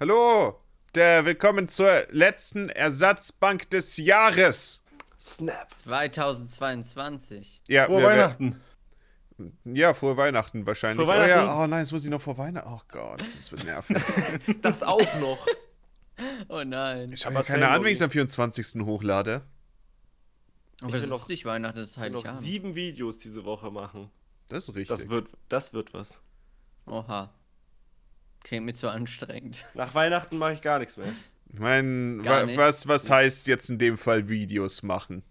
Hallo, 0.00 0.60
der 0.94 1.24
willkommen 1.24 1.68
zur 1.68 2.06
letzten 2.10 2.68
Ersatzbank 2.68 3.68
des 3.70 3.96
Jahres. 3.96 4.82
Snap. 5.20 5.68
2022. 5.70 7.60
Ja, 7.66 7.86
Frohe 7.86 8.02
Weihnachten. 8.04 8.60
Ja, 9.64 9.94
frohe 9.94 10.16
Weihnachten 10.16 10.66
wahrscheinlich. 10.66 11.04
Frohe 11.06 11.16
Oh, 11.16 11.20
ja. 11.22 11.36
Weihnachten. 11.38 11.60
oh 11.62 11.66
nein, 11.66 11.80
jetzt 11.80 11.92
muss 11.92 12.04
ich 12.04 12.10
noch 12.10 12.20
vor 12.20 12.38
Weihnachten. 12.38 12.68
Oh 12.72 12.80
Gott, 12.88 13.20
das 13.20 13.50
wird 13.52 13.64
nervig. 13.64 13.96
Das 14.62 14.82
auch 14.82 15.14
noch. 15.20 15.44
Oh 16.48 16.64
nein. 16.64 17.12
Ich 17.12 17.24
habe 17.26 17.36
ja 17.36 17.42
keine 17.44 17.68
Ahnung, 17.68 17.84
wenn 17.84 17.92
ich 17.92 17.98
es 17.98 18.02
am 18.02 18.10
24. 18.10 18.82
hochlade. 18.84 19.42
Aber 20.80 20.92
will 20.92 21.00
das 21.00 21.08
noch- 21.08 21.22
ist 21.22 21.28
nicht 21.28 21.44
Weihnachten, 21.44 21.78
das 21.78 21.90
ist 21.90 21.96
Ich 21.96 22.10
noch 22.12 22.26
sieben 22.26 22.74
Videos 22.74 23.18
diese 23.20 23.44
Woche 23.44 23.70
machen. 23.70 24.10
Das 24.48 24.64
ist 24.64 24.70
richtig. 24.74 24.88
Das 24.88 25.08
wird, 25.08 25.28
das 25.48 25.72
wird 25.74 25.94
was. 25.94 26.18
Oha. 26.86 27.32
Klingt 28.44 28.64
mir 28.66 28.74
zu 28.74 28.88
anstrengend. 28.88 29.66
Nach 29.74 29.94
Weihnachten 29.94 30.38
mache 30.38 30.54
ich 30.54 30.62
gar 30.62 30.78
nichts 30.78 30.96
mehr. 30.96 31.12
ich 31.52 31.58
meine, 31.58 32.22
Gar 32.22 32.42
wa 32.42 32.46
nicht. 32.46 32.58
was, 32.58 32.86
was 32.88 33.10
heißt 33.10 33.46
jetzt 33.46 33.70
in 33.70 33.78
dem 33.78 33.98
Fall 33.98 34.28
Videos 34.28 34.82
machen? 34.82 35.22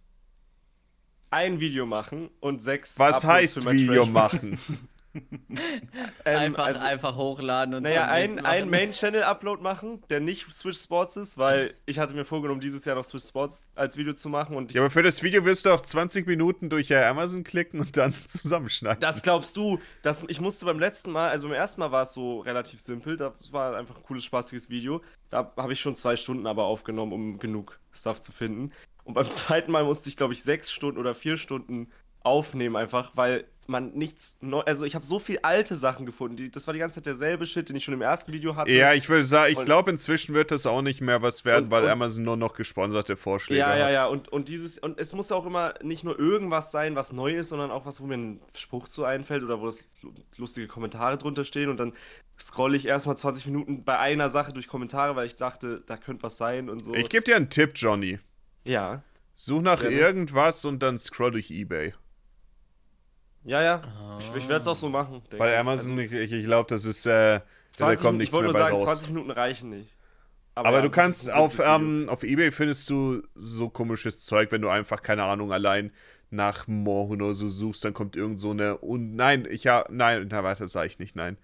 Ein 1.29 1.59
Video 1.59 1.85
machen 1.85 2.29
und 2.39 2.61
sechs. 2.61 2.97
Was 2.99 3.17
Uploads 3.25 3.57
heißt 3.57 3.71
Video 3.71 4.05
machen? 4.05 4.59
Ähm, 6.25 6.37
einfach, 6.37 6.65
also, 6.65 6.85
einfach 6.85 7.15
hochladen 7.15 7.73
und 7.73 7.83
Naja, 7.83 8.07
ein, 8.07 8.45
ein 8.45 8.69
Main-Channel-Upload 8.69 9.63
machen, 9.63 10.03
der 10.09 10.19
nicht 10.19 10.51
Switch 10.51 10.77
Sports 10.77 11.15
ist, 11.17 11.37
weil 11.37 11.73
ich 11.85 11.99
hatte 11.99 12.13
mir 12.13 12.25
vorgenommen, 12.25 12.59
dieses 12.59 12.85
Jahr 12.85 12.95
noch 12.95 13.05
Switch 13.05 13.25
Sports 13.25 13.69
als 13.75 13.97
Video 13.97 14.13
zu 14.13 14.29
machen 14.29 14.55
und 14.55 14.71
ich, 14.71 14.75
Ja, 14.75 14.81
aber 14.81 14.89
für 14.89 15.03
das 15.03 15.23
Video 15.23 15.45
wirst 15.45 15.65
du 15.65 15.69
auch 15.71 15.81
20 15.81 16.27
Minuten 16.27 16.69
durch 16.69 16.91
äh, 16.91 17.03
Amazon 17.03 17.43
klicken 17.43 17.79
und 17.79 17.97
dann 17.97 18.13
zusammenschneiden. 18.25 18.99
das 18.99 19.23
glaubst 19.23 19.57
du, 19.57 19.79
dass 20.01 20.23
ich 20.27 20.41
musste 20.41 20.65
beim 20.65 20.79
letzten 20.79 21.11
Mal, 21.11 21.29
also 21.29 21.47
beim 21.47 21.55
ersten 21.55 21.81
Mal 21.81 21.91
war 21.91 22.03
es 22.03 22.13
so 22.13 22.39
relativ 22.39 22.79
simpel, 22.79 23.17
das 23.17 23.51
war 23.51 23.75
einfach 23.75 23.97
ein 23.97 24.03
cooles, 24.03 24.23
spaßiges 24.25 24.69
Video. 24.69 25.01
Da 25.29 25.51
habe 25.57 25.73
ich 25.73 25.79
schon 25.79 25.95
zwei 25.95 26.15
Stunden 26.15 26.47
aber 26.47 26.65
aufgenommen, 26.65 27.13
um 27.13 27.39
genug 27.39 27.79
Stuff 27.91 28.19
zu 28.19 28.31
finden. 28.31 28.71
Und 29.03 29.13
beim 29.13 29.25
zweiten 29.29 29.71
Mal 29.71 29.83
musste 29.83 30.09
ich, 30.09 30.17
glaube 30.17 30.33
ich, 30.33 30.43
sechs 30.43 30.71
Stunden 30.71 30.99
oder 30.99 31.15
vier 31.15 31.37
Stunden 31.37 31.91
aufnehmen, 32.23 32.75
einfach, 32.75 33.11
weil 33.15 33.45
man 33.69 33.91
nichts 33.93 34.37
neu. 34.41 34.61
Also 34.61 34.85
ich 34.85 34.95
habe 34.95 35.05
so 35.05 35.19
viel 35.19 35.39
alte 35.43 35.75
Sachen 35.75 36.05
gefunden. 36.05 36.37
Die, 36.37 36.49
das 36.49 36.67
war 36.67 36.73
die 36.73 36.79
ganze 36.79 36.95
Zeit 36.95 37.05
derselbe 37.05 37.45
Shit, 37.45 37.69
den 37.69 37.75
ich 37.75 37.83
schon 37.83 37.93
im 37.93 38.01
ersten 38.01 38.31
Video 38.33 38.55
hatte. 38.55 38.71
ja, 38.71 38.93
ich 38.93 39.09
würde 39.09 39.25
sagen, 39.25 39.53
ich 39.53 39.63
glaube, 39.65 39.91
inzwischen 39.91 40.33
wird 40.33 40.51
das 40.51 40.65
auch 40.65 40.81
nicht 40.81 41.01
mehr 41.01 41.21
was 41.21 41.43
werden, 41.45 41.65
Und- 41.65 41.71
weil 41.71 41.83
und- 41.83 41.89
Amazon 41.89 42.23
nur 42.23 42.37
noch 42.37 42.53
gesponserte 42.55 43.17
Vorschläge 43.17 43.59
Ja, 43.59 43.75
ja, 43.77 43.85
hat. 43.85 43.93
ja. 43.93 44.05
Und, 44.07 44.29
und 44.29 44.47
dieses, 44.47 44.77
und 44.79 44.97
es 44.99 45.13
muss 45.13 45.31
auch 45.31 45.45
immer 45.45 45.73
nicht 45.83 46.03
nur 46.03 46.17
irgendwas 46.17 46.71
sein, 46.71 46.95
was 46.95 47.11
neu 47.11 47.35
ist, 47.35 47.49
sondern 47.49 47.69
auch 47.71 47.85
was, 47.85 48.01
wo 48.01 48.05
mir 48.05 48.15
ein 48.17 48.39
Spruch 48.55 48.87
zu 48.87 49.03
einfällt 49.03 49.43
oder 49.43 49.59
wo 49.59 49.65
das 49.65 49.79
lu- 50.01 50.13
lustige 50.37 50.67
Kommentare 50.67 51.17
drunter 51.17 51.43
stehen. 51.43 51.69
Und 51.69 51.77
dann 51.79 51.93
scrolle 52.39 52.77
ich 52.77 52.85
erstmal 52.87 53.17
20 53.17 53.45
Minuten 53.47 53.83
bei 53.83 53.97
einer 53.99 54.29
Sache 54.29 54.53
durch 54.53 54.67
Kommentare, 54.67 55.15
weil 55.15 55.25
ich 55.25 55.35
dachte, 55.35 55.81
da 55.85 55.97
könnte 55.97 56.23
was 56.23 56.37
sein 56.37 56.69
und 56.69 56.83
so. 56.83 56.93
Ich 56.93 57.09
gebe 57.09 57.23
dir 57.23 57.35
einen 57.35 57.49
Tipp, 57.49 57.71
Johnny. 57.75 58.19
ja. 58.63 59.03
Such 59.39 59.61
nach 59.61 59.81
Gerne. 59.81 59.95
irgendwas 59.95 60.65
und 60.65 60.81
dann 60.81 60.97
scroll 60.97 61.29
durch 61.29 61.51
Ebay. 61.51 61.93
Ja, 63.43 63.61
ja. 63.61 63.81
Ah. 63.81 64.17
Ich, 64.19 64.35
ich 64.43 64.47
werde 64.49 64.61
es 64.61 64.67
auch 64.67 64.75
so 64.75 64.89
machen. 64.89 65.21
denke 65.31 65.39
Weil 65.39 65.53
ich. 65.53 65.59
Amazon, 65.59 65.97
Also, 65.99 66.15
ich, 66.15 66.31
ich 66.31 66.45
glaube, 66.45 66.69
das 66.69 66.85
ist, 66.85 67.05
äh, 67.05 67.39
da 67.39 67.43
20 67.71 68.01
kommt 68.03 68.15
ich 68.15 68.19
nichts 68.19 68.35
wollte 68.35 68.51
mehr 68.51 68.53
nur 68.53 68.59
bei 68.59 68.71
sagen, 68.71 68.75
raus. 68.75 68.95
20 68.97 69.07
Minuten 69.09 69.31
reichen 69.31 69.69
nicht. 69.69 69.89
Aber 70.55 70.71
ja, 70.71 70.81
du 70.81 70.89
kannst 70.89 71.31
auf, 71.31 71.59
ähm, 71.63 72.09
auf 72.09 72.23
Ebay 72.23 72.51
findest 72.51 72.89
du 72.89 73.21
so 73.35 73.69
komisches 73.69 74.25
Zeug, 74.25 74.51
wenn 74.51 74.61
du 74.63 74.69
einfach, 74.69 75.03
keine 75.03 75.23
Ahnung, 75.23 75.53
allein 75.53 75.91
nach 76.31 76.67
Moorhuhn 76.67 77.21
oder 77.21 77.33
so 77.35 77.47
suchst, 77.47 77.85
dann 77.85 77.93
kommt 77.93 78.15
irgend 78.15 78.39
so 78.39 78.51
eine 78.51 78.77
und 78.79 79.15
nein, 79.15 79.47
ich 79.49 79.63
ja, 79.63 79.85
nein, 79.89 80.27
na 80.29 80.43
warte, 80.43 80.63
das 80.63 80.71
sag 80.73 80.87
ich 80.87 80.99
nicht, 80.99 81.15
nein. 81.15 81.37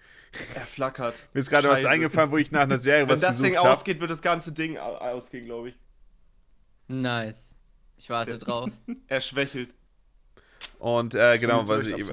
Er 0.55 0.61
flackert. 0.61 1.13
Mir 1.33 1.39
ist 1.41 1.49
gerade 1.51 1.69
was 1.69 1.85
eingefallen, 1.85 2.31
wo 2.31 2.37
ich 2.37 2.51
nach 2.51 2.61
einer 2.61 2.79
Serie 2.79 3.03
Wenn 3.07 3.09
was 3.09 3.19
das 3.21 3.37
Ding 3.37 3.51
gesucht 3.51 3.63
habe. 3.63 3.77
ausgeht, 3.77 3.99
wird 4.01 4.09
das 4.11 4.21
ganze 4.23 4.51
Ding 4.51 4.77
au- 4.79 4.97
ausgehen, 4.97 5.45
glaube 5.45 5.69
ich. 5.69 5.75
Nice. 6.87 7.55
Ich 7.97 8.09
warte 8.09 8.37
drauf. 8.39 8.69
Er 9.07 9.21
schwächelt. 9.21 9.69
Und 10.79 11.15
äh, 11.15 11.39
genau, 11.39 11.67
euch 11.67 11.87
ich, 11.87 12.05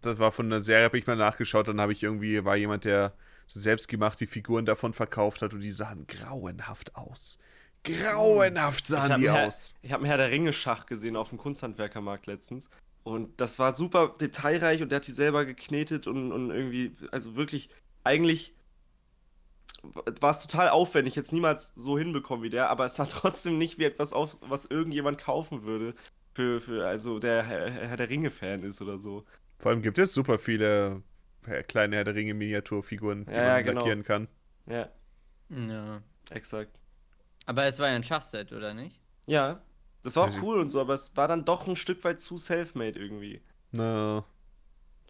das 0.00 0.18
war 0.18 0.32
von 0.32 0.46
einer 0.46 0.60
Serie, 0.60 0.84
habe 0.84 0.98
ich 0.98 1.06
mal 1.06 1.16
nachgeschaut, 1.16 1.68
dann 1.68 1.80
habe 1.80 1.92
ich 1.92 2.02
irgendwie, 2.02 2.44
war 2.44 2.56
jemand, 2.56 2.84
der 2.84 3.12
so 3.46 3.60
selbstgemacht 3.60 4.20
die 4.20 4.26
Figuren 4.26 4.66
davon 4.66 4.92
verkauft 4.92 5.42
hat 5.42 5.54
und 5.54 5.60
die 5.60 5.70
sahen 5.70 6.06
grauenhaft 6.06 6.94
aus. 6.96 7.38
Grauenhaft 7.84 8.86
sahen 8.86 9.20
die 9.20 9.30
Herr- 9.30 9.46
aus. 9.46 9.74
Ich 9.82 9.92
habe 9.92 10.02
einen 10.02 10.10
Herr 10.10 10.18
der 10.18 10.30
Ringe 10.30 10.52
Schach 10.52 10.86
gesehen 10.86 11.16
auf 11.16 11.30
dem 11.30 11.38
Kunsthandwerkermarkt 11.38 12.26
letztens. 12.26 12.68
Und 13.04 13.40
das 13.40 13.58
war 13.58 13.72
super 13.72 14.14
detailreich 14.20 14.82
und 14.82 14.90
der 14.90 14.96
hat 14.96 15.06
die 15.06 15.12
selber 15.12 15.46
geknetet 15.46 16.06
und, 16.06 16.30
und 16.30 16.50
irgendwie, 16.50 16.92
also 17.10 17.36
wirklich, 17.36 17.70
eigentlich 18.04 18.52
war 20.20 20.30
es 20.30 20.42
total 20.42 20.68
aufwendig, 20.68 21.14
jetzt 21.14 21.32
niemals 21.32 21.72
so 21.76 21.98
hinbekommen 21.98 22.42
wie 22.42 22.50
der, 22.50 22.68
aber 22.68 22.84
es 22.84 22.96
sah 22.96 23.06
trotzdem 23.10 23.56
nicht 23.56 23.78
wie 23.78 23.84
etwas 23.84 24.12
auf, 24.12 24.36
was 24.42 24.66
irgendjemand 24.66 25.18
kaufen 25.18 25.62
würde. 25.62 25.94
Für, 26.38 26.60
für 26.60 26.86
also 26.86 27.18
der 27.18 27.42
Herr, 27.42 27.96
der 27.96 28.08
Ringe-Fan 28.08 28.62
ist 28.62 28.80
oder 28.80 28.98
so. 28.98 29.24
Vor 29.58 29.70
allem 29.70 29.82
gibt 29.82 29.98
es 29.98 30.14
super 30.14 30.38
viele 30.38 31.02
äh, 31.46 31.62
kleine 31.62 31.96
Herr 31.96 32.04
der 32.04 32.14
Ringe 32.16 32.34
Miniaturfiguren, 32.34 33.28
die 33.34 33.40
Ja, 33.40 33.44
ja, 33.56 33.60
man 33.60 33.62
genau. 33.62 33.80
lackieren 33.80 34.02
kann. 34.04 34.28
Ja, 34.66 34.90
Ja. 35.50 36.02
exakt. 36.30 36.78
Aber 37.46 37.64
es 37.64 37.80
war 37.80 37.88
ja 37.88 37.96
ein 37.96 38.04
Schachset, 38.04 38.52
oder 38.52 38.74
nicht? 38.74 39.00
Ja, 39.26 39.62
das 40.02 40.16
war 40.16 40.24
auch 40.24 40.42
cool 40.42 40.58
und 40.60 40.70
so, 40.70 40.80
aber 40.80 40.94
es 40.94 41.16
war 41.16 41.28
dann 41.28 41.44
doch 41.44 41.66
ein 41.68 41.76
Stück 41.76 42.02
weit 42.04 42.20
zu 42.20 42.36
self-made 42.38 42.98
irgendwie. 42.98 43.42
Na, 43.72 44.24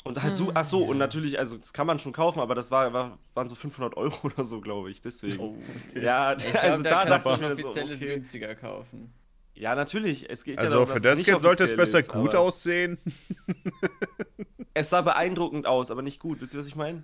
Und 0.04 0.22
halt 0.22 0.34
so, 0.34 0.48
Hm, 0.48 0.54
ach 0.54 0.64
so, 0.64 0.84
und 0.84 0.96
ja. 0.96 0.98
natürlich, 0.98 1.38
also 1.38 1.58
das 1.58 1.72
kann 1.72 1.86
man 1.86 1.98
schon 1.98 2.12
kaufen, 2.12 2.40
aber 2.40 2.54
das 2.54 2.70
war, 2.70 2.92
war 2.92 3.18
waren 3.34 3.48
so 3.48 3.54
500 3.54 3.96
Euro 3.96 4.16
oder 4.26 4.44
so, 4.44 4.60
glaube 4.60 4.90
ich, 4.90 5.00
deswegen. 5.00 5.38
Oh, 5.40 5.64
okay. 5.68 6.04
Ja, 6.04 6.36
Ich 6.44 6.60
glaub, 6.60 6.64
also 6.64 6.82
da 6.84 7.04
da 7.06 7.18
dachte 7.18 7.30
ich 7.30 7.38
mir 7.38 7.46
ein 7.46 7.56
so, 7.56 7.68
offizielles 7.68 7.96
okay. 7.96 8.06
günstiger 8.06 8.54
kaufen. 8.54 9.12
Ja, 9.58 9.74
natürlich, 9.74 10.30
es 10.30 10.44
geht 10.44 10.54
ja 10.54 10.60
also 10.60 10.84
darum, 10.84 10.88
für 10.94 11.00
das 11.00 11.24
Geld 11.24 11.40
sollte 11.40 11.64
es 11.64 11.74
besser 11.74 11.98
ist, 11.98 12.08
gut 12.08 12.36
aussehen. 12.36 12.96
Es 14.72 14.90
sah 14.90 15.00
beeindruckend 15.02 15.66
aus, 15.66 15.90
aber 15.90 16.02
nicht 16.02 16.20
gut, 16.20 16.40
wisst 16.40 16.54
ihr, 16.54 16.60
was 16.60 16.68
ich 16.68 16.76
meine? 16.76 17.02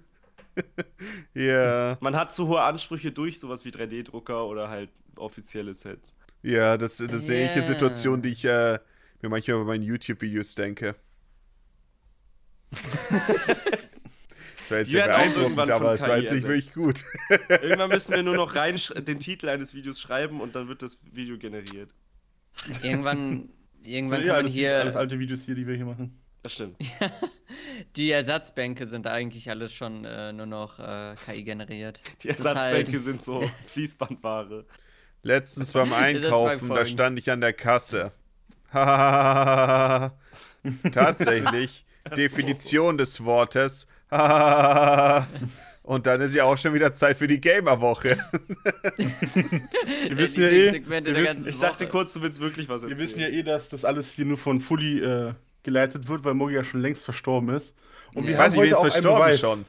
Ja, 1.35 1.99
Man 2.01 2.15
hat 2.15 2.33
zu 2.33 2.47
hohe 2.47 2.63
Ansprüche 2.63 3.11
durch 3.11 3.41
sowas 3.41 3.65
wie 3.65 3.71
3D-Drucker 3.71 4.47
oder 4.47 4.69
halt 4.69 4.89
offizielle 5.17 5.75
Sets. 5.75 6.15
ja, 6.43 6.77
das, 6.79 6.99
das 6.99 7.13
ist 7.13 7.29
eine 7.31 7.41
ähnliche 7.41 7.59
Ja. 7.61 7.67
Situation, 7.67 8.23
die 8.23 8.29
ich 8.29 8.45
äh, 8.45 8.79
mir 9.21 9.29
manchmal 9.29 9.59
bei 9.59 9.65
meinen 9.65 9.83
YouTube-Videos 9.83 10.55
denke. 10.55 10.95
Das 14.59 14.71
war 14.71 14.79
jetzt 14.79 14.93
sehr 14.93 15.05
beeindruckend, 15.07 15.69
aber 15.69 15.93
es 15.93 16.09
war 16.09 16.17
jetzt 16.17 16.33
nicht 16.33 16.45
wirklich 16.45 16.73
gut. 16.73 17.05
Irgendwann 17.51 17.91
müssen 17.91 18.15
wir 18.15 18.23
nur 18.23 18.35
noch 18.35 18.55
rein 18.55 18.81
den 18.97 19.19
Titel 19.21 19.51
eines 19.51 19.75
Videos 19.75 20.01
schreiben 20.01 20.41
und 20.41 20.55
dann 20.55 20.69
wird 20.69 20.81
das 20.81 20.99
Video 21.13 21.37
generiert. 21.37 21.91
Irgendwann, 22.83 23.49
irgendwann 23.83 24.21
Ja, 24.25 24.35
kann 24.35 24.45
man 24.45 24.47
alles, 24.47 24.53
alles 24.53 24.53
hier. 24.55 24.97
alte 24.97 25.19
Videos 25.19 25.43
hier, 25.43 25.55
die 25.55 25.67
wir 25.67 25.75
hier 25.77 25.87
machen. 25.87 26.19
Das 26.43 26.53
stimmt. 26.55 26.77
Die 27.97 28.11
Ersatzbänke 28.11 28.87
sind 28.87 29.07
eigentlich 29.07 29.49
alles 29.49 29.73
schon 29.73 30.05
äh, 30.05 30.33
nur 30.33 30.45
noch 30.47 30.79
äh, 30.79 31.15
KI 31.25 31.43
generiert. 31.45 32.01
Die 32.23 32.29
ist 32.29 32.45
halt- 32.45 32.57
Ersatzbänke 32.57 32.99
sind 32.99 33.23
so 33.23 33.49
Fließbandware. 33.67 34.67
Letztens 35.23 35.73
beim 35.73 35.93
Einkaufen, 35.95 36.69
da 36.69 36.85
stand 36.85 37.19
ich 37.19 37.31
an 37.31 37.41
der 37.41 37.55
Kasse. 37.55 38.13
Tatsächlich, 40.93 41.87
Definition 42.15 42.99
des 42.99 43.25
Wortes. 43.25 43.87
Und 45.85 46.07
dann 46.07 46.21
ist 46.23 46.35
ja 46.35 46.45
auch 46.45 46.57
schon 46.57 46.73
wieder 46.73 46.93
Zeit 46.95 47.19
für 47.19 47.27
die 47.27 47.41
Gamer-Woche. 47.43 48.17
Wir 48.97 50.17
wissen 50.19 50.41
ja 50.41 50.49
eh, 50.49 50.83
wir 50.87 51.05
wissen, 51.05 51.47
Ich 51.47 51.59
dachte 51.59 51.85
Woche. 51.85 51.91
kurz, 51.91 52.15
du 52.15 52.23
willst 52.23 52.41
wirklich 52.41 52.69
was 52.71 52.83
wir 52.83 52.91
erzählen. 52.91 53.07
wissen 53.09 53.21
ja 53.21 53.29
eh, 53.29 53.43
dass 53.43 53.69
das 53.69 53.85
alles 53.85 54.11
hier 54.13 54.25
nur 54.25 54.39
von 54.39 54.63
Fully 54.63 55.01
äh, 55.01 55.35
geleitet 55.63 56.09
wird, 56.09 56.25
weil 56.25 56.33
Mogi 56.33 56.55
ja 56.55 56.65
schon 56.65 56.81
längst 56.81 57.05
verstorben 57.05 57.51
ist. 57.51 57.75
Und 58.15 58.23
Ja. 58.25 58.29
wir 58.29 58.35
Ich 58.35 58.39
weiß 58.41 58.57
haben 58.57 58.63
wen 58.63 58.71
heute 58.71 58.79
auch 58.79 58.83
einen 58.83 58.93
verstorben 58.93 59.19
Beweis. 59.27 59.41
schon. 59.41 59.65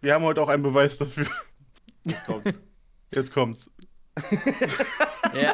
Wir 0.00 0.14
haben 0.14 0.24
heute 0.24 0.40
auch 0.42 0.48
einen 0.48 0.62
Beweis 0.62 0.96
dafür. 0.96 1.26
Jetzt 2.04 2.24
kommt's. 2.26 2.58
Jetzt 3.12 3.32
kommt's. 3.32 3.70
Ja. 5.34 5.52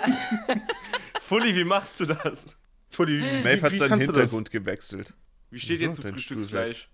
Fully, 1.23 1.55
wie 1.55 1.65
machst 1.65 1.99
du 2.01 2.05
das? 2.05 2.55
Fully, 2.91 3.21
wie, 3.23 3.43
Maeve 3.43 3.63
hat 3.63 3.73
wie 3.73 3.79
seinen? 3.79 3.99
Hintergrund 3.99 4.51
gewechselt. 4.51 5.15
Wie 5.51 5.59
steht 5.59 5.81
Ja, 5.81 5.87
ihr 5.87 5.93
zu 5.93 6.03
Frühstücksfleisch? 6.03 6.91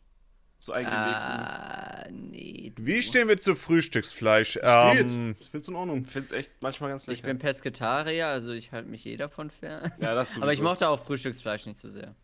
Zu 0.58 0.72
eingelegtem. 0.72 1.04
Ah, 1.06 2.04
nee. 2.10 2.72
du. 2.74 2.86
Wie 2.86 3.02
stehen 3.02 3.28
wir 3.28 3.36
zu 3.38 3.54
Frühstücksfleisch? 3.54 4.54
Geht. 4.54 4.62
Ähm, 4.64 5.36
Ich 5.38 5.50
find's 5.50 5.68
in 5.68 5.74
Ordnung. 5.76 6.02
Ich 6.06 6.10
find's 6.10 6.32
echt 6.32 6.50
manchmal 6.60 6.90
ganz 6.90 7.02
Ich 7.02 7.08
lecker. 7.18 7.26
bin 7.28 7.38
Pesketarier, 7.38 8.26
also 8.28 8.52
ich 8.52 8.72
halte 8.72 8.88
mich 8.88 9.04
eh 9.06 9.16
davon 9.16 9.50
fern. 9.50 9.92
ja, 10.02 10.14
das 10.14 10.40
Aber 10.40 10.52
ich 10.52 10.60
mochte 10.62 10.88
auch 10.88 11.04
Frühstücksfleisch 11.04 11.66
nicht 11.66 11.78
so 11.78 11.90
sehr. 11.90 12.14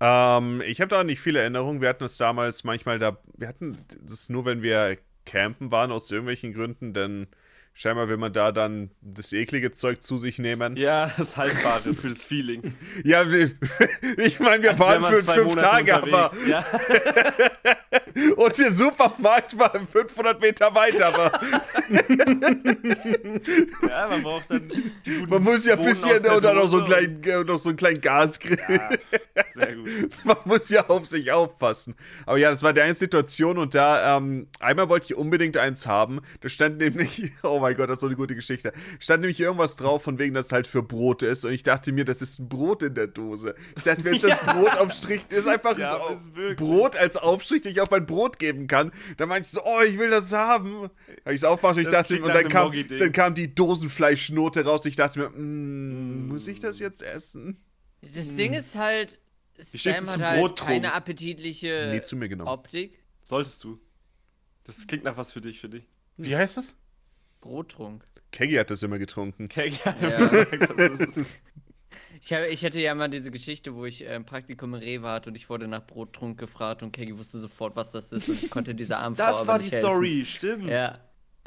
ähm, 0.00 0.62
ich 0.66 0.80
habe 0.80 0.88
da 0.90 1.04
nicht 1.04 1.20
viele 1.20 1.40
Erinnerungen. 1.40 1.80
Wir 1.80 1.88
hatten 1.88 2.04
es 2.04 2.16
damals 2.18 2.64
manchmal 2.64 2.98
da. 2.98 3.18
Wir 3.36 3.48
hatten 3.48 3.78
das 4.02 4.28
nur, 4.28 4.44
wenn 4.44 4.62
wir 4.62 4.98
campen 5.24 5.70
waren, 5.70 5.90
aus 5.90 6.10
irgendwelchen 6.10 6.52
Gründen, 6.54 6.92
denn 6.92 7.26
scheinbar 7.78 8.08
will 8.08 8.16
man 8.16 8.32
da 8.32 8.50
dann 8.50 8.90
das 9.00 9.32
eklige 9.32 9.70
Zeug 9.70 10.02
zu 10.02 10.18
sich 10.18 10.40
nehmen. 10.40 10.76
Ja, 10.76 11.12
das 11.16 11.36
Haltbare 11.36 11.94
für 11.94 12.08
das 12.08 12.22
Feeling. 12.22 12.74
Ja, 13.04 13.22
ich 14.16 14.40
meine, 14.40 14.62
wir 14.62 14.70
Als 14.70 14.80
waren 14.80 15.04
für 15.04 15.22
fünf 15.22 15.48
Monate 15.48 15.66
Tage, 15.66 15.94
aber 15.94 16.32
unterwegs. 16.32 16.48
Ja, 16.48 16.64
und 18.36 18.58
der 18.58 18.72
Supermarkt 18.72 19.58
war 19.58 19.70
500 19.70 20.40
Meter 20.40 20.74
weiter 20.74 21.12
war. 21.16 21.40
Ja, 23.88 24.08
man 24.08 24.22
braucht 24.22 24.50
dann 24.50 24.70
Man 25.28 25.42
muss 25.42 25.64
ja 25.66 25.74
ein 25.74 25.84
bisschen 25.84 26.22
der 26.22 26.36
und 26.36 26.44
dann 26.44 26.56
noch 26.56 26.66
so 26.68 26.78
einen 26.78 26.86
kleinen, 26.86 27.46
noch 27.46 27.58
so 27.58 27.70
einen 27.70 27.78
kleinen 27.78 28.00
Gasgrill. 28.00 28.58
Ja, 28.68 28.90
sehr 29.54 29.76
gut. 29.76 29.88
Man 30.24 30.36
muss 30.44 30.68
ja 30.68 30.86
auf 30.88 31.06
sich 31.06 31.30
aufpassen. 31.32 31.94
Aber 32.26 32.38
ja, 32.38 32.50
das 32.50 32.62
war 32.62 32.72
die 32.72 32.80
eine 32.80 32.94
Situation 32.94 33.58
und 33.58 33.74
da, 33.74 34.16
ähm, 34.16 34.48
einmal 34.60 34.88
wollte 34.88 35.06
ich 35.06 35.14
unbedingt 35.16 35.56
eins 35.56 35.86
haben. 35.86 36.20
Da 36.40 36.48
stand 36.48 36.78
nämlich, 36.78 37.30
oh 37.42 37.58
mein 37.60 37.76
Gott, 37.76 37.88
das 37.88 37.96
ist 37.96 38.00
so 38.00 38.06
eine 38.06 38.16
gute 38.16 38.34
Geschichte. 38.34 38.72
Stand 38.98 39.22
nämlich 39.22 39.40
irgendwas 39.40 39.76
drauf, 39.76 40.02
von 40.02 40.18
wegen, 40.18 40.34
dass 40.34 40.46
es 40.46 40.52
halt 40.52 40.66
für 40.66 40.82
Brot 40.82 41.22
ist. 41.22 41.44
Und 41.44 41.52
ich 41.52 41.62
dachte 41.62 41.92
mir, 41.92 42.04
das 42.04 42.22
ist 42.22 42.38
ein 42.38 42.48
Brot 42.48 42.82
in 42.82 42.94
der 42.94 43.06
Dose. 43.06 43.54
Ich 43.76 43.82
dachte 43.84 44.02
mir, 44.02 44.10
ist 44.10 44.24
das 44.24 44.38
Brotaufstrich, 44.46 45.20
ist 45.30 45.48
einfach 45.48 45.78
Ja, 45.78 46.00
ein 46.06 46.14
ist. 46.14 46.56
Brot 46.56 46.96
als 46.96 47.16
Aufstrich, 47.16 47.62
den 47.62 47.72
ich 47.72 47.80
auf 47.80 47.90
mein 47.90 48.06
Brot 48.08 48.40
geben 48.40 48.66
kann. 48.66 48.90
Da 49.16 49.26
meinte 49.26 49.46
ich 49.46 49.52
so, 49.52 49.60
oh, 49.64 49.80
ich 49.86 49.96
will 49.98 50.10
das 50.10 50.32
haben. 50.32 50.82
Habe 50.82 50.90
ich 51.26 51.34
es 51.34 51.44
aufgemacht 51.44 51.76
und 51.76 51.82
ich 51.82 51.88
dachte, 51.88 52.20
und 52.20 52.34
dann 52.34 52.48
kam, 52.48 52.72
dann 52.98 53.12
kam 53.12 53.34
die 53.34 53.54
Dosenfleischnote 53.54 54.64
raus. 54.64 54.84
Ich 54.86 54.96
dachte 54.96 55.20
mir, 55.20 55.30
mm, 55.30 56.26
muss 56.26 56.48
ich 56.48 56.58
das 56.58 56.80
jetzt 56.80 57.02
essen? 57.02 57.56
Das 58.00 58.34
Ding 58.34 58.52
ist 58.54 58.74
halt, 58.74 59.20
du 59.56 59.62
hat 59.78 60.18
halt 60.20 60.40
Brottrunk? 60.40 60.68
keine 60.68 60.92
appetitliche 60.94 61.88
Nee, 61.92 62.02
zu 62.02 62.16
mir 62.16 62.28
genommen. 62.28 62.48
Optik. 62.50 62.98
Solltest 63.22 63.62
du. 63.62 63.78
Das 64.64 64.86
klingt 64.86 65.04
nach 65.04 65.16
was 65.16 65.32
für 65.32 65.40
dich, 65.40 65.60
finde 65.60 65.78
ich. 65.78 65.84
Wie 66.16 66.36
heißt 66.36 66.56
das? 66.56 66.74
Brottrunk. 67.40 68.04
Keggy 68.32 68.56
hat 68.56 68.70
das 68.70 68.82
immer 68.82 68.98
getrunken. 68.98 69.44
Okay, 69.44 69.72
ja, 69.84 69.96
Ja. 70.00 70.18
gesagt, 70.18 70.78
das 70.78 71.00
ist. 71.00 71.20
Ich, 72.20 72.32
hab, 72.32 72.42
ich 72.48 72.64
hatte 72.64 72.80
ja 72.80 72.94
mal 72.94 73.08
diese 73.08 73.30
Geschichte, 73.30 73.74
wo 73.74 73.84
ich 73.84 74.02
äh, 74.04 74.08
ein 74.14 74.24
Praktikum 74.24 74.74
in 74.74 74.80
Rewe 74.80 75.08
hatte 75.08 75.30
und 75.30 75.36
ich 75.36 75.48
wurde 75.48 75.68
nach 75.68 75.86
Brottrunk 75.86 76.38
gefragt 76.38 76.82
und 76.82 76.92
Keggy 76.92 77.16
wusste 77.18 77.38
sofort, 77.38 77.76
was 77.76 77.92
das 77.92 78.12
ist 78.12 78.28
und 78.28 78.42
ich 78.42 78.50
konnte 78.50 78.74
dieser 78.74 78.98
armen 79.00 79.16
Frau 79.16 79.26
Das 79.26 79.36
aber 79.40 79.48
war 79.48 79.58
die 79.58 79.64
nicht 79.66 79.74
helfen. 79.74 79.88
Story, 79.88 80.24
stimmt. 80.26 80.66
Ja. 80.68 80.98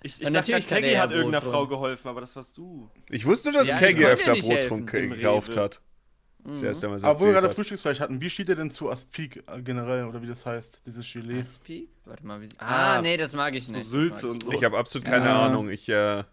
Ich, 0.03 0.19
ich 0.19 0.25
Und 0.25 0.33
dachte, 0.33 0.51
natürlich 0.51 0.65
der 0.65 0.91
ja 0.91 1.01
hat 1.01 1.11
irgendeiner 1.11 1.41
Frau 1.43 1.67
geholfen, 1.67 2.07
aber 2.07 2.21
das 2.21 2.35
warst 2.35 2.57
du. 2.57 2.89
Ich 3.09 3.25
wusste, 3.25 3.51
dass 3.51 3.67
Ja, 3.67 3.77
Keggy 3.77 4.03
konnte 4.03 4.07
öfter 4.13 4.35
Brottrunk 4.35 4.91
gekauft 4.91 5.55
hat. 5.57 5.81
Mal 6.43 6.55
Aber 6.55 7.19
wo 7.19 7.25
wir 7.25 7.33
gerade 7.33 7.49
hat. 7.49 7.55
Frühstücksfleisch 7.55 7.99
hatten, 7.99 8.19
wie 8.19 8.29
steht 8.29 8.49
ihr 8.49 8.55
denn 8.55 8.71
zu 8.71 8.89
Aspik 8.89 9.43
äh, 9.47 9.61
generell 9.61 10.05
oder 10.05 10.23
wie 10.23 10.27
das 10.27 10.43
heißt, 10.43 10.81
dieses 10.87 11.11
Gelee? 11.13 11.41
Aspik? 11.41 11.89
Warte 12.05 12.25
mal, 12.25 12.41
wie. 12.41 12.49
Ah, 12.57 12.95
Ah, 12.95 13.01
nee, 13.03 13.15
das 13.15 13.35
mag 13.35 13.53
ich 13.53 13.67
so 13.67 13.73
nicht. 13.73 13.83
das 13.85 13.91
Sülze 13.91 14.27
und 14.27 14.37
ich 14.37 14.45
so. 14.45 14.51
Ich 14.51 14.63
habe 14.63 14.75
absolut 14.75 15.05
keine 15.05 15.25
Ja. 15.25 15.45
Ahnung. 15.45 15.69
Ich, 15.69 15.87
äh, 15.87 16.23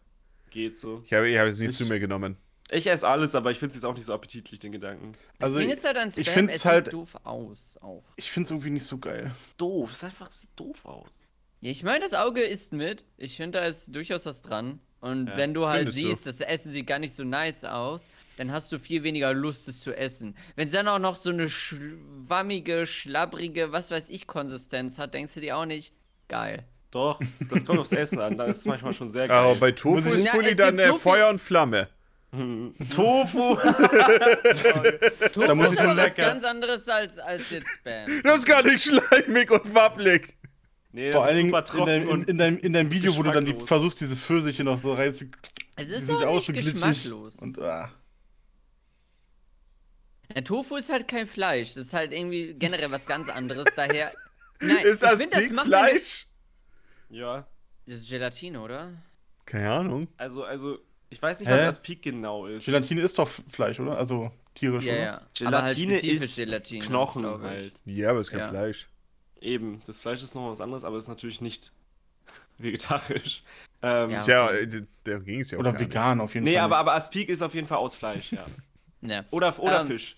Geht 0.49 0.79
so. 0.79 1.03
ich 1.05 1.13
habe 1.13 1.29
ich 1.29 1.37
hab 1.37 1.47
es 1.47 1.59
nie 1.61 1.67
Ich- 1.69 1.77
zu 1.77 1.85
mir 1.85 2.01
genommen. 2.01 2.39
Ich 2.71 2.87
esse 2.87 3.09
alles, 3.09 3.35
aber 3.35 3.51
ich 3.51 3.59
finde 3.59 3.71
es 3.71 3.77
jetzt 3.77 3.85
auch 3.85 3.95
nicht 3.95 4.05
so 4.05 4.13
appetitlich, 4.13 4.61
den 4.61 4.73
Gedanken. 4.73 5.13
Das 5.39 5.49
Also 5.49 5.59
Ding 5.59 5.69
ich- 5.69 5.77
ist 5.77 5.85
halt 5.85 5.97
an 5.97 6.09
ich 6.09 6.15
Spam, 6.27 6.35
find's 6.35 6.55
es 6.57 6.65
halt- 6.65 6.85
sieht 6.87 6.95
doof 6.95 7.17
aus 7.25 7.79
auch. 7.81 8.05
Ich 8.17 8.31
finde 8.31 8.45
es 8.47 8.51
irgendwie 8.51 8.71
nicht 8.71 8.85
so 8.87 8.99
geil. 8.99 9.31
Doof, 9.57 9.91
es 9.93 9.99
ist 9.99 10.05
einfach 10.05 10.31
sieht 10.31 10.51
doof 10.57 10.85
aus. 10.85 11.21
Ja, 11.61 11.71
ich 11.71 11.83
meine, 11.83 12.01
das 12.01 12.15
Auge 12.15 12.43
isst 12.43 12.73
mit. 12.73 13.05
Ich 13.17 13.37
finde, 13.37 13.59
da 13.61 13.65
ist 13.67 13.95
durchaus 13.95 14.27
was 14.27 14.43
dran. 14.43 14.81
Und 15.01 15.29
Ja, 15.29 15.37
wenn 15.37 15.55
du 15.55 15.67
halt 15.67 15.79
findest 15.89 15.99
du? 15.99 16.09
siehst, 16.09 16.27
das 16.27 16.41
Essen 16.41 16.73
sieht 16.73 16.87
gar 16.87 16.99
nicht 16.99 17.15
so 17.15 17.23
nice 17.25 17.65
aus, 17.65 18.09
dann 18.37 18.51
hast 18.53 18.71
du 18.73 18.79
viel 18.81 19.03
weniger 19.05 19.33
Lust, 19.33 19.67
es 19.69 19.81
zu 19.81 19.97
essen. 19.97 20.37
Wenn 20.57 20.67
es 20.67 20.73
dann 20.73 20.89
auch 20.89 20.99
noch 20.99 21.17
so 21.17 21.31
eine 21.31 21.49
schwammige, 21.49 22.87
schlabbrige, 22.87 23.73
was 23.73 23.91
weiß 23.91 24.11
ich, 24.11 24.27
Konsistenz 24.27 24.99
hat, 24.99 25.15
denkst 25.15 25.35
du 25.35 25.41
dir 25.41 25.57
auch 25.57 25.67
nicht, 25.67 25.93
geil. 26.29 26.65
Doch, 26.91 27.21
das 27.49 27.65
kommt 27.65 27.79
aufs 27.81 27.93
Essen 27.93 28.19
an. 28.21 28.37
Da 28.39 28.45
ist 28.47 28.59
es 28.59 28.65
manchmal 28.65 28.93
schon 28.93 29.11
sehr 29.11 29.25
Aber 29.31 29.51
geil. 29.51 29.57
bei 29.61 29.73
Tofu 29.73 29.99
ich- 30.09 30.15
ist 30.17 30.29
Fully 30.29 30.51
es 30.51 30.57
dann 30.57 30.77
so 30.79 30.97
Feuer 30.97 31.29
und 31.29 31.41
Flamme. 31.41 31.89
Hm. 32.31 32.75
Tofu! 32.95 33.57
Tofu 35.33 35.55
muss 35.55 35.69
ist 35.69 35.73
ich 35.75 35.81
aber 35.81 35.97
was 35.97 36.05
lecker. 36.09 36.23
ganz 36.23 36.45
anderes 36.45 36.87
als, 36.89 37.19
als 37.19 37.49
jetzt 37.51 37.69
Spam. 37.79 38.07
Das 38.23 38.41
ist 38.41 38.47
gar 38.47 38.63
nicht 38.63 38.83
schleimig 38.85 39.51
und 39.51 39.75
wabbelig. 39.75 40.37
nee, 40.93 41.11
Vor 41.11 41.25
allen 41.25 41.37
Dingen 41.51 41.55
in 41.55 41.87
deinem, 41.87 42.03
in, 42.03 42.09
und 42.09 42.29
in, 42.29 42.39
deinem, 42.39 42.59
in 42.59 42.73
deinem 42.75 42.91
Video, 42.91 43.17
wo 43.17 43.23
du 43.23 43.31
dann 43.33 43.47
die, 43.47 43.55
versuchst, 43.55 44.01
diese 44.03 44.17
Pfirsiche 44.17 44.63
noch 44.63 44.81
so 44.83 44.93
rein 44.95 45.15
zu. 45.15 45.25
Es 45.77 45.89
ist 45.91 46.11
auch 46.11 46.21
ja 46.21 46.29
auch 46.29 46.35
nicht 46.35 46.47
so 46.47 46.53
geschmacklos. 46.73 47.37
Und, 47.37 47.59
ah. 47.61 47.91
Ja, 50.35 50.43
Tofu 50.43 50.77
ist 50.77 50.91
halt 50.93 51.09
kein 51.09 51.27
Fleisch. 51.27 51.73
Das 51.75 51.87
ist 51.87 51.95
halt 51.95 52.13
irgendwie 52.13 52.53
generell 52.55 52.91
was 52.91 53.07
ganz 53.07 53.29
anderes. 53.31 53.65
Daher. 53.75 54.13
Nein, 54.61 54.85
Ist 54.85 55.03
ich 55.03 55.09
das 55.09 55.21
find, 55.23 55.35
das 55.35 55.45
Fleisch? 55.47 56.27
ja, 57.09 57.47
Das 57.87 58.01
ist 58.01 58.09
Gelatine, 58.11 58.61
oder? 58.61 58.93
Keine 59.47 59.71
Ahnung. 59.71 60.09
also, 60.19 60.45
also, 60.45 60.79
ich 61.11 61.21
weiß 61.23 61.41
nicht, 61.41 61.49
Hä? 61.49 61.55
was 61.55 61.63
Aspik 61.77 62.03
genau 62.03 62.47
ist. 62.47 62.65
Gelatine 62.67 63.01
ist 63.03 63.19
doch 63.19 63.29
Fleisch, 63.51 63.81
oder? 63.81 63.97
Also 63.97 64.31
tierisch, 64.55 64.85
Ja, 64.85 64.93
oder? 64.93 65.03
ja. 65.03 65.21
Gelatine 65.39 65.95
aber 65.95 66.03
halt 66.03 66.05
ist 66.23 66.37
Gelatine, 66.37 66.85
Knochen 66.85 67.25
halt. 67.43 67.81
Ja, 67.85 68.11
aber 68.11 68.21
es 68.21 68.27
ist 68.29 68.31
kein 68.33 68.41
Ja. 68.41 68.49
Fleisch. 68.51 68.89
Eben, 69.41 69.81
das 69.87 69.99
Fleisch 69.99 70.23
ist 70.23 70.35
noch 70.35 70.51
was 70.51 70.61
anderes, 70.61 70.85
aber 70.85 70.97
ist 70.99 71.09
natürlich 71.09 71.41
nicht 71.41 71.73
vegetarisch. 72.59 73.43
Ähm, 73.83 74.11
Ja. 74.11 74.17
Ist 74.17 74.27
ja, 74.27 74.51
äh, 74.51 74.83
der 75.07 75.21
ging 75.21 75.41
es 75.41 75.51
ja 75.51 75.59
auch 75.59 75.61
Oder 75.61 75.73
gar 75.73 75.79
nicht. 75.81 75.89
vegan 75.91 76.21
auf 76.21 76.35
jeden 76.35 76.45
nee, 76.45 76.55
Fall. 76.55 76.63
aber, 76.63 76.79
aber 76.79 76.95
Aspik 76.95 77.29
ist 77.29 77.43
auf 77.43 77.55
jeden 77.55 77.67
Fall 77.69 77.79
aus 77.79 77.95
Fleisch, 77.95 78.33
ja. 78.33 78.45
Ja. 79.01 79.25
Oder, 79.31 79.57
oder 79.61 79.83
Ähm, 79.83 79.87
Fisch. 79.87 80.17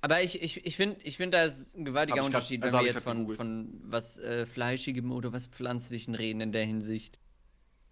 Aber 0.00 0.22
ich, 0.22 0.42
ich, 0.42 0.64
ich 0.64 0.76
finde, 0.76 0.96
ich 1.04 1.18
find, 1.18 1.34
da 1.34 1.44
ist 1.44 1.76
ein 1.76 1.84
gewaltiger 1.84 2.16
grad- 2.16 2.26
Unterschied, 2.26 2.62
also 2.62 2.78
wenn 2.78 2.84
wir 2.84 2.90
ich 2.90 2.94
jetzt 2.96 3.04
von, 3.04 3.36
von 3.36 3.80
was 3.84 4.18
äh, 4.18 4.46
Fleischigem 4.46 5.12
oder 5.12 5.32
was 5.34 5.46
Pflanzlichen 5.46 6.14
reden 6.14 6.40
in 6.40 6.50
der 6.52 6.64
Hinsicht. 6.64 7.18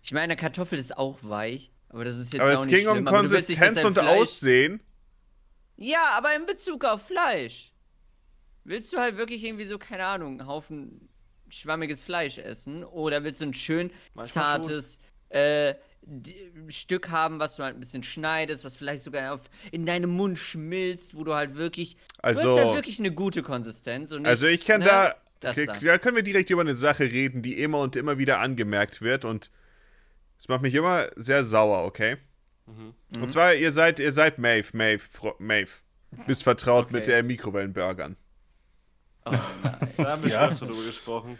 Ich 0.03 0.13
meine, 0.13 0.35
Kartoffel 0.37 0.79
ist 0.79 0.97
auch 0.97 1.19
weich, 1.23 1.71
aber 1.91 2.05
das 2.05 2.17
ist 2.17 2.33
jetzt 2.33 2.41
Aber 2.43 2.51
auch 2.51 2.55
es 2.61 2.65
nicht 2.67 2.75
ging 2.75 2.87
um 2.89 2.95
schlimm, 2.95 3.05
du 3.05 3.11
Konsistenz 3.13 3.85
und 3.85 3.95
Fleisch- 3.95 4.21
Aussehen. 4.21 4.81
Ja, 5.77 6.11
aber 6.17 6.35
in 6.35 6.47
Bezug 6.47 6.85
auf 6.85 7.03
Fleisch. 7.07 7.73
Willst 8.65 8.93
du 8.93 8.99
halt 8.99 9.17
wirklich 9.17 9.45
irgendwie 9.45 9.65
so, 9.65 9.79
keine 9.79 10.05
Ahnung, 10.05 10.39
einen 10.41 10.47
Haufen 10.49 11.09
schwammiges 11.49 12.03
Fleisch 12.03 12.39
essen? 12.39 12.85
Oder 12.85 13.25
willst 13.25 13.41
du 13.41 13.47
ein 13.47 13.55
schön 13.55 13.91
Manchmal 14.15 14.45
zartes 14.63 14.99
äh, 15.31 15.75
Stück 16.69 17.11
haben, 17.11 17.39
was 17.39 17.57
du 17.57 17.63
halt 17.63 17.77
ein 17.77 17.81
bisschen 17.81 18.03
schneidest, 18.03 18.65
was 18.65 18.77
vielleicht 18.77 19.05
sogar 19.05 19.35
auf, 19.35 19.41
in 19.71 19.87
deinem 19.87 20.11
Mund 20.11 20.39
schmilzt, 20.39 21.15
wo 21.15 21.25
du 21.25 21.35
halt 21.35 21.55
wirklich. 21.57 21.95
du 21.97 22.01
Also- 22.23 22.51
hast 22.59 22.65
halt 22.65 22.75
wirklich 22.77 22.99
eine 22.99 23.13
gute 23.13 23.43
Konsistenz. 23.43 24.13
Und 24.13 24.23
nicht, 24.23 24.29
Also 24.29 24.47
ich 24.47 24.65
kann 24.65 24.81
ne, 24.81 24.87
da, 24.87 25.15
das 25.41 25.57
k- 25.57 25.67
da. 25.67 25.79
da 25.79 25.99
können 25.99 26.17
wir 26.17 26.23
direkt 26.23 26.51
über 26.51 26.61
eine 26.61 26.75
Sache 26.75 27.05
reden, 27.05 27.43
die 27.43 27.61
immer 27.61 27.79
und 27.79 27.97
immer 27.97 28.19
wieder 28.19 28.41
angemerkt 28.41 29.01
wird 29.01 29.25
und 29.25 29.51
es 30.41 30.49
macht 30.49 30.63
mich 30.63 30.75
immer 30.75 31.07
sehr 31.17 31.45
sauer, 31.45 31.85
okay? 31.85 32.17
Mhm. 32.67 33.23
Und 33.23 33.31
zwar, 33.31 33.55
ihr 33.55 33.71
seid, 33.71 34.01
ihr 34.01 34.11
seid 34.13 34.39
Maeve, 34.39 34.69
Maeve, 34.77 35.03
Fro 35.13 35.35
Maeve. 35.39 35.71
Bist 36.27 36.43
vertraut 36.43 36.87
Okay. 36.87 36.95
mit 36.95 37.09
äh, 37.09 37.23
Mikrowellenburgern. 37.23 38.17
Oh 39.27 39.31
nein. 39.31 39.43
Da 39.97 40.05
haben 40.13 40.23
wir 40.25 40.31
Ja. 40.31 40.57
schon 40.57 40.69
drüber 40.69 40.83
gesprochen. 40.85 41.39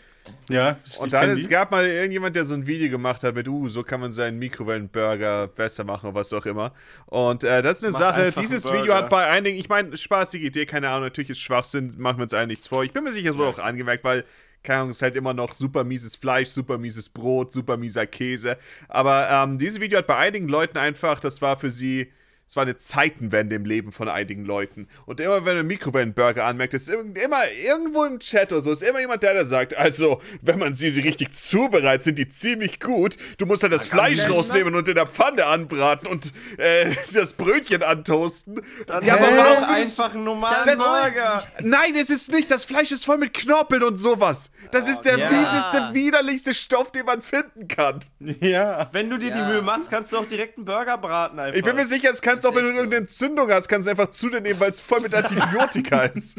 Ja, 0.49 0.77
ich, 0.87 0.99
Und 0.99 1.13
dann, 1.13 1.31
es 1.31 1.43
die. 1.45 1.49
gab 1.49 1.71
mal 1.73 1.87
irgendjemand, 1.87 2.37
der 2.37 2.45
so 2.45 2.55
ein 2.55 2.67
Video 2.67 2.89
gemacht 2.91 3.25
hat 3.25 3.35
mit, 3.35 3.49
uh, 3.49 3.69
so 3.69 3.83
kann 3.83 4.01
man 4.01 4.13
seinen 4.13 4.39
Mikrowellenburger 4.39 5.49
besser 5.49 5.83
machen 5.83 6.07
oder 6.11 6.15
was 6.21 6.33
auch 6.33 6.47
immer. 6.47 6.73
Und 7.07 7.43
äh, 7.43 7.63
das 7.63 7.79
ist 7.79 7.85
eine 7.85 7.93
Mach 7.95 7.99
Sache, 7.99 8.33
dieses. 8.41 8.71
Video 8.71 8.95
hat 8.95 9.09
bei 9.09 9.27
einigen, 9.27 9.59
ich 9.59 9.69
meine, 9.69 9.97
spaßige 9.97 10.43
Idee, 10.43 10.67
keine 10.67 10.89
Ahnung, 10.91 11.05
natürlich 11.05 11.31
ist 11.31 11.41
Schwachsinn, 11.41 11.95
machen 11.99 12.19
wir 12.19 12.25
uns 12.25 12.35
allen 12.35 12.49
nichts 12.49 12.69
vor. 12.69 12.85
Ich 12.85 12.93
bin 12.93 13.03
mir 13.03 13.13
sicher, 13.13 13.31
es 13.31 13.39
wurde 13.39 13.49
auch 13.49 13.59
angemerkt, 13.59 14.05
weil, 14.05 14.25
keine 14.63 14.81
Ahnung, 14.81 14.91
ist 14.91 15.03
halt 15.03 15.17
immer 15.17 15.35
noch 15.35 15.55
super 15.55 15.85
mieses 15.85 16.17
Fleisch, 16.17 16.49
super 16.49 16.79
mieses 16.79 17.09
Brot, 17.09 17.53
super 17.53 17.77
mieser 17.77 18.07
Käse. 18.07 18.59
Aber 18.89 19.29
ähm, 19.31 19.59
dieses 19.59 19.81
Video 19.81 19.99
hat 19.99 20.07
bei 20.07 20.17
einigen 20.17 20.49
Leuten 20.49 20.79
einfach, 20.79 21.21
das 21.21 21.43
war 21.43 21.57
für 21.59 21.71
sie. 21.71 22.13
Es 22.51 22.57
war 22.57 22.65
eine 22.65 22.77
Zeitenwende 22.77 23.55
im 23.55 23.65
Leben 23.65 23.93
von 23.93 24.09
einigen 24.09 24.45
Leuten. 24.45 24.89
Und 25.07 25.21
immer, 25.21 25.37
wenn 25.37 25.45
man 25.45 25.57
einen 25.59 25.69
Mikrowellenburger 25.69 26.45
anmerkt, 26.45 26.75
ist 26.75 26.89
irgend- 26.89 27.17
immer 27.17 27.49
irgendwo 27.49 28.03
im 28.05 28.19
Chat 28.19 28.51
oder 28.51 28.61
so, 28.61 28.73
ist 28.73 28.83
immer 28.83 28.99
jemand, 28.99 29.23
der 29.23 29.35
da 29.35 29.45
sagt, 29.45 29.77
also, 29.79 30.21
wenn 30.43 30.59
man 30.59 30.75
sie 30.75 30.89
richtig 31.01 31.33
zubereitet, 31.33 32.03
sind 32.03 32.19
die 32.19 32.29
ziemlich 32.29 32.81
gut. 32.81 33.17
Du 33.39 33.47
musst 33.47 33.63
halt 33.63 33.73
das 33.73 33.87
Fleisch 33.87 34.29
rausnehmen 34.29 34.75
und 34.75 34.89
in 34.89 34.97
der 34.97 35.07
Pfanne 35.07 35.47
anbraten 35.47 36.09
und 36.09 36.33
äh, 36.59 36.93
das 37.15 37.35
Brötchen 37.35 37.85
antoasten. 37.85 38.61
Dann 38.89 39.05
ja, 39.07 39.15
aber 39.15 39.29
aber 39.29 39.37
warum 39.37 39.65
einfach 39.73 40.13
einen 40.15 40.25
normalen 40.25 40.67
Das- 40.67 40.77
Burger? 40.79 41.45
Nein, 41.63 41.95
es 41.95 42.11
ist 42.11 42.33
nicht. 42.33 42.51
Das 42.51 42.65
Fleisch 42.65 42.91
ist 42.91 43.05
voll 43.05 43.19
mit 43.19 43.33
Knorpeln 43.33 43.85
und 43.85 43.97
sowas. 43.97 44.51
Das 44.73 44.89
ist 44.89 45.03
der 45.03 45.19
ja. 45.19 45.31
mieseste, 45.31 45.91
widerlichste 45.95 46.53
Stoff, 46.53 46.91
den 46.91 47.07
man 47.07 47.21
finden 47.21 47.69
kann. 47.69 48.01
Ja. 48.41 48.89
Wenn 48.91 49.09
du 49.09 49.19
dir 49.19 49.29
Ja. 49.29 49.37
die 49.47 49.53
Mühe 49.53 49.63
machst, 49.63 49.89
kannst 49.89 50.13
du 50.13 50.17
auch 50.19 50.27
direkt 50.27 50.57
einen 50.57 50.65
Burger 50.65 50.99
braten 50.99 51.39
einfach. 51.39 51.57
Ich 51.57 51.63
bin 51.65 51.77
mir 51.77 51.87
sicher, 51.87 52.11
es 52.11 52.21
kannst 52.41 52.47
auch, 52.47 52.55
wenn 52.55 52.65
du 52.65 52.71
irgendeine 52.71 53.03
Entzündung 53.03 53.51
hast, 53.51 53.69
kannst 53.69 53.87
du 53.87 53.91
einfach 53.91 54.09
zu 54.09 54.31
dir 54.31 54.41
nehmen, 54.41 54.59
weil 54.61 54.71
es 54.71 54.81
voll 54.81 55.01
mit 55.01 55.15
Antibiotika 55.15 56.03
ist. 56.15 56.39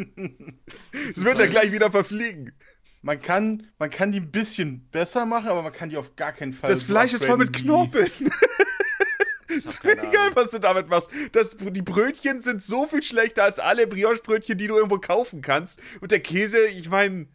Es 1.09 1.23
wird 1.23 1.39
dann 1.39 1.49
gleich 1.49 1.71
wieder 1.71 1.91
verfliegen. 1.91 2.53
Man 3.03 3.21
kann, 3.21 3.67
man 3.79 3.89
kann 3.89 4.11
die 4.11 4.19
ein 4.19 4.31
bisschen 4.31 4.87
besser 4.91 5.25
machen, 5.25 5.47
aber 5.49 5.63
man 5.63 5.73
kann 5.73 5.89
die 5.89 5.97
auf 5.97 6.15
gar 6.15 6.33
keinen 6.33 6.53
Fall. 6.53 6.69
Das 6.69 6.83
Fleisch 6.83 7.13
ist 7.13 7.25
voll 7.25 7.37
mit 7.37 7.53
Knorpeln. 7.53 8.11
ist 9.47 9.83
mir 9.83 9.93
egal, 9.93 10.35
was 10.35 10.51
du 10.51 10.59
damit 10.59 10.87
machst. 10.87 11.09
Das, 11.31 11.57
die 11.57 11.81
Brötchen 11.81 12.39
sind 12.41 12.61
so 12.61 12.87
viel 12.87 13.01
schlechter 13.01 13.43
als 13.43 13.59
alle 13.59 13.87
Brioche-Brötchen, 13.87 14.57
die 14.57 14.67
du 14.67 14.75
irgendwo 14.75 14.99
kaufen 14.99 15.41
kannst. 15.41 15.81
Und 15.99 16.11
der 16.11 16.19
Käse, 16.19 16.67
ich 16.67 16.89
meine, 16.89 17.27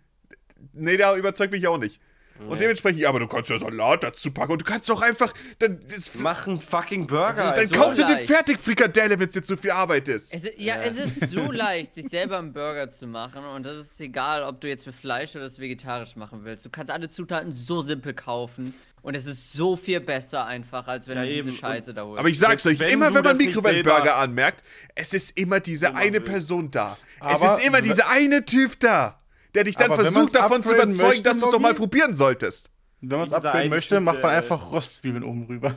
nee, 0.73 0.97
der 0.97 1.15
überzeugt 1.17 1.53
mich 1.53 1.67
auch 1.67 1.79
nicht. 1.79 2.01
Und 2.49 2.61
dementsprechend, 2.61 3.01
ja, 3.01 3.09
aber 3.09 3.21
du 3.21 3.27
kannst 3.27 3.51
ja 3.51 3.59
Salat 3.59 4.03
dazu 4.05 4.31
packen 4.31 4.53
und 4.53 4.61
du 4.61 4.65
kannst 4.65 4.89
doch 4.91 5.03
einfach. 5.03 5.33
Dann, 5.59 5.81
das, 5.89 6.15
Mach 6.15 6.47
einen 6.47 6.61
fucking 6.61 7.07
Burger. 7.07 7.51
Ist 7.51 7.57
dann 7.59 7.69
so 7.69 7.75
kauf 7.75 7.95
dir 7.95 8.07
den. 8.07 8.27
Fertigfrikadelle, 8.27 9.19
wenn 9.19 9.27
es 9.29 9.33
dir 9.35 9.43
zu 9.43 9.57
viel 9.57 9.71
Arbeit 9.73 10.09
ist. 10.09 10.35
Es, 10.35 10.45
ist- 10.45 10.59
ja, 10.59 10.77
es 10.83 10.97
ist 10.97 11.31
so 11.31 11.41
leicht, 11.53 11.95
sich 11.95 12.09
selber 12.09 12.39
einen 12.39 12.53
Burger 12.53 12.91
zu 12.91 13.07
machen 13.07 13.45
und 13.45 13.65
das 13.67 13.77
ist 13.79 14.01
egal, 14.01 14.43
ob 14.43 14.61
du 14.61 14.69
jetzt 14.69 14.87
mit 14.87 14.95
Fleisch 14.95 15.35
oder 15.35 15.45
das 15.45 15.59
vegetarisch 15.59 16.17
machen 16.17 16.41
willst. 16.45 16.65
Du 16.65 16.71
kannst 16.71 16.91
alle 16.93 17.09
Zutaten 17.09 17.55
so 17.55 17.83
simpel 17.83 18.15
kaufen 18.15 18.75
und 19.03 19.15
es 19.15 19.27
ist 19.27 19.53
so 19.53 19.77
viel 19.77 20.01
besser 20.01 20.47
einfach, 20.47 20.87
als 20.89 21.07
wenn 21.09 21.17
Ja, 21.17 21.23
du 21.25 21.29
diese 21.33 21.49
eben. 21.51 21.57
Scheiße 21.59 21.95
da 21.95 22.05
holst. 22.05 22.19
Aber 22.19 22.29
ich 22.29 22.39
sag's 22.39 22.67
euch, 22.67 22.79
wenn 22.81 22.91
immer 22.91 23.09
du 23.09 23.15
wenn 23.17 23.25
man 23.25 23.37
Mikrowellenburger 23.37 24.17
anmerkt, 24.17 24.63
es 24.95 25.13
ist 25.15 25.37
immer 25.39 25.61
diese 25.61 25.87
immer 25.87 25.99
eine 25.99 26.13
willst. 26.19 26.27
Person 26.27 26.71
da. 26.71 26.97
es 27.21 27.43
Aber 27.43 27.47
ist 27.59 27.67
immer 27.67 27.81
dieser 27.81 28.09
eine 28.09 28.45
Typ 28.45 28.79
da, 28.81 29.21
der 29.57 29.65
dich 29.65 29.75
dann 29.77 29.91
Aber 29.91 30.03
versucht 30.05 30.35
davon 30.37 30.63
zu 30.63 30.75
überzeugen, 30.75 31.09
möchte, 31.09 31.23
dass 31.25 31.41
du 31.41 31.47
es 31.47 31.51
doch 31.53 31.59
mal 31.59 31.75
probieren 31.75 32.15
solltest. 32.15 32.71
Wenn 33.01 33.19
man 33.19 33.29
es 33.29 33.35
upgraden 33.35 33.69
möchte, 33.71 34.01
macht 34.01 34.23
man 34.23 34.31
der- 34.31 34.39
einfach 34.43 34.71
Röstzwiebeln 34.73 35.25
oben 35.25 35.47
rüber. 35.47 35.75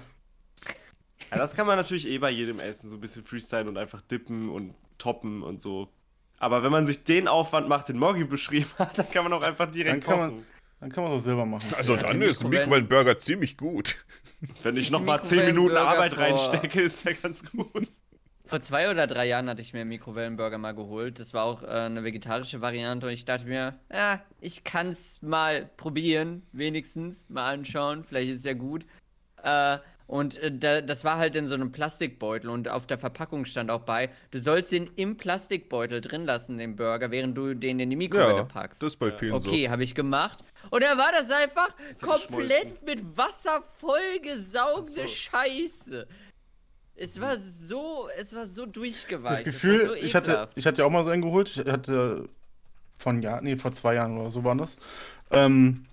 Ja, 1.32 1.38
das 1.38 1.56
kann 1.56 1.68
man 1.68 1.78
natürlich 1.78 2.08
eh 2.08 2.18
bei 2.18 2.30
jedem 2.32 2.60
essen, 2.60 2.90
so 2.90 2.98
ein 2.98 3.02
bisschen 3.02 3.24
freestylen 3.24 3.68
und 3.68 3.78
einfach 3.78 4.02
dippen 4.02 4.50
und 4.50 4.74
toppen 4.98 5.44
und 5.44 5.62
so. 5.62 5.90
Aber 6.40 6.64
wenn 6.64 6.72
man 6.72 6.86
sich 6.86 7.04
den 7.04 7.28
Aufwand 7.28 7.68
macht, 7.68 7.90
den 7.90 7.98
Moggi 7.98 8.24
beschrieben 8.24 8.70
hat, 8.78 8.98
dann 8.98 9.10
kann 9.12 9.24
man 9.24 9.34
auch 9.34 9.44
einfach 9.44 9.70
direkt 9.70 9.94
Dann 9.96 10.02
kann 10.02 10.20
man- 10.20 10.30
kochen. 10.32 10.46
Dann 10.80 10.92
kann 10.94 11.04
man 11.04 11.12
es 11.14 11.20
auch 11.20 11.24
selber 11.26 11.46
machen. 11.46 11.68
Also 11.76 11.96
Ja, 11.98 12.04
dann 12.04 12.22
ist 12.22 12.42
ein 12.42 12.48
Mikrowellen- 12.50 12.60
Mikrowellenburger 12.62 13.18
ziemlich 13.18 13.58
gut. 13.58 13.98
Wenn 14.64 14.78
ich 14.78 14.90
nochmal 14.92 15.22
10 15.22 15.46
Minuten 15.48 15.76
Arbeit 15.76 16.14
vor- 16.14 16.24
reinstecke, 16.24 16.80
ist 16.82 17.06
der 17.06 17.16
ganz 17.16 17.44
gut. 17.52 17.90
Vor 18.50 18.62
zwei 18.62 18.90
oder 18.90 19.06
drei 19.06 19.28
Jahren 19.28 19.48
hatte 19.48 19.62
ich 19.62 19.74
mir 19.74 19.82
einen 19.82 19.90
Mikrowellenburger 19.90 20.58
mal 20.58 20.74
geholt. 20.74 21.20
Das 21.20 21.36
war 21.36 21.44
auch 21.44 21.62
äh, 21.62 21.68
eine 21.68 22.04
vegetarische 22.04 22.62
Variante 22.62 23.06
und 23.06 23.14
ich 23.14 23.24
dachte 23.24 23.46
mir, 23.46 23.76
ja, 23.94 24.22
ich 24.42 24.64
kann's 24.64 25.22
mal 25.22 25.70
probieren, 25.78 26.42
wenigstens 26.52 27.30
mal 27.30 27.54
anschauen, 27.54 28.04
vielleicht 28.04 28.32
ist 28.32 28.40
es 28.40 28.46
ja 28.46 28.54
gut. 28.54 28.88
Äh, 29.44 29.78
und 30.08 30.38
äh, 30.38 30.52
da, 30.52 30.82
das 30.82 31.06
war 31.06 31.18
halt 31.18 31.36
in 31.36 31.46
so 31.46 31.54
einem 31.54 31.72
Plastikbeutel 31.72 32.50
und 32.50 32.68
auf 32.70 32.88
der 32.88 32.98
Verpackung 32.98 33.46
stand 33.46 33.70
auch 33.70 33.82
bei, 33.82 34.10
du 34.32 34.40
sollst 34.40 34.72
den 34.72 34.90
im 34.96 35.18
Plastikbeutel 35.18 36.02
drin 36.02 36.26
lassen, 36.26 36.58
den 36.58 36.76
Burger, 36.76 37.12
während 37.12 37.38
du 37.38 37.54
den 37.54 37.80
in 37.80 37.92
die 37.92 37.96
Mikrowelle 37.96 38.38
Ja, 38.38 38.44
packst. 38.46 38.82
das 38.82 38.94
ist 38.94 38.98
bei 38.98 39.12
vielen 39.12 39.40
so. 39.40 39.48
Okay, 39.48 39.70
habe 39.70 39.84
ich 39.84 39.94
gemacht. 39.94 40.40
Und 40.72 40.84
dann 40.84 40.98
war 40.98 41.12
das 41.12 41.30
einfach 41.30 41.70
ja 41.78 42.08
komplett 42.08 42.84
mit 42.84 43.16
Wasser 43.16 43.64
vollgesaugte 43.78 44.90
so. 44.90 45.08
Scheiße. 45.08 46.08
Es 47.02 47.20
war 47.22 47.38
so, 47.38 48.10
es 48.18 48.36
war 48.36 48.46
so 48.46 48.66
Das 48.66 48.74
durchgeweicht. 48.74 49.46
Gefühl, 49.46 49.76
es 49.76 49.82
war 49.88 49.90
so 49.90 49.96
ich, 49.96 50.16
hatte, 50.16 50.50
ich 50.56 50.66
hatte 50.68 50.82
ja 50.82 50.86
auch 50.88 50.92
mal 50.92 51.04
so 51.04 51.10
einen 51.12 51.22
geholt. 51.22 51.56
Ich 51.66 51.72
hatte 51.72 52.28
von 52.98 53.22
Jahren, 53.22 53.46
nee, 53.46 53.56
vor 53.56 53.72
zwei 53.72 53.96
Jahren 53.96 54.18
oder 54.18 54.32
so 54.32 54.44
war 54.44 54.56
das. 54.56 54.78
Ähm, 55.32 55.86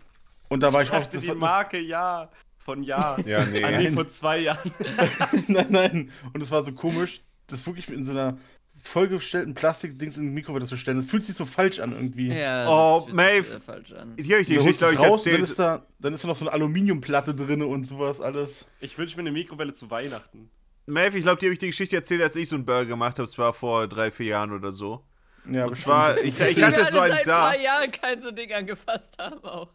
und 0.48 0.62
da 0.62 0.72
war 0.72 0.82
ich, 0.82 0.88
Ich 0.88 0.94
auch. 0.94 0.98
dachte, 1.00 1.16
Das 1.16 1.22
die 1.22 1.28
war, 1.28 1.34
das, 1.36 1.40
Marke, 1.40 1.78
ja, 1.78 2.28
von 2.58 2.82
ja. 2.82 3.16
Ja, 3.24 3.44
nee. 3.44 3.62
Ah, 3.62 3.70
nee, 3.78 3.90
vor 3.92 4.08
zwei 4.08 4.38
Jahren. 4.38 4.70
nein, 5.46 5.66
nein. 5.70 6.10
Und 6.32 6.42
es 6.42 6.50
war 6.50 6.64
so 6.64 6.72
komisch, 6.72 7.20
das 7.46 7.64
wirklich 7.66 7.88
in 7.90 8.04
so 8.04 8.10
einer 8.12 8.36
vollgestellten 8.82 9.54
Plastikdings 9.54 10.16
in 10.16 10.24
die 10.24 10.30
Mikrowelle 10.30 10.66
zu 10.66 10.76
stellen. 10.76 10.96
Das 10.96 11.06
fühlt 11.06 11.24
sich 11.24 11.36
so 11.36 11.44
falsch 11.44 11.78
an 11.80 11.92
irgendwie. 11.92 12.28
Ja, 12.28 12.68
Oh, 12.68 12.98
das 12.98 13.04
fühlt 13.04 13.08
sich 13.08 13.14
Maeve. 13.16 13.60
falsch 13.60 13.92
an. 13.92 14.14
Hier 14.18 14.34
habe 14.36 14.42
ich 14.42 14.48
die 14.48 14.54
Dann 14.56 14.64
Geschichte 14.64 14.86
euch 14.86 14.98
raus, 14.98 15.22
dann 15.24 15.32
erzählt. 15.34 15.40
ist, 15.50 15.58
da, 15.58 15.86
dann 15.98 16.14
ist 16.14 16.24
da 16.24 16.28
noch 16.28 16.36
so 16.36 16.44
eine 16.44 16.52
Aluminiumplatte 16.52 17.34
drin 17.34 17.62
und 17.62 17.84
sowas 17.84 18.20
alles. 18.20 18.66
Ich 18.80 18.96
wünsche 18.98 19.16
mir 19.16 19.22
eine 19.22 19.32
Mikrowelle 19.32 19.72
zu 19.72 19.90
Weihnachten. 19.90 20.50
Maeve, 20.86 21.18
ich 21.18 21.24
glaube, 21.24 21.38
die 21.38 21.46
habe 21.46 21.52
ich 21.52 21.58
die 21.58 21.66
Geschichte 21.66 21.96
erzählt, 21.96 22.22
als 22.22 22.36
ich 22.36 22.48
so 22.48 22.56
einen 22.56 22.64
Burger 22.64 22.86
gemacht 22.86 23.18
habe. 23.18 23.24
Es 23.24 23.36
war 23.38 23.52
vor 23.52 23.88
drei, 23.88 24.10
vier 24.10 24.26
Jahren 24.26 24.52
oder 24.52 24.70
so. 24.72 25.04
Ja, 25.50 25.66
Und 25.66 25.76
zwar, 25.76 26.18
ich, 26.18 26.38
ich 26.40 26.62
hatte 26.62 26.86
so 26.86 27.00
einen 27.00 27.18
da. 27.24 27.50
zwei 27.50 27.62
Jahren 27.62 27.92
kein 27.92 28.20
so 28.20 28.30
Ding 28.30 28.52
angefasst 28.52 29.16
haben 29.18 29.44
auch. 29.44 29.68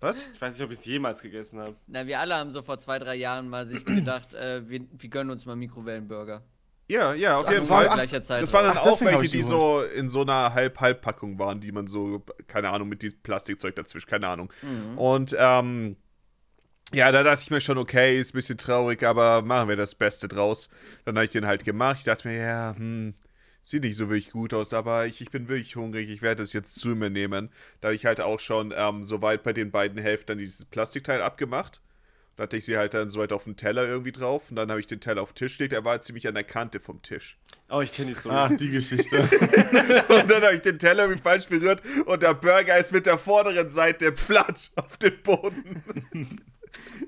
Was? 0.00 0.26
Ich 0.34 0.40
weiß 0.40 0.54
nicht, 0.54 0.62
ob 0.64 0.72
ich 0.72 0.78
es 0.78 0.84
jemals 0.84 1.22
gegessen 1.22 1.60
habe. 1.60 1.76
Na, 1.86 2.06
wir 2.06 2.18
alle 2.18 2.34
haben 2.34 2.50
so 2.50 2.62
vor 2.62 2.78
zwei, 2.78 2.98
drei 2.98 3.14
Jahren 3.14 3.48
mal 3.48 3.66
sich 3.66 3.84
gedacht, 3.84 4.34
äh, 4.34 4.68
wir, 4.68 4.80
wir 4.90 5.08
gönnen 5.10 5.30
uns 5.30 5.46
mal 5.46 5.54
Mikrowellenburger. 5.54 6.42
Ja, 6.88 7.14
ja, 7.14 7.38
auf 7.38 7.48
jeden 7.50 7.66
Fall. 7.66 7.88
gleicher 7.88 8.22
Zeit. 8.22 8.42
Das 8.42 8.52
waren 8.52 8.66
dann 8.66 8.78
Ach, 8.78 8.86
auch 8.86 9.00
welche, 9.00 9.24
ich 9.24 9.30
die 9.30 9.38
die 9.38 9.42
so 9.44 9.80
in 9.82 10.08
so 10.08 10.22
einer 10.22 10.52
Halb-Halb-Packung 10.52 11.38
waren, 11.38 11.60
die 11.60 11.70
man 11.70 11.86
so, 11.86 12.24
keine 12.48 12.70
Ahnung, 12.70 12.88
mit 12.88 13.02
diesem 13.02 13.20
Plastikzeug 13.22 13.76
dazwischen, 13.76 14.10
keine 14.10 14.26
Ahnung. 14.26 14.52
Mhm. 14.62 14.98
Und, 14.98 15.36
ähm, 15.38 15.96
ja, 16.94 17.12
da 17.12 17.22
dachte 17.22 17.42
ich 17.42 17.50
mir 17.50 17.60
schon, 17.60 17.78
okay, 17.78 18.18
ist 18.18 18.32
ein 18.32 18.36
bisschen 18.38 18.58
traurig, 18.58 19.02
aber 19.02 19.42
machen 19.42 19.68
wir 19.68 19.76
das 19.76 19.94
Beste 19.94 20.28
draus. 20.28 20.68
Dann 21.04 21.16
habe 21.16 21.24
ich 21.24 21.30
den 21.30 21.46
halt 21.46 21.64
gemacht. 21.64 21.98
Ich 21.98 22.04
dachte 22.04 22.28
mir, 22.28 22.38
ja, 22.38 22.74
hm, 22.76 23.14
sieht 23.62 23.84
nicht 23.84 23.96
so 23.96 24.08
wirklich 24.08 24.30
gut 24.30 24.52
aus, 24.52 24.74
aber 24.74 25.06
ich, 25.06 25.20
ich 25.20 25.30
bin 25.30 25.48
wirklich 25.48 25.76
hungrig, 25.76 26.10
ich 26.10 26.20
werde 26.20 26.42
das 26.42 26.52
jetzt 26.52 26.74
zu 26.74 26.88
mir 26.90 27.10
nehmen. 27.10 27.50
Da 27.80 27.88
habe 27.88 27.94
ich 27.94 28.06
halt 28.06 28.20
auch 28.20 28.40
schon 28.40 28.74
ähm, 28.76 29.04
soweit 29.04 29.42
bei 29.42 29.52
den 29.52 29.70
beiden 29.70 29.98
Hälften 30.00 30.38
dieses 30.38 30.64
Plastikteil 30.64 31.22
abgemacht. 31.22 31.80
Da 32.36 32.44
hatte 32.44 32.56
ich 32.56 32.64
sie 32.64 32.78
halt 32.78 32.94
dann 32.94 33.10
so 33.10 33.20
weit 33.20 33.32
auf 33.32 33.44
den 33.44 33.56
Teller 33.56 33.86
irgendwie 33.86 34.12
drauf 34.12 34.48
und 34.48 34.56
dann 34.56 34.70
habe 34.70 34.80
ich 34.80 34.86
den 34.86 35.00
Teller 35.00 35.22
auf 35.22 35.32
den 35.32 35.36
Tisch 35.36 35.58
gelegt. 35.58 35.74
Er 35.74 35.84
war 35.84 36.00
ziemlich 36.00 36.26
an 36.26 36.34
der 36.34 36.44
Kante 36.44 36.80
vom 36.80 37.02
Tisch. 37.02 37.38
Oh, 37.68 37.80
ich 37.80 37.92
kenne 37.92 38.08
die 38.08 38.14
Story. 38.14 38.34
Ach, 38.36 38.56
die 38.56 38.70
Geschichte. 38.70 39.18
Und 40.08 40.30
dann 40.30 40.42
habe 40.42 40.54
ich 40.54 40.60
den 40.60 40.78
Teller 40.78 41.04
irgendwie 41.04 41.22
falsch 41.22 41.46
berührt 41.46 41.80
und 42.04 42.22
der 42.22 42.34
Burger 42.34 42.76
ist 42.76 42.92
mit 42.92 43.06
der 43.06 43.16
vorderen 43.16 43.70
Seite 43.70 44.12
platsch 44.12 44.70
auf 44.76 44.98
den 44.98 45.22
Boden. 45.22 46.42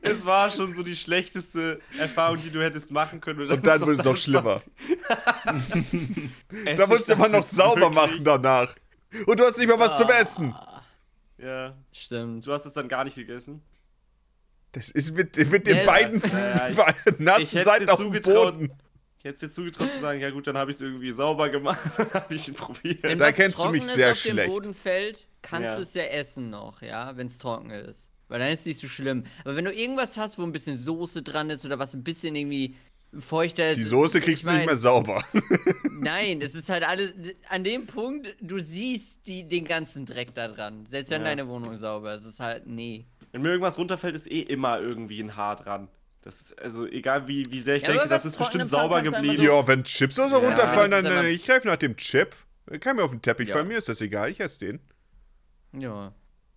Es 0.02 0.25
war 0.26 0.50
schon 0.50 0.73
so 0.73 0.83
die 0.83 0.97
schlechteste 0.97 1.80
Erfahrung, 1.99 2.40
die 2.40 2.50
du 2.50 2.62
hättest 2.62 2.90
machen 2.92 3.21
können. 3.21 3.50
Und 3.50 3.66
dann 3.66 3.75
ist 3.76 3.80
doch 3.83 3.87
wurde 3.87 3.99
es 3.99 4.04
noch 4.04 4.16
schlimmer. 4.16 4.61
Da 6.76 6.87
musste 6.87 7.12
ich 7.12 7.18
man 7.18 7.33
noch 7.33 7.42
sauber 7.42 7.80
wirklich? 7.94 7.94
machen 7.94 8.25
danach. 8.25 8.75
Und 9.26 9.38
du 9.40 9.44
hast 9.44 9.59
nicht 9.59 9.68
mal 9.68 9.78
was 9.78 9.97
zum 9.99 10.09
Essen. 10.11 10.52
Ah, 10.52 10.83
Ja. 11.38 11.76
Stimmt. 11.92 12.47
Du 12.47 12.52
hast 12.52 12.66
es 12.66 12.73
dann 12.73 12.88
gar 12.88 13.04
nicht 13.04 13.16
gegessen. 13.16 13.62
Das 14.73 14.90
ist 14.90 15.14
mit, 15.16 15.37
mit 15.50 15.66
den 15.66 15.76
Ja, 15.78 15.85
beiden 15.85 16.21
ja, 16.21 16.68
ich- 16.68 16.78
ich 17.06 17.18
nassen 17.21 17.62
Seiten 17.62 17.88
auf 17.90 17.99
dem. 17.99 18.11
Boden. 18.21 18.73
Ich 19.18 19.25
hätte 19.25 19.35
es 19.35 19.40
dir 19.40 19.50
zugetraut 19.50 19.90
zu 19.92 20.00
sagen, 20.00 20.21
ja 20.21 20.30
gut, 20.30 20.47
dann 20.47 20.56
habe 20.59 20.71
ich 20.71 20.76
es 20.76 20.83
irgendwie 20.83 21.12
sauber 21.12 21.49
gemacht, 21.49 21.78
dann 21.97 22.12
habe 22.12 22.35
ich 22.35 22.49
ihn 22.49 22.54
probiert. 22.54 23.02
Wenn 23.04 23.18
Da 23.18 23.33
kennst 23.33 23.62
du 23.64 23.68
mich 23.71 23.85
sehr 23.85 24.11
auf 24.11 24.16
schlecht. 24.18 24.49
den 24.49 24.52
Boden 24.52 24.75
fällt, 24.75 25.26
kannst 25.42 25.68
Ja. 25.71 25.76
du 25.76 25.83
es 25.83 25.94
ja 25.94 26.02
essen 26.04 26.50
noch, 26.50 26.83
ja, 26.83 27.16
wenn 27.16 27.28
es 27.28 27.38
trocken 27.38 27.71
ist. 27.71 28.11
Weil 28.35 28.41
dann 28.41 28.50
ist 28.50 28.61
es 28.61 28.67
nicht 28.67 28.81
so 28.81 28.88
schlimm. 28.88 29.23
Aber 29.45 29.55
wenn 29.55 29.64
du 29.64 29.73
irgendwas 29.73 30.17
hast, 30.17 30.38
wo 30.38 30.43
ein 30.43 30.50
bisschen 30.50 30.76
Soße 30.76 31.23
dran 31.23 31.50
ist 31.50 31.64
oder 31.64 31.79
was 31.79 31.95
ein 31.95 32.03
bisschen 32.03 32.35
irgendwie 32.35 32.75
feuchter 33.17 33.71
ist. 33.71 33.76
Die 33.79 33.85
Soße 33.85 34.21
kriegst 34.21 34.43
ich 34.43 34.43
du 34.43 34.49
nicht 34.50 34.59
mein, 34.59 34.67
mehr 34.67 34.76
sauber. 34.76 35.23
Nein, 35.93 36.41
es 36.43 36.57
ist 36.57 36.69
halt 36.69 36.83
alles. 36.83 37.12
An 37.49 37.62
dem 37.62 37.87
Punkt, 37.87 38.35
du 38.41 38.59
siehst 38.59 39.25
die, 39.29 39.47
den 39.49 39.64
ganzen 39.67 40.05
Dreck 40.05 40.35
da 40.35 40.49
dran. 40.49 40.85
Selbst 40.87 41.12
wenn 41.12 41.21
Ja. 41.23 41.29
deine 41.29 41.47
Wohnung 41.47 41.76
sauber 41.76 42.12
ist. 42.12 42.23
Es 42.23 42.35
ist 42.35 42.41
halt, 42.41 42.67
nee. 42.67 43.05
Wenn 43.31 43.43
mir 43.43 43.50
irgendwas 43.50 43.79
runterfällt, 43.79 44.17
ist 44.17 44.29
eh 44.29 44.41
immer 44.41 44.81
irgendwie 44.81 45.21
ein 45.23 45.37
Haar 45.37 45.55
dran. 45.55 45.87
Das 46.23 46.41
ist, 46.41 46.61
also 46.61 46.87
egal 46.88 47.29
wie, 47.29 47.47
wie 47.53 47.61
sehr 47.61 47.76
ich 47.76 47.85
Ja, 47.85 47.91
denke, 47.93 48.09
das 48.09 48.25
ist 48.25 48.37
bestimmt 48.37 48.67
sauber 48.67 49.00
geblieben. 49.00 49.41
ja, 49.45 49.64
wenn 49.69 49.85
Chips 49.85 50.19
oder 50.19 50.31
so 50.31 50.41
Ja, 50.41 50.47
runterfallen, 50.49 50.91
dann 50.91 51.07
äh, 51.07 51.29
ich 51.29 51.47
greife 51.47 51.69
nach 51.69 51.76
dem 51.76 51.97
Chip. 51.97 52.35
Kann 52.81 52.97
mir 52.97 53.05
auf 53.05 53.12
den 53.12 53.23
Teppich 53.23 53.50
Ja. 53.50 53.55
fallen, 53.55 53.69
mir 53.69 53.79
ist 53.79 53.88
das 53.88 54.00
egal, 54.00 54.29
ich 54.29 54.41
esse 54.41 54.59
den. 54.59 54.81
Ja. 55.79 56.12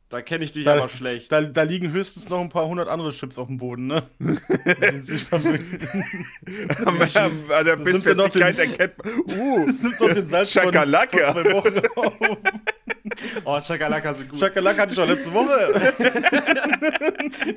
Da 0.10 0.22
kenne 0.22 0.46
ich 0.46 0.54
dich 0.54 0.64
Da- 0.64 0.76
aber 0.76 0.88
schlecht. 0.88 1.30
Da, 1.32 1.42
da 1.42 1.64
liegen 1.64 1.92
höchstens 1.92 2.30
noch 2.30 2.40
ein 2.40 2.48
paar 2.48 2.66
hundert 2.66 2.88
andere 2.88 3.12
Chips 3.12 3.38
auf 3.38 3.48
dem 3.48 3.58
Boden, 3.58 3.88
ne? 3.88 4.04
Verwöhnen. 5.30 5.80
An 6.86 6.98
der 7.66 7.78
sind 7.78 8.06
wir 8.06 8.16
noch 8.16 8.30
Bissfestigkeit 8.30 8.60
erkennt 8.60 8.94
man. 9.04 9.14
Uh, 9.38 9.66
Nimmt 9.66 10.00
doch 10.00 10.14
den 10.14 10.28
Salz 10.28 10.54
von, 10.54 10.64
Schakalaka. 10.64 11.34
von 11.34 11.44
zwei 11.44 11.54
Wochen 11.54 11.82
auf. 11.98 12.18
Oh, 13.44 13.60
Chakalaka 13.60 14.14
sind 14.14 14.30
gut. 14.30 14.40
Chakalaka 14.40 14.82
hatte 14.84 14.92
ich 14.92 14.98
doch 14.98 15.08
letzte 15.08 15.34
Woche. 15.34 15.94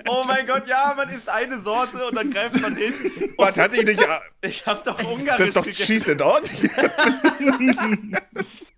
oh 0.08 0.22
mein 0.26 0.46
Gott, 0.46 0.66
ja, 0.66 0.92
man 0.96 1.08
isst 1.10 1.28
eine 1.28 1.58
Sorte 1.60 2.04
und 2.08 2.16
dann 2.16 2.30
greift 2.32 2.60
man 2.60 2.74
hin. 2.76 2.92
was 3.36 3.56
hatte 3.58 3.76
ich 3.76 3.84
nicht? 3.84 4.02
Ich 4.42 4.66
habe 4.66 4.80
doch 4.84 4.98
Ungarisch 5.04 5.38
Das 5.38 5.48
ist 5.48 5.56
doch 5.56 5.62
gegessen. 5.64 5.86
Cheese 5.86 6.12
and 6.12 6.22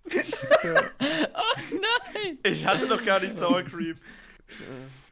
Out. 0.07 1.57
Nein! 1.71 2.39
Ich 2.45 2.67
hatte 2.67 2.87
doch 2.87 3.05
gar 3.05 3.21
nicht 3.21 3.39
Sour 3.39 3.63
Cream. 3.63 3.97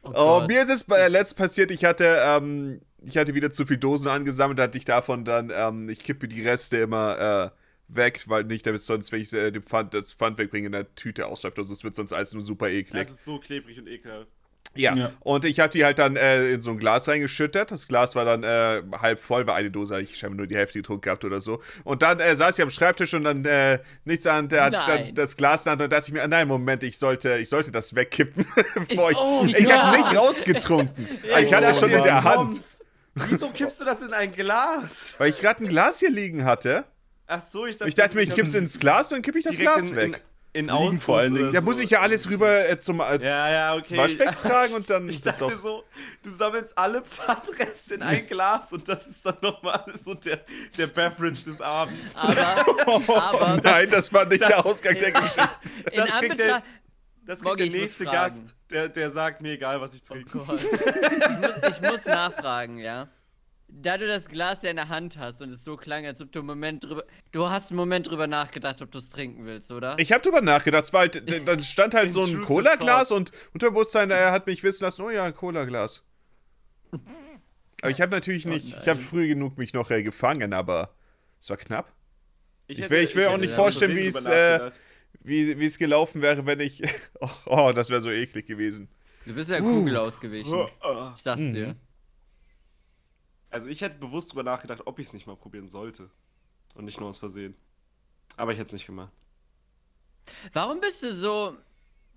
Oh, 0.03 0.11
Oh, 0.13 0.45
mir 0.47 0.61
ist 0.63 0.69
es 0.69 0.83
bei 0.83 1.07
letzt 1.07 1.37
passiert, 1.37 1.71
ich 1.71 1.85
hatte, 1.85 2.17
ähm, 2.21 2.81
ich 3.03 3.17
hatte 3.17 3.35
wieder 3.35 3.51
zu 3.51 3.65
viel 3.65 3.77
Dosen 3.77 4.09
angesammelt, 4.09 4.59
hatte 4.59 4.77
ich 4.77 4.85
davon 4.85 5.25
dann, 5.25 5.51
ähm, 5.53 5.89
ich 5.89 6.03
kippe 6.03 6.27
die 6.27 6.41
Reste 6.41 6.77
immer, 6.77 7.51
äh, 7.53 7.57
weg, 7.95 8.23
weil 8.27 8.43
nicht, 8.45 8.65
damit 8.65 8.81
sonst, 8.81 9.11
wenn 9.11 9.21
ich 9.21 9.31
äh, 9.33 9.51
dem 9.51 9.63
Pfand, 9.63 9.93
das 9.93 10.13
Pfand 10.13 10.37
wegbringe, 10.37 10.67
in 10.67 10.71
der 10.71 10.93
Tüte 10.95 11.27
ausläuft. 11.27 11.57
Also 11.59 11.73
es 11.73 11.83
wird 11.83 11.95
sonst 11.95 12.13
alles 12.13 12.33
nur 12.33 12.41
super 12.41 12.69
eklig. 12.69 13.03
Das 13.03 13.11
ist 13.11 13.25
so 13.25 13.39
klebrig 13.39 13.77
und 13.79 13.87
ekelhaft. 13.87 14.27
Ja. 14.75 14.95
Ja. 14.95 15.11
Und 15.19 15.43
ich 15.43 15.59
habe 15.59 15.69
die 15.69 15.83
halt 15.83 15.99
dann 15.99 16.15
äh, 16.15 16.51
in 16.53 16.61
so 16.61 16.71
ein 16.71 16.77
Glas 16.77 17.07
reingeschüttet. 17.07 17.71
Das 17.71 17.87
Glas 17.89 18.15
war 18.15 18.23
dann 18.23 18.43
äh, 18.43 18.81
halb 18.99 19.19
voll, 19.19 19.45
weil 19.45 19.55
eine 19.55 19.71
Dose 19.71 19.95
hatte 19.95 20.03
ich 20.03 20.17
scheinbar 20.17 20.37
nur 20.37 20.47
die 20.47 20.55
Hälfte 20.55 20.79
getrunken 20.79 21.01
gehabt 21.01 21.25
oder 21.25 21.41
so. 21.41 21.61
Und 21.83 22.01
dann 22.01 22.19
äh, 22.21 22.35
saß 22.35 22.57
ich 22.57 22.63
am 22.63 22.69
Schreibtisch 22.69 23.13
und 23.13 23.25
dann 23.25 23.43
äh, 23.43 23.79
nichts 24.05 24.25
an, 24.27 24.47
der 24.47 24.63
hatte 24.63 24.77
ich 24.79 24.85
dann 24.85 25.15
das 25.15 25.35
Glas 25.35 25.61
in 25.61 25.65
der 25.65 25.71
Hand 25.73 25.81
und 25.81 25.91
dachte 25.91 26.05
ich 26.07 26.13
mir, 26.13 26.23
ah, 26.23 26.27
nein, 26.27 26.47
Moment, 26.47 26.83
ich 26.83 26.97
sollte, 26.97 27.37
ich 27.37 27.49
sollte 27.49 27.71
das 27.71 27.95
wegkippen. 27.95 28.45
bevor 28.87 29.11
ich 29.11 29.17
Oh 29.17 29.43
ich 29.45 29.63
Gott. 29.65 29.73
habe 29.73 29.97
nicht 29.97 30.15
rausgetrunken. 30.17 31.07
ich 31.39 31.53
hatte 31.53 31.65
es 31.67 31.79
schon 31.79 31.89
in 31.91 32.03
der 32.03 32.23
Hand. 32.23 32.35
kommt's. 32.53 32.79
Wieso 33.15 33.49
kippst 33.49 33.81
du 33.81 33.83
das 33.85 34.01
in 34.01 34.13
ein 34.13 34.31
Glas? 34.31 35.15
Weil 35.17 35.31
ich 35.31 35.39
gerade 35.41 35.65
ein 35.65 35.67
Glas 35.67 35.99
hier 35.99 36.09
liegen 36.11 36.45
hatte. 36.45 36.85
Ach 37.27 37.41
so, 37.41 37.65
ich 37.65 37.75
dachte, 37.75 37.89
Ich 37.89 37.95
dachte 37.95 38.15
mir, 38.15 38.21
ich 38.23 38.33
kipp's 38.33 38.53
ins 38.53 38.79
Glas 38.79 39.11
und 39.11 39.17
dann 39.17 39.21
kippe 39.21 39.37
ich 39.39 39.43
das 39.43 39.57
Glas 39.57 39.89
in, 39.89 39.95
weg. 39.97 40.05
in 40.15 40.15
Liegen 40.53 40.69
Ausguss 40.69 41.03
vor 41.03 41.19
allen 41.19 41.33
Dingen. 41.33 41.53
Ja, 41.53 41.61
so. 41.61 41.65
muss 41.65 41.79
ich 41.79 41.89
ja 41.89 42.01
alles 42.01 42.29
rüber 42.29 42.69
äh, 42.69 42.77
zum. 42.77 42.99
Äh, 42.99 43.23
Ja, 43.23 43.49
ja, 43.49 43.73
okay. 43.75 43.83
zum 43.83 43.97
Waschbecken 43.97 44.35
tragen 44.37 44.73
und 44.73 44.89
dann 44.89 45.07
Ich 45.09 45.21
dachte 45.21 45.57
so, 45.57 45.83
du 46.23 46.29
sammelst 46.29 46.77
alle 46.77 47.01
Pfandreste 47.03 47.95
in 47.95 48.01
ein 48.03 48.27
Glas 48.27 48.73
und 48.73 48.87
das 48.89 49.07
ist 49.07 49.25
dann 49.25 49.37
nochmal 49.41 49.85
so 50.01 50.13
der, 50.13 50.41
der 50.77 50.87
Beverage 50.87 51.45
des 51.45 51.61
Abends. 51.61 52.15
Aber, 52.15 53.17
aber 53.23 53.57
Nein, 53.63 53.87
das 53.91 54.11
war 54.11 54.25
nicht 54.25 54.41
der 54.41 54.49
das- 54.49 54.65
Ausgang 54.65 54.95
der 54.95 55.11
Geschichte. 55.11 55.49
in 55.91 55.97
das 55.99 56.09
kriegt 56.19 56.39
der-. 56.39 56.63
Das 57.23 57.37
kriegt 57.39 57.49
Moggi, 57.49 57.69
der 57.69 57.79
nächste. 57.81 58.03
Gast, 58.05 58.55
der, 58.71 58.89
der 58.89 59.09
sagt 59.11 59.41
mir 59.41 59.51
egal, 59.53 59.79
was 59.79 59.93
ich 59.93 60.01
Oh 60.09 60.13
trinke. 60.15 60.39
Gott. 60.39 60.59
Ich 60.59 61.29
muss, 61.69 61.69
ich 61.77 61.81
muss 61.91 62.05
nachfragen, 62.05 62.77
ja. 62.79 63.07
Da 63.73 63.97
du 63.97 64.05
das 64.05 64.25
Glas 64.27 64.61
ja 64.63 64.69
in 64.69 64.75
der 64.75 64.89
Hand 64.89 65.17
hast 65.17 65.41
und 65.41 65.49
es 65.49 65.63
so 65.63 65.77
klang, 65.77 66.05
als 66.05 66.21
ob 66.21 66.31
du 66.31 66.39
einen 66.39 66.47
Moment 66.47 66.83
drüber. 66.83 67.05
Du 67.31 67.49
hast 67.49 67.71
einen 67.71 67.77
Moment 67.77 68.07
drüber 68.09 68.27
nachgedacht, 68.27 68.81
ob 68.81 68.91
du 68.91 68.97
es 68.99 69.09
trinken 69.09 69.45
willst, 69.45 69.71
oder? 69.71 69.95
Ich 69.97 70.11
habe 70.11 70.21
drüber 70.21 70.41
nachgedacht. 70.41 70.83
Es 70.83 70.93
war 70.93 71.01
halt, 71.01 71.47
dann 71.47 71.63
stand 71.63 71.93
halt 71.95 72.11
so 72.11 72.21
ein 72.23 72.41
Cola-Glas 72.41 73.11
und 73.11 73.31
Unterbewusstsein, 73.53 74.11
er 74.11 74.31
hat 74.31 74.45
mich 74.45 74.61
wissen 74.63 74.83
lassen, 74.83 75.01
oh 75.03 75.09
ja, 75.09 75.23
ein 75.23 75.33
Cola-Glas. 75.33 76.03
Aber 77.81 77.89
ich 77.91 78.01
habe 78.01 78.11
natürlich 78.11 78.45
nicht, 78.45 78.67
ich 78.77 78.87
habe 78.87 78.99
früh 78.99 79.27
genug 79.29 79.57
mich 79.57 79.73
noch 79.73 79.89
äh, 79.89 80.03
gefangen, 80.03 80.53
aber 80.53 80.93
es 81.39 81.49
war 81.49 81.57
knapp. 81.57 81.91
Ich 82.67 82.77
hätte- 82.79 82.89
will- 82.89 83.03
ich 83.03 83.15
will 83.15 83.25
auch 83.27 83.31
hätte 83.33 83.41
nicht 83.41 83.53
vorstellen, 83.53 83.95
wie 83.95 84.05
es, 84.07 84.25
äh. 84.27 84.71
Wie 85.23 85.59
wie 85.59 85.65
es 85.65 85.77
gelaufen 85.77 86.21
wäre, 86.21 86.45
wenn 86.45 86.59
ich. 86.61 86.81
Oh, 87.19 87.29
oh 87.45 87.71
das 87.73 87.89
wäre 87.89 88.01
so 88.01 88.09
eklig 88.09 88.45
gewesen. 88.47 88.89
Du 89.25 89.33
bist 89.33 89.49
ja 89.49 89.59
Kugel 89.59 89.97
ausgewichen. 89.97 90.67
Ah. 90.81 91.13
Ich 91.15 91.21
sag's 91.21 91.41
dir. 91.41 91.75
Also 93.51 93.69
ich 93.69 93.81
hätte 93.81 93.97
bewusst 93.99 94.31
drüber 94.31 94.43
nachgedacht, 94.43 94.81
ob 94.85 94.97
ich 94.99 95.07
es 95.07 95.13
nicht 95.13 95.27
mal 95.27 95.35
probieren 95.35 95.69
sollte. 95.69 96.09
Und 96.73 96.85
nicht 96.85 96.99
nur 96.99 97.09
aus 97.09 97.17
Versehen. 97.17 97.53
Aber 98.37 98.53
ich 98.53 98.57
hätte 98.57 98.67
es 98.67 98.73
nicht 98.73 98.85
gemacht. 98.85 99.11
Warum 100.53 100.79
bist 100.79 101.03
du 101.03 101.13
so 101.13 101.57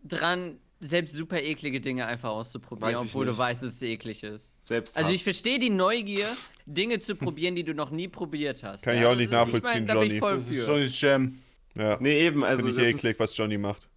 dran, 0.04 0.58
selbst 0.80 1.14
super 1.14 1.42
eklige 1.42 1.80
Dinge 1.80 2.06
einfach 2.06 2.28
auszuprobieren, 2.30 2.92
ich 2.92 2.98
obwohl 3.00 3.24
du 3.26 3.32
nicht. 3.32 3.38
weißt, 3.38 3.62
dass 3.64 3.72
es 3.72 3.82
eklig 3.82 4.22
ist? 4.22 4.54
Selbst 4.62 4.96
Also 4.96 5.10
ich 5.10 5.24
verstehe 5.24 5.58
die 5.58 5.70
Neugier, 5.70 6.28
Dinge 6.66 6.98
zu 7.00 7.16
probieren, 7.16 7.56
die 7.56 7.64
du 7.64 7.74
noch 7.74 7.90
nie 7.90 8.06
probiert 8.06 8.62
hast. 8.62 8.82
Kann 8.84 8.94
ich 8.96 9.02
ja? 9.02 9.10
auch 9.10 9.16
nicht 9.16 9.32
Also, 9.34 9.52
nachvollziehen, 9.52 9.86
da 9.86 9.94
bin 9.94 10.02
ich 10.04 10.08
Johnny. 10.10 10.20
voll 10.20 10.36
Das 10.36 10.46
ist 10.46 10.64
für. 10.64 10.72
Johnny's 10.72 11.00
Jam. 11.00 11.38
Ja. 11.76 11.96
Nee, 12.00 12.20
eben, 12.26 12.44
also 12.44 12.62
Finde 12.62 12.70
ich 12.82 12.86
das 12.90 12.96
eklig, 13.00 13.12
ist, 13.12 13.20
was 13.20 13.36
Johnny 13.36 13.58
macht. 13.58 13.88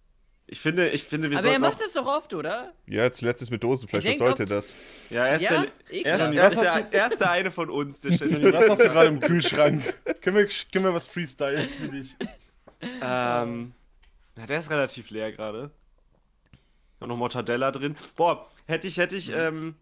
Ich 0.50 0.60
finde, 0.60 0.88
ich 0.90 1.04
finde, 1.04 1.30
wir 1.30 1.36
Aber 1.38 1.46
er 1.46 1.50
sollten 1.52 1.60
macht 1.60 1.74
auch, 1.74 1.78
das 1.78 1.92
doch 1.92 2.06
oft, 2.06 2.32
oder? 2.32 2.72
Ja, 2.86 3.10
zuletzt 3.10 3.42
ist 3.42 3.50
mit 3.50 3.62
Dosenfleisch, 3.62 4.04
Er 4.06 4.12
was 4.12 4.18
sollte 4.18 4.44
das? 4.46 4.76
Ja, 5.10 5.26
er 5.26 5.36
ist, 5.36 5.42
Ja? 5.42 5.60
der, 5.60 5.72
er 5.90 6.04
er, 6.06 6.14
ist 6.14 6.56
Was 6.56 6.56
hast 6.56 6.92
der, 6.92 7.00
er 7.00 7.06
ist 7.12 7.20
der 7.20 7.30
eine 7.30 7.50
von 7.50 7.70
uns, 7.70 8.00
der 8.00 8.12
was 8.12 8.68
hast 8.70 8.82
du 8.82 8.88
gerade 8.88 9.08
im 9.08 9.20
Kühlschrank? 9.20 9.82
können, 10.22 10.36
wir, 10.36 10.48
können 10.72 10.84
wir 10.86 10.94
was 10.94 11.06
freestylen 11.06 11.68
für 11.68 11.88
dich? 11.88 12.14
Ähm, 13.02 13.72
na, 14.36 14.46
der 14.46 14.58
ist 14.58 14.70
relativ 14.70 15.10
leer 15.10 15.32
gerade. 15.32 15.70
Noch 17.00 17.08
noch 17.08 17.16
Mortadella 17.16 17.70
drin. 17.70 17.96
Boah, 18.16 18.48
hätte 18.66 18.86
ich, 18.88 18.96
hätte 18.96 19.16
ich, 19.16 19.30
ähm, 19.32 19.74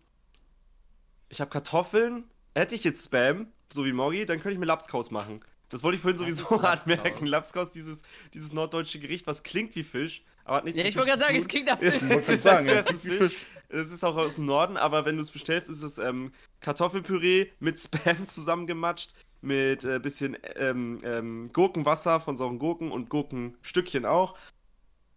ich 1.29 1.41
habe 1.41 1.51
Kartoffeln. 1.51 2.25
Hätte 2.55 2.75
ich 2.75 2.85
jetzt 2.85 3.05
Spam, 3.05 3.49
so 3.71 3.85
wie 3.85 3.93
Moggi, 3.93 4.25
dann 4.27 4.39
könnte 4.39 4.55
ich 4.55 4.59
mir 4.59 4.67
Lapskaus 4.67 5.11
machen. 5.11 5.41
Das 5.69 5.83
wollte 5.83 5.97
ich 5.97 6.03
vorhin 6.03 6.17
sowieso 6.17 6.45
Lapskaus? 6.61 6.65
anmerken. 6.65 7.27
Lapskaus, 7.27 7.71
dieses, 7.73 8.03
dieses 8.35 8.53
norddeutsche 8.53 8.99
Gericht, 8.99 9.27
was 9.27 9.43
klingt 9.43 9.75
wie 9.77 9.85
Fisch, 9.85 10.23
aber 10.47 10.57
hat 10.59 10.65
nichts 10.65 10.79
Ja, 10.79 10.85
mit 10.85 10.91
ich 10.91 10.97
wollte 10.97 11.11
gerade 11.11 11.23
sagen, 11.23 11.37
es 11.37 11.49
klingt 11.49 11.67
nach 11.67 11.81
Es 11.81 11.99
Fisch. 11.99 12.09
wollte 12.11 12.33
ist, 12.33 12.43
sagen, 12.43 12.67
ja. 12.67 12.83
Fisch. 12.83 13.47
Es 13.69 13.91
ist 13.91 14.05
auch 14.05 14.17
aus 14.17 14.37
dem 14.37 14.47
Norden, 14.47 14.77
aber 14.77 15.05
wenn 15.05 15.17
du 15.17 15.21
es 15.21 15.31
bestellst, 15.31 15.69
ist 15.69 15.83
es 15.83 15.99
ähm, 15.99 16.33
Kartoffelpüree 16.61 17.49
mit 17.59 17.79
Spam 17.79 18.25
zusammengematscht, 18.27 19.13
mit 19.41 19.85
äh, 19.85 19.99
bisschen 19.99 20.37
ähm, 20.55 20.99
ähm, 21.03 21.51
Gurkenwasser 21.53 22.21
von 22.21 22.37
sauren 22.37 22.59
Gurken 22.61 22.93
und 22.93 23.11
Gurkenstückchen 23.11 24.07
auch. 24.07 24.37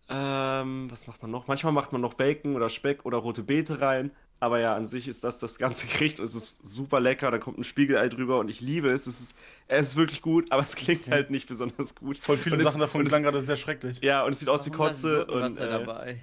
Ähm, 0.10 0.90
was 0.90 1.06
macht 1.06 1.22
man 1.22 1.30
noch? 1.32 1.48
Manchmal 1.48 1.74
macht 1.74 1.92
man 1.92 2.02
noch 2.02 2.16
Bacon 2.16 2.56
oder 2.56 2.70
Speck 2.70 3.06
oder 3.06 3.20
rote 3.20 3.44
Beete 3.44 3.80
rein. 3.82 4.12
Aber 4.42 4.60
ja, 4.60 4.74
an 4.74 4.88
sich 4.88 5.08
ist 5.10 5.24
das 5.24 5.40
das 5.40 5.58
ganze 5.58 5.86
Gericht 5.94 6.20
und 6.20 6.26
es 6.26 6.34
ist 6.36 6.66
super 6.74 7.00
lecker. 7.00 7.30
Da 7.32 7.38
kommt 7.40 7.58
ein 7.58 7.64
Spiegelei 7.64 8.08
drüber 8.08 8.40
und 8.40 8.50
ich 8.50 8.62
liebe 8.62 8.90
es. 8.90 9.06
Es 9.06 9.20
ist, 9.20 9.36
es 9.68 9.88
ist 9.90 9.96
wirklich 9.98 10.22
gut, 10.22 10.52
aber 10.52 10.64
es 10.64 10.76
klingt 10.76 11.10
halt 11.10 11.30
nicht 11.30 11.48
besonders 11.48 11.94
gut. 11.96 12.18
Voll 12.20 12.38
viele 12.38 12.56
Und 12.56 12.62
es- 12.62 12.68
Sachen 12.68 12.80
davon 12.80 13.02
und 13.02 13.08
es- 13.08 13.12
klangen 13.12 13.26
gerade 13.26 13.44
sehr 13.46 13.58
schrecklich. 13.58 14.00
Ja, 14.02 14.24
und 14.24 14.32
es 14.32 14.40
sieht 14.40 14.50
aus 14.50 14.66
wie 14.66 14.70
Kotze 14.72 15.26
und 15.26 15.28
Gurkenwasser 15.42 15.66
äh, 15.66 15.70
dabei. 15.86 16.20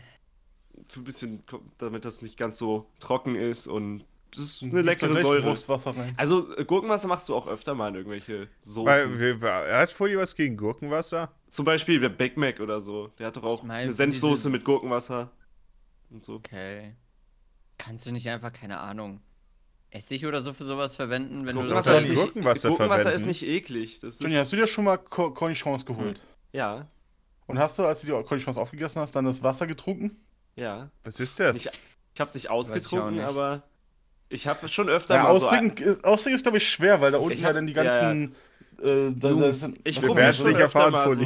für 0.89 1.01
ein 1.01 1.05
bisschen, 1.05 1.43
damit 1.79 2.05
das 2.07 2.23
nicht 2.23 2.39
ganz 2.39 2.59
so 2.59 2.87
trocken 3.01 3.35
ist 3.35 3.67
und 3.67 4.05
das 4.33 4.41
ist 4.41 4.63
eine 4.63 4.83
leckere 4.83 5.15
Säure. 5.21 5.57
Also 6.17 6.57
äh, 6.57 6.65
Gurkenwasser 6.65 7.09
machst 7.09 7.29
du 7.29 7.35
auch 7.35 7.47
öfter 7.49 7.75
mal 7.75 7.89
in 7.89 7.95
irgendwelche 7.95 8.49
Soßen. 8.63 9.19
Weil, 9.21 9.43
er 9.43 9.79
hat 9.79 9.91
vorher 9.93 10.19
was 10.19 10.35
gegen 10.35 10.57
Gurkenwasser. 10.57 11.31
Zum 11.49 11.65
Beispiel 11.65 12.01
der 12.01 12.09
Big 12.09 12.37
Mac 12.37 12.61
oder 12.61 12.81
so. 12.81 13.09
Der 13.19 13.29
hat 13.29 13.37
doch 13.37 13.45
auch 13.45 13.61
Ich 13.63 13.69
mein, 13.69 13.83
eine 13.85 13.93
Senfsoße 13.93 14.49
dieses- 14.49 14.53
mit 14.53 14.65
Gurkenwasser 14.65 15.31
und 16.11 16.25
so. 16.25 16.35
Okay. 16.37 16.95
Kannst 17.79 18.07
du 18.07 18.13
nicht 18.13 18.29
einfach, 18.29 18.53
keine 18.53 18.79
Ahnung, 18.81 19.21
Essig 19.91 20.27
oder 20.27 20.41
so 20.41 20.53
für 20.53 20.65
sowas 20.65 20.95
verwenden, 20.97 21.47
wenn 21.47 21.57
Kannst 21.57 21.71
du 21.71 21.75
das 21.75 21.85
das 21.87 22.03
ist 22.03 22.09
nicht... 22.09 22.19
Gurkenwasser 22.21 22.69
Gurkenwasser 22.71 23.03
verwenden? 23.03 23.21
ist 23.21 23.27
nicht 23.27 23.43
eklig. 23.45 24.01
Das 24.01 24.15
ist, 24.15 24.23
Johnny, 24.23 24.35
hast 24.35 24.53
du 24.53 24.57
dir 24.57 24.67
schon 24.67 24.85
mal 24.85 24.97
Co 24.99 25.31
Cornichons 25.31 25.87
geholt? 25.87 26.23
Ja, 26.53 26.87
Und 27.47 27.59
hast 27.59 27.79
du, 27.79 27.85
als 27.85 28.01
du 28.01 28.07
die 28.07 28.13
Cornichons 28.13 28.57
aufgegessen 28.57 29.01
hast, 29.01 29.15
dann 29.15 29.25
das 29.25 29.43
Wasser 29.43 29.67
getrunken? 29.67 30.17
ja. 30.57 30.91
Was 31.05 31.21
ist 31.21 31.39
das? 31.39 31.65
Nicht- 31.65 31.81
Ich 32.15 32.21
hab's 32.21 32.35
nicht 32.35 32.45
ich 32.45 32.51
ausgetrunken, 32.51 33.17
nicht. 33.17 33.25
aber 33.25 33.63
ich 34.29 34.47
habe 34.49 34.67
schon 34.69 34.89
öfter 34.89 35.15
Ja, 35.17 35.23
mal 35.25 35.39
so. 35.39 35.47
austrinken, 35.47 35.99
äh, 36.03 36.05
austrinken 36.05 36.37
ist, 36.37 36.43
glaube 36.43 36.57
ich, 36.59 36.69
schwer, 36.69 37.01
weil 37.01 37.13
da 37.13 37.19
unten 37.19 37.33
Ich 37.35 37.41
ja 37.41 37.47
hab's- 37.49 37.57
dann 37.57 37.67
die 37.67 37.73
ja, 37.75 37.85
ja. 37.85 38.01
ganzen. 38.01 38.35
Äh, 38.83 39.13
da, 39.15 39.33
da 39.35 39.53
sind, 39.53 39.79
Ich 39.85 39.97
Wir 40.03 40.09
probier 40.09 40.17
werden's 40.23 40.37
schon 40.39 40.47
nicht 40.49 40.57
öfter 40.61 40.81
erfahren, 40.81 40.93
mal 40.93 41.15
so 41.17 41.23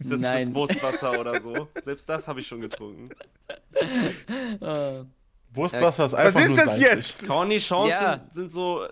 das, 0.00 0.20
das. 0.20 0.54
Wurstwasser 0.54 1.18
oder 1.20 1.40
so. 1.40 1.68
Selbst 1.82 2.08
das 2.08 2.28
habe 2.28 2.40
ich 2.40 2.46
schon 2.46 2.60
getrunken. 2.60 3.08
Wurstwasser 5.54 6.06
ist 6.06 6.12
Was 6.12 6.18
einfach 6.36 6.40
ist 6.44 6.56
nur 6.56 6.64
das 6.64 6.78
jetzt? 6.80 7.26
Cornichons 7.28 7.90
Ja. 7.90 8.12
sind, 8.18 8.34
sind 8.34 8.52
so. 8.52 8.86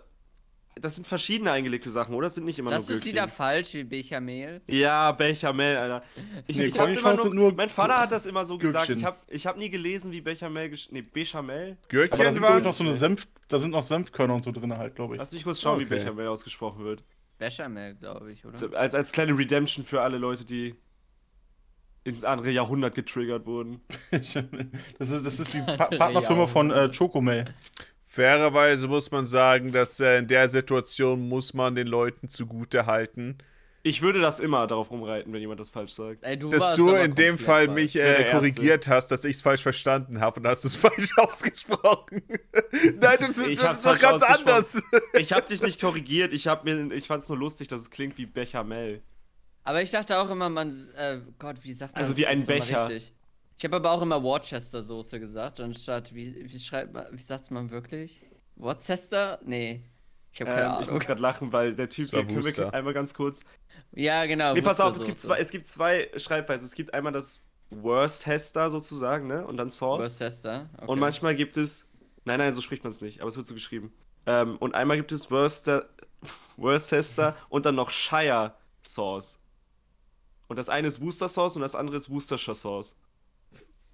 Das 0.77 0.95
sind 0.95 1.07
verschiedene 1.07 1.51
eingelegte 1.51 1.91
Sachen, 1.91 2.15
oder? 2.15 2.25
Das 2.27 2.37
sind 2.37 2.45
nicht 2.47 2.59
immer 2.59 2.69
du 2.71 2.75
nur 2.77 2.81
es 2.83 2.87
Gürkchen. 2.89 3.11
wieder 3.11 3.29
falsch 3.29 3.75
wie 3.75 3.85
Bechamel? 3.85 4.63
Ja, 4.67 5.13
Bechamel, 5.13 5.77
Alter. 5.77 6.03
Ich, 6.47 6.57
Nee, 6.57 6.65
ich 6.67 6.79
hab's 6.79 6.97
immer 6.97 7.15
nur, 7.15 7.35
nur 7.35 7.53
mein 7.53 7.69
Vater 7.69 7.99
hat 7.99 8.13
das 8.13 8.25
immer 8.25 8.47
so 8.47 8.57
gesagt. 8.57 8.87
Gürkchen. 8.87 8.99
Ich 9.01 9.05
habe 9.05 9.19
ich 9.29 9.47
hab 9.47 9.59
nie 9.59 9.69
gelesen, 9.69 10.11
wie 10.13 10.23
Bechamel. 10.23 10.69
gesch- 10.69 10.89
Nee, 10.91 11.03
Bechamel. 11.03 11.77
Gürkchen 11.89 12.35
ich, 12.35 12.41
noch 12.41 12.73
so 12.73 12.85
eine 12.85 12.97
Senf, 12.97 13.27
da 13.49 13.59
sind 13.59 13.71
noch 13.73 13.83
Senfkörner 13.83 14.35
und 14.35 14.45
so 14.45 14.53
drin 14.53 14.75
halt, 14.79 14.95
glaube 14.95 15.17
ich. 15.17 15.19
Lass 15.19 15.33
mich 15.33 15.45
kurz 15.45 15.61
schauen, 15.61 15.81
wie 15.81 15.85
Okay. 15.85 15.97
Bechamel 15.97 16.29
ausgesprochen 16.29 16.83
wird. 16.85 17.03
Bechamel, 17.37 17.97
glaube 17.97 18.33
ich, 18.33 18.45
oder? 18.47 18.79
Als, 18.79 18.95
als 18.95 19.13
kleine 19.13 19.37
Redemption 19.37 19.85
für 19.85 20.01
alle 20.01 20.17
Leute, 20.19 20.45
die 20.47 20.77
ins 22.05 22.25
andere 22.25 22.51
Jahrhundert 22.51 22.95
getriggert 22.95 23.47
wurden. 23.47 23.81
das, 24.11 24.35
ist, 24.35 25.27
das 25.27 25.41
ist 25.41 25.55
die 25.55 25.61
pa 25.77 25.87
Partnerfirma 25.87 26.47
von 26.47 26.71
äh. 26.71 26.91
Chocomel. 26.91 27.47
Fairerweise 28.09 28.89
muss 28.89 29.11
man 29.13 29.25
sagen, 29.25 29.71
dass 29.71 30.01
äh, 30.01 30.19
in 30.19 30.27
der 30.27 30.49
Situation 30.49 31.29
muss 31.29 31.55
man 31.55 31.77
den 31.77 31.87
Leuten 31.87 32.29
zugute 32.29 32.87
halten, 32.87 33.39
Ich 33.85 34.03
würde 34.03 34.21
das 34.21 34.41
immer 34.41 34.67
darauf 34.67 34.91
rumreiten, 34.91 35.33
wenn 35.33 35.41
jemand 35.41 35.61
das 35.61 35.71
falsch 35.71 35.93
sagt. 35.93 36.25
Ey, 36.25 36.37
du 36.37 36.49
dass 36.49 36.75
du 36.75 36.91
in 36.91 37.15
dem 37.15 37.39
Fall 37.39 37.67
falsch. 37.67 37.81
mich 37.81 37.97
äh, 37.97 38.29
korrigiert 38.33 38.89
hast, 38.89 39.09
dass 39.09 39.25
ich 39.25 39.37
es 39.37 39.43
falsch 39.43 39.63
verstanden 39.63 40.21
habe 40.21 40.41
und 40.41 40.47
hast 40.47 40.65
es 40.65 40.75
falsch 40.85 41.17
ausgesprochen. 41.17 42.23
Nein, 43.01 43.17
das, 43.21 43.37
das 43.37 43.47
ist 43.47 43.87
doch 43.87 43.99
ganz 44.01 44.23
anders. 44.25 44.83
Ich 45.15 45.33
habe 45.33 45.47
dich 45.47 45.63
nicht 45.63 45.81
korrigiert, 45.81 46.33
ich, 46.33 46.49
hab 46.49 46.65
mir, 46.65 46.91
ich 46.93 47.07
fand 47.07 47.23
es 47.23 47.29
nur 47.29 47.39
lustig, 47.39 47.69
dass 47.69 47.81
es 47.81 47.91
klingt 47.91 48.19
wie 48.19 48.27
Bechamel. 48.27 49.03
Aber 49.65 49.83
ich 49.83 49.91
dachte 49.91 50.19
auch 50.19 50.31
immer, 50.31 50.49
man. 50.49 50.89
Äh, 50.97 51.21
Gott, 51.39 51.57
wie 51.63 51.73
sagt 51.73 51.95
man 51.95 52.03
Also 52.03 52.17
wie 52.17 52.27
ein 52.27 52.45
Becher. 52.47 52.89
Richtig? 52.89 53.13
Ich 53.59 53.65
habe 53.65 53.77
aber 53.77 53.91
auch 53.91 54.01
immer 54.03 54.23
Worcester-Soße 54.23 55.21
gesagt, 55.21 55.61
anstatt. 55.61 56.15
Wie, 56.15 56.51
wie 56.51 56.59
schreibt 56.59 56.95
man. 56.95 57.07
Wie 57.13 57.21
sagt's 57.23 57.51
man 57.51 57.71
wirklich? 57.71 58.23
Worcester? 58.57 59.39
Nee. 59.45 59.85
Ich 60.33 60.41
habe 60.41 60.51
keine 60.51 60.63
Ähm, 60.63 60.71
ich 60.73 60.79
Ahnung. 60.79 60.95
muss 60.95 61.07
gerade 61.07 61.21
lachen, 61.21 61.53
weil 61.53 61.75
der 61.75 61.89
Typ, 61.89 62.05
Das 62.07 62.13
war 62.13 62.23
den 62.23 62.41
können 62.41 62.57
wir 62.57 62.75
einmal 62.75 62.95
ganz 62.95 63.13
kurz. 63.15 63.41
Ja, 63.93 64.23
genau. 64.25 64.55
Nee, 64.55 64.63
pass 64.63 64.81
auf, 64.81 64.95
es 64.95 65.05
gibt, 65.05 65.19
zwei, 65.19 65.39
es 65.39 65.51
gibt 65.51 65.67
zwei 65.67 66.11
Schreibweisen. 66.17 66.67
Es 66.67 66.75
gibt 66.75 66.95
einmal 66.95 67.13
das 67.13 67.43
Worcester 67.71 68.71
sozusagen, 68.71 69.27
ne? 69.27 69.47
Und 69.47 69.57
dann 69.57 69.71
Sauce. 69.71 70.05
Worcester. 70.21 70.71
Okay. 70.77 70.87
Und 70.87 70.99
manchmal 70.99 71.35
gibt 71.35 71.57
es. 71.57 71.87
Nein, 72.25 72.39
nein, 72.39 72.53
so 72.55 72.61
spricht 72.61 72.85
man 72.85 72.93
es 72.93 73.01
nicht, 73.01 73.21
aber 73.21 73.29
es 73.29 73.37
wird 73.37 73.47
so 73.47 73.55
geschrieben. 73.55 73.93
Ähm, 74.27 74.57
und 74.59 74.75
einmal 74.75 74.97
gibt 74.97 75.11
es 75.13 75.31
Worcester, 75.31 75.89
Worcester 76.57 77.37
und 77.49 77.67
dann 77.67 77.75
noch 77.75 77.91
Shire 77.91 78.55
Sauce. 78.83 79.41
Und 80.51 80.57
das 80.57 80.69
eine 80.69 80.89
ist 80.89 81.01
Worcester 81.01 81.29
Sauce 81.29 81.55
und 81.55 81.63
das 81.63 81.77
andere 81.77 81.97
ist 81.97 82.11
Worcestershire 82.11 82.57
Sauce. 82.57 82.97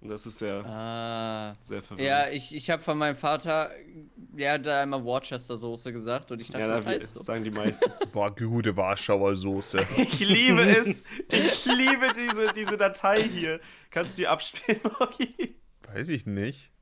Und 0.00 0.08
das 0.08 0.24
ist 0.24 0.38
sehr, 0.38 0.64
Ah. 0.64 1.54
sehr 1.60 1.82
verwirrend. 1.82 2.08
Ja, 2.08 2.30
ich, 2.30 2.54
ich 2.54 2.70
habe 2.70 2.82
von 2.82 2.96
meinem 2.96 3.16
Vater, 3.16 3.70
der 4.16 4.52
hat 4.52 4.64
da 4.64 4.80
einmal 4.80 5.04
Worcester-Soße 5.04 5.92
gesagt 5.92 6.30
und 6.32 6.40
ich 6.40 6.46
dachte, 6.48 6.60
ja 6.60 6.68
das 6.68 6.84
da, 6.84 6.90
heißt 6.90 7.14
so. 7.18 7.22
sagen 7.22 7.44
die 7.44 7.50
meisten. 7.50 7.90
Boah, 8.12 8.34
gute 8.34 8.74
Warschauer 8.74 9.34
Soße. 9.34 9.80
Ich 9.98 10.18
liebe 10.20 10.62
es. 10.62 11.02
Ich 11.28 11.66
liebe 11.66 12.06
diese, 12.16 12.50
diese 12.54 12.78
Datei 12.78 13.22
hier. 13.24 13.60
Kannst 13.90 14.16
du 14.16 14.22
die 14.22 14.26
abspielen, 14.28 14.80
Moggi? 14.98 15.56
Weiß 15.92 16.08
ich 16.08 16.24
nicht. 16.24 16.72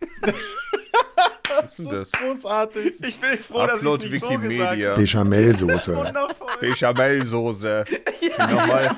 Was 1.66 1.78
ist 1.78 1.90
denn 1.90 1.98
das? 1.98 2.12
Großartig. 2.12 3.02
Ich 3.04 3.20
bin 3.20 3.38
froh, 3.38 3.58
Upload 3.60 3.96
dass 3.96 4.04
ich 4.04 4.12
nicht 4.12 4.30
Wikimedia. 4.30 4.70
so 4.70 4.76
gesagt 4.76 4.96
Bechamelsoße. 4.96 6.12
Bechamelsoße. 6.60 7.84
Nochmal. 8.38 8.96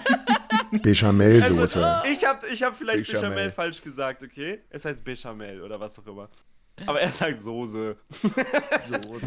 Bechamelsoße. 0.82 2.02
Ich 2.12 2.24
habe 2.24 2.46
ich 2.48 2.62
hab 2.62 2.74
vielleicht 2.76 3.06
Bechamel. 3.10 3.30
Bechamel 3.30 3.50
falsch 3.52 3.82
gesagt, 3.82 4.22
okay? 4.22 4.60
Es 4.70 4.84
heißt 4.84 5.02
Bechamel 5.02 5.62
oder 5.62 5.80
was 5.80 5.98
auch 5.98 6.06
immer. 6.06 6.28
Aber 6.86 7.00
er 7.00 7.10
sagt 7.10 7.40
Soße. 7.40 7.96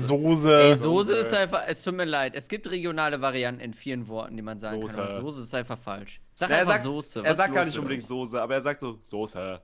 Soße. 0.08 0.62
Ey, 0.62 0.74
Soße. 0.76 0.78
Soße 0.78 1.16
ist 1.16 1.34
einfach, 1.34 1.64
es 1.68 1.84
tut 1.84 1.96
mir 1.96 2.06
leid, 2.06 2.34
es 2.36 2.48
gibt 2.48 2.70
regionale 2.70 3.20
Varianten 3.22 3.60
in 3.60 3.74
vielen 3.74 4.08
Worten, 4.08 4.38
die 4.38 4.44
man 4.44 4.60
sagen 4.60 4.82
Soße. 4.82 4.96
kann, 4.96 5.04
aber 5.10 5.22
Soße 5.22 5.42
ist 5.42 5.54
einfach 5.54 5.78
falsch. 5.78 6.22
Sag 6.34 6.50
Na, 6.50 6.56
er 6.56 6.62
einfach 6.62 6.74
sagt, 6.76 6.86
Soße. 6.86 7.20
er 7.20 7.32
was 7.32 7.38
sagt 7.38 7.50
ist 7.50 7.56
gar 7.56 7.66
nicht 7.66 7.78
unbedingt 7.78 8.04
euch? 8.04 8.08
Soße, 8.10 8.42
aber 8.42 8.54
er 8.54 8.62
sagt 8.62 8.80
so 8.80 9.00
Soße. 9.02 9.60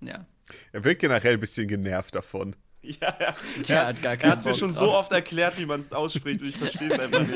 Ja. 0.00 0.26
Er 0.72 0.84
wirkt 0.84 1.00
generell 1.00 1.34
ein 1.34 1.40
bisschen 1.40 1.68
genervt 1.68 2.14
davon. 2.14 2.54
Ja, 2.80 3.14
ja. 3.20 3.32
Der 3.68 3.76
er 3.76 3.86
hat 3.88 4.02
gar 4.02 4.14
er 4.14 4.30
hat's 4.30 4.44
mir 4.44 4.54
schon 4.54 4.70
drauf. 4.70 4.78
so 4.78 4.92
oft 4.94 5.12
erklärt, 5.12 5.58
wie 5.58 5.66
man 5.66 5.80
es 5.80 5.92
ausspricht 5.92 6.40
und 6.40 6.48
ich 6.48 6.56
verstehe 6.56 6.90
es 6.90 6.98
einfach 6.98 7.20
nicht. 7.20 7.32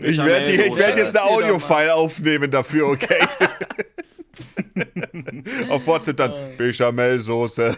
Ich 0.00 0.16
werde 0.18 0.50
Bechamelsoße. 0.50 0.78
werd 0.78 0.96
jetzt 0.96 0.98
ein 0.98 1.06
Erzähl 1.06 1.12
doch 1.12 1.14
mal. 1.14 1.44
Audio-File 1.44 1.90
aufnehmen 1.90 2.50
dafür, 2.50 2.88
okay? 2.88 3.20
Auf 5.68 5.86
WhatsApp 5.86 6.16
dann 6.16 6.32
Bechamelsoße. 6.56 7.76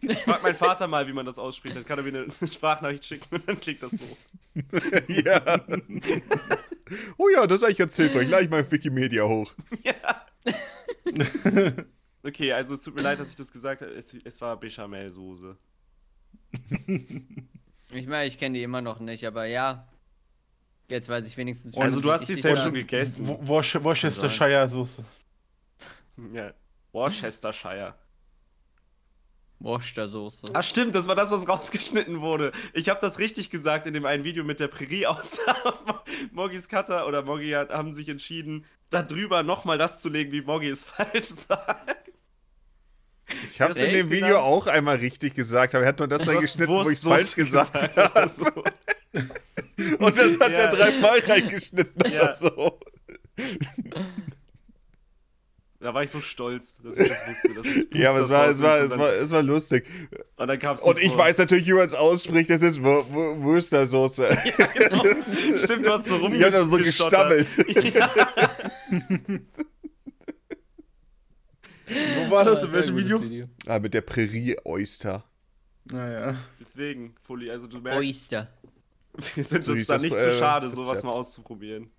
Ich 0.00 0.18
frag 0.20 0.42
meinen 0.42 0.54
Vater 0.54 0.86
mal, 0.86 1.06
wie 1.08 1.12
man 1.12 1.26
das 1.26 1.38
ausspricht. 1.38 1.76
Dann 1.76 1.84
kann 1.84 1.98
er 1.98 2.04
mir 2.04 2.26
eine 2.40 2.48
Sprachnachricht 2.50 3.04
schicken 3.04 3.26
und 3.34 3.46
dann 3.46 3.60
klingt 3.60 3.82
das 3.82 3.90
so. 3.90 4.06
ja. 5.08 5.60
Oh 7.18 7.28
ja, 7.28 7.46
das 7.46 7.60
ist 7.60 7.64
eigentlich 7.64 7.78
ganz 7.78 7.96
hilfreich. 7.96 8.28
Lade 8.28 8.44
ich 8.44 8.50
mal 8.50 8.62
auf 8.62 8.72
Wikimedia 8.72 9.24
hoch. 9.24 9.52
Okay, 12.24 12.52
also 12.52 12.74
es 12.74 12.82
tut 12.82 12.94
mir 12.94 13.02
leid, 13.02 13.20
dass 13.20 13.28
ich 13.30 13.36
das 13.36 13.50
gesagt 13.52 13.80
habe. 13.82 13.92
Es, 13.92 14.14
es 14.14 14.40
war 14.40 14.58
Bechamelsoße. 14.58 15.56
Ich 17.90 18.06
meine, 18.06 18.26
ich 18.28 18.36
kenne 18.36 18.58
die 18.58 18.62
immer 18.62 18.82
noch 18.82 19.00
nicht, 19.00 19.24
aber 19.24 19.46
ja. 19.46 19.88
Jetzt 20.90 21.08
weiß 21.08 21.26
ich 21.26 21.38
wenigstens. 21.38 21.74
wie 21.74 21.80
Also 21.80 22.02
du 22.02 22.12
hast 22.12 22.28
die 22.28 22.34
sagt. 22.34 22.58
schon 22.58 22.74
gegessen. 22.74 23.26
Wo- 23.26 23.40
Worc- 23.60 23.82
Worcestershire 23.82 24.68
Soße. 24.68 25.02
Ja. 26.34 26.52
Worcestershire. 26.92 27.94
Worcestersoße. 29.60 30.48
Ach 30.52 30.62
stimmt, 30.62 30.94
das 30.94 31.08
war 31.08 31.16
das, 31.16 31.30
was 31.30 31.48
rausgeschnitten 31.48 32.20
wurde. 32.20 32.52
Ich 32.74 32.88
habe 32.90 33.00
das 33.00 33.18
richtig 33.18 33.50
gesagt 33.50 33.86
in 33.86 33.94
dem 33.94 34.04
einen 34.04 34.22
Video 34.24 34.44
mit 34.44 34.60
der 34.60 34.68
Prärie 34.68 35.06
aus. 35.06 35.40
Moggis 36.32 36.68
Cutter 36.68 37.06
oder 37.06 37.22
Moggi 37.22 37.50
hat, 37.52 37.70
haben 37.70 37.92
sich 37.92 38.08
entschieden, 38.10 38.66
da 38.90 39.02
drüber 39.02 39.42
nochmal 39.42 39.78
das 39.78 40.00
zu 40.02 40.08
legen, 40.10 40.30
wie 40.32 40.42
Moggi 40.42 40.68
es 40.68 40.84
falsch 40.84 41.26
sagt. 41.28 42.07
Ich 43.52 43.60
habe 43.60 43.72
es 43.72 43.78
in 43.80 43.92
dem 43.92 44.10
Video 44.10 44.28
Genau. 44.28 44.40
auch 44.40 44.66
einmal 44.66 44.96
richtig 44.96 45.34
gesagt, 45.34 45.74
aber 45.74 45.84
er 45.84 45.88
hat 45.90 45.98
nur 45.98 46.08
das 46.08 46.26
reingeschnitten, 46.26 46.74
wo 46.74 46.82
ich 46.88 46.98
es 46.98 47.04
falsch 47.04 47.34
gesagt 47.34 47.74
oder 47.92 48.14
habe. 48.14 48.28
so. 48.28 48.44
Und 49.98 50.16
das 50.18 50.38
hat 50.40 50.52
Ja. 50.52 50.58
er 50.58 50.68
dreimal 50.68 51.18
reingeschnitten 51.20 52.10
Ja. 52.12 52.22
oder 52.22 52.32
so. 52.32 52.78
Da 55.80 55.94
war 55.94 56.02
ich 56.02 56.10
so 56.10 56.20
stolz, 56.20 56.76
dass 56.82 56.96
ich 56.96 57.06
das 57.08 57.28
wusste. 57.28 57.54
Dass 57.54 57.66
es 57.66 57.86
Ja, 57.92 58.10
aber 58.10 58.20
es 58.20 58.28
war, 58.28 58.48
es 58.48 58.60
war, 58.60 58.78
es 58.78 58.90
war, 58.90 59.12
es 59.12 59.30
war 59.30 59.42
lustig. 59.44 59.86
und 60.36 60.48
dann 60.48 60.58
kam's 60.58 60.82
Und 60.82 60.98
ich 60.98 61.10
vor. 61.10 61.18
weiß 61.18 61.38
natürlich, 61.38 61.66
wie 61.68 61.72
man 61.74 61.84
es 61.84 61.94
ausspricht. 61.94 62.50
Das 62.50 62.62
ist 62.62 62.82
Wur- 62.82 63.06
Würstersoße. 63.42 64.28
Genau. 64.74 65.04
Stimmt, 65.56 65.86
du 65.86 65.92
hast 65.92 66.06
so 66.08 66.16
rum. 66.16 66.34
Ich 66.34 66.40
habe 66.42 66.50
da 66.50 66.64
so 66.64 66.78
gestammelt. 66.78 67.56
Wo 71.88 72.30
war 72.30 72.44
das? 72.44 72.62
In 72.62 72.72
welchem 72.72 72.96
Video? 72.96 73.48
Ah, 73.66 73.78
mit 73.78 73.94
der 73.94 74.00
Prärie-Oyster. 74.02 75.24
Naja. 75.90 76.36
Deswegen, 76.60 77.14
Fully, 77.22 77.50
also 77.50 77.66
du 77.66 77.78
merkst, 77.80 77.98
Oyster. 77.98 78.48
wir 79.34 79.44
sind 79.44 79.64
So 79.64 79.72
uns 79.72 79.86
da 79.86 79.94
das, 79.94 80.02
nicht 80.02 80.14
zu 80.18 80.30
schade, 80.38 80.68
sowas 80.68 80.90
Rezept. 80.90 81.04
mal 81.04 81.12
auszuprobieren. 81.12 81.90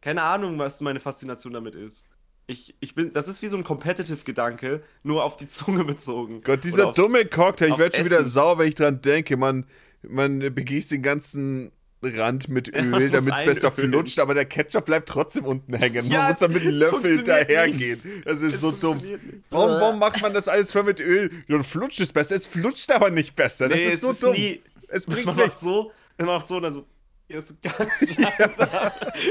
Keine 0.00 0.22
Ahnung, 0.22 0.58
was 0.58 0.80
meine 0.80 1.00
Faszination 1.00 1.52
damit 1.52 1.74
ist. 1.74 2.06
Ich, 2.46 2.74
ich 2.80 2.94
bin, 2.94 3.12
das 3.12 3.28
ist 3.28 3.40
wie 3.42 3.46
so 3.48 3.56
ein 3.56 3.64
Competitive-Gedanke, 3.64 4.82
nur 5.02 5.22
auf 5.24 5.36
die 5.36 5.46
Zunge 5.48 5.84
bezogen. 5.84 6.42
Gott, 6.42 6.64
dieser 6.64 6.88
aufs- 6.88 6.96
dumme 6.96 7.24
Cocktail, 7.24 7.68
ich 7.70 7.78
werde 7.78 7.96
schon 7.96 8.04
wieder 8.06 8.24
sauer, 8.24 8.58
wenn 8.58 8.68
ich 8.68 8.74
dran 8.74 9.00
denke. 9.00 9.36
Man, 9.36 9.66
man 10.02 10.38
begießt 10.40 10.90
den 10.90 11.02
ganzen 11.02 11.70
Rand 12.02 12.48
mit 12.48 12.68
Öl, 12.74 13.10
damit 13.10 13.34
es 13.34 13.44
besser 13.44 13.68
einölen. 13.72 13.90
flutscht, 13.92 14.18
aber 14.18 14.34
der 14.34 14.44
Ketchup 14.44 14.84
bleibt 14.86 15.08
trotzdem 15.08 15.44
unten 15.44 15.74
hängen. 15.74 16.06
Ja, 16.10 16.18
man 16.18 16.28
muss 16.28 16.38
dann 16.40 16.52
mit 16.52 16.64
dem 16.64 16.70
Löffel 16.72 17.16
hinterhergehen. 17.16 18.00
Das 18.24 18.42
ist 18.42 18.54
Es 18.54 18.60
so 18.60 18.72
dumm. 18.72 18.98
nicht. 18.98 19.18
Warum, 19.50 19.70
warum 19.80 19.98
macht 19.98 20.20
man 20.22 20.32
das 20.34 20.48
alles 20.48 20.72
voll 20.72 20.82
mit 20.84 21.00
Öl? 21.00 21.30
Dann 21.48 21.62
flutscht 21.64 22.00
es 22.00 22.12
besser. 22.12 22.34
Es 22.34 22.46
flutscht 22.46 22.90
aber 22.90 23.10
nicht 23.10 23.34
besser. 23.36 23.68
Das 23.68 23.78
Nee, 23.78 23.86
ist 23.86 23.94
es 23.94 24.00
so 24.00 24.10
ist 24.10 24.22
dumm. 24.22 24.32
nie- 24.32 24.60
es 24.88 25.06
bringt 25.06 25.26
Man 25.26 25.36
macht 25.36 25.46
nichts. 25.46 25.60
so, 25.62 25.92
man 26.18 26.26
macht 26.26 26.46
so 26.48 26.56
und 26.56 26.62
dann 26.64 26.74
so. 26.74 26.86
Ja, 27.28 27.40
so 27.40 27.54
ganz 27.62 28.18
langsam. 28.18 28.68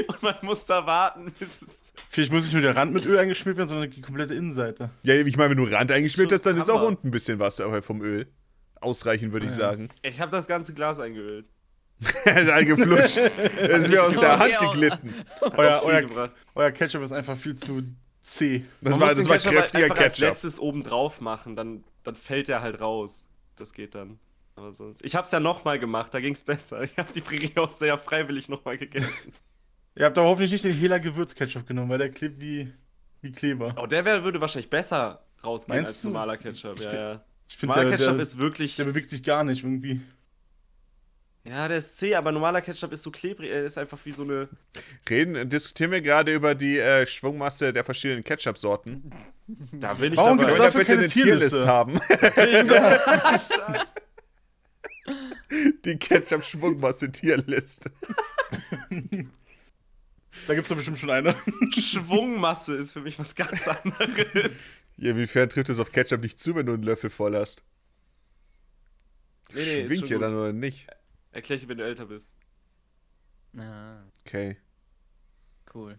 und 0.08 0.22
man 0.22 0.34
muss 0.42 0.66
da 0.66 0.84
warten, 0.86 1.32
bis 1.38 1.48
es. 1.62 1.78
Vielleicht 2.08 2.32
muss 2.32 2.42
nicht 2.44 2.52
nur 2.52 2.62
der 2.62 2.74
Rand 2.74 2.92
mit 2.92 3.04
Öl 3.06 3.18
eingeschmiert 3.18 3.56
werden, 3.58 3.68
sondern 3.68 3.90
die 3.90 4.00
komplette 4.00 4.34
Innenseite. 4.34 4.90
Ja, 5.02 5.14
ich 5.14 5.36
meine, 5.36 5.50
wenn 5.50 5.56
du 5.58 5.64
Rand 5.64 5.92
eingeschmiert 5.92 6.32
hast, 6.32 6.44
dann 6.46 6.56
ist 6.56 6.68
auch 6.68 6.78
Hammer. 6.78 6.88
unten 6.88 7.08
ein 7.08 7.10
bisschen 7.10 7.38
Wasser 7.38 7.82
vom 7.82 8.02
Öl. 8.02 8.26
Ausreichend, 8.80 9.32
würde 9.32 9.46
ich 9.46 9.52
Ja. 9.52 9.58
sagen. 9.58 9.88
Ich 10.02 10.20
habe 10.20 10.32
das 10.32 10.48
ganze 10.48 10.74
Glas 10.74 10.98
eingeölt. 10.98 11.46
Er 12.24 12.42
ist 12.42 12.48
eingeflutscht. 12.48 13.16
Es 13.18 13.62
ist 13.84 13.88
mir 13.90 14.02
aus 14.04 14.18
der 14.18 14.38
Hand 14.38 14.54
Okay, 14.54 14.66
oh. 14.66 14.70
geglitten. 14.72 15.14
Euer, 15.56 15.82
euer, 15.84 16.30
euer 16.54 16.70
Ketchup 16.70 17.02
ist 17.02 17.12
einfach 17.12 17.36
viel 17.36 17.56
zu 17.56 17.82
zäh. 18.20 18.64
Das 18.80 18.92
Man 18.92 19.00
war, 19.00 19.14
das 19.14 19.28
war 19.28 19.36
Ketchup 19.36 19.52
kräftiger 19.52 19.84
einfach 19.84 19.98
als 19.98 20.14
Ketchup. 20.14 20.28
letztes 20.28 20.60
oben 20.60 20.82
drauf 20.82 21.20
machen, 21.20 21.56
dann, 21.56 21.84
dann 22.02 22.16
fällt 22.16 22.48
er 22.48 22.62
halt 22.62 22.80
raus. 22.80 23.26
Das 23.56 23.72
geht 23.72 23.94
dann. 23.94 24.18
Aber 24.56 24.72
sonst. 24.72 25.04
Ich 25.04 25.14
hab's 25.14 25.30
ja 25.32 25.40
nochmal 25.40 25.78
gemacht, 25.78 26.12
da 26.14 26.20
ging's 26.20 26.42
besser. 26.42 26.82
Ich 26.82 26.96
hab 26.98 27.12
die 27.12 27.22
auch 27.56 27.70
sehr 27.70 27.96
freiwillig 27.96 28.48
nochmal 28.48 28.78
gegessen. 28.78 29.32
Ihr 29.94 30.04
habt 30.06 30.16
aber 30.18 30.28
hoffentlich 30.28 30.52
nicht 30.52 30.64
den 30.64 30.72
Hela 30.72 30.98
Gewürzketchup 30.98 31.66
genommen, 31.66 31.90
weil 31.90 31.98
der 31.98 32.10
klebt 32.10 32.40
wie, 32.40 32.72
wie 33.20 33.32
Kleber. 33.32 33.74
Oh, 33.80 33.86
der 33.86 34.04
wär, 34.04 34.24
würde 34.24 34.40
wahrscheinlich 34.40 34.70
besser 34.70 35.22
rausgehen 35.44 35.76
Meinst 35.78 35.88
als 35.92 36.02
du? 36.02 36.08
normaler 36.08 36.36
Ketchup. 36.38 36.76
Ich 36.76 36.84
Ja, 36.84 36.90
find- 36.90 37.00
ja. 37.02 37.24
Ich 37.48 37.56
finde, 37.58 37.72
Normaler 37.74 37.88
der, 37.90 37.98
Ketchup 37.98 38.14
der, 38.14 38.22
ist 38.22 38.38
wirklich. 38.38 38.76
der 38.76 38.84
bewegt 38.84 39.10
sich 39.10 39.22
gar 39.22 39.44
nicht 39.44 39.62
irgendwie. 39.64 40.00
Ja, 41.44 41.66
der 41.66 41.78
ist 41.78 41.96
zäh, 41.98 42.14
aber 42.14 42.30
normaler 42.30 42.60
Ketchup 42.60 42.92
ist 42.92 43.02
so 43.02 43.10
klebrig. 43.10 43.50
Er 43.50 43.64
ist 43.64 43.76
einfach 43.76 43.98
wie 44.04 44.12
so 44.12 44.22
eine. 44.22 44.48
Reden, 45.10 45.48
diskutieren 45.48 45.90
wir 45.90 46.00
gerade 46.00 46.32
über 46.32 46.54
die 46.54 46.78
äh, 46.78 47.04
Schwungmasse 47.04 47.72
der 47.72 47.82
verschiedenen 47.82 48.22
Ketchup-Sorten. 48.22 49.12
Da 49.72 49.94
bin 49.94 50.12
ich 50.12 50.18
Warum 50.18 50.38
dabei. 50.38 50.52
gibt's 50.52 50.62
Können 50.62 50.74
wir 50.74 50.78
bitte 50.84 50.92
eine 50.92 51.08
keine 51.08 51.08
Tierlist 51.08 51.50
Tierliste? 51.56 51.66
haben? 51.66 52.00
Die 55.84 55.98
Ketchup-Schwungmasse-Tierliste. 55.98 57.90
Da 60.46 60.54
gibt 60.54 60.62
es 60.64 60.68
doch 60.68 60.76
bestimmt 60.76 60.98
schon 60.98 61.10
eine. 61.10 61.34
Schwungmasse 61.76 62.76
ist 62.76 62.92
für 62.92 63.00
mich 63.00 63.18
was 63.18 63.34
ganz 63.34 63.66
anderes. 63.68 64.52
Ja, 64.96 65.10
inwiefern 65.10 65.48
trifft 65.48 65.68
es 65.70 65.80
auf 65.80 65.90
Ketchup 65.92 66.22
nicht 66.22 66.38
zu, 66.38 66.54
wenn 66.54 66.66
du 66.66 66.74
einen 66.74 66.82
Löffel 66.84 67.10
voll 67.10 67.34
hast? 67.36 67.64
Nee, 69.52 69.60
nee, 69.64 69.86
Schwingt 69.88 70.08
ja 70.08 70.18
dann 70.18 70.34
oder 70.34 70.52
nicht? 70.52 70.86
Erklär 71.32 71.56
ich, 71.58 71.68
wenn 71.68 71.78
du 71.78 71.84
älter 71.84 72.06
bist. 72.06 72.34
Ah, 73.58 74.02
Okay. 74.26 74.56
cool. 75.74 75.98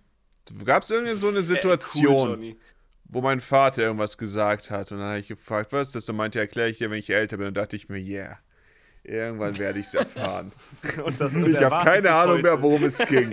Gab 0.66 0.84
es 0.84 0.90
irgendwie 0.92 1.14
so 1.16 1.28
eine 1.28 1.38
Äh, 1.38 1.40
cool, 1.40 1.44
Situation, 1.44 2.30
Johnny. 2.30 2.58
wo 3.06 3.22
mein 3.22 3.40
Vater 3.40 3.84
irgendwas 3.84 4.18
gesagt 4.18 4.70
hat 4.72 4.92
und 4.92 4.98
dann 5.00 5.08
habe 5.08 5.20
ich 5.20 5.28
gefragt, 5.30 5.72
was 5.72 5.88
ist 5.90 5.96
das? 5.96 6.10
Und 6.10 6.18
meinte, 6.18 6.40
erkläre 6.40 6.70
ich 6.70 6.78
dir, 6.80 6.90
wenn 6.90 6.98
ich 7.00 7.10
älter 7.10 7.38
bin. 7.38 7.48
Und 7.48 7.54
dachte 7.56 7.76
ich 7.76 7.88
mir, 7.90 7.98
yeah, 8.00 8.40
irgendwann 9.04 9.58
werde 9.58 9.80
ich 9.80 9.88
es 9.88 9.94
erfahren. 9.94 10.52
Und 11.06 11.20
das, 11.22 11.34
und 11.34 11.48
ich 11.50 11.62
habe 11.62 11.84
keine 11.86 12.12
Ahnung 12.14 12.36
heute. 12.36 12.44
mehr, 12.44 12.62
worum 12.62 12.84
es 12.84 12.98
ging. 13.08 13.32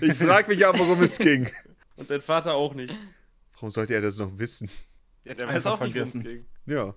Ich 0.00 0.14
frage 0.14 0.48
mich 0.48 0.64
auch, 0.66 0.78
worum 0.78 1.02
es 1.02 1.18
ging. 1.18 1.48
Und 1.96 2.08
dein 2.10 2.20
Vater 2.20 2.54
auch 2.54 2.74
nicht. 2.74 2.94
Warum 3.54 3.70
sollte 3.70 3.94
er 3.94 4.00
das 4.00 4.18
noch 4.18 4.38
wissen? 4.38 4.70
Ja, 5.24 5.34
der 5.34 5.46
weiß 5.48 5.66
Einfach 5.66 5.80
auch 5.80 5.84
nicht, 5.84 5.94
worum 5.94 6.06
es 6.08 6.12
vergessen. 6.12 6.46
ging. 6.64 6.74
Ja, 6.74 6.94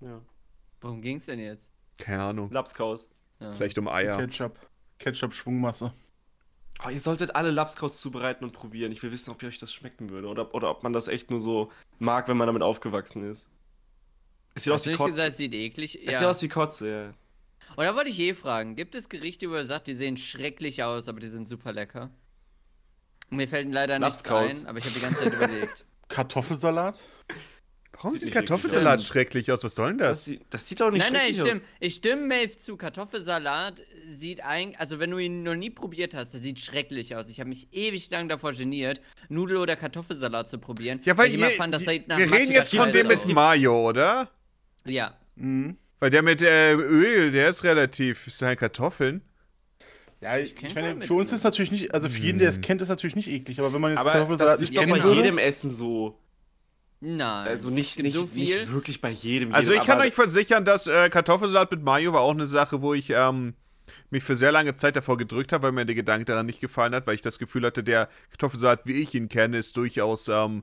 Ja. 0.00 0.22
Worum 0.80 1.00
ging's 1.02 1.24
denn 1.26 1.38
jetzt? 1.40 1.70
keine 1.98 2.22
Ahnung. 2.22 2.50
Lapskaus. 2.50 3.08
Ja. 3.40 3.52
Vielleicht 3.52 3.78
um 3.78 3.88
Eier. 3.88 4.16
Ketchup. 4.16 4.58
Ketchup-Schwungmasse. 4.98 5.92
Oh, 6.84 6.90
ihr 6.90 7.00
solltet 7.00 7.34
alle 7.34 7.50
Lapskaus 7.50 8.00
zubereiten 8.00 8.44
und 8.44 8.52
probieren. 8.52 8.92
Ich 8.92 9.02
will 9.02 9.10
wissen, 9.10 9.30
ob 9.30 9.42
euch 9.42 9.58
das 9.58 9.72
schmecken 9.72 10.10
würde. 10.10 10.28
Oder, 10.28 10.54
oder 10.54 10.70
ob 10.70 10.82
man 10.82 10.92
das 10.92 11.08
echt 11.08 11.30
nur 11.30 11.40
so 11.40 11.70
mag, 11.98 12.28
wenn 12.28 12.36
man 12.36 12.46
damit 12.46 12.62
aufgewachsen 12.62 13.28
ist. 13.30 13.48
Es 14.54 14.64
sieht 14.64 14.72
aus 14.72 14.80
Hast 14.80 14.86
wie 14.86 14.88
du 14.88 14.92
nicht 14.92 14.98
Kotze. 14.98 15.10
gesagt, 15.12 15.30
es 15.32 15.36
sieht 15.36 15.54
eklig? 15.54 16.06
Es 16.06 16.18
sieht 16.18 16.26
aus 16.26 16.42
wie 16.42 16.48
Kotze, 16.48 16.90
ja. 16.90 17.14
Und 17.76 17.84
da 17.84 17.94
wollte 17.94 18.10
ich 18.10 18.18
eh 18.20 18.32
fragen, 18.34 18.76
gibt 18.76 18.94
es 18.94 19.08
Gerichte, 19.08 19.50
wo 19.50 19.54
ihr 19.54 19.64
sagt, 19.64 19.86
die 19.86 19.94
sehen 19.94 20.16
schrecklich 20.16 20.82
aus, 20.82 21.08
aber 21.08 21.20
die 21.20 21.28
sind 21.28 21.48
super 21.48 21.72
lecker? 21.72 22.10
Mir 23.28 23.48
fällt 23.48 23.70
leider 23.72 23.98
nichts 23.98 24.24
Lapskaus. 24.24 24.62
ein, 24.62 24.68
aber 24.68 24.78
ich 24.78 24.84
habe 24.84 24.94
die 24.94 25.00
ganze 25.00 25.18
Zeit 25.24 25.34
überlegt. 25.34 25.84
Kartoffelsalat? 26.08 27.00
Warum 27.96 28.10
Sieht 28.10 28.20
sieht 28.22 28.32
Kartoffelsalat 28.34 28.98
aus. 28.98 29.06
schrecklich 29.06 29.50
aus? 29.50 29.64
Was 29.64 29.74
soll 29.74 29.88
denn 29.88 29.98
Das, 29.98 30.08
das? 30.18 30.24
sieht- 30.24 30.40
das 30.50 30.68
sieht 30.68 30.80
doch 30.80 30.90
nicht 30.90 31.02
nein, 31.02 31.12
nein, 31.14 31.30
ich 31.30 31.36
schrecklich 31.36 31.54
stimme, 31.54 31.66
ich 31.80 31.94
stimme 31.94 32.26
Maeve 32.26 32.56
zu. 32.58 32.76
Kartoffelsalat 32.76 33.82
sieht 34.08 34.44
eigentlich, 34.44 34.78
also 34.78 34.98
wenn 34.98 35.10
du 35.10 35.18
ihn 35.18 35.42
noch 35.42 35.54
nie 35.54 35.70
probiert 35.70 36.12
hast, 36.14 36.32
der 36.32 36.40
sieht 36.40 36.60
schrecklich 36.60 37.16
aus. 37.16 37.28
Ich 37.28 37.40
habe 37.40 37.48
mich 37.48 37.68
ewig 37.72 38.10
lang 38.10 38.28
davor 38.28 38.52
geniert, 38.52 39.00
Nudel- 39.28 39.56
oder 39.56 39.76
Kartoffelsalat 39.76 40.48
zu 40.48 40.58
probieren. 40.58 41.00
Ja, 41.04 41.16
weil 41.16 41.28
ich 41.28 41.34
immer 41.34 41.50
ihr, 41.50 41.56
fand, 41.56 41.74
das 41.74 41.86
wir 41.86 41.92
reden 42.32 42.52
jetzt 42.52 42.74
von 42.76 42.92
dem 42.92 43.06
mit 43.08 43.16
aus. 43.16 43.26
Mayo, 43.26 43.88
oder? 43.88 44.30
Ja. 44.84 45.16
Mhm. 45.36 45.76
Weil 45.98 46.10
der 46.10 46.22
mit 46.22 46.42
äh, 46.42 46.74
Öl, 46.74 47.30
der 47.32 47.48
ist 47.48 47.64
relativ, 47.64 48.26
ist 48.26 48.42
halt 48.42 48.58
Kartoffeln. 48.58 49.22
Ja, 50.20 50.38
ich, 50.38 50.54
ich 50.62 50.74
meine, 50.74 51.00
für 51.02 51.14
uns 51.14 51.32
ist 51.32 51.44
natürlich 51.44 51.70
nicht, 51.70 51.94
also 51.94 52.08
für 52.08 52.18
jeden, 52.18 52.38
der 52.38 52.48
es 52.50 52.60
kennt, 52.60 52.80
ist 52.82 52.88
natürlich 52.88 53.16
nicht 53.16 53.28
eklig, 53.28 53.58
aber 53.58 53.72
wenn 53.72 53.80
man 53.80 53.92
jetzt 53.92 54.00
Aber 54.00 54.12
Kartoffelsalat 54.12 54.54
das 54.54 54.60
nicht 54.60 54.70
ist 54.70 54.78
doch 54.78 54.86
bei 54.86 55.14
jedem 55.14 55.38
Essen 55.38 55.72
so. 55.72 56.18
Nein. 57.00 57.48
Also 57.48 57.70
nicht, 57.70 57.98
nicht, 57.98 58.14
so 58.14 58.26
viel. 58.26 58.60
nicht 58.60 58.72
wirklich 58.72 59.00
bei 59.00 59.10
jedem. 59.10 59.52
Also 59.52 59.72
jedem, 59.72 59.82
ich 59.82 59.86
kann 59.86 60.00
euch 60.00 60.14
versichern, 60.14 60.64
dass 60.64 60.86
äh, 60.86 61.10
Kartoffelsalat 61.10 61.70
mit 61.70 61.82
Mayo 61.82 62.12
war 62.12 62.22
auch 62.22 62.32
eine 62.32 62.46
Sache, 62.46 62.80
wo 62.80 62.94
ich 62.94 63.10
ähm, 63.10 63.54
mich 64.10 64.24
für 64.24 64.36
sehr 64.36 64.52
lange 64.52 64.74
Zeit 64.74 64.96
davor 64.96 65.16
gedrückt 65.16 65.52
habe, 65.52 65.64
weil 65.64 65.72
mir 65.72 65.84
der 65.84 65.94
Gedanke 65.94 66.24
daran 66.24 66.46
nicht 66.46 66.60
gefallen 66.60 66.94
hat, 66.94 67.06
weil 67.06 67.14
ich 67.14 67.22
das 67.22 67.38
Gefühl 67.38 67.64
hatte, 67.66 67.84
der 67.84 68.08
Kartoffelsalat, 68.30 68.86
wie 68.86 68.94
ich 68.94 69.14
ihn 69.14 69.28
kenne, 69.28 69.58
ist 69.58 69.76
durchaus 69.76 70.28
ähm, 70.28 70.62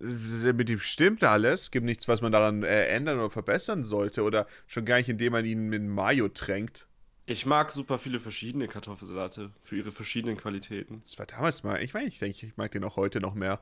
äh, 0.00 0.52
mit 0.52 0.70
ihm 0.70 0.78
stimmt 0.78 1.24
alles. 1.24 1.70
Gibt 1.70 1.86
nichts, 1.86 2.08
was 2.08 2.22
man 2.22 2.32
daran 2.32 2.62
äh, 2.62 2.86
ändern 2.86 3.18
oder 3.18 3.30
verbessern 3.30 3.84
sollte 3.84 4.22
oder 4.22 4.46
schon 4.66 4.84
gar 4.84 4.96
nicht, 4.96 5.08
indem 5.08 5.32
man 5.32 5.44
ihn 5.44 5.68
mit 5.68 5.82
Mayo 5.82 6.28
tränkt. 6.28 6.86
Ich 7.26 7.46
mag 7.46 7.70
super 7.70 7.98
viele 7.98 8.18
verschiedene 8.18 8.66
Kartoffelsalate 8.66 9.50
für 9.62 9.76
ihre 9.76 9.92
verschiedenen 9.92 10.36
Qualitäten. 10.36 11.02
Das 11.04 11.18
war 11.18 11.26
damals 11.26 11.62
mal. 11.62 11.82
Ich 11.82 11.94
meine, 11.94 12.08
ich 12.08 12.18
denke, 12.18 12.46
ich 12.46 12.56
mag 12.56 12.72
den 12.72 12.82
auch 12.82 12.96
heute 12.96 13.20
noch 13.20 13.34
mehr. 13.34 13.60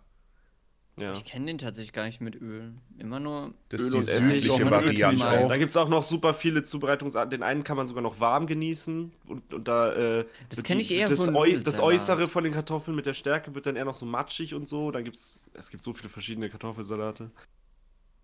Ja. 1.00 1.12
Ich 1.12 1.24
kenne 1.24 1.46
den 1.46 1.58
tatsächlich 1.58 1.92
gar 1.92 2.04
nicht 2.06 2.20
mit 2.20 2.34
Öl. 2.40 2.74
Immer 2.98 3.20
nur. 3.20 3.54
Das 3.68 3.80
Öl 3.80 3.98
ist 4.00 4.12
die 4.12 4.16
und 4.18 4.24
südliche 4.28 4.62
Öl 4.62 4.70
Variante. 4.70 5.46
Da 5.48 5.56
gibt 5.56 5.70
es 5.70 5.76
auch 5.76 5.88
noch 5.88 6.02
super 6.02 6.34
viele 6.34 6.62
Zubereitungsarten. 6.62 7.30
Den 7.30 7.42
einen 7.42 7.64
kann 7.64 7.76
man 7.76 7.86
sogar 7.86 8.02
noch 8.02 8.20
warm 8.20 8.46
genießen. 8.46 9.12
Und, 9.26 9.54
und 9.54 9.68
da. 9.68 9.92
Äh, 9.92 10.24
Das 10.48 10.58
wird 10.58 10.66
kenn 10.66 10.78
die- 10.78 10.84
ich 10.84 10.92
eher 10.94 11.08
das, 11.08 11.24
von 11.24 11.36
Äu 11.36 11.58
das. 11.60 11.80
Äußere 11.80 12.28
von 12.28 12.44
den 12.44 12.52
Kartoffeln 12.52 12.94
mit 12.96 13.06
der 13.06 13.14
Stärke 13.14 13.54
wird 13.54 13.66
dann 13.66 13.76
eher 13.76 13.84
noch 13.84 13.94
so 13.94 14.06
matschig 14.06 14.54
und 14.54 14.68
so. 14.68 14.90
Dann 14.90 15.04
gibt's. 15.04 15.50
Es 15.54 15.70
gibt 15.70 15.82
so 15.82 15.92
viele 15.92 16.08
verschiedene 16.08 16.50
Kartoffelsalate. 16.50 17.30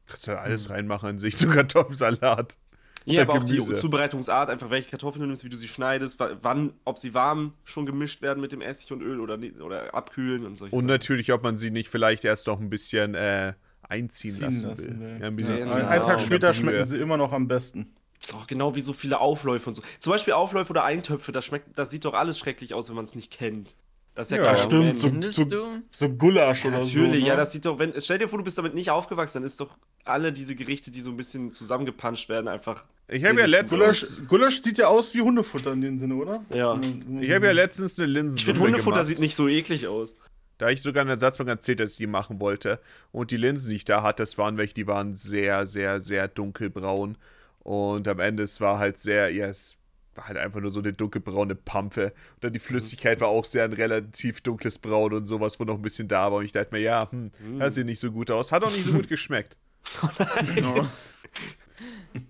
Kannst 0.07 0.27
du 0.27 0.33
da 0.33 0.39
alles 0.39 0.69
reinmachen 0.69 1.11
in 1.11 1.19
sich, 1.19 1.37
so 1.37 1.49
Kartoffelsalat. 1.49 2.59
Ist 3.07 3.15
Ja, 3.15 3.21
halt 3.21 3.31
aber 3.31 3.41
auch 3.41 3.45
die. 3.45 3.61
Zubereitungsart, 3.61 4.49
einfach 4.51 4.71
welche 4.71 4.89
Kartoffeln 4.91 5.21
du 5.21 5.27
nimmst, 5.27 5.45
wie 5.45 5.49
du 5.51 5.57
sie 5.57 5.69
schneidest, 5.69 6.19
wa- 6.21 6.37
wann, 6.41 6.73
ob 6.85 6.99
sie 6.99 7.13
warm 7.15 7.53
schon 7.65 7.85
gemischt 7.87 8.23
werden 8.23 8.41
mit 8.41 8.53
dem 8.53 8.63
Essig 8.63 8.93
und 8.93 9.03
Öl 9.03 9.21
oder, 9.21 9.39
oder 9.63 9.95
abkühlen 9.95 10.47
und 10.47 10.55
solche 10.57 10.75
Und 10.75 10.83
Sachen. 10.85 10.87
natürlich, 10.87 11.33
ob 11.33 11.43
man 11.43 11.59
sie 11.59 11.71
nicht 11.71 11.89
vielleicht 11.89 12.25
erst 12.25 12.47
noch 12.47 12.61
ein 12.61 12.71
bisschen 12.71 13.15
äh, 13.15 13.55
einziehen 13.83 14.35
Ziehen 14.35 14.45
lassen, 14.45 14.69
lassen 14.71 14.79
will. 14.79 15.01
will. 15.01 15.19
Ja, 15.21 15.27
ein 15.27 15.37
bisschen 15.37 15.57
Ja, 15.59 15.63
ziehen 15.63 15.75
genau. 15.77 15.89
einen 15.89 16.01
lassen 16.01 16.11
Tag 16.13 16.21
später 16.27 16.55
schmecken 16.55 16.87
sie 16.87 16.99
immer 16.99 17.17
noch 17.17 17.33
am 17.33 17.47
besten. 17.49 17.95
Auch 18.35 18.47
genau 18.47 18.75
wie 18.75 18.81
so 18.81 18.93
viele 18.93 19.21
Aufläufe 19.21 19.69
und 19.69 19.75
so. 19.75 19.83
Zum 19.99 20.11
Beispiel 20.13 20.33
Aufläufe 20.35 20.71
oder 20.71 20.85
Eintöpfe, 20.85 21.31
das 21.33 21.45
schmeckt, 21.45 21.77
das 21.79 21.91
sieht 21.91 22.05
doch 22.07 22.15
alles 22.15 22.39
schrecklich 22.39 22.73
aus, 22.75 22.89
wenn 22.89 22.97
man 22.97 23.05
es 23.05 23.15
nicht 23.15 23.31
kennt. 23.33 23.77
Das 24.15 24.29
ist 24.31 24.37
ja, 24.37 24.45
Ja, 24.45 24.55
kein 24.55 24.65
stimmt, 24.67 24.99
so- 25.01 25.09
Findest 25.09 25.35
so- 25.35 25.45
du? 25.45 25.83
So 25.91 26.09
Gulasch 26.09 26.65
Ja, 26.65 26.71
oder 26.71 26.85
so. 26.85 26.99
natürlich, 26.99 27.23
ne? 27.23 27.29
ja, 27.29 27.37
das 27.37 27.51
sieht 27.53 27.65
doch, 27.65 27.79
wenn, 27.81 27.93
stell 28.01 28.19
dir 28.19 28.29
vor, 28.29 28.39
du 28.39 28.45
bist 28.45 28.57
damit 28.57 28.73
nicht 28.75 28.91
aufgewachsen, 28.91 29.39
dann 29.39 29.45
ist 29.45 29.59
doch 29.61 29.77
alle 30.05 30.33
diese 30.33 30.55
Gerichte, 30.55 30.91
die 30.93 31.01
so 31.01 31.11
ein 31.11 31.17
bisschen 31.17 31.51
zusammengepanscht 31.51 32.29
werden, 32.29 32.47
einfach. 32.47 32.85
Ich 33.09 33.25
habe 33.25 33.41
ja 33.41 33.47
letztens, 33.47 33.81
Gulasch, 33.81 34.29
Gulasch 34.29 34.63
sieht 34.63 34.79
ja 34.79 34.87
aus 34.87 35.15
wie 35.15 35.21
Hundefutter 35.23 35.73
in 35.73 35.81
dem 35.81 35.99
Sinne, 35.99 36.15
oder? 36.15 36.45
Ja. 36.51 36.79
ich 37.21 37.31
habe 37.33 37.47
ja 37.47 37.53
letztens 37.53 37.99
eine 37.99 38.07
Linsensuppe 38.13 38.41
Ich 38.41 38.45
finde, 38.45 38.61
Hundefutter 38.61 38.95
gemacht. 38.99 39.09
sieht 39.09 39.19
nicht 39.19 39.35
so 39.35 39.49
eklig 39.49 39.89
aus. 39.89 40.17
Da 40.59 40.71
ich 40.71 40.81
sogar 40.81 41.01
eine 41.01 41.11
Ersatzbank 41.11 41.51
erzählt, 41.51 41.81
dass 41.81 41.93
ich 41.93 41.97
die 41.97 42.07
machen 42.07 42.39
wollte. 42.39 42.79
Und 43.11 43.33
die 43.33 43.37
Linsen, 43.37 43.71
die 43.71 43.77
ich 43.77 43.85
da 43.85 44.05
hatte, 44.05 44.23
das 44.23 44.39
waren 44.39 44.57
welche, 44.57 44.75
die 44.75 44.87
waren 44.87 45.17
sehr, 45.17 45.67
sehr, 45.67 46.01
sehr 46.01 46.29
dunkelbraun. 46.29 47.19
Und 47.65 48.07
am 48.07 48.21
Ende, 48.21 48.45
es 48.45 48.61
war 48.61 48.79
halt 48.79 48.99
sehr, 48.99 49.31
ja, 49.31 49.47
es 49.47 49.77
war 50.17 50.29
halt 50.29 50.39
einfach 50.39 50.61
nur 50.61 50.71
so 50.71 50.81
eine 50.81 50.93
dunkelbraune 50.93 51.55
Pampe. 51.55 52.13
Und 52.35 52.45
dann 52.45 52.53
die 52.53 52.59
Flüssigkeit 52.59 53.21
war 53.21 53.29
auch 53.29 53.45
sehr 53.45 53.65
ein 53.65 53.73
relativ 53.73 54.41
dunkles 54.41 54.79
Braun 54.79 55.13
und 55.13 55.27
sowas, 55.27 55.59
wo 55.59 55.65
noch 55.65 55.77
ein 55.77 55.83
bisschen 55.83 56.09
da 56.09 56.31
war. 56.31 56.39
Und 56.39 56.45
ich 56.45 56.53
dachte 56.53 56.75
mir, 56.75 56.81
ja, 56.81 57.11
hm, 57.11 57.31
das 57.59 57.75
sieht 57.75 57.87
nicht 57.87 58.01
so 58.01 58.11
gut 58.13 58.31
aus. 58.31 58.53
Hat 58.53 58.65
auch 58.65 58.71
nicht 58.71 58.85
so 58.85 58.93
gut 58.93 59.09
geschmeckt. 59.09 59.57
Oh. 60.65 60.87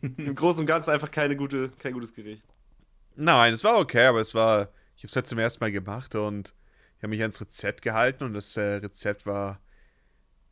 Im 0.01 0.35
Großen 0.35 0.63
und 0.63 0.67
Ganzen 0.67 0.91
einfach 0.91 1.11
keine 1.11 1.37
gute, 1.37 1.69
kein 1.79 1.93
gutes 1.93 2.15
Gericht. 2.15 2.43
Nein, 3.17 3.53
es 3.53 3.63
war 3.65 3.79
okay, 3.79 4.07
aber 4.07 4.21
es 4.21 4.35
war, 4.35 4.71
ich 4.97 5.03
habe 5.03 5.09
es 5.09 5.17
halt 5.17 5.27
zum 5.27 5.39
ersten 5.39 5.63
Mal 5.63 5.73
gemacht 5.73 6.15
und 6.15 6.55
ich 6.97 7.03
habe 7.03 7.09
mich 7.09 7.21
ans 7.21 7.41
Rezept 7.41 7.83
gehalten 7.83 8.25
und 8.25 8.33
das 8.33 8.57
äh, 8.57 8.77
Rezept 8.77 9.27
war, 9.27 9.61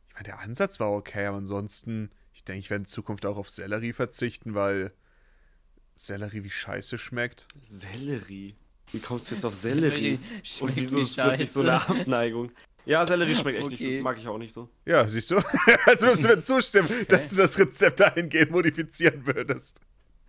ich 0.09 0.13
meine, 0.13 0.25
der 0.25 0.39
Ansatz 0.39 0.79
war 0.79 0.91
okay, 0.91 1.25
aber 1.25 1.37
ansonsten, 1.37 2.11
ich 2.31 2.43
denke, 2.43 2.59
ich 2.59 2.69
werde 2.69 2.81
in 2.81 2.85
Zukunft 2.85 3.25
auch 3.25 3.37
auf 3.37 3.49
Sellerie 3.49 3.93
verzichten, 3.93 4.53
weil 4.53 4.93
Sellerie 6.05 6.43
wie 6.43 6.49
scheiße 6.49 6.97
schmeckt. 6.97 7.47
Sellerie. 7.61 8.55
Wie 8.91 8.99
kommst 8.99 9.29
du 9.31 9.35
jetzt 9.35 9.45
auf 9.45 9.55
Sellerie? 9.55 10.19
Und 10.59 10.75
wieso 10.75 10.97
wie 10.97 11.01
ist 11.01 11.15
plötzlich 11.15 11.51
so 11.51 11.61
eine 11.61 11.75
Abneigung? 11.87 12.51
Ja, 12.85 13.05
Sellerie 13.05 13.33
schmeckt 13.35 13.59
echt 13.59 13.69
nicht 13.69 13.81
Okay. 13.81 13.97
so. 13.99 14.03
Mag 14.03 14.17
ich 14.17 14.27
auch 14.27 14.37
nicht 14.37 14.51
so. 14.53 14.69
Ja, 14.85 15.07
siehst 15.07 15.31
du? 15.31 15.35
Also 15.85 16.07
wirst 16.07 16.23
du 16.23 16.27
mir 16.27 16.41
zustimmen, 16.41 16.89
dass 17.07 17.29
du 17.29 17.37
das 17.37 17.57
Rezept 17.57 18.01
dahingehend 18.01 18.51
modifizieren 18.51 19.25
würdest. 19.25 19.79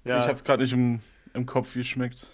Ja. 0.04 0.20
Ich 0.22 0.28
hab's 0.28 0.44
gerade 0.44 0.62
nicht 0.62 0.72
im, 0.72 1.00
im 1.34 1.46
Kopf, 1.46 1.74
wie 1.74 1.80
es 1.80 1.88
schmeckt. 1.88 2.28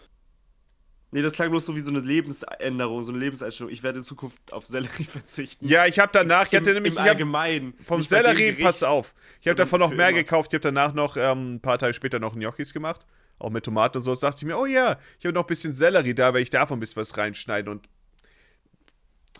nee, 1.12 1.22
das 1.22 1.32
klang 1.32 1.50
bloß 1.50 1.64
so 1.64 1.74
wie 1.74 1.80
so 1.80 1.90
eine 1.90 2.00
Lebensänderung, 2.00 3.00
so 3.00 3.12
eine 3.12 3.18
Lebenseinstellung. 3.20 3.72
Ich 3.72 3.82
werde 3.82 3.98
in 4.00 4.04
Zukunft 4.04 4.52
auf 4.52 4.66
Sellerie 4.66 5.04
verzichten. 5.08 5.66
Ja, 5.66 5.86
ich 5.86 5.98
habe 5.98 6.10
danach, 6.12 6.46
ich 6.48 6.54
hatte 6.54 6.70
Im, 6.70 6.74
nämlich, 6.74 6.92
im 6.92 6.98
Allgemeinen. 6.98 7.74
Vom 7.84 7.98
Nicht 8.00 8.10
Sellerie, 8.10 8.36
Gericht. 8.50 8.60
pass 8.60 8.82
auf. 8.82 9.14
Ich 9.40 9.48
habe 9.48 9.56
davon 9.56 9.80
noch 9.80 9.90
mehr 9.90 10.10
immer. 10.10 10.18
gekauft. 10.18 10.52
Ich 10.52 10.56
habe 10.56 10.62
danach 10.62 10.92
noch 10.92 11.16
ähm, 11.16 11.54
ein 11.54 11.60
paar 11.60 11.78
Tage 11.78 11.94
später 11.94 12.18
noch 12.18 12.34
Gnocchis 12.34 12.74
gemacht. 12.74 13.06
Auch 13.40 13.50
mit 13.50 13.64
Tomaten 13.64 13.98
und 13.98 14.04
so. 14.04 14.10
Das 14.12 14.20
dachte 14.20 14.36
ich 14.38 14.44
mir, 14.44 14.56
oh 14.56 14.66
ja, 14.66 14.98
ich 15.18 15.26
habe 15.26 15.32
noch 15.34 15.42
ein 15.44 15.46
bisschen 15.48 15.72
Sellerie 15.72 16.14
da, 16.14 16.32
weil 16.32 16.42
ich 16.42 16.50
davon 16.50 16.76
ein 16.76 16.80
bisschen 16.80 17.00
was 17.00 17.16
reinschneiden 17.16 17.70
und. 17.72 17.88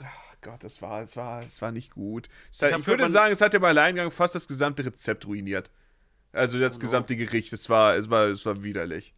Ach 0.03 0.37
Gott, 0.41 0.65
das 0.65 0.81
war, 0.83 1.03
es 1.03 1.17
war, 1.17 1.45
es 1.45 1.61
war 1.61 1.71
nicht 1.71 1.93
gut. 1.93 2.29
Es 2.51 2.63
hat, 2.63 2.73
Ich 2.73 2.79
ich 2.79 2.87
würde 2.87 3.07
sagen, 3.09 3.33
es 3.33 3.41
hat 3.41 3.55
im 3.55 3.63
Alleingang 3.63 4.11
fast 4.11 4.35
das 4.35 4.49
gesamte 4.49 4.85
Rezept 4.85 5.27
ruiniert. 5.27 5.71
Also 6.33 6.59
das 6.59 6.77
Oh 6.77 6.81
gesamte 6.81 7.17
Gericht. 7.17 7.53
Es 7.53 7.69
war, 7.69 7.95
es 7.97 8.09
war, 8.09 8.27
es 8.29 8.47
war 8.47 8.63
widerlich. 8.63 9.15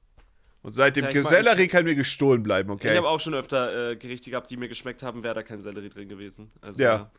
Und 0.62 0.72
seitdem 0.72 1.04
Ja, 1.04 1.10
ich 1.10 1.26
Sellerie 1.26 1.68
kann 1.68 1.84
mir 1.84 1.94
gestohlen 1.94 2.42
bleiben, 2.42 2.70
Ich 2.70 2.74
okay? 2.74 2.96
habe 2.96 3.08
auch 3.08 3.20
schon 3.20 3.34
öfter 3.34 3.90
äh, 3.90 3.96
Gerichte 3.96 4.30
gehabt, 4.30 4.48
die 4.50 4.56
mir 4.56 4.68
geschmeckt 4.68 5.02
haben, 5.02 5.22
wäre 5.22 5.34
da 5.34 5.42
kein 5.42 5.60
Sellerie 5.60 5.90
drin 5.90 6.08
gewesen. 6.08 6.50
Also, 6.60 6.82
Ja. 6.82 7.10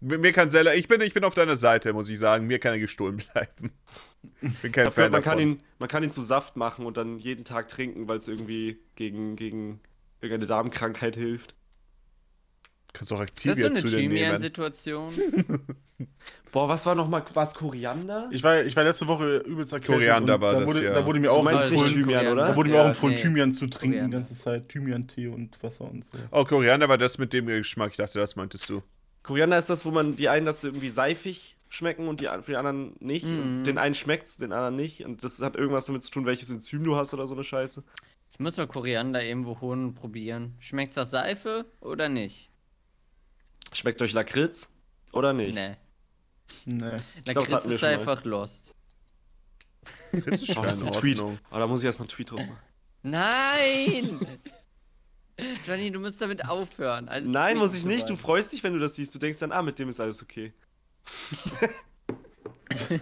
Mir, 0.00 0.18
mir 0.18 0.32
kann 0.32 0.50
Sellerie, 0.50 0.78
ich 0.78 0.88
bin, 0.88 1.00
ich 1.02 1.14
bin 1.14 1.22
auf 1.24 1.34
deiner 1.34 1.56
Seite, 1.56 1.92
muss 1.92 2.08
ich 2.08 2.18
sagen. 2.18 2.46
Mir 2.46 2.58
kann 2.58 2.72
er 2.72 2.80
gestohlen 2.80 3.16
bleiben. 3.32 3.72
Bin 4.62 4.72
kein 4.72 4.90
Fan 4.90 5.10
man, 5.10 5.22
davon. 5.22 5.22
kann 5.22 5.38
ihn, 5.40 5.62
man 5.78 5.88
kann 5.88 6.02
ihn 6.02 6.10
zu 6.10 6.20
Saft 6.20 6.56
machen 6.56 6.86
und 6.86 6.96
dann 6.96 7.18
jeden 7.18 7.44
Tag 7.44 7.68
trinken, 7.68 8.08
weil 8.08 8.18
es 8.18 8.28
irgendwie 8.28 8.78
gegen, 8.96 9.36
gegen 9.36 9.80
irgendeine 10.20 10.46
Darmkrankheit 10.46 11.16
hilft. 11.16 11.54
Kannst 12.92 13.12
auch 13.12 13.22
Ist 13.22 13.46
das 13.46 13.60
so 13.60 13.64
Activia 13.64 13.66
eine 13.66 13.74
zu 13.74 13.88
dir 13.88 14.08
nehmen. 14.08 14.10
Thymian-Situation? 14.10 15.10
Boah, 16.52 16.68
was 16.68 16.84
war 16.84 16.94
nochmal, 16.94 17.24
war 17.32 17.46
es 17.48 17.54
Koriander? 17.54 18.28
Ich 18.30 18.42
war, 18.42 18.62
ich 18.64 18.76
war 18.76 18.84
letzte 18.84 19.08
Woche 19.08 19.38
übelst 19.38 19.72
erkältet. 19.72 19.94
Koriander 19.94 20.40
war 20.40 20.52
da 20.52 20.60
das, 20.60 20.68
wurde, 20.68 20.84
ja. 20.84 20.92
Da 20.92 21.06
wurde 21.06 21.20
mir 21.20 21.28
Du 21.28 21.32
auch 21.32 21.42
meinst 21.42 21.70
nicht 21.70 21.80
empfohlen, 21.80 21.94
Thymian, 21.94 22.26
oder? 22.28 22.46
da 22.48 22.56
wurde 22.56 22.70
mir 22.70 22.76
Ja, 22.76 22.82
auch 22.84 22.88
empfohlen, 22.88 23.14
nee. 23.14 23.20
Thymian 23.22 23.52
zu 23.52 23.66
trinken 23.68 23.96
Koriander. 23.96 24.18
die 24.18 24.22
ganze 24.24 24.34
Zeit. 24.34 24.68
Thymian-Tee 24.68 25.28
und 25.28 25.62
Wasser 25.62 25.84
und 25.90 26.04
so. 26.06 26.18
Oh, 26.30 26.44
Koriander 26.44 26.88
war 26.88 26.98
das 26.98 27.16
mit 27.18 27.32
dem 27.32 27.46
Geschmack. 27.46 27.92
Ich 27.92 27.96
dachte, 27.96 28.18
das 28.18 28.36
meintest 28.36 28.68
du. 28.68 28.82
Koriander 29.22 29.56
ist 29.58 29.70
das, 29.70 29.84
wo 29.84 29.90
man 29.90 30.16
die 30.16 30.28
einen 30.28 30.46
das 30.46 30.64
irgendwie 30.64 30.88
seifig 30.88 31.56
schmecken 31.72 32.06
und 32.06 32.20
die, 32.20 32.26
für 32.42 32.52
die 32.52 32.56
anderen 32.56 32.94
nicht. 33.00 33.24
Und 33.24 33.60
Mhm. 33.60 33.64
den 33.64 33.78
einen 33.78 33.94
schmeckt's, 33.94 34.36
den 34.36 34.52
anderen 34.52 34.76
nicht. 34.76 35.04
Und 35.04 35.24
das 35.24 35.40
hat 35.40 35.56
irgendwas 35.56 35.86
damit 35.86 36.02
zu 36.02 36.10
tun, 36.10 36.26
welches 36.26 36.50
Enzym 36.50 36.84
du 36.84 36.96
hast 36.96 37.14
oder 37.14 37.26
so 37.26 37.34
eine 37.34 37.44
Scheiße. 37.44 37.82
Ich 38.30 38.38
muss 38.40 38.56
mal 38.56 38.66
Koriander 38.66 39.22
irgendwo 39.24 39.60
holen 39.60 39.84
und 39.86 39.94
probieren. 39.94 40.54
Schmeckt's 40.58 40.96
nach 40.96 41.06
Seife 41.06 41.66
oder 41.80 42.08
nicht? 42.08 42.50
Schmeckt 43.72 44.02
euch 44.02 44.12
Lakritz 44.12 44.70
oder 45.12 45.32
nicht? 45.32 45.54
Nee. 45.54 45.76
Nee. 46.66 46.96
Lakritz 47.24 47.64
ist 47.64 47.84
einfach 47.84 48.24
lost. 48.24 48.74
Fritz 50.10 50.42
ist 50.42 50.56
Oh, 50.58 50.62
das 50.62 50.76
ist 50.76 50.82
ein 50.84 50.92
Tweet. 50.92 51.20
Aber 51.20 51.60
da 51.60 51.66
muss 51.66 51.80
ich 51.80 51.86
erstmal 51.86 52.04
einen 52.04 52.10
Tweet 52.10 52.30
draus 52.30 52.46
machen. 52.46 52.58
Nein! 53.02 54.20
Johnny, 55.66 55.90
du 55.90 55.98
musst 55.98 56.20
damit 56.20 56.46
aufhören. 56.46 57.08
Nein, 57.24 57.56
muss 57.56 57.74
ich 57.74 57.84
nicht. 57.84 58.08
Du 58.08 58.16
freust 58.16 58.52
dich, 58.52 58.62
wenn 58.62 58.74
du 58.74 58.78
das 58.78 58.94
siehst. 58.94 59.14
Du 59.14 59.18
denkst 59.18 59.38
dann, 59.40 59.52
ah, 59.52 59.62
mit 59.62 59.78
dem 59.78 59.88
ist 59.88 59.98
alles 60.00 60.22
okay. 60.22 60.52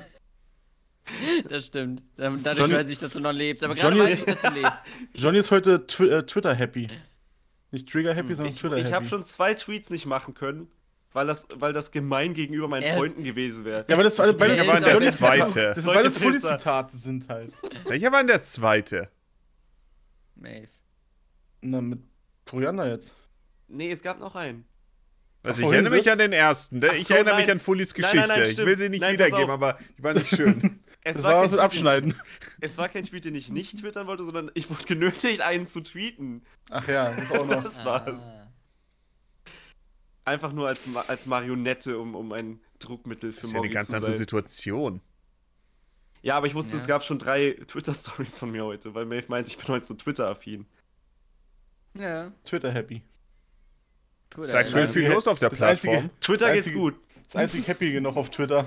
Das 1.48 1.66
stimmt. 1.66 2.02
Da- 2.16 2.30
Dadurch 2.30 2.58
Johnny- 2.58 2.74
weiß 2.74 2.88
ich, 2.90 2.98
dass 3.00 3.12
du 3.14 3.20
noch 3.20 3.32
lebst. 3.32 3.64
Aber 3.64 3.74
gerade 3.74 3.96
Johnny- 3.96 4.10
weiß 4.12 4.18
ich, 4.20 4.24
dass 4.26 4.42
du 4.42 4.48
lebst. 4.52 4.84
Johnny 5.14 5.38
ist 5.38 5.50
heute 5.50 5.86
twi 5.86 6.08
äh, 6.08 6.22
Twitter-happy. 6.22 6.88
Nicht 7.72 7.88
Trigger-happy, 7.90 8.34
sondern 8.34 8.54
Ich, 8.54 8.60
Twitter-happy. 8.60 8.88
ich 8.88 8.94
habe 8.94 9.06
schon 9.06 9.24
zwei 9.24 9.54
Tweets 9.54 9.90
nicht 9.90 10.06
machen 10.06 10.34
können, 10.34 10.68
weil 11.12 11.26
das, 11.26 11.48
weil 11.54 11.72
das 11.72 11.90
gemein 11.90 12.32
gegenüber 12.34 12.68
meinen 12.68 12.82
Er 12.84 12.92
ist- 12.94 12.98
Freunden 12.98 13.24
gewesen 13.24 13.64
wäre. 13.64 13.84
Ja, 13.88 13.96
weil 13.96 14.04
das 14.04 14.20
alles 14.20 14.36
beides, 14.38 14.66
war 14.66 14.80
der 14.80 15.10
zweite. 15.10 15.72
Das 15.74 15.84
beides. 15.84 16.16
Fully-Zitate 16.16 16.96
sind 16.96 17.28
halt. 17.28 17.52
Welcher 17.86 18.12
war 18.12 18.20
denn 18.20 18.28
der 18.28 18.42
zweite? 18.42 19.10
Maeve. 20.36 20.68
Na, 21.60 21.80
mit 21.80 22.00
Koriander 22.48 22.88
jetzt. 22.88 23.14
Nee, 23.68 23.90
es 23.90 24.02
gab 24.02 24.20
noch 24.20 24.36
einen. 24.36 24.64
Also 25.42 25.62
Ach, 25.62 25.68
ich 25.68 25.72
erinnere 25.74 25.94
mich 25.96 26.10
an 26.10 26.18
den 26.18 26.32
ersten. 26.32 26.80
Der, 26.80 26.90
Ach 26.90 26.94
ich 26.96 27.06
so, 27.06 27.14
erinnere 27.14 27.34
nein. 27.36 27.44
mich 27.44 27.50
an 27.52 27.60
Fullis 27.60 27.94
Nein, 27.96 28.02
nein, 28.02 28.12
Geschichte. 28.12 28.40
nein, 28.40 28.50
ich 28.50 28.58
will 28.58 28.76
sie 28.78 28.88
nicht 28.90 29.08
wiedergeben, 29.08 29.50
aber 29.50 29.78
die 29.96 30.02
war 30.02 30.14
nicht 30.14 30.28
schön. 30.28 30.80
Es 31.02 31.14
Das 31.14 31.22
war, 31.22 31.30
war 31.32 31.40
kein 31.40 31.44
was 31.46 31.50
mit 31.52 31.60
Abschneiden. 31.60 32.10
Den 32.10 32.20
ich, 32.20 32.56
es 32.60 32.76
war 32.76 32.88
kein 32.90 33.04
Tweet, 33.04 33.24
den 33.24 33.34
ich 33.34 33.48
nicht 33.48 33.78
twittern 33.78 34.06
wollte, 34.06 34.22
sondern 34.22 34.50
ich 34.52 34.68
wurde 34.68 34.84
genötigt, 34.84 35.40
einen 35.40 35.66
zu 35.66 35.80
tweeten. 35.80 36.42
Ach 36.68 36.86
ja, 36.88 37.12
das 37.12 37.30
auch 37.32 37.46
noch. 37.46 37.62
Das 37.64 37.84
war's. 37.86 38.30
Einfach 40.26 40.52
nur 40.52 40.68
als, 40.68 40.84
als 41.08 41.24
Marionette, 41.24 41.98
um, 41.98 42.14
um 42.14 42.32
ein 42.32 42.60
Druckmittel 42.80 43.32
für 43.32 43.40
Das 43.40 43.46
ist 43.48 43.52
ja 43.54 43.60
eine 43.60 43.70
ganz 43.70 43.88
zu 43.88 43.96
andere 43.96 44.12
sein. 44.12 44.18
Situation. 44.18 45.00
Ja, 46.20 46.36
aber 46.36 46.46
ich 46.48 46.54
wusste, 46.54 46.76
Ja. 46.76 46.82
es 46.82 46.86
gab 46.86 47.02
schon 47.02 47.18
drei 47.18 47.52
Twitter-Stories 47.66 48.38
von 48.38 48.50
mir 48.50 48.66
heute, 48.66 48.94
weil 48.94 49.06
Maeve 49.06 49.26
meinte, 49.28 49.48
ich 49.48 49.56
bin 49.56 49.68
heute 49.68 49.86
so 49.86 49.94
Twitter-affin. 49.94 50.66
Ja. 51.94 52.30
Twitter 52.44 52.70
happy. 52.70 53.02
Twitter, 54.30 54.60
Ist 54.62 54.70
schön 54.72 54.88
viel 54.88 55.08
los 55.08 55.26
auf 55.28 55.38
der 55.38 55.50
Das 55.50 55.60
einzige- 55.62 55.92
Plattform. 55.92 56.20
Twitter 56.20 56.52
geht's 56.52 56.72
gut. 56.72 56.94
Das 57.30 57.36
einzige 57.42 57.66
Happy 57.66 58.00
noch 58.00 58.16
auf 58.16 58.30
Twitter. 58.30 58.66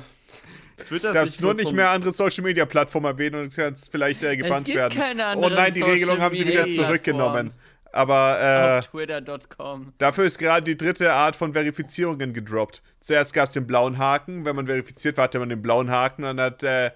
Twitter 0.87 1.09
Du 1.09 1.13
darfst 1.13 1.41
nur 1.41 1.53
nicht 1.53 1.71
mehr 1.73 1.89
andere 1.89 2.11
Social 2.11 2.43
Media 2.43 2.65
Plattformen 2.65 3.05
erwähnen 3.05 3.41
und 3.41 3.55
kannst 3.55 3.91
vielleicht 3.91 4.23
äh, 4.23 4.35
gebannt 4.35 4.65
gibt 4.65 4.77
werden. 4.77 4.97
keine 4.99 5.37
oh 5.37 5.49
nein, 5.49 5.73
die 5.73 5.79
Social 5.79 5.93
Regelung 5.93 6.19
haben 6.19 6.35
sie 6.35 6.47
wieder 6.47 6.67
zurückgenommen. 6.67 7.51
Aber 7.91 8.81
äh, 8.81 8.81
twitter.com. 8.89 9.93
dafür 9.99 10.23
ist 10.25 10.39
gerade 10.39 10.63
die 10.63 10.75
dritte 10.75 11.13
Art 11.13 11.35
von 11.35 11.53
Verifizierungen 11.53 12.33
gedroppt. 12.33 12.81
Zuerst 12.99 13.33
gab 13.35 13.45
es 13.45 13.53
den 13.53 13.67
blauen 13.67 13.99
Haken. 13.99 14.45
Wenn 14.45 14.55
man 14.55 14.65
verifiziert 14.65 15.17
war, 15.17 15.25
hatte 15.25 15.37
man 15.37 15.49
den 15.49 15.61
blauen 15.61 15.91
Haken. 15.91 16.23
Und 16.23 16.37
dann 16.37 16.45
hat 16.47 16.63
äh, 16.63 16.89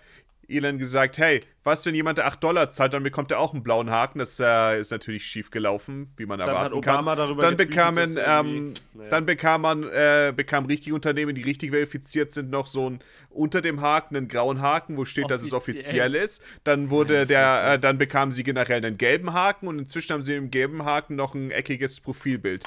Elon 0.49 0.77
gesagt, 0.77 1.17
hey, 1.17 1.41
was, 1.63 1.85
wenn 1.85 1.93
jemand 1.93 2.19
8 2.19 2.41
Dollar 2.41 2.71
zahlt, 2.71 2.93
dann 2.93 3.03
bekommt 3.03 3.31
er 3.31 3.39
auch 3.39 3.53
einen 3.53 3.61
blauen 3.61 3.89
Haken. 3.89 4.19
Das 4.19 4.39
äh, 4.39 4.79
ist 4.79 4.91
natürlich 4.91 5.25
schief 5.25 5.51
gelaufen, 5.51 6.13
wie 6.15 6.25
man 6.25 6.39
Dann 6.39 6.47
erwarten 6.47 6.65
hat 6.65 6.73
Obama 6.73 7.15
kann. 7.15 7.17
darüber 7.17 7.41
dann 7.41 7.57
bekamen, 7.57 8.17
ähm, 8.25 8.73
naja. 8.93 9.09
dann 9.09 9.25
bekam 9.25 9.61
man, 9.61 9.83
äh, 9.83 10.31
bekam 10.33 10.65
richtige 10.65 10.95
Unternehmen, 10.95 11.35
die 11.35 11.43
richtig 11.43 11.71
verifiziert 11.71 12.31
sind, 12.31 12.49
noch 12.49 12.67
so 12.67 12.89
ein 12.89 12.99
unter 13.29 13.61
dem 13.61 13.81
Haken 13.81 14.15
einen 14.15 14.27
grauen 14.29 14.61
Haken, 14.61 14.97
wo 14.97 15.03
steht, 15.05 15.29
dass 15.29 15.43
es 15.43 15.51
Offiziell. 15.53 16.11
offiziell 16.11 16.15
ist. 16.15 16.41
Dann 16.63 16.89
wurde 16.89 17.25
der, 17.25 17.73
äh, 17.73 17.79
dann 17.79 17.97
bekamen 17.97 18.31
sie 18.31 18.43
generell 18.43 18.83
einen 18.83 18.97
gelben 18.97 19.33
Haken 19.33 19.67
und 19.67 19.77
inzwischen 19.77 20.13
haben 20.13 20.23
sie 20.23 20.35
im 20.35 20.49
gelben 20.49 20.85
Haken 20.85 21.15
noch 21.15 21.35
ein 21.35 21.51
eckiges 21.51 21.99
Profilbild. 21.99 22.63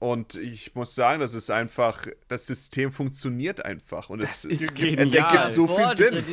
Und 0.00 0.34
ich 0.34 0.74
muss 0.74 0.94
sagen, 0.94 1.20
das 1.20 1.34
ist 1.34 1.50
einfach, 1.50 2.06
das 2.26 2.46
System 2.46 2.90
funktioniert 2.90 3.64
einfach. 3.64 4.08
Und 4.08 4.22
es, 4.22 4.46
ist 4.46 4.62
es 4.62 4.74
genial. 4.74 5.06
ergibt 5.14 5.50
so 5.50 5.68
viel 5.68 5.88
Sinn. 5.94 6.24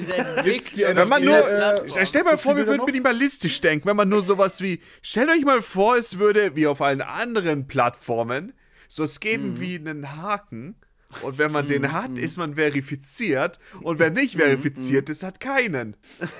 Wenn 0.77 1.07
man 1.09 1.23
nur- 1.23 1.37
Plattform. 1.41 2.05
Stell 2.05 2.23
mal 2.23 2.37
vor, 2.37 2.55
wir 2.55 2.65
würden 2.65 2.85
minimalistisch 2.85 3.59
denken, 3.59 3.85
wenn 3.89 3.97
man 3.97 4.07
nur 4.07 4.21
sowas 4.21 4.61
wie, 4.61 4.81
stellt 5.01 5.29
euch 5.29 5.43
mal 5.43 5.61
vor, 5.61 5.97
es 5.97 6.17
würde 6.17 6.55
wie 6.55 6.65
auf 6.65 6.81
allen 6.81 7.01
anderen 7.01 7.67
Plattformen 7.67 8.53
so 8.87 9.03
es 9.03 9.19
geben 9.19 9.59
wie 9.59 9.75
einen 9.75 10.15
Haken 10.15 10.75
und 11.21 11.37
wenn 11.37 11.51
man 11.51 11.67
den 11.67 11.91
hat, 11.91 12.17
ist 12.17 12.37
man 12.37 12.55
verifiziert 12.55 13.59
und 13.81 13.99
wer 13.99 14.11
nicht 14.11 14.35
verifiziert 14.35 15.09
ist, 15.09 15.23
hat 15.23 15.39
keinen. 15.39 15.97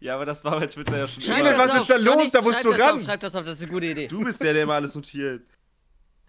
Ja, 0.00 0.14
aber 0.14 0.26
das 0.26 0.44
war 0.44 0.60
bei 0.60 0.68
Twitter 0.68 0.96
ja 0.96 1.08
schon 1.08 1.20
Schreib 1.22 1.58
was 1.58 1.72
das 1.72 1.82
ist 1.82 1.90
da 1.90 1.96
los? 1.96 2.04
Johnny, 2.04 2.30
Da 2.30 2.40
musst 2.40 2.64
du 2.64 2.70
das 2.70 2.80
ran. 2.80 2.98
Auf, 2.98 3.04
schreib 3.04 3.20
das 3.20 3.34
auf, 3.34 3.44
das 3.44 3.54
ist 3.54 3.62
eine 3.62 3.72
gute 3.72 3.86
Idee. 3.86 4.06
Du 4.06 4.22
bist 4.22 4.40
der, 4.42 4.52
der 4.52 4.62
immer 4.62 4.74
alles 4.74 4.94
notiert. 4.94 5.42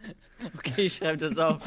Okay, 0.57 0.85
ich 0.85 0.95
schreib 0.95 1.19
das 1.19 1.37
auf. 1.37 1.61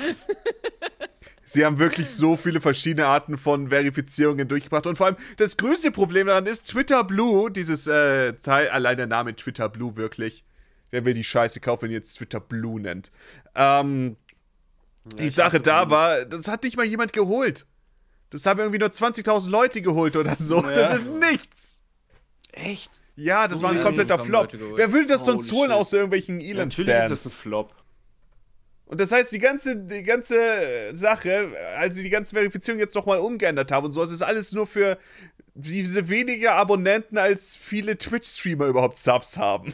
Sie 1.45 1.65
haben 1.65 1.79
wirklich 1.79 2.09
so 2.09 2.37
viele 2.39 2.61
verschiedene 2.61 3.07
Arten 3.07 3.37
von 3.37 3.69
Verifizierungen 3.69 4.49
durchgebracht. 4.49 4.87
Und 4.87 4.97
vor 4.97 5.07
allem, 5.07 5.17
das 5.37 5.59
größte 5.59 5.91
Problem 5.91 6.29
daran 6.29 6.47
ist, 6.47 6.69
Twitter 6.71 7.05
Blue, 7.05 7.51
dieses 7.51 7.87
äh, 7.87 8.33
Teil, 8.35 8.71
allein 8.71 8.97
der 8.97 9.07
Name 9.07 9.37
Twitter 9.37 9.69
Blue 9.69 9.97
wirklich. 9.97 10.45
Wer 10.91 11.05
will 11.05 11.13
die 11.15 11.25
Scheiße 11.25 11.61
kaufen, 11.61 11.83
wenn 11.83 11.91
ihr 11.91 11.99
jetzt 11.99 12.15
Twitter 12.15 12.41
Blue 12.41 12.81
nennt? 12.81 13.13
Ähm, 13.55 14.17
die 15.05 15.25
ich 15.27 15.35
Sache 15.35 15.61
da 15.61 15.91
war, 15.91 16.25
das 16.25 16.49
hat 16.49 16.63
nicht 16.63 16.77
mal 16.77 16.87
jemand 16.87 17.13
geholt. 17.13 17.67
Das 18.31 18.47
haben 18.47 18.61
irgendwie 18.61 18.79
nur 18.79 18.89
20.000 18.89 19.51
Leute 19.51 19.83
geholt 19.83 20.17
oder 20.17 20.37
so. 20.37 20.63
Ja. 20.63 20.71
Das 20.71 20.97
ist 20.97 21.13
nichts. 21.13 21.83
Echt? 22.53 23.03
Ja, 23.17 23.47
das 23.47 23.59
So 23.59 23.65
war 23.67 23.73
ein 23.73 23.83
kompletter 23.83 24.19
Flop. 24.19 24.53
Wer 24.77 24.93
würde 24.93 25.07
das 25.07 25.25
sonst 25.27 25.51
Holy 25.51 25.59
holen 25.59 25.71
shit. 25.71 25.79
außer 25.79 25.97
irgendwelchen 25.99 26.41
Ja, 26.41 26.55
natürlich 26.55 26.89
ist 26.89 26.89
das 26.89 26.89
ein 26.89 27.05
Elon-Stands? 27.11 27.35
Flop. 27.35 27.75
Und 28.93 29.01
das 29.01 29.11
heißt, 29.11 29.33
die 29.33 29.39
ganze, 29.39 29.75
die 29.75 30.03
ganze 30.03 30.91
Sache, 30.93 31.49
als 31.79 31.95
sie 31.95 32.03
die 32.03 32.11
ganze 32.11 32.35
Verifizierung 32.35 32.79
jetzt 32.79 32.95
nochmal 32.95 33.21
umgeändert 33.21 33.73
haben 33.73 33.87
und 33.87 33.93
so, 33.93 34.03
es 34.03 34.11
ist 34.11 34.21
alles 34.21 34.53
nur 34.53 34.67
für 34.67 34.99
diese 35.55 36.11
weniger 36.11 36.57
Abonnenten, 36.57 37.17
als 37.17 37.57
viele 37.57 37.97
Twitch-Streamer 37.97 38.67
überhaupt 38.67 38.99
Subs 38.99 39.39
haben. 39.39 39.73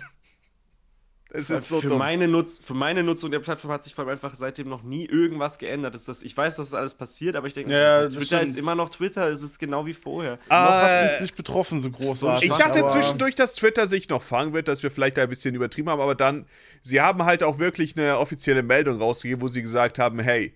Es 1.31 1.51
ist 1.51 1.69
so 1.69 1.81
für, 1.83 1.88
dumm. 1.88 1.99
meine 1.99 2.27
Nutz 2.27 2.59
für 2.59 2.73
meine 2.73 3.03
Nutzung 3.03 3.31
der 3.31 3.41
Plattform 3.41 3.71
hat 3.73 3.85
sich 3.85 3.95
vor 3.95 4.05
allem 4.05 4.12
einfach 4.12 4.35
seitdem 4.35 4.69
noch 4.69 4.83
nie 4.83 5.05
irgendwas 5.05 5.59
geändert. 5.59 5.95
Ist 5.95 6.09
das, 6.09 6.23
ich 6.23 6.35
weiß, 6.35 6.57
dass 6.57 6.71
das 6.71 6.75
alles 6.79 6.95
passiert, 6.95 7.37
aber 7.37 7.47
ich 7.47 7.53
denke, 7.53 7.71
Ja, 7.73 8.09
Twitter 8.09 8.41
ist 8.41 8.57
immer 8.57 8.75
noch 8.75 8.88
Twitter, 8.88 9.29
es 9.29 9.43
ist 9.43 9.59
genau 9.59 9.85
wie 9.85 9.93
vorher. 9.93 10.38
noch 10.49 10.57
hat 10.57 10.91
Äh, 10.91 11.14
es 11.17 11.21
nicht 11.21 11.37
betroffen, 11.37 11.83
so 11.83 11.91
groß 11.91 12.21
so. 12.21 12.33
Ich 12.41 12.51
dachte 12.51 12.85
zwischendurch, 12.87 13.35
dass 13.35 13.55
Twitter 13.57 13.87
sich 13.87 14.09
noch 14.09 14.23
fangen 14.23 14.55
wird, 14.55 14.69
dass 14.69 14.83
wir 14.83 14.91
vielleicht 14.91 15.19
da 15.19 15.23
ein 15.25 15.29
bisschen 15.29 15.55
übertrieben 15.55 15.91
haben, 15.91 16.01
aber 16.01 16.14
dann, 16.14 16.47
sie 16.81 17.01
haben 17.03 17.23
halt 17.25 17.43
auch 17.43 17.59
wirklich 17.59 17.95
eine 17.99 18.19
offizielle 18.19 18.62
Meldung 18.62 18.99
rausgegeben, 18.99 19.43
wo 19.43 19.49
sie 19.49 19.61
gesagt 19.61 19.99
haben, 19.99 20.21
hey, 20.21 20.55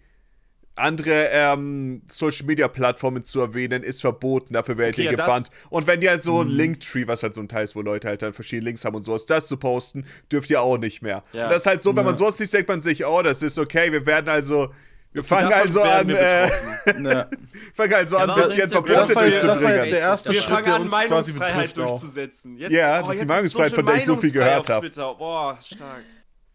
andere 0.74 1.28
ähm, 1.30 2.02
Social 2.08 2.46
Media 2.46 2.66
Plattformen 2.68 3.24
zu 3.24 3.40
erwähnen, 3.40 3.82
ist 3.82 4.00
verboten, 4.00 4.54
dafür 4.54 4.78
werdet 4.78 4.94
Okay, 4.94 5.04
ihr 5.04 5.10
ja, 5.12 5.16
gebannt. 5.16 5.50
Und 5.70 5.86
wenn 5.86 6.00
ihr 6.00 6.18
so 6.18 6.40
ein 6.40 6.48
Linktree, 6.48 7.06
was 7.06 7.22
halt 7.22 7.34
so 7.34 7.42
ein 7.42 7.48
Teil 7.48 7.64
ist, 7.64 7.76
wo 7.76 7.82
Leute 7.82 8.08
halt 8.08 8.22
dann 8.22 8.32
verschiedene 8.32 8.66
Links 8.66 8.84
haben 8.84 8.96
und 8.96 9.02
sowas, 9.02 9.26
das 9.26 9.48
zu 9.48 9.56
posten, 9.58 10.06
dürft 10.30 10.50
ihr 10.50 10.62
auch 10.62 10.78
nicht 10.78 11.02
mehr. 11.02 11.24
Ja. 11.32 11.44
Und 11.44 11.50
das 11.50 11.62
ist 11.62 11.66
halt 11.66 11.82
so, 11.82 11.94
wenn 11.94 12.04
man 12.04 12.16
sowas 12.16 12.38
liest, 12.38 12.54
denkt 12.54 12.68
man 12.68 12.80
sich, 12.80 13.04
oh, 13.04 13.22
das 13.22 13.42
ist 13.42 13.58
okay, 13.58 13.92
wir 13.92 14.06
werden 14.06 14.28
also, 14.30 14.72
wir 15.12 15.22
fangen 15.22 15.50
Davon 15.50 15.66
also 15.66 15.82
werden 15.82 16.10
an, 16.10 16.16
wir 16.16 17.20
äh, 17.20 17.26
fangen 17.74 17.94
also 17.94 18.16
an, 18.16 18.30
ein 18.30 18.36
bisschen 18.42 18.70
Verbote 18.70 19.12
durchzubringen. 19.12 19.74
jetzt 19.74 19.90
der 19.90 20.00
erste 20.00 20.32
Wir 20.32 20.40
Schritt, 20.40 20.54
fangen 20.54 20.72
an, 20.72 20.88
Meinungsfreiheit 20.88 21.76
durchzusetzen. 21.76 22.56
Jetzt, 22.56 22.72
Ja, 22.72 23.00
oh, 23.00 23.04
das 23.04 23.14
ist 23.14 23.22
die 23.22 23.26
Meinungsfreiheit, 23.26 23.72
von 23.74 23.84
der 23.84 23.96
ich 23.96 24.04
so 24.06 24.16
viel 24.16 24.32
gehört 24.32 24.60
auf 24.60 24.68
hab. 24.68 24.80
Twitter. 24.80 25.14
Boah, 25.14 25.58
stark. 25.62 26.02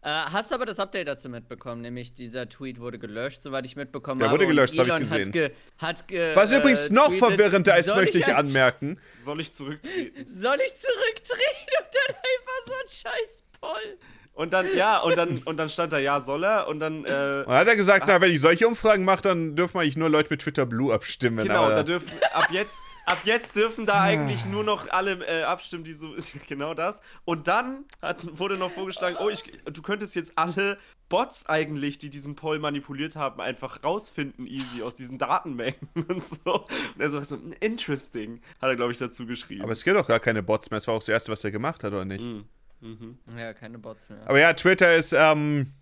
Äh, 0.00 0.08
hast 0.10 0.50
du 0.50 0.54
aber 0.54 0.64
das 0.64 0.78
Update 0.78 1.08
dazu 1.08 1.28
mitbekommen? 1.28 1.82
Nämlich 1.82 2.14
dieser 2.14 2.48
Tweet 2.48 2.78
wurde 2.78 2.98
gelöscht, 3.00 3.42
soweit 3.42 3.66
ich 3.66 3.74
mitbekommen 3.74 4.20
Der 4.20 4.28
habe. 4.28 4.38
wurde 4.38 4.44
und 4.46 4.50
gelöscht, 4.54 4.74
das 4.74 4.78
hab 4.78 4.86
ich 4.86 4.90
Elon 4.92 5.00
gesehen. 5.02 5.24
Hat 5.26 5.32
ge, 5.32 5.50
hat 5.78 6.08
ge, 6.08 6.36
Was 6.36 6.52
äh, 6.52 6.58
übrigens 6.58 6.90
noch 6.90 7.08
tweetet, 7.08 7.26
verwirrender 7.28 7.78
ist, 7.78 7.94
möchte 7.94 8.18
ich 8.18 8.26
als- 8.28 8.36
anmerken. 8.38 9.00
Soll 9.22 9.40
ich 9.40 9.52
zurücktreten? 9.52 10.24
Soll 10.32 10.58
ich 10.64 10.74
zurücktreten 10.76 11.70
und 11.80 11.88
dann 11.94 12.14
einfach 12.16 12.66
so 12.66 12.72
ein 12.72 12.88
scheiß 13.12 13.44
Poll? 13.60 13.98
Und 14.38 14.52
dann, 14.52 14.66
ja, 14.76 14.98
und 15.00 15.16
dann, 15.16 15.38
und 15.38 15.56
dann 15.56 15.68
stand 15.68 15.92
da, 15.92 15.98
ja, 15.98 16.20
soll 16.20 16.44
er. 16.44 16.68
Und 16.68 16.78
dann, 16.78 17.04
äh, 17.04 17.42
Und 17.44 17.48
dann 17.48 17.56
hat 17.56 17.66
er 17.66 17.74
gesagt, 17.74 18.04
na, 18.06 18.20
wenn 18.20 18.30
ich 18.30 18.40
solche 18.40 18.68
Umfragen 18.68 19.04
mache, 19.04 19.22
dann 19.22 19.56
dürfen 19.56 19.78
eigentlich 19.78 19.96
nur 19.96 20.08
Leute 20.08 20.30
mit 20.30 20.42
Twitter 20.42 20.64
Blue 20.64 20.94
abstimmen. 20.94 21.44
genau, 21.44 21.64
aber 21.64 21.74
da 21.74 21.82
dürfen, 21.82 22.16
ab 22.32 22.46
jetzt, 22.52 22.80
ab 23.04 23.18
jetzt 23.24 23.56
dürfen 23.56 23.84
da 23.84 24.00
eigentlich 24.00 24.46
nur 24.46 24.62
noch 24.62 24.88
alle 24.90 25.26
äh, 25.26 25.42
abstimmen, 25.42 25.82
die 25.82 25.92
so, 25.92 26.14
genau 26.46 26.72
das. 26.74 27.02
Und 27.24 27.48
dann 27.48 27.84
hat, 28.00 28.18
wurde 28.38 28.56
noch 28.56 28.70
vorgeschlagen, 28.70 29.16
oh, 29.18 29.28
ich, 29.28 29.42
du 29.64 29.82
könntest 29.82 30.14
jetzt 30.14 30.34
alle 30.36 30.78
Bots 31.08 31.46
eigentlich, 31.46 31.98
die 31.98 32.08
diesen 32.08 32.36
Poll 32.36 32.60
manipuliert 32.60 33.16
haben, 33.16 33.40
einfach 33.40 33.82
rausfinden, 33.82 34.46
easy, 34.46 34.82
aus 34.82 34.94
diesen 34.94 35.18
Datenmengen 35.18 35.74
und 36.06 36.24
so. 36.24 36.64
Und 36.94 37.00
er 37.00 37.10
sagt 37.10 37.26
so, 37.26 37.38
interesting, 37.58 38.40
hat 38.62 38.68
er, 38.68 38.76
glaube 38.76 38.92
ich, 38.92 38.98
dazu 38.98 39.26
geschrieben. 39.26 39.62
aber 39.62 39.72
es 39.72 39.82
gibt 39.82 39.96
doch 39.96 40.06
gar 40.06 40.20
keine 40.20 40.44
Bots 40.44 40.70
mehr. 40.70 40.78
Es 40.78 40.86
war 40.86 40.94
auch 40.94 41.00
das 41.00 41.08
Erste, 41.08 41.32
was 41.32 41.42
er 41.42 41.50
gemacht 41.50 41.82
hat, 41.82 41.92
oder 41.92 42.04
nicht? 42.04 42.24
Mhm. 42.24 42.44
Mhm. 42.80 43.18
Ja, 43.36 43.52
keine 43.54 43.78
Bots 43.78 44.08
mehr. 44.08 44.20
Aber 44.26 44.38
ja, 44.38 44.52
Twitter 44.52 44.94
ist 44.94 45.12
ähm, 45.12 45.72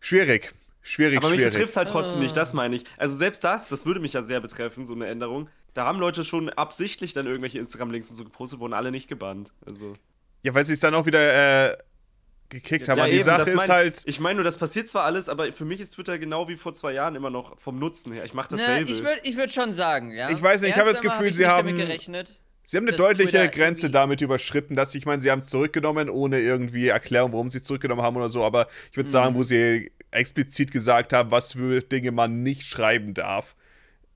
schwierig. 0.00 0.52
Schwierig, 0.82 1.18
Aber 1.18 1.28
mich 1.28 1.36
schwierig. 1.38 1.52
betrifft 1.52 1.70
es 1.70 1.76
halt 1.76 1.90
trotzdem 1.90 2.20
nicht, 2.20 2.32
Ah. 2.32 2.40
das 2.40 2.52
meine 2.54 2.74
ich. 2.76 2.84
Also 2.96 3.16
selbst 3.16 3.44
das, 3.44 3.68
das 3.68 3.84
würde 3.84 4.00
mich 4.00 4.14
ja 4.14 4.22
sehr 4.22 4.40
betreffen, 4.40 4.86
so 4.86 4.94
eine 4.94 5.06
Änderung. 5.06 5.48
Da 5.74 5.84
haben 5.84 5.98
Leute 6.00 6.24
schon 6.24 6.48
absichtlich 6.48 7.12
dann 7.12 7.26
irgendwelche 7.26 7.58
Instagram-Links 7.58 8.10
und 8.10 8.16
so 8.16 8.24
gepostet, 8.24 8.60
wurden 8.60 8.72
alle 8.72 8.90
nicht 8.90 9.06
gebannt. 9.08 9.52
Also. 9.68 9.92
Ja, 10.42 10.54
weil 10.54 10.64
sie 10.64 10.72
es 10.72 10.80
dann 10.80 10.94
auch 10.94 11.04
wieder 11.04 11.70
äh, 11.72 11.76
gekickt 12.48 12.88
haben. 12.88 12.96
Ja, 12.96 13.04
Aber 13.04 13.10
die 13.10 13.16
eben, 13.18 13.24
Sache 13.24 13.50
ist 13.50 13.56
mein- 13.56 13.68
halt. 13.68 14.02
Ich 14.06 14.18
meine 14.20 14.36
nur, 14.36 14.44
das 14.44 14.56
passiert 14.56 14.88
zwar 14.88 15.04
alles, 15.04 15.28
aber 15.28 15.52
für 15.52 15.66
mich 15.66 15.80
ist 15.80 15.90
Twitter 15.90 16.18
genau 16.18 16.48
wie 16.48 16.56
vor 16.56 16.72
zwei 16.72 16.92
Jahren 16.92 17.14
immer 17.14 17.30
noch 17.30 17.60
vom 17.60 17.78
Nutzen 17.78 18.12
her. 18.12 18.24
Ich 18.24 18.32
mache 18.34 18.54
Ne, 18.54 18.58
dasselbe. 18.60 18.90
ich 18.90 19.02
würde 19.02 19.20
ich 19.22 19.36
würd 19.36 19.52
schon 19.52 19.74
sagen, 19.74 20.10
ja. 20.12 20.30
Ich 20.30 20.40
weiß 20.42 20.62
nicht, 20.62 20.70
ich 20.70 20.76
habe 20.76 20.88
Erst 20.88 21.04
das 21.04 21.10
Gefühl, 21.12 21.18
hab 21.26 21.30
ich 21.30 21.36
sie 21.36 21.42
nicht 21.42 21.50
haben- 21.50 21.68
Damit 21.68 21.86
gerechnet. 21.86 22.38
Sie 22.70 22.76
haben 22.76 22.86
eine 22.86 22.96
deutliche 22.96 23.30
Twitter 23.30 23.48
Grenze 23.48 23.90
damit 23.90 24.20
überschritten, 24.20 24.76
dass 24.76 24.94
ich 24.94 25.04
meine, 25.04 25.20
sie 25.20 25.28
haben 25.32 25.40
es 25.40 25.46
zurückgenommen, 25.46 26.08
ohne 26.08 26.38
irgendwie 26.38 26.86
Erklärung, 26.86 27.32
warum 27.32 27.48
sie 27.48 27.58
es 27.58 27.64
zurückgenommen 27.64 28.00
haben 28.02 28.16
oder 28.16 28.28
so. 28.28 28.44
Aber 28.44 28.68
ich 28.92 28.96
würde 28.96 29.08
Mhm. 29.08 29.12
sagen, 29.12 29.34
wo 29.34 29.42
sie 29.42 29.90
explizit 30.12 30.70
gesagt 30.70 31.12
haben, 31.12 31.32
was 31.32 31.54
für 31.54 31.80
Dinge 31.80 32.12
man 32.12 32.44
nicht 32.44 32.62
schreiben 32.62 33.12
darf. 33.12 33.56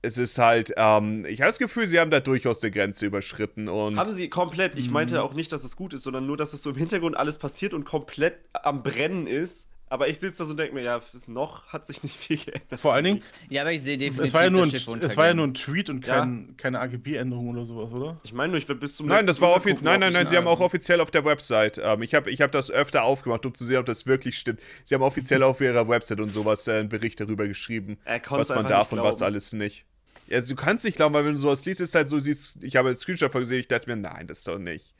Es 0.01 0.17
ist 0.17 0.37
halt, 0.37 0.71
ähm, 0.77 1.25
ich 1.25 1.41
habe 1.41 1.49
das 1.49 1.59
Gefühl, 1.59 1.85
sie 1.85 1.99
haben 1.99 2.11
da 2.11 2.21
durchaus 2.21 2.63
eine 2.63 2.71
Grenze 2.71 3.05
überschritten 3.07 3.67
und 3.67 3.97
haben 3.99 4.13
sie 4.13 4.29
komplett. 4.29 4.77
Ich 4.77 4.89
meinte 4.89 5.15
Mhm. 5.15 5.19
auch 5.19 5.33
nicht, 5.33 5.51
dass 5.51 5.65
es 5.65 5.75
gut 5.75 5.93
ist, 5.93 6.03
sondern 6.03 6.25
nur, 6.25 6.37
dass 6.37 6.53
es 6.53 6.61
so 6.63 6.69
im 6.69 6.77
Hintergrund 6.77 7.17
alles 7.17 7.37
passiert 7.37 7.73
und 7.73 7.83
komplett 7.83 8.35
am 8.53 8.83
Brennen 8.83 9.27
ist. 9.27 9.67
Aber 9.87 10.07
ich 10.07 10.19
sitze 10.19 10.39
da 10.39 10.45
so 10.45 10.51
und 10.51 10.57
denke 10.57 10.73
mir, 10.73 10.81
ja, 10.81 10.99
noch 11.27 11.67
hat 11.67 11.85
sich 11.85 12.01
nicht 12.01 12.15
viel 12.15 12.37
geändert. 12.37 12.79
Vor 12.79 12.93
allen 12.93 13.05
Dingen, 13.05 13.23
Ja, 13.49 13.61
aber 13.61 13.71
ich 13.71 13.83
sehe 13.83 13.97
definitiv 13.97 14.27
es 14.27 14.33
war, 14.33 14.43
ja 14.43 14.49
nur 14.49 14.65
das 14.67 14.87
ein, 14.87 15.01
es 15.01 15.15
war 15.15 15.27
ja 15.27 15.33
nur 15.35 15.45
ein 15.45 15.53
Tweet 15.53 15.89
und 15.89 16.01
kein, 16.01 16.55
keine 16.57 16.79
AGB-Änderung 16.79 17.49
oder 17.49 17.65
sowas, 17.65 17.91
oder? 17.91 18.19
Ich 18.23 18.33
meine 18.33 18.51
nur, 18.51 18.57
ich 18.57 18.67
will 18.67 18.75
bis 18.75 18.95
zum 18.95 19.05
Nein, 19.05 19.17
letzten 19.17 19.27
das 19.27 19.41
war 19.41 19.49
Mal 19.49 19.57
offiziell. 19.57 19.83
Nein, 19.83 19.99
nein, 19.99 20.13
nein, 20.13 20.27
sie 20.27 20.37
haben 20.37 20.47
auch 20.47 20.59
offiziell 20.59 21.01
auf 21.01 21.11
der 21.11 21.23
Website. 21.23 21.79
Ähm, 21.83 22.01
ich 22.01 22.15
habe 22.15 22.31
ich 22.31 22.41
hab 22.41 22.51
das 22.51 22.71
öfter 22.71 23.03
aufgemacht, 23.03 23.45
um 23.45 23.53
zu 23.53 23.63
sehen, 23.63 23.77
ob 23.77 23.85
das 23.85 24.07
wirklich 24.07 24.37
stimmt. 24.39 24.59
Sie 24.83 24.95
haben 24.95 25.03
offiziell 25.03 25.43
auf 25.43 25.61
ihrer 25.61 25.87
Website 25.87 26.19
und 26.19 26.29
sowas 26.29 26.67
äh, 26.67 26.79
einen 26.79 26.89
Bericht 26.89 27.19
darüber 27.19 27.47
geschrieben, 27.47 27.97
Er 28.05 28.21
was 28.29 28.49
man 28.49 28.67
darf 28.67 28.91
und 28.91 29.03
was 29.03 29.21
alles 29.21 29.53
nicht. 29.53 29.85
Ja, 30.27 30.37
also 30.37 30.55
du 30.55 30.61
kannst 30.61 30.85
nicht 30.85 30.95
glauben, 30.95 31.13
weil 31.13 31.25
wenn 31.25 31.33
du 31.33 31.37
sowas 31.37 31.63
siehst, 31.63 31.81
ist 31.81 31.93
halt 31.93 32.09
so, 32.09 32.19
siehst, 32.19 32.63
ich 32.63 32.75
habe 32.75 32.89
einen 32.89 32.97
Screenshot 32.97 33.31
von 33.31 33.41
gesehen, 33.41 33.59
ich 33.59 33.67
dachte 33.67 33.87
mir, 33.87 33.95
nein, 33.95 34.25
das 34.25 34.39
ist 34.39 34.47
doch 34.47 34.57
nicht. 34.57 34.95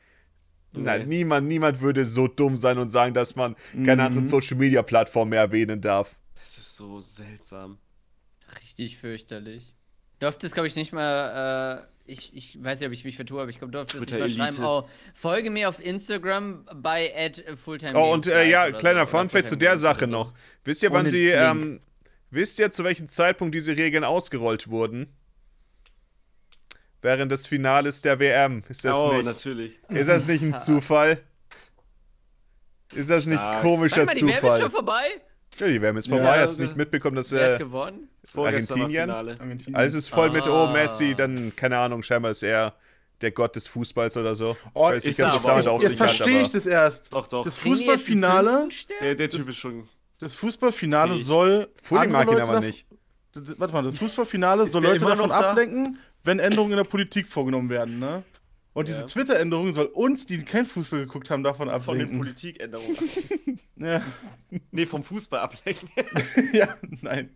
Nein, 0.83 1.01
Nee. 1.07 1.17
niemand, 1.17 1.47
niemand 1.47 1.81
würde 1.81 2.05
so 2.05 2.27
dumm 2.27 2.55
sein 2.55 2.77
und 2.77 2.89
sagen, 2.89 3.13
dass 3.13 3.35
man 3.35 3.55
keine 3.73 3.95
Mhm. 3.95 3.99
anderen 4.07 4.25
Social 4.25 4.57
Media 4.57 4.81
Plattformen 4.81 5.29
mehr 5.31 5.41
erwähnen 5.41 5.81
darf. 5.81 6.17
Das 6.35 6.57
ist 6.57 6.75
so 6.75 6.99
seltsam. 6.99 7.77
Richtig 8.61 8.97
fürchterlich. 8.97 9.73
Durfte 10.19 10.47
es, 10.47 10.53
glaube 10.53 10.67
ich, 10.67 10.75
nicht 10.75 10.93
mal. 10.93 11.81
Äh, 11.83 11.87
ich, 12.07 12.35
ich 12.35 12.63
weiß 12.63 12.79
nicht, 12.79 12.87
ob 12.87 12.93
ich 12.93 13.03
mich 13.03 13.15
vertue, 13.15 13.41
aber 13.41 13.49
ich 13.49 13.57
glaube, 13.57 13.71
durfte 13.71 13.97
es 13.97 14.05
nicht 14.05 14.37
mal 14.37 14.51
schreiben. 14.51 14.63
Oh, 14.63 14.87
folge 15.15 15.49
mir 15.49 15.67
auf 15.69 15.83
Instagram 15.83 16.65
bei 16.75 17.31
Fulltime. 17.63 17.93
Oh, 17.95 18.13
und 18.13 18.27
äh, 18.27 18.47
ja, 18.47 18.71
kleiner 18.71 19.07
so, 19.07 19.17
Funfact 19.17 19.49
zu 19.49 19.57
der 19.57 19.77
Sache 19.77 20.05
so. 20.05 20.11
noch. 20.11 20.33
Wisst 20.63 20.83
ihr, 20.83 20.91
wann 20.91 21.01
Ohne 21.01 21.09
sie, 21.09 21.29
ähm, 21.29 21.79
wisst 22.29 22.59
ihr, 22.59 22.69
zu 22.69 22.83
welchem 22.83 23.07
Zeitpunkt 23.07 23.55
diese 23.55 23.75
Regeln 23.75 24.03
ausgerollt 24.03 24.69
wurden? 24.69 25.07
Während 27.05 27.31
des 27.31 27.45
Finales 27.45 28.01
der 28.01 28.19
WM. 28.19 28.63
Ist 28.67 28.83
das, 28.83 28.97
oh, 28.97 29.13
nicht, 29.13 29.25
natürlich. 29.25 29.79
ist 29.89 30.07
das 30.09 30.27
nicht 30.27 30.41
ein 30.41 30.57
Zufall? 30.57 31.19
Ist 32.93 33.11
das 33.11 33.27
nicht 33.27 33.37
Stark. 33.37 33.61
komischer 33.61 34.07
Warte 34.07 34.07
mal, 34.07 34.15
die 34.15 34.21
WM 34.21 34.29
ist 34.33 34.41
Zufall? 34.41 34.61
schon 34.61 34.71
vorbei? 34.71 35.03
Ja, 35.59 35.67
die 35.67 35.81
WM 35.83 35.97
ist 35.97 36.07
Ja, 36.07 36.15
vorbei. 36.15 36.39
Hast 36.39 36.57
du 36.57 36.61
also- 36.61 36.63
nicht 36.63 36.77
mitbekommen, 36.77 37.15
dass 37.15 37.31
Wer 37.31 37.53
hat 37.53 37.55
äh, 37.61 37.63
gewonnen? 37.63 38.09
Argentinien? 38.35 39.75
Alles 39.75 39.93
ist 39.93 40.09
voll 40.09 40.31
mit, 40.31 40.47
oh, 40.47 40.51
Ah. 40.65 40.71
Messi, 40.73 41.13
dann, 41.13 41.55
keine 41.55 41.77
Ahnung, 41.77 42.01
scheinbar 42.01 42.31
ist 42.31 42.41
er 42.41 42.73
der 43.21 43.29
Gott 43.29 43.55
des 43.55 43.67
Fußballs 43.67 44.17
oder 44.17 44.33
so. 44.33 44.57
Oh, 44.73 44.85
Weiß 44.85 45.05
ist 45.05 45.19
ganz, 45.19 45.31
er 45.31 45.35
was 45.35 45.43
damit 45.43 45.67
auf 45.67 45.83
Jetzt 45.83 45.91
sich 45.91 46.01
hat, 46.01 46.09
verstehe 46.09 46.41
ich 46.41 46.49
das 46.49 46.65
erst. 46.65 47.13
Doch, 47.13 47.27
doch. 47.27 47.45
Das 47.45 47.53
die 47.55 47.69
Fußballfinale? 47.69 48.67
Der, 48.99 49.13
der 49.13 49.29
Typ 49.29 49.47
ist 49.47 49.57
schon. 49.57 49.87
das 50.19 50.33
Fußballfinale 50.33 51.23
soll. 51.23 51.69
Fully 51.83 52.07
mag 52.07 52.31
ihn 52.31 52.39
aber 52.39 52.61
nicht. 52.61 52.87
Warte 53.35 53.73
mal, 53.73 53.83
das 53.83 53.99
Fußballfinale 53.99 54.71
soll 54.71 54.81
Leute 54.81 55.05
davon 55.05 55.31
ablenken, 55.31 55.99
wenn 56.25 56.39
Änderungen 56.39 56.71
in 56.73 56.77
der 56.77 56.83
Politik 56.83 57.27
vorgenommen 57.27 57.69
werden, 57.69 57.99
ne? 57.99 58.23
Und 58.73 58.89
Ja. 58.89 58.95
diese 58.95 59.05
Twitter-Änderung 59.07 59.73
soll 59.73 59.85
uns, 59.85 60.25
die 60.25 60.43
kein 60.43 60.65
Fußball 60.65 60.99
geguckt 61.05 61.29
haben, 61.29 61.43
davon 61.43 61.67
Von 61.79 61.97
den 61.97 62.07
ablenken. 62.09 62.17
Politikänderungen. 62.19 62.97
ja. 63.77 64.01
nee, 64.71 64.85
vom 64.85 65.01
Fußball 65.03 65.39
ablenken. 65.39 65.89
ja, 66.53 66.77
nein. 67.01 67.29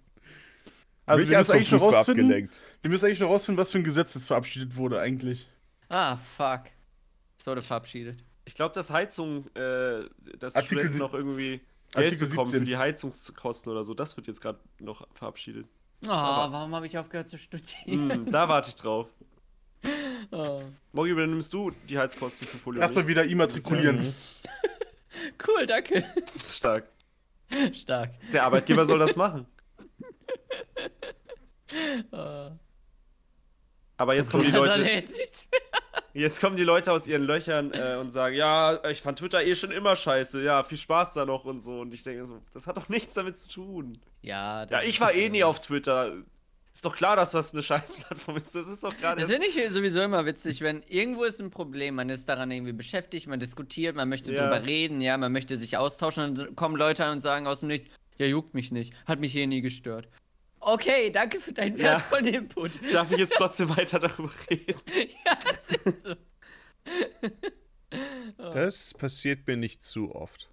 Also 1.05 1.21
Mich 1.21 1.29
wir 1.29 1.37
müssen 1.39 1.51
eigentlich 1.53 1.71
noch 1.71 1.79
Fußball 1.79 1.95
rausfinden, 1.95 2.25
abgelenkt. 2.25 2.61
wir 2.81 2.89
müssen 2.91 3.05
eigentlich 3.05 3.19
noch 3.21 3.29
rausfinden, 3.29 3.57
was 3.61 3.71
für 3.71 3.77
ein 3.79 3.83
Gesetz 3.83 4.13
jetzt 4.15 4.27
verabschiedet 4.27 4.75
wurde 4.75 4.99
eigentlich. 4.99 5.47
Ah, 5.87 6.17
fuck. 6.17 6.63
Es 7.37 7.47
wurde 7.47 7.61
verabschiedet. 7.61 8.19
Ich 8.45 8.53
glaube, 8.53 8.75
dass 8.75 8.89
Heizung, 8.91 9.45
äh, 9.55 10.03
dass 10.37 10.55
Artikel 10.55 10.89
noch 10.91 11.13
irgendwie 11.13 11.61
Geld 11.93 12.05
Artikel 12.05 12.27
bekommen 12.27 12.47
17. 12.47 12.59
für 12.59 12.65
die 12.65 12.77
Heizungskosten 12.77 13.71
oder 13.71 13.83
so, 13.83 13.93
das 13.93 14.17
wird 14.17 14.27
jetzt 14.27 14.41
gerade 14.41 14.59
noch 14.79 15.07
verabschiedet. 15.13 15.67
Oh, 16.05 16.09
warum 16.09 16.73
habe 16.75 16.87
ich 16.87 16.97
aufgehört 16.97 17.29
zu 17.29 17.37
studieren? 17.37 18.11
Hm, 18.11 18.31
da 18.31 18.47
warte 18.47 18.69
ich 18.69 18.75
drauf. 18.75 19.07
Oh. 20.31 20.61
Mogi, 20.91 21.09
übernimmst 21.09 21.51
du 21.53 21.71
die 21.87 21.97
Heizkosten 21.97 22.45
für 22.45 22.57
Folio? 22.57 22.81
Erstmal 22.81 23.07
wieder 23.07 23.23
immatrikulieren. 23.23 24.13
Cool, 25.45 25.65
danke. 25.65 26.05
Stark. 26.37 26.87
Stark. 27.73 28.11
Der 28.31 28.43
Arbeitgeber 28.43 28.85
soll 28.85 28.99
das 28.99 29.15
machen. 29.15 29.45
Oh. 32.11 32.51
Aber 33.97 34.15
jetzt 34.15 34.31
kommen 34.31 34.45
die 34.45 34.51
Leute, 34.51 35.03
jetzt 36.13 36.41
kommen 36.41 36.55
die 36.57 36.63
Leute 36.63 36.91
aus 36.91 37.07
ihren 37.07 37.23
Löchern 37.23 37.71
äh, 37.73 37.97
und 37.99 38.11
sagen, 38.11 38.35
ja, 38.35 38.83
ich 38.89 39.01
fand 39.01 39.19
Twitter 39.19 39.43
eh 39.43 39.55
schon 39.55 39.71
immer 39.71 39.95
scheiße, 39.95 40.41
ja, 40.41 40.63
viel 40.63 40.77
Spaß 40.77 41.13
da 41.13 41.25
noch 41.25 41.45
und 41.45 41.61
so. 41.61 41.79
Und 41.81 41.93
ich 41.93 42.03
denke 42.03 42.25
so, 42.25 42.41
das 42.53 42.67
hat 42.67 42.77
doch 42.77 42.89
nichts 42.89 43.13
damit 43.13 43.37
zu 43.37 43.49
tun. 43.49 43.97
Ja, 44.21 44.65
Ja, 44.69 44.81
ich 44.81 44.99
war 45.01 45.11
so. 45.13 45.17
eh 45.19 45.29
nie 45.29 45.43
auf 45.43 45.59
Twitter. 45.61 46.13
Ist 46.73 46.85
doch 46.85 46.95
klar, 46.95 47.15
dass 47.17 47.31
das 47.31 47.51
eine 47.53 47.61
Scheißplattform 47.63 48.37
ist. 48.37 48.55
Das 48.55 48.67
ist 48.67 48.83
doch 48.83 48.95
gerade. 48.97 49.19
Das 49.21 49.29
finde 49.29 49.47
ich 49.47 49.71
sowieso 49.73 50.01
immer 50.01 50.25
witzig, 50.25 50.61
wenn 50.61 50.81
irgendwo 50.87 51.23
ist 51.25 51.41
ein 51.41 51.49
Problem, 51.49 51.95
man 51.95 52.09
ist 52.09 52.29
daran 52.29 52.51
irgendwie 52.51 52.73
beschäftigt, 52.73 53.27
man 53.27 53.39
diskutiert, 53.39 53.95
man 53.95 54.07
möchte 54.07 54.31
Ja. 54.33 54.43
drüber 54.43 54.65
reden, 54.65 55.01
ja, 55.01 55.17
man 55.17 55.31
möchte 55.31 55.57
sich 55.57 55.75
austauschen 55.77 56.23
und 56.23 56.37
dann 56.37 56.55
kommen 56.55 56.75
Leute 56.77 57.09
und 57.11 57.19
sagen 57.19 57.47
aus 57.47 57.61
dem 57.61 57.67
Nichts, 57.67 57.89
ja, 58.17 58.27
juckt 58.27 58.53
mich 58.53 58.71
nicht, 58.71 58.93
hat 59.07 59.19
mich 59.19 59.35
eh 59.35 59.45
nie 59.47 59.61
gestört. 59.61 60.07
Okay, 60.73 61.09
danke 61.11 61.39
für 61.39 61.51
deinen 61.53 61.77
Ja. 61.77 61.83
wertvollen 61.93 62.27
Input. 62.27 62.71
Darf 62.93 63.11
ich 63.11 63.17
jetzt 63.17 63.33
trotzdem 63.37 63.69
weiter 63.75 63.99
darüber 63.99 64.31
reden? 64.49 64.75
ja, 65.25 65.37
das 65.51 65.69
ist 65.71 66.03
so. 66.03 66.15
Das 68.37 68.93
passiert 68.93 69.47
mir 69.47 69.57
nicht 69.57 69.81
zu 69.81 70.13
oft. 70.13 70.49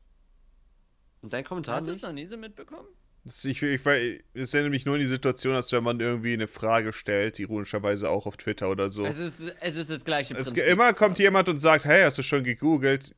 Und 1.21 1.33
dein 1.33 1.45
Kommentar 1.45 1.77
Hast 1.77 1.89
du 1.89 1.93
es 1.93 2.03
noch 2.03 2.13
nie 2.13 2.27
so 2.27 2.37
mitbekommen? 2.37 2.89
Das, 3.25 3.45
ich, 3.45 3.63
ich, 3.63 3.85
ich, 3.85 4.25
es 4.35 4.55
erinnert 4.55 4.71
mich 4.71 4.87
nur 4.87 4.95
in 4.95 5.01
die 5.01 5.07
Situation, 5.07 5.53
dass 5.55 5.71
wenn 5.73 5.83
man 5.85 6.01
irgendwie 6.01 6.33
eine 6.33 6.47
Frage 6.47 6.93
stellt, 6.93 7.39
ironischerweise 7.39 8.09
auch 8.09 8.27
auf 8.27 8.37
Twitter 8.37 8.71
oder 8.71 8.89
so. 8.89 9.05
Es, 9.05 9.19
ist, 9.19 9.53
es 9.61 9.77
ist 9.77 9.91
das 9.91 10.05
gleiche 10.05 10.35
Es, 10.35 10.53
Prinzip. 10.53 10.67
immer 10.67 10.95
kommt 10.95 11.19
jemand 11.19 11.49
und 11.49 11.59
sagt, 11.59 11.85
hey, 11.85 12.03
hast 12.05 12.17
du 12.19 12.23
schon 12.23 12.43
gegoogelt? 12.45 13.15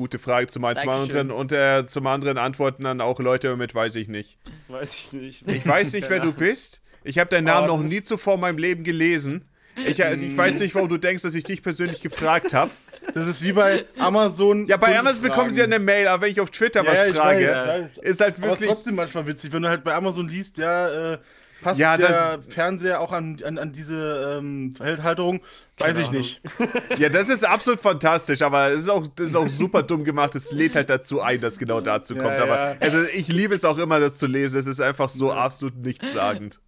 Gute 0.00 0.18
Frage 0.18 0.46
zum 0.46 0.64
einen, 0.64 0.78
zum 0.78 0.88
anderen. 0.88 1.30
Und 1.30 1.52
äh, 1.52 1.84
zum 1.84 2.06
anderen 2.06 2.38
antworten 2.38 2.84
dann 2.84 3.02
auch 3.02 3.20
Leute 3.20 3.54
mit, 3.56 3.74
weiß 3.74 3.96
ich 3.96 4.08
nicht. 4.08 4.38
Weiß 4.68 4.94
ich 4.94 5.12
nicht. 5.12 5.46
Ich 5.46 5.66
weiß 5.68 5.92
nicht, 5.92 6.08
wer 6.08 6.20
du 6.20 6.32
bist. 6.32 6.80
Ich 7.04 7.18
habe 7.18 7.28
deinen 7.28 7.44
Namen 7.44 7.68
Oh, 7.68 7.76
noch 7.76 7.82
nie 7.82 8.00
zuvor 8.00 8.36
in 8.36 8.40
meinem 8.40 8.56
Leben 8.56 8.82
gelesen. 8.82 9.44
Ich, 9.86 10.00
äh, 10.02 10.14
ich 10.14 10.34
weiß 10.34 10.60
nicht, 10.60 10.74
warum 10.74 10.88
du 10.88 10.96
denkst, 10.96 11.22
dass 11.22 11.34
ich 11.34 11.44
dich 11.44 11.62
persönlich 11.62 12.00
gefragt 12.00 12.54
habe. 12.54 12.70
Das 13.12 13.26
ist 13.26 13.42
wie 13.42 13.52
bei 13.52 13.84
Amazon. 13.98 14.66
Ja, 14.68 14.78
bei. 14.78 14.98
Amazon 14.98 15.22
bekommen 15.22 15.50
sie 15.50 15.58
ja 15.60 15.66
eine 15.66 15.78
Mail, 15.78 16.08
aber 16.08 16.22
wenn 16.22 16.32
ich 16.32 16.40
auf 16.40 16.48
Twitter 16.48 16.82
Ja, 16.82 16.90
was 16.90 17.00
ja, 17.00 17.06
ich 17.08 17.16
frage, 17.16 17.46
weiß, 17.46 17.98
ist 17.98 18.20
halt 18.22 18.36
Aber 18.38 18.46
wirklich. 18.48 18.70
trotzdem 18.70 18.94
manchmal 18.94 19.26
witzig, 19.26 19.52
wenn 19.52 19.60
du 19.60 19.68
halt 19.68 19.84
bei 19.84 19.94
Amazon 19.94 20.26
liest, 20.28 20.56
ja, 20.56 21.12
äh, 21.12 21.18
passt 21.62 21.78
Ja, 21.80 21.96
der 21.96 22.40
Fernseher 22.48 23.00
auch 23.00 23.12
an, 23.12 23.40
an, 23.44 23.58
an 23.58 23.72
diese 23.72 24.38
ähm, 24.38 24.74
Halterung? 24.80 25.40
Weiß 25.78 25.98
ich 25.98 26.10
nicht. 26.10 26.40
Ja, 26.98 27.08
das 27.08 27.28
ist 27.30 27.44
absolut 27.44 27.80
fantastisch, 27.80 28.42
aber 28.42 28.68
es 28.70 28.80
ist 28.80 28.88
auch, 28.88 29.06
das 29.06 29.26
ist 29.28 29.36
auch 29.36 29.48
super 29.48 29.82
dumm 29.82 30.04
gemacht. 30.04 30.34
Es 30.34 30.52
lädt 30.52 30.76
halt 30.76 30.90
dazu 30.90 31.20
ein, 31.20 31.40
dass 31.40 31.58
genau 31.58 31.80
dazu 31.80 32.14
Ja, 32.16 32.22
kommt. 32.22 32.36
ja. 32.38 32.42
Aber 32.42 32.76
also 32.80 33.04
ich 33.14 33.28
liebe 33.28 33.54
es 33.54 33.64
auch 33.64 33.78
immer, 33.78 34.00
das 34.00 34.16
zu 34.16 34.26
lesen. 34.26 34.58
Es 34.60 34.66
ist 34.66 34.80
einfach 34.80 35.08
so 35.08 35.32
absolut 35.32 35.76
nichtssagend. 35.76 36.60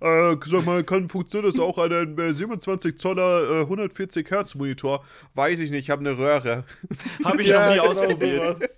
Äh, 0.00 0.36
sag 0.44 0.66
mal, 0.66 0.84
kann, 0.84 1.08
funktioniert 1.08 1.54
das 1.54 1.60
auch 1.60 1.78
an 1.78 1.90
einem 1.92 2.18
äh, 2.18 2.34
27 2.34 2.98
Zoller 2.98 3.60
äh, 3.60 3.60
140 3.62 4.28
Hertz 4.30 4.54
Monitor? 4.54 5.02
Weiß 5.34 5.60
ich 5.60 5.70
nicht, 5.70 5.84
ich 5.84 5.90
habe 5.90 6.00
eine 6.00 6.18
Röhre. 6.18 6.64
Habe 7.24 7.40
ich 7.40 7.50
noch 7.50 7.68
nie 7.68 7.74
genau 7.74 7.86
ausprobiert. 7.86 8.68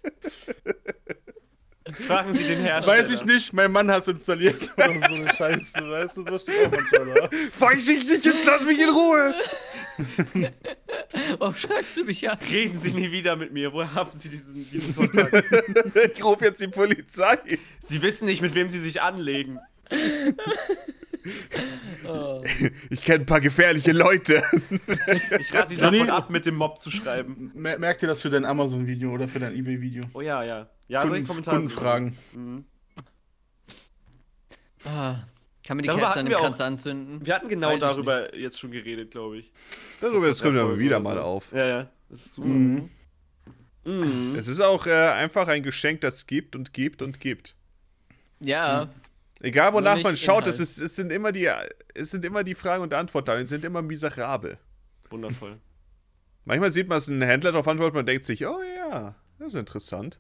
Fragen 1.93 2.35
Sie 2.35 2.45
den 2.45 2.61
Hersteller. 2.61 2.99
Weiß 2.99 3.11
ich 3.11 3.25
nicht, 3.25 3.53
mein 3.53 3.71
Mann 3.71 3.91
hat 3.91 4.03
es 4.03 4.15
installiert 4.15 4.73
oder 4.77 5.09
so 5.09 5.15
eine 5.15 5.33
Scheiße. 5.33 5.67
Weißt 5.75 6.17
du, 6.17 6.23
das 6.25 6.43
steht 6.43 6.67
auch 6.67 6.71
manchmal 6.71 7.15
da. 7.15 7.31
Weiß 7.61 7.89
ich 7.89 8.09
nicht, 8.09 8.25
jetzt 8.25 8.45
lass 8.45 8.65
mich 8.65 8.81
in 8.81 8.89
Ruhe. 8.89 9.35
Warum 11.39 11.55
schreibst 11.55 11.97
du 11.97 12.05
mich 12.05 12.29
an? 12.29 12.39
Reden 12.51 12.79
Sie 12.79 12.93
nie 12.93 13.13
wieder 13.13 13.37
mit 13.37 13.53
mir. 13.53 13.73
Woher 13.73 13.95
haben 13.95 14.11
Sie 14.13 14.29
diesen, 14.29 14.55
diesen 14.55 14.95
Kontakt? 14.97 15.45
Ich 16.15 16.25
rufe 16.25 16.45
jetzt 16.45 16.61
die 16.61 16.69
Polizei. 16.69 17.39
Sie 17.81 18.03
wissen 18.03 18.27
nicht, 18.27 18.43
mit 18.43 18.55
wem 18.55 18.69
Sie 18.69 18.81
sich 18.81 19.03
anlegen. 19.03 19.61
Oh. 22.07 22.43
Ich 22.91 23.03
kenne 23.03 23.21
ein 23.25 23.27
paar 23.27 23.41
gefährliche 23.41 23.93
Leute. 23.93 24.43
Ich 25.41 25.53
rate 25.55 25.75
Johnny- 25.75 25.99
davon 25.99 26.11
ab, 26.11 26.31
mit 26.31 26.47
dem 26.47 26.57
Mob 26.57 26.79
zu 26.79 26.91
schreiben. 26.91 27.51
Mer 27.55 27.79
merkt 27.79 28.03
ihr 28.03 28.09
das 28.09 28.23
für 28.23 28.31
dein 28.31 28.45
Amazon-Video 28.45 29.13
oder 29.13 29.29
für 29.29 29.39
dein 29.41 29.55
Ebay-Video? 29.57 30.03
Oh 30.15 30.21
ja, 30.21 30.43
ja. 30.45 30.69
Ja, 30.89 31.01
solche 31.03 31.25
Kunden, 31.25 31.27
Kommentare. 31.27 31.61
sind 31.61 31.69
Kundenfragen. 31.75 32.17
Mhm. 32.33 32.65
Ah. 34.85 35.17
Kann 35.67 35.77
mir 35.79 35.83
die 35.83 35.89
Darüber 35.89 36.05
Kerze 36.07 36.21
an 36.21 36.27
dem 36.27 36.35
Kranz 36.37 36.61
auch- 36.61 36.65
anzünden? 36.65 37.27
Wir 37.27 37.35
hatten 37.35 37.49
genau 37.49 37.71
Weiß 37.73 37.81
darüber 37.81 38.35
jetzt 38.37 38.61
schon 38.61 38.71
geredet, 38.71 39.11
glaube 39.11 39.39
ich. 39.39 39.53
Darüber, 40.01 40.29
das 40.29 40.41
kommt 40.41 40.55
Der 40.55 40.63
aber 40.63 40.79
wieder 40.79 41.01
mal 41.01 41.19
auf. 41.19 41.51
Ja, 41.53 41.67
ja. 41.67 41.91
Das 42.09 42.27
ist 42.27 42.35
super. 42.35 42.49
Mhm. 42.49 42.91
Mhm. 43.85 44.35
Es 44.37 44.47
ist 44.47 44.61
auch 44.61 44.87
äh, 44.87 44.93
einfach 44.93 45.49
ein 45.49 45.63
Geschenk, 45.65 46.01
das 46.03 46.27
gibt 46.27 46.55
und 46.55 46.73
gibt 46.73 47.03
und 47.03 47.19
gibt. 47.21 47.57
Ja. 48.41 48.89
Egal 49.41 49.73
wonach 49.73 50.03
man 50.03 50.17
schaut, 50.17 50.47
es, 50.47 50.61
ist, 50.61 50.81
es, 50.81 50.97
sind 50.97 51.13
immer 51.13 51.31
die, 51.31 51.51
es 51.95 52.11
sind 52.11 52.25
immer 52.25 52.43
die 52.43 52.55
Fragen 52.55 52.83
und 52.83 52.95
Antworten, 52.95 53.39
die 53.41 53.47
sind 53.47 53.65
immer 53.65 53.83
miserabel. 53.83 54.59
Wundervoll. 55.11 55.59
Manchmal 56.45 56.71
sieht 56.71 56.89
man 56.89 56.99
es 56.99 57.09
einen 57.11 57.23
Händler 57.23 57.53
darauf 57.53 57.69
antworten, 57.69 57.97
man 57.97 58.07
denkt 58.07 58.25
sich, 58.25 58.47
oh 58.47 58.61
ja, 58.79 59.15
das 59.39 59.49
ist 59.49 59.55
interessant. 59.55 60.19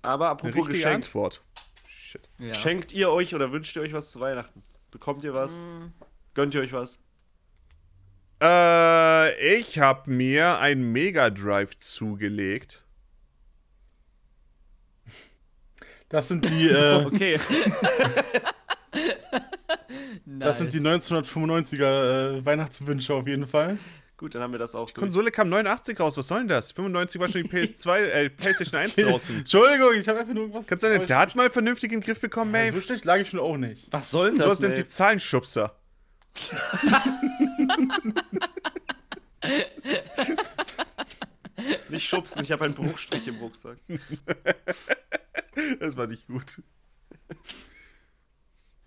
Aber 0.00 0.26
Eine 0.26 0.32
apropos 0.32 0.56
richtige 0.56 0.78
Geschenk. 0.78 0.94
Antwort. 0.94 1.42
Shit. 1.86 2.28
ja. 2.38 2.54
Schenkt 2.54 2.92
ihr 2.92 3.10
euch 3.10 3.34
oder 3.34 3.52
wünscht 3.52 3.76
ihr 3.76 3.82
euch 3.82 3.92
was 3.92 4.10
zu 4.10 4.20
Weihnachten? 4.20 4.62
Bekommt 4.90 5.24
ihr 5.24 5.34
was? 5.34 5.58
Mm, 5.58 5.92
Gönnt 6.34 6.54
ihr 6.54 6.60
euch 6.60 6.72
was? 6.72 6.98
Äh, 8.42 9.58
ich 9.58 9.78
habe 9.78 10.10
mir 10.10 10.58
ein 10.58 10.82
Mega 10.82 11.30
Drive 11.30 11.76
zugelegt. 11.78 12.84
Das 16.12 16.28
sind 16.28 16.44
die, 16.48 16.68
äh, 16.70 17.04
Okay. 17.04 17.36
das 20.26 20.58
sind 20.58 20.72
die 20.72 20.80
nice. 20.80 21.10
1995er 21.10 22.36
äh, 22.38 22.44
Weihnachtswünsche 22.46 23.14
auf 23.14 23.26
jeden 23.26 23.46
Fall. 23.46 23.78
Gut, 24.16 24.34
dann 24.36 24.42
haben 24.42 24.52
wir 24.52 24.58
das 24.60 24.74
auch. 24.76 24.84
durch. 24.84 24.94
Konsole 24.94 25.32
kam 25.32 25.48
89 25.48 25.98
raus, 25.98 26.16
was 26.16 26.28
soll 26.28 26.38
denn 26.40 26.48
das? 26.48 26.70
95 26.72 27.20
war 27.20 27.26
schon 27.28 27.42
die 27.42 27.48
PS2, 27.48 27.98
äh, 27.98 28.30
PlayStation 28.36 28.80
1 28.80 28.94
draußen. 28.96 29.38
Entschuldigung, 29.38 29.94
ich 29.94 30.06
habe 30.08 30.20
einfach 30.20 30.34
nur 30.34 30.52
was. 30.54 30.66
Kannst 30.68 30.84
du 30.84 30.88
deine 30.90 31.04
Daten 31.06 31.36
mal 31.38 31.50
vernünftig 31.50 31.90
in 31.92 31.98
den 32.00 32.06
Griff 32.06 32.20
bekommen, 32.20 32.54
Ja, 32.54 32.60
Maeve? 32.60 32.76
So 32.76 32.82
schlecht 32.86 33.04
lag 33.04 33.16
ich 33.18 33.30
schon 33.30 33.40
auch 33.40 33.56
nicht. 33.56 33.88
Was 33.90 34.10
soll 34.12 34.28
denn 34.30 34.36
So 34.38 34.44
das? 34.44 34.52
was 34.52 34.60
nennt 34.60 34.76
sie 34.76 34.86
Zahlenschubser. 34.86 35.74
Nicht 41.88 42.08
schubsen, 42.08 42.42
ich 42.42 42.50
habe 42.52 42.64
einen 42.64 42.74
Bruchstrich 42.74 43.28
im 43.28 43.36
Rucksack. 43.36 43.76
Das 45.82 45.96
war 45.96 46.06
nicht 46.06 46.28
gut. 46.28 46.62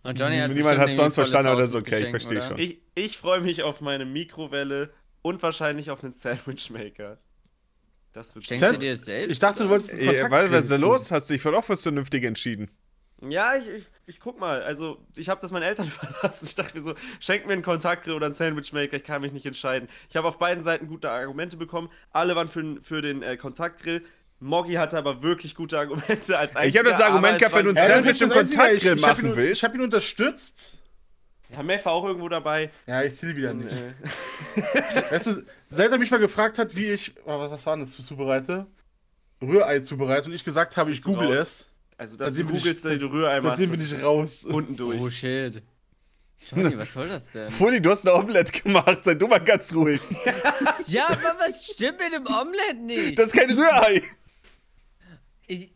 Und 0.03 0.17
Johnny 0.17 0.37
hat 0.37 0.51
Niemand 0.51 0.79
hat 0.79 0.95
sonst 0.95 1.15
verstanden, 1.15 1.51
oder 1.51 1.67
so. 1.67 1.79
mit 1.79 1.87
Okay, 1.87 2.03
ich 2.05 2.09
verstehe 2.09 2.41
schon. 2.41 2.57
Ich, 2.57 2.79
ich 2.93 3.17
freue 3.17 3.41
mich 3.41 3.63
auf 3.63 3.81
meine 3.81 4.05
Mikrowelle 4.05 4.93
und 5.21 5.43
wahrscheinlich 5.43 5.91
auf 5.91 6.03
einen 6.03 6.13
Sandwichmaker. 6.13 7.17
Das 8.13 8.33
wird 8.33 8.45
Schenkst 8.45 8.71
du 8.71 8.77
dir 8.77 8.91
das 8.91 9.03
selbst? 9.03 9.29
Ich 9.29 9.39
dachte, 9.39 9.63
du 9.63 9.69
wolltest 9.69 9.91
einen 9.91 10.01
Ey, 10.03 10.07
Kontakt 10.07 10.31
was, 10.31 10.51
was 10.51 10.63
ist 10.65 10.69
tun. 10.71 10.81
los? 10.81 11.11
Hast 11.11 11.29
du 11.29 11.33
dich 11.33 11.45
auch 11.45 11.63
fürs 11.65 11.83
Vernünftige 11.83 12.27
entschieden? 12.27 12.71
Ja, 13.27 13.55
ich, 13.57 13.67
ich, 13.67 13.87
ich 14.05 14.19
guck 14.21 14.39
mal. 14.39 14.63
Also, 14.63 15.05
ich 15.17 15.27
habe 15.27 15.41
das 15.41 15.51
meinen 15.51 15.63
Eltern 15.63 15.91
überlassen. 16.09 16.45
Ich 16.45 16.55
dachte 16.55 16.75
mir 16.77 16.83
so, 16.83 16.93
schenk 17.19 17.45
mir 17.45 17.53
einen 17.53 17.61
Kontaktgrill 17.61 18.13
oder 18.13 18.27
einen 18.27 18.35
Sandwichmaker, 18.35 18.95
ich 18.95 19.03
kann 19.03 19.21
mich 19.21 19.33
nicht 19.33 19.45
entscheiden. 19.45 19.89
Ich 20.07 20.15
habe 20.15 20.29
auf 20.29 20.37
beiden 20.37 20.63
Seiten 20.63 20.87
gute 20.87 21.09
Argumente 21.09 21.57
bekommen. 21.57 21.89
Alle 22.11 22.37
waren 22.37 22.47
für, 22.47 22.79
für 22.79 23.01
den 23.01 23.21
äh, 23.21 23.35
Kontaktgrill. 23.35 24.05
Moggy 24.45 24.73
hatte 24.73 24.97
aber 24.97 25.21
wirklich 25.23 25.55
gute 25.55 25.77
Argumente 25.79 26.37
als 26.37 26.55
Ich 26.63 26.77
habe 26.77 26.89
das 26.89 26.99
einziger, 26.99 27.05
Argument 27.07 27.39
gehabt, 27.39 27.55
wenn 27.55 27.65
du 27.65 27.71
ein 27.71 27.75
Sandwich 27.75 28.21
im 28.21 28.29
Kontaktgrill 28.29 28.95
machen 28.97 29.25
ihn, 29.25 29.35
willst. 29.35 29.61
Ich 29.61 29.67
habe 29.67 29.77
ihn 29.77 29.83
unterstützt. 29.83 30.79
Ja, 31.49 31.67
war 31.67 31.91
auch 31.93 32.05
irgendwo 32.05 32.29
dabei. 32.29 32.71
Ja, 32.85 33.03
ich 33.03 33.15
zähle 33.15 33.35
wieder 33.35 33.53
nicht. 33.53 33.71
äh, 33.71 35.11
Weißt 35.11 35.27
du, 35.27 35.43
seit 35.69 35.91
er 35.91 35.97
mich 35.97 36.11
mal 36.11 36.19
gefragt 36.19 36.57
hat, 36.57 36.75
wie 36.75 36.91
ich, 36.91 37.13
oh, 37.25 37.39
was, 37.39 37.51
was 37.51 37.65
war 37.65 37.75
denn 37.75 37.85
das, 37.85 38.05
zubereite? 38.05 38.65
Rührei 39.41 39.79
zubereite 39.79 40.29
und 40.29 40.35
ich 40.35 40.43
gesagt 40.43 40.77
habe, 40.77 40.91
ich 40.91 41.01
google 41.03 41.37
raus? 41.37 41.47
es. 41.47 41.65
also, 41.97 42.17
dass 42.17 42.29
Seitdem 42.29 42.47
du 42.47 42.53
googelst, 42.55 42.85
dass 42.85 42.97
du 42.99 43.05
Rührei 43.07 43.41
machst, 43.41 43.59
Seitdem 43.59 43.71
bin 43.71 43.81
ich 43.81 44.03
raus. 44.03 44.43
unten 44.43 44.77
durch. 44.77 44.99
Oh 44.99 45.09
shit. 45.09 45.61
Johnny, 46.51 46.77
was 46.77 46.93
soll 46.93 47.07
das 47.07 47.31
denn? 47.31 47.49
Fully, 47.51 47.81
du 47.81 47.89
hast 47.89 48.07
ein 48.07 48.13
Omelette 48.13 48.51
gemacht. 48.61 49.03
Sei 49.03 49.15
du 49.15 49.27
mal 49.27 49.39
ganz 49.39 49.73
ruhig. 49.73 50.01
Ja, 50.87 51.07
aber 51.07 51.35
was 51.39 51.65
stimmt 51.65 51.99
mit 51.99 52.13
dem 52.13 52.25
Omelette 52.27 52.75
nicht? 52.75 53.17
Das 53.17 53.27
ist 53.27 53.33
kein 53.33 53.49
Rührei. 53.49 54.03
Ich, 55.47 55.71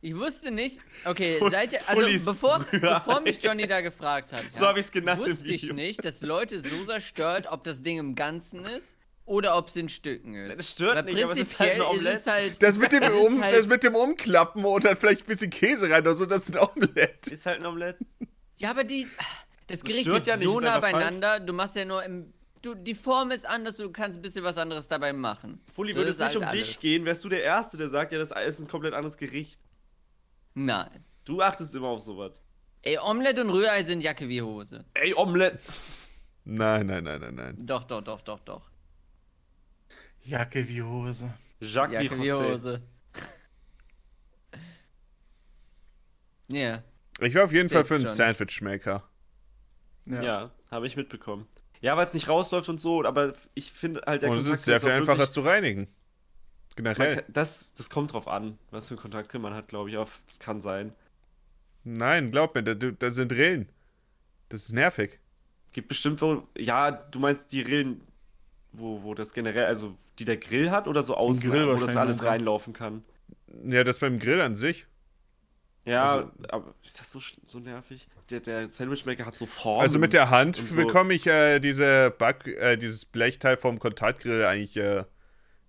ich 0.00 0.16
wusste 0.16 0.50
nicht. 0.50 0.80
Okay, 1.04 1.40
seit 1.50 1.88
also 1.88 2.30
bevor, 2.32 2.66
bevor 2.70 3.20
mich 3.20 3.38
Johnny 3.42 3.66
da 3.66 3.80
gefragt 3.80 4.32
hat, 4.32 4.42
So 4.52 4.66
hab 4.66 4.76
ich's 4.76 4.90
genannt 4.90 5.24
im 5.26 5.32
wusste 5.32 5.52
ich 5.52 5.72
nicht, 5.72 6.04
dass 6.04 6.22
Leute 6.22 6.58
so 6.58 6.84
sehr 6.84 7.00
stört, 7.00 7.46
ob 7.50 7.64
das 7.64 7.82
Ding 7.82 7.98
im 7.98 8.14
Ganzen 8.14 8.64
ist 8.64 8.96
oder 9.24 9.56
ob 9.56 9.68
es 9.68 9.76
in 9.76 9.88
Stücken 9.88 10.34
ist. 10.34 10.58
Das 10.58 10.70
stört 10.70 10.96
Weil 10.96 11.04
nicht, 11.14 11.22
aber 11.22 11.32
es 11.32 11.38
ist 11.38 11.58
halt 11.60 11.80
es 12.04 12.26
halt, 12.26 12.62
Das 12.62 12.78
mit 12.78 12.90
dem, 12.92 13.00
Das 13.00 13.10
ist 13.12 13.18
um, 13.26 13.42
halt- 13.42 13.54
das 13.56 13.66
mit 13.66 13.84
dem 13.84 13.94
Umklappen 13.94 14.64
und 14.64 14.84
dann 14.84 14.96
vielleicht 14.96 15.22
ein 15.22 15.26
bisschen 15.26 15.50
Käse 15.50 15.88
rein 15.90 16.00
oder 16.02 16.14
so, 16.14 16.26
das 16.26 16.48
ist 16.48 16.56
ein 16.56 16.68
Omelette. 16.68 17.32
Ist 17.32 17.46
halt 17.46 17.60
ein 17.60 17.66
Omelette. 17.66 18.04
Ja, 18.56 18.70
aber 18.70 18.84
die. 18.84 19.06
Das 19.68 19.78
Das 19.78 19.84
Gericht 19.84 20.02
stört 20.06 20.18
ist 20.22 20.26
ja 20.26 20.36
so 20.36 20.58
ist 20.58 20.64
nah 20.64 20.74
einfach 20.76 20.90
falsch. 20.90 21.04
beieinander, 21.04 21.38
du 21.40 21.52
machst 21.52 21.76
ja 21.76 21.84
nur 21.84 22.02
im. 22.02 22.32
Du, 22.62 22.74
die 22.76 22.94
Form 22.94 23.32
ist 23.32 23.44
anders, 23.44 23.76
du 23.76 23.90
kannst 23.90 24.18
ein 24.18 24.22
bisschen 24.22 24.44
was 24.44 24.56
anderes 24.56 24.86
dabei 24.86 25.12
machen. 25.12 25.60
Fully, 25.74 25.92
So 25.92 25.98
würde 25.98 26.10
es 26.10 26.18
nicht 26.18 26.36
um 26.36 26.44
halt 26.44 26.52
dich 26.52 26.68
alles. 26.68 26.80
gehen, 26.80 27.04
wärst 27.04 27.24
du 27.24 27.28
der 27.28 27.42
Erste, 27.42 27.76
der 27.76 27.88
sagt, 27.88 28.12
ja, 28.12 28.18
das 28.18 28.30
ist 28.30 28.60
ein 28.60 28.68
komplett 28.68 28.94
anderes 28.94 29.16
Gericht. 29.16 29.60
Nein. 30.54 31.04
Du 31.24 31.42
achtest 31.42 31.74
immer 31.74 31.88
auf 31.88 32.00
sowas. 32.00 32.32
Ey, 32.82 32.98
Omelette 32.98 33.40
und 33.42 33.50
Rührei 33.50 33.82
sind 33.82 34.00
Jacke 34.00 34.28
wie 34.28 34.42
Hose. 34.42 34.84
Ey, 34.94 35.12
Omelette. 35.14 35.58
Nein, 36.44 36.86
nein, 36.86 37.04
nein, 37.04 37.20
nein, 37.20 37.34
nein. 37.34 37.56
Doch, 37.66 37.84
doch, 37.84 38.02
doch, 38.02 38.20
doch, 38.20 38.40
doch. 38.40 38.70
Jacke 40.24 40.66
wie 40.68 40.82
Hose. 40.82 41.32
Jacques 41.60 41.94
Jacke 42.02 42.18
wie. 42.22 42.32
Hose. 42.32 42.82
Ja. 46.48 46.82
Ich 47.20 47.34
war 47.34 47.44
auf 47.44 47.52
jeden 47.52 47.70
Fall 47.70 47.84
für 47.84 47.94
einen. 47.94 48.06
Sandwichmaker. 48.06 49.08
Ja. 50.04 50.22
Ja, 50.22 50.50
habe 50.70 50.86
ich 50.86 50.96
mitbekommen. 50.96 51.46
Ja, 51.82 51.96
weil 51.96 52.04
es 52.06 52.14
nicht 52.14 52.28
rausläuft 52.28 52.68
und 52.68 52.78
so, 52.80 53.04
aber 53.04 53.34
ich 53.54 53.72
finde 53.72 54.02
halt 54.06 54.22
der 54.22 54.30
Und 54.30 54.38
es 54.38 54.46
ist 54.46 54.64
sehr 54.64 54.76
auch 54.78 54.80
viel 54.80 54.90
einfacher 54.92 55.18
wirklich- 55.18 55.30
zu 55.30 55.40
reinigen. 55.42 55.88
Generell. 56.74 57.16
kann, 57.16 57.24
das, 57.28 57.74
das 57.74 57.90
kommt 57.90 58.14
drauf 58.14 58.28
an, 58.28 58.56
was 58.70 58.88
für 58.88 58.94
einen 58.94 59.02
Kontaktgrill 59.02 59.40
man 59.40 59.52
hat, 59.52 59.68
glaube 59.68 59.90
ich. 59.90 59.96
Aber 59.96 60.08
es 60.30 60.38
kann 60.38 60.62
sein. 60.62 60.94
Nein, 61.84 62.30
glaub 62.30 62.54
mir, 62.54 62.62
da, 62.62 62.74
da 62.74 63.10
sind 63.10 63.32
Rillen. 63.32 63.68
Das 64.48 64.62
ist 64.62 64.72
nervig. 64.72 65.18
Gibt 65.72 65.88
bestimmt 65.88 66.22
wo. 66.22 66.46
Ja, 66.56 66.90
du 66.90 67.18
meinst 67.18 67.52
die 67.52 67.60
Rillen, 67.60 68.00
wo, 68.72 69.02
wo 69.02 69.14
das 69.14 69.34
generell, 69.34 69.66
also 69.66 69.96
die 70.18 70.24
der 70.24 70.36
Grill 70.36 70.70
hat 70.70 70.86
oder 70.88 71.02
so 71.02 71.14
außen, 71.16 71.50
wo 71.52 71.74
das 71.74 71.96
alles 71.96 72.24
reinlaufen 72.24 72.72
kann. 72.72 73.02
Ja, 73.64 73.84
das 73.84 73.98
beim 73.98 74.18
Grill 74.18 74.40
an 74.40 74.54
sich. 74.54 74.86
Ja, 75.84 76.04
Also- 76.06 76.30
aber 76.48 76.74
ist 76.84 77.00
das 77.00 77.10
so, 77.10 77.20
so 77.44 77.58
nervig? 77.58 78.06
Der, 78.30 78.40
der 78.40 78.68
Sandwichmaker 78.68 79.26
hat 79.26 79.34
so 79.34 79.46
Formen. 79.46 79.82
Also 79.82 79.98
mit 79.98 80.12
der 80.12 80.30
Hand 80.30 80.56
so. 80.56 80.80
bekomme 80.80 81.12
ich 81.14 81.26
äh, 81.26 81.58
diese 81.58 82.14
Back, 82.16 82.46
äh, 82.46 82.76
dieses 82.76 83.04
Blechteil 83.04 83.56
vom 83.56 83.78
Kontaktgrill 83.80 84.44
eigentlich 84.44 84.76
äh, 84.76 85.04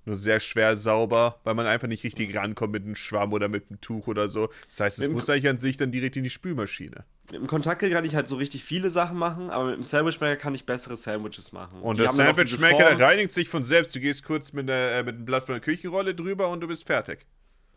nur 0.05 0.15
sehr 0.17 0.39
schwer 0.39 0.75
sauber, 0.75 1.39
weil 1.45 1.55
man 1.55 1.65
einfach 1.65 1.87
nicht 1.87 2.03
richtig 2.03 2.35
rankommt 2.35 2.73
mit 2.73 2.83
einem 2.83 2.95
Schwamm 2.95 3.33
oder 3.33 3.47
mit 3.47 3.69
einem 3.69 3.79
Tuch 3.81 4.07
oder 4.07 4.27
so. 4.29 4.49
Das 4.67 4.81
heißt, 4.81 4.99
es 4.99 5.09
muss 5.09 5.29
eigentlich 5.29 5.47
an 5.47 5.57
sich 5.57 5.77
dann 5.77 5.91
direkt 5.91 6.15
in 6.17 6.23
die 6.23 6.29
Spülmaschine. 6.29 7.05
Mit 7.31 7.39
dem 7.41 7.47
Kontaktgrill 7.47 7.89
kann 7.91 8.03
ich 8.05 8.13
halt 8.13 8.27
so 8.27 8.35
richtig 8.35 8.63
viele 8.65 8.89
Sachen 8.89 9.17
machen, 9.17 9.49
aber 9.49 9.65
mit 9.67 9.77
dem 9.77 9.83
Sandwichmaker 9.83 10.35
kann 10.35 10.53
ich 10.53 10.65
bessere 10.65 10.97
Sandwiches 10.97 11.53
machen. 11.53 11.81
Und 11.81 11.97
Die 11.97 12.01
der 12.01 12.11
Sandwichmaker, 12.11 12.77
der 12.77 12.87
Form. 12.97 13.01
reinigt 13.01 13.31
sich 13.31 13.47
von 13.47 13.63
selbst. 13.63 13.95
Du 13.95 13.99
gehst 14.01 14.25
kurz 14.25 14.51
mit, 14.53 14.67
der, 14.67 14.97
äh, 14.97 15.03
mit 15.03 15.15
einem 15.15 15.25
Blatt 15.25 15.45
von 15.45 15.55
der 15.55 15.61
Küchenrolle 15.61 16.13
drüber 16.13 16.49
und 16.49 16.59
du 16.59 16.67
bist 16.67 16.85
fertig. 16.85 17.25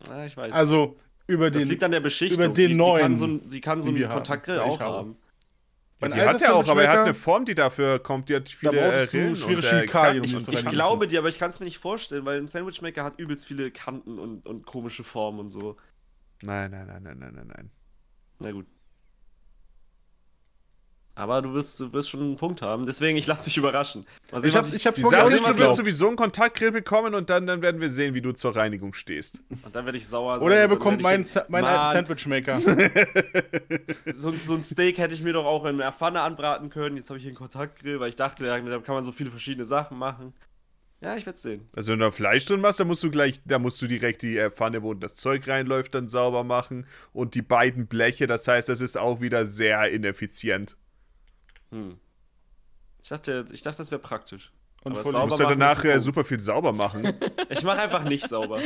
Ah, 0.09 0.25
ich 0.25 0.35
weiß. 0.35 0.51
Also, 0.53 0.99
über 1.27 1.51
das 1.51 1.63
den. 1.63 1.69
liegt 1.69 1.83
an 1.83 1.91
der 1.91 1.99
Beschichtung. 1.99 2.43
über 2.43 2.53
den 2.53 2.55
die, 2.55 2.67
die 2.69 2.75
neuen, 2.75 3.01
kann 3.01 3.15
so 3.15 3.39
sie 3.47 3.61
kann 3.61 3.81
so 3.81 3.89
einen 3.89 4.03
haben, 4.03 4.13
Kontaktgrill 4.13 4.55
ich 4.57 4.61
auch 4.61 4.79
habe. 4.79 4.97
haben. 4.97 5.17
Mein 5.99 6.11
die 6.11 6.21
hat 6.21 6.41
er 6.43 6.55
auch, 6.55 6.67
aber 6.67 6.83
er 6.83 6.91
hat 6.91 6.99
eine 6.99 7.13
Form, 7.15 7.45
die 7.45 7.55
dafür 7.55 7.99
kommt. 7.99 8.29
Die 8.29 8.35
hat 8.35 8.49
viele 8.49 8.77
äh, 8.77 9.03
Rillen. 9.03 9.35
schwere 9.35 9.57
und, 9.57 9.63
äh, 9.63 9.67
Chemikalien, 9.67 10.23
ich, 10.23 10.33
Ich 10.33 10.47
reinigen. 10.47 10.69
glaube 10.69 11.07
dir, 11.07 11.19
aber 11.19 11.29
ich 11.29 11.39
kann 11.39 11.49
es 11.49 11.59
mir 11.59 11.65
nicht 11.65 11.79
vorstellen, 11.79 12.23
weil 12.25 12.39
ein 12.39 12.47
Sandwichmaker 12.47 13.03
hat 13.03 13.19
übelst 13.19 13.47
viele 13.47 13.71
Kanten 13.71 14.19
und, 14.19 14.45
und 14.45 14.65
komische 14.67 15.03
Formen 15.03 15.39
und 15.39 15.51
so. 15.51 15.75
Nein, 16.43 16.69
nein, 16.71 16.85
nein, 16.87 17.01
nein, 17.03 17.17
nein, 17.19 17.33
nein, 17.35 17.47
nein. 17.47 17.71
Na 18.39 18.51
gut. 18.51 18.67
Aber 21.17 21.41
du 21.41 21.51
wirst, 21.55 21.79
du 21.79 21.91
wirst 21.93 22.11
schon 22.11 22.21
einen 22.21 22.35
Punkt 22.35 22.61
haben, 22.61 22.85
deswegen 22.85 23.17
ich 23.17 23.25
lass 23.25 23.43
mich 23.43 23.57
überraschen. 23.57 24.05
Mal 24.31 24.39
sehen, 24.39 24.49
Ich 24.49 24.55
hab, 24.55 24.71
ich 24.71 24.85
hab 24.85 24.93
Die 24.93 25.01
vorhin 25.01 25.19
Sache 25.19 25.33
ist, 25.33 25.49
du 25.49 25.57
wirst 25.57 25.75
sowieso 25.75 26.07
einen 26.09 26.15
Kontaktgrill 26.15 26.71
bekommen 26.71 27.15
und 27.15 27.31
dann, 27.31 27.47
dann 27.47 27.63
werden 27.63 27.81
wir 27.81 27.89
sehen, 27.89 28.13
wie 28.13 28.21
du 28.21 28.33
zur 28.33 28.55
Reinigung 28.55 28.93
stehst. 28.93 29.41
und 29.49 29.75
dann 29.75 29.85
werde 29.85 29.97
ich 29.97 30.07
sauer 30.07 30.37
sein. 30.37 30.45
Oder 30.45 30.57
er 30.57 30.67
bekommt 30.67 31.01
meinen 31.01 31.25
ich 31.25 31.49
Mann. 31.49 31.65
alten 31.65 32.07
Sandwichmaker. 32.07 32.59
so, 34.13 34.29
so 34.31 34.53
ein 34.53 34.61
Steak 34.61 34.99
hätte 34.99 35.15
ich 35.15 35.23
mir 35.23 35.33
doch 35.33 35.45
auch 35.45 35.65
in 35.65 35.81
einer 35.81 35.91
Pfanne 35.91 36.21
anbraten 36.21 36.69
können. 36.69 36.97
Jetzt 36.97 37.09
habe 37.09 37.17
ich 37.17 37.23
hier 37.23 37.31
einen 37.31 37.37
Kontaktgrill, 37.37 37.99
weil 37.99 38.09
ich 38.09 38.15
dachte, 38.15 38.45
da 38.45 38.59
kann 38.59 38.93
man 38.93 39.03
so 39.03 39.11
viele 39.11 39.31
verschiedene 39.31 39.65
Sachen 39.65 39.97
machen. 39.97 40.35
Ja, 41.01 41.15
ich 41.15 41.25
werde 41.25 41.39
sehen. 41.39 41.67
Also 41.75 41.91
wenn 41.91 41.99
du 41.99 42.05
da 42.05 42.11
Fleisch 42.11 42.45
drin 42.45 42.61
machst, 42.61 42.79
dann 42.79 42.87
musst 42.87 43.03
du 43.03 43.09
gleich, 43.09 43.41
da 43.43 43.57
musst 43.57 43.81
du 43.81 43.87
direkt 43.87 44.21
die 44.21 44.37
äh, 44.37 44.51
Pfanne, 44.51 44.83
wo 44.83 44.93
das 44.93 45.15
Zeug 45.15 45.47
reinläuft, 45.47 45.95
dann 45.95 46.07
sauber 46.07 46.43
machen 46.43 46.85
und 47.11 47.33
die 47.33 47.41
beiden 47.41 47.87
Bleche. 47.87 48.27
Das 48.27 48.47
heißt, 48.47 48.69
das 48.69 48.81
ist 48.81 48.97
auch 48.97 49.19
wieder 49.19 49.47
sehr 49.47 49.89
ineffizient. 49.89 50.77
Hm. 51.71 51.97
Ich 53.01 53.09
dachte, 53.09 53.45
ich 53.51 53.61
dachte, 53.61 53.77
das 53.77 53.91
wäre 53.91 54.01
praktisch. 54.01 54.51
Und 54.83 54.93
Aber 54.97 55.03
Du 55.11 55.17
musst 55.25 55.39
ja 55.39 55.47
danach 55.47 55.83
äh, 55.83 55.99
super 55.99 56.23
viel 56.23 56.39
sauber 56.39 56.71
machen. 56.73 57.13
Ich 57.49 57.63
mache 57.63 57.79
einfach 57.79 58.03
nicht 58.03 58.27
sauber. 58.27 58.59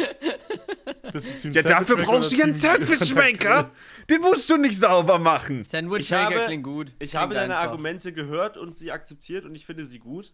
Ja, 1.54 1.62
dafür 1.62 1.98
brauchst 1.98 2.32
du 2.32 2.38
ja 2.38 2.46
einen 2.46 2.54
Sandwichmaker. 2.54 3.72
Den 4.10 4.22
musst 4.22 4.50
du 4.50 4.58
nicht 4.58 4.78
sauber 4.78 5.20
machen. 5.20 5.64
Sandwichmaker 5.64 6.30
Ich 6.32 6.36
habe- 6.38 6.46
klingt 6.46 6.64
gut. 6.64 6.88
Ich 7.00 7.12
Klingt 7.12 7.16
habe 7.16 7.34
deine 7.36 7.56
einfach. 7.58 7.72
Argumente 7.72 8.12
gehört 8.14 8.58
und 8.58 8.76
sie 8.76 8.92
akzeptiert 8.92 9.46
und 9.46 9.54
ich 9.56 9.66
finde 9.66 9.86
sie 9.86 10.00
gut. 10.00 10.34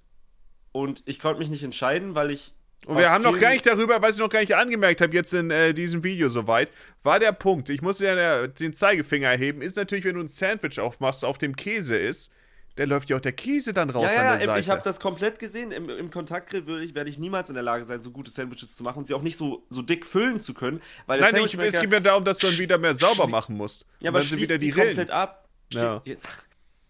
Und 0.72 1.04
ich 1.06 1.20
konnte 1.20 1.40
mich 1.40 1.50
nicht 1.50 1.64
entscheiden, 1.64 2.16
weil 2.16 2.32
ich. 2.32 2.54
Und 2.86 2.98
wir 2.98 3.10
haben 3.10 3.24
noch 3.24 3.38
gar 3.40 3.52
nicht 3.52 3.66
darüber, 3.66 4.02
was 4.02 4.16
ich 4.16 4.22
noch 4.22 4.30
gar 4.30 4.40
nicht 4.40 4.56
angemerkt 4.56 5.02
habe, 5.02 5.14
jetzt 5.14 5.34
in 5.34 5.50
äh, 5.52 5.74
diesem 5.74 6.04
Video 6.04 6.30
soweit, 6.30 6.72
war 7.04 7.20
der 7.20 7.32
Punkt, 7.32 7.70
ich 7.70 7.82
muss 7.82 8.00
ja 8.00 8.48
den 8.48 8.74
Zeigefinger 8.74 9.30
erheben, 9.30 9.62
ist 9.62 9.78
natürlich, 9.78 10.06
wenn 10.06 10.16
du 10.16 10.22
ein 10.22 10.28
Sandwich 10.28 10.80
aufmachst, 10.80 11.26
auf 11.26 11.38
dem 11.40 11.56
Käse 11.56 11.98
ist, 11.98 12.32
der 12.78 12.88
läuft 12.88 13.10
ja 13.10 13.18
auch 13.18 13.22
der 13.22 13.32
Käse 13.34 13.74
dann 13.74 13.90
raus 13.90 14.12
Ja, 14.14 14.18
an 14.20 14.24
der 14.24 14.40
ja, 14.40 14.46
Seite. 14.46 14.60
ich 14.60 14.70
habe 14.70 14.82
das 14.84 15.00
komplett 15.00 15.40
gesehen. 15.40 15.72
Im, 15.72 15.90
im 15.90 16.12
Kontaktgrill 16.12 16.66
würde 16.68 16.84
ich, 16.86 16.94
werde 16.96 17.10
ich 17.10 17.18
niemals 17.18 17.50
in 17.50 17.56
der 17.56 17.64
Lage 17.64 17.84
sein, 17.84 18.00
so 18.00 18.12
gute 18.12 18.30
Sandwiches 18.32 18.76
zu 18.76 18.84
machen 18.84 19.00
und 19.00 19.06
sie 19.06 19.14
auch 19.14 19.22
nicht 19.22 19.38
so, 19.38 19.66
so 19.70 19.82
dick 19.82 20.06
füllen 20.06 20.40
zu 20.40 20.54
können. 20.54 20.82
Weil 21.06 21.20
Nein, 21.20 21.36
ich, 21.38 21.58
es 21.58 21.80
geht 21.80 21.90
mir 21.90 22.02
darum, 22.02 22.24
dass 22.24 22.38
du 22.40 22.48
dann 22.48 22.58
wieder 22.58 22.78
mehr 22.78 22.96
sauber 22.96 23.28
machen 23.28 23.58
musst. 23.58 23.86
Ja, 24.00 24.10
Und 24.10 24.16
aber 24.16 24.20
dann 24.20 24.30
sind 24.30 24.40
wieder 24.42 24.58
die 24.58 24.72
sie 24.72 24.72
Rillen. 24.80 24.88
komplett 24.96 25.12
ab. 25.12 25.48
Ja. 25.74 26.02
Jetzt, 26.06 26.28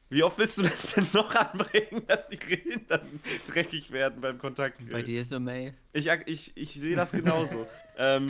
wie 0.10 0.24
oft 0.24 0.38
willst 0.38 0.58
du 0.60 0.64
das 0.64 0.94
denn 0.94 1.08
noch 1.14 1.34
anbringen, 1.36 2.04
dass 2.08 2.30
die 2.30 2.38
Rillen 2.38 2.86
dann 2.88 3.20
dreckig 3.48 3.92
werden 3.92 4.22
beim 4.22 4.38
Kontaktgrill? 4.40 4.92
Bei 4.92 5.02
dir 5.02 5.22
ist 5.22 5.30
so 5.30 5.40
May. 5.40 5.74
Ich, 5.94 6.08
ich, 6.26 6.52
ich 6.56 6.74
sehe 6.76 6.96
das 6.96 7.12
genauso. 7.12 7.68
ähm, 7.98 8.30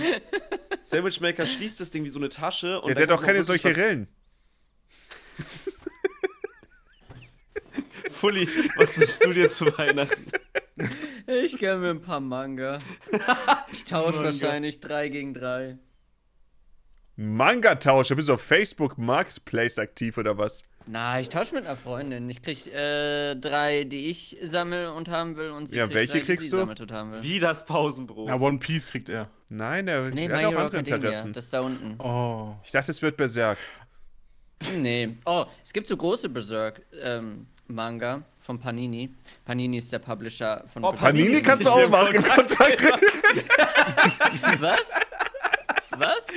Sandwichmaker 0.84 1.46
schließt 1.46 1.80
das 1.80 1.90
Ding 1.92 2.04
wie 2.04 2.10
so 2.10 2.20
eine 2.20 2.30
Tasche. 2.30 2.82
Und 2.82 2.90
Ja, 2.90 2.96
der 2.96 3.04
hat 3.04 3.12
doch 3.12 3.24
keine 3.24 3.44
solche 3.44 3.70
was- 3.70 3.78
Rillen. 3.78 4.08
Fully, 8.18 8.48
was 8.78 9.00
wünschst 9.00 9.24
du 9.26 9.34
dir 9.34 9.50
zu 9.50 9.66
Weihnachten? 9.78 10.26
Ich 11.28 11.58
gönn 11.60 11.82
mir 11.82 11.90
ein 11.92 12.02
paar 12.02 12.20
Manga. 12.20 12.80
Ich 13.72 13.84
tausche 13.86 14.18
Manga. 14.20 14.26
wahrscheinlich 14.26 14.80
3 14.80 15.10
gegen 15.10 15.34
3. 15.34 15.78
Manga-Tausch, 17.16 18.10
bist 18.16 18.30
du 18.30 18.34
auf 18.34 18.42
Facebook 18.42 18.98
Marketplace 18.98 19.80
aktiv 19.80 20.18
oder 20.18 20.38
was? 20.38 20.64
Na, 20.86 21.20
ich 21.20 21.30
tausche 21.30 21.54
mit 21.56 21.66
einer 21.66 21.76
Freundin. 21.76 22.30
Ich 22.30 22.42
krieg 22.42 22.68
äh, 22.68 23.36
drei, 23.36 23.84
die 23.84 24.08
ich 24.08 24.38
sammel 24.44 24.88
und 24.88 25.10
haben 25.10 25.36
will 25.36 25.50
und 25.50 25.66
sie 25.68 25.76
Ja, 25.76 25.84
kriegt 25.86 25.96
welche 25.96 26.12
drei, 26.14 26.20
die 26.20 26.26
kriegst 26.26 26.46
sie 26.46 26.52
du? 26.52 26.58
sammelt 26.58 26.80
und 26.80 26.92
haben 26.92 27.12
will. 27.12 27.24
Wie 27.24 27.40
das 27.40 27.66
Pausenbrot. 27.66 28.30
Ja, 28.30 28.40
One 28.40 28.60
Piece 28.60 28.88
kriegt 28.88 29.10
er. 29.10 29.30
Nein, 29.50 29.88
der, 29.88 30.04
Nee, 30.12 30.28
der 30.28 30.38
My 30.38 30.44
hat 30.44 30.46
auch 30.46 30.52
Hero 30.52 30.62
andere 30.62 30.78
Academia, 30.78 30.96
Interessen. 30.96 31.34
das 31.34 31.50
da 31.50 31.62
unten. 31.62 31.96
Oh. 32.00 32.56
Ich 32.64 32.72
dachte, 32.72 32.92
es 32.92 33.02
wird 33.02 33.18
Berserk. 33.18 33.58
Nee. 34.76 35.18
Oh, 35.26 35.46
es 35.64 35.74
gibt 35.74 35.88
so 35.88 35.98
große 35.98 36.30
Berserk-Manga 37.68 38.24
von 38.40 38.60
Panini. 38.60 39.14
Panini 39.46 39.78
ist 39.78 39.92
der 39.92 40.00
Publisher 40.00 40.64
von 40.72 40.84
Oh, 40.84 40.90
Berserk. 40.90 41.02
Panini 41.12 41.42
kannst 41.42 41.66
du 41.66 41.70
auch 41.70 41.90
machen. 41.90 42.24
Kontakt. 42.24 42.82
Was? 44.60 44.78
Was? 45.98 46.28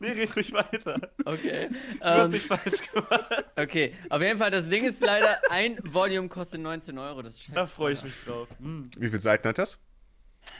Nee, 0.00 0.10
red 0.12 0.36
ruhig 0.36 0.52
weiter. 0.52 1.00
Okay. 1.24 1.68
Du 1.98 2.04
hast 2.04 2.24
Ähm, 2.26 2.30
nichts 2.30 2.46
falsch 2.48 2.90
gemacht. 2.92 3.44
okay, 3.56 3.94
auf 4.10 4.22
jeden 4.22 4.38
Fall, 4.38 4.50
das 4.50 4.68
Ding 4.68 4.84
ist 4.84 5.00
leider, 5.00 5.38
ein 5.50 5.78
Volume 5.84 6.28
kostet 6.28 6.60
19 6.60 6.96
Euro. 6.98 7.22
Das 7.22 7.34
ist 7.34 7.42
scheiße. 7.42 7.54
Da 7.54 7.66
freue 7.66 7.94
ich 7.94 8.02
mich 8.04 8.14
drauf. 8.24 8.48
Hm. 8.60 8.88
Wie 8.96 9.06
viele 9.08 9.18
Seiten 9.20 9.48
hat 9.48 9.58
das? 9.58 9.78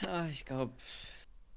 Ah, 0.06 0.26
ich 0.30 0.44
glaube 0.44 0.72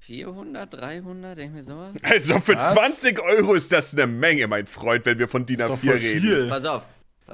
400, 0.00 0.72
300, 0.74 1.38
irgendwie 1.38 1.62
sowas. 1.62 1.92
Also 2.02 2.38
für 2.40 2.54
Was? 2.56 2.72
20 2.72 3.20
Euro 3.20 3.54
ist 3.54 3.70
das 3.72 3.94
eine 3.94 4.06
Menge, 4.06 4.46
mein 4.46 4.66
Freund, 4.66 5.04
wenn 5.04 5.18
wir 5.18 5.28
von 5.28 5.44
DIN 5.44 5.60
Ist 5.60 5.68
doch 5.68 5.76
A4 5.78 5.86
voll 5.86 5.96
reden. 5.98 6.20
viel. 6.20 6.48
Pass 6.48 6.64
auf. 6.64 6.86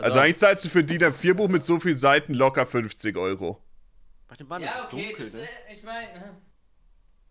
Also 0.03 0.19
auf. 0.19 0.25
eigentlich 0.25 0.37
zahlst 0.39 0.65
du 0.65 0.69
für 0.69 0.85
DIN 0.85 1.03
A4 1.03 1.35
Buch 1.35 1.49
mit 1.49 1.65
so 1.65 1.79
vielen 1.81 1.99
Seiten 1.99 2.35
locker 2.35 2.67
50 2.67 3.17
Euro. 3.17 3.63
Warte, 4.29 4.45
es 4.45 4.51
Ja, 4.51 4.67
ist 4.67 4.85
okay, 4.93 5.07
dunkel, 5.09 5.25
das, 5.27 5.35
ne? 5.35 5.49
ich 5.73 5.83
meine, 5.83 6.09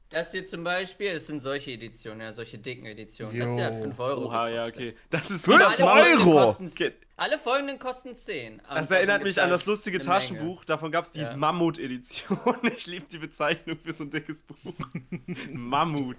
das 0.10 0.32
hier 0.32 0.46
zum 0.46 0.64
Beispiel, 0.64 1.14
das 1.14 1.28
sind 1.28 1.42
solche 1.42 1.72
Editionen, 1.72 2.22
ja, 2.22 2.34
solche 2.34 2.58
dicken 2.58 2.86
Editionen. 2.86 3.38
Das 3.40 3.52
hier 3.52 3.66
hat 3.66 3.76
Jo. 3.76 3.82
5 3.82 4.00
Euro. 4.00 4.26
Oha, 4.28 4.48
ja, 4.50 4.66
gekostet. 4.66 4.76
okay. 4.94 4.98
Das 5.10 5.30
ist 5.32 5.46
Fünf 5.46 5.58
Aber 5.62 5.66
das 5.66 5.80
alle 5.82 6.10
Euro? 6.12 6.24
folgenden 6.24 6.68
kosten- 6.68 6.68
Okay. 6.72 6.94
Alle 7.20 7.40
folgenden 7.40 7.80
kosten 7.80 8.16
10. 8.16 8.62
Aber 8.66 8.76
Das 8.80 8.92
erinnert 8.92 9.24
mich 9.24 9.42
an 9.42 9.50
das 9.50 9.66
lustige 9.66 9.98
eine 9.98 10.06
Menge. 10.08 10.20
Taschenbuch. 10.20 10.66
Davon 10.66 10.92
gab 10.92 11.04
es 11.04 11.12
die 11.14 11.22
Ja. 11.22 11.36
Mammut-Edition. 11.36 12.38
Ich 12.78 12.86
liebe 12.88 13.06
die 13.12 13.18
Bezeichnung 13.18 13.78
für 13.84 13.92
so 13.92 14.04
ein 14.04 14.12
dickes 14.12 14.44
Buch. 14.44 14.74
Mammut. 15.52 16.18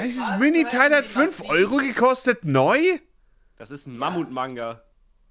Dieses 0.00 0.28
Was? 0.28 0.38
Mini-Teil 0.38 0.90
hat 0.94 1.04
Heißen 1.04 1.22
die 1.22 1.32
5 1.32 1.38
massiv? 1.40 1.50
Euro 1.50 1.76
gekostet, 1.78 2.44
neu? 2.44 2.78
Das 3.56 3.70
ist 3.70 3.86
ein 3.86 3.96
Mammut-Manga. 3.98 4.82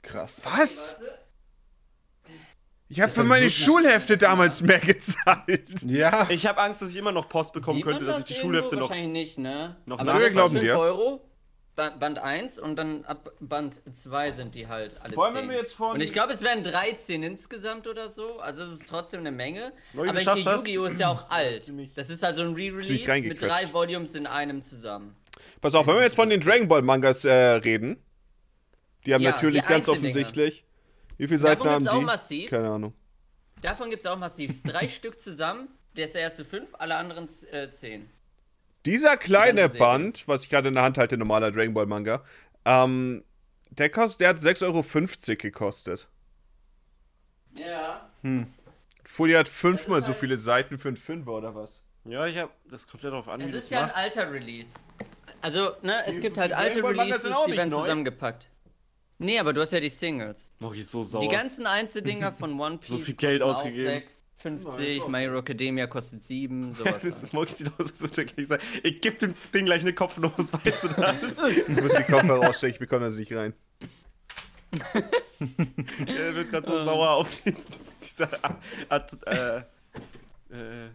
Krass. 0.01 0.33
Was? 0.43 0.97
Ich 2.89 2.99
habe 2.99 3.11
für 3.11 3.21
das 3.21 3.27
meine 3.27 3.49
Schulhefte 3.49 4.17
damals 4.17 4.61
mehr 4.61 4.79
gezahlt. 4.79 5.83
Ja. 5.85 6.27
Ich 6.29 6.45
habe 6.45 6.59
Angst, 6.61 6.81
dass 6.81 6.89
ich 6.89 6.97
immer 6.97 7.11
noch 7.13 7.29
Post 7.29 7.53
bekommen 7.53 7.77
Sieht 7.77 7.85
könnte, 7.85 8.03
dass 8.05 8.19
ich 8.19 8.25
die? 8.25 8.33
Schulhefte 8.33 8.75
noch. 8.75 8.89
Wahrscheinlich 8.89 9.11
nicht, 9.11 9.37
ne? 9.39 9.77
noch 9.85 9.99
Aber 9.99 10.13
das 10.13 10.21
Wir 10.23 10.29
glauben 10.31 10.53
5 10.55 10.63
dir. 10.65 10.77
Euro. 10.77 11.21
Ba- 11.73 11.91
Band 11.91 12.19
1 12.19 12.59
und 12.59 12.75
dann 12.75 13.05
ab 13.05 13.31
Band 13.39 13.79
2 13.93 14.31
sind 14.31 14.55
die 14.55 14.67
halt 14.67 14.99
alle 15.01 15.13
Vor 15.13 15.23
allem, 15.27 15.35
10. 15.35 15.41
wenn 15.43 15.49
wir 15.51 15.57
jetzt 15.57 15.73
von- 15.73 15.91
und 15.93 16.01
ich 16.01 16.11
glaube, 16.11 16.33
es 16.33 16.41
wären 16.41 16.63
13 16.63 17.23
insgesamt 17.23 17.87
oder 17.87 18.09
so. 18.09 18.39
Also 18.41 18.61
es 18.63 18.73
ist 18.73 18.89
trotzdem 18.89 19.21
eine 19.21 19.31
Menge. 19.31 19.71
Leute, 19.93 20.09
Aber 20.09 20.19
hier 20.19 20.43
das? 20.43 20.45
Yu-Gi-Oh! 20.65 20.83
ist 20.85 20.99
ja 20.99 21.07
auch 21.07 21.29
alt. 21.29 21.71
Das 21.95 22.09
ist 22.09 22.25
also 22.25 22.41
ein 22.41 22.53
Re-Release 22.55 23.21
mit 23.21 23.41
drei 23.41 23.71
Volumes 23.71 24.15
in 24.15 24.27
einem 24.27 24.63
zusammen. 24.63 25.15
Pass 25.61 25.73
auf, 25.73 25.87
wenn 25.87 25.95
wir 25.95 26.03
jetzt 26.03 26.17
von 26.17 26.29
den 26.29 26.41
Dragon 26.41 26.67
Ball 26.67 26.81
Mangas 26.81 27.23
äh, 27.23 27.31
reden, 27.33 28.03
die 29.05 29.13
haben 29.13 29.21
Ja, 29.21 29.31
natürlich 29.31 29.61
die 29.61 29.67
ganz 29.67 29.87
offensichtlich. 29.89 30.63
Wie 31.17 31.27
viele 31.27 31.39
Seiten 31.39 31.59
Davon 31.63 31.71
haben 31.73 31.81
gibt's 31.83 31.93
auch 31.95 31.99
die? 31.99 32.05
massiv. 32.05 32.49
Keine 32.49 32.69
Ahnung. 32.69 32.93
Davon 33.61 33.89
gibt 33.89 34.03
es 34.05 34.09
auch 34.11 34.17
massiv 34.17 34.63
drei 34.63 34.87
Stück 34.87 35.21
zusammen. 35.21 35.69
Das 35.95 36.15
erste 36.15 36.45
fünf, 36.45 36.69
alle 36.79 36.95
anderen 36.95 37.27
äh, 37.51 37.71
zehn. 37.71 38.09
Dieser 38.85 39.17
kleine. 39.17 39.69
Band, 39.69 40.27
was 40.27 40.43
ich 40.43 40.49
gerade 40.49 40.69
in 40.69 40.73
der 40.73 40.83
Hand 40.83 40.97
halte, 40.97 41.17
normaler 41.17 41.51
Dragon 41.51 41.73
Ball 41.73 41.85
Manga, 41.85 42.23
ähm, 42.65 43.23
der, 43.71 43.89
kostet, 43.89 44.21
der 44.21 44.29
hat 44.29 44.37
6,50 44.37 44.63
Euro 44.65 45.37
gekostet. 45.37 46.07
Ja. 47.53 48.09
Folie 49.05 49.37
hat 49.37 49.49
fünfmal 49.49 50.01
so 50.01 50.09
halt- 50.09 50.17
viele 50.17 50.37
Seiten 50.37 50.77
für 50.77 50.87
einen 50.87 50.97
Fünfer 50.97 51.31
oder 51.31 51.53
was? 51.53 51.83
Ja, 52.05 52.25
ich 52.25 52.37
hab. 52.37 52.51
Das 52.69 52.87
kommt 52.87 53.03
ja 53.03 53.09
darauf 53.11 53.27
an, 53.27 53.41
Es 53.41 53.51
ist 53.51 53.69
ja 53.69 53.83
ein 53.83 53.91
alter 53.91 54.31
Release. 54.31 54.69
Also, 55.41 55.71
ne, 55.81 56.05
es 56.07 56.15
Die- 56.15 56.21
gibt 56.21 56.37
halt 56.37 56.53
alte 56.53 56.83
Releases, 56.83 57.31
auch 57.31 57.45
die 57.45 57.57
werden 57.57 57.69
neu. 57.69 57.81
zusammengepackt. 57.81 58.47
Nee, 59.21 59.37
aber 59.37 59.53
du 59.53 59.61
hast 59.61 59.71
ja 59.71 59.79
die 59.79 59.89
Singles. 59.89 60.51
Mach 60.57 60.73
ich 60.73 60.87
so 60.87 61.03
sauer. 61.03 61.21
Die 61.21 61.27
ganzen 61.27 61.67
Einzeldinger 61.67 62.33
von 62.33 62.59
One 62.59 62.77
Piece. 62.79 62.89
So 62.89 62.97
viel 62.97 63.13
Geld 63.13 63.43
ausgegeben. 63.43 63.85
6, 63.85 64.11
50, 64.37 65.07
My 65.09 65.19
Hero 65.19 65.37
Academia 65.37 65.85
kostet 65.85 66.23
7, 66.23 66.73
sowas. 66.73 66.93
Das 66.93 67.03
ist. 67.03 67.31
Mox 67.31 67.55
sieht 67.55 67.67
aus, 67.77 67.91
als 67.91 68.01
würde 68.01 68.25
gleich 68.25 68.47
sagen, 68.47 68.63
ich 68.81 68.99
geb 68.99 69.19
dem 69.19 69.35
Ding 69.53 69.65
gleich 69.65 69.83
eine 69.83 69.93
Kopfnuss, 69.93 70.51
weißt 70.65 70.83
du 70.83 70.87
das? 70.87 71.15
Ich 71.67 71.67
muss 71.67 71.93
die 71.93 72.03
Kopfhörer 72.03 72.45
rausstecken, 72.47 72.73
ich 72.73 72.79
bekomme 72.79 73.05
das 73.05 73.15
nicht 73.15 73.31
rein. 73.33 73.53
er 76.07 76.35
wird 76.35 76.49
gerade 76.49 76.65
so 76.65 76.83
sauer 76.83 77.11
auf 77.11 77.41
dieses, 77.41 77.99
diese 77.99 78.43
At, 78.43 78.57
At, 78.89 79.17
äh, 79.27 79.57
äh, 80.49 80.89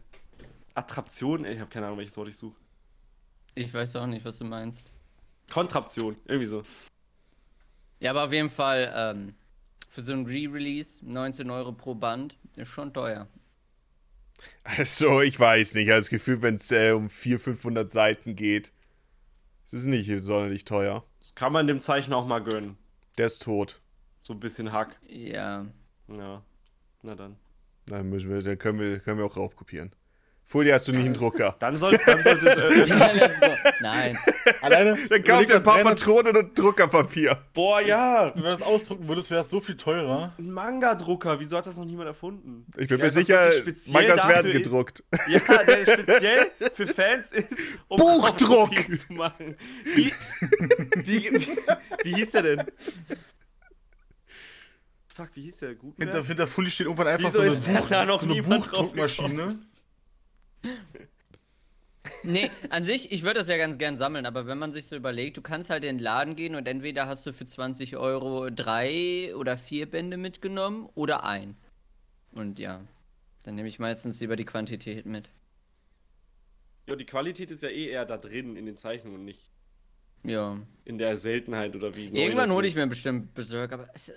Attraktion. 0.74 1.44
Ich 1.44 1.60
habe 1.60 1.70
keine 1.70 1.86
Ahnung, 1.86 1.98
welches 1.98 2.16
Wort 2.16 2.28
ich 2.28 2.36
suche. 2.36 2.56
Ich 3.54 3.72
weiß 3.72 3.94
auch 3.96 4.06
nicht, 4.06 4.24
was 4.24 4.38
du 4.38 4.44
meinst. 4.44 4.90
Kontraktion, 5.48 6.16
irgendwie 6.26 6.46
so. 6.46 6.64
Ja, 8.00 8.10
aber 8.10 8.24
auf 8.24 8.32
jeden 8.32 8.50
Fall, 8.50 8.92
ähm, 8.94 9.34
für 9.88 10.02
so 10.02 10.12
ein 10.12 10.26
Re-Release, 10.26 11.00
19 11.04 11.50
Euro 11.50 11.72
pro 11.72 11.94
Band, 11.94 12.36
ist 12.56 12.68
schon 12.68 12.92
teuer. 12.92 13.28
Also, 14.64 15.22
ich 15.22 15.38
weiß 15.38 15.74
nicht. 15.74 15.84
Ich 15.84 15.90
habe 15.90 16.00
das 16.00 16.10
Gefühl, 16.10 16.42
wenn 16.42 16.56
es 16.56 16.70
äh, 16.70 16.92
um 16.92 17.08
400, 17.08 17.42
500 17.42 17.90
Seiten 17.90 18.36
geht, 18.36 18.72
es 19.64 19.72
ist 19.72 19.86
nicht 19.86 20.10
sonderlich 20.22 20.64
teuer. 20.64 21.04
Das 21.20 21.34
kann 21.34 21.52
man 21.52 21.66
dem 21.66 21.80
Zeichen 21.80 22.12
auch 22.12 22.26
mal 22.26 22.42
gönnen. 22.42 22.76
Der 23.16 23.26
ist 23.26 23.42
tot. 23.42 23.80
So 24.20 24.34
ein 24.34 24.40
bisschen 24.40 24.72
Hack. 24.72 25.00
Ja. 25.08 25.66
Ja. 26.08 26.42
Na 27.02 27.14
dann. 27.14 27.36
Dann, 27.86 28.08
müssen 28.08 28.30
wir, 28.30 28.42
dann 28.42 28.58
können, 28.58 28.78
wir, 28.78 28.98
können 28.98 29.18
wir 29.18 29.24
auch 29.24 29.36
raubkopieren. 29.36 29.92
Folie 30.48 30.72
hast 30.74 30.86
du 30.86 30.92
nicht 30.92 31.04
einen 31.04 31.14
Drucker. 31.14 31.56
Dann, 31.58 31.74
soll, 31.76 31.98
dann 32.06 32.22
sollte 32.22 32.46
es. 32.48 32.88
Äh. 32.90 32.94
Nein. 33.80 34.16
Alleine. 34.62 34.94
Dann 35.10 35.24
kauf 35.24 35.40
überleg 35.42 35.46
dir 35.48 35.56
ein 35.56 35.62
paar 35.64 35.82
mal, 35.82 35.94
300 35.96 35.98
Patronen 35.98 36.36
und 36.36 36.56
Druckerpapier. 36.58 37.36
boah, 37.52 37.80
ja. 37.80 38.32
Wenn 38.32 38.42
du 38.44 38.48
das 38.50 38.62
ausdrucken 38.62 39.08
würdest, 39.08 39.32
wäre 39.32 39.42
es 39.42 39.50
so 39.50 39.60
viel 39.60 39.76
teurer. 39.76 40.34
Ein 40.38 40.52
Manga-Drucker. 40.52 41.40
Wieso 41.40 41.56
hat 41.56 41.66
das 41.66 41.76
noch 41.76 41.84
niemand 41.84 42.06
erfunden? 42.06 42.64
Ich 42.78 42.86
bin 42.86 42.98
Der 42.98 42.98
mir 42.98 43.10
sicher, 43.10 43.50
Mangas 43.88 44.28
werden 44.28 44.52
ist- 44.52 44.62
gedruckt. 44.62 45.02
Ja, 45.28 45.40
der 45.64 45.82
speziell 46.00 46.46
für 46.74 46.86
Fans 46.86 47.32
ist, 47.32 47.48
um 47.88 47.96
Buchdruck! 47.98 48.70
Zu 48.96 49.12
machen. 49.14 49.56
Wie, 49.96 50.12
wie, 51.04 51.24
wie, 51.32 51.56
wie 52.04 52.14
hieß 52.14 52.30
der 52.30 52.42
denn? 52.42 52.62
Fuck, 55.12 55.30
wie 55.34 55.42
hieß 55.42 55.58
der? 55.58 55.68
Hinter, 55.70 55.80
Gutenberg? 55.82 56.26
hinter 56.26 56.46
Fully 56.46 56.70
steht 56.70 56.86
irgendwann 56.86 57.08
einfach 57.08 57.28
Wieso 57.28 57.38
so 57.38 57.44
eine, 57.46 57.52
ist 57.52 57.66
denn 57.66 57.78
da 57.88 58.04
noch 58.04 58.20
so 58.20 58.30
eine 58.30 58.42
Buchdruckmaschine. 58.42 59.58
Nee, 62.22 62.50
an 62.70 62.84
sich, 62.84 63.10
ich 63.10 63.22
würde 63.22 63.40
das 63.40 63.48
ja 63.48 63.56
ganz 63.56 63.78
gern 63.78 63.96
sammeln, 63.96 64.26
aber 64.26 64.46
wenn 64.46 64.58
man 64.58 64.72
sich 64.72 64.86
so 64.86 64.94
überlegt, 64.94 65.36
du 65.36 65.42
kannst 65.42 65.70
halt 65.70 65.82
in 65.84 65.96
den 65.96 66.02
Laden 66.02 66.36
gehen 66.36 66.54
und 66.54 66.68
entweder 66.68 67.06
hast 67.08 67.26
du 67.26 67.32
für 67.32 67.46
20 67.46 67.96
Euro 67.96 68.48
drei 68.50 69.34
oder 69.34 69.58
vier 69.58 69.90
Bände 69.90 70.16
mitgenommen 70.16 70.88
oder 70.94 71.24
ein. 71.24 71.56
Und 72.32 72.58
ja, 72.60 72.80
dann 73.42 73.56
nehme 73.56 73.68
ich 73.68 73.78
meistens 73.80 74.20
lieber 74.20 74.36
die 74.36 74.44
Quantität 74.44 75.04
mit. 75.04 75.30
Ja, 76.88 76.94
die 76.94 77.06
Qualität 77.06 77.50
ist 77.50 77.62
ja 77.64 77.70
eh 77.70 77.88
eher 77.88 78.04
da 78.04 78.16
drin 78.18 78.54
in 78.54 78.66
den 78.66 78.76
Zeichnungen 78.76 79.18
und 79.18 79.24
nicht 79.24 79.50
Ja. 80.22 80.58
in 80.84 80.98
der 80.98 81.16
Seltenheit 81.16 81.74
oder 81.74 81.94
wie. 81.96 82.06
Irgendwann 82.08 82.50
hole 82.52 82.66
ich 82.66 82.74
ist. 82.74 82.78
mir 82.78 82.86
bestimmt 82.86 83.34
Berserk, 83.34 83.72
aber 83.72 83.88
es, 83.94 84.08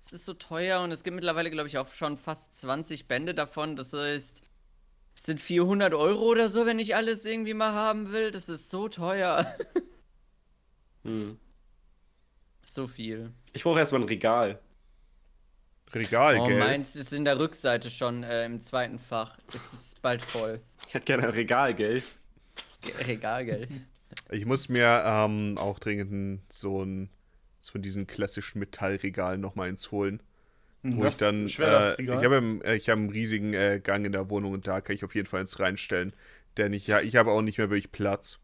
es 0.00 0.12
ist 0.12 0.24
so 0.24 0.34
teuer 0.34 0.80
und 0.82 0.92
es 0.92 1.02
gibt 1.02 1.16
mittlerweile, 1.16 1.50
glaube 1.50 1.66
ich, 1.68 1.76
auch 1.78 1.92
schon 1.92 2.16
fast 2.16 2.54
20 2.54 3.08
Bände 3.08 3.34
davon. 3.34 3.74
Das 3.74 3.92
heißt, 3.92 4.42
es 5.16 5.22
sind 5.24 5.40
400 5.40 5.94
Euro 5.94 6.22
oder 6.26 6.48
so, 6.48 6.66
wenn 6.66 6.78
ich 6.78 6.94
alles 6.94 7.24
irgendwie 7.24 7.54
mal 7.54 7.72
haben 7.72 8.12
will. 8.12 8.30
Das 8.30 8.48
ist 8.48 8.70
so 8.70 8.88
teuer. 8.88 9.56
Hm. 11.04 11.38
so 12.64 12.86
viel. 12.88 13.32
Ich 13.52 13.62
brauche 13.62 13.78
erstmal 13.78 14.00
ein 14.02 14.08
Regal. 14.08 14.58
Regal, 15.94 16.38
Oh, 16.40 16.48
gell? 16.48 16.58
meins 16.58 16.96
ist 16.96 17.12
in 17.12 17.24
der 17.24 17.38
Rückseite 17.38 17.90
schon 17.90 18.24
äh, 18.24 18.44
im 18.44 18.60
zweiten 18.60 18.98
Fach. 18.98 19.38
Es 19.54 19.72
ist 19.72 20.02
bald 20.02 20.20
voll. 20.24 20.60
Ich 20.88 20.94
hätte 20.94 21.04
gerne 21.04 21.22
ein 21.28 21.30
Regal, 21.30 21.74
gell? 21.74 22.02
Regal, 23.06 23.44
gell? 23.44 23.68
Ich 24.30 24.44
muss 24.46 24.68
mir 24.68 25.04
ähm, 25.06 25.56
auch 25.58 25.78
dringend 25.78 26.10
ein- 26.12 26.42
so 26.50 26.82
ein 26.82 27.08
so 27.60 27.72
von 27.72 27.82
diesen 27.82 28.06
klassischen 28.08 28.58
Metallregalen 28.58 29.40
nochmal 29.40 29.68
eins 29.68 29.92
holen. 29.92 30.20
Wo 30.94 31.02
Das 31.04 31.14
ich 31.14 31.18
dann. 31.18 31.46
Äh, 31.46 31.48
Schwerlastregal. 31.48 32.18
ich 32.18 32.24
habe 32.24 32.60
äh, 32.64 32.76
ich 32.76 32.88
hab 32.88 32.96
einen 32.98 33.10
riesigen 33.10 33.54
äh, 33.54 33.80
Gang 33.82 34.04
in 34.06 34.12
der 34.12 34.28
Wohnung 34.30 34.52
und 34.52 34.66
da 34.66 34.80
kann 34.80 34.94
ich 34.94 35.04
auf 35.04 35.14
jeden 35.14 35.26
Fall 35.26 35.40
eins 35.40 35.58
reinstellen. 35.58 36.12
Denn 36.56 36.72
ich, 36.72 36.86
ja, 36.86 37.00
ich 37.00 37.16
habe 37.16 37.30
auch 37.30 37.42
nicht 37.42 37.58
mehr 37.58 37.70
wirklich 37.70 37.92
Platz. 37.92 38.38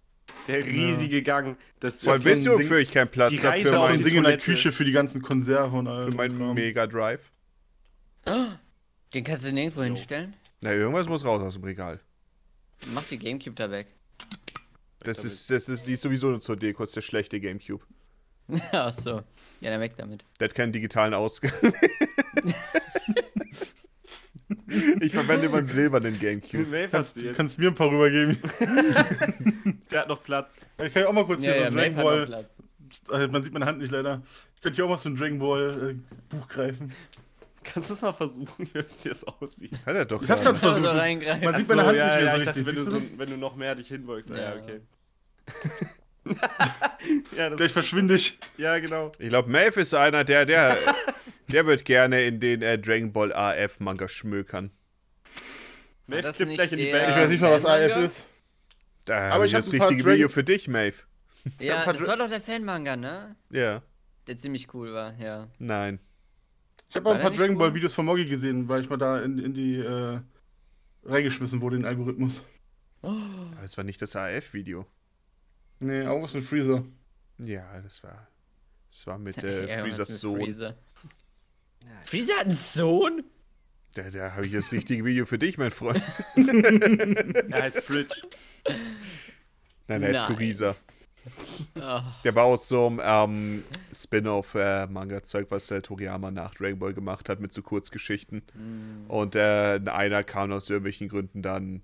Der 0.48 0.64
riesige 0.64 1.22
Gang. 1.22 1.56
Das 1.80 2.06
allem 2.06 2.18
so 2.18 2.28
ein 2.28 2.32
wisst 2.32 2.44
ihr, 2.46 2.56
Ding- 2.56 2.64
wofür 2.64 2.78
ich 2.78 2.92
keinen 2.92 3.08
Platz 3.08 3.32
habe 3.44 3.60
für 3.62 3.70
auf 3.70 3.76
so 3.76 3.82
ein 3.82 3.98
die 3.98 4.02
meinen 4.02 4.04
Ding 4.04 4.16
in 4.18 4.24
der. 4.24 4.38
Küche 4.38 4.72
für 4.72 4.84
die 4.84 4.92
ganzen 4.92 5.20
Konserven 5.22 5.78
und 5.80 5.88
all 5.88 6.10
für 6.10 6.16
meinen. 6.16 6.54
Mega 6.54 6.86
Drive. 6.86 7.20
Den 9.14 9.24
kannst 9.24 9.46
du 9.46 9.52
nirgendwo 9.52 9.82
hinstellen. 9.82 10.34
Na, 10.60 10.72
irgendwas 10.72 11.08
muss 11.08 11.24
raus 11.24 11.42
aus 11.42 11.54
dem 11.54 11.64
Regal. 11.64 12.00
Mach 12.94 13.04
die 13.04 13.18
Gamecube 13.18 13.56
da 13.56 13.70
weg. 13.70 13.88
Das 15.00 15.24
ist, 15.24 15.50
das 15.50 15.68
ist, 15.68 15.86
die 15.88 15.94
ist 15.94 16.02
sowieso 16.02 16.30
nur 16.30 16.40
zur 16.40 16.56
Deko, 16.56 16.84
ist 16.84 16.94
der 16.94 17.02
schlechte 17.02 17.40
Gamecube. 17.40 17.84
Ach 18.72 18.90
so. 18.92 19.22
Ja, 19.60 19.70
dann 19.70 19.80
weg 19.80 19.92
damit. 19.96 20.24
Der 20.40 20.48
hat 20.48 20.54
keinen 20.54 20.72
digitalen 20.72 21.14
Ausgang. 21.14 21.52
ich 25.00 25.12
verwende 25.12 25.46
immer 25.46 25.58
einen 25.58 25.66
silbernen 25.66 26.18
Gamecube. 26.18 26.64
Maeve 26.66 26.88
Kannst, 26.88 27.08
hast 27.10 27.16
du 27.16 27.20
du 27.20 27.26
jetzt. 27.26 27.36
kannst 27.36 27.58
mir 27.58 27.68
ein 27.68 27.74
paar 27.74 27.90
rübergeben. 27.90 28.38
Der 29.90 30.00
hat 30.00 30.08
noch 30.08 30.22
Platz. 30.22 30.60
Ich 30.82 30.92
kann 30.92 31.02
ja 31.02 31.08
auch 31.08 31.12
mal 31.12 31.24
kurz 31.24 31.44
Ja, 31.44 31.52
hier 31.52 31.62
ja, 31.62 31.70
so 31.70 31.76
Maeve 31.76 31.94
Dragon 31.94 32.04
Ball, 32.04 32.26
Platz. 32.26 32.56
äh, 33.12 33.26
man 33.28 33.44
sieht 33.44 33.52
meine 33.52 33.66
Hand 33.66 33.78
nicht 33.78 33.90
leider. 33.92 34.22
Ich 34.56 34.62
könnte 34.62 34.76
hier 34.76 34.84
auch 34.84 34.88
mal 34.90 34.98
so 34.98 35.08
ein 35.08 35.16
Dragon 35.16 35.38
Ball 35.38 35.90
äh, 35.90 36.34
Buch 36.34 36.48
greifen. 36.48 36.92
Kannst 37.64 37.90
du 37.90 37.94
es 37.94 38.02
mal 38.02 38.12
versuchen, 38.12 38.68
wie 38.72 38.78
es 38.78 39.02
hier 39.02 39.12
aussieht? 39.40 39.78
Hat 39.86 39.94
er 39.94 40.04
doch 40.04 40.20
Ich 40.22 40.28
hab's 40.30 40.42
gerade. 40.42 40.58
versucht. 40.58 40.84
Also 40.86 40.98
reingreifen. 40.98 41.44
Man 41.44 41.54
sieht 41.56 41.68
meine 41.68 41.86
Hand 41.86 41.96
ja, 41.96 42.06
nicht 42.06 42.14
mehr 42.16 42.24
ja, 42.24 42.32
so 42.32 42.38
ich 42.38 42.44
dachte, 42.46 42.58
richtig. 42.60 42.66
wenn 42.66 42.84
du, 42.84 42.90
so, 42.90 43.18
wenn 43.18 43.30
du 43.30 43.36
noch 43.36 43.54
mehr 43.56 43.74
dich 43.76 43.88
hinbeugst. 43.88 44.30
Ja, 44.30 44.36
Ja. 44.36 44.54
okay. 44.56 44.80
ja, 47.36 47.50
das, 47.50 47.56
Gleich 47.56 47.72
verschwinde 47.72 48.14
ich. 48.14 48.38
ja, 48.56 48.78
genau. 48.78 49.12
Ich 49.18 49.28
glaube, 49.28 49.50
Maeve 49.50 49.80
ist 49.80 49.94
einer, 49.94 50.24
der, 50.24 50.44
der, 50.46 50.78
der 51.48 51.66
wird 51.66 51.84
gerne 51.84 52.22
in 52.24 52.38
den 52.40 52.62
äh, 52.62 52.78
Dragon 52.78 53.12
Ball 53.12 53.32
AF 53.32 53.80
Manga 53.80 54.08
schmökern. 54.08 54.70
Maeve 56.06 56.32
kippt 56.32 56.54
gleich 56.54 56.72
in 56.72 56.78
die 56.78 56.92
Bag. 56.92 57.10
Ich 57.10 57.16
weiß 57.16 57.28
nicht 57.28 57.40
mal, 57.40 57.50
was? 57.52 57.64
AF 57.64 57.96
ist. 57.96 58.24
Da 59.04 59.16
Aber 59.16 59.34
habe 59.34 59.46
ich 59.46 59.52
das 59.52 59.72
richtige 59.72 60.04
Video 60.04 60.28
für 60.28 60.44
dich, 60.44 60.68
Maeve. 60.68 60.96
Ja, 61.58 61.92
das 61.92 62.06
war 62.06 62.16
doch 62.16 62.28
der 62.28 62.40
Fan-Manga, 62.40 62.94
ne? 62.96 63.34
Ja, 63.50 63.82
Der 64.28 64.38
ziemlich 64.38 64.72
cool 64.74 64.92
war, 64.92 65.18
ja. 65.18 65.48
nein. 65.58 65.98
Ich 66.88 66.96
habe 66.96 67.08
auch 67.08 67.14
ein 67.14 67.22
paar 67.22 67.30
Dragon 67.30 67.56
Ball 67.56 67.70
cool? 67.70 67.74
Videos 67.74 67.94
von 67.94 68.04
Moggi 68.04 68.26
gesehen, 68.26 68.68
weil 68.68 68.82
ich 68.82 68.90
mal 68.90 68.98
da 68.98 69.20
in, 69.22 69.38
in 69.38 69.54
die 69.54 69.76
äh, 69.78 70.20
reingeschmissen 71.04 71.60
wurde, 71.62 71.76
in 71.76 71.82
den 71.82 71.88
Algorithmus. 71.88 72.44
Aber 73.00 73.16
es 73.64 73.76
war 73.76 73.82
nicht 73.84 74.00
das 74.02 74.14
AF-Video. 74.14 74.86
Nee, 75.82 76.02
irgendwas 76.02 76.32
mit 76.32 76.44
Freezer. 76.44 76.84
Ja, 77.38 77.80
das 77.82 78.02
war. 78.04 78.28
Das 78.88 79.06
war 79.06 79.18
mit 79.18 79.42
äh, 79.42 79.68
was 79.68 79.82
Freezers 79.82 80.20
Sohn. 80.20 80.40
Freezer. 80.44 80.76
Freezer 82.04 82.34
hat 82.34 82.46
einen 82.46 82.54
Sohn? 82.56 83.24
Da, 83.94 84.08
da 84.10 84.32
habe 84.34 84.46
ich 84.46 84.52
das 84.52 84.70
richtige 84.70 85.04
Video 85.04 85.26
für 85.26 85.38
dich, 85.38 85.58
mein 85.58 85.70
Freund. 85.72 86.02
Er 86.36 87.62
heißt 87.62 87.80
Fridge. 87.80 88.14
Nein, 89.88 90.02
er 90.02 90.10
ist 90.10 90.20
Nein. 90.20 90.34
Kuriza. 90.34 90.76
Oh, 91.76 92.00
Der 92.24 92.34
war 92.34 92.44
aus 92.44 92.68
so 92.68 92.86
einem 92.86 93.00
ähm, 93.02 93.64
Spin-off-Manga-Zeug, 93.92 95.48
was 95.50 95.70
äh, 95.70 95.82
Toriyama 95.82 96.30
nach 96.30 96.54
Dragon 96.54 96.78
Ball 96.78 96.94
gemacht 96.94 97.28
hat, 97.28 97.40
mit 97.40 97.52
so 97.52 97.62
Kurzgeschichten. 97.62 98.42
Und 99.08 99.34
äh, 99.36 99.80
einer 99.84 100.24
kam 100.24 100.52
aus 100.52 100.70
irgendwelchen 100.70 101.08
Gründen 101.08 101.42
dann 101.42 101.82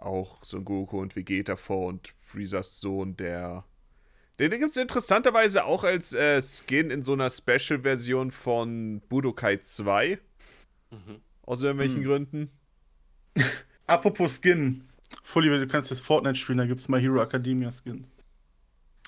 auch 0.00 0.44
Son 0.44 0.64
Goku 0.64 1.00
und 1.00 1.16
Vegeta 1.16 1.56
vor 1.56 1.86
und 1.88 2.08
Freezers 2.08 2.80
Sohn, 2.80 3.16
der. 3.16 3.64
Den 4.38 4.50
gibt 4.52 4.70
es 4.70 4.76
interessanterweise 4.76 5.64
auch 5.64 5.82
als 5.82 6.14
äh, 6.14 6.40
Skin 6.40 6.90
in 6.90 7.02
so 7.02 7.12
einer 7.12 7.28
Special-Version 7.28 8.30
von 8.30 9.00
Budokai 9.08 9.56
2. 9.56 10.20
Aus 11.42 11.62
irgendwelchen 11.62 12.04
Gründen. 12.04 12.50
Apropos 13.86 14.38
Skin. 14.40 14.84
Fully, 15.22 15.48
du 15.48 15.66
kannst 15.66 15.90
jetzt 15.90 16.04
Fortnite 16.04 16.36
spielen, 16.36 16.58
da 16.58 16.66
gibt's 16.66 16.88
My 16.88 17.00
Hero 17.00 17.22
Academia 17.22 17.70
Skin. 17.72 18.06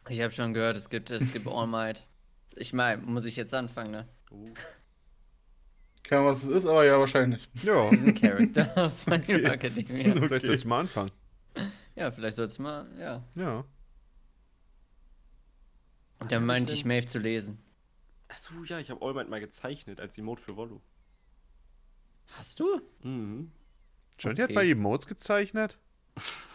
ich 0.08 0.20
habe 0.20 0.32
schon 0.32 0.54
gehört, 0.54 0.76
es 0.76 0.88
gibt, 0.88 1.10
es 1.10 1.32
gibt 1.32 1.46
All 1.46 1.66
Might. 1.66 2.06
Ich 2.56 2.72
meine, 2.72 3.02
muss 3.02 3.24
ich 3.24 3.36
jetzt 3.36 3.54
anfangen, 3.54 3.90
ne? 3.90 4.08
Keine 6.10 6.22
Ahnung, 6.22 6.32
was 6.32 6.42
es 6.42 6.50
ist, 6.50 6.66
aber 6.66 6.84
ja, 6.84 6.98
wahrscheinlich. 6.98 7.48
Ja, 7.62 7.88
Diesen 7.88 8.14
Charakter 8.14 8.76
aus 8.84 9.06
My 9.06 9.22
Hero 9.22 9.46
Academia. 9.52 10.12
vielleicht 10.12 10.32
Okay. 10.32 10.46
sollst 10.46 10.64
du 10.64 10.68
mal 10.68 10.80
anfangen. 10.80 11.10
Ja, 11.94 12.10
vielleicht 12.10 12.34
soll's 12.36 12.58
mal, 12.58 12.88
ja. 12.98 13.22
Ja. 13.36 13.64
Und 16.18 16.32
dann 16.32 16.44
meinte 16.46 16.72
ich, 16.72 16.84
Maeve 16.84 17.06
zu 17.06 17.20
lesen. 17.20 17.62
Achso, 18.26 18.54
ja, 18.64 18.80
ich 18.80 18.90
habe 18.90 19.00
All 19.06 19.14
Might 19.14 19.28
mal 19.28 19.38
gezeichnet 19.38 20.00
als 20.00 20.18
Emote 20.18 20.42
für 20.42 20.56
Volu. 20.56 20.80
Hast 22.32 22.58
du? 22.58 22.80
Mhm. 23.04 23.52
Johnny 24.18 24.36
hat 24.38 24.46
Okay. 24.50 24.54
mal 24.54 24.64
Emotes 24.66 25.06
gezeichnet? 25.06 25.78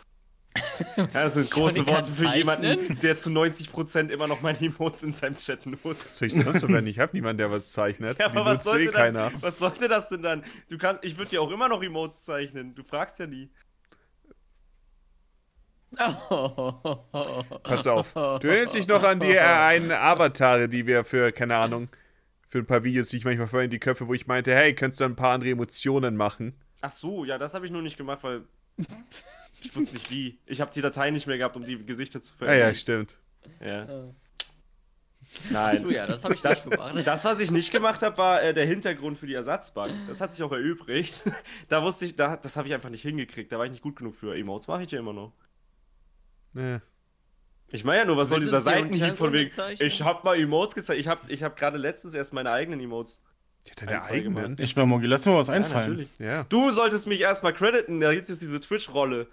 Ja, 0.98 1.08
das 1.14 1.34
sind 1.36 1.52
große 1.52 1.86
Worte 1.88 2.12
für 2.12 2.24
zeichnen? 2.24 2.38
jemanden, 2.38 3.00
der 3.02 3.16
zu 3.18 3.30
90% 3.30 4.10
immer 4.10 4.28
noch 4.28 4.42
meine 4.42 4.60
Emotes 4.62 5.04
in 5.04 5.12
seinem 5.12 5.38
Chat 5.38 5.66
nutzt. 5.66 6.06
Was 6.06 6.18
soll 6.18 6.28
ich 6.28 6.34
sonst 6.36 6.60
so 6.62 6.70
werden? 6.70 6.88
Ich 6.88 7.00
habe 7.00 7.12
niemanden, 7.14 7.40
der 7.40 7.52
was 7.52 7.72
zeichnet. 7.72 8.20
Ja, 8.20 8.28
aber 8.28 8.46
was 8.46 8.62
eh 8.62 8.70
sollte, 8.70 8.92
keiner. 8.92 9.32
dann, 9.32 9.42
was 9.42 9.60
sollte 9.60 9.88
das 9.88 10.10
denn 10.10 10.22
dann? 10.22 10.44
Du 10.70 10.78
kannst, 10.78 11.04
ich 11.04 11.18
würde 11.18 11.32
dir 11.32 11.42
auch 11.42 11.52
immer 11.52 11.68
noch 11.68 11.84
Emotes 11.84 12.24
zeichnen. 12.24 12.74
Du 12.76 12.84
fragst 12.84 13.20
ja 13.20 13.28
nie. 13.28 13.50
Pass 17.64 17.88
auf. 17.88 18.14
Du 18.14 18.48
erinnerst 18.48 18.76
dich 18.76 18.88
noch 18.88 19.04
an 19.04 19.20
die 19.20 19.34
äh, 19.34 19.40
einen 19.40 19.92
Avatare, 19.92 20.68
die 20.68 20.88
wir 20.88 21.04
für, 21.06 21.32
keine 21.32 21.56
Ahnung, 21.56 21.90
für 22.50 22.60
ein 22.60 22.66
paar 22.66 22.84
Videos, 22.84 23.10
die 23.10 23.18
ich 23.18 23.26
manchmal 23.26 23.48
vorhin 23.48 23.66
in 23.66 23.72
die 23.72 23.80
Köpfe, 23.80 24.08
wo 24.08 24.14
ich 24.14 24.28
meinte, 24.28 24.54
hey, 24.54 24.74
könntest 24.74 25.00
du 25.02 25.06
ein 25.06 25.16
paar 25.16 25.34
andere 25.34 25.52
Emotionen 25.52 26.16
machen? 26.18 26.54
Ach 26.82 26.92
so, 26.92 27.26
ja, 27.26 27.38
das 27.38 27.54
habe 27.54 27.66
ich 27.66 27.72
nur 27.72 27.82
nicht 27.82 27.98
gemacht, 27.98 28.20
weil 28.24 28.44
ich 29.66 29.76
wusste 29.76 29.94
nicht 29.96 30.10
wie. 30.12 30.40
Ich 30.46 30.62
habe 30.62 30.72
die 30.74 30.82
Datei 30.82 31.12
nicht 31.12 31.28
mehr 31.28 31.38
gehabt, 31.38 31.56
um 31.58 31.64
die 31.66 31.84
Gesichter 31.86 32.22
zu 32.22 32.34
Ah 32.34 32.38
verändern. 32.38 32.68
ja, 32.70 32.74
stimmt. 32.74 33.18
ja. 33.60 33.88
Oh, 33.90 34.14
Nein. 35.50 35.90
ja, 35.90 36.06
das 36.06 36.24
habe 36.24 36.36
ich 36.36 36.42
Das, 36.42 36.66
nicht 36.66 36.78
gemacht. 36.78 37.08
das, 37.08 37.26
was 37.26 37.40
ich 37.40 37.50
nicht 37.52 37.72
gemacht 37.72 38.02
habe, 38.04 38.18
war 38.18 38.44
äh, 38.44 38.54
der 38.54 38.66
Hintergrund 38.66 39.18
für 39.18 39.26
die 39.28 39.34
Ersatzbank. 39.34 39.94
Das 40.08 40.22
hat 40.22 40.34
sich 40.34 40.44
auch 40.44 40.52
erübrigt. 40.52 41.24
da 41.68 41.82
wusste 41.84 42.06
ich, 42.06 42.16
da, 42.16 42.38
das 42.38 42.56
habe 42.58 42.68
ich 42.68 42.74
einfach 42.74 42.90
nicht 42.90 43.02
hingekriegt. 43.02 43.52
Da 43.52 43.58
war 43.58 43.66
ich 43.66 43.72
nicht 43.72 43.82
gut 43.82 43.96
genug 43.96 44.16
für. 44.16 44.36
Emotes 44.38 44.68
mache 44.68 44.84
ich 44.84 44.92
ja 44.92 45.00
immer 45.00 45.14
noch. 45.14 45.34
Nee. 46.54 46.80
Ich 47.72 47.84
meine 47.84 48.00
ja 48.02 48.06
nur, 48.06 48.18
was 48.18 48.30
soll 48.30 48.40
dieser 48.40 48.58
du 48.60 48.64
Seitenhieb 48.64 49.18
von 49.18 49.34
wegen? 49.34 49.52
Ich 49.80 50.04
habe 50.04 50.24
mal 50.24 50.38
Emotes 50.40 50.76
gezeigt. 50.76 51.00
Ich 51.00 51.08
habe 51.08 51.30
ich 51.32 51.42
hab 51.44 51.58
gerade 51.58 51.78
letztens 51.80 52.14
erst 52.14 52.32
meine 52.32 52.52
eigenen 52.52 52.80
Emotes. 52.80 53.24
Hatte 53.68 53.88
deine 53.88 54.04
eigenen. 54.06 54.36
gemacht. 54.36 54.60
Ich 54.60 54.76
mal, 54.76 54.86
Moggi, 54.86 55.08
lass 55.08 55.26
mir 55.26 55.32
mal 55.32 55.40
was 55.40 55.48
Ja, 55.48 55.54
einfallen. 55.56 55.90
natürlich. 55.90 56.10
Ja. 56.20 56.44
Du 56.50 56.72
solltest 56.72 57.08
mich 57.08 57.20
erstmal 57.20 57.52
crediten. 57.54 58.00
Da 58.00 58.12
gibt 58.12 58.24
es 58.24 58.30
jetzt 58.30 58.44
diese 58.44 58.60
Twitch-Rolle. 58.60 59.28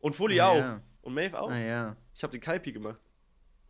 Und 0.00 0.16
Fully 0.16 0.40
Ah, 0.40 0.48
auch. 0.48 0.56
ja. 0.56 0.80
Und 1.02 1.14
Maeve 1.14 1.40
auch. 1.40 1.50
Ah 1.50 1.58
ja. 1.58 1.96
Ich 2.14 2.22
habe 2.22 2.32
den 2.32 2.40
Kaipi 2.40 2.72
gemacht. 2.72 2.98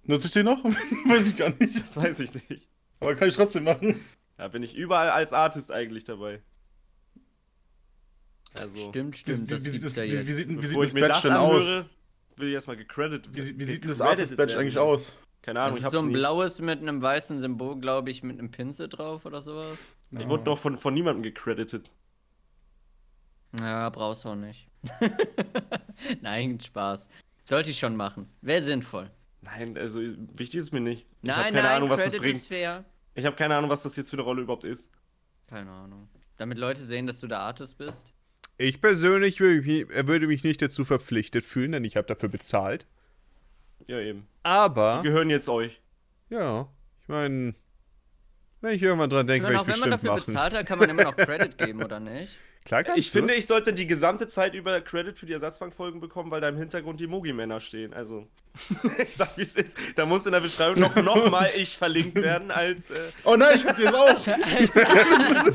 Nutze 0.05 0.27
ich 0.29 0.33
den 0.33 0.47
noch? 0.47 0.63
Weiß 0.65 1.29
ich 1.29 1.37
gar 1.37 1.51
nicht. 1.59 1.81
Das 1.81 1.97
weiß 1.97 2.21
ich 2.21 2.33
nicht. 2.49 2.69
Aber 3.01 3.15
kann 3.15 3.29
ich 3.29 3.35
trotzdem 3.37 3.65
machen. 3.65 4.01
Da 4.37 4.49
bin 4.49 4.63
ich 4.63 4.75
überall 4.75 5.11
als 5.11 5.33
Artist 5.33 5.71
eigentlich 5.71 6.05
dabei. 6.05 6.41
Also, 8.55 8.79
Stimmt, 8.89 9.17
stimmt. 9.17 9.49
wie, 9.49 9.55
das 9.55 9.65
wie, 9.65 9.71
sieht 9.71 9.85
das, 9.85 9.97
ja 9.97 10.05
wie, 10.05 10.27
wie 10.27 10.33
sieht, 10.33 10.49
denn- 10.49 10.63
wie 10.63 10.67
sieht 10.67 10.79
das 10.83 10.95
Badge 10.95 11.29
denn 11.29 11.33
aus? 11.37 11.65
will 12.37 12.49
ich 12.49 12.55
erstmal 12.55 12.77
gecredited 12.77 13.29
Wie, 13.35 13.59
wie 13.59 13.65
sieht 13.65 13.83
denn 13.85 13.91
das 13.91 14.01
Artist 14.01 14.37
Badge 14.37 14.59
eigentlich 14.59 14.79
aus? 14.79 15.15
Keine 15.43 15.61
Ahnung, 15.61 15.73
das 15.73 15.81
ich 15.81 15.81
ist 15.81 15.85
hab's 15.87 15.95
so 15.95 16.01
ein 16.01 16.09
nie. 16.09 16.15
blaues 16.15 16.61
mit 16.61 16.81
einem 16.81 17.01
weißen 17.03 17.39
Symbol, 17.41 17.79
glaube 17.81 18.11
ich, 18.11 18.23
mit 18.23 18.39
einem 18.39 18.51
Pinsel 18.51 18.89
drauf 18.89 19.25
oder 19.25 19.41
sowas. 19.43 19.79
Ich 20.11 20.27
wurde 20.27 20.45
noch 20.45 20.59
von, 20.59 20.77
von 20.77 20.93
niemandem 20.95 21.23
gecredited. 21.23 21.91
Ja, 23.59 23.89
brauchst 23.91 24.25
du 24.25 24.29
auch 24.31 24.35
nicht. 24.37 24.69
Nein, 26.21 26.61
Spaß. 26.61 27.09
Sollte 27.43 27.71
ich 27.71 27.79
schon 27.79 27.97
machen. 27.97 28.29
Wäre 28.43 28.63
sinnvoll. 28.63 29.11
Nein, 29.43 29.77
also 29.77 30.01
wichtig 30.01 30.57
ist 30.57 30.73
mir 30.73 30.81
nicht. 30.81 31.03
ich 31.23 31.29
Nein, 31.29 31.37
habe 31.37 31.45
keine 31.49 31.63
nein, 31.63 31.77
Ahnung, 31.77 31.91
was 31.91 32.01
das 32.05 32.13
Credit 32.13 32.23
bringt. 32.23 32.37
ist 32.37 32.47
fair. 32.49 32.85
Ich 33.15 33.25
habe 33.27 33.37
keine 33.37 33.57
Ahnung, 33.57 33.71
was 33.71 33.83
das 33.83 33.97
jetzt 33.97 34.11
für 34.11 34.17
eine 34.17 34.23
Rolle 34.23 34.43
überhaupt 34.43 34.65
ist. 34.65 34.91
Keine 35.49 35.71
Ahnung. 35.71 36.09
Damit 36.37 36.59
Leute 36.59 36.85
sehen, 36.85 37.07
dass 37.07 37.21
du 37.21 37.27
der 37.27 37.41
Artist 37.41 37.77
bist. 37.79 38.13
Ich 38.57 38.81
persönlich 38.81 39.41
würde 39.41 39.63
mich, 39.63 39.91
äh, 39.91 40.07
würde 40.07 40.27
mich 40.27 40.45
nicht 40.45 40.61
dazu 40.63 40.85
verpflichtet 40.85 41.45
fühlen, 41.45 41.73
denn 41.73 41.85
ich 41.85 41.97
habe 41.97 42.07
dafür 42.07 42.29
bezahlt. 42.29 42.87
Ja, 43.87 43.99
eben. 43.99 44.27
Aber, 44.43 44.99
Die 45.03 45.09
gehören 45.09 45.31
jetzt 45.31 45.49
euch. 45.49 45.81
ja, 46.29 46.69
ich 47.03 47.09
meine, 47.09 47.55
wenn 48.61 48.75
ich 48.75 48.83
irgendwann 48.83 49.11
dran 49.11 49.27
Ich 49.27 49.33
denke, 49.33 49.49
werde 49.49 49.59
auch 49.61 49.67
ich 49.67 49.73
wenn 49.75 49.81
man 49.81 49.91
bestimmt 49.91 49.95
dafür 49.95 50.11
machen. 50.21 50.27
bezahlt 50.35 50.55
hat, 50.55 50.67
kann 50.67 50.79
man 50.79 50.91
immer 50.91 51.05
noch 51.05 51.17
Credit 51.17 51.57
geben, 51.59 51.83
oder 51.83 51.99
nicht? 51.99 52.37
Klar 52.71 52.85
kannst 52.85 52.99
Ich 52.99 53.11
finde, 53.11 53.35
ich 53.35 53.47
sollte 53.47 53.73
die 53.73 53.89
gesamte 53.89 54.29
Zeit 54.29 54.55
über 54.55 54.81
Credit 54.81 55.19
für 55.19 55.27
die 55.27 55.33
Ersatzbankfolgen 55.33 56.01
bekommen, 56.01 56.31
weil 56.31 56.41
da 56.41 56.49
im 56.49 56.57
Hintergrund 56.57 57.01
die 57.01 57.09
Mogi-Männer 57.09 57.59
stehen. 57.59 57.93
Also, 57.93 58.29
ich 58.99 59.13
sag, 59.13 59.37
wie 59.37 59.43
es 59.43 59.57
ist. 59.57 59.77
Da 59.97 60.07
muss 60.07 60.25
in 60.25 60.31
der 60.31 60.39
Beschreibung 60.39 60.79
noch, 60.79 60.95
noch 61.03 61.29
mal 61.33 61.49
ich 61.57 61.77
verlinkt 61.77 62.15
werden 62.15 62.53
als. 62.53 62.91
Äh, 62.91 63.01
Oh 63.25 63.35
nein, 63.35 63.57
ich 63.57 63.67
hab 63.67 63.77
den 63.77 63.89
auch. 63.89 64.25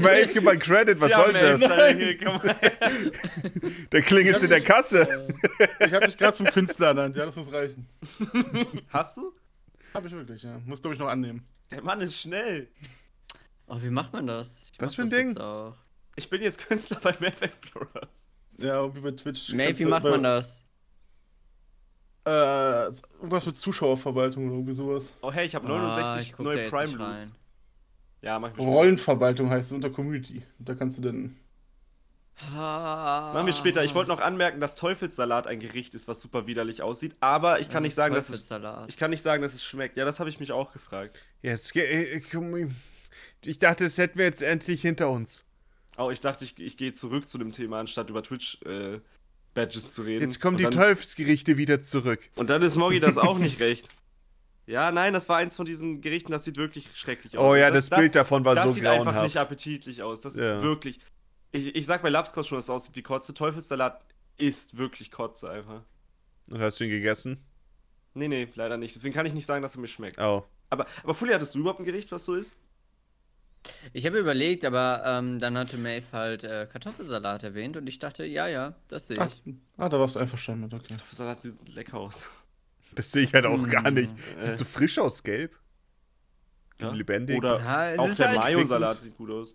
Maeve, 0.02 0.34
gib 0.34 0.44
mal 0.44 0.60
Credit, 0.60 1.00
was 1.00 1.12
ja, 1.12 1.16
soll 1.16 1.32
Mensch, 1.32 1.62
das? 1.62 2.20
Da 3.92 4.02
klingelt's 4.02 4.44
in 4.44 4.50
der 4.50 4.60
Kasse. 4.60 5.26
Ich 5.80 5.94
hab 5.94 6.06
mich 6.06 6.18
gerade 6.18 6.36
zum 6.36 6.48
Künstler 6.48 6.88
ernannt. 6.88 7.16
Ja, 7.16 7.26
das 7.28 7.38
muss 7.38 7.50
reichen. 7.50 7.88
Hast 8.90 9.16
du? 9.16 9.32
Hab 9.94 10.06
ich 10.06 10.12
wirklich, 10.12 10.44
ja. 10.44 10.60
Muss, 10.66 10.82
glaube 10.82 10.96
ich, 10.96 11.00
noch 11.00 11.08
annehmen. 11.08 11.48
Der 11.72 11.82
Mann 11.82 12.02
ist 12.02 12.20
schnell. 12.20 12.68
Oh, 13.68 13.78
wie 13.80 13.90
macht 13.90 14.12
man 14.12 14.28
das? 14.28 14.62
Ich 14.74 14.82
Was 14.82 14.96
für 14.96 15.04
ein 15.04 15.10
das 15.10 15.18
Ding? 15.18 15.36
Ich 16.16 16.30
bin 16.30 16.42
jetzt 16.42 16.60
Künstler 16.68 17.00
bei 17.02 17.16
Map 17.20 17.42
Explorers. 17.42 18.28
Ja, 18.58 18.94
wie 18.96 19.00
bei 19.02 19.12
Twitch. 19.12 19.54
Kannst 19.56 19.80
wie 19.80 19.86
macht 19.86 20.04
bei- 20.04 20.12
man 20.12 20.24
das? 20.24 20.62
Äh, 22.28 22.86
irgendwas 23.20 23.46
mit 23.46 23.56
Zuschauerverwaltung 23.56 24.46
oder 24.48 24.56
irgendwie 24.56 24.74
sowas. 24.74 25.12
Oh, 25.22 25.32
hey, 25.32 25.46
ich 25.46 25.54
habe 25.54 25.68
Ah, 25.68 25.78
69 25.78 26.22
ich 26.30 26.34
guck 26.36 26.46
da 26.48 26.54
neue 26.54 26.70
Prime 26.70 26.94
Loots. 26.94 27.34
Ja, 28.22 28.40
mach 28.40 28.52
ich. 28.52 28.58
Rollenverwaltung 28.58 29.50
heißt 29.52 29.68
es 29.68 29.72
unter 29.74 29.92
Community. 29.92 30.42
Und 30.58 30.68
da 30.68 30.74
kannst 30.74 30.98
du 30.98 31.02
dann. 31.04 31.36
Machen 32.52 33.46
wir 33.46 33.54
später. 33.54 33.84
Ich 33.84 33.94
wollte 33.94 34.10
noch 34.10 34.20
anmerken, 34.20 34.60
dass 34.60 34.76
Teufelssalat 34.76 35.46
ein 35.48 35.60
Gericht 35.60 35.94
ist, 35.94 36.08
was 36.08 36.20
super 36.20 36.48
widerlich 36.48 36.82
aussieht. 36.82 37.16
Aber 37.20 37.60
ich 37.60 37.70
kann 37.70 37.84
nicht 37.84 37.94
sagen, 37.96 38.16
dass 38.16 38.26
es. 38.30 38.48
Teufelssalat. 38.48 38.90
Ich 38.90 38.98
kann 38.98 39.12
nicht 39.12 39.22
sagen, 39.22 39.44
dass 39.44 39.54
es 39.54 39.64
schmeckt. 39.64 39.96
Ja, 39.96 40.04
das 40.04 40.20
habe 40.20 40.30
ich 40.30 40.40
mich 40.40 40.52
auch 40.52 40.74
gefragt. 40.74 41.20
Jetzt, 41.44 41.76
äh, 41.76 42.20
komm, 42.20 42.72
ich 43.46 43.60
dachte, 43.60 43.84
das 43.84 43.98
hätten 44.00 44.18
wir 44.18 44.26
jetzt 44.26 44.42
endlich 44.42 44.82
hinter 44.82 45.10
uns. 45.12 45.46
Oh, 45.98 46.10
ich 46.12 46.20
dachte, 46.20 46.44
ich, 46.46 46.60
ich 46.60 46.78
gehe 46.78 46.94
zurück 46.94 47.28
zu 47.28 47.38
dem 47.38 47.52
Thema, 47.52 47.80
anstatt 47.80 48.10
über 48.10 48.22
Twitch 48.24 48.62
äh, 48.64 49.00
Badges 49.54 49.94
zu 49.94 50.02
reden. 50.04 50.22
Jetzt 50.22 50.42
kommen 50.42 50.56
und 50.56 50.60
die 50.60 50.64
dann, 50.66 50.74
Teufelsgerichte 50.74 51.58
wieder 51.58 51.82
zurück. 51.82 52.20
Und 52.36 52.50
dann 52.50 52.62
ist 52.62 52.76
Moggy 52.76 53.00
das 53.00 53.18
auch 53.18 53.38
nicht 53.38 53.60
recht. 53.62 53.88
Ja, 54.68 54.92
nein, 54.92 55.14
das 55.14 55.30
war 55.30 55.38
eins 55.38 55.56
von 55.56 55.66
diesen 55.66 56.02
Gerichten, 56.02 56.32
das 56.32 56.44
sieht 56.44 56.58
wirklich 56.58 56.90
schrecklich 56.96 57.38
aus. 57.38 57.44
Oh 57.44 57.56
ja, 57.56 57.70
das, 57.72 57.90
Bild 57.90 58.16
davon 58.16 58.44
war 58.46 58.56
das 58.56 58.66
so 58.66 58.74
sieht 58.74 58.86
einfach 58.86 59.06
nicht 59.12 59.34
grauenhaft. 59.34 59.38
appetitlich 59.38 60.02
aus. 60.02 60.22
Das 60.22 60.36
Ja. 60.36 60.58
ist 60.58 60.64
wirklich. 60.64 61.00
Ich, 61.52 61.74
ich 61.76 61.86
sag 61.86 62.02
bei 62.02 62.10
Lapskost 62.10 62.50
schon, 62.50 62.58
dass 62.58 62.66
es 62.66 62.70
aussieht 62.70 62.96
wie 62.96 63.04
Kotze. 63.04 63.34
Teufelssalat 63.34 64.04
ist 64.38 64.78
wirklich 64.78 65.12
Kotze 65.12 65.50
einfach. 65.50 65.84
Und 66.50 66.60
hast 66.60 66.80
du 66.80 66.84
ihn 66.84 66.90
gegessen? 66.90 67.38
Nee, 68.16 68.28
nee, 68.28 68.48
leider 68.56 68.78
nicht. 68.78 68.96
Deswegen 68.96 69.14
kann 69.14 69.26
ich 69.26 69.34
nicht 69.34 69.46
sagen, 69.46 69.62
dass 69.62 69.76
er 69.76 69.82
mir 69.82 69.88
schmeckt. 69.88 70.18
Oh. 70.20 70.44
Aber, 70.70 70.88
aber 71.04 71.14
Fully, 71.14 71.34
hattest 71.34 71.54
du 71.56 71.60
überhaupt 71.60 71.80
ein 71.80 71.86
Gericht, 71.86 72.12
was 72.12 72.26
so 72.26 72.34
ist? 72.36 72.58
Ich 73.94 74.06
habe 74.06 74.18
überlegt, 74.20 74.66
aber 74.66 75.04
ähm, 75.06 75.40
dann 75.40 75.58
hatte 75.58 75.78
Maeve 75.78 76.06
halt 76.12 76.44
äh, 76.44 76.68
Kartoffelsalat 76.72 77.44
erwähnt 77.44 77.78
und 77.78 77.88
ich 77.88 78.00
dachte, 78.00 78.26
ja, 78.26 78.48
ja, 78.48 78.76
das 78.88 79.08
sehe 79.08 79.20
Ah, 79.20 79.28
ich. 79.46 79.54
ah, 79.78 79.90
da 79.90 80.00
warst 80.00 80.16
du 80.16 80.20
einverstanden 80.20 80.64
mit, 80.64 80.74
okay. 80.74 80.96
Teufelssalat 80.96 81.42
sieht 81.42 81.70
lecker 81.70 81.98
aus. 81.98 82.30
Das 82.94 83.12
sehe 83.12 83.24
ich 83.24 83.34
halt 83.34 83.46
auch 83.46 83.68
gar 83.70 83.92
nicht. 83.92 84.10
Äh. 84.38 84.42
Sieht 84.42 84.58
so 84.58 84.66
frisch 84.66 85.00
aus, 85.00 85.24
gelb. 85.24 85.58
Ja. 86.80 86.92
Lebendig. 86.92 87.38
Oder 87.38 87.60
Ja, 87.60 88.00
auch 88.00 88.14
der 88.14 88.30
halt 88.30 88.40
Mayo-Salat 88.40 88.94
sieht 88.94 89.18
gut 89.18 89.32
aus. 89.32 89.54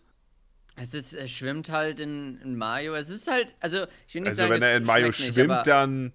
Es 0.76 0.94
ist, 0.94 1.14
es 1.14 1.30
schwimmt 1.30 1.68
halt 1.68 2.00
in, 2.00 2.38
in 2.40 2.56
Mayo. 2.56 2.94
Es 2.94 3.10
ist 3.10 3.30
halt, 3.30 3.54
also 3.60 3.84
ich 4.08 4.14
will 4.14 4.22
nicht 4.22 4.30
Also 4.30 4.42
sagen, 4.42 4.52
wenn 4.52 4.62
er 4.62 4.76
in 4.78 4.84
Mayo 4.84 5.08
nicht, 5.08 5.18
schwimmt, 5.18 5.50
aber 5.50 5.62
dann. 5.62 6.12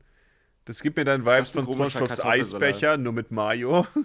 Das 0.65 0.81
gibt 0.81 0.97
mir 0.97 1.05
dann 1.05 1.25
Vibes 1.25 1.51
von 1.51 1.65
Kartoffelsalat. 1.67 2.25
Eisbecher, 2.33 2.97
nur 2.97 3.13
mit 3.13 3.29
Mayo. 3.31 3.85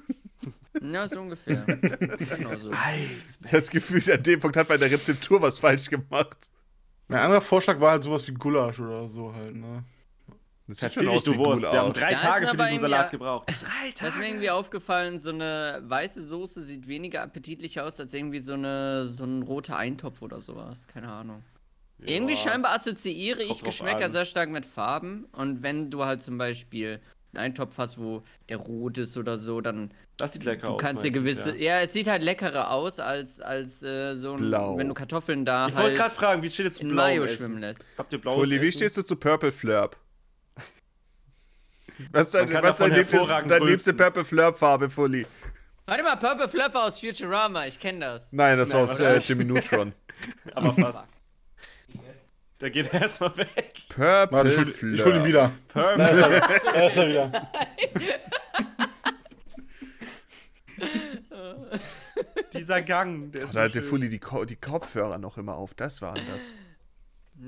Ja, 0.82 1.08
so 1.08 1.20
ungefähr. 1.20 1.62
genau 1.66 2.56
so. 2.56 2.70
Eis. 2.72 3.38
Das 3.50 3.70
Gefühl, 3.70 4.02
an 4.12 4.22
dem 4.22 4.40
Punkt 4.40 4.56
hat 4.56 4.68
man 4.68 4.76
in 4.76 4.82
der 4.82 4.90
Rezeptur 4.92 5.42
was 5.42 5.58
falsch 5.58 5.88
gemacht. 5.90 6.50
Ein 7.08 7.16
anderer 7.16 7.40
Vorschlag 7.40 7.80
war 7.80 7.92
halt 7.92 8.04
sowas 8.04 8.26
wie 8.28 8.32
Gulasch 8.34 8.78
oder 8.78 9.08
so 9.08 9.34
halt, 9.34 9.56
ne? 9.56 9.84
Das 10.68 10.78
Verzieh 10.78 11.04
dich, 11.04 11.24
du 11.24 11.34
wie 11.34 11.38
Wurst. 11.38 11.62
Wir 11.62 11.72
haben 11.80 11.92
drei 11.92 12.10
Da 12.10 12.16
Tage 12.16 12.44
mir 12.44 12.50
für 12.52 12.56
diesen 12.58 12.68
irgendwie- 12.68 12.80
Salat 12.82 13.10
gebraucht. 13.10 13.48
Drei 13.48 13.92
Da 13.98 14.06
ist 14.06 14.16
mir 14.18 14.28
irgendwie 14.28 14.50
aufgefallen, 14.50 15.18
so 15.18 15.30
eine 15.30 15.80
weiße 15.82 16.22
Soße 16.22 16.62
sieht 16.62 16.86
weniger 16.86 17.22
appetitlich 17.22 17.80
aus 17.80 17.98
als 17.98 18.14
irgendwie 18.14 18.38
so, 18.38 18.52
eine, 18.52 19.08
so 19.08 19.24
ein 19.24 19.42
roter 19.42 19.76
Eintopf 19.76 20.22
oder 20.22 20.40
sowas. 20.40 20.86
Keine 20.86 21.08
Ahnung. 21.08 21.42
Irgendwie 21.98 22.34
Ja. 22.34 22.38
scheinbar 22.38 22.74
assoziiere 22.76 23.42
ich 23.42 23.60
Geschmäcker 23.64 24.04
an. 24.04 24.12
sehr 24.12 24.24
stark 24.24 24.48
mit 24.50 24.64
Farben. 24.64 25.24
Und 25.32 25.64
wenn 25.64 25.90
du 25.90 26.04
halt 26.04 26.22
zum 26.22 26.38
Beispiel 26.38 27.00
einen 27.32 27.44
Eintopf 27.44 27.78
hast, 27.78 27.98
wo 27.98 28.22
der 28.48 28.56
rot 28.58 28.98
ist 28.98 29.16
oder 29.16 29.36
so, 29.36 29.60
dann 29.60 29.90
Das 30.16 30.32
sieht 30.32 30.44
lecker 30.44 30.66
du 30.68 30.72
aus. 30.74 30.80
kannst 30.80 31.04
dir 31.04 31.10
gewisse. 31.12 31.50
Ja. 31.56 31.76
Ja. 31.76 31.80
es 31.82 31.92
sieht 31.92 32.06
halt 32.08 32.22
leckerer 32.22 32.70
aus 32.70 32.98
als, 32.98 33.40
als 33.40 33.82
äh, 33.82 34.14
so 34.16 34.32
ein. 34.34 34.38
Blau. 34.48 34.76
Wenn 34.76 34.88
du 34.88 34.94
Kartoffeln 34.94 35.44
da 35.44 35.68
Ich 35.68 35.74
wollte 35.74 35.86
halt 35.88 35.96
gerade 35.96 36.14
fragen, 36.14 36.42
wie 36.42 36.48
steht 36.48 36.66
jetzt 36.66 36.78
zu 36.78 36.86
blau 36.86 36.94
Mayo 37.04 37.24
Essen? 37.24 37.36
schwimmen 37.36 37.60
lässt. 37.60 37.84
Habt 37.98 38.12
ihr 38.12 38.20
blaues 38.20 38.36
Fully, 38.38 38.60
wie 38.60 38.72
stehst 38.72 38.96
du 38.96 39.02
zu 39.02 39.16
Purple 39.16 39.52
Flurp? 39.52 39.96
Was 42.12 42.26
ist 42.28 42.34
dein, 42.34 42.50
was 42.62 42.78
dein, 42.78 42.92
hervorragend 42.92 43.50
dein 43.50 43.62
liebste. 43.62 43.92
Purple 43.92 44.24
Flurp-Farbe, 44.24 44.88
Fully? 44.88 45.26
Warte 45.86 46.02
mal, 46.02 46.16
Purple 46.16 46.48
Flapper 46.48 46.84
aus 46.84 46.98
Futurama, 46.98 47.66
ich 47.66 47.78
kenne 47.78 48.00
das. 48.00 48.32
Nein, 48.32 48.56
das 48.56 48.72
war 48.72 48.80
Nein, 48.80 48.90
aus 48.90 49.00
was? 49.00 49.06
äh, 49.06 49.18
Jimmy 49.18 49.44
Neutron. 49.44 49.92
Aber 50.54 50.72
fast. 50.72 51.06
Da 52.60 52.68
geht 52.68 52.92
er 52.92 53.00
erstmal 53.02 53.36
weg. 53.38 53.72
Purple 53.88 54.30
Warte, 54.30 54.50
ich 54.50 54.58
hol, 54.58 54.94
ich 54.94 55.04
hol 55.04 55.16
ihn 55.16 55.24
wieder. 55.24 55.52
Purple. 55.68 55.96
Da 55.96 56.08
ist 56.08 56.20
er, 56.20 56.30
da 56.60 56.88
ist 56.88 56.96
er 56.96 57.08
wieder. 57.08 57.50
Dieser 62.52 62.82
Gang, 62.82 63.32
der 63.32 63.44
ist 63.44 63.56
Da 63.56 63.62
so 63.62 63.68
hatte. 63.68 63.80
Fully 63.82 64.10
die, 64.10 64.18
Ko 64.18 64.44
die 64.44 64.56
Kopfhörer 64.56 65.16
noch 65.16 65.38
immer 65.38 65.56
auf. 65.56 65.72
Das 65.72 66.02
war 66.02 66.12
das. 66.14 66.54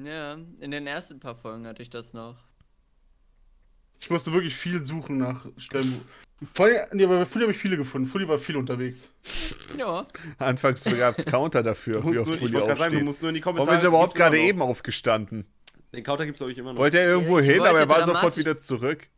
Ja, 0.03 0.39
in 0.61 0.71
den 0.71 0.87
ersten 0.87 1.21
paar 1.21 1.37
Folgen 1.37 1.67
hatte 1.67 1.83
ich 1.83 1.91
das 1.91 2.15
noch. 2.15 2.39
Ich 4.01 4.09
musste 4.09 4.33
wirklich 4.33 4.57
viel 4.57 4.83
suchen 4.83 5.19
nach 5.19 5.45
Stellen. 5.59 6.01
Allem, 6.67 6.77
nee, 6.93 7.05
aber 7.05 7.19
bei 7.21 7.25
Fully 7.25 7.45
habe 7.45 7.53
ich 7.53 7.59
viele 7.59 7.77
gefunden. 7.77 8.09
Fully 8.09 8.27
war 8.29 8.39
viel 8.39 8.57
unterwegs. 8.57 9.11
Ja. 9.79 10.07
Anfangs 10.39 10.85
gab 10.85 11.17
es 11.19 11.25
Counter 11.25 11.63
dafür, 11.63 11.95
Du 12.01 12.13
wie 12.13 12.17
musst 12.19 12.29
oft 12.31 12.39
Fully 12.39 12.51
gerade 12.53 12.67
sagen, 12.77 12.79
du 12.79 12.85
aufsteht. 12.85 13.05
musst 13.05 13.23
nur 13.23 13.29
in 13.31 13.35
die 13.37 13.41
Kommentare. 13.41 13.67
Warum 13.69 13.77
ist 13.77 13.83
er 13.85 13.89
überhaupt 13.89 14.15
gerade 14.15 14.39
eben 14.39 14.63
aufgestanden? 14.63 15.47
Den 15.93 16.05
Counter 16.05 16.25
gibt's, 16.25 16.39
glaube 16.39 16.53
ich, 16.53 16.59
immer 16.59 16.73
noch. 16.73 16.81
Wollte 16.81 16.99
er 16.99 17.07
irgendwo 17.09 17.39
Ich 17.39 17.47
hin, 17.47 17.61
aber 17.61 17.79
er 17.79 17.89
war 17.89 18.03
sofort 18.03 18.37
wieder 18.37 18.59
zurück. 18.59 19.09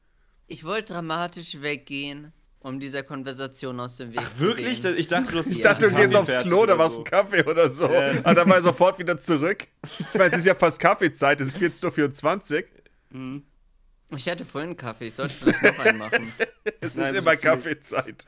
Ich 0.46 0.64
wollte 0.64 0.92
dramatisch 0.92 1.62
weggehen, 1.62 2.32
um 2.60 2.80
dieser 2.80 3.02
Konversation 3.02 3.78
aus 3.80 3.96
dem 3.98 4.10
Weg 4.12 4.20
Ach, 4.22 4.30
zu 4.32 4.40
wirklich? 4.40 4.82
gehen. 4.82 4.94
Ich 4.98 5.06
dachte, 5.06 5.32
du 5.32 5.38
hast 5.38 5.46
Ich 5.52 5.62
dachte, 5.62 5.88
du 5.88 5.94
gehst 5.96 6.16
aufs 6.16 6.36
Klo, 6.38 6.56
da 6.66 6.74
oder 6.74 6.78
warst 6.78 6.96
so. 6.96 7.02
ein 7.02 7.04
Kaffee 7.04 7.44
oder 7.44 7.68
so. 7.68 7.88
Ja. 7.90 8.10
Aber 8.24 8.34
dann 8.34 8.48
war 8.48 8.56
er 8.56 8.62
sofort 8.62 8.98
wieder 8.98 9.18
zurück. 9.18 9.66
Ich 9.98 10.14
meine, 10.14 10.26
es 10.32 10.38
ist 10.38 10.46
ja 10.46 10.54
fast 10.54 10.80
Kaffeezeit, 10.80 11.40
es 11.40 11.48
ist 11.48 11.56
14.24 11.58 12.56
Uhr. 12.56 12.64
Mhm. 13.18 13.42
Ich 14.16 14.28
hatte 14.28 14.44
vorhin 14.44 14.70
einen 14.70 14.76
Kaffee, 14.76 15.06
ich 15.08 15.14
sollte 15.14 15.34
vielleicht 15.34 15.62
noch 15.62 15.78
einen 15.84 15.98
machen. 15.98 16.32
Es 16.80 16.94
Nein, 16.94 17.06
ist 17.06 17.14
immer. 17.14 17.36
Kaffeezeit. 17.36 18.26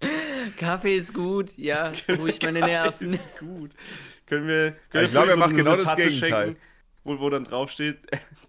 Kaffee 0.56 0.96
ist 0.96 1.12
gut, 1.14 1.56
ja, 1.56 1.92
ruhig 2.08 2.40
meine 2.42 2.60
Nerven. 2.60 3.14
Ist 3.14 3.38
gut. 3.38 3.72
Können 4.26 4.46
wir. 4.46 4.72
Können 4.72 4.76
Ja, 4.92 5.02
ich 5.02 5.10
glaube, 5.10 5.28
er 5.28 5.34
so 5.34 5.40
macht 5.40 5.56
genau 5.56 5.76
das 5.76 5.96
Gegenteil. 5.96 6.46
schenken, 6.46 6.60
Wo, 7.04 7.18
wo 7.18 7.30
dann 7.30 7.44
draufsteht, 7.44 7.98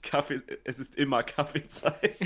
Kaffee, 0.01 0.41
es 0.63 0.79
ist 0.79 0.95
immer 0.95 1.23
Kaffeezeit. 1.23 2.17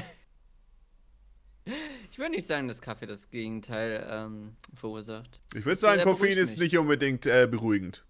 Ich 2.11 2.17
würde 2.17 2.31
nicht 2.31 2.47
sagen, 2.47 2.67
dass 2.67 2.81
Kaffee 2.81 3.05
das 3.05 3.29
Gegenteil 3.29 4.07
ähm, 4.09 4.55
verursacht. 4.73 5.39
Ich 5.53 5.65
würde 5.65 5.75
sagen, 5.77 6.01
Koffein 6.03 6.37
ist 6.37 6.57
nicht 6.57 6.77
unbedingt 6.77 7.25
äh, 7.27 7.47
beruhigend. 7.49 8.03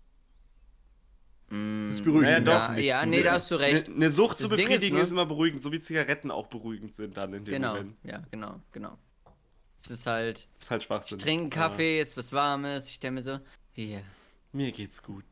Mm, 1.51 1.89
Es 1.89 2.01
beruhigt 2.01 2.23
Naja, 2.25 2.37
ihn 2.39 2.45
doch, 2.45 2.69
nicht 2.71 2.85
ja, 2.85 2.99
zu 2.99 3.05
nee, 3.07 3.23
da 3.23 3.31
hast 3.33 3.49
du 3.51 3.55
recht. 3.55 3.87
Eine 3.87 4.09
Sucht 4.09 4.37
zu 4.37 4.47
Das 4.47 4.57
Ding 4.57 4.67
ist, 4.67 4.73
befriedigen 4.73 4.97
ne? 4.97 5.01
ist, 5.01 5.11
immer 5.11 5.25
beruhigend, 5.25 5.61
so 5.63 5.71
wie 5.71 5.79
Zigaretten 5.79 6.29
auch 6.31 6.47
beruhigend 6.47 6.93
sind 6.93 7.17
dann 7.17 7.33
in 7.33 7.43
dem 7.45 7.53
Genau, 7.53 7.73
Moment. 7.75 7.97
ja, 8.03 8.23
genau, 8.31 8.61
genau. 8.71 8.97
Es 9.83 9.89
ist 9.91 10.05
halt, 10.05 10.47
Das 10.55 10.65
ist 10.65 10.71
halt 10.71 10.81
ich 10.81 10.87
Schwachsinn. 10.87 11.19
trinke 11.19 11.41
einen 11.55 11.63
Aber 11.63 11.69
Kaffee, 11.71 11.99
ist 12.01 12.17
was 12.17 12.31
Warmes, 12.33 12.87
ich 12.87 12.95
stelle 12.95 13.11
mir 13.13 13.23
so, 13.23 13.39
hier, 13.71 14.01
Mir 14.51 14.71
geht's 14.71 15.01
gut. 15.01 15.23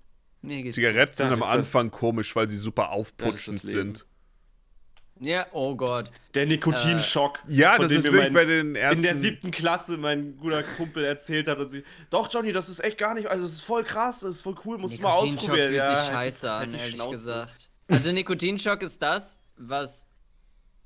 mir 0.42 0.62
geht's 0.62 0.76
Zigaretten 0.76 1.14
sind 1.14 1.30
Das 1.30 1.38
am 1.38 1.44
ist 1.44 1.48
das- 1.50 1.56
Anfang 1.60 1.92
komisch, 1.92 2.36
weil 2.36 2.48
sie 2.50 2.58
super 2.58 2.84
Das 2.84 2.92
aufputschend 2.92 3.56
ist 3.58 3.66
das 3.66 3.74
Leben. 3.74 3.96
sind. 3.96 4.08
Ja, 5.20 5.48
oh 5.52 5.76
Gott. 5.76 6.12
Der 6.36 6.46
Nikotinschock. 6.46 7.40
Ja, 7.48 7.74
von 7.74 7.84
das 7.84 7.92
ist 7.92 8.04
wirklich 8.06 8.24
mein- 8.24 8.34
bei 8.34 8.46
den 8.46 8.70
in 8.70 8.76
ersten. 8.76 9.04
der 9.04 9.16
siebten 9.16 9.52
Klasse 9.52 9.98
mein 9.98 10.38
guter 10.38 10.64
Kumpel 10.64 11.04
erzählt 11.06 11.48
hat 11.48 11.58
und 11.58 11.68
sie, 11.68 11.84
doch 12.10 12.32
Johnny, 12.32 12.52
das 12.52 12.70
ist 12.70 12.84
echt 12.84 12.98
gar 12.98 13.14
nicht, 13.14 13.28
also 13.28 13.46
es 13.46 13.54
ist 13.54 13.62
voll 13.62 13.84
krass, 13.84 14.20
das 14.22 14.38
ist 14.38 14.42
voll 14.42 14.56
cool, 14.66 14.78
musst 14.78 14.98
du 14.98 15.02
mal 15.02 15.14
Nikotinschock 15.14 15.42
ausprobieren. 15.50 15.68
fühlt 15.70 15.78
ja, 15.80 15.86
sich 15.96 15.98
halt 15.98 16.14
scheiße 16.34 16.52
halt 16.52 16.64
an, 16.64 16.70
die 16.74 16.80
ehrlich 16.80 17.10
gesagt. 17.12 17.70
Also 17.88 18.12
Nikotinschock 18.12 18.82
ist 18.82 19.02
das, 19.02 19.40
was 19.58 20.06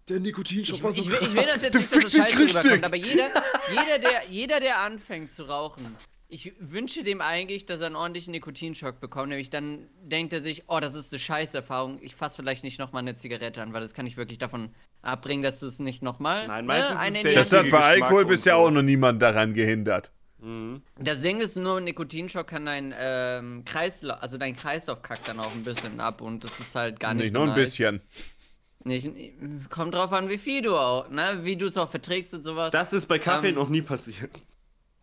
Der 0.09 0.19
Nikotinschock 0.19 0.91
Ich, 0.91 0.97
ich, 0.99 1.09
will, 1.09 1.19
ich 1.21 1.33
will 1.33 1.45
das 1.45 1.61
jetzt 1.63 1.75
nicht, 1.75 1.91
dass 1.95 2.01
das 2.03 2.11
fick 2.11 2.23
scheiße 2.23 2.39
rüberkommt, 2.59 2.83
aber 2.85 2.95
jeder, 2.95 3.29
jeder, 3.69 3.99
der, 3.99 4.21
jeder, 4.29 4.59
der 4.59 4.79
anfängt 4.79 5.31
zu 5.31 5.43
rauchen, 5.43 5.95
ich 6.31 6.53
wünsche 6.59 7.03
dem 7.03 7.19
eigentlich, 7.19 7.65
dass 7.65 7.81
er 7.81 7.87
einen 7.87 7.97
ordentlichen 7.97 8.31
Nikotinschock 8.31 9.01
bekommt. 9.01 9.29
Nämlich 9.29 9.49
dann 9.49 9.89
denkt 10.01 10.31
er 10.31 10.41
sich, 10.41 10.63
oh, 10.67 10.79
das 10.79 10.95
ist 10.95 11.11
eine 11.11 11.19
Scheißerfahrung. 11.19 11.99
Ich 12.01 12.15
fasse 12.15 12.37
vielleicht 12.37 12.63
nicht 12.63 12.79
nochmal 12.79 13.01
eine 13.01 13.17
Zigarette 13.17 13.61
an, 13.61 13.73
weil 13.73 13.81
das 13.81 13.93
kann 13.93 14.07
ich 14.07 14.15
wirklich 14.15 14.37
davon 14.37 14.73
abbringen, 15.01 15.43
dass 15.43 15.59
du 15.59 15.65
es 15.65 15.79
nicht 15.79 16.01
nochmal. 16.01 16.47
Nein, 16.47 16.65
meistens 16.65 16.99
ist 17.01 17.25
es 17.25 17.33
das 17.49 17.51
hat 17.51 17.63
bei 17.63 17.65
Geschmack 17.65 17.83
Alkohol 18.03 18.25
bisher 18.25 18.53
so. 18.53 18.59
auch 18.59 18.71
noch 18.71 18.81
niemand 18.81 19.21
daran 19.21 19.53
gehindert. 19.53 20.11
Mhm. 20.39 20.81
Das 20.97 21.21
Ding 21.21 21.41
ist 21.41 21.57
nur, 21.57 21.81
Nikotinschock 21.81 22.47
kann 22.47 22.65
dein 22.65 22.95
ähm, 22.97 23.63
Kreislauf, 23.65 24.21
also 24.21 24.37
dein 24.37 24.55
Kreislauf 24.55 25.01
kackt 25.01 25.27
dann 25.27 25.39
auch 25.39 25.53
ein 25.53 25.63
bisschen 25.63 25.99
ab 25.99 26.21
und 26.21 26.45
das 26.45 26.59
ist 26.61 26.73
halt 26.75 26.99
gar 27.01 27.13
nicht, 27.13 27.23
Nicht 27.23 27.33
so 27.33 27.39
nur 27.39 27.47
ein 27.47 27.49
nice. 27.49 27.57
bisschen. 27.59 28.01
Nicht, 28.85 29.09
kommt 29.69 29.93
drauf 29.93 30.13
an, 30.13 30.29
wie 30.29 30.37
viel 30.37 30.61
du 30.63 30.75
auch, 30.77 31.09
ne? 31.09 31.41
Wie 31.43 31.57
du 31.57 31.67
es 31.67 31.77
auch 31.77 31.89
verträgst 31.89 32.33
und 32.33 32.41
sowas. 32.41 32.71
Das 32.71 32.93
ist 32.93 33.05
bei 33.07 33.19
Kaffee 33.19 33.49
Ähm, 33.49 33.55
noch 33.55 33.69
nie 33.69 33.81
passiert. 33.83 34.31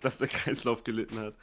Dass 0.01 0.18
der 0.18 0.28
Kreislauf 0.28 0.84
gelitten 0.84 1.18
hat. 1.18 1.34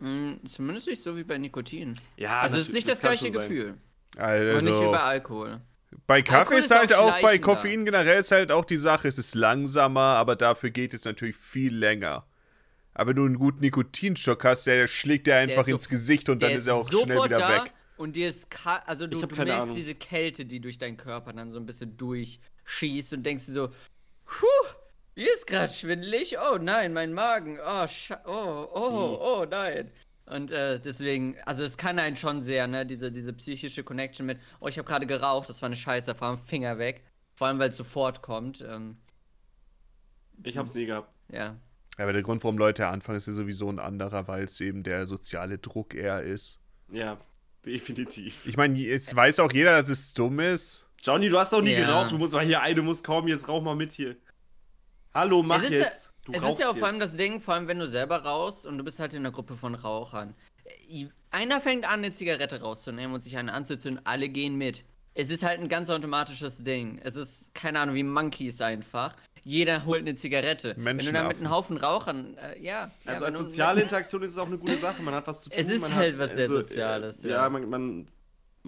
Mm, 0.00 0.34
zumindest 0.46 0.88
nicht 0.88 1.02
so 1.02 1.16
wie 1.16 1.24
bei 1.24 1.38
Nikotin. 1.38 1.98
Ja, 2.16 2.40
also 2.40 2.56
es 2.56 2.68
ist 2.68 2.72
nicht 2.74 2.88
das, 2.88 3.00
kann 3.00 3.16
gleiche. 3.16 3.30
Gefühl. 3.30 3.78
Und 4.18 4.24
nicht 4.24 4.64
wie 4.64 4.68
Also, 4.68 4.90
bei 4.90 5.00
Alkohol. 5.00 5.60
bei 6.06 6.22
Kaffee 6.22 6.38
Alkohol 6.38 6.58
ist 6.58 6.64
ist 6.66 6.70
halt 6.76 6.92
auch 6.94 7.12
auch, 7.14 7.22
bei. 7.22 7.38
Koffein 7.38 7.84
generell 7.84 8.20
ist 8.20 8.30
halt 8.32 8.50
auch 8.52 8.64
die 8.64 8.76
Sache, 8.76 9.08
es 9.08 9.18
ist 9.18 9.34
langsamer, 9.34 10.00
aber 10.00 10.36
dafür 10.36 10.70
geht 10.70 10.92
es 10.94 11.04
natürlich 11.04 11.36
viel 11.36 11.74
länger. 11.74 12.26
Aber 12.94 13.10
wenn 13.10 13.16
du 13.16 13.24
einen 13.26 13.38
guten 13.38 13.60
Nikotinschock 13.60 14.42
hast, 14.44 14.66
der 14.66 14.86
schlägt 14.86 15.26
dir 15.26 15.36
einfach 15.36 15.66
ist 15.66 15.72
ins 15.74 15.84
so- 15.84 15.90
Gesicht 15.90 16.28
und 16.28 16.40
dann 16.42 16.50
Der 16.50 16.58
ist 16.58 16.66
er 16.66 16.74
auch 16.76 16.88
schnell 16.88 17.24
wieder 17.24 17.38
da 17.38 17.64
weg. 17.64 17.72
und 17.98 18.16
dir 18.16 18.28
ist 18.28 18.48
also 18.86 19.06
du, 19.06 19.18
du 19.20 19.34
merkst 19.36 19.52
Ahnung. 19.62 19.76
diese 19.76 19.94
Kälte, 19.94 20.44
die 20.46 20.60
durch 20.60 20.78
deinen 20.78 20.96
Körper 20.96 21.32
dann 21.32 21.50
so 21.50 21.58
ein 21.58 21.66
bisschen 21.66 21.96
durchschießt 21.96 23.12
und 23.12 23.22
denkst 23.24 23.46
dir 23.46 23.52
so, 23.52 23.68
puh, 24.24 24.46
mir 25.16 25.32
ist 25.32 25.46
gerade 25.46 25.72
schwindelig. 25.72 26.36
Oh 26.38 26.58
nein, 26.58 26.92
mein 26.92 27.12
Magen. 27.12 27.58
Oh, 27.64 27.86
oh, 28.26 28.68
oh, 28.74 29.18
oh 29.20 29.46
nein. 29.50 29.90
Und 30.26 30.50
äh, 30.50 30.80
deswegen, 30.80 31.36
also 31.46 31.62
es 31.62 31.76
kann 31.76 31.98
einen 31.98 32.16
schon 32.16 32.42
sehr, 32.42 32.66
ne, 32.66 32.84
diese, 32.84 33.12
diese 33.12 33.32
psychische 33.32 33.84
Connection 33.84 34.26
mit, 34.26 34.38
oh, 34.60 34.66
ich 34.68 34.76
habe 34.76 34.86
gerade 34.88 35.06
geraucht, 35.06 35.48
das 35.48 35.62
war 35.62 35.66
eine 35.68 35.76
Scheiße, 35.76 36.10
Erfahrung, 36.10 36.38
Finger 36.38 36.78
weg. 36.78 37.04
Vor 37.36 37.46
allem, 37.46 37.58
weil 37.58 37.68
es 37.70 37.76
sofort 37.76 38.22
kommt. 38.22 38.60
Ähm, 38.60 38.96
Ich 40.42 40.56
hab's 40.58 40.74
nie 40.74 40.86
gehabt. 40.86 41.12
ja. 41.32 41.56
Aber 41.98 42.12
der 42.12 42.20
Grund, 42.22 42.44
warum 42.44 42.58
Leute 42.58 42.88
anfangen, 42.88 43.16
ist 43.16 43.26
ja 43.26 43.32
sowieso 43.32 43.70
ein 43.70 43.78
anderer, 43.78 44.28
weil 44.28 44.44
es 44.44 44.60
eben 44.60 44.82
der 44.82 45.06
soziale 45.06 45.56
Druck 45.56 45.94
eher 45.94 46.20
ist. 46.22 46.60
Ja, 46.92 47.16
definitiv. 47.64 48.44
Ich 48.44 48.58
meine, 48.58 48.78
es 48.86 49.16
weiß 49.16 49.40
auch 49.40 49.50
jeder, 49.50 49.74
dass 49.76 49.88
es 49.88 50.12
dumm 50.12 50.40
ist. 50.40 50.90
Johnny, 51.02 51.30
du 51.30 51.38
hast 51.38 51.54
doch 51.54 51.62
nie 51.62 51.72
Ja. 51.72 51.86
geraucht. 51.86 52.10
Du 52.12 52.18
musst 52.18 52.34
mal 52.34 52.44
hier 52.44 52.60
ein, 52.60 52.76
du 52.76 52.82
musst 52.82 53.02
kaum, 53.02 53.26
jetzt 53.28 53.48
rauch 53.48 53.62
mal 53.62 53.76
mit 53.76 53.92
hier. 53.92 54.16
Hallo, 55.16 55.42
mach 55.42 55.62
es 55.62 55.70
ist 55.70 55.72
jetzt. 55.72 56.12
Ja, 56.28 56.42
es 56.42 56.50
ist 56.50 56.60
ja 56.60 56.68
auch 56.68 56.76
vor 56.76 56.88
allem 56.88 57.00
das 57.00 57.16
Ding, 57.16 57.40
vor 57.40 57.54
allem 57.54 57.68
wenn 57.68 57.78
du 57.78 57.88
selber 57.88 58.18
rauchst 58.18 58.66
und 58.66 58.76
du 58.76 58.84
bist 58.84 59.00
halt 59.00 59.14
in 59.14 59.20
einer 59.20 59.30
Gruppe 59.30 59.56
von 59.56 59.74
Rauchern. 59.74 60.34
Einer 61.30 61.60
fängt 61.62 61.86
an, 61.86 62.00
eine 62.00 62.12
Zigarette 62.12 62.60
rauszunehmen 62.60 63.14
und 63.14 63.22
sich 63.22 63.38
eine 63.38 63.54
anzuzünden, 63.54 64.04
alle 64.04 64.28
gehen 64.28 64.56
mit. 64.56 64.84
Es 65.14 65.30
ist 65.30 65.42
halt 65.42 65.58
ein 65.58 65.70
ganz 65.70 65.88
automatisches 65.88 66.64
Ding. 66.64 67.00
Es 67.02 67.16
ist, 67.16 67.54
keine 67.54 67.80
Ahnung, 67.80 67.94
wie 67.94 68.02
Monkeys 68.02 68.60
einfach. 68.60 69.16
Jeder 69.42 69.86
holt 69.86 70.00
eine 70.00 70.16
Zigarette. 70.16 70.74
Wenn 70.76 70.98
du 70.98 71.10
da 71.10 71.24
mit 71.24 71.38
einem 71.38 71.50
Haufen 71.50 71.78
Rauchern, 71.78 72.36
äh, 72.36 72.60
ja. 72.60 72.90
Also 73.06 73.20
ja, 73.22 73.26
als 73.26 73.38
soziale 73.38 73.80
Interaktion 73.80 74.22
ist 74.22 74.32
es 74.32 74.38
auch 74.38 74.48
eine 74.48 74.58
gute 74.58 74.76
Sache. 74.76 75.00
Man 75.00 75.14
hat 75.14 75.26
was 75.26 75.44
zu 75.44 75.50
tun. 75.50 75.58
Es 75.58 75.68
ist 75.68 75.80
man 75.80 75.94
halt 75.94 76.12
hat, 76.12 76.18
was 76.18 76.34
sehr 76.34 76.42
also, 76.42 76.58
Soziales, 76.58 77.24
äh, 77.24 77.30
ja. 77.30 77.44
Ja, 77.44 77.48
man, 77.48 77.70
man, 77.70 78.06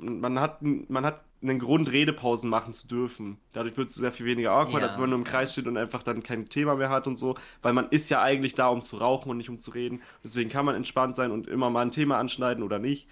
man, 0.00 0.40
hat, 0.40 0.60
man 0.62 1.04
hat 1.04 1.22
einen 1.40 1.58
Grund, 1.58 1.92
Redepausen 1.92 2.50
machen 2.50 2.72
zu 2.72 2.88
dürfen. 2.88 3.38
Dadurch 3.52 3.76
wird 3.76 3.88
es 3.88 3.94
sehr 3.94 4.10
viel 4.12 4.26
weniger 4.26 4.50
awkward, 4.52 4.80
Ja, 4.80 4.86
als 4.86 4.96
wenn 4.96 5.02
man 5.02 5.10
nur 5.10 5.18
im 5.20 5.24
ja. 5.24 5.30
Kreis 5.30 5.52
steht 5.52 5.66
und 5.66 5.76
einfach 5.76 6.02
dann 6.02 6.22
kein 6.22 6.46
Thema 6.48 6.74
mehr 6.76 6.90
hat 6.90 7.06
und 7.06 7.16
so. 7.16 7.36
Weil 7.62 7.72
man 7.72 7.88
ist 7.90 8.10
ja 8.10 8.20
eigentlich 8.22 8.54
da, 8.54 8.68
um 8.68 8.82
zu 8.82 8.96
rauchen 8.96 9.30
und 9.30 9.36
nicht 9.36 9.48
um 9.50 9.58
zu 9.58 9.70
reden. 9.70 10.02
Deswegen 10.24 10.50
kann 10.50 10.64
man 10.64 10.74
entspannt 10.74 11.14
sein 11.14 11.30
und 11.30 11.46
immer 11.46 11.70
mal 11.70 11.82
ein 11.82 11.90
Thema 11.90 12.18
anschneiden 12.18 12.64
oder 12.64 12.78
nicht. 12.78 13.08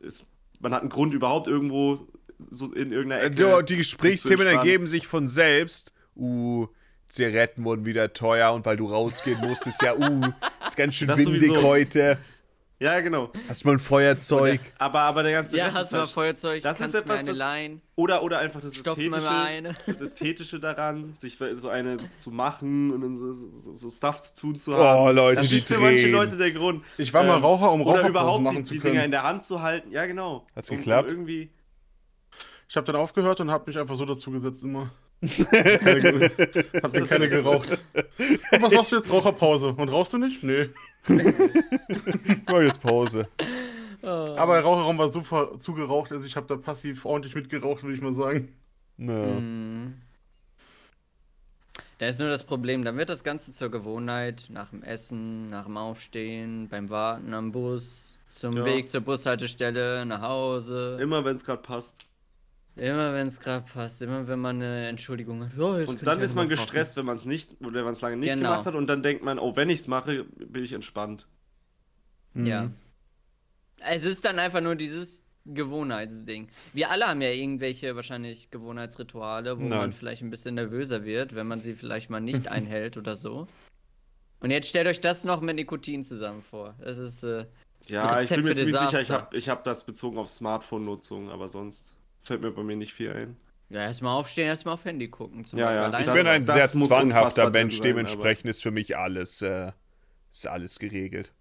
Es, 0.00 0.26
man 0.60 0.74
hat 0.74 0.82
einen 0.82 0.90
Grund, 0.90 1.14
überhaupt 1.14 1.46
irgendwo 1.46 1.98
so 2.38 2.72
in 2.72 2.92
irgendeiner 2.92 3.22
Äh, 3.22 3.26
Ecke. 3.26 3.64
die 3.64 3.72
zu 3.72 3.76
Gesprächsthemen 3.78 4.46
ergeben 4.46 4.86
sich 4.86 5.06
von 5.06 5.28
selbst. 5.28 5.92
Uh, 6.16 6.66
Zigaretten 7.08 7.64
wurden 7.64 7.84
wieder 7.84 8.12
teuer 8.12 8.52
und 8.52 8.64
weil 8.66 8.76
du 8.76 8.86
rausgehen 8.86 9.40
musstest, 9.40 9.82
ja, 9.82 9.94
uh, 9.96 10.32
ist 10.66 10.76
ganz 10.76 10.94
schön 10.94 11.08
Das 11.08 11.18
windig 11.18 11.46
sowieso. 11.46 11.62
heute. 11.62 12.18
Ja, 12.84 13.00
genau. 13.00 13.32
Hast 13.48 13.64
du 13.64 13.68
mal 13.68 13.72
ein 13.76 13.78
Feuerzeug? 13.78 14.60
Aber, 14.78 15.00
aber 15.00 15.22
der 15.22 15.32
ganze 15.32 15.56
Ja, 15.56 15.64
Rest 15.64 15.76
hast 15.76 15.82
ist 15.84 15.92
du 15.92 15.96
mal 15.96 16.06
Feuerzeug, 16.06 16.62
das 16.62 16.80
ist 16.82 16.94
etwas, 16.94 17.18
eine 17.20 17.28
das- 17.30 17.38
leihen, 17.38 17.80
Oder, 17.96 18.22
oder 18.22 18.38
einfach 18.40 18.60
das 18.60 18.76
Ästhetische, 18.76 19.74
das 19.86 20.00
Ästhetische 20.02 20.60
daran, 20.60 21.14
sich 21.16 21.38
so 21.52 21.70
eine 21.70 21.96
zu 22.16 22.30
machen 22.30 22.92
und 22.92 23.00
dann 23.00 23.18
so, 23.18 23.32
so, 23.52 23.72
so 23.72 23.90
Stuff 23.90 24.20
zu 24.20 24.34
tun 24.38 24.54
zu 24.58 24.76
haben. 24.76 25.00
Oh, 25.00 25.10
Leute, 25.10 25.40
das 25.40 25.50
die 25.50 25.56
ist 25.58 25.68
für 25.72 25.78
manche 25.78 26.02
drehen. 26.02 26.12
Leute 26.12 26.36
der 26.36 26.52
Grund. 26.52 26.84
Ich 26.98 27.12
war 27.14 27.22
mal 27.24 27.38
Ähm, 27.38 27.44
Raucher, 27.44 27.72
um 27.72 27.80
Oder 27.80 28.00
Raucherpausen 28.02 28.10
überhaupt 28.46 28.68
die, 28.68 28.72
die 28.74 28.78
Dinger 28.80 29.02
in 29.04 29.10
der 29.12 29.22
Hand 29.22 29.42
zu 29.44 29.62
halten. 29.62 29.90
Ja, 29.90 30.04
genau. 30.04 30.46
Hat's 30.54 30.68
Um- 30.68 30.76
geklappt? 30.76 31.10
Um 31.12 31.18
irgendwie. 31.20 31.50
Ich 32.68 32.76
habe 32.76 32.86
dann 32.86 32.96
aufgehört 32.96 33.40
und 33.40 33.50
habe 33.50 33.64
mich 33.66 33.78
einfach 33.78 33.94
so 33.94 34.04
dazu 34.04 34.30
gesetzt 34.30 34.62
immer. 34.62 34.90
keine, 35.24 36.30
hab 36.82 36.92
dann 36.92 37.06
keine 37.06 37.28
geraucht. 37.28 37.68
Und 38.52 38.62
was 38.62 38.72
machst 38.72 38.92
du 38.92 38.96
jetzt? 38.96 39.10
Raucherpause. 39.10 39.68
Und 39.68 39.88
rauchst 39.88 40.12
du 40.12 40.18
nicht? 40.18 40.42
Nee. 40.42 40.68
Ich 41.08 42.46
mach 42.46 42.62
jetzt 42.62 42.80
Pause. 42.80 43.28
Aber 44.02 44.54
der 44.54 44.64
Raucherraum 44.64 44.98
war 44.98 45.08
super 45.08 45.58
zugeraucht, 45.58 46.12
also 46.12 46.26
ich 46.26 46.36
habe 46.36 46.46
da 46.46 46.56
passiv 46.56 47.04
ordentlich 47.04 47.34
mitgeraucht, 47.34 47.82
würde 47.82 47.96
ich 47.96 48.02
mal 48.02 48.14
sagen. 48.14 48.54
Nö. 48.96 49.12
Mhm. 49.12 49.94
Da 51.98 52.08
ist 52.08 52.18
nur 52.20 52.28
das 52.28 52.44
Problem, 52.44 52.84
dann 52.84 52.96
wird 52.96 53.08
das 53.08 53.22
Ganze 53.24 53.52
zur 53.52 53.70
Gewohnheit, 53.70 54.46
nach 54.48 54.70
dem 54.70 54.82
Essen, 54.82 55.48
nach 55.48 55.64
dem 55.64 55.76
Aufstehen, 55.76 56.68
beim 56.68 56.90
Warten 56.90 57.32
am 57.32 57.52
Bus, 57.52 58.18
zum 58.26 58.52
Ja. 58.52 58.64
Weg 58.64 58.90
zur 58.90 59.00
Bushaltestelle, 59.00 60.04
nach 60.04 60.20
Hause. 60.20 60.98
Immer 61.00 61.24
wenn 61.24 61.34
es 61.34 61.44
gerade 61.44 61.62
passt. 61.62 62.04
Immer 62.76 63.14
wenn 63.14 63.28
es 63.28 63.38
gerade 63.38 63.64
passt, 63.72 64.02
immer 64.02 64.26
wenn 64.26 64.40
man 64.40 64.56
eine 64.56 64.88
Entschuldigung 64.88 65.44
hat. 65.44 65.52
Jetzt 65.78 65.88
Und 65.88 66.06
dann 66.06 66.20
ist 66.20 66.34
man 66.34 66.48
gestresst, 66.48 66.96
wenn 66.96 67.06
man 67.06 67.14
es 67.16 67.24
nicht, 67.24 67.56
wenn 67.60 67.84
man 67.84 67.92
es 67.92 68.00
lange 68.00 68.16
nicht 68.16 68.30
Genau. 68.34 68.50
gemacht 68.50 68.66
hat. 68.66 68.74
Und 68.74 68.88
dann 68.88 69.02
denkt 69.02 69.22
man, 69.22 69.38
oh, 69.38 69.54
wenn 69.54 69.70
ich 69.70 69.80
es 69.80 69.86
mache, 69.86 70.24
bin 70.24 70.64
ich 70.64 70.72
entspannt. 70.72 71.28
rauchen. 72.34 72.46
Ja. 72.46 72.62
Mhm. 72.64 72.74
Es 73.78 74.04
ist 74.04 74.24
dann 74.24 74.38
einfach 74.38 74.60
nur 74.60 74.74
dieses 74.74 75.22
Gewohnheitsding. 75.44 76.48
Wir 76.72 76.90
alle 76.90 77.06
haben 77.06 77.20
ja 77.20 77.30
irgendwelche 77.30 77.94
wahrscheinlich 77.96 78.50
Gewohnheitsrituale, 78.50 79.58
wo 79.58 79.62
Nein. 79.62 79.78
man 79.78 79.92
vielleicht 79.92 80.22
ein 80.22 80.30
bisschen 80.30 80.54
nervöser 80.56 81.04
wird, 81.04 81.34
wenn 81.34 81.46
man 81.46 81.60
sie 81.60 81.74
vielleicht 81.74 82.10
mal 82.10 82.20
nicht 82.20 82.48
einhält 82.48 82.96
oder 82.96 83.14
so. 83.14 83.46
Und 84.40 84.50
jetzt 84.50 84.68
stellt 84.68 84.86
euch 84.88 85.00
das 85.00 85.24
noch 85.24 85.40
mit 85.40 85.56
Nikotin 85.56 86.02
zusammen 86.02 86.42
vor. 86.42 86.74
Das 86.80 86.98
ist. 86.98 87.22
Äh, 87.22 87.46
das 87.78 87.88
Ja, 87.90 88.20
ich 88.20 88.30
bin 88.30 88.42
mir 88.42 88.54
ziemlich 88.54 88.76
sicher, 88.76 89.00
ich 89.00 89.10
habe 89.10 89.36
ich 89.36 89.48
hab 89.48 89.64
das 89.64 89.84
bezogen 89.86 90.18
auf 90.18 90.30
Smartphone-Nutzung, 90.30 91.30
aber 91.30 91.48
sonst 91.48 91.96
fällt 92.24 92.40
mir 92.42 92.50
bei 92.50 92.62
mir 92.62 92.76
nicht 92.76 92.92
viel 92.94 93.12
ein. 93.12 93.36
Ja, 93.70 93.80
erstmal 93.82 94.14
aufstehen, 94.18 94.46
erstmal 94.46 94.74
auf 94.74 94.84
Handy 94.84 95.08
gucken. 95.08 95.44
Zum 95.44 95.58
Ja, 95.58 95.66
Beispiel. 95.66 95.80
ja. 95.80 95.86
Allein 95.88 96.00
Ich 96.00 96.06
Das- 96.06 96.14
bin 96.16 96.26
ein 96.26 96.42
sehr 96.42 96.68
zwanghafter 96.68 97.50
Mensch, 97.50 97.74
sein, 97.76 97.82
dementsprechend 97.82 98.50
ist 98.50 98.62
für 98.62 98.70
mich 98.70 98.96
alles, 98.96 99.40
äh, 99.42 99.72
ist 100.30 100.46
alles 100.46 100.78
geregelt. 100.78 101.32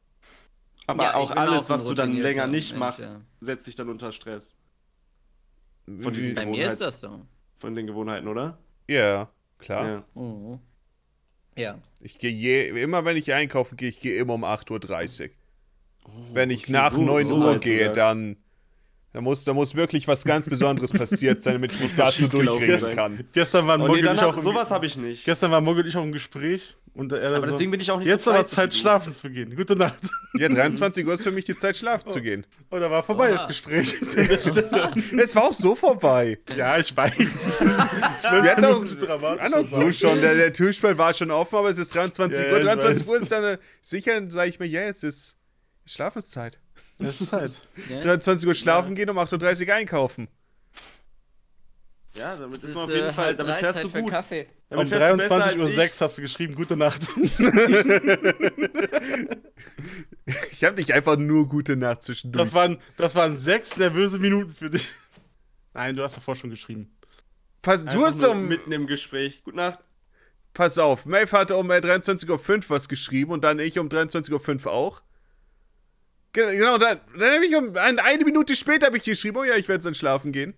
Aber 0.88 1.04
Ja, 1.04 1.16
auch 1.16 1.32
auch 1.32 1.36
alles, 1.38 1.64
ein 1.66 1.70
was 1.70 1.86
du 1.86 1.94
dann 1.94 2.14
länger 2.14 2.48
nicht 2.48 2.72
Mensch, 2.72 2.80
machst, 2.80 3.16
ja. 3.16 3.22
setzt 3.42 3.68
dich 3.68 3.76
dann 3.76 3.90
unter 3.90 4.12
Stress. 4.12 4.58
Von 5.86 6.14
diesen 6.14 6.36
Bei 6.36 6.46
mir 6.46 6.68
ist 6.72 6.82
das 6.82 7.00
so. 7.02 7.26
Von 7.58 7.76
den 7.76 7.88
Gewohnheiten, 7.88 8.28
oder? 8.28 8.58
Ja, 8.88 9.30
klar. 9.60 9.88
Ja. 10.16 10.22
Mhm. 10.22 10.60
Ja. 11.56 11.80
Ich 12.00 12.20
gehe 12.20 12.32
je, 12.32 12.82
immer 12.82 13.06
wenn 13.06 13.16
ich 13.16 13.34
einkaufen 13.34 13.78
gehe, 13.78 13.90
ich 13.90 14.00
gehe 14.02 14.18
immer 14.18 14.34
um 14.34 14.44
8.30 14.44 15.30
Uhr. 16.06 16.14
wenn 16.34 16.50
ich 16.50 16.64
okay, 16.64 16.72
nach 16.74 16.92
so- 16.92 17.02
9 17.02 17.24
so 17.26 17.36
Uhr 17.36 17.60
gehe, 17.60 17.80
sogar. 17.88 17.94
dann 17.94 18.38
da 19.14 19.22
muss, 19.22 19.44
da 19.44 19.54
muss 19.54 19.76
wirklich 19.76 20.08
was 20.08 20.26
ganz 20.26 20.50
Besonderes 20.50 20.92
passiert 20.92 21.42
sein, 21.42 21.54
damit 21.54 21.74
ich 21.74 21.80
mich 21.80 21.96
dazu 21.96 22.28
sein. 22.28 22.96
kann. 22.96 23.24
Gestern 23.32 23.68
waren 23.68 23.82
Oh, 23.82 23.88
nee, 23.88 24.02
Mogel 24.02 24.16
ich 24.16 24.22
auch 24.22 24.38
sowas 24.40 24.72
habe 24.72 24.86
ich 24.88 24.98
nicht. 24.98 25.24
Gestern 25.24 25.52
war 25.52 25.62
Mogel 25.62 25.84
und 25.84 25.90
ich 25.90 25.96
auch 25.96 26.04
im 26.04 26.12
Gespräch 26.12 26.76
und 26.96 27.12
er 27.12 27.32
Aber 27.38 27.46
so, 27.48 27.54
deswegen 27.54 27.72
bin 27.72 27.80
ich 27.80 27.92
auch 27.92 28.00
nicht 28.00 28.08
jetzt 28.08 28.24
so 28.24 28.32
aber 28.32 28.44
Zeit 28.46 28.74
schlafen 28.74 29.16
zu 29.16 29.30
gehen. 29.30 29.56
Gute 29.56 29.76
Nacht. 29.76 30.00
Ja, 30.36 30.50
23 30.50 31.06
Uhr 31.06 31.14
ist 31.14 31.24
für 31.24 31.32
mich 31.32 31.46
die 31.46 31.56
Zeit, 31.56 31.78
schlafen 31.78 32.08
zu 32.08 32.22
gehen. 32.22 32.46
Und 32.72 32.82
da 32.82 32.90
war 32.90 33.04
vorbei 33.04 33.30
Oha. 33.34 33.38
das 33.38 33.48
Gespräch. 33.50 33.96
Es 35.18 35.36
war 35.36 35.44
auch 35.44 35.54
so 35.54 35.76
vorbei. 35.76 36.40
ja, 36.56 36.78
ich 36.80 36.96
weiß. 36.96 37.14
ich 37.20 37.28
Wir 37.30 38.56
hatten 38.56 38.66
auch, 38.66 38.84
so 39.62 39.80
sagen. 39.80 39.94
schon, 39.94 40.22
der, 40.22 40.34
der 40.36 40.54
Türspalt 40.54 40.98
war 40.98 41.14
schon 41.14 41.30
offen, 41.32 41.56
aber 41.56 41.70
es 41.70 41.78
ist 41.78 41.94
23 41.94 42.46
Ja, 42.46 42.52
Uhr. 42.52 42.54
ja, 42.54 42.58
ich 42.60 42.66
23 42.66 43.08
weiß. 43.08 43.12
Uhr 43.14 43.18
ist 43.18 43.32
dann 43.32 43.44
äh, 43.44 43.58
sicher, 43.82 44.14
dann 44.16 44.30
sage 44.32 44.50
ich 44.50 44.60
mir, 44.60 44.66
ja, 44.66 44.82
jetzt 44.82 45.04
ist, 45.04 45.38
ist 45.86 45.94
Schlafenszeit. 45.94 46.60
Es 47.00 47.22
ist 47.22 47.30
Zeit. 47.30 47.52
ja. 47.90 48.02
23 48.02 48.48
Uhr 48.48 48.54
schlafen 48.54 48.96
gehen, 48.96 49.10
um 49.10 49.18
8.30 49.18 49.68
Uhr 49.68 49.74
einkaufen. 49.74 50.28
Ja, 52.16 52.36
damit 52.36 52.58
Das 52.58 52.64
ist 52.64 52.76
man 52.76 52.84
auf 52.84 52.90
jeden 52.92 53.08
äh, 53.08 53.14
Fall, 53.14 53.26
halb 53.26 53.38
damit 53.38 53.56
fährst 53.56 53.82
Zeit 53.82 53.96
du 53.96 54.02
gut. 54.02 54.12
Kaffee. 54.12 54.48
Damit 54.70 54.86
Um 54.86 54.90
fährst 54.90 55.14
du 55.14 55.18
besser 55.18 55.44
als 55.44 55.56
23.06 55.56 55.60
Uhr 55.60 55.84
ich. 55.84 56.02
hast 56.02 56.18
du 56.18 56.22
geschrieben, 56.22 56.56
gute 56.56 56.78
Nacht. 56.78 57.02
Ich 60.52 60.64
habe 60.64 60.78
nicht 60.78 60.92
einfach 60.94 61.18
nur 61.18 61.50
gute 61.50 61.76
Nacht 61.76 62.04
zwischendurch. 62.04 62.46
Das 62.46 62.54
waren, 62.54 62.78
das 62.98 63.16
waren 63.16 63.38
sechs 63.38 63.76
nervöse 63.76 64.20
Minuten 64.20 64.54
für 64.54 64.70
dich. 64.70 64.88
Nein, 65.74 65.96
du 65.96 66.04
hast 66.04 66.16
davor 66.16 66.36
schon 66.36 66.50
geschrieben. 66.50 66.96
Pass, 67.62 67.86
du 67.86 68.06
hast 68.06 68.24
um, 68.24 68.48
mitten 68.48 68.72
im 68.72 68.88
Gespräch. 68.88 69.44
Gute 69.44 69.58
Nacht. 69.58 69.80
pass 70.54 70.78
auf, 70.78 71.06
Maeve 71.06 71.38
hatte 71.38 71.58
um 71.58 71.70
äh, 71.72 71.80
23.05 71.80 72.30
Uhr 72.30 72.70
was 72.70 72.88
geschrieben 72.88 73.32
und 73.32 73.44
dann 73.44 73.60
ich 73.60 73.80
um 73.80 73.90
23.05 73.90 74.66
Uhr 74.66 74.72
auch. 74.72 75.02
Ge- 76.34 76.58
Genau, 76.58 76.78
dann, 76.78 77.00
dann 77.18 77.34
habe 77.36 77.46
ich 77.46 77.56
um 77.56 77.76
ein, 77.78 78.00
eine 78.00 78.26
Minute 78.26 78.56
später 78.56 78.88
habe 78.88 78.98
ich 78.98 79.04
geschrieben, 79.04 79.38
oh 79.38 79.44
ja, 79.44 79.56
ich 79.56 79.68
werde 79.68 79.84
dann 79.84 79.96
schlafen 79.96 80.32
gehen. 80.32 80.54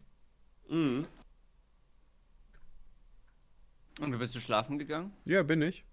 Mhm. 0.70 1.06
Und 4.00 4.12
du 4.12 4.18
bist 4.18 4.36
du 4.36 4.40
schlafen 4.40 4.78
gegangen? 4.78 5.14
Ja, 5.26 5.44
bin 5.44 5.62
ich. 5.62 5.86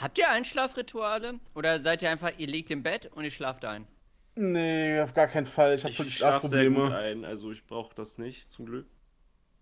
Habt 0.00 0.18
ihr 0.18 0.28
Einschlafrituale? 0.30 1.40
Oder 1.54 1.82
seid 1.82 2.02
ihr 2.02 2.10
einfach, 2.10 2.32
ihr 2.38 2.46
liegt 2.46 2.70
im 2.70 2.82
Bett 2.82 3.10
und 3.14 3.24
ihr 3.24 3.30
schlaft 3.30 3.64
ein? 3.64 3.86
Nee, 4.36 5.00
auf 5.00 5.12
gar 5.12 5.26
keinen 5.26 5.46
Fall. 5.46 5.74
Ich 5.74 5.84
habe 5.84 5.94
gut 5.94 6.10
Schlafprobleme. 6.10 6.96
ein, 6.96 7.24
also 7.24 7.50
ich 7.50 7.66
brauche 7.66 7.94
das 7.94 8.18
nicht, 8.18 8.50
zum 8.52 8.66
Glück. 8.66 8.86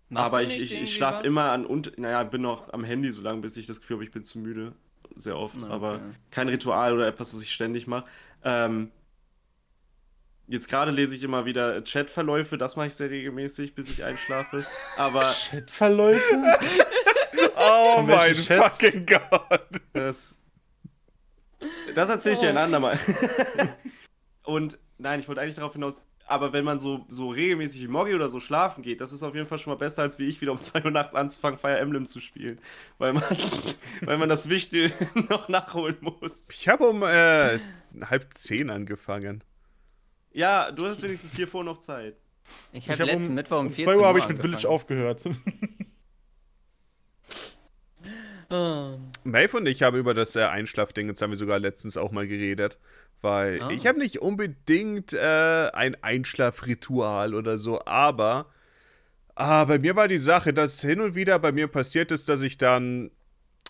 Machst 0.09 0.33
Aber 0.33 0.43
du 0.43 0.49
ich, 0.51 0.59
nicht 0.59 0.71
ich, 0.71 0.81
ich 0.81 0.93
schlafe 0.95 1.25
immer 1.25 1.51
an 1.51 1.65
und, 1.65 1.97
naja, 1.97 2.23
bin 2.23 2.41
noch 2.41 2.71
am 2.73 2.83
Handy 2.83 3.11
so 3.11 3.21
lange, 3.21 3.41
bis 3.41 3.57
ich 3.57 3.65
das 3.65 3.81
Gefühl 3.81 3.97
habe, 3.97 4.03
ich 4.03 4.11
bin 4.11 4.23
zu 4.23 4.39
müde. 4.39 4.73
Sehr 5.15 5.37
oft. 5.37 5.57
Okay. 5.57 5.71
Aber 5.71 5.99
kein 6.29 6.47
Ritual 6.47 6.93
oder 6.93 7.07
etwas, 7.07 7.31
das 7.31 7.41
ich 7.41 7.51
ständig 7.51 7.87
mache. 7.87 8.07
Ähm, 8.43 8.91
jetzt 10.47 10.69
gerade 10.69 10.91
lese 10.91 11.15
ich 11.15 11.23
immer 11.23 11.45
wieder 11.45 11.81
Chatverläufe, 11.83 12.57
das 12.57 12.75
mache 12.75 12.87
ich 12.87 12.95
sehr 12.95 13.09
regelmäßig, 13.09 13.75
bis 13.75 13.89
ich 13.89 14.03
einschlafe. 14.03 14.65
Aber 14.97 15.33
Chatverläufe? 15.33 16.21
Oh 17.61 18.01
mein 18.01 18.35
Chats? 18.35 18.79
fucking 18.79 19.05
Gott. 19.05 19.69
das. 19.91 20.37
Das 21.93 22.09
erzähle 22.09 22.35
ich 22.35 22.39
dir 22.39 22.49
ein 22.49 22.57
andermal. 22.57 22.97
Und 24.43 24.79
nein, 24.97 25.19
ich 25.19 25.27
wollte 25.27 25.41
eigentlich 25.41 25.55
darauf 25.55 25.73
hinaus, 25.73 26.01
aber 26.25 26.53
wenn 26.53 26.63
man 26.63 26.79
so, 26.79 27.05
so 27.09 27.29
regelmäßig 27.29 27.81
wie 27.81 27.87
Moggy 27.87 28.13
oder 28.13 28.29
so 28.29 28.39
schlafen 28.39 28.83
geht, 28.83 29.01
das 29.01 29.11
ist 29.11 29.23
auf 29.23 29.33
jeden 29.33 29.47
Fall 29.47 29.57
schon 29.57 29.73
mal 29.73 29.77
besser, 29.77 30.03
als 30.03 30.19
wie 30.19 30.27
ich 30.27 30.39
wieder 30.41 30.51
um 30.51 30.59
2 30.59 30.85
Uhr 30.85 30.91
nachts 30.91 31.15
anzufangen, 31.15 31.57
Fire 31.57 31.77
Emblem 31.77 32.05
zu 32.05 32.19
spielen. 32.19 32.59
Weil 32.99 33.13
man, 33.13 33.23
weil 34.01 34.17
man 34.17 34.29
das 34.29 34.47
Wichtige 34.47 34.91
noch 35.29 35.49
nachholen 35.49 35.97
muss. 36.01 36.45
Ich 36.51 36.69
habe 36.69 36.87
um 36.87 37.03
äh, 37.03 37.59
halb 38.01 38.33
zehn 38.33 38.69
angefangen. 38.69 39.43
Ja, 40.31 40.71
du 40.71 40.85
hast 40.85 41.01
wenigstens 41.03 41.35
hier 41.35 41.47
vor 41.47 41.63
noch 41.63 41.79
Zeit. 41.79 42.15
Ich 42.71 42.89
habe 42.89 43.01
hab 43.03 43.07
letzten 43.07 43.29
um, 43.29 43.35
Mittwoch 43.35 43.59
um 43.59 43.67
um 43.67 43.71
14 43.73 43.93
2 43.93 43.99
Uhr 43.99 44.07
habe 44.07 44.19
ich 44.19 44.27
mit 44.27 44.37
angefangen. 44.37 44.57
Village 44.59 44.69
aufgehört. 44.69 45.21
Ah. 48.49 48.97
Maeve 49.23 49.57
und 49.57 49.67
ich 49.67 49.83
haben 49.83 49.97
über 49.97 50.13
das 50.13 50.35
äh, 50.35 50.41
Einschlafding, 50.43 51.07
jetzt 51.07 51.21
haben 51.21 51.29
wir 51.31 51.37
sogar 51.37 51.59
letztens 51.59 51.97
auch 51.97 52.11
mal 52.11 52.27
geredet, 52.27 52.79
weil 53.21 53.61
Ah. 53.61 53.69
ich 53.69 53.85
habe 53.85 53.99
nicht 53.99 54.19
unbedingt 54.21 55.13
äh, 55.13 55.69
ein 55.73 55.95
Einschlafritual 56.03 57.35
oder 57.35 57.59
so, 57.59 57.83
aber 57.85 58.47
ah, 59.35 59.65
bei 59.65 59.77
mir 59.79 59.95
war 59.95 60.07
die 60.07 60.17
Sache, 60.17 60.53
dass 60.53 60.81
hin 60.81 60.99
und 61.01 61.13
wieder 61.15 61.37
bei 61.39 61.51
mir 61.51 61.67
passiert 61.67 62.11
ist, 62.11 62.27
dass 62.29 62.41
ich 62.41 62.57
dann 62.57 63.11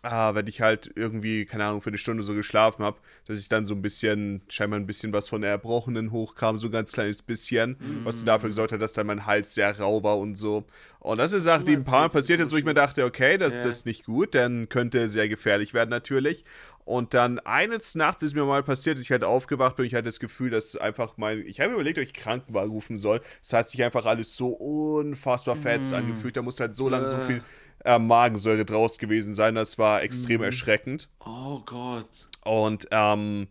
ah, 0.02 0.34
wenn 0.36 0.48
ich 0.48 0.62
halt 0.62 0.92
irgendwie, 0.96 1.46
keine 1.46 1.66
Ahnung, 1.66 1.82
für 1.82 1.90
eine 1.90 1.98
Stunde 1.98 2.24
so 2.24 2.34
geschlafen 2.34 2.84
habe, 2.84 2.98
dass 3.26 3.40
ich 3.40 3.50
dann 3.50 3.66
so 3.66 3.76
ein 3.76 3.82
bisschen, 3.82 4.42
scheinbar 4.48 4.80
ein 4.80 4.86
bisschen 4.86 5.12
was 5.14 5.30
von 5.30 5.42
der 5.42 5.52
Erbrochenen 5.52 6.12
hochkam, 6.12 6.58
so 6.58 6.68
ein 6.68 6.72
ganz 6.72 6.92
kleines 6.92 7.22
bisschen, 7.22 7.72
mm. 7.72 8.06
was 8.06 8.24
dafür 8.24 8.50
gesorgt 8.50 8.72
hat, 8.72 8.82
dass 8.82 8.94
dann 8.94 9.08
mein 9.08 9.26
Hals 9.26 9.54
sehr 9.54 9.78
rau 9.80 10.04
war 10.04 10.18
und 10.18 10.36
so. 10.36 10.66
Und 11.00 11.18
das 11.18 11.32
ist 11.32 11.48
eine 11.48 11.58
Sache, 11.58 11.64
die 11.66 11.74
ein 11.74 11.84
paar 11.84 12.02
Mal 12.02 12.10
passiert 12.10 12.40
ist, 12.40 12.52
wo 12.52 12.58
ich 12.58 12.66
mir 12.66 12.74
dachte, 12.74 13.06
okay, 13.06 13.38
das, 13.38 13.56
ja. 13.56 13.64
das 13.64 13.78
ist 13.78 13.86
nicht 13.86 14.06
gut, 14.06 14.36
dann 14.36 14.70
könnte 14.70 15.10
sehr 15.10 15.30
gefährlich 15.30 15.74
werden 15.74 15.90
natürlich. 15.90 16.46
Und 16.90 17.14
dann 17.14 17.38
eines 17.38 17.94
Nachts 17.94 18.24
ist 18.24 18.34
mir 18.34 18.46
mal 18.46 18.64
passiert, 18.64 18.98
dass 18.98 19.04
ich 19.04 19.12
halt 19.12 19.24
aufgewacht 19.24 19.76
bin. 19.76 19.86
Ich 19.86 19.94
hatte 19.94 20.06
das 20.06 20.20
Gefühl, 20.20 20.50
dass 20.50 20.76
einfach 20.76 21.18
mein. 21.18 21.46
Ich 21.46 21.62
habe 21.62 21.74
überlegt, 21.74 22.00
ob 22.00 22.04
ich 22.04 22.14
Krankenwagen 22.14 22.72
rufen 22.72 22.98
soll. 22.98 23.22
Das 23.42 23.54
hat 23.54 23.70
sich 23.70 23.84
einfach 23.84 24.08
alles 24.08 24.36
so 24.36 24.48
unfassbar 24.48 25.56
fett 25.56 25.82
mm. 25.92 25.94
angefühlt. 25.94 26.36
Da 26.36 26.42
musste 26.42 26.64
halt 26.64 26.76
so 26.76 26.90
lange 26.90 27.08
so 27.08 27.20
viel 27.20 27.44
äh, 27.86 28.00
Magensäure 28.00 28.66
draus 28.66 28.98
gewesen 28.98 29.34
sein. 29.34 29.56
Das 29.56 29.78
war 29.78 30.04
extrem 30.04 30.42
mm. 30.42 30.46
erschreckend. 30.46 31.10
Oh 31.26 31.60
Gott. 31.66 32.30
Und 32.44 32.88
ähm, 32.92 33.48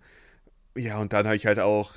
ja, 0.76 0.98
und 0.98 1.12
dann 1.12 1.26
habe 1.26 1.36
ich 1.36 1.46
halt 1.46 1.58
auch. 1.58 1.92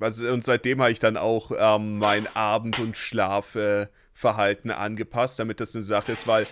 Also, 0.00 0.30
und 0.32 0.44
seitdem 0.44 0.80
habe 0.80 0.92
ich 0.92 1.00
dann 1.00 1.16
auch 1.16 1.50
ähm, 1.56 1.98
mein 1.98 2.28
Abend- 2.36 2.78
und 2.78 2.96
Schlafverhalten 2.96 4.70
äh, 4.70 4.74
angepasst, 4.74 5.38
damit 5.38 5.60
das 5.60 5.74
eine 5.74 5.82
Sache 5.82 6.12
ist, 6.12 6.28
weil 6.28 6.46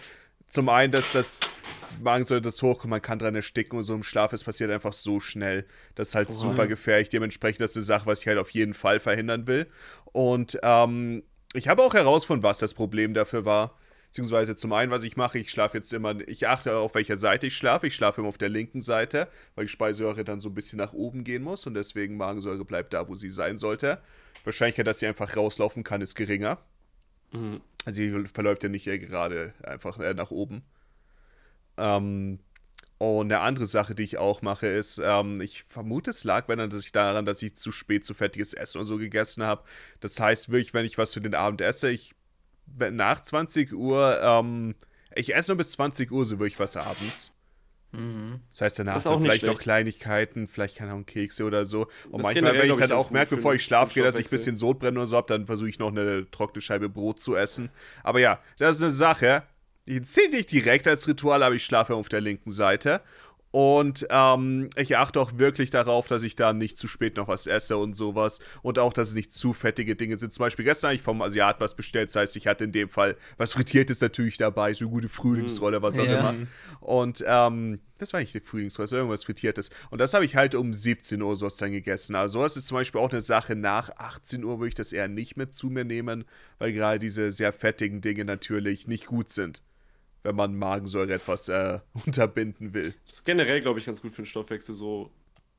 zum 0.49 0.68
einen, 0.68 0.93
dass 0.93 1.12
das 1.12 1.39
Magensäure 2.01 2.41
das 2.41 2.62
hochkommt, 2.62 2.91
man 2.91 3.03
kann 3.03 3.18
dran 3.18 3.35
ersticken 3.35 3.79
und 3.79 3.85
so 3.85 3.95
im 3.95 4.03
Schlaf, 4.03 4.33
es 4.33 4.45
passiert 4.45 4.70
einfach 4.70 4.93
so 4.93 5.20
schnell. 5.20 5.64
Das 5.95 6.09
ist 6.09 6.14
halt 6.14 6.29
oh, 6.31 6.33
super 6.33 6.66
gefährlich. 6.66 7.09
Dementsprechend 7.09 7.61
das 7.61 7.72
ist 7.72 7.77
eine 7.77 7.85
Sache, 7.85 8.07
was 8.07 8.20
ich 8.20 8.27
halt 8.27 8.39
auf 8.39 8.51
jeden 8.51 8.74
Fall 8.74 9.01
verhindern 9.01 9.47
will. 9.47 9.66
Und 10.12 10.59
ähm, 10.62 11.22
ich 11.55 11.68
habe 11.68 11.83
auch 11.83 11.95
herausgefunden, 11.95 12.43
was 12.43 12.59
das 12.59 12.74
Problem 12.74 13.14
dafür 13.14 13.45
war. 13.45 13.77
Beziehungsweise 14.17 14.57
zum 14.57 14.73
einen, 14.73 14.91
was 14.91 15.03
ich 15.03 15.19
mache, 15.19 15.39
ich 15.39 15.51
schlafe 15.51 15.77
jetzt 15.77 15.93
immer, 15.93 16.19
ich 16.27 16.49
achte 16.49 16.79
auf 16.79 16.95
welcher 16.95 17.19
Seite 17.19 17.49
ich 17.49 17.55
schlafe. 17.55 17.87
Ich 17.87 17.95
schlafe 17.95 18.23
immer 18.23 18.31
auf 18.31 18.39
der 18.39 18.49
linken 18.49 18.81
Seite, 18.81 19.29
weil 19.55 19.67
die 19.67 19.71
Speisesäure 19.71 20.25
dann 20.25 20.41
so 20.41 20.49
ein 20.49 20.55
bisschen 20.55 20.79
nach 20.79 20.95
oben 20.95 21.23
gehen 21.23 21.43
muss 21.43 21.67
und 21.67 21.75
deswegen 21.75 22.17
Magensäure 22.17 22.64
bleibt 22.64 22.95
da, 22.95 23.09
wo 23.09 23.14
sie 23.14 23.29
sein 23.29 23.59
sollte. 23.59 24.01
Wahrscheinlichkeit, 24.45 24.87
dass 24.87 25.01
sie 25.01 25.07
einfach 25.07 25.37
rauslaufen 25.37 25.85
kann, 25.85 26.01
ist 26.01 26.14
geringer. 26.14 26.57
Mhm. 27.31 27.61
Also 27.85 27.97
sie 27.97 28.25
verläuft 28.33 28.62
ja 28.62 28.71
nicht 28.71 28.87
gerade 28.87 29.53
einfach 29.62 29.99
äh, 29.99 30.14
nach 30.14 30.31
oben. 30.31 30.62
Ähm, 31.77 32.39
und 32.97 33.31
eine 33.31 33.41
andere 33.41 33.67
Sache, 33.67 33.95
die 33.95 34.05
ich 34.05 34.17
auch 34.17 34.41
mache, 34.41 34.67
ist, 34.67 34.99
ähm, 35.05 35.43
ich 35.43 35.64
vermute, 35.64 36.09
es 36.09 36.25
lag 36.25 36.49
wenn 36.49 36.59
dass 36.71 36.87
ich 36.87 36.93
daran, 36.93 37.27
dass 37.27 37.43
ich 37.43 37.55
zu 37.55 37.71
spät 37.71 38.07
zu 38.07 38.14
fettiges 38.14 38.55
Essen 38.55 38.79
oder 38.79 38.87
so 38.87 38.97
gegessen 38.97 39.43
habe. 39.43 39.62
Das 40.01 40.19
heißt 40.19 40.49
wirklich, 40.49 40.73
wenn 40.73 40.87
ich 40.87 40.97
was 40.97 41.12
für 41.12 41.21
den 41.21 41.35
Abend 41.35 41.61
esse, 41.61 41.91
ich 41.91 42.14
nach 42.67 43.21
20 43.21 43.73
Uhr, 43.73 44.21
ähm, 44.23 44.75
ich 45.14 45.35
esse 45.35 45.53
nur 45.53 45.59
bis 45.59 45.73
20 45.73 46.11
Uhr 46.12 46.25
so 46.25 46.39
wirklich 46.39 46.59
was 46.59 46.77
abends. 46.77 47.33
Mhm. 47.93 48.41
Das 48.51 48.61
heißt, 48.61 48.79
danach 48.81 48.95
das 48.95 49.05
dann 49.05 49.21
vielleicht 49.21 49.41
schlecht. 49.41 49.53
noch 49.53 49.61
Kleinigkeiten, 49.61 50.49
vielleicht 50.49 50.77
keine 50.77 50.93
Ahnung, 50.93 51.07
Kekse 51.07 51.45
oder 51.45 51.64
so. 51.67 51.87
Und 52.11 52.19
das 52.19 52.23
manchmal, 52.23 52.55
wenn 52.55 52.71
ich 52.71 52.81
halt 52.81 52.93
auch 52.93 53.11
merke, 53.11 53.37
bevor 53.37 53.55
ich 53.55 53.64
schlafe 53.64 53.95
gehe, 53.95 54.03
dass 54.03 54.19
ich 54.19 54.27
ein 54.27 54.31
bisschen 54.31 54.57
Sodbrennen 54.57 54.99
oder 54.99 55.07
so 55.07 55.17
habe, 55.17 55.29
dann 55.29 55.47
versuche 55.47 55.71
ich 55.71 55.79
noch 55.79 55.89
eine 55.89 56.31
trockene 56.31 56.61
Scheibe 56.61 56.89
Brot 56.89 57.21
zu 57.21 57.37
essen. 57.37 57.71
Aber 58.03 58.21
ja, 58.21 58.41
das 58.59 58.77
ist 58.77 58.83
eine 58.83 58.91
Sache. 58.91 59.43
Ich 59.85 60.05
zähle 60.05 60.31
nicht 60.31 60.51
direkt 60.51 60.89
als 60.89 61.07
Ritual, 61.07 61.43
aber 61.43 61.55
ich 61.55 61.64
schlafe 61.64 61.95
auf 61.95 62.09
der 62.09 62.21
linken 62.21 62.51
Seite. 62.51 63.03
Und 63.57 64.07
ähm, 64.11 64.68
ich 64.76 64.98
achte 64.98 65.18
auch 65.18 65.38
wirklich 65.38 65.70
darauf, 65.70 66.09
dass 66.09 66.22
ich 66.24 66.36
da 66.36 66.52
nicht 66.52 66.76
zu 66.76 66.88
spät 66.88 67.16
noch 67.16 67.26
was 67.26 67.46
esse 67.46 67.78
und 67.78 67.94
sowas. 67.94 68.40
Und 68.61 68.78
auch, 68.78 68.92
dass 68.92 69.09
es 69.09 69.14
nicht 69.14 69.32
zu 69.32 69.54
fettige 69.54 69.96
Dinge 69.96 70.18
sind. 70.18 70.30
Zum 70.30 70.42
Beispiel 70.42 70.66
gestern 70.66 70.88
habe 70.88 70.96
ich 70.96 71.00
vom 71.00 71.22
Asiat 71.22 71.59
was 71.59 71.72
bestellt. 71.72 72.11
Das 72.11 72.16
heißt, 72.16 72.36
ich 72.36 72.48
hatte 72.48 72.64
in 72.64 72.72
dem 72.72 72.90
Fall 72.90 73.16
was 73.38 73.54
Frittiertes 73.54 74.02
natürlich 74.02 74.36
dabei. 74.36 74.74
So 74.74 74.84
eine 74.84 74.90
gute 74.92 75.09
Frühlingsrolle, 75.09 75.80
was 75.80 75.98
auch 75.98 76.04
ja. 76.04 76.18
immer. 76.18 76.46
Und 76.80 77.24
ähm, 77.26 77.80
das 77.96 78.12
war 78.12 78.20
nicht 78.20 78.34
die 78.34 78.40
Frühlingsrolle, 78.40 78.90
irgendwas 78.90 79.24
Frittiertes. 79.24 79.70
Und 79.88 80.02
das 80.02 80.12
habe 80.12 80.26
ich 80.26 80.36
halt 80.36 80.54
um 80.54 80.74
17 80.74 81.22
Uhr 81.22 81.34
so 81.34 81.48
dann 81.48 81.72
gegessen. 81.72 82.14
Also 82.14 82.42
das 82.42 82.59
ist 82.59 82.68
zum 82.68 82.74
Beispiel 82.74 83.00
auch 83.00 83.11
eine 83.11 83.22
Sache. 83.22 83.57
Nach 83.57 83.88
18 83.96 84.44
Uhr 84.44 84.59
würde 84.59 84.68
ich 84.68 84.74
das 84.74 84.92
eher 84.92 85.09
nicht 85.09 85.38
mehr 85.38 85.48
zu 85.48 85.68
mir 85.68 85.86
nehmen, 85.86 86.26
weil 86.59 86.74
gerade 86.74 86.98
diese 86.98 87.32
sehr 87.32 87.54
fettigen 87.54 88.02
Dinge 88.02 88.26
natürlich 88.26 88.86
nicht 88.86 89.07
gut 89.07 89.30
sind 89.30 89.62
wenn 90.27 90.37
man 90.37 90.57
Magensäure 90.57 91.14
etwas 91.14 91.49
äh, 91.49 91.79
unterbinden 92.07 92.74
will. 92.74 92.95
Das 93.05 93.14
ist 93.14 93.24
generell, 93.24 93.61
glaube 93.61 93.79
ich, 93.79 93.87
ganz 93.87 94.03
gut 94.03 94.12
für 94.12 94.22
den 94.22 94.27
Stoffwechsel 94.27 94.74
so. 94.74 95.11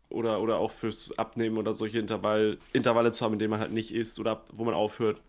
Oder, 0.10 0.40
oder 0.40 0.58
auch 0.58 0.72
fürs 0.72 1.12
Abnehmen 1.18 1.58
oder 1.58 1.74
solche 1.74 2.00
Intervall, 2.00 2.60
Intervalle 2.72 3.12
zu 3.12 3.26
haben, 3.26 3.34
in 3.34 3.40
denen 3.40 3.52
man 3.52 3.60
halt 3.60 3.74
nicht 3.74 3.94
isst 3.94 4.22
oder 4.22 4.46
wo 4.54 4.64
man 4.64 4.74
aufhört. 4.74 5.22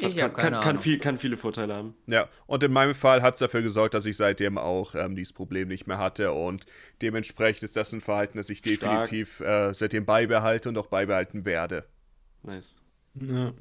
Ich 0.00 0.16
kann, 0.16 0.32
kann, 0.32 0.52
kann, 0.60 0.78
viel, 0.78 0.98
kann, 0.98 1.18
viele 1.18 1.36
Vorteile 1.36 1.74
haben. 1.74 1.94
Ja, 2.06 2.28
und 2.46 2.62
in 2.62 2.72
meinem 2.72 2.94
Fall 2.94 3.22
hat 3.22 3.34
es 3.34 3.40
dafür 3.40 3.62
gesorgt, 3.62 3.94
dass 3.94 4.06
ich 4.06 4.16
seitdem 4.16 4.58
auch 4.58 4.94
ähm, 4.94 5.16
dieses 5.16 5.32
Problem 5.32 5.68
nicht 5.68 5.86
mehr 5.86 5.98
hatte 5.98 6.32
und 6.32 6.66
dementsprechend 7.02 7.64
ist 7.64 7.76
das 7.76 7.92
ein 7.92 8.00
Verhalten, 8.00 8.38
das 8.38 8.50
ich 8.50 8.62
definitiv 8.62 9.40
äh, 9.40 9.72
seitdem 9.72 10.04
beibehalte 10.04 10.68
und 10.68 10.78
auch 10.78 10.86
beibehalten 10.86 11.44
werde. 11.44 11.84
Nice. 12.42 12.84
Ja. 13.14 13.52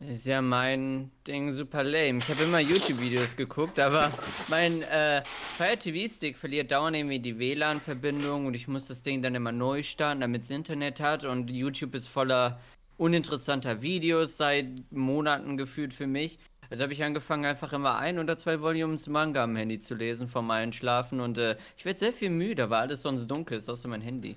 Ist 0.00 0.26
ja 0.26 0.40
mein 0.40 1.10
Ding 1.26 1.50
super 1.50 1.82
lame. 1.82 2.18
Ich 2.18 2.28
habe 2.28 2.44
immer 2.44 2.60
YouTube-Videos 2.60 3.34
geguckt, 3.34 3.80
aber 3.80 4.12
mein 4.48 4.82
äh, 4.82 5.24
Fire 5.24 5.76
TV-Stick 5.76 6.38
verliert 6.38 6.70
dauernd 6.70 6.96
irgendwie 6.96 7.18
die 7.18 7.36
WLAN-Verbindung 7.36 8.46
und 8.46 8.54
ich 8.54 8.68
muss 8.68 8.86
das 8.86 9.02
Ding 9.02 9.22
dann 9.22 9.34
immer 9.34 9.50
neu 9.50 9.82
starten, 9.82 10.20
damit 10.20 10.44
es 10.44 10.50
Internet 10.50 11.00
hat 11.00 11.24
und 11.24 11.50
YouTube 11.50 11.96
ist 11.96 12.06
voller 12.06 12.60
uninteressanter 12.96 13.82
Videos 13.82 14.36
seit 14.36 14.66
Monaten 14.92 15.56
gefühlt 15.56 15.92
für 15.92 16.06
mich. 16.06 16.38
Also 16.70 16.84
habe 16.84 16.92
ich 16.92 17.02
angefangen, 17.02 17.44
einfach 17.44 17.72
immer 17.72 17.98
ein 17.98 18.20
oder 18.20 18.36
zwei 18.36 18.60
Volumes 18.60 19.08
Manga 19.08 19.42
am 19.42 19.56
Handy 19.56 19.80
zu 19.80 19.96
lesen 19.96 20.28
vom 20.28 20.48
Einschlafen 20.52 21.18
und 21.18 21.38
äh, 21.38 21.56
ich 21.76 21.84
werde 21.84 21.98
sehr 21.98 22.12
viel 22.12 22.30
müde, 22.30 22.70
weil 22.70 22.82
alles 22.82 23.02
sonst 23.02 23.26
dunkel 23.26 23.58
ist, 23.58 23.68
außer 23.68 23.88
mein 23.88 24.02
Handy. 24.02 24.36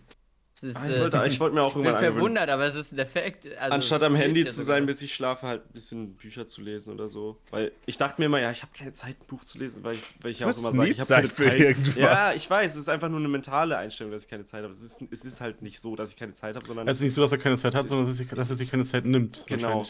Ist, 0.64 0.78
ah, 0.78 0.90
ich, 0.90 1.00
wollte, 1.00 1.18
äh, 1.18 1.28
ich 1.28 1.40
wollte 1.40 1.56
mir 1.56 1.64
auch 1.64 1.76
ich 1.76 1.82
bin 1.82 1.96
verwundert, 1.96 2.50
aber 2.50 2.66
es 2.66 2.76
ist 2.76 2.92
ein 2.92 3.00
Effekt. 3.00 3.48
Also 3.58 3.74
Anstatt 3.74 4.04
am 4.04 4.16
Handy 4.16 4.46
zu 4.46 4.62
sein, 4.64 4.86
bis 4.86 5.02
ich 5.02 5.14
schlafe, 5.14 5.48
halt 5.48 5.66
ein 5.66 5.74
bisschen 5.74 6.16
Bücher 6.16 6.46
zu 6.46 6.62
lesen 6.62 6.94
oder 6.94 7.08
so. 7.08 7.40
Weil 7.50 7.72
ich 7.86 7.98
dachte 7.98 8.22
mir 8.22 8.26
immer, 8.26 8.40
ja, 8.40 8.52
ich 8.52 8.62
habe 8.62 8.72
keine 8.78 8.94
Zeit, 8.94 9.18
ein 9.20 9.28
Buch 9.28 9.44
zu 9.44 9.58
lesen, 9.58 9.84
weil 9.84 9.96
ich, 9.96 10.04
weil 10.22 10.32
ich 10.32 10.40
ja 10.40 10.48
auch 10.48 10.58
immer 10.58 10.72
sage, 10.72 10.90
ich 10.90 11.00
habe 11.00 11.10
keine 11.10 11.32
Zeit. 11.32 11.60
Irgendwas. 11.60 11.96
Ja, 11.96 12.32
ich 12.36 12.50
weiß, 12.50 12.74
es 12.74 12.80
ist 12.80 12.90
einfach 12.90 13.10
nur 13.10 13.20
eine 13.20 13.28
mentale 13.28 13.78
Einstellung, 13.78 14.12
dass 14.12 14.24
ich 14.24 14.30
keine 14.30 14.46
Zeit 14.46 14.64
habe. 14.64 14.72
Es 14.72 14.82
ist, 14.82 15.04
es 15.10 15.26
ist 15.26 15.42
halt 15.42 15.62
nicht 15.62 15.80
so, 15.80 15.96
dass 15.96 16.12
ich 16.12 16.18
keine 16.18 16.34
Zeit 16.34 16.56
habe, 16.56 16.66
sondern. 16.66 16.88
Es 16.88 16.98
ist 16.98 17.04
nicht 17.04 17.14
so, 17.14 17.22
dass 17.22 17.32
er 17.32 17.38
keine 17.38 17.58
Zeit 17.58 17.76
hat, 17.76 17.88
sondern 17.88 18.08
dass 18.08 18.50
er 18.50 18.56
sich 18.56 18.70
keine 18.70 18.86
Zeit 18.86 19.06
nimmt. 19.06 19.46
Genau. 19.48 19.86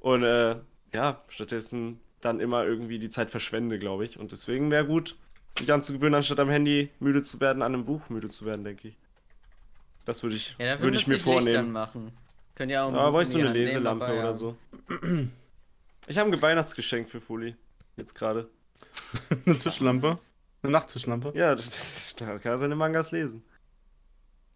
Und 0.00 0.22
äh, 0.22 0.56
ja, 0.92 1.22
stattdessen 1.28 2.00
dann 2.20 2.40
immer 2.40 2.64
irgendwie 2.64 2.98
die 2.98 3.08
Zeit 3.08 3.30
verschwende, 3.30 3.78
glaube 3.78 4.04
ich. 4.04 4.18
Und 4.18 4.32
deswegen 4.32 4.70
wäre 4.70 4.86
gut, 4.86 5.16
sich 5.58 5.72
anzugewöhnen, 5.72 6.14
anstatt 6.14 6.40
am 6.40 6.50
Handy 6.50 6.90
müde 6.98 7.22
zu 7.22 7.40
werden, 7.40 7.62
an 7.62 7.74
einem 7.74 7.84
Buch 7.84 8.08
müde 8.08 8.28
zu 8.28 8.44
werden, 8.44 8.64
denke 8.64 8.88
ich. 8.88 8.98
Das 10.06 10.22
würde 10.22 10.36
ich, 10.36 10.56
ja, 10.58 10.80
würd 10.80 10.94
ich 10.94 11.06
mir 11.06 11.18
vornehmen. 11.18 11.72
machen. 11.72 12.12
Können 12.54 12.70
ja 12.70 12.84
auch 12.84 12.92
Aber 12.92 13.12
wollte 13.12 13.32
so 13.32 13.38
eine 13.38 13.52
Leselampe 13.52 14.06
oder 14.06 14.32
so. 14.32 14.56
Ich 16.08 16.18
habe 16.18 16.30
ein 16.30 16.40
Weihnachtsgeschenk 16.40 17.08
für 17.08 17.20
Fuli. 17.20 17.56
Jetzt 17.96 18.14
gerade. 18.14 18.48
eine 19.44 19.58
Tischlampe? 19.58 20.16
Eine 20.62 20.72
Nachttischlampe? 20.72 21.32
Ja, 21.34 21.56
da 22.16 22.38
kann 22.38 22.52
er 22.52 22.58
seine 22.58 22.76
Mangas 22.76 23.10
lesen. 23.10 23.42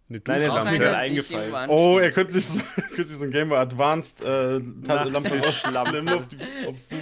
Eine 0.09 0.23
Nein, 0.25 0.39
das 0.47 0.57
ist 0.57 0.71
mir 0.71 0.79
gerade 0.79 0.97
eingefallen. 0.97 1.71
Oh, 1.71 1.99
er 1.99 2.13
könnte 2.13 2.35
sich 2.35 2.47
so, 2.47 2.61
könnte 2.95 3.07
sich 3.07 3.19
so 3.19 3.25
ein 3.25 3.33
Game 3.33 3.49
Boy 3.49 3.59
Advanced 3.59 4.23
äh, 4.23 4.59
Lampe 4.59 5.41
aufschlappen 5.41 6.09
auf 6.09 6.29
die, 6.29 6.39
aufs 6.69 6.85
Buch. 6.85 6.99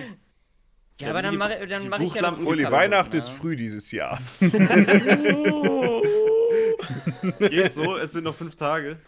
Ja, 1.01 1.11
aber 1.11 1.23
dann 1.23 1.37
mache 1.37 1.67
dann 1.67 1.89
mach 1.89 2.01
ich 2.01 2.15
ja 2.15 2.23
das 2.23 2.37
Uli, 2.39 2.65
Weihnachten 2.65 3.17
ist 3.17 3.29
früh 3.29 3.55
dieses 3.55 3.93
Jahr. 3.93 4.19
Geht 7.39 7.73
so, 7.73 7.97
es 7.97 8.13
sind 8.13 8.25
noch 8.25 8.35
fünf 8.35 8.57
Tage. 8.57 8.99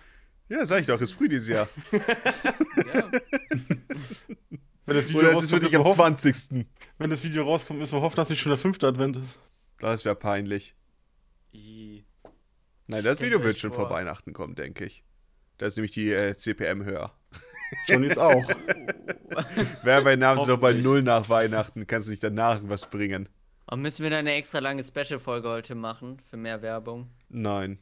Ja, 0.48 0.64
sag 0.64 0.80
ich 0.80 0.86
doch, 0.86 1.00
ist 1.00 1.12
früh 1.12 1.28
dieses 1.28 1.48
Jahr. 1.48 1.68
ja. 1.92 3.10
Wenn 4.86 4.96
das 4.96 5.08
Video 5.08 5.20
Oder 5.20 5.32
ist 5.32 5.44
es 5.44 5.52
wirklich 5.52 5.76
am 5.76 5.86
20. 5.86 6.66
Wenn 6.98 7.10
das 7.10 7.22
Video 7.22 7.44
rauskommt, 7.44 7.78
müssen 7.78 7.92
wir 7.92 8.00
hoffen, 8.00 8.16
dass 8.16 8.28
nicht 8.28 8.40
schon 8.40 8.50
der 8.50 8.58
fünfte 8.58 8.88
Advent 8.88 9.16
ist. 9.16 9.38
Das 9.78 10.04
wäre 10.04 10.16
peinlich. 10.16 10.74
I. 11.54 12.04
Nein, 12.88 13.04
das 13.04 13.20
Video 13.20 13.42
wird 13.44 13.58
schon 13.60 13.70
vor. 13.70 13.86
vor 13.86 13.96
Weihnachten 13.96 14.32
kommen, 14.32 14.56
denke 14.56 14.84
ich. 14.84 15.04
Da 15.58 15.66
ist 15.66 15.76
nämlich 15.76 15.92
die 15.92 16.10
äh, 16.10 16.34
CPM 16.34 16.84
höher. 16.84 17.12
Schon 17.86 18.02
jetzt 18.02 18.18
auch. 18.18 18.42
Wer 19.84 20.02
bei 20.02 20.16
Namen 20.16 20.44
noch 20.46 20.58
bei 20.58 20.72
null 20.72 21.02
nach 21.02 21.28
Weihnachten, 21.28 21.86
kannst 21.86 22.08
du 22.08 22.10
nicht 22.10 22.24
danach 22.24 22.60
was 22.64 22.90
bringen. 22.90 23.28
Und 23.66 23.82
müssen 23.82 24.02
wir 24.02 24.10
dann 24.10 24.20
eine 24.20 24.32
extra 24.32 24.58
lange 24.58 24.82
Special-Folge 24.82 25.48
heute 25.48 25.76
machen 25.76 26.20
für 26.28 26.36
mehr 26.36 26.62
Werbung? 26.62 27.08
Nein. 27.28 27.78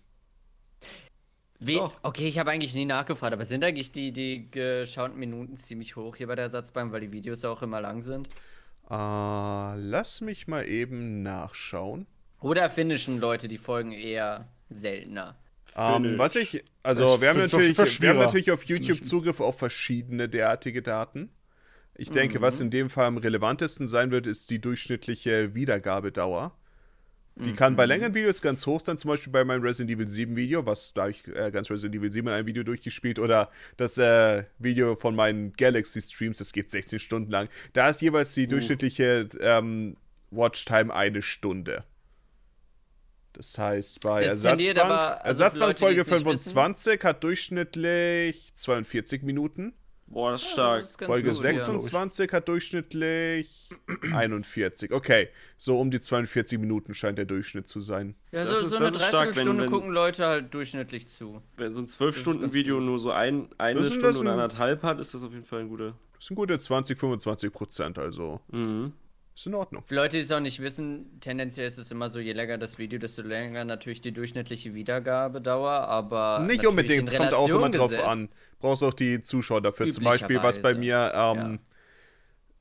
Wie? 1.60 1.80
Okay, 2.02 2.28
ich 2.28 2.38
habe 2.38 2.50
eigentlich 2.50 2.74
nie 2.74 2.84
nachgefragt, 2.84 3.32
aber 3.32 3.44
sind 3.44 3.64
eigentlich 3.64 3.90
die, 3.90 4.12
die 4.12 4.48
geschauten 4.50 5.18
Minuten 5.18 5.56
ziemlich 5.56 5.96
hoch 5.96 6.16
hier 6.16 6.28
bei 6.28 6.36
der 6.36 6.44
Ersatzbank, 6.44 6.92
weil 6.92 7.00
die 7.00 7.12
Videos 7.12 7.44
auch 7.44 7.62
immer 7.62 7.80
lang 7.80 8.02
sind? 8.02 8.28
Uh, 8.90 9.74
lass 9.76 10.20
mich 10.20 10.46
mal 10.46 10.66
eben 10.66 11.22
nachschauen. 11.22 12.06
Oder 12.40 12.70
finnischen 12.70 13.18
Leute 13.18 13.48
die 13.48 13.58
Folgen 13.58 13.92
eher 13.92 14.48
seltener? 14.70 15.36
Um, 15.74 16.04
ähm, 16.04 16.18
was 16.18 16.36
ich, 16.36 16.64
also 16.82 17.20
wir 17.20 17.28
haben, 17.28 17.38
natürlich, 17.38 17.76
wir 18.00 18.10
haben 18.10 18.18
natürlich 18.18 18.50
auf 18.50 18.64
YouTube 18.64 19.04
Zugriff 19.04 19.40
auf 19.40 19.58
verschiedene 19.58 20.28
derartige 20.28 20.80
Daten. 20.80 21.30
Ich 21.94 22.10
denke, 22.10 22.38
mhm. 22.38 22.42
was 22.42 22.60
in 22.60 22.70
dem 22.70 22.90
Fall 22.90 23.06
am 23.06 23.18
relevantesten 23.18 23.88
sein 23.88 24.10
wird, 24.12 24.26
ist 24.26 24.50
die 24.50 24.60
durchschnittliche 24.60 25.54
Wiedergabedauer. 25.54 26.52
Die 27.44 27.52
kann 27.54 27.76
bei 27.76 27.86
längeren 27.86 28.14
Videos 28.14 28.42
ganz 28.42 28.66
hoch 28.66 28.80
sein, 28.80 28.98
zum 28.98 29.10
Beispiel 29.10 29.32
bei 29.32 29.44
meinem 29.44 29.62
Resident 29.62 29.90
Evil 29.96 30.08
7 30.08 30.34
Video, 30.36 30.66
was 30.66 30.92
da 30.92 31.02
habe 31.02 31.12
ich 31.12 31.26
äh, 31.28 31.50
ganz 31.52 31.70
Resident 31.70 31.94
Evil 31.94 32.10
7 32.10 32.26
in 32.26 32.34
einem 32.34 32.46
Video 32.46 32.64
durchgespielt, 32.64 33.18
oder 33.18 33.50
das 33.76 33.96
äh, 33.98 34.44
Video 34.58 34.96
von 34.96 35.14
meinen 35.14 35.52
Galaxy 35.52 36.00
Streams, 36.00 36.38
das 36.38 36.52
geht 36.52 36.68
16 36.70 36.98
Stunden 36.98 37.30
lang. 37.30 37.48
Da 37.74 37.88
ist 37.88 38.02
jeweils 38.02 38.34
die 38.34 38.48
durchschnittliche 38.48 39.28
ähm, 39.40 39.96
Watchtime 40.30 40.92
eine 40.92 41.22
Stunde. 41.22 41.84
Das 43.34 43.56
heißt, 43.56 44.00
bei 44.00 44.22
tendiert 44.22 44.76
Ersatzbank, 44.76 44.78
aber- 44.80 45.24
also 45.24 45.28
Ersatzbank 45.44 45.68
Leute, 45.68 45.78
Folge 45.78 45.94
die 45.94 46.00
es 46.00 46.06
nicht 46.10 46.18
25 46.24 47.04
hat 47.04 47.22
durchschnittlich 47.24 48.54
42 48.54 49.22
Minuten. 49.22 49.74
Boah, 50.10 50.32
das 50.32 50.40
ist 50.42 50.46
Ja, 50.48 50.52
stark. 50.52 50.80
das 50.80 50.90
ist 50.92 51.04
Folge 51.04 51.28
gut, 51.28 51.36
ja. 51.36 51.40
26 51.58 52.32
hat 52.32 52.48
durchschnittlich 52.48 53.68
41. 54.12 54.92
Okay, 54.92 55.28
so 55.56 55.78
um 55.78 55.90
die 55.90 56.00
42 56.00 56.58
Minuten 56.58 56.94
scheint 56.94 57.18
der 57.18 57.26
Durchschnitt 57.26 57.68
zu 57.68 57.80
sein. 57.80 58.14
Ja, 58.32 58.44
so, 58.46 58.52
Das 58.52 58.62
ist- 58.62 58.70
so 58.70 58.76
eine 58.76 58.86
das 58.86 58.94
ist 58.94 59.00
stark, 59.06 59.12
wenn- 59.12 59.34
Dreiviertelstunde 59.44 59.66
gucken 59.66 59.90
Leute 59.92 60.26
halt 60.26 60.54
durchschnittlich 60.54 61.08
zu. 61.08 61.42
Wenn 61.56 61.74
so 61.74 61.80
ein 61.80 61.86
12-Stunden-Video 61.86 62.80
nur 62.80 62.98
so 62.98 63.10
ein, 63.10 63.48
eine 63.58 63.84
Stunde 63.84 64.06
das 64.06 64.18
oder 64.18 64.32
anderthalb 64.32 64.82
hat, 64.82 64.98
ist 65.00 65.14
das 65.14 65.22
auf 65.22 65.32
jeden 65.32 65.44
Fall 65.44 65.60
ein 65.60 65.68
guter. 65.68 65.94
Das 66.16 66.26
sind 66.26 66.36
gute 66.36 66.58
20, 66.58 66.98
25 66.98 67.52
Prozent, 67.52 67.98
also 67.98 68.40
Mhm. 68.50 68.92
Ist 69.38 69.46
in 69.46 69.54
Ordnung. 69.54 69.82
Für 69.86 69.94
Leute, 69.94 70.16
die 70.16 70.22
es 70.22 70.32
auch 70.32 70.40
nicht 70.40 70.60
wissen, 70.60 71.20
tendenziell 71.20 71.66
ist 71.66 71.78
es 71.78 71.90
immer 71.90 72.08
so, 72.08 72.18
je 72.18 72.32
länger 72.32 72.58
das 72.58 72.78
Video, 72.78 72.98
desto 72.98 73.22
länger 73.22 73.64
natürlich 73.64 74.00
die 74.00 74.12
durchschnittliche 74.12 74.74
Wiedergabedauer, 74.74 75.70
aber. 75.70 76.40
Nicht 76.40 76.66
unbedingt, 76.66 77.00
in 77.00 77.14
es 77.14 77.16
kommt 77.16 77.34
auch 77.34 77.48
immer 77.48 77.70
drauf 77.70 77.90
gesetzt. 77.90 78.06
an. 78.06 78.28
Brauchst 78.58 78.82
auch 78.82 78.94
die 78.94 79.22
Zuschauer 79.22 79.62
dafür. 79.62 79.88
Zum 79.88 80.04
Beispiel, 80.04 80.42
was 80.42 80.60
bei 80.60 80.74
mir, 80.74 81.12
ähm, 81.14 81.60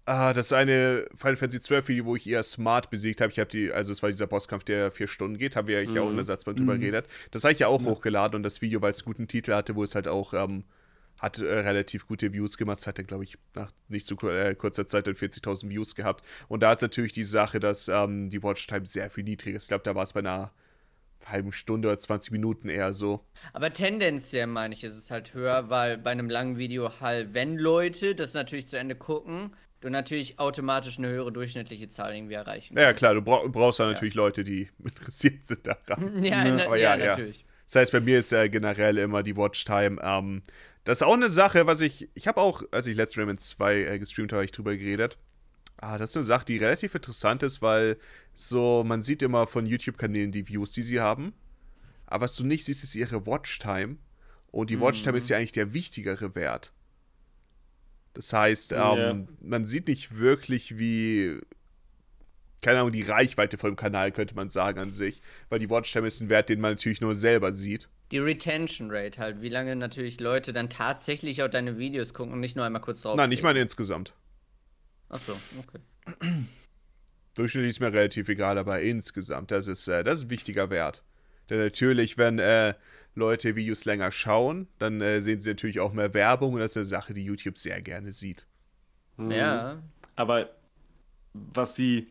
ah, 0.05 0.33
das 0.33 0.53
eine 0.53 1.07
Final 1.15 1.35
Fantasy 1.35 1.59
12 1.59 1.87
Video, 1.87 2.05
wo 2.05 2.15
ich 2.15 2.29
eher 2.29 2.43
Smart 2.43 2.89
besiegt 2.89 3.21
habe. 3.21 3.31
Ich 3.31 3.39
habe 3.39 3.49
die, 3.49 3.71
also 3.71 3.91
es 3.91 4.03
war 4.03 4.09
dieser 4.09 4.27
Bosskampf, 4.27 4.63
der 4.63 4.91
vier 4.91 5.07
Stunden 5.07 5.37
geht, 5.37 5.55
haben 5.55 5.67
wir 5.67 5.83
ja 5.83 6.01
auch 6.01 6.09
in 6.09 6.15
der 6.15 6.25
Satzband 6.25 6.59
drüber 6.59 6.77
geredet. 6.77 7.07
Das 7.31 7.43
habe 7.43 7.53
ich 7.53 7.59
ja 7.59 7.67
auch 7.67 7.83
hochgeladen 7.83 8.35
und 8.35 8.43
das 8.43 8.61
Video, 8.61 8.81
weil 8.81 8.91
es 8.91 9.01
einen 9.01 9.13
guten 9.13 9.27
Titel 9.27 9.53
hatte, 9.53 9.75
wo 9.75 9.83
es 9.83 9.95
halt 9.95 10.07
auch 10.07 10.33
ähm, 10.33 10.63
hat 11.19 11.39
äh, 11.39 11.45
relativ 11.45 12.07
gute 12.07 12.33
Views 12.33 12.57
gemacht. 12.57 12.79
Es 12.79 12.87
hat 12.87 12.97
dann, 12.99 13.07
glaube 13.07 13.23
ich, 13.23 13.37
nach 13.55 13.71
nicht 13.87 14.05
so 14.05 14.15
kur 14.15 14.33
äh, 14.33 14.55
kurzer 14.55 14.85
Zeit 14.85 15.07
dann 15.07 15.15
40.000 15.15 15.69
Views 15.69 15.95
gehabt. 15.95 16.25
Und 16.47 16.61
da 16.61 16.73
ist 16.73 16.81
natürlich 16.81 17.13
die 17.13 17.23
Sache, 17.23 17.59
dass 17.59 17.87
ähm, 17.87 18.29
die 18.29 18.43
Watchtime 18.43 18.85
sehr 18.85 19.09
viel 19.09 19.23
niedriger 19.23 19.57
ist. 19.57 19.63
Ich 19.63 19.69
glaube, 19.69 19.83
da 19.83 19.95
war 19.95 20.03
es 20.03 20.13
bei 20.13 20.19
einer 20.19 20.51
halben 21.25 21.51
Stunde 21.51 21.89
oder 21.89 21.97
20 21.97 22.31
Minuten 22.31 22.69
eher 22.69 22.93
so. 22.93 23.25
Aber 23.53 23.73
tendenziell 23.73 24.47
meine 24.47 24.73
ich, 24.73 24.83
ist 24.83 24.95
es 24.95 25.11
halt 25.11 25.33
höher, 25.33 25.69
weil 25.69 25.97
bei 25.97 26.11
einem 26.11 26.29
langen 26.29 26.57
Video 26.57 26.91
halt, 27.01 27.33
wenn 27.33 27.57
Leute 27.57 28.15
das 28.15 28.33
natürlich 28.33 28.67
zu 28.67 28.77
Ende 28.77 28.95
gucken, 28.95 29.53
du 29.81 29.89
natürlich 29.89 30.39
automatisch 30.39 30.97
eine 30.97 31.09
höhere 31.09 31.31
durchschnittliche 31.31 31.89
Zahl 31.89 32.15
irgendwie 32.15 32.35
erreichen 32.35 32.75
Ja, 32.75 32.81
ja, 32.81 32.87
kannst. 32.87 32.99
klar, 32.99 33.13
du 33.13 33.21
brauch, 33.21 33.47
brauchst 33.51 33.79
ja 33.79 33.85
natürlich 33.87 34.15
Leute, 34.15 34.43
die 34.43 34.69
interessiert 34.83 35.45
sind 35.45 35.67
daran. 35.67 36.23
Ja, 36.23 36.43
na, 36.45 36.67
ja, 36.67 36.75
ja, 36.75 36.95
ja. 36.95 37.05
natürlich. 37.07 37.45
Das 37.65 37.75
heißt, 37.75 37.91
bei 37.91 37.99
mir 37.99 38.19
ist 38.19 38.31
ja 38.31 38.47
generell 38.47 38.97
immer 38.97 39.23
die 39.23 39.35
Watchtime. 39.35 39.99
Ähm, 40.01 40.41
das 40.87 40.99
ist 40.99 41.03
auch 41.03 41.13
eine 41.13 41.27
Sache, 41.27 41.67
was 41.67 41.81
ich. 41.81 42.09
Ich 42.13 42.29
habe 42.29 42.39
auch, 42.39 42.63
als 42.71 42.87
ich 42.87 42.95
Let's 42.95 43.17
Rayman 43.17 43.37
2 43.37 43.75
äh, 43.75 43.99
gestreamt 43.99 44.31
habe, 44.31 44.39
hab 44.39 44.45
ich 44.45 44.53
drüber 44.53 44.77
geredet. 44.77 45.17
Ah, 45.75 45.97
das 45.97 46.11
ist 46.11 46.15
eine 46.15 46.23
Sache, 46.25 46.45
die 46.45 46.57
relativ 46.57 46.95
interessant 46.95 47.43
ist, 47.43 47.61
weil 47.61 47.97
so, 48.33 48.85
man 48.85 49.01
sieht 49.01 49.21
immer 49.21 49.47
von 49.47 49.65
YouTube-Kanälen 49.65 50.31
die 50.31 50.47
Views, 50.47 50.71
die 50.71 50.81
sie 50.81 51.01
haben. 51.01 51.33
Aber 52.05 52.23
was 52.23 52.37
du 52.37 52.45
nicht 52.45 52.63
siehst, 52.63 52.85
ist 52.85 52.95
ihre 52.95 53.25
Watchtime. 53.25 53.97
Und 54.51 54.69
die 54.69 54.79
Watchtime 54.79 55.17
ist 55.17 55.27
ja 55.29 55.35
eigentlich 55.37 55.51
der 55.51 55.73
wichtigere 55.73 56.33
Wert. 56.35 56.71
Das 58.13 58.31
heißt, 58.31 58.71
ähm, 58.71 58.77
Ja. 58.79 59.27
man 59.41 59.65
sieht 59.65 59.89
nicht 59.89 60.17
wirklich, 60.17 60.77
wie 60.79 61.41
keine 62.61 62.79
Ahnung, 62.79 62.91
die 62.91 63.03
Reichweite 63.03 63.57
vom 63.57 63.75
Kanal, 63.75 64.11
könnte 64.11 64.35
man 64.35 64.49
sagen, 64.49 64.79
an 64.79 64.91
sich. 64.91 65.21
Weil 65.49 65.59
die 65.59 65.69
Watchtime 65.69 66.07
ist 66.07 66.21
ein 66.21 66.29
Wert, 66.29 66.49
den 66.49 66.61
man 66.61 66.71
natürlich 66.73 67.01
nur 67.01 67.13
selber 67.13 67.51
sieht. 67.51 67.89
Die 68.11 68.19
Retention 68.19 68.89
Rate 68.91 69.19
halt, 69.19 69.41
wie 69.41 69.49
lange 69.49 69.75
natürlich 69.75 70.19
Leute 70.19 70.53
dann 70.53 70.69
tatsächlich 70.69 71.43
auch 71.43 71.49
deine 71.49 71.77
Videos 71.77 72.13
gucken 72.13 72.33
und 72.33 72.39
nicht 72.39 72.55
nur 72.55 72.65
einmal 72.65 72.81
kurz 72.81 73.01
drauf. 73.01 73.17
Nein, 73.17 73.31
ich 73.31 73.43
meine 73.43 73.59
insgesamt. 73.59 74.13
Achso, 75.09 75.33
okay. 75.59 75.79
Durchschnittlich 77.35 77.71
ist 77.71 77.79
mir 77.79 77.93
relativ 77.93 78.29
egal, 78.29 78.57
aber 78.57 78.81
insgesamt, 78.81 79.51
das 79.51 79.67
ist, 79.67 79.87
äh, 79.87 80.03
das 80.03 80.19
ist 80.19 80.25
ein 80.25 80.29
wichtiger 80.29 80.69
Wert. 80.69 81.03
Denn 81.49 81.59
natürlich, 81.59 82.17
wenn 82.17 82.39
äh, 82.39 82.73
Leute 83.13 83.55
Videos 83.55 83.85
länger 83.85 84.11
schauen, 84.11 84.67
dann 84.79 85.01
äh, 85.01 85.21
sehen 85.21 85.39
sie 85.39 85.49
natürlich 85.49 85.79
auch 85.79 85.93
mehr 85.93 86.13
Werbung 86.13 86.53
und 86.53 86.59
das 86.59 86.71
ist 86.71 86.77
eine 86.77 86.85
Sache, 86.85 87.13
die 87.13 87.23
YouTube 87.23 87.57
sehr 87.57 87.81
gerne 87.81 88.11
sieht. 88.11 88.45
Mhm. 89.17 89.31
Ja. 89.31 89.83
Aber 90.15 90.49
was 91.33 91.75
sie 91.75 92.07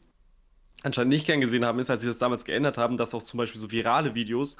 anscheinend 0.82 1.10
nicht 1.10 1.26
gern 1.26 1.40
gesehen 1.40 1.64
haben, 1.64 1.78
ist, 1.78 1.90
als 1.90 2.02
sie 2.02 2.06
das 2.06 2.18
damals 2.18 2.44
geändert 2.44 2.78
haben, 2.78 2.96
dass 2.96 3.14
auch 3.14 3.22
zum 3.22 3.38
Beispiel 3.38 3.60
so 3.60 3.70
virale 3.70 4.14
Videos, 4.14 4.56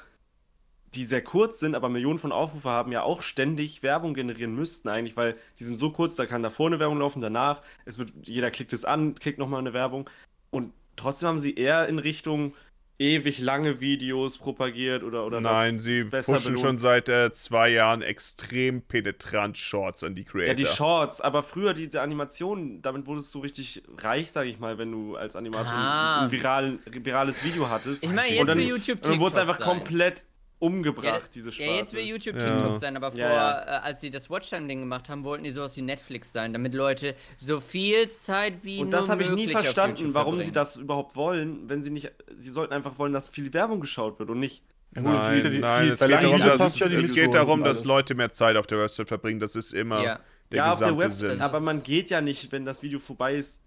die 0.95 1.05
sehr 1.05 1.21
kurz 1.21 1.59
sind, 1.59 1.75
aber 1.75 1.89
Millionen 1.89 2.17
von 2.17 2.31
Aufrufe 2.31 2.69
haben, 2.69 2.91
ja 2.91 3.03
auch 3.03 3.21
ständig 3.21 3.83
Werbung 3.83 4.13
generieren 4.13 4.55
müssten 4.55 4.87
eigentlich, 4.89 5.17
weil 5.17 5.35
die 5.59 5.63
sind 5.65 5.77
so 5.77 5.91
kurz, 5.91 6.15
da 6.15 6.25
kann 6.25 6.43
da 6.43 6.49
vorne 6.49 6.79
Werbung 6.79 6.99
laufen, 6.99 7.21
danach, 7.21 7.61
es 7.85 7.99
wird, 7.99 8.11
jeder 8.23 8.51
klickt 8.51 8.73
es 8.73 8.85
an, 8.85 9.15
klickt 9.15 9.37
nochmal 9.39 9.59
eine 9.59 9.73
Werbung 9.73 10.09
und 10.49 10.71
trotzdem 10.95 11.27
haben 11.29 11.39
sie 11.39 11.55
eher 11.55 11.87
in 11.87 11.99
Richtung 11.99 12.53
ewig 12.99 13.37
lange 13.39 13.79
Videos 13.79 14.39
propagiert 14.39 15.03
oder, 15.03 15.23
oder 15.27 15.39
Nein, 15.39 15.77
sie 15.77 16.03
besser 16.05 16.33
pushen 16.33 16.53
belohnt. 16.55 16.65
schon 16.67 16.77
seit 16.79 17.09
äh, 17.09 17.31
zwei 17.31 17.69
Jahren 17.69 18.01
extrem 18.01 18.81
penetrant 18.81 19.55
Shorts 19.55 20.03
an 20.03 20.15
die 20.15 20.23
Creator. 20.23 20.47
Ja, 20.47 20.53
die 20.55 20.65
Shorts, 20.65 21.21
aber 21.21 21.43
früher 21.43 21.75
diese 21.75 22.01
Animationen, 22.01 22.81
damit 22.81 23.05
wurdest 23.05 23.31
du 23.35 23.39
richtig 23.41 23.83
reich, 23.99 24.31
sag 24.31 24.47
ich 24.47 24.57
mal, 24.57 24.79
wenn 24.79 24.91
du 24.91 25.15
als 25.15 25.35
Animator 25.35 25.71
Ah. 25.71 26.23
ein, 26.23 26.31
viral, 26.31 26.79
virales 26.87 27.45
Video 27.45 27.69
hattest. 27.69 28.03
Ich 28.03 28.09
meine, 28.11 28.33
jetzt 28.33 28.47
dann- 28.47 28.59
YouTube 28.59 28.97
Und 28.97 29.05
dann 29.05 29.19
wurde 29.19 29.27
es 29.29 29.35
TikTok 29.35 29.41
einfach 29.41 29.63
sein. 29.65 29.77
komplett 29.77 30.25
umgebracht, 30.59 31.05
Ja, 31.05 31.21
diese 31.33 31.51
Sparte. 31.51 31.71
Ja, 31.71 31.77
jetzt 31.77 31.93
will 31.93 32.03
YouTube 32.03 32.35
Ja. 32.37 32.57
TikTok 32.57 32.75
sein, 32.79 32.95
aber 32.97 33.11
vor, 33.11 33.19
Ja, 33.19 33.29
ja. 33.29 33.61
Äh, 33.61 33.79
als 33.83 34.01
sie 34.01 34.09
das 34.09 34.29
Watchtime-Ding 34.29 34.79
gemacht 34.81 35.09
haben, 35.09 35.23
wollten 35.23 35.43
die 35.43 35.51
sowas 35.51 35.77
wie 35.77 35.81
Netflix 35.81 36.31
sein, 36.31 36.53
damit 36.53 36.73
Leute 36.73 37.15
so 37.37 37.59
viel 37.59 38.09
Zeit 38.09 38.63
wie 38.63 38.79
Und 38.79 38.91
das 38.91 39.09
habe 39.09 39.21
ich 39.21 39.29
nie 39.31 39.47
verstanden, 39.47 40.13
warum 40.13 40.41
sie 40.41 40.51
das 40.51 40.77
überhaupt 40.77 41.15
wollen, 41.15 41.69
wenn 41.69 41.83
sie 41.83 41.91
nicht, 41.91 42.11
sie 42.37 42.49
sollten 42.49 42.73
einfach 42.73 42.97
wollen, 42.97 43.13
dass 43.13 43.29
viel 43.29 43.53
Werbung 43.53 43.79
geschaut 43.81 44.17
wird 44.19 44.29
und 44.29 44.39
nicht. 44.39 44.63
Ja, 44.95 45.01
Nein, 45.01 45.89
es 45.89 45.99
geht 45.99 46.11
darum, 46.23 46.37
Videos 46.39 46.57
dass, 46.57 46.79
ja 46.79 46.87
es 46.87 47.13
geht 47.13 47.33
darum, 47.35 47.63
dass. 47.63 47.83
Leute 47.83 48.15
mehr 48.15 48.31
Zeit 48.31 48.55
auf 48.55 48.65
der 48.67 48.79
Website 48.79 49.09
verbringen. 49.09 49.39
Das 49.39 49.55
ist 49.55 49.73
immer 49.73 50.01
Ja. 50.03 50.19
der 50.51 50.57
ja, 50.57 50.71
auf 50.71 50.79
der 50.79 50.87
gesamte 50.87 51.03
Website, 51.05 51.31
Sinn. 51.33 51.41
aber 51.41 51.59
man 51.59 51.83
geht 51.83 52.09
ja 52.09 52.21
nicht, 52.21 52.51
wenn 52.51 52.65
das 52.65 52.81
Video 52.81 52.97
vorbei 52.97 53.35
ist, 53.35 53.61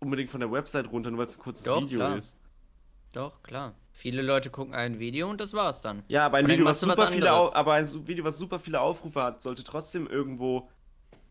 unbedingt 0.00 0.30
von 0.30 0.40
der 0.40 0.50
Website 0.52 0.90
runter, 0.90 1.10
nur 1.10 1.20
weil 1.20 1.26
es 1.26 1.38
ein 1.38 1.42
kurzes 1.42 1.64
Doch, 1.64 1.80
Video 1.80 2.00
klar. 2.00 2.16
ist. 2.18 2.38
Doch, 3.12 3.42
klar. 3.42 3.74
Viele 3.96 4.22
Leute 4.22 4.50
gucken 4.50 4.74
ein 4.74 4.98
Video 4.98 5.30
und 5.30 5.40
das 5.40 5.54
war's 5.54 5.80
dann. 5.80 6.02
Ja, 6.08 6.26
aber 6.26 6.38
ein 6.38 6.48
Video, 6.48 6.64
was 6.64 6.86
was 6.86 6.96
super 6.96 7.08
viele, 7.08 7.30
aber 7.30 7.74
ein 7.74 7.86
Video, 8.08 8.24
was 8.24 8.36
super 8.36 8.58
viele 8.58 8.80
Aufrufe 8.80 9.22
hat, 9.22 9.40
sollte 9.40 9.62
trotzdem 9.62 10.08
irgendwo 10.08 10.68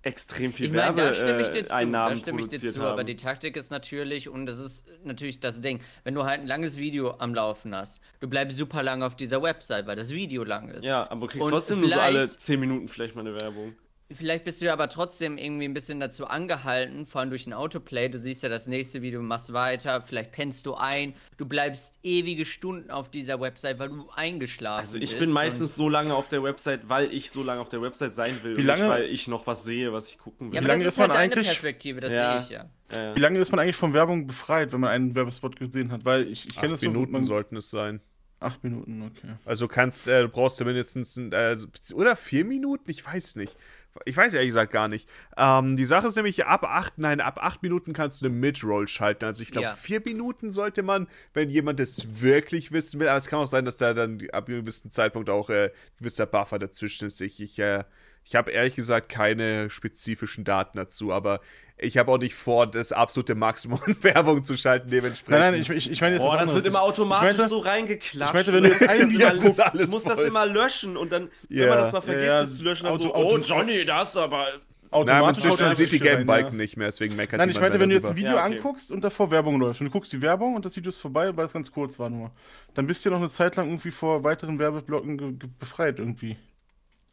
extrem 0.01 0.51
viel 0.53 0.67
Ich 0.67 0.73
Werbe 0.73 1.13
stimme 1.13 1.41
ich 1.41 1.49
dir 1.49 1.59
äh, 1.59 1.63
zu, 1.65 1.69
da 1.69 1.75
Einnahmen 1.75 2.17
stimme 2.17 2.39
ich 2.39 2.45
dir 2.47 2.51
produziert 2.51 2.73
zu, 2.73 2.81
haben. 2.81 2.91
aber 2.93 3.03
die 3.03 3.15
Taktik 3.17 3.57
ist 3.57 3.69
natürlich, 3.69 4.27
und 4.29 4.45
das 4.45 4.59
ist 4.59 4.85
natürlich 5.03 5.39
das 5.41 5.61
Ding, 5.61 5.81
wenn 6.05 6.13
du 6.13 6.23
halt 6.23 6.39
ein 6.41 6.47
langes 6.47 6.77
Video 6.77 7.15
am 7.19 7.33
Laufen 7.35 7.75
hast, 7.75 8.01
du 8.21 8.27
bleibst 8.29 8.57
super 8.57 8.81
lang 8.81 9.03
auf 9.03 9.15
dieser 9.15 9.41
Website, 9.43 9.85
weil 9.85 9.95
das 9.97 10.09
Video 10.09 10.43
lang 10.45 10.69
ist. 10.69 10.85
ja, 10.85 11.09
aber 11.09 11.21
du 11.21 11.27
kriegst 11.27 11.45
Und 11.45 11.51
trotzdem 11.51 11.81
nur 11.81 11.89
so 11.89 11.95
alle 11.95 12.19
vielleicht- 12.19 12.39
10 12.39 12.59
Minuten 12.61 12.87
vielleicht 12.87 13.15
mal 13.15 13.21
eine 13.27 13.39
Werbung. 13.39 13.75
Vielleicht 14.15 14.43
bist 14.45 14.61
du 14.61 14.65
ja 14.65 14.73
aber 14.73 14.89
trotzdem 14.89 15.37
irgendwie 15.37 15.65
ein 15.65 15.73
bisschen 15.73 15.99
dazu 15.99 16.25
angehalten, 16.25 17.05
vor 17.05 17.21
allem 17.21 17.29
durch 17.29 17.47
ein 17.47 17.53
Autoplay. 17.53 18.09
Du 18.09 18.17
siehst 18.19 18.43
ja 18.43 18.49
das 18.49 18.67
nächste 18.67 19.01
Video, 19.01 19.21
machst 19.21 19.53
weiter, 19.53 20.01
vielleicht 20.01 20.31
pennst 20.31 20.65
du 20.65 20.75
ein, 20.75 21.13
du 21.37 21.45
bleibst 21.45 21.93
ewige 22.03 22.45
Stunden 22.45 22.91
auf 22.91 23.09
dieser 23.09 23.39
Website, 23.41 23.79
weil 23.79 23.89
du 23.89 24.09
eingeschlafen 24.15 24.79
Also 24.79 24.99
bist. 24.99 25.13
ich 25.13 25.19
bin 25.19 25.31
meistens 25.31 25.75
so 25.75 25.89
lange 25.89 26.15
auf 26.15 26.29
der 26.29 26.43
Website, 26.43 26.89
weil 26.89 27.13
ich 27.13 27.31
so 27.31 27.43
lange 27.43 27.61
auf 27.61 27.69
der 27.69 27.81
Website 27.81 28.13
sein 28.13 28.37
will 28.43 28.57
Wie 28.57 28.61
und 28.61 28.67
lange- 28.67 28.83
nicht, 28.83 28.91
weil 28.91 29.03
ich 29.05 29.27
noch 29.27 29.47
was 29.47 29.63
sehe, 29.63 29.93
was 29.93 30.09
ich 30.09 30.17
gucken 30.17 30.51
will. 30.51 30.55
Ja, 30.57 30.63
Wie 30.63 30.67
lange 30.67 30.83
das 30.83 30.93
ist 30.93 30.97
ist 30.97 30.99
halt 31.01 31.09
man 31.09 31.17
eigentlich- 31.17 31.47
Perspektive, 31.47 31.99
das 32.01 32.11
Ja. 32.11 32.39
sehe 32.41 32.43
ich 32.43 32.49
ja. 32.49 32.69
Ja. 32.97 33.15
Wie 33.15 33.19
lange 33.19 33.39
ist 33.39 33.49
man 33.51 33.59
eigentlich 33.59 33.75
von 33.75 33.93
Werbung 33.93 34.27
befreit, 34.27 34.71
wenn 34.71 34.79
man 34.81 34.91
einen 34.91 35.15
Werbespot 35.15 35.55
gesehen 35.57 35.91
hat? 35.91 36.05
Weil 36.05 36.27
ich, 36.27 36.45
ich 36.47 36.55
kenne 36.55 36.73
das 36.73 36.81
so, 36.81 36.87
Minuten 36.87 37.11
man, 37.13 37.23
sollten 37.23 37.55
es 37.57 37.69
sein. 37.71 38.01
Acht 38.43 38.63
Minuten, 38.63 39.01
okay. 39.03 39.35
Also 39.45 39.67
kannst, 39.67 40.07
äh, 40.07 40.21
du 40.23 40.29
brauchst 40.29 40.59
du 40.59 40.65
mindestens, 40.65 41.17
ein, 41.17 41.31
äh, 41.31 41.55
oder 41.93 42.15
vier 42.15 42.45
Minuten? 42.45 42.89
Ich 42.91 43.05
weiß 43.05 43.37
nicht. 43.37 43.57
Ich 44.05 44.17
weiß 44.17 44.33
ehrlich 44.33 44.49
gesagt 44.49 44.71
gar 44.73 44.87
nicht. 44.87 45.07
Ähm, 45.37 45.75
die 45.75 45.85
Sache 45.85 46.07
ist 46.07 46.15
nämlich, 46.15 46.45
ab 46.45 46.63
acht, 46.63 46.97
nein, 46.97 47.21
ab 47.21 47.37
acht 47.41 47.61
Minuten 47.61 47.93
kannst 47.93 48.21
du 48.21 48.25
eine 48.25 48.35
Mid-Roll 48.35 48.87
schalten. 48.87 49.25
Also 49.25 49.43
ich 49.43 49.51
glaube, 49.51 49.67
Ja. 49.67 49.75
vier 49.75 50.01
Minuten 50.03 50.49
sollte 50.51 50.81
man, 50.81 51.07
wenn 51.33 51.49
jemand 51.49 51.79
es 51.79 52.21
wirklich 52.21 52.71
wissen 52.71 52.99
will. 52.99 53.07
Aber 53.07 53.17
es 53.17 53.27
kann 53.27 53.39
auch 53.39 53.45
sein, 53.45 53.65
dass 53.65 53.77
da 53.77 53.93
dann 53.93 54.19
ab 54.31 54.47
einem 54.47 54.61
gewissen 54.61 54.89
Zeitpunkt 54.89 55.29
auch 55.29 55.49
äh, 55.49 55.65
ein 55.65 55.71
gewisser 55.99 56.25
Buffer 56.25 56.57
dazwischen 56.59 57.05
ist. 57.05 57.21
Ich, 57.21 57.39
ich, 57.39 57.59
äh, 57.59 57.83
ich 58.25 58.35
habe 58.35 58.51
ehrlich 58.51 58.75
gesagt 58.75 59.09
keine 59.09 59.69
spezifischen 59.69 60.43
Daten 60.43 60.77
dazu, 60.77 61.11
aber 61.11 61.39
ich 61.77 61.97
habe 61.97 62.11
auch 62.11 62.19
nicht 62.19 62.35
vor, 62.35 62.67
das 62.67 62.93
absolute 62.93 63.35
Maximum 63.35 63.79
an 63.85 63.95
Werbung 64.01 64.43
zu 64.43 64.55
schalten, 64.55 64.89
dementsprechend. 64.89 65.41
Nein, 65.41 65.51
nein, 65.53 65.61
ich, 65.61 65.69
ich, 65.69 65.91
ich 65.91 66.01
meine 66.01 66.15
jetzt 66.15 66.23
Boah, 66.23 66.37
das 66.37 66.53
wird 66.53 66.65
immer 66.65 66.81
automatisch 66.83 67.31
ich 67.33 67.37
meinte, 67.37 67.49
so 67.49 67.59
reingeklatscht. 67.59 68.29
ich 68.29 68.33
meinte, 68.33 68.53
wenn 68.53 68.63
du 68.63 68.69
jetzt 68.69 68.87
ein 68.89 69.09
Video- 69.11 69.29
immer, 69.29 69.41
Das 69.43 69.59
alles 69.59 69.85
du 69.89 69.91
musst 69.91 70.07
das 70.07 70.15
voll. 70.15 70.27
immer 70.27 70.45
löschen 70.45 70.95
und 70.95 71.11
dann, 71.11 71.29
wenn 71.49 71.57
Ja. 71.63 71.69
man 71.69 71.77
das 71.79 71.91
mal 71.91 72.01
vergisst, 72.01 72.27
Ja, 72.27 72.41
das 72.41 72.57
zu 72.57 72.63
löschen, 72.63 72.83
dann 72.85 72.93
Auto- 72.93 73.03
so, 73.03 73.13
Auto- 73.15 73.35
oh 73.35 73.37
Johnny, 73.39 73.83
das 73.85 74.15
aber 74.15 74.45
Nein, 74.45 75.05
man, 75.05 75.09
Automatisch 75.15 75.45
haut 75.51 75.59
man 75.61 75.75
sieht 75.75 75.91
die 75.91 75.99
gelben 75.99 76.21
ja. 76.21 76.25
Balken 76.27 76.55
nicht 76.55 76.77
mehr, 76.77 76.85
deswegen 76.87 77.15
meckert 77.15 77.39
Nein, 77.39 77.49
ich 77.49 77.59
meinte, 77.59 77.79
mehr 77.79 77.81
wenn 77.81 77.89
du 77.89 77.95
jetzt 77.95 78.05
ein. 78.05 78.15
Video 78.15 78.35
Ja, 78.35 78.45
okay. 78.45 78.55
anguckst 78.57 78.91
und 78.91 79.03
davor 79.03 79.31
Werbung 79.31 79.59
läuft 79.59 79.81
und 79.81 79.85
du 79.87 79.91
guckst 79.91 80.13
die 80.13 80.21
Werbung 80.21 80.53
und 80.55 80.63
das 80.65 80.75
Video 80.75 80.89
ist 80.89 80.99
vorbei, 81.01 81.35
weil 81.35 81.47
es 81.47 81.51
ganz 81.53 81.71
kurz 81.71 81.97
war 81.97 82.11
nur, 82.11 82.29
dann 82.75 82.85
bist 82.85 83.03
du 83.03 83.09
ja 83.09 83.15
noch 83.15 83.21
eine 83.23 83.31
Zeit 83.31 83.55
lang 83.55 83.65
irgendwie 83.69 83.89
vor 83.89 84.23
weiteren 84.23 84.59
Werbeblocken 84.59 85.39
befreit 85.59 85.97
irgendwie. 85.97 86.37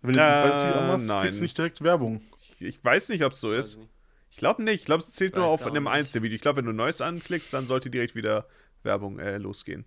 Wenn 0.03 0.15
du 0.15 0.21
Äh, 0.21 0.23
anmachst, 0.23 1.07
nein. 1.07 1.23
kriegst 1.25 1.39
du 1.41 1.43
nicht 1.43 1.59
direkt 1.59 1.83
Werbung. 1.83 2.21
Ich 2.59 2.83
weiß 2.83 3.09
nicht, 3.11 3.25
ob 3.25 3.33
es 3.33 3.41
so 3.41 3.53
ist. 3.53 3.79
Ich 4.31 4.37
glaube 4.37 4.63
nicht. 4.63 4.81
Ich 4.81 4.85
glaube, 4.87 5.01
es 5.01 5.11
zählt 5.11 5.35
nur 5.35 5.47
auf 5.47 5.67
einem. 5.67 5.87
Einzelvideo. 5.87 6.35
Ich 6.37 6.41
glaube, 6.43 6.59
wenn 6.59 6.67
du 6.67 6.73
Neues 6.73 7.01
anklickst, 7.01 7.53
dann 7.53 7.67
sollte 7.67 7.91
direkt 7.91 8.15
wieder 8.15 8.47
Werbung 8.83 9.19
äh, 9.19 9.39
losgehen. 9.39 9.85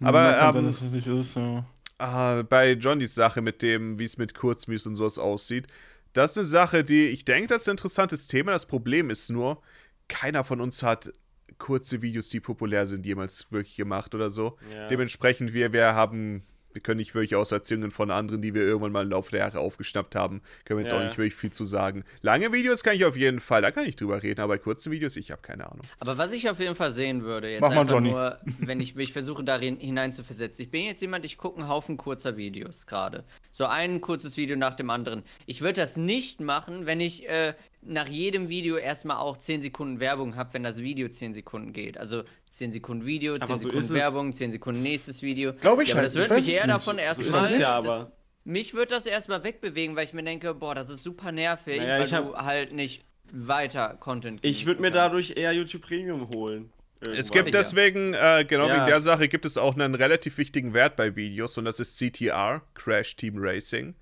Ja, 0.00 0.06
Aber 0.08 0.56
ähm, 0.56 0.66
dass 0.66 0.80
es 0.80 0.92
nicht 0.92 1.06
ist, 1.06 1.36
ja. 1.36 1.64
Ah, 1.98 2.42
bei 2.42 2.72
Johnnys 2.72 3.14
Sache 3.14 3.42
mit 3.42 3.60
dem, 3.62 3.98
wie 3.98 4.04
es 4.04 4.16
mit 4.18 4.34
Kurzmüs 4.34 4.86
und 4.86 4.94
sowas 4.94 5.18
aussieht, 5.18 5.66
das 6.12 6.32
ist 6.32 6.36
eine 6.38 6.44
Sache, 6.46 6.84
die 6.84 7.06
ich 7.08 7.24
denke, 7.24 7.48
das 7.48 7.62
ist 7.62 7.68
ein 7.68 7.72
interessantes 7.72 8.28
Thema. 8.28 8.52
Das 8.52 8.66
Problem 8.66 9.10
ist 9.10 9.30
nur, 9.30 9.60
keiner 10.06 10.44
von 10.44 10.60
uns 10.60 10.82
hat 10.82 11.12
kurze 11.58 12.00
Videos, 12.00 12.28
die 12.28 12.38
populär 12.40 12.86
sind, 12.86 13.04
jemals 13.04 13.50
wirklich 13.50 13.76
gemacht 13.76 14.14
oder 14.14 14.30
so. 14.30 14.56
Ja. 14.72 14.86
Dementsprechend, 14.86 15.52
wir, 15.52 15.72
wir 15.72 15.94
haben, 15.94 16.44
wir 16.72 16.82
können 16.82 16.98
nicht 16.98 17.14
wirklich 17.14 17.34
aus 17.34 17.50
Erzählungen 17.52 17.90
von 17.90 18.10
anderen, 18.10 18.42
die 18.42 18.54
wir 18.54 18.62
irgendwann 18.62 18.92
mal 18.92 19.04
im 19.04 19.10
Laufe 19.10 19.30
der 19.30 19.40
Jahre 19.40 19.60
aufgeschnappt 19.60 20.14
haben, 20.14 20.42
können 20.64 20.78
wir 20.78 20.82
jetzt 20.84 20.92
Ja. 20.92 20.98
auch 20.98 21.02
nicht 21.04 21.18
wirklich 21.18 21.34
viel 21.34 21.50
zu 21.50 21.64
sagen. 21.64 22.04
Lange 22.22 22.52
Videos 22.52 22.82
kann 22.84 22.94
ich 22.94 23.04
auf 23.04 23.16
jeden 23.16 23.40
Fall, 23.40 23.62
da 23.62 23.70
kann 23.70 23.84
ich 23.86 23.96
drüber 23.96 24.22
reden, 24.22 24.40
aber 24.40 24.54
bei 24.54 24.58
kurzen 24.58 24.92
Videos, 24.92 25.16
ich 25.16 25.30
habe 25.30 25.42
keine 25.42 25.70
Ahnung. 25.70 25.86
Aber 25.98 26.18
was 26.18 26.32
ich 26.32 26.48
auf 26.48 26.60
jeden 26.60 26.74
Fall 26.74 26.90
sehen 26.90 27.22
würde, 27.22 27.50
jetzt 27.50 27.60
Mach 27.60 27.70
mal, 27.70 27.80
einfach 27.80 27.94
Johnny. 27.94 28.10
nur, 28.10 28.38
wenn 28.60 28.80
ich 28.80 28.94
mich 28.94 29.12
versuche, 29.12 29.42
darin 29.44 29.78
hineinzuversetzen. 29.78 30.64
Ich 30.64 30.70
bin 30.70 30.84
jetzt 30.84 31.00
jemand, 31.00 31.24
ich 31.24 31.38
gucke 31.38 31.58
einen 31.58 31.68
Haufen 31.68 31.96
kurzer 31.96 32.36
Videos 32.36 32.86
gerade. 32.86 33.24
So 33.50 33.66
ein 33.66 34.00
kurzes 34.00 34.36
Video 34.36 34.56
nach 34.56 34.74
dem 34.74 34.90
anderen. 34.90 35.22
Ich 35.46 35.60
würde 35.62 35.80
das 35.80 35.96
nicht 35.96 36.40
machen, 36.40 36.86
wenn 36.86 37.00
ich 37.00 37.28
äh, 37.28 37.54
nach 37.88 38.08
jedem 38.08 38.48
Video 38.48 38.76
erstmal 38.76 39.16
auch 39.16 39.36
10 39.36 39.62
Sekunden 39.62 39.98
Werbung 40.00 40.36
habe, 40.36 40.54
wenn 40.54 40.62
das 40.62 40.78
Video 40.78 41.08
10 41.08 41.34
Sekunden 41.34 41.72
geht. 41.72 41.98
Also 41.98 42.22
10 42.50 42.72
Sekunden 42.72 43.06
Video, 43.06 43.32
10 43.32 43.42
Aber 43.42 43.56
so 43.56 43.62
Sekunden 43.64 43.78
es. 43.84 43.92
Werbung, 43.94 44.32
10 44.32 44.52
Sekunden 44.52 44.82
nächstes 44.82 45.22
Video. 45.22 45.52
Glaub 45.54 45.80
ich 45.80 45.88
ja, 45.88 45.94
aber 45.94 46.02
halt, 46.02 46.14
das 46.16 46.16
weiß 46.16 46.30
mich 46.30 46.48
es 46.48 46.54
eher 46.54 46.66
nicht. 46.66 46.74
davon 46.76 46.96
So 46.96 47.00
erstmal. 47.00 47.44
es 47.46 47.58
ja 47.58 47.80
das- 47.82 48.06
Mich 48.44 48.72
würde 48.72 48.94
das 48.94 49.04
erstmal 49.04 49.44
wegbewegen, 49.44 49.94
weil 49.96 50.04
ich 50.04 50.12
mir 50.14 50.22
denke, 50.22 50.54
boah, 50.54 50.74
das 50.74 50.88
ist 50.88 51.02
super 51.02 51.32
nervig, 51.32 51.78
Naja, 51.78 51.98
weil 51.98 52.06
ich 52.06 52.12
hab- 52.14 52.26
du 52.28 52.34
halt 52.36 52.72
nicht 52.72 53.04
weiter 53.30 53.96
Content 54.00 54.40
Ich 54.42 54.64
würde 54.64 54.80
mir 54.80 54.90
dadurch 54.90 55.34
eher 55.36 55.52
YouTube 55.52 55.82
Premium 55.82 56.28
holen. 56.30 56.70
Es 57.00 57.08
Irgendwann. 57.08 57.30
gibt 57.30 57.48
ich 57.48 57.54
ja. 57.54 57.60
deswegen, 57.60 58.14
äh, 58.14 58.44
genau 58.48 58.66
Ja. 58.68 58.76
wegen 58.76 58.86
der 58.86 59.00
Sache, 59.02 59.28
gibt 59.28 59.44
es 59.44 59.56
auch 59.58 59.74
einen 59.74 59.94
relativ 59.94 60.38
wichtigen 60.38 60.72
Wert 60.74 60.96
bei 60.96 61.14
Videos 61.14 61.56
und 61.58 61.64
das 61.66 61.78
ist 61.78 61.96
CTR, 61.98 62.62
Crash 62.74 63.16
Team 63.16 63.34
Racing. 63.36 63.94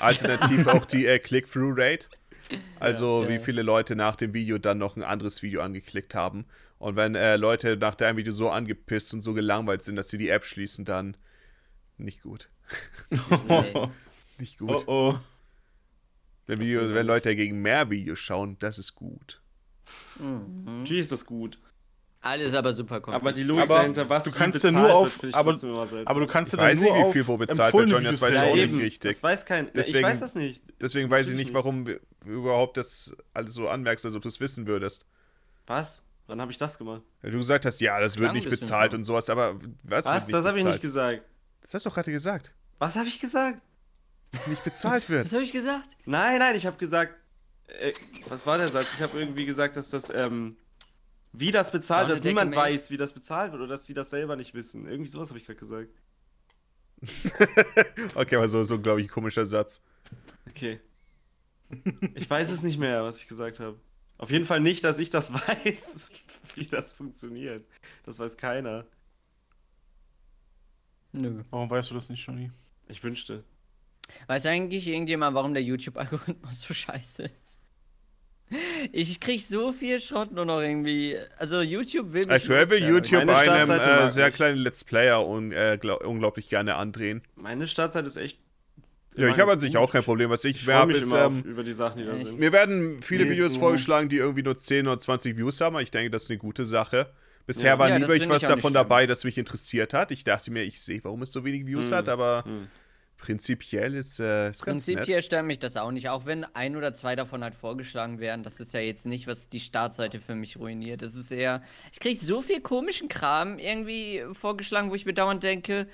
Alternativ 0.00 0.66
auch 0.66 0.84
die 0.84 1.06
äh, 1.06 1.18
Click-Through-Rate. 1.18 2.06
Also 2.80 3.24
Ja. 3.24 3.28
wie 3.28 3.38
viele 3.40 3.62
Leute 3.62 3.96
nach 3.96 4.16
dem 4.16 4.32
Video 4.34 4.58
dann 4.58 4.78
noch 4.78 4.96
ein 4.96 5.02
anderes 5.02 5.42
Video 5.42 5.60
angeklickt 5.62 6.14
haben. 6.14 6.46
Und 6.78 6.94
wenn 6.96 7.14
äh, 7.16 7.36
Leute 7.36 7.76
nach 7.76 7.94
deinem 7.96 8.16
Video 8.18 8.32
so 8.32 8.50
angepisst 8.50 9.12
und 9.14 9.20
so 9.20 9.34
gelangweilt 9.34 9.82
sind, 9.82 9.96
dass 9.96 10.08
sie 10.10 10.18
die 10.18 10.28
App 10.28 10.44
schließen, 10.44 10.84
dann 10.84 11.16
nicht 11.96 12.22
gut. 12.22 12.48
Nicht 14.38 14.60
Oh 14.62 14.66
gut. 14.66 14.84
oh. 14.86 15.18
Wenn, 16.46 16.58
Video, 16.60 16.94
wenn 16.94 17.06
Leute 17.06 17.30
dagegen 17.30 17.60
mehr 17.60 17.90
Videos 17.90 18.20
schauen, 18.20 18.56
das 18.60 18.78
ist 18.78 18.94
gut. 18.94 19.40
Mhm. 20.18 20.78
Natürlich 20.78 21.02
ist 21.02 21.12
das 21.12 21.26
gut. 21.26 21.58
Alles 22.20 22.52
aber 22.54 22.72
super 22.72 23.00
kompliziert. 23.00 23.22
Aber 23.22 23.32
die 23.32 23.44
Logik 23.44 23.62
Aber 23.64 23.74
dahinter, 23.76 24.08
was 24.08 24.24
du 24.24 24.32
kannst 24.32 24.64
ja 24.64 24.72
nur 24.72 24.92
auf- 24.92 25.22
wird, 25.22 25.34
aber-. 25.34 25.56
Aber 26.04 26.20
du 26.20 26.26
kannst 26.26 26.52
Ich 26.52 26.58
ja 26.58 26.64
weiß 26.64 26.80
nur 26.80 26.96
nicht, 26.96 27.06
wie 27.08 27.12
viel 27.12 27.26
wo 27.28 27.36
bezahlt 27.36 27.72
wird, 27.74 27.90
Johnny, 27.90 28.06
das 28.06 28.18
du 28.18 28.26
ja, 28.28 28.42
auch 28.42 28.54
nicht 28.56 28.74
richtig. 28.74 29.12
Das 29.12 29.22
weiß 29.22 29.46
kein. 29.46 29.72
Deswegen- 29.72 29.98
ich 29.98 30.04
weiß 30.04 30.20
das 30.20 30.34
nicht. 30.34 30.62
Deswegen 30.80 31.10
weiß 31.10 31.28
ich 31.28 31.36
nicht, 31.36 31.54
warum 31.54 31.84
du 31.84 32.00
überhaupt 32.26 32.76
das 32.76 33.16
alles 33.34 33.54
so 33.54 33.68
anmerkst, 33.68 34.04
als 34.04 34.16
ob 34.16 34.22
du 34.22 34.28
es 34.28 34.40
wissen 34.40 34.66
würdest. 34.66 35.06
Was? 35.68 36.02
Wann 36.26 36.40
habe 36.40 36.50
ich 36.50 36.58
das 36.58 36.76
gemacht? 36.76 37.02
Weil 37.22 37.30
du 37.30 37.38
gesagt 37.38 37.64
hast, 37.64 37.80
ja, 37.80 37.98
das 38.00 38.18
wird 38.18 38.32
nicht 38.32 38.50
bezahlt 38.50 38.94
und 38.94 39.04
sowas, 39.04 39.30
aber 39.30 39.58
was? 39.84 40.04
Was? 40.04 40.26
Das 40.26 40.44
habe 40.44 40.58
ich 40.58 40.64
nicht 40.64 40.80
gesagt. 40.80 41.22
Das 41.60 41.74
hast 41.74 41.86
du 41.86 41.88
doch 41.90 41.94
gerade 41.94 42.10
gesagt, 42.12 42.52
Was 42.78 42.96
habe 42.96 43.08
ich 43.08 43.20
gesagt? 43.20 43.60
dass 44.32 44.46
nicht 44.46 44.62
bezahlt 44.62 45.08
wird. 45.08 45.24
Was 45.26 45.32
habe 45.32 45.42
ich 45.42 45.52
gesagt? 45.52 45.96
Nein, 46.04 46.38
nein, 46.40 46.54
ich 46.54 46.66
habe 46.66 46.76
gesagt. 46.76 47.14
Äh, 47.66 47.92
was 48.28 48.44
war 48.46 48.58
der 48.58 48.68
Satz? 48.68 48.88
Ich 48.94 49.02
habe 49.02 49.18
irgendwie 49.18 49.46
gesagt, 49.46 49.76
dass 49.76 49.90
das. 49.90 50.10
Ähm, 50.10 50.56
wie 51.32 51.50
das 51.50 51.72
bezahlt, 51.72 52.08
Sound 52.08 52.12
dass 52.12 52.24
niemand 52.24 52.52
Decke, 52.52 52.62
weiß, 52.62 52.90
wie 52.90 52.96
das 52.96 53.12
bezahlt 53.12 53.52
wird 53.52 53.62
oder 53.62 53.70
dass 53.70 53.86
sie 53.86 53.94
das 53.94 54.10
selber 54.10 54.36
nicht 54.36 54.54
wissen. 54.54 54.86
Irgendwie 54.86 55.10
sowas 55.10 55.30
habe 55.30 55.38
ich 55.38 55.46
gerade 55.46 55.58
gesagt. 55.58 55.90
Okay, 58.14 58.36
aber 58.36 58.48
so, 58.48 58.64
so 58.64 58.80
glaube 58.80 59.00
ich, 59.00 59.06
ein 59.06 59.10
komischer 59.10 59.46
Satz. 59.46 59.82
Okay. 60.48 60.80
Ich 62.14 62.28
weiß 62.28 62.50
es 62.50 62.62
nicht 62.62 62.78
mehr, 62.78 63.04
was 63.04 63.20
ich 63.20 63.28
gesagt 63.28 63.60
habe. 63.60 63.78
Auf 64.16 64.30
jeden 64.30 64.44
Fall 64.44 64.60
nicht, 64.60 64.82
dass 64.84 64.98
ich 64.98 65.10
das 65.10 65.32
weiß, 65.48 66.10
wie 66.54 66.66
das 66.66 66.94
funktioniert. 66.94 67.64
Das 68.04 68.18
weiß 68.18 68.36
keiner. 68.36 68.86
Nö. 71.12 71.42
Warum 71.50 71.70
weißt 71.70 71.90
du 71.90 71.94
das 71.94 72.08
nicht, 72.08 72.26
Johnny? 72.26 72.50
Ich 72.88 73.02
wünschte. 73.02 73.44
Weiß 74.26 74.46
eigentlich 74.46 74.88
irgendjemand, 74.88 75.34
warum 75.34 75.54
der 75.54 75.62
YouTube-Algorithmus 75.62 76.62
so 76.62 76.74
scheiße 76.74 77.24
ist? 77.42 77.57
Ich 78.92 79.20
krieg 79.20 79.42
so 79.44 79.72
viel 79.72 80.00
Schrott 80.00 80.32
nur 80.32 80.44
noch 80.44 80.60
irgendwie. 80.60 81.16
Also 81.36 81.60
YouTube 81.60 82.12
will 82.12 82.22
mich 82.22 82.30
Aktuell 82.30 82.70
will 82.70 82.78
loswerden. 82.78 82.94
YouTube 82.94 83.24
Meine 83.26 83.50
einem 83.50 83.70
äh, 84.06 84.08
sehr 84.08 84.28
ich. 84.28 84.34
kleinen 84.34 84.58
Let's 84.58 84.84
Player 84.84 85.26
un, 85.26 85.52
äh, 85.52 85.78
glaub, 85.80 86.04
unglaublich 86.06 86.48
gerne 86.48 86.76
andrehen. 86.76 87.22
Meine 87.36 87.66
Startzeit 87.66 88.06
ist 88.06 88.16
echt. 88.16 88.38
Ja, 89.16 89.28
ich 89.28 89.38
habe 89.40 89.52
an 89.52 89.60
sich 89.60 89.76
auch 89.76 89.90
kein 89.90 90.02
Problem. 90.04 90.30
Was 90.30 90.44
ich, 90.44 90.62
Ich 90.62 90.68
habe, 90.68 90.92
mich 90.92 91.02
ist, 91.02 91.12
immer 91.12 91.26
auf, 91.26 91.32
ähm, 91.32 91.42
über 91.42 91.64
die 91.64 91.72
Sachen, 91.72 91.98
die 92.00 92.06
da 92.06 92.16
sind. 92.16 92.38
mir 92.38 92.52
werden 92.52 93.02
viele 93.02 93.24
Nee, 93.24 93.32
Videos 93.32 93.54
so- 93.54 93.58
vorgeschlagen, 93.58 94.08
die 94.08 94.16
irgendwie 94.16 94.42
nur 94.42 94.56
10 94.56 94.86
oder 94.86 94.98
20 94.98 95.36
Views 95.36 95.60
haben. 95.60 95.74
aber 95.76 95.82
Ich 95.82 95.90
denke, 95.90 96.10
das 96.10 96.24
ist 96.24 96.30
eine 96.30 96.38
gute 96.38 96.64
Sache. 96.64 97.10
Bisher 97.46 97.72
Ja. 97.72 97.78
war 97.78 97.88
Ja, 97.88 97.94
was 98.00 98.10
ich 98.14 98.28
nicht 98.28 98.42
davon 98.44 98.60
schlimm. 98.60 98.72
dabei, 98.74 99.06
das 99.06 99.24
mich 99.24 99.36
interessiert 99.38 99.92
hat. 99.94 100.10
Ich 100.12 100.22
dachte 100.22 100.50
mir, 100.52 100.62
ich 100.62 100.80
sehe, 100.80 101.00
warum 101.02 101.22
es 101.22 101.32
so 101.32 101.44
wenig 101.44 101.66
Views 101.66 101.90
Hm. 101.90 101.96
hat, 101.96 102.08
aber 102.08 102.44
Hm. 102.44 102.68
Prinzipiell 103.18 103.94
ist, 103.94 104.20
äh, 104.20 104.50
ist 104.50 104.62
Prinzipiell 104.62 105.16
nett. 105.16 105.24
stört 105.24 105.44
mich 105.44 105.58
das 105.58 105.76
auch 105.76 105.90
nicht, 105.90 106.08
auch 106.08 106.24
wenn 106.24 106.44
ein 106.54 106.76
oder 106.76 106.94
zwei 106.94 107.16
davon 107.16 107.42
halt 107.44 107.54
vorgeschlagen 107.54 108.20
werden. 108.20 108.42
Das 108.42 108.60
ist 108.60 108.72
ja 108.72 108.80
jetzt 108.80 109.06
nicht, 109.06 109.26
was 109.26 109.48
die 109.48 109.60
Startseite 109.60 110.20
für 110.20 110.34
mich 110.34 110.56
ruiniert. 110.56 111.02
Das 111.02 111.14
ist 111.14 111.30
eher. 111.30 111.62
Ich 111.92 112.00
kriege 112.00 112.16
so 112.18 112.40
viel 112.42 112.60
komischen 112.60 113.08
Kram 113.08 113.58
irgendwie 113.58 114.22
vorgeschlagen, 114.32 114.90
wo 114.90 114.94
ich 114.94 115.04
mir 115.04 115.14
dauernd 115.14 115.42
denke, 115.42 115.86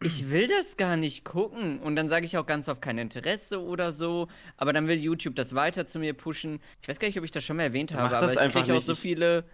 ich 0.00 0.30
will 0.30 0.46
das 0.46 0.76
gar 0.76 0.96
nicht 0.96 1.24
gucken. 1.24 1.80
Und 1.80 1.96
dann 1.96 2.08
sage 2.08 2.24
ich 2.24 2.38
auch 2.38 2.46
ganz 2.46 2.68
oft 2.68 2.80
kein 2.80 2.98
Interesse 2.98 3.60
oder 3.60 3.90
so. 3.90 4.28
Aber 4.56 4.72
dann 4.72 4.86
will 4.86 5.00
YouTube 5.00 5.34
das 5.34 5.54
weiter 5.56 5.86
zu 5.86 5.98
mir 5.98 6.14
pushen. 6.14 6.60
Ich 6.80 6.88
weiß 6.88 7.00
gar 7.00 7.08
nicht, 7.08 7.18
ob 7.18 7.24
ich 7.24 7.32
das 7.32 7.42
schon 7.44 7.56
mal 7.56 7.64
erwähnt 7.64 7.90
Mach 7.92 7.98
habe, 8.00 8.14
das 8.14 8.22
aber 8.22 8.32
ich 8.32 8.38
einfach 8.40 8.60
kriege 8.60 8.72
auch 8.74 8.76
nicht. 8.76 8.86
so 8.86 8.92
Ich- 8.92 8.98
viele. 9.00 9.44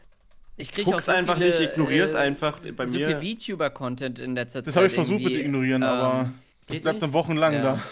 Ich 0.60 0.72
kriege 0.72 0.89
auch 0.89 0.93
Guck's 0.94 1.06
so 1.06 1.12
einfach 1.12 1.39
viele, 1.39 1.51
nicht, 1.59 1.70
ignorier's 1.70 2.14
äh, 2.14 2.18
einfach. 2.18 2.59
Bei 2.76 2.86
so 2.86 2.98
mir. 2.98 3.18
viel 3.20 3.36
VTuber-Content 3.36 4.18
in 4.18 4.35
letzter 4.35 4.60
Das 4.60 4.74
Zeit. 4.74 4.76
habe 4.82 4.86
ich 4.89 4.94
versucht 4.94 5.22
mit 5.22 5.32
ignorieren, 5.35 5.82
ähm, 5.82 5.89
aber 5.89 6.32
das 6.69 6.81
bleibt 6.81 7.03
dann 7.03 7.12
wochenlang 7.12 7.55
Ja. 7.55 7.62
da. 7.62 7.82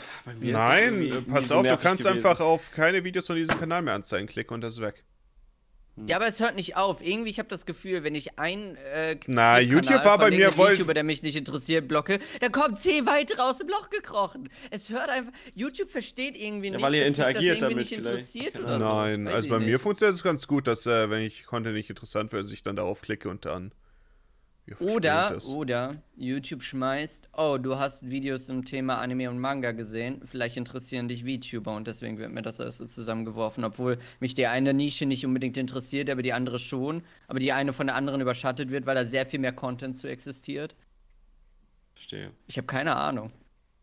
Nein, 0.40 1.02
äh, 1.12 1.20
pass 1.22 1.48
so 1.48 1.56
auf, 1.56 1.66
du 1.66 1.76
kannst 1.76 2.04
gewesen. 2.04 2.08
einfach 2.26 2.40
auf 2.40 2.72
keine 2.72 3.04
Videos 3.04 3.26
von 3.26 3.36
diesem 3.36 3.58
Kanal 3.58 3.82
mehr 3.82 3.94
anzeigen 3.94 4.26
klicken 4.26 4.54
und 4.54 4.60
das 4.60 4.74
ist 4.74 4.80
weg. 4.80 5.04
Ja, 6.06 6.16
aber 6.16 6.26
es 6.26 6.40
hört 6.40 6.56
nicht 6.56 6.76
auf. 6.76 7.00
Irgendwie, 7.00 7.30
ich 7.30 7.38
habe 7.38 7.48
das 7.48 7.64
Gefühl, 7.64 8.04
wenn 8.04 8.14
ich 8.14 8.38
ein 8.38 8.76
äh, 8.92 9.16
Na, 9.28 9.54
Kanal 9.54 9.62
YouTube 9.62 10.04
war 10.04 10.18
von 10.18 10.28
bei 10.28 10.30
mir 10.36 10.54
wohl- 10.58 10.72
YouTuber, 10.72 10.92
der 10.92 11.04
mich 11.04 11.22
nicht 11.22 11.36
interessiert, 11.36 11.88
blocke, 11.88 12.18
dann 12.40 12.52
kommen 12.52 12.76
zehn 12.76 13.06
weitere 13.06 13.40
aus 13.40 13.58
dem 13.58 13.68
Loch 13.68 13.88
gekrochen. 13.88 14.50
Es 14.70 14.90
hört 14.90 15.08
einfach. 15.08 15.32
YouTube 15.54 15.88
versteht 15.90 16.36
irgendwie 16.36 16.66
Ja, 16.66 16.72
nicht, 16.74 16.82
weil 16.82 16.94
ihr 16.96 17.00
dass 17.00 17.16
mich 17.16 17.18
interagiert 17.18 17.62
das 17.62 17.70
irgendwie 17.70 17.74
damit 17.74 17.76
nicht 17.76 17.88
vielleicht. 17.88 18.06
interessiert 18.08 18.58
oder 18.58 18.78
so. 18.78 18.84
Nein, 18.84 19.24
Weiß 19.26 19.34
also 19.36 19.48
bei 19.48 19.58
mir 19.60 19.78
funktioniert 19.80 20.14
es 20.16 20.22
ganz 20.22 20.46
gut, 20.46 20.66
dass 20.66 20.86
äh, 20.86 21.08
wenn 21.08 21.22
ich 21.22 21.46
Content 21.46 21.74
nicht 21.74 21.88
interessant 21.88 22.30
dass 22.34 22.52
ich 22.52 22.62
dann 22.62 22.76
darauf 22.76 23.00
klicke 23.00 23.30
und 23.30 23.46
dann. 23.46 23.72
Ja, 24.66 24.76
Oder, 24.80 25.38
oder 25.54 26.02
YouTube 26.16 26.64
schmeißt, 26.64 27.30
oh, 27.36 27.56
du 27.56 27.78
hast 27.78 28.10
Videos 28.10 28.46
zum 28.46 28.64
Thema 28.64 28.98
Anime 28.98 29.30
und 29.30 29.38
Manga 29.38 29.70
gesehen, 29.70 30.22
vielleicht 30.24 30.56
interessieren 30.56 31.06
dich 31.06 31.22
VTuber 31.22 31.76
und 31.76 31.86
deswegen 31.86 32.18
wird 32.18 32.32
mir 32.32 32.42
das 32.42 32.60
alles 32.60 32.78
so 32.78 32.86
zusammengeworfen, 32.86 33.62
obwohl 33.62 33.98
mich 34.18 34.34
die 34.34 34.48
eine 34.48 34.74
Nische 34.74 35.06
nicht 35.06 35.24
unbedingt 35.24 35.56
interessiert, 35.56 36.10
aber 36.10 36.22
die 36.22 36.32
andere 36.32 36.58
schon, 36.58 37.04
aber 37.28 37.38
die 37.38 37.52
eine 37.52 37.72
von 37.72 37.86
der 37.86 37.94
anderen 37.94 38.20
überschattet 38.20 38.72
wird, 38.72 38.86
weil 38.86 38.96
da 38.96 39.04
sehr 39.04 39.24
viel 39.24 39.38
mehr 39.38 39.52
Content 39.52 39.96
zu 39.96 40.08
existiert. 40.08 40.74
Verstehe. 41.94 42.32
Ich 42.48 42.56
habe 42.56 42.66
keine 42.66 42.96
Ahnung. 42.96 43.30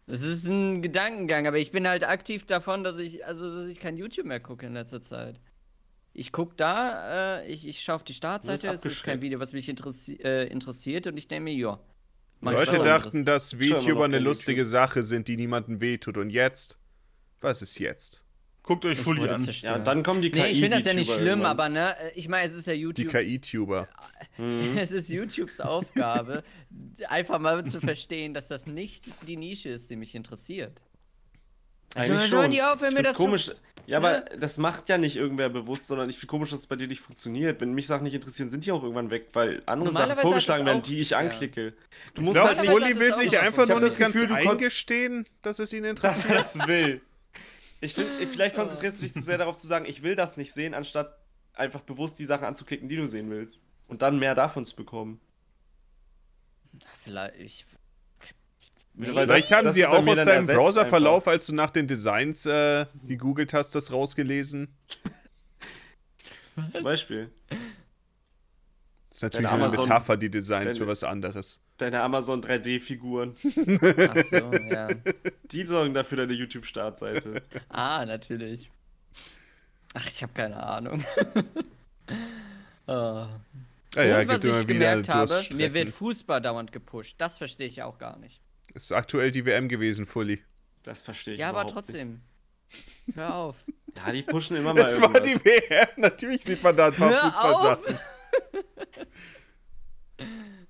Es 0.06 0.22
ist 0.22 0.46
ein 0.48 0.82
Gedankengang, 0.82 1.48
aber 1.48 1.60
ich 1.60 1.72
bin 1.72 1.88
halt 1.88 2.04
aktiv 2.04 2.46
davon, 2.46 2.84
dass 2.84 2.98
ich, 2.98 3.26
also 3.26 3.50
dass 3.50 3.70
ich 3.70 3.80
kein 3.80 3.96
YouTube 3.96 4.26
mehr 4.26 4.42
gucke 4.42 4.66
in 4.66 4.74
letzter 4.74 5.02
Zeit. 5.02 5.40
Ich 6.16 6.32
gucke 6.32 6.54
da, 6.56 7.40
äh, 7.42 7.48
ich, 7.52 7.68
ich 7.68 7.82
schaue 7.82 7.96
auf 7.96 8.04
die 8.04 8.14
Startseite, 8.14 8.70
es 8.70 8.86
ist 8.86 9.04
kein 9.04 9.22
Video, 9.22 9.40
was 9.40 9.52
mich 9.52 9.68
interessi 9.68 10.14
äh, 10.24 10.48
interessiert 10.48 11.08
und 11.08 11.18
ich 11.18 11.28
denke 11.28 11.46
mir, 11.46 11.54
ja. 11.54 11.80
Leute 12.42 12.80
dachten, 12.80 13.26
dass 13.26 13.54
VTuber 13.54 14.06
eine 14.06 14.20
lustige 14.20 14.66
Sache 14.66 15.02
sind, 15.02 15.28
die 15.28 15.38
niemandem 15.38 15.80
wehtut. 15.82 16.18
Und 16.18 16.30
jetzt? 16.30 16.78
Was 17.42 17.62
ist 17.62 17.80
jetzt? 17.80 18.22
Guckt 18.64 18.86
euch 18.86 18.98
Fully 19.00 19.28
an. 19.30 19.44
Ja, 19.46 19.78
dann 19.80 20.04
kommen 20.04 20.22
die 20.22 20.30
KI. 20.30 20.42
Nee, 20.42 20.48
ich 20.50 20.60
finde 20.62 20.78
das 20.78 20.86
ja 20.86 20.94
nicht 20.94 21.12
schlimm, 21.12 21.26
irgendwann. 21.28 21.52
aber 21.52 21.70
ne, 21.70 21.96
ich 22.16 22.28
meine, 22.30 22.48
es 22.50 22.58
ist 22.58 22.68
ja 22.68 22.74
Die 22.74 22.80
YouTube. 22.80 23.10
KI-Tuber. 23.12 23.88
Mhm. 24.38 24.78
Es 24.78 24.92
ist 24.92 25.10
YouTubes 25.10 25.60
Aufgabe, 25.60 26.44
einfach 27.08 27.40
mal 27.40 27.66
zu 27.66 27.82
verstehen, 27.82 28.34
dass 28.34 28.48
das 28.50 28.68
nicht 28.68 29.06
die 29.28 29.36
Nische 29.38 29.70
ist, 29.70 29.90
die 29.90 29.96
mich 29.96 30.14
interessiert. 30.16 30.82
Eigentlich 31.96 32.20
Also, 32.22 32.42
schon. 32.42 32.52
die 32.52 32.62
auf, 32.62 32.82
wenn 32.82 32.90
ich 32.90 32.96
mir 32.96 33.04
das 33.04 33.12
so- 33.18 33.24
komisch. 33.24 33.52
Ja, 33.86 33.98
aber 33.98 34.22
das 34.40 34.58
macht 34.58 34.88
ja 34.88 34.98
nicht 34.98 35.18
irgendwer 35.18 35.50
bewusst, 35.50 35.88
sondern 35.88 36.10
ich 36.10 36.16
finde 36.18 36.30
komisch, 36.32 36.52
dass 36.52 36.60
es 36.60 36.68
bei 36.68 36.78
dir 36.78 36.88
nicht 36.88 37.02
funktioniert. 37.02 37.60
Wenn 37.60 37.74
mich 37.74 37.86
Sachen 37.88 38.04
nicht 38.04 38.14
interessieren, 38.14 38.50
sind 38.50 38.66
die 38.66 38.72
auch 38.72 38.82
irgendwann 38.82 39.10
weg, 39.10 39.28
weil 39.34 39.62
andere 39.66 39.92
Sachen 39.92 40.16
vorgeschlagen 40.16 40.66
werden, 40.66 40.80
auch- 40.80 40.84
die 40.84 41.02
ich 41.02 41.10
ja. 41.12 41.18
anklicke. 41.18 41.72
Du 42.14 42.22
Ich 42.22 42.26
musst 42.28 42.34
glaube, 42.40 42.50
halt 42.56 42.62
nicht. 42.62 42.72
Uli 42.72 42.98
will 42.98 43.14
sich 43.14 43.38
einfach 43.40 43.68
nur 43.68 43.82
das 43.82 43.92
nicht 43.92 44.00
ganz 44.00 44.14
Gefühl, 44.14 44.30
du 44.30 44.36
konntest- 44.36 44.52
eingestehen, 44.52 45.26
dass 45.42 45.60
es 45.60 45.74
ihn 45.74 45.84
dass 45.84 45.90
interessiert. 45.90 46.34
er 46.34 46.40
das 46.40 46.68
will. 46.68 47.02
Ich 47.82 47.94
finde, 47.96 48.26
vielleicht 48.28 48.56
konzentrierst 48.56 49.00
du 49.00 49.04
dich 49.04 49.12
zu 49.14 49.22
sehr 49.22 49.38
darauf 49.38 49.58
zu 49.58 49.68
sagen, 49.68 49.84
ich 49.86 50.02
will 50.02 50.16
das 50.16 50.38
nicht 50.38 50.54
sehen, 50.54 50.74
anstatt 50.74 51.18
einfach 51.54 51.82
bewusst 51.82 52.18
die 52.20 52.26
Sachen 52.26 52.46
anzuklicken, 52.46 52.88
die 52.88 52.96
du 52.96 53.08
sehen 53.08 53.30
willst. 53.30 53.66
Und 53.90 54.02
dann 54.02 54.18
mehr 54.18 54.34
davon 54.34 54.64
zu 54.64 54.78
bekommen. 54.78 55.20
Vielleicht. 57.04 57.36
Ich, 57.40 57.66
Weil 58.96 59.08
Vielleicht 59.26 59.46
das- 59.50 59.58
haben 59.58 59.66
das 59.66 59.74
sie 59.74 59.86
auch 59.86 60.06
aus 60.06 60.24
deinem 60.24 60.46
Browserverlauf, 60.46 61.28
als 61.28 61.48
du 61.48 61.56
nach 61.56 61.72
den 61.72 61.88
Designs 61.88 62.46
äh, 62.46 62.86
gegoogelt 63.08 63.54
hast, 63.54 63.74
das 63.76 63.92
rausgelesen. 63.92 64.68
Zum 66.72 66.84
Beispiel. 66.84 67.32
Das 67.50 69.18
ist 69.18 69.24
natürlich 69.24 69.48
Deine 69.48 69.56
eine 69.56 69.64
Amazon- 69.66 69.84
Metapher, 69.86 70.18
die 70.18 70.30
Designs 70.30 70.66
deine- 70.66 70.78
für 70.78 70.88
was 70.88 71.04
anderes. 71.04 71.60
Deine 71.78 72.02
Amazon 72.04 72.42
3D-Figuren. 72.42 73.34
ach 73.44 74.26
so, 74.26 74.52
ja. 74.70 74.88
Die 75.52 75.66
sorgen 75.68 75.96
dafür 75.96 76.20
deine 76.20 76.34
YouTube-Startseite. 76.34 77.42
Ah, 77.70 78.06
natürlich. 78.06 78.70
Ach, 79.96 80.08
ich 80.08 80.22
habe 80.22 80.34
keine 80.34 80.62
Ahnung. 80.62 81.04
oh. 82.88 83.26
Ah 83.96 84.02
ja, 84.04 84.22
Und 84.22 84.28
was 84.28 84.42
gibt 84.42 84.46
immer 84.54 84.62
ich 84.62 84.68
gemerkt 84.68 85.10
habe, 85.10 85.40
mir 85.54 85.72
wird 85.76 85.92
Fußball 85.92 86.42
dauernd 86.42 86.72
gepusht. 86.72 87.14
Das 87.20 87.38
verstehe 87.38 87.68
ich 87.68 87.84
auch 87.84 88.00
gar 88.00 88.18
nicht. 88.18 88.42
Ist 88.74 88.92
aktuell 88.92 89.32
die 89.32 89.46
WM 89.46 89.70
gewesen, 89.70 90.06
Fully. 90.06 90.42
Das 90.84 91.02
verstehe 91.04 91.36
ich 91.36 91.40
ja, 91.40 91.50
aber 91.50 91.68
trotzdem. 91.68 92.22
Hör 93.16 93.36
auf. 93.36 93.68
Nicht. 93.68 93.78
Ja, 93.96 94.12
die 94.12 94.24
pushen 94.24 94.56
immer 94.58 94.74
mal 94.74 94.86
Es 94.86 95.00
war 95.00 95.20
die 95.22 95.36
WM. 95.46 95.88
Natürlich 95.98 96.44
sieht 96.44 96.64
man 96.64 96.76
da 96.76 96.88
ein 96.88 96.96
paar 96.96 97.12
Hör 97.12 97.22
Fußballsachen. 97.32 98.00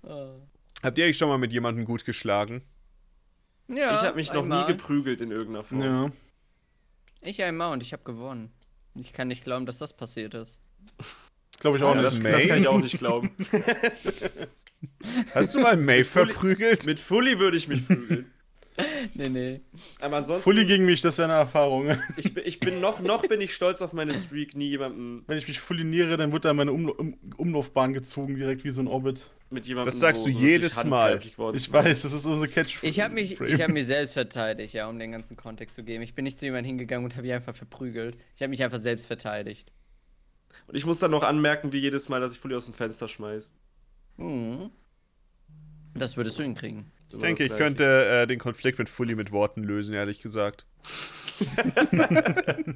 Oh. 0.03 0.41
Habt 0.83 0.97
ihr 0.97 1.05
euch 1.05 1.17
schon 1.17 1.29
mal 1.29 1.37
mit 1.37 1.53
jemandem 1.53 1.85
gut 1.85 2.03
geschlagen? 2.03 2.63
Ja, 3.69 3.95
Ich 4.01 4.07
habe 4.07 4.15
mich 4.17 4.33
noch 4.33 4.41
einmal. 4.43 4.63
nie 4.67 4.73
geprügelt 4.73 5.21
in 5.21 5.31
irgendeiner 5.31 5.63
Form. 5.63 5.81
Ja. 5.81 6.11
Ich 7.21 7.41
einmal 7.41 7.71
und 7.71 7.81
ich 7.81 7.93
habe 7.93 8.03
gewonnen. 8.03 8.51
Ich 8.95 9.13
kann 9.13 9.29
nicht 9.29 9.45
glauben, 9.45 9.65
dass 9.65 9.77
das 9.77 9.93
passiert 9.93 10.33
ist. 10.33 10.61
Glaube 11.59 11.77
ich 11.77 11.83
auch 11.83 11.93
nicht. 11.95 12.05
das, 12.05 12.19
das 12.19 12.47
kann 12.47 12.59
ich 12.59 12.67
auch 12.67 12.79
nicht 12.81 12.99
glauben. 12.99 13.31
Hast 15.33 15.55
du 15.55 15.59
mal 15.59 15.77
May 15.77 16.03
verprügelt? 16.03 16.85
Mit 16.85 16.99
Fully 16.99 17.39
würde 17.39 17.57
ich 17.57 17.67
mich 17.67 17.85
prügeln. 17.87 18.25
Nee, 19.13 19.29
nee. 19.29 19.61
Aber 20.01 20.17
ansonsten, 20.17 20.41
Fully 20.43 20.65
gegen 20.65 20.85
mich, 20.87 20.99
das 21.01 21.19
wäre 21.19 21.29
eine 21.29 21.37
Erfahrung. 21.37 21.95
ich, 22.17 22.33
bin- 22.33 22.43
ich 22.43 22.59
bin 22.59 22.81
noch, 22.81 23.01
noch 23.01 23.21
bin 23.27 23.39
ich 23.39 23.53
stolz 23.53 23.83
auf 23.83 23.93
meine 23.93 24.15
Streak, 24.15 24.55
nie 24.55 24.69
jemandem 24.69 25.23
Wenn 25.27 25.37
ich 25.37 25.47
mich 25.47 25.59
fulliniere, 25.59 26.17
dann 26.17 26.31
wird 26.31 26.43
da 26.43 26.55
meine 26.55 26.71
Umla 26.71 26.93
um 26.93 27.13
Umlaufbahn 27.37 27.93
gezogen, 27.93 28.33
direkt 28.35 28.63
wie 28.63 28.71
so 28.71 28.81
ein 28.81 28.87
Orbit. 28.87 29.19
mit 29.51 29.67
jemandem 29.67 29.91
Das 29.91 29.99
sagst 29.99 30.25
du 30.25 30.31
so 30.31 30.39
jedes 30.39 30.83
Mal. 30.85 31.21
Ich 31.53 31.71
weiß, 31.71 32.01
das 32.01 32.13
ist 32.13 32.25
unsere 32.25 32.47
Catch. 32.47 32.79
Ich 32.81 32.99
habe 32.99 33.13
mich, 33.13 33.39
ich 33.39 33.61
habe 33.61 33.73
mich 33.73 33.85
selbst 33.85 34.13
verteidigt, 34.13 34.73
ja, 34.73 34.89
um 34.89 34.97
den 34.97 35.11
ganzen 35.11 35.37
Kontext 35.37 35.75
zu 35.75 35.83
geben. 35.83 36.01
Ich 36.01 36.15
bin 36.15 36.23
nicht 36.23 36.39
zu 36.39 36.45
jemandem 36.45 36.69
hingegangen 36.69 37.05
und 37.05 37.15
habe 37.15 37.27
ihn 37.27 37.33
einfach 37.33 37.55
verprügelt. 37.55 38.17
Ich 38.35 38.41
habe 38.41 38.49
mich 38.49 38.63
einfach 38.63 38.79
selbst 38.79 39.05
verteidigt. 39.05 39.71
Und 40.65 40.73
ich 40.73 40.87
muss 40.87 40.97
dann 40.97 41.11
noch 41.11 41.21
anmerken, 41.21 41.73
wie 41.73 41.77
jedes 41.77 42.09
Mal, 42.09 42.21
dass 42.21 42.31
ich 42.31 42.39
Fully 42.39 42.55
aus 42.55 42.65
dem 42.65 42.73
Fenster 42.73 43.07
schmeiß. 43.07 43.53
Mhm. 44.17 44.69
Das 45.95 46.17
würdest 46.17 46.39
du 46.39 46.43
hinkriegen. 46.43 46.91
Ich 47.11 47.19
denke, 47.19 47.43
ich 47.43 47.55
könnte 47.55 48.05
äh, 48.23 48.27
den 48.27 48.39
Konflikt 48.39 48.79
mit 48.79 48.89
Fully 48.89 49.15
mit 49.15 49.31
Worten 49.31 49.63
lösen, 49.63 49.93
ehrlich 49.93 50.21
gesagt. 50.21 50.65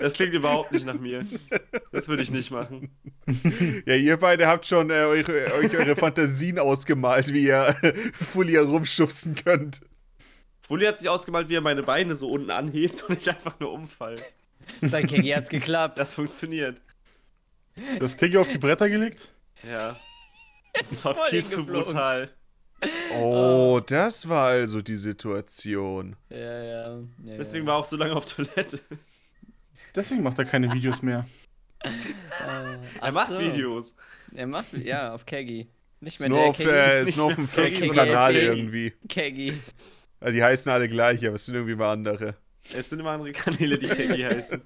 Das 0.00 0.14
klingt 0.14 0.32
überhaupt 0.32 0.72
nicht 0.72 0.86
nach 0.86 0.98
mir. 0.98 1.26
Das 1.92 2.08
würde 2.08 2.22
ich 2.22 2.30
nicht 2.30 2.50
machen. 2.50 2.90
Ja, 3.86 3.94
ihr 3.94 4.16
beide 4.16 4.46
habt 4.46 4.66
schon 4.66 4.90
äh, 4.90 4.94
eure, 4.94 5.52
euch 5.54 5.76
eure 5.76 5.94
Fantasien 5.94 6.58
ausgemalt, 6.58 7.32
wie 7.32 7.44
ihr 7.44 7.74
Fully 8.14 8.52
herumschubsen 8.52 9.34
könnt. 9.34 9.82
Fully 10.62 10.86
hat 10.86 10.98
sich 10.98 11.08
ausgemalt, 11.08 11.48
wie 11.48 11.56
er 11.56 11.60
meine 11.60 11.82
Beine 11.82 12.14
so 12.14 12.30
unten 12.30 12.50
anhebt 12.50 13.02
und 13.04 13.20
ich 13.20 13.28
einfach 13.28 13.60
nur 13.60 13.72
umfall. 13.72 14.16
Bei 14.80 15.02
Kegi 15.02 15.30
hat's 15.30 15.48
geklappt. 15.48 15.98
Das 15.98 16.14
funktioniert. 16.14 16.80
Du 17.76 18.04
hast 18.04 18.18
Keggy 18.18 18.38
auf 18.38 18.48
die 18.48 18.58
Bretter 18.58 18.88
gelegt? 18.88 19.28
Ja. 19.62 19.96
Das 20.88 21.04
war 21.04 21.14
viel 21.28 21.44
zu 21.44 21.64
brutal. 21.66 22.30
Oh, 23.14 23.80
das 23.86 24.28
war 24.28 24.48
also 24.48 24.80
die 24.80 24.94
Situation. 24.94 26.16
Ja, 26.30 26.38
ja. 26.62 26.98
ja 26.98 27.36
Deswegen 27.36 27.64
ja. 27.64 27.72
war 27.72 27.74
er 27.76 27.78
auch 27.80 27.84
so 27.84 27.96
lange 27.96 28.14
auf 28.14 28.24
Toilette. 28.26 28.80
Deswegen 29.94 30.22
macht 30.22 30.38
er 30.38 30.44
keine 30.46 30.72
Videos 30.72 31.02
mehr. 31.02 31.26
Äh, 31.82 31.88
Er 31.88 32.78
ach 33.00 33.12
macht 33.12 33.32
so. 33.32 33.40
Videos. 33.40 33.94
Er 34.34 34.46
macht, 34.46 34.72
ja, 34.72 35.12
auf 35.14 35.26
Kegi. 35.26 35.68
Nicht 36.00 36.20
mehr 36.20 36.28
nur 36.30 36.38
der 36.38 36.48
auf, 36.48 36.56
Kegi. 36.56 36.70
äh, 36.70 37.00
ist 37.02 37.06
nicht 37.06 37.16
nur 37.18 37.26
auf 37.26 37.34
dem 37.34 37.50
Keggy, 37.50 37.86
sondern 37.86 38.06
Kanal 38.08 38.32
Keggy. 38.32 38.46
irgendwie. 38.46 38.92
Kegi. 39.08 39.60
Also 40.20 40.32
die 40.36 40.42
heißen 40.44 40.72
alle 40.72 40.88
gleich, 40.88 41.26
aber 41.26 41.34
es 41.34 41.44
sind 41.46 41.54
irgendwie 41.56 41.74
mal 41.74 41.92
andere. 41.92 42.36
Es 42.74 42.90
sind 42.90 43.00
immer 43.00 43.10
andere 43.10 43.32
Kanäle, 43.32 43.78
die 43.78 43.88
Keggy 43.88 44.22
heißen. 44.34 44.62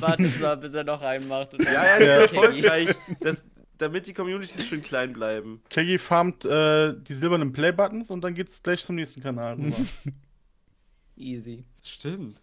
Wartet 0.00 0.40
mal, 0.40 0.56
bis 0.56 0.72
er 0.74 0.84
noch 0.84 1.02
einen 1.02 1.26
macht. 1.28 1.52
Ja, 1.62 1.82
er 1.82 1.98
ist 1.98 2.06
Ja. 2.06 2.12
erfolgreich, 2.22 2.88
dass, 3.20 3.44
damit 3.78 4.06
die 4.06 4.14
Communities 4.14 4.66
schön 4.66 4.82
klein 4.82 5.12
bleiben. 5.12 5.62
Keggy 5.68 5.98
farmt 5.98 6.44
äh, 6.44 6.94
die 6.98 7.14
silbernen 7.14 7.52
Play-Buttons 7.52 8.10
und 8.10 8.22
dann 8.22 8.34
geht's 8.34 8.62
gleich 8.62 8.84
zum 8.84 8.96
nächsten 8.96 9.22
Kanal 9.22 9.54
rüber. 9.54 9.76
Easy. 11.16 11.64
Stimmt. 11.82 12.40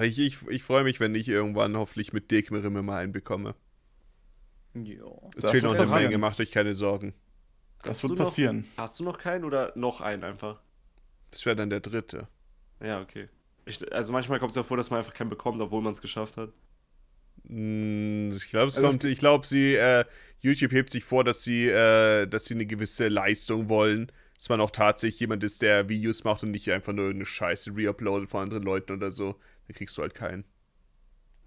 Ich, 0.00 0.18
ich, 0.18 0.46
ich 0.48 0.62
freue 0.62 0.84
mich, 0.84 0.98
wenn 1.00 1.14
ich 1.14 1.28
irgendwann 1.28 1.76
hoffentlich 1.76 2.12
mit 2.12 2.30
Dekmerimme 2.30 2.82
mal 2.82 2.98
einen 2.98 3.12
bekomme. 3.12 3.54
Jo. 4.74 5.30
Es 5.36 5.42
Das 5.42 5.50
fehlt 5.52 5.64
noch 5.64 5.70
eine 5.74 5.80
passieren. 5.84 6.02
Menge, 6.04 6.18
macht 6.18 6.40
euch 6.40 6.50
keine 6.50 6.74
Sorgen. 6.74 7.14
Das 7.82 7.90
Hast 7.90 8.02
wird 8.02 8.10
du 8.12 8.16
noch- 8.16 8.24
passieren. 8.26 8.64
Hast 8.76 8.98
du 9.00 9.04
noch 9.04 9.18
keinen 9.18 9.44
oder 9.44 9.72
noch 9.76 10.00
einen 10.00 10.24
einfach? 10.24 10.60
Das 11.30 11.46
wäre 11.46 11.56
dann 11.56 11.70
der 11.70 11.80
dritte. 11.80 12.28
Ja, 12.80 13.00
okay. 13.00 13.28
Ich, 13.64 13.92
also 13.92 14.12
manchmal 14.12 14.38
kommt 14.38 14.50
es 14.50 14.56
ja 14.56 14.62
vor, 14.64 14.76
dass 14.76 14.90
man 14.90 14.98
einfach 14.98 15.14
keinen 15.14 15.30
bekommt, 15.30 15.60
obwohl 15.60 15.82
man 15.82 15.92
es 15.92 16.00
geschafft 16.02 16.36
hat. 16.36 16.50
Mm, 17.48 18.30
Ich 18.34 18.48
glaube, 18.50 18.68
es 18.68 18.76
Also- 18.76 18.88
kommt, 18.88 19.04
ich 19.04 19.18
glaube, 19.18 19.46
sie, 19.46 19.74
äh, 19.74 20.04
YouTube 20.40 20.72
hebt 20.72 20.90
sich 20.90 21.04
vor, 21.04 21.24
dass 21.24 21.42
sie, 21.44 21.68
äh, 21.68 22.26
dass 22.26 22.44
sie 22.46 22.54
eine 22.54 22.66
gewisse 22.66 23.08
Leistung 23.08 23.68
wollen. 23.68 24.10
Dass 24.36 24.48
man 24.50 24.60
auch 24.60 24.70
tatsächlich 24.70 25.20
jemand 25.20 25.42
ist, 25.44 25.62
der 25.62 25.88
Videos 25.88 26.22
macht 26.24 26.42
und 26.42 26.50
nicht 26.50 26.70
einfach 26.70 26.92
nur 26.92 27.06
irgendeine 27.06 27.24
Scheiße 27.26 27.70
reuploadet 27.74 28.28
von 28.28 28.42
anderen 28.42 28.64
Leuten 28.64 28.92
oder 28.92 29.10
so. 29.10 29.34
Dann 29.66 29.74
kriegst 29.76 29.96
du 29.96 30.02
halt 30.02 30.14
keinen. 30.14 30.44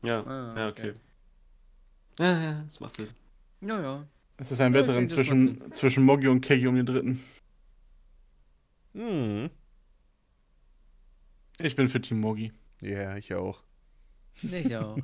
Ja, 0.04 0.22
Ah, 0.26 0.56
ja, 0.58 0.68
okay. 0.70 0.90
okay. 0.92 1.00
Ja, 2.20 2.42
ja, 2.44 2.62
das 2.64 2.80
macht 2.80 2.96
Sinn. 2.96 3.10
Ja, 3.62 3.80
ja. 3.82 4.08
Es 4.38 4.52
ist 4.52 4.60
ein 4.62 4.74
Ja, 4.74 4.80
Wettrennen 4.82 5.10
zwischen, 5.10 5.72
zwischen 5.74 6.04
Moggy 6.04 6.28
und 6.30 6.42
Keggy 6.42 6.68
um 6.68 6.76
den 6.76 6.86
dritten. 6.86 7.24
Hm. 8.94 9.50
Ich 11.60 11.76
bin 11.76 11.90
für 11.90 12.02
Team 12.02 12.20
Moggy. 12.22 12.52
Ja, 12.82 13.18
ich 13.18 13.34
auch. 13.36 13.62
Ich 14.44 14.76
auch. 14.76 14.98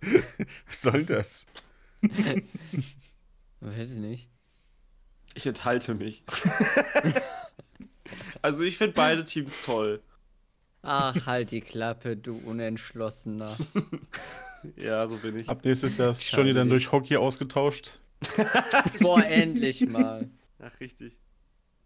Was 0.66 0.82
soll 0.82 1.04
das? 1.04 1.46
Weiß 3.60 3.92
ich 3.92 3.98
nicht. 3.98 4.28
Ich 5.34 5.46
enthalte 5.46 5.94
mich. 5.94 6.24
also 8.42 8.64
ich 8.64 8.76
finde 8.76 8.94
beide 8.94 9.24
Teams 9.24 9.56
toll. 9.64 10.02
Ach, 10.82 11.26
halt 11.26 11.52
die 11.52 11.60
Klappe, 11.60 12.16
du 12.16 12.36
Unentschlossener. 12.44 13.56
Ja, 14.76 15.06
so 15.06 15.16
bin 15.16 15.38
ich. 15.38 15.48
Ab 15.48 15.64
nächstes 15.64 15.96
Jahr 15.96 16.12
ist 16.12 16.30
Johnny 16.30 16.52
dann 16.52 16.68
durch 16.68 16.90
Hockey 16.92 17.16
ausgetauscht. 17.16 17.98
Boah, 19.00 19.24
endlich 19.24 19.86
mal. 19.86 20.28
Ach, 20.60 20.80
richtig. 20.80 21.16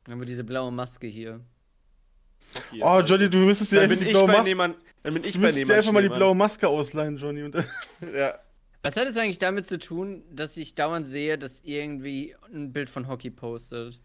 Dann 0.05 0.13
haben 0.13 0.21
wir 0.21 0.27
diese 0.27 0.45
blaue 0.45 0.73
Maske 0.73 1.07
hier. 1.07 1.41
Okay, 2.55 2.81
Oh, 2.83 3.01
Johnny, 3.01 3.25
also. 3.25 3.29
du 3.29 3.39
müsstest 3.39 3.73
dir 3.73 3.81
einfach 3.81 3.97
bin 3.97 4.05
die 4.05 4.11
ich 4.11 4.13
blaue 4.13 4.27
bei 4.29 4.55
Maske. 4.55 4.77
Dann 5.07 5.15
bin 5.15 5.23
ich 5.23 5.41
bei 5.41 5.53
Nehmann. 5.53 5.77
einfach 5.77 5.93
mal 5.93 6.03
die 6.03 6.09
blaue 6.09 6.35
Maske 6.35 6.67
ausleihen, 6.67 7.17
Johnny. 7.17 7.45
Und 7.45 7.55
Ja. 8.15 8.41
Was 8.83 8.97
hat 8.97 9.07
es 9.07 9.17
eigentlich 9.17 9.39
damit 9.39 9.65
zu 9.65 9.79
tun, 9.79 10.25
dass 10.33 10.57
ich 10.57 10.75
dauernd 10.75 11.07
sehe, 11.07 11.39
dass 11.39 11.61
irgendwie 11.61 12.35
ein 12.53 12.73
Bild 12.73 12.91
von 12.91 13.07
Hockey 13.07 13.31
postet? 13.31 14.01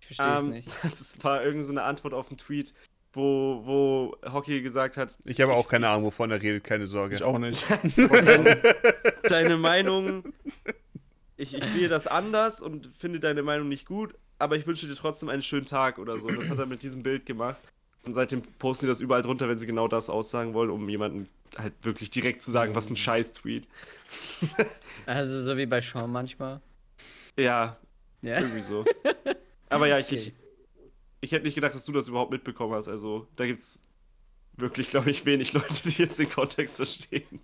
Ich 0.00 0.06
verstehe 0.16 0.34
es 0.34 0.40
Ähm, 0.44 0.50
nicht. 0.50 0.68
das 0.82 1.22
war 1.22 1.40
irgendeine 1.42 1.64
so 1.66 1.72
eine 1.72 1.82
Antwort 1.82 2.14
auf 2.14 2.28
einen 2.28 2.38
Tweet, 2.38 2.72
wo, 3.12 3.60
wo 3.66 4.16
Hockey 4.32 4.62
gesagt 4.62 4.96
hat, 4.96 5.18
Ich 5.26 5.38
habe 5.42 5.52
auch 5.52 5.68
keine 5.68 5.86
Ahnung, 5.88 6.04
wovon 6.04 6.30
er 6.30 6.40
redet, 6.40 6.64
keine 6.64 6.86
Sorge. 6.86 7.16
ich 7.16 7.22
auch 7.22 7.38
nicht. 7.38 7.66
deine, 7.96 8.56
deine 9.24 9.56
Meinung, 9.58 10.32
ich, 11.36 11.52
ich 11.52 11.64
sehe 11.66 11.88
das 11.90 12.06
anders 12.06 12.62
und 12.62 12.88
finde 12.98 13.20
deine 13.20 13.42
Meinung 13.42 13.68
nicht 13.68 13.84
gut, 13.84 14.14
aber 14.38 14.56
ich 14.56 14.66
wünsche 14.66 14.86
dir 14.86 14.96
trotzdem 14.96 15.28
einen 15.28 15.42
schönen 15.42 15.66
Tag 15.66 15.98
oder 15.98 16.16
so. 16.18 16.28
Das 16.28 16.48
hat 16.48 16.58
er 16.58 16.64
mit 16.66 16.82
diesem 16.82 17.02
Bild 17.02 17.26
gemacht. 17.26 17.58
Und 18.08 18.14
seitdem 18.14 18.42
posten 18.58 18.82
sie 18.82 18.88
das 18.88 19.00
überall 19.00 19.22
drunter, 19.22 19.48
wenn 19.48 19.58
sie 19.58 19.66
genau 19.66 19.86
das 19.88 20.08
aussagen 20.10 20.54
wollen, 20.54 20.70
um 20.70 20.88
jemanden 20.88 21.28
halt 21.56 21.74
wirklich 21.82 22.10
direkt 22.10 22.42
zu 22.42 22.50
sagen, 22.50 22.74
was 22.74 22.90
ein 22.90 22.96
Scheiß-Tweet. 22.96 23.66
Also 25.06 25.42
so 25.42 25.56
wie 25.56 25.66
bei 25.66 25.80
Sean 25.80 26.10
manchmal. 26.10 26.60
Ja, 27.36 27.76
Ja. 28.22 28.38
irgendwie 28.40 28.62
so. 28.62 28.84
Aber 29.68 29.86
ja, 29.86 29.98
ich, 29.98 30.10
ich, 30.12 30.28
Okay. 30.28 30.32
ich 31.20 31.32
hätte 31.32 31.44
nicht 31.44 31.54
gedacht, 31.54 31.74
dass 31.74 31.84
du 31.84 31.92
das 31.92 32.08
überhaupt 32.08 32.30
mitbekommen 32.30 32.74
hast. 32.74 32.88
Also, 32.88 33.26
da 33.36 33.46
gibt's 33.46 33.82
wirklich, 34.56 34.90
glaube 34.90 35.10
ich, 35.10 35.24
wenig 35.26 35.52
Leute, 35.52 35.82
die 35.84 36.02
jetzt 36.02 36.18
den 36.18 36.30
Kontext 36.30 36.76
verstehen. 36.76 37.40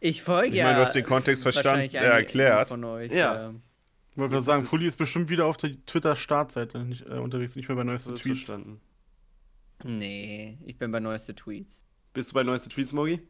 Ich 0.00 0.22
folge 0.22 0.48
Ich 0.48 0.54
ja. 0.56 0.64
meine, 0.64 0.76
du 0.78 0.82
hast 0.82 0.94
den 0.94 1.04
Kontext 1.04 1.42
verstanden, 1.42 1.94
äh, 1.94 1.98
erklärt. 1.98 2.68
Von 2.68 2.84
euch, 2.84 3.12
Ja. 3.12 3.48
ähm, 3.48 3.62
Ich 4.12 4.16
wollte 4.18 4.32
gerade 4.32 4.42
sagen, 4.44 4.64
Fully 4.64 4.86
ist 4.88 4.96
bestimmt 4.98 5.28
wieder 5.28 5.46
auf 5.46 5.56
der 5.56 5.72
Twitter-Startseite 5.86 6.78
äh, 7.08 7.14
unterwegs, 7.18 7.56
nicht 7.56 7.68
mehr 7.68 7.76
bei 7.76 7.84
neuesten 7.84 8.16
Tweets. 8.16 8.40
verstanden. 8.44 8.80
Nee, 9.84 10.58
ich 10.64 10.78
bin 10.78 10.90
bei 10.90 10.98
neueste 11.00 11.34
Tweets. 11.34 11.84
Bist 12.14 12.30
du 12.30 12.34
bei 12.34 12.42
neueste 12.42 12.70
Tweets, 12.70 12.92
Mogi? 12.92 13.20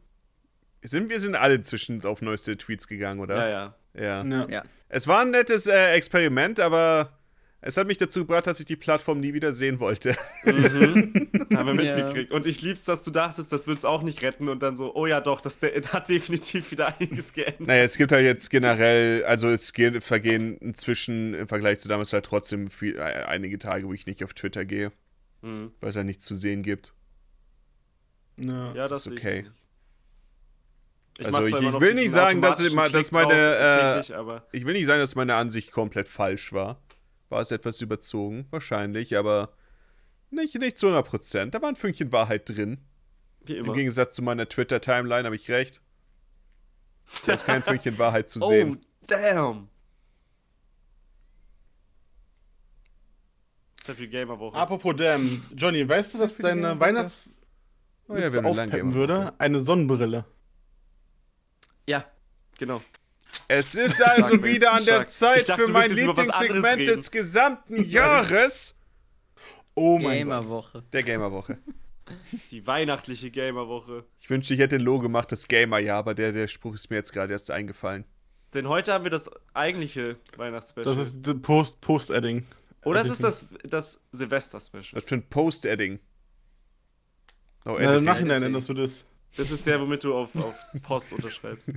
Sind, 0.81 1.09
wir 1.09 1.19
sind 1.19 1.35
alle 1.35 1.55
inzwischen 1.55 2.03
auf 2.05 2.21
neueste 2.21 2.57
Tweets 2.57 2.87
gegangen, 2.87 3.19
oder? 3.19 3.35
Ja, 3.35 3.75
ja. 3.93 4.23
ja. 4.23 4.25
Ja. 4.25 4.49
Ja. 4.49 4.63
Es 4.87 5.07
war 5.07 5.21
ein 5.21 5.31
nettes 5.31 5.67
äh, 5.67 5.93
Experiment, 5.93 6.59
aber 6.59 7.17
es 7.61 7.75
hat 7.77 7.87
mich 7.87 7.97
dazu 7.97 8.19
gebracht, 8.21 8.45
dass 8.47 8.59
ich 8.59 8.67
die 8.67 8.75
Plattform 8.75 9.19
nie 9.19 9.33
wieder 9.33 9.51
sehen 9.51 9.79
wollte. 9.79 10.15
Mhm. 10.45 11.11
Haben 11.55 11.77
wir 11.79 11.83
Ja. 11.83 11.95
mitgekriegt. 11.97 12.31
Und 12.31 12.45
ich 12.45 12.61
lieb's, 12.61 12.85
dass 12.85 13.03
du 13.03 13.09
dachtest, 13.11 13.51
das 13.51 13.65
wird's 13.65 13.83
auch 13.83 14.03
nicht 14.03 14.21
retten 14.21 14.47
und 14.47 14.61
dann 14.61 14.77
so, 14.77 14.93
oh 14.95 15.07
ja 15.07 15.19
doch, 15.19 15.41
das 15.41 15.59
hat 15.91 16.07
definitiv 16.07 16.69
wieder 16.71 16.95
einiges 16.99 17.33
geändert. 17.33 17.67
Naja, 17.67 17.83
es 17.83 17.97
gibt 17.97 18.11
halt 18.11 18.23
jetzt 18.23 18.49
generell, 18.49 19.25
also 19.25 19.49
es 19.49 19.73
vergehen 19.99 20.57
inzwischen 20.59 21.33
im 21.33 21.47
Vergleich 21.47 21.79
zu 21.79 21.89
damals 21.89 22.13
halt 22.13 22.25
trotzdem 22.25 22.67
viel, 22.69 22.95
äh, 22.97 23.01
einige 23.01 23.57
Tage, 23.57 23.87
wo 23.87 23.93
ich 23.93 24.05
nicht 24.05 24.23
auf 24.23 24.33
Twitter 24.35 24.63
gehe, 24.63 24.91
Mhm. 25.45 25.71
weil 25.79 25.89
es 25.89 25.95
halt 25.95 26.05
nichts 26.07 26.25
zu 26.25 26.35
sehen 26.35 26.63
gibt. 26.63 26.93
Ja. 28.37 28.73
Ja, 28.73 28.87
das, 28.87 29.05
ist 29.05 29.11
okay. 29.13 29.41
Ich. 29.41 31.19
Ich 31.19 31.25
Also 31.27 31.43
ich- 31.45 31.53
ich 31.55 31.79
will 31.79 31.93
nicht 31.93 32.11
sagen, 32.11 32.41
dass 32.41 32.59
immer- 32.59 32.89
dass 32.89 33.09
Klick 33.09 33.21
drauf 33.21 33.31
meine, 33.31 34.41
äh, 34.51 34.57
Ich 34.57 34.65
will 34.65 34.73
nicht 34.73 34.85
sagen, 34.85 34.99
dass 34.99 35.15
meine 35.15 35.35
Ansicht 35.35 35.71
komplett 35.71 36.09
falsch 36.09 36.51
war. 36.51 36.81
War 37.29 37.39
es 37.41 37.51
etwas 37.51 37.79
überzogen, 37.81 38.47
wahrscheinlich, 38.49 39.15
aber 39.17 39.53
nicht, 40.29 40.55
nicht 40.59 40.77
zu 40.77 40.87
100%. 40.87 41.53
Da 41.55 41.61
war 41.61 41.69
ein 41.69 41.75
Fünkchen 41.77 42.11
Wahrheit 42.11 42.49
drin. 42.49 42.79
wie 43.45 43.55
Im. 43.57 43.71
Gegensatz 43.73 44.15
zu 44.15 44.23
meiner 44.23 44.49
Twitter-Timeline 44.49 45.25
habe 45.25 45.35
ich 45.35 45.49
recht. 45.49 45.81
Da 47.27 47.33
ist 47.33 47.45
kein 47.45 47.61
Fünkchen 47.63 47.97
Wahrheit 47.99 48.27
zu 48.27 48.41
oh, 48.41 48.49
sehen. 48.49 48.85
damn. 49.07 49.69
Sehr 53.85 53.93
viel 53.93 54.07
Gamer-Woche. 54.07 54.57
Apropos 54.57 54.95
Damn, 54.97 55.43
Johnny, 55.55 55.87
weißt 55.87 56.19
du, 56.19 56.25
die 56.25 56.41
deine? 56.41 56.79
Weihnachts 56.79 57.31
Oh 58.07 58.15
ja, 58.15 58.27
aufpeppen 58.43 58.95
würde? 58.95 59.33
Eine 59.37 59.63
Sonnenbrille. 59.63 60.25
Ja, 61.87 62.05
genau. 62.57 62.81
Es 63.47 63.75
ist 63.75 64.01
also 64.01 64.43
wieder 64.43 64.73
an 64.73 64.85
der. 64.85 65.05
Zeit 65.05 65.49
dachte, 65.49 65.65
für 65.65 65.71
mein 65.71 65.91
Lieblingssegment 65.91 66.87
des 66.87 67.11
gesamten 67.11 67.83
Jahres 67.89 68.75
Oh 69.75 69.99
mein 69.99 70.03
Gott. 70.03 70.29
Gamerwoche. 70.29 70.83
der 70.91 71.03
Gamerwoche. 71.03 71.57
Die 72.49 72.65
weihnachtliche 72.65 73.29
Gamer-Woche. 73.29 74.03
Ich 74.19 74.29
wünschte, 74.31 74.55
ich 74.55 74.59
hätte 74.59 74.77
ein 74.77 74.81
Logo 74.81 75.03
gemacht, 75.03 75.31
das 75.31 75.47
Gamer-Jahr, 75.47 75.99
aber 75.99 76.15
der, 76.15 76.31
der 76.31 76.47
Spruch 76.47 76.73
ist 76.73 76.89
mir 76.89 76.95
jetzt 76.95 77.13
gerade 77.13 77.33
erst 77.33 77.51
eingefallen. 77.51 78.05
Denn 78.55 78.67
heute 78.67 78.93
haben 78.93 79.03
wir 79.03 79.11
das 79.11 79.29
eigentliche 79.53 80.17
Weihnachtsspecial. 80.37 80.95
Das 80.95 81.05
ist 81.05 81.23
the 81.25 81.35
Post-. 81.35 81.81
Oder 82.85 83.01
es 83.01 83.09
Also 83.09 83.27
ist 83.27 83.43
das, 83.43 83.59
das 83.69 84.01
Silvester-Special. 84.11 84.93
Was 84.93 85.05
für 85.05 85.15
ein 85.15 85.27
Post-Adding. 85.29 85.99
Oh, 87.65 87.75
Na, 87.79 87.97
Im. 87.97 88.03
Nachhinein 88.03 88.43
änderst 88.43 88.69
du 88.69 88.73
das. 88.75 89.05
Das 89.37 89.51
ist 89.51 89.65
der, 89.67 89.81
womit 89.81 90.03
du 90.03 90.13
auf, 90.15 90.33
auf 90.35 90.55
Post 90.83 91.11
unterschreibst. 91.13 91.71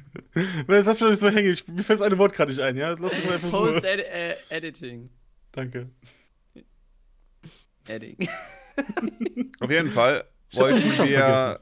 Weil 0.67 0.85
Das 0.85 0.99
schon 0.99 1.11
nicht 1.11 1.21
so 1.21 1.29
hängen. 1.29 1.53
Ich- 1.53 1.67
Mir 1.67 1.83
fällt 1.83 1.99
das 2.01 2.07
eine 2.07 2.19
Wort 2.19 2.33
gerade 2.35 2.53
nicht 2.53 2.61
ein, 2.61 2.77
ja? 2.77 2.91
Lass 2.93 3.13
uns 3.13 3.23
einfach 3.31 3.49
so. 3.51 3.51
Post-Editing. 3.51 5.11
Danke. 5.51 5.91
Editing. 7.89 8.29
Auf 9.61 9.71
jeden 9.71 9.91
Fall 9.91 10.25
wollten 10.53 10.83
wir. 11.09 11.61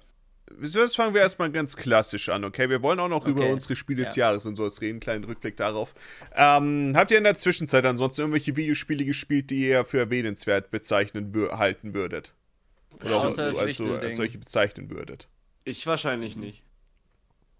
Wieso, 0.52 0.78
das 0.80 0.94
fangen 0.94 1.12
wir 1.12 1.20
erstmal 1.22 1.50
ganz 1.50 1.76
klassisch 1.76 2.28
an, 2.28 2.44
okay? 2.44 2.70
Wir 2.70 2.80
wollen 2.80 3.00
auch 3.00 3.08
noch 3.08 3.26
über 3.26 3.42
Okay. 3.42 3.52
unsere 3.52 3.74
Spiele 3.74 4.04
des 4.04 4.14
Ja. 4.16 4.26
Jahres 4.28 4.46
und 4.46 4.54
sowas 4.56 4.80
reden. 4.80 5.00
Kleinen 5.00 5.24
Rückblick 5.24 5.56
darauf. 5.56 5.92
Ähm, 6.34 6.92
habt 6.94 7.10
ihr 7.10 7.18
in 7.18 7.24
der 7.24 7.36
Zwischenzeit 7.36 7.84
ansonsten 7.84 8.22
irgendwelche 8.22 8.56
Videospiele 8.56 9.04
gespielt, 9.04 9.50
die 9.50 9.68
ihr 9.68 9.84
für 9.84 9.98
erwähnenswert 9.98 10.70
bezeichnen 10.70 11.34
wür 11.34 11.58
halten 11.58 11.94
würdet? 11.94 12.32
Oder 13.04 13.16
auch 13.16 13.24
Außer 13.24 13.42
als, 13.42 13.76
das 13.76 13.88
als, 14.00 14.16
solche 14.16 14.38
bezeichnen 14.38 14.88
würdet? 14.90 15.28
Ich 15.64 15.86
wahrscheinlich 15.86 16.36
nicht. 16.36 16.62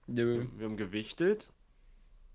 Nö. 0.07 0.47
Wir 0.57 0.67
haben 0.67 0.77
gewichtet. 0.77 1.49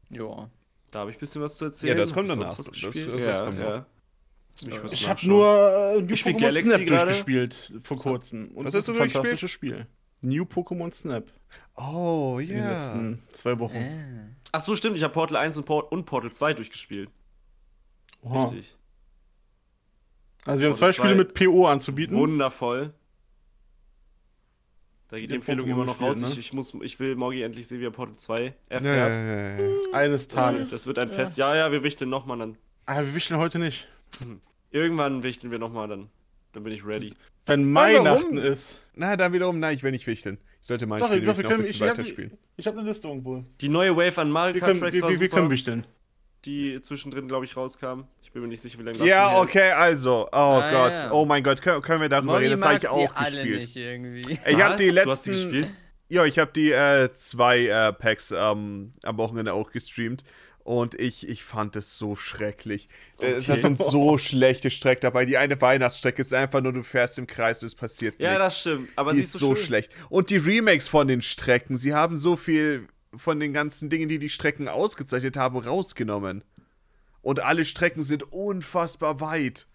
Ja. 0.09 0.49
Da 0.91 0.99
habe 0.99 1.11
ich 1.11 1.17
ein 1.17 1.19
bisschen 1.21 1.41
was 1.41 1.55
zu 1.55 1.65
erzählen. 1.65 1.95
Ja, 1.97 2.03
das 2.03 2.13
kommt 2.13 2.29
danach. 2.29 2.53
Das- 2.57 2.69
gespielt? 2.69 3.07
das- 3.13 3.23
das 3.23 3.37
ja, 3.39 3.45
kommt 3.45 3.59
ja. 3.59 3.85
Ich 4.91 5.07
habe 5.07 5.25
nur 5.25 5.95
äh, 6.07 6.13
Ich 6.13 6.19
spiel 6.19 6.33
Galaxy 6.33 6.67
Snap 6.67 6.85
gerade. 6.85 7.05
durchgespielt 7.05 7.71
vor 7.83 7.95
kurzem. 7.97 8.49
Und 8.49 8.65
Was 8.65 8.73
das 8.73 8.83
ist 8.83 8.89
ein 8.89 8.95
durchgespielt? 8.97 9.13
fantastisches 9.23 9.51
Spiel. 9.51 9.87
New 10.21 10.43
Pokémon 10.43 10.93
Snap. 10.93 11.25
Oh, 11.75 12.37
In 12.39 12.47
den 12.47 12.57
ja. 12.57 12.71
letzten 12.71 13.23
zwei 13.33 13.59
Wochen. 13.59 13.77
Ah. 13.77 14.35
Ach 14.53 14.61
so, 14.61 14.75
stimmt. 14.75 14.95
Ich 14.95 15.03
habe 15.03 15.13
Portal 15.13 15.37
1 15.37 15.57
und, 15.57 15.65
Port 15.65 15.91
und 15.91 16.05
Portal 16.05 16.31
2 16.31 16.53
durchgespielt. 16.53 17.09
Oha. 18.21 18.45
Richtig. 18.45 18.75
Also 20.45 20.61
wir 20.61 20.69
haben 20.69 20.77
Portal 20.77 20.77
zwei 20.77 20.91
Spiele 20.93 21.13
2. 21.13 21.17
mit 21.17 21.33
PO 21.33 21.67
anzubieten. 21.67 22.17
Wundervoll. 22.17 22.93
Da 25.09 25.19
geht 25.19 25.29
die 25.31 25.35
Empfehlung 25.35 25.67
immer 25.67 25.83
noch 25.85 25.99
raus. 25.99 26.19
gespielt, 26.19 26.39
Ich, 26.39 26.45
ich, 26.47 26.53
muss, 26.53 26.73
ich 26.81 26.99
will 26.99 27.15
Morgi 27.15 27.41
endlich 27.41 27.67
sehen, 27.67 27.81
wie 27.81 27.85
er 27.85 27.91
Portal 27.91 28.15
2 28.15 28.43
Ja, 28.45 28.53
erfährt. 28.69 29.13
ja, 29.13 29.59
ja, 29.59 29.69
ja. 29.69 29.93
Eines 29.93 30.27
Tages. 30.27 30.69
das 30.69 30.87
wird 30.87 30.99
ein 30.99 31.09
Fest. 31.09 31.37
Ja, 31.37 31.55
ja, 31.55 31.71
wir 31.71 31.83
wichteln 31.83 32.09
nochmal 32.09 32.37
dann. 32.37 32.57
Aber 32.85 33.05
wir 33.05 33.15
wichteln 33.15 33.39
heute 33.39 33.59
nicht. 33.59 33.87
Irgendwann 34.71 35.23
wichteln 35.23 35.51
wir 35.51 35.59
nochmal 35.59 35.87
dann. 35.87 36.09
Dann 36.53 36.63
bin 36.63 36.73
ich 36.73 36.85
ready. 36.85 37.13
Wenn? 37.45 37.73
Weihnachten 37.73 38.37
ist. 38.37 38.79
Na, 38.93 39.15
dann 39.15 39.33
wiederum, 39.33 39.59
nein, 39.59 39.75
ich 39.75 39.83
will 39.83 39.91
nicht 39.91 40.05
wichteln. 40.07 40.37
Ich 40.59 40.67
sollte 40.67 40.85
mein 40.85 40.99
Doch, 40.99 41.07
Spiel 41.07 41.21
doch, 41.21 41.37
wir 41.37 41.43
noch 41.43 41.51
ein 41.51 41.57
bisschen 41.57 41.75
ich, 41.75 41.81
ich 41.81 41.87
weiterspielen. 41.87 42.31
habe 42.31 42.39
ich 42.57 42.67
hab 42.67 42.77
eine 42.77 42.87
Liste 42.87 43.07
irgendwo. 43.07 43.43
Die 43.61 43.69
neue 43.69 43.95
Wave 43.95 44.17
an 44.21 44.29
Mario 44.29 44.59
Kart 44.59 44.71
können, 44.71 44.79
Tracks 44.81 44.95
wir, 44.95 45.09
wir, 45.09 45.19
wir 45.19 45.29
können 45.29 45.49
wichteln. 45.49 45.87
die 46.45 46.79
zwischendrin, 46.81 47.27
glaube 47.27 47.45
ich, 47.45 47.55
rauskam. 47.57 48.03
Ich 48.21 48.31
bin 48.31 48.43
mir 48.43 48.47
nicht 48.49 48.61
sicher, 48.61 48.77
wie 48.79 48.83
lange 48.83 48.97
das 48.97 49.07
Ja, 49.07 49.31
her 49.31 49.39
okay, 49.41 49.71
also. 49.71 50.27
Oh 50.27 50.35
Ah, 50.35 50.71
Gott. 50.71 50.93
ja. 51.03 51.11
Oh 51.11 51.25
mein 51.25 51.43
Gott, 51.43 51.61
können, 51.61 51.81
können 51.81 52.01
wir 52.01 52.09
darüber 52.09 52.33
Molly 52.33 52.45
reden? 52.47 52.59
Das 52.61 52.65
habe 52.65 52.77
ich 52.77 52.87
auch 52.87 53.15
alle 53.15 53.35
gespielt. 53.37 53.61
nicht 53.61 53.75
irgendwie. 53.75 54.33
ist. 54.33 54.39
Ich 54.47 54.61
habe 54.61 54.75
die 54.77 54.95
Was? 54.95 55.03
Du 55.03 55.09
hast 55.09 55.25
die 55.25 55.29
letzten. 55.31 55.31
gespielt? 55.51 55.67
Ja, 56.09 56.25
ich 56.25 56.37
habe 56.39 56.51
die 56.53 56.71
äh, 56.71 57.09
zwei 57.13 57.67
äh, 57.67 57.93
Packs 57.93 58.31
ähm, 58.31 58.91
am 59.03 59.17
Wochenende 59.17 59.53
auch 59.53 59.71
gestreamt. 59.71 60.23
Und 60.63 60.93
ich, 60.99 61.27
ich 61.27 61.43
fand 61.43 61.75
es 61.75 61.97
so 61.97 62.15
schrecklich. 62.15 62.87
Okay. 63.17 63.41
Das, 63.45 63.61
sind 63.61 63.77
so 63.79 64.17
schlechte 64.19 64.69
Strecken 64.69 65.01
dabei. 65.01 65.25
Die 65.25 65.37
eine 65.37 65.59
Weihnachtsstrecke 65.59 66.21
ist 66.21 66.33
einfach 66.33 66.61
nur, 66.61 66.71
du 66.71 66.83
fährst 66.83 67.17
im 67.17 67.25
Kreis 67.25 67.63
und 67.63 67.67
es 67.67 67.75
passiert 67.75 68.19
Ja, 68.19 68.29
nichts. 68.29 68.43
das 68.43 68.59
stimmt. 68.59 68.89
Aber 68.95 69.13
die 69.13 69.21
ist 69.21 69.33
so 69.33 69.55
schön. 69.55 69.65
schlecht. 69.65 69.91
Und 70.09 70.29
die 70.29 70.37
Remakes 70.37 70.87
von 70.87 71.07
den 71.07 71.21
Strecken, 71.23 71.75
sie 71.75 71.93
haben 71.95 72.15
so 72.15 72.35
viel 72.35 72.87
von 73.15 73.39
den 73.39 73.53
ganzen 73.53 73.89
Dingen, 73.89 74.07
die 74.07 74.19
die 74.19 74.29
Strecken 74.29 74.67
ausgezeichnet 74.67 75.35
haben, 75.35 75.57
rausgenommen. 75.57 76.43
Und 77.21 77.39
alle 77.39 77.65
Strecken 77.65 78.03
sind 78.03 78.31
unfassbar 78.31 79.19
weit. 79.19 79.67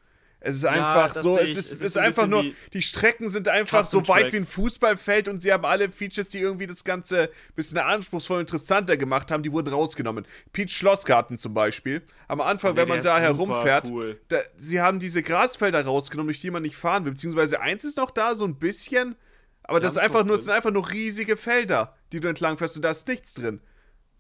Es 0.47 0.57
ist 0.57 0.65
einfach 0.67 1.13
das 1.13 1.23
so, 1.23 1.39
es 1.39 1.51
ist, 1.51 1.57
Es 1.57 1.73
ist 1.73 1.81
ist 1.81 1.99
ein 1.99 2.05
einfach 2.07 2.27
nur, 2.27 2.45
die 2.73 2.83
Strecken 2.83 3.29
sind 3.29 3.49
einfach 3.49 3.85
so 3.85 4.07
weit 4.09 4.33
wie 4.33 4.37
ein. 4.39 4.47
Fußballfeld 4.47 5.29
und 5.29 5.41
sie 5.41 5.53
haben 5.53 5.65
alle 5.65 5.91
Features, 5.91 6.29
die 6.29 6.39
irgendwie 6.39 6.67
das 6.67 6.85
Ganze 6.85 7.23
ein 7.25 7.55
bisschen 7.57 7.79
anspruchsvoll 7.79 8.37
und 8.37 8.43
interessanter 8.43 8.97
gemacht 8.97 9.31
haben, 9.31 9.43
die 9.43 9.51
wurden 9.53 9.73
rausgenommen. 9.73 10.27
Peach 10.53 10.71
Schlossgarten 10.71 11.37
zum 11.37 11.53
Beispiel. 11.55 12.03
Am 12.29 12.41
Anfang, 12.41 12.73
Nee, 12.75 12.81
wenn 12.83 12.89
man 12.89 13.03
da 13.03 13.19
herumfährt, 13.19 13.91
cool. 13.91 14.21
da, 14.29 14.39
sie 14.57 14.81
haben 14.81 14.99
diese 15.01 15.23
Grasfelder 15.23 15.85
rausgenommen, 15.85 16.29
durch 16.29 16.41
die 16.41 16.51
man 16.51 16.63
nicht 16.63 16.77
fahren 16.77 17.05
will. 17.05 17.13
Beziehungsweise 17.13 17.61
eins 17.61 17.85
ist 17.85 17.97
noch 17.97 18.11
da, 18.11 18.35
so 18.35 18.45
ein 18.45 18.57
bisschen. 18.59 19.17
Aber 19.65 19.81
Die 19.81 19.85
das 19.85 19.95
ist 19.95 19.99
einfach 19.99 20.25
nur, 20.25 20.37
drin. 20.37 20.45
sind 20.45 20.53
einfach 20.53 20.71
nur 20.71 20.89
riesige 20.91 21.37
Felder, 21.37 21.97
die 22.13 22.21
du 22.21 22.29
entlang 22.29 22.57
fährst 22.57 22.77
und 22.77 22.83
da 22.83 22.91
ist 22.91 23.09
nichts 23.09 23.35
drin. 23.35 23.61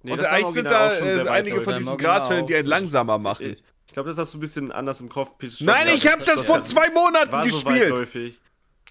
Nee, 0.02 0.12
und 0.12 0.24
eigentlich 0.24 0.54
sind 0.54 0.70
da 0.70 0.92
äh, 0.92 1.28
einige 1.28 1.60
von 1.60 1.76
diesen 1.78 1.96
Grasfeldern, 1.96 2.46
die 2.46 2.54
einen 2.56 2.68
langsamer 2.68 3.18
machen. 3.18 3.56
Glaube, 3.96 4.10
das 4.10 4.18
hast 4.18 4.34
du 4.34 4.36
ein 4.38 4.40
bisschen 4.40 4.72
anders 4.72 5.00
im 5.00 5.08
Kopf. 5.08 5.34
Nein, 5.60 5.88
ich 5.88 6.06
habe 6.06 6.22
das 6.22 6.36
das 6.36 6.46
vor 6.46 6.60
zwei 6.62 6.90
Monaten 6.90 7.32
war 7.32 7.42
so 7.42 7.48
gespielt. 7.48 7.92
weitläufig. 7.92 8.38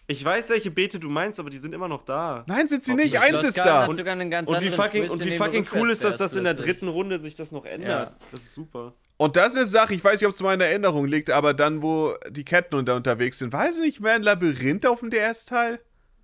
Ich 0.07 0.23
weiß, 0.26 0.49
welche 0.49 0.72
Beete 0.72 0.99
du 0.99 1.10
meinst, 1.10 1.40
aber 1.40 1.52
die 1.52 1.60
sind 1.60 1.73
immer 1.73 1.88
noch 1.88 2.06
da. 2.06 2.44
Nein, 2.48 2.68
sind 2.68 2.84
sie 2.84 2.94
Ob 2.94 2.98
nicht. 2.98 3.19
Eins 3.19 3.44
ist 3.44 3.57
da. 3.57 3.88
ganz 3.88 4.49
Und 4.49 4.61
wie 4.61 4.72
fucking, 4.72 5.10
und 5.10 5.23
wie 5.23 5.38
fucking 5.38 5.68
cool 5.73 5.91
ist 5.91 6.03
das, 6.03 6.18
dass 6.18 6.36
in 6.36 6.44
der 6.44 6.56
dritten 6.56 6.88
Runde 6.88 7.19
sich 7.19 7.36
das 7.36 7.52
noch 7.52 7.65
ändert. 7.65 7.90
Ja. 7.90 8.15
Das 8.32 8.41
ist 8.41 8.53
super. 8.56 8.94
Und 9.18 9.36
das 9.36 9.53
ist 9.53 9.57
eine 9.57 9.65
Sache, 9.68 9.94
ich 9.94 10.03
weiß 10.03 10.19
nicht, 10.19 10.26
ob 10.26 10.34
es 10.34 10.40
in 10.40 10.45
meiner 10.48 10.65
Erinnerung 10.65 11.06
liegt, 11.06 11.30
aber 11.30 11.53
dann, 11.53 11.84
wo 11.84 12.15
die 12.30 12.44
Ketten 12.44 12.76
unter 12.76 12.95
unterwegs 12.95 13.38
sind, 13.40 13.53
weiß 13.53 13.77
ich 13.77 13.86
nicht, 13.86 14.02
mehr 14.02 14.14
ein 14.14 14.23
Labyrinth 14.23 14.88
auf 14.88 15.02
dem 15.02 15.11
DS-Teil? 15.11 15.80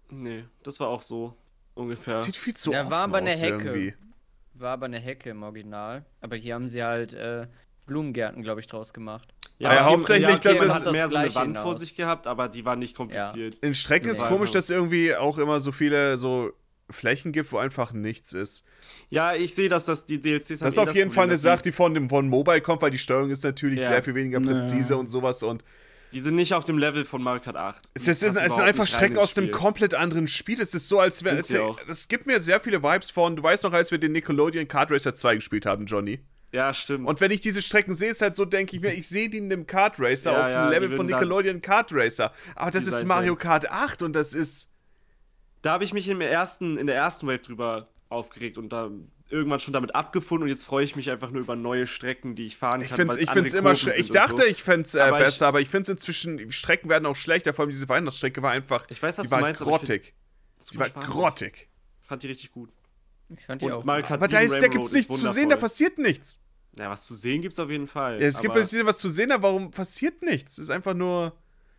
Nee, 0.09 0.43
das 0.63 0.79
war 0.79 0.87
auch 0.87 1.03
so 1.03 1.35
ungefähr. 1.75 2.19
Sieht 2.19 2.35
viel 2.35 2.55
zu 2.55 2.71
Ja, 2.71 2.81
offen 2.81 2.91
war 2.91 3.03
aber 3.03 3.19
eine 3.19 3.29
aus 3.31 3.41
Hecke. 3.41 3.63
irgendwie. 3.63 3.93
War 4.55 4.73
aber 4.73 4.87
eine 4.87 4.99
Hecke 4.99 5.29
im 5.29 5.43
Original. 5.43 6.03
Aber 6.19 6.35
hier 6.35 6.55
haben 6.55 6.67
sie 6.67 6.83
halt 6.83 7.13
äh, 7.13 7.47
Blumengärten, 7.91 8.41
glaube 8.41 8.61
ich, 8.61 8.67
draus 8.67 8.93
gemacht. 8.93 9.27
Ja, 9.59 9.69
okay, 9.69 9.79
hauptsächlich, 9.83 10.27
okay, 10.29 10.39
das 10.43 10.59
man 10.59 10.67
ist- 10.69 10.73
hat 10.85 10.91
mehr 10.93 11.09
so 11.09 11.15
eine 11.17 11.25
Wand 11.35 11.51
Gleiche 11.53 11.61
vor 11.61 11.71
hinaus. 11.71 11.79
sich 11.79 11.95
gehabt, 11.95 12.25
aber 12.25 12.47
die 12.47 12.63
war 12.65 12.75
nicht 12.77 12.95
kompliziert. 12.95 13.55
In 13.61 13.73
Strecken 13.73 14.09
ist 14.09 14.21
Nee. 14.21 14.27
komisch, 14.27 14.51
dass 14.51 14.69
irgendwie 14.69 15.13
auch 15.15 15.37
immer 15.37 15.59
so 15.59 15.71
viele 15.71 16.17
so 16.17 16.51
Flächen 16.89 17.31
gibt, 17.31 17.51
wo 17.51 17.57
einfach 17.57 17.93
nichts 17.93 18.33
ist. 18.33 18.65
Ja, 19.09 19.33
ich 19.35 19.53
sehe, 19.55 19.69
dass 19.69 19.85
das 19.85 20.05
die 20.05 20.19
DLCs 20.19 20.59
Das 20.59 20.73
ist 20.73 20.77
auf 20.79 20.95
jeden 20.95 21.11
Fall 21.11 21.25
eine 21.25 21.37
Sache, 21.37 21.61
die 21.63 21.71
von 21.71 21.93
dem 21.93 22.09
von 22.09 22.27
Mobile 22.27 22.61
kommt, 22.61 22.81
weil 22.81 22.91
die 22.91 22.97
Steuerung 22.97 23.29
ist 23.29 23.43
natürlich 23.43 23.81
Ja. 23.81 23.87
sehr 23.87 24.03
viel 24.03 24.15
weniger 24.15 24.39
Ja. 24.41 24.51
präzise 24.51 24.97
und 24.97 25.09
sowas 25.09 25.43
und 25.43 25.63
Die 26.13 26.19
sind 26.19 26.35
nicht 26.35 26.53
auf 26.53 26.65
dem 26.65 26.77
Level 26.77 27.05
von 27.05 27.21
Mario 27.23 27.41
Kart 27.41 27.55
8. 27.55 27.85
Es, 27.93 28.05
ist, 28.09 28.21
es 28.21 28.33
sind 28.33 28.37
einfach 28.37 28.85
Strecken 28.85 29.17
aus 29.17 29.33
dem 29.33 29.49
komplett 29.51 29.93
anderen 29.95 30.27
Spiel. 30.27 30.59
Es 30.59 30.73
ist 30.73 30.89
so, 30.89 30.99
als 30.99 31.23
wäre 31.23 31.37
es. 31.37 31.49
Es 31.87 32.09
gibt 32.09 32.27
mir 32.27 32.41
sehr 32.41 32.59
viele 32.59 32.83
Vibes 32.83 33.09
von. 33.11 33.37
Du 33.37 33.43
weißt 33.43 33.63
noch, 33.63 33.71
als 33.71 33.91
wir 33.91 33.97
den 33.97 34.11
Nickelodeon 34.11 34.67
Kart 34.67 34.91
Racer 34.91 35.13
2 35.13 35.35
gespielt 35.35 35.65
haben, 35.65 35.85
Johnny. 35.85 36.19
Ja, 36.51 36.73
stimmt. 36.73 37.07
Und 37.07 37.21
wenn 37.21 37.31
ich 37.31 37.39
diese 37.39 37.61
Strecken 37.61 37.93
sehe, 37.93 38.09
ist 38.09 38.21
halt 38.21 38.35
so, 38.35 38.43
denke 38.43 38.75
ich 38.75 38.81
mir, 38.81 38.93
ich 38.93 39.07
sehe 39.07 39.29
die 39.29 39.37
in 39.37 39.49
dem 39.49 39.67
Kart 39.67 39.99
Racer 39.99 40.33
Ja, 40.33 40.41
auf 40.41 40.49
ja, 40.49 40.65
dem 40.65 40.71
Level 40.71 40.97
von 40.97 41.05
Nickelodeon 41.05 41.61
Kart 41.61 41.91
Racer. 41.93 42.33
Aber 42.55 42.71
das 42.71 42.87
ist 42.87 43.05
Mario 43.05 43.35
Kart 43.35 43.71
8 43.71 44.01
und 44.01 44.13
das 44.13 44.33
ist. 44.33 44.69
da 45.61 45.71
habe 45.71 45.83
ich 45.83 45.93
mich 45.93 46.09
im 46.09 46.19
ersten, 46.19 46.77
in 46.77 46.87
der 46.87 46.95
ersten 46.95 47.27
Wave 47.27 47.39
drüber 47.39 47.87
aufgeregt 48.09 48.57
und 48.57 48.69
da 48.69 48.91
irgendwann 49.29 49.61
schon 49.61 49.73
damit 49.73 49.95
abgefunden 49.95 50.43
und 50.43 50.49
jetzt 50.49 50.65
freue 50.65 50.83
ich 50.83 50.97
mich 50.97 51.09
einfach 51.09 51.31
nur 51.31 51.41
über 51.41 51.55
neue 51.55 51.87
Strecken, 51.87 52.35
die 52.35 52.45
ich 52.45 52.57
fahren 52.57 52.81
kann. 52.81 52.81
Ich 52.81 52.89
finde 52.89 53.15
find's 53.15 53.53
immer 53.53 53.75
schlecht. 53.75 53.99
Ich 53.99 54.11
dachte, 54.11 54.41
so. 54.41 54.47
ich 54.47 54.61
fände 54.61 54.81
es 54.81 54.93
äh, 54.93 55.05
ich- 55.05 55.11
besser, 55.11 55.47
aber 55.47 55.61
ich 55.61 55.69
finde 55.69 55.83
es 55.83 55.89
inzwischen, 55.89 56.37
die 56.37 56.51
Strecken 56.51 56.89
werden 56.89 57.05
auch 57.05 57.15
schlechter. 57.15 57.53
Vor 57.53 57.63
allem 57.63 57.71
diese 57.71 57.87
Weihnachtsstrecke 57.87 58.41
war 58.41 58.51
einfach. 58.51 58.85
Ich 58.89 59.01
weiß, 59.01 59.17
was 59.17 59.23
die 59.23 59.29
du 59.29 59.35
war 59.35 59.41
meinst, 59.41 59.61
grottig. 59.61 60.13
Die 60.73 60.77
war 60.77 60.89
grottig. 60.89 61.69
Fand 62.01 62.23
die 62.23 62.27
richtig 62.27 62.51
gut. 62.51 62.69
Ich 63.37 63.45
fand 63.45 63.61
die 63.61 63.65
Und 63.65 63.71
auch. 63.73 63.85
Kart 63.85 64.11
Aber 64.11 64.27
da, 64.27 64.39
7 64.41 64.43
ist, 64.45 64.61
da 64.63 64.67
gibt's 64.67 64.87
ist 64.87 64.93
nichts 64.93 65.19
zu 65.19 65.27
sehen, 65.29 65.49
da 65.49 65.55
passiert 65.55 65.97
nichts. 65.97 66.41
Ja, 66.77 66.89
was 66.89 67.05
zu 67.05 67.13
sehen 67.13 67.41
gibt's 67.41 67.59
auf 67.59 67.69
jeden 67.69 67.87
Fall. 67.87 68.21
Ja, 68.21 68.27
es 68.27 68.41
gibt 68.41 68.55
was 68.55 68.97
zu 68.97 69.09
sehen, 69.09 69.31
aber 69.31 69.43
warum 69.43 69.71
passiert 69.71 70.21
nichts? 70.21 70.53
Es 70.53 70.65
ist 70.65 70.69
einfach 70.69 70.93
nur. 70.93 71.33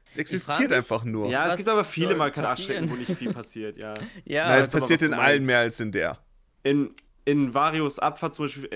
Es 0.09 0.19
existiert 0.19 0.70
mich- 0.70 0.77
einfach 0.79 1.05
nur. 1.05 1.31
Ja, 1.31 1.47
es 1.49 1.57
gibt 1.57 1.69
aber 1.69 1.85
viele 1.85 2.09
soll 2.09 2.16
Mario 2.16 2.35
Kart 2.35 2.47
8 2.47 2.57
passieren? 2.59 2.85
Strecken, 2.87 2.91
wo 2.91 2.97
nicht 2.97 3.19
viel 3.19 3.33
passiert, 3.33 3.79
ja. 3.79 3.95
ja, 4.27 4.49
Na, 4.49 4.59
es 4.59 4.69
passiert 4.69 5.01
in 5.01 5.15
allen 5.15 5.47
mehr 5.47 5.61
als 5.61 5.81
in 5.81 5.91
der. 5.91 6.19
In, 6.62 6.95
in 7.24 7.55
Varios 7.55 7.99
Abfahrt 7.99 8.35
zum 8.35 8.45
Beispiel 8.45 8.69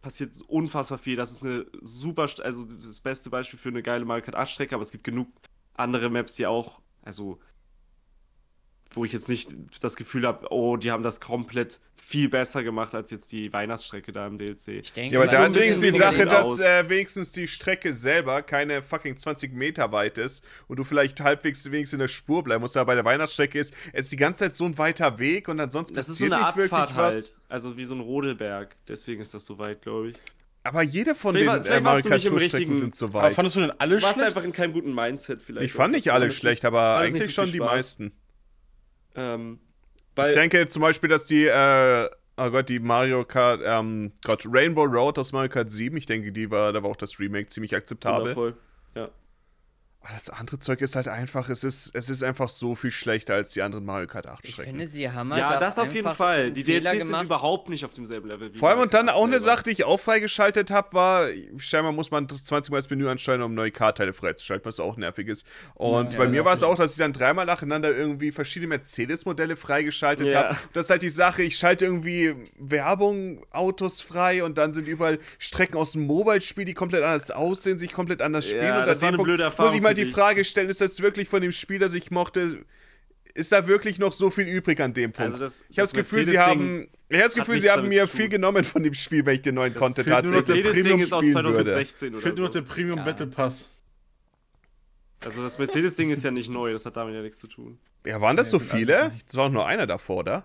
passiert 0.00 0.32
unfassbar 0.48 0.96
viel. 0.96 1.16
Das 1.16 1.30
ist 1.30 1.44
eine 1.44 1.66
super, 1.82 2.22
also 2.42 2.64
das 2.64 3.00
beste 3.00 3.28
Beispiel 3.28 3.58
für 3.58 3.68
eine 3.68 3.82
geile 3.82 4.06
Mario 4.06 4.24
Kart 4.24 4.36
8 4.36 4.50
Strecke, 4.50 4.74
aber 4.74 4.82
es 4.82 4.90
gibt 4.90 5.04
genug 5.04 5.28
andere 5.74 6.08
Maps, 6.08 6.34
die 6.36 6.46
auch, 6.46 6.80
also 7.02 7.38
wo 8.92 9.04
ich 9.04 9.12
jetzt 9.12 9.28
nicht 9.28 9.54
das 9.80 9.94
Gefühl 9.94 10.26
habe, 10.26 10.48
oh, 10.50 10.76
die 10.76 10.90
haben 10.90 11.04
das 11.04 11.20
komplett 11.20 11.78
viel 11.96 12.28
besser 12.28 12.64
gemacht 12.64 12.92
als 12.94 13.10
jetzt 13.12 13.30
die 13.30 13.52
Weihnachtsstrecke 13.52 14.10
da 14.10 14.26
im 14.26 14.36
DLC. 14.36 14.68
ich 14.68 14.92
denke, 14.92 15.14
Ja, 15.14 15.20
aber 15.20 15.30
da 15.30 15.46
ist 15.46 15.54
wenigstens 15.54 15.82
die 15.82 15.90
Sache, 15.98 16.26
dass 16.26 16.58
äh, 16.58 16.88
wenigstens 16.88 17.30
die 17.30 17.46
Strecke 17.46 17.92
selber 17.92 18.42
keine 18.42 18.82
fucking 18.82 19.16
20 19.16 19.52
Meter 19.52 19.92
weit 19.92 20.18
ist 20.18 20.44
und 20.66 20.78
du 20.78 20.84
vielleicht 20.84 21.20
halbwegs 21.20 21.70
wenigstens 21.70 21.94
in 21.94 22.00
der 22.00 22.08
Spur 22.08 22.42
bleiben 22.42 22.62
musst. 22.62 22.76
Aber 22.76 22.86
bei 22.86 22.94
der 22.96 23.04
Weihnachtsstrecke 23.04 23.60
ist 23.60 23.74
es 23.92 24.06
ist 24.06 24.12
die 24.12 24.16
ganze 24.16 24.40
Zeit 24.44 24.54
so 24.56 24.64
ein 24.64 24.76
weiter 24.76 25.20
Weg 25.20 25.46
und 25.48 25.60
ansonsten 25.60 25.94
Das 25.94 26.08
ist 26.08 26.18
so 26.18 26.24
passiert 26.24 26.32
eine 26.32 26.46
nicht 26.46 26.56
wirklich 26.56 26.72
Abfahrt 26.72 26.96
was. 26.96 27.14
halt, 27.14 27.34
also 27.48 27.76
wie 27.76 27.84
so 27.84 27.94
ein 27.94 28.00
Rodelberg. 28.00 28.74
Deswegen 28.88 29.20
ist 29.22 29.32
das 29.34 29.46
so 29.46 29.58
weit, 29.60 29.82
glaube 29.82 30.08
ich. 30.10 30.16
Aber 30.62 30.82
jede 30.82 31.14
von 31.14 31.34
Vielleicht 31.36 31.48
den 31.48 31.60
äh, 31.60 31.64
vielleicht 31.64 31.82
Mario 31.84 31.94
warst 31.94 32.04
du 32.04 32.08
Kart 32.10 32.18
nicht 32.18 32.26
im 32.26 32.30
Tour 32.32 32.40
Strecken 32.40 32.56
richtigen- 32.56 32.76
sind 32.80 32.94
so 32.96 33.06
Aber 33.06 33.22
weit. 33.22 33.34
fandest 33.34 33.56
du 33.56 33.60
denn 33.60 33.72
alle 33.78 33.96
Du 33.96 34.02
warst 34.02 34.14
schlecht? 34.16 34.28
einfach 34.28 34.44
in 34.44 34.52
keinem 34.52 34.72
guten 34.72 34.94
Mindset 34.94 35.40
vielleicht. 35.42 35.64
Ich 35.66 35.72
fand 35.72 35.94
nicht 35.94 36.10
auch. 36.10 36.14
alle 36.14 36.24
Alles 36.24 36.36
schlecht, 36.36 36.64
aber 36.64 37.00
nicht 37.02 37.14
eigentlich 37.14 37.34
so 37.34 37.42
schon 37.44 37.52
die 37.52 37.60
meisten. 37.60 38.12
Ähm, 39.16 39.58
Ich 40.16 40.32
denke 40.32 40.66
zum 40.68 40.82
Beispiel, 40.82 41.08
dass 41.08 41.26
die, 41.26 41.46
äh, 41.46 42.08
oh 42.36 42.50
Gott, 42.50 42.68
die 42.68 42.78
Mario 42.78 43.24
Kart, 43.24 43.60
ähm, 43.64 44.12
Gott, 44.24 44.44
Rainbow 44.46 44.84
Road 44.84 45.18
aus 45.18 45.32
Mario 45.32 45.48
Kart 45.50 45.70
7, 45.70 45.96
ich 45.96 46.06
denke, 46.06 46.32
die 46.32 46.50
war, 46.50 46.72
da 46.72 46.82
war 46.82 46.90
auch 46.90 46.96
das 46.96 47.18
Remake 47.18 47.46
ziemlich 47.48 47.74
akzeptabel. 47.74 48.20
wundervoll. 48.20 48.56
Ja. 48.94 49.08
Aber 50.02 50.14
das 50.14 50.30
andere 50.30 50.58
Zeug 50.58 50.80
ist 50.80 50.96
halt 50.96 51.08
einfach, 51.08 51.50
es 51.50 51.62
ist, 51.62 51.90
es 51.94 52.08
ist 52.08 52.22
einfach 52.24 52.48
so 52.48 52.74
viel 52.74 52.90
schlechter 52.90 53.34
als 53.34 53.50
die 53.52 53.60
anderen 53.60 53.84
Mario 53.84 54.06
Kart 54.06 54.26
8 54.26 54.44
Ich 54.46 54.54
Strecken. 54.54 54.70
finde, 54.70 54.88
sie 54.88 55.10
haben 55.10 55.30
halt 55.30 55.40
Ja, 55.42 55.56
auch 55.56 55.60
das 55.60 55.78
auf 55.78 55.94
jeden 55.94 56.10
Fall. 56.14 56.52
Die 56.52 56.64
Fehler 56.64 56.80
DLCs 56.92 56.98
sind 57.00 57.08
gemacht. 57.08 57.24
überhaupt 57.26 57.68
nicht 57.68 57.84
auf 57.84 57.92
demselben 57.92 58.28
Level. 58.28 58.54
wie 58.54 58.58
Vor 58.58 58.70
allem 58.70 58.80
und 58.80 58.94
dann 58.94 59.10
auch 59.10 59.24
eine. 59.26 59.38
Sache, 59.40 59.62
die 59.64 59.70
ich 59.72 59.84
auch 59.84 60.00
freigeschaltet 60.00 60.70
habe, 60.70 60.94
war, 60.94 61.28
scheinbar 61.58 61.92
muss 61.92 62.10
man 62.10 62.26
20 62.26 62.70
Mal 62.70 62.78
das 62.78 62.88
Menü 62.88 63.08
ansteuern, 63.08 63.42
um 63.42 63.52
neue 63.52 63.70
Kartteile 63.70 64.14
freizuschalten, 64.14 64.64
was 64.64 64.80
auch 64.80 64.96
nervig 64.96 65.28
ist. 65.28 65.46
Und 65.74 66.14
Ja, 66.14 66.18
bei 66.18 66.24
ja, 66.24 66.30
mir 66.30 66.44
war 66.46 66.54
es 66.54 66.62
auch, 66.62 66.76
dass 66.76 66.92
ich 66.92 66.98
dann 66.98 67.12
dreimal 67.12 67.44
nacheinander 67.44 67.94
irgendwie 67.94 68.32
verschiedene 68.32 68.68
Mercedes-Modelle 68.68 69.54
freigeschaltet 69.56 70.32
Ja. 70.32 70.44
habe. 70.44 70.56
Das 70.72 70.86
ist 70.86 70.90
halt 70.90 71.02
die 71.02 71.10
Sache, 71.10 71.42
ich 71.42 71.56
schalte 71.58 71.84
irgendwie 71.84 72.34
Werbung, 72.58 73.44
Autos 73.50 74.00
frei 74.00 74.44
und 74.44 74.56
dann 74.56 74.72
sind 74.72 74.88
überall 74.88 75.18
Strecken 75.38 75.76
aus 75.76 75.92
dem 75.92 76.06
Mobile-Spiel, 76.06 76.64
die 76.64 76.72
komplett 76.74 77.02
anders 77.02 77.30
aussehen, 77.30 77.76
sich 77.78 77.92
komplett 77.92 78.22
anders 78.22 78.50
Ja, 78.50 78.56
spielen. 78.56 78.76
und 78.78 78.86
das 78.86 79.02
war 79.02 79.08
eine 79.08 79.18
blöde 79.18 79.42
muss 79.44 79.52
Erfahrung 79.52 79.74
ich 79.74 79.82
mal 79.98 80.04
die. 80.04 80.10
Frage 80.10 80.44
stellen, 80.44 80.68
ist 80.70 80.80
das 80.80 81.00
wirklich 81.00 81.28
von 81.28 81.40
dem 81.42 81.52
Spiel, 81.52 81.78
das 81.78 81.94
ich 81.94 82.10
mochte, 82.10 82.64
ist 83.34 83.52
da 83.52 83.66
wirklich 83.68 83.98
noch 83.98 84.12
so 84.12 84.30
viel 84.30 84.46
übrig 84.48 84.80
an 84.80 84.92
dem 84.92 85.12
Punkt? 85.12 85.32
Also 85.32 85.38
das- 85.44 85.62
ich 85.68 85.78
habe 85.78 85.82
das, 85.84 85.90
das 85.92 85.92
Gefühl, 85.92 86.24
sie 86.24 86.38
haben, 86.38 86.88
ich 87.08 87.16
habe 87.16 87.24
das 87.24 87.34
Gefühl, 87.34 87.58
sie 87.60 87.70
haben 87.70 87.88
mir 87.88 88.06
viel 88.08 88.22
tun. 88.22 88.30
genommen 88.30 88.64
von 88.64 88.82
dem 88.82 88.94
Spiel, 88.94 89.24
wenn 89.26 89.34
ich 89.36 89.42
den 89.42 89.54
neuen 89.54 89.74
Content 89.74 90.08
nur 90.08 90.16
noch 90.16 90.22
tatsächlich 90.30 90.46
der 90.46 90.72
Mercedes-Ding 90.72 90.98
ist 91.00 91.12
aus 91.12 91.22
spielen 91.24 91.34
würde. 91.44 91.52
2016 91.72 92.12
oder 92.14 92.22
Fehlt 92.22 92.36
nur 92.36 92.46
noch 92.48 92.54
so. 92.54 92.60
der 92.60 92.66
Premium 92.66 92.98
Ja. 92.98 93.04
Battle 93.04 93.26
Pass. 93.28 93.66
Also 95.24 95.42
das 95.42 95.58
Mercedes-Ding 95.58 96.10
ist 96.10 96.24
ja 96.24 96.30
nicht 96.30 96.48
neu, 96.48 96.72
das 96.72 96.86
hat 96.86 96.96
damit 96.96 97.14
ja 97.14 97.20
nichts 97.22 97.38
zu 97.38 97.46
tun. 97.46 97.78
Ja, 98.06 98.20
waren 98.20 98.36
das 98.36 98.50
so 98.50 98.56
Nee, 98.58 98.64
sind 98.64 98.76
viele? 98.78 99.12
Es 99.28 99.36
war 99.36 99.48
nur 99.50 99.66
einer 99.66 99.86
davor, 99.86 100.18
oder? 100.18 100.44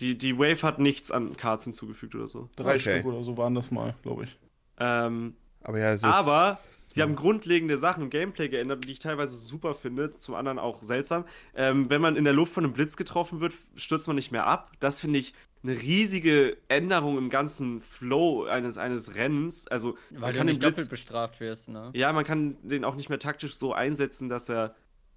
Die, 0.00 0.16
die 0.16 0.38
Wave 0.38 0.62
hat 0.62 0.78
nichts 0.78 1.10
an 1.10 1.36
Cards 1.36 1.64
hinzugefügt 1.64 2.14
oder 2.14 2.26
so. 2.26 2.48
Drei 2.56 2.76
Okay. 2.76 2.78
Stück 2.80 3.04
oder 3.06 3.22
so 3.22 3.36
waren 3.36 3.54
das 3.54 3.70
mal, 3.70 3.94
glaube 4.02 4.24
ich. 4.24 4.38
Ähm, 4.78 5.34
Aber 5.62 5.78
ja, 5.78 5.92
es 5.92 6.00
ist. 6.02 6.06
aber 6.06 6.58
sie 6.88 7.02
haben 7.02 7.14
grundlegende 7.14 7.76
Sachen 7.76 8.02
im 8.02 8.10
Gameplay 8.10 8.48
geändert, 8.48 8.84
die 8.84 8.92
ich 8.92 8.98
teilweise 8.98 9.36
super 9.36 9.74
finde, 9.74 10.18
zum 10.18 10.34
anderen 10.34 10.58
auch 10.58 10.82
seltsam. 10.82 11.24
Ähm, 11.54 11.88
wenn 11.88 12.00
man 12.00 12.16
in 12.16 12.24
der 12.24 12.32
Luft 12.32 12.52
von 12.52 12.64
einem 12.64 12.72
Blitz 12.72 12.96
getroffen 12.96 13.40
wird, 13.40 13.54
stürzt 13.76 14.08
man 14.08 14.16
nicht 14.16 14.32
mehr 14.32 14.46
ab. 14.46 14.72
Das 14.80 15.00
finde 15.00 15.20
ich 15.20 15.34
eine 15.62 15.80
riesige 15.80 16.56
Änderung 16.68 17.18
im 17.18 17.30
ganzen 17.30 17.80
Flow 17.80 18.44
eines, 18.44 18.78
eines 18.78 19.14
Rennens. 19.14 19.68
Also 19.68 19.96
Weil 20.10 20.20
man 20.20 20.32
du 20.32 20.38
kann 20.38 20.46
den 20.46 20.52
nicht 20.52 20.60
Blitz 20.60 20.76
doppelt 20.76 20.90
bestraft 20.90 21.40
wirst, 21.40 21.68
ne? 21.68 21.90
Ja, 21.94 22.12
man 22.12 22.24
kann 22.24 22.56
den 22.62 22.84
auch 22.84 22.96
nicht 22.96 23.08
mehr 23.08 23.18
taktisch 23.18 23.56
so 23.56 23.72
einsetzen, 23.72 24.28
dass 24.28 24.48
er 24.48 24.74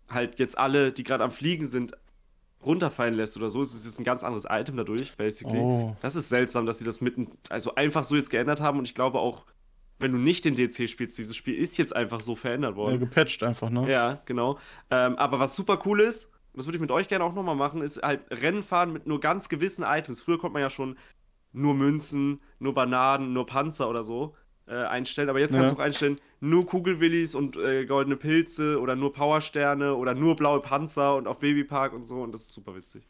halt 0.10 0.40
jetzt 0.40 0.58
alle, 0.58 0.92
die 0.92 1.04
gerade 1.04 1.24
am 1.24 1.32
Fliegen 1.32 1.68
sind, 1.68 1.96
runterfallen 2.66 3.16
lässt 3.16 3.38
oder 3.38 3.50
so. 3.50 3.62
Es 3.62 3.74
ist 3.74 3.86
jetzt 3.86 4.00
ein 4.00 4.04
ganz 4.04 4.24
anderes 4.24 4.46
Item 4.50 4.78
dadurch, 4.78 5.16
basically. 5.16 5.60
Oh. 5.60 5.96
Das 6.02 6.16
ist 6.16 6.30
seltsam, 6.30 6.66
dass 6.66 6.80
sie 6.80 6.86
das 6.86 7.02
mitten, 7.02 7.32
also 7.50 7.76
einfach 7.76 8.04
so 8.04 8.16
jetzt 8.16 8.30
geändert 8.30 8.60
haben 8.60 8.80
und 8.80 8.86
ich 8.86 8.96
glaube 8.96 9.20
auch, 9.20 9.46
wenn 10.02 10.12
du 10.12 10.18
nicht 10.18 10.46
den 10.46 10.56
DLC 10.56 10.88
spielst, 10.90 11.18
dieses 11.18 11.36
Spiel 11.36 11.56
ist 11.56 11.78
jetzt 11.78 11.96
einfach 11.96 12.20
so 12.22 12.36
verändert 12.36 12.72
Ja, 12.72 12.78
worden. 12.78 13.00
gepatcht 13.00 13.44
einfach, 13.44 13.70
ne? 13.70 13.90
Ja, 13.90 14.22
genau. 14.26 14.60
Ähm, 14.90 15.16
aber 15.18 15.40
was 15.40 15.56
super 15.56 15.80
cool 15.86 16.02
ist, 16.02 16.32
das 16.54 16.66
würde 16.66 16.78
ich 16.78 16.82
mit 16.82 16.92
euch 16.92 17.08
gerne 17.08 17.24
auch 17.24 17.34
nochmal 17.34 17.56
machen, 17.56 17.82
ist 17.82 18.02
halt 18.02 18.22
Rennen 18.30 18.62
fahren 18.64 18.92
mit 18.92 19.08
nur 19.08 19.20
ganz 19.20 19.48
gewissen 19.50 19.84
Items. 19.88 20.22
Früher 20.22 20.38
konnte 20.38 20.54
man 20.54 20.62
ja 20.62 20.70
schon 20.70 20.98
nur 21.54 21.74
Münzen, 21.76 22.42
nur 22.60 22.74
Bananen, 22.74 23.34
nur 23.34 23.46
Panzer 23.46 23.90
oder 23.90 24.04
so 24.04 24.36
äh, 24.68 24.76
einstellen, 24.76 25.30
aber 25.30 25.40
jetzt 25.40 25.52
kannst 25.54 25.70
Ja. 25.72 25.76
du 25.76 25.82
auch 25.82 25.86
einstellen, 25.86 26.16
nur 26.40 26.66
Kugelwillis 26.66 27.36
und 27.36 27.58
äh, 27.58 27.86
goldene 27.86 28.16
Pilze 28.18 28.80
oder 28.80 28.96
nur 28.96 29.12
Powersterne 29.14 29.96
oder 29.96 30.14
nur 30.14 30.36
blaue 30.36 30.62
Panzer 30.62 31.16
und 31.16 31.28
auf 31.28 31.40
Babypark 31.40 31.94
und 31.94 32.04
so 32.06 32.22
und 32.22 32.32
das 32.34 32.42
ist 32.42 32.54
super 32.54 32.76
witzig. 32.76 33.04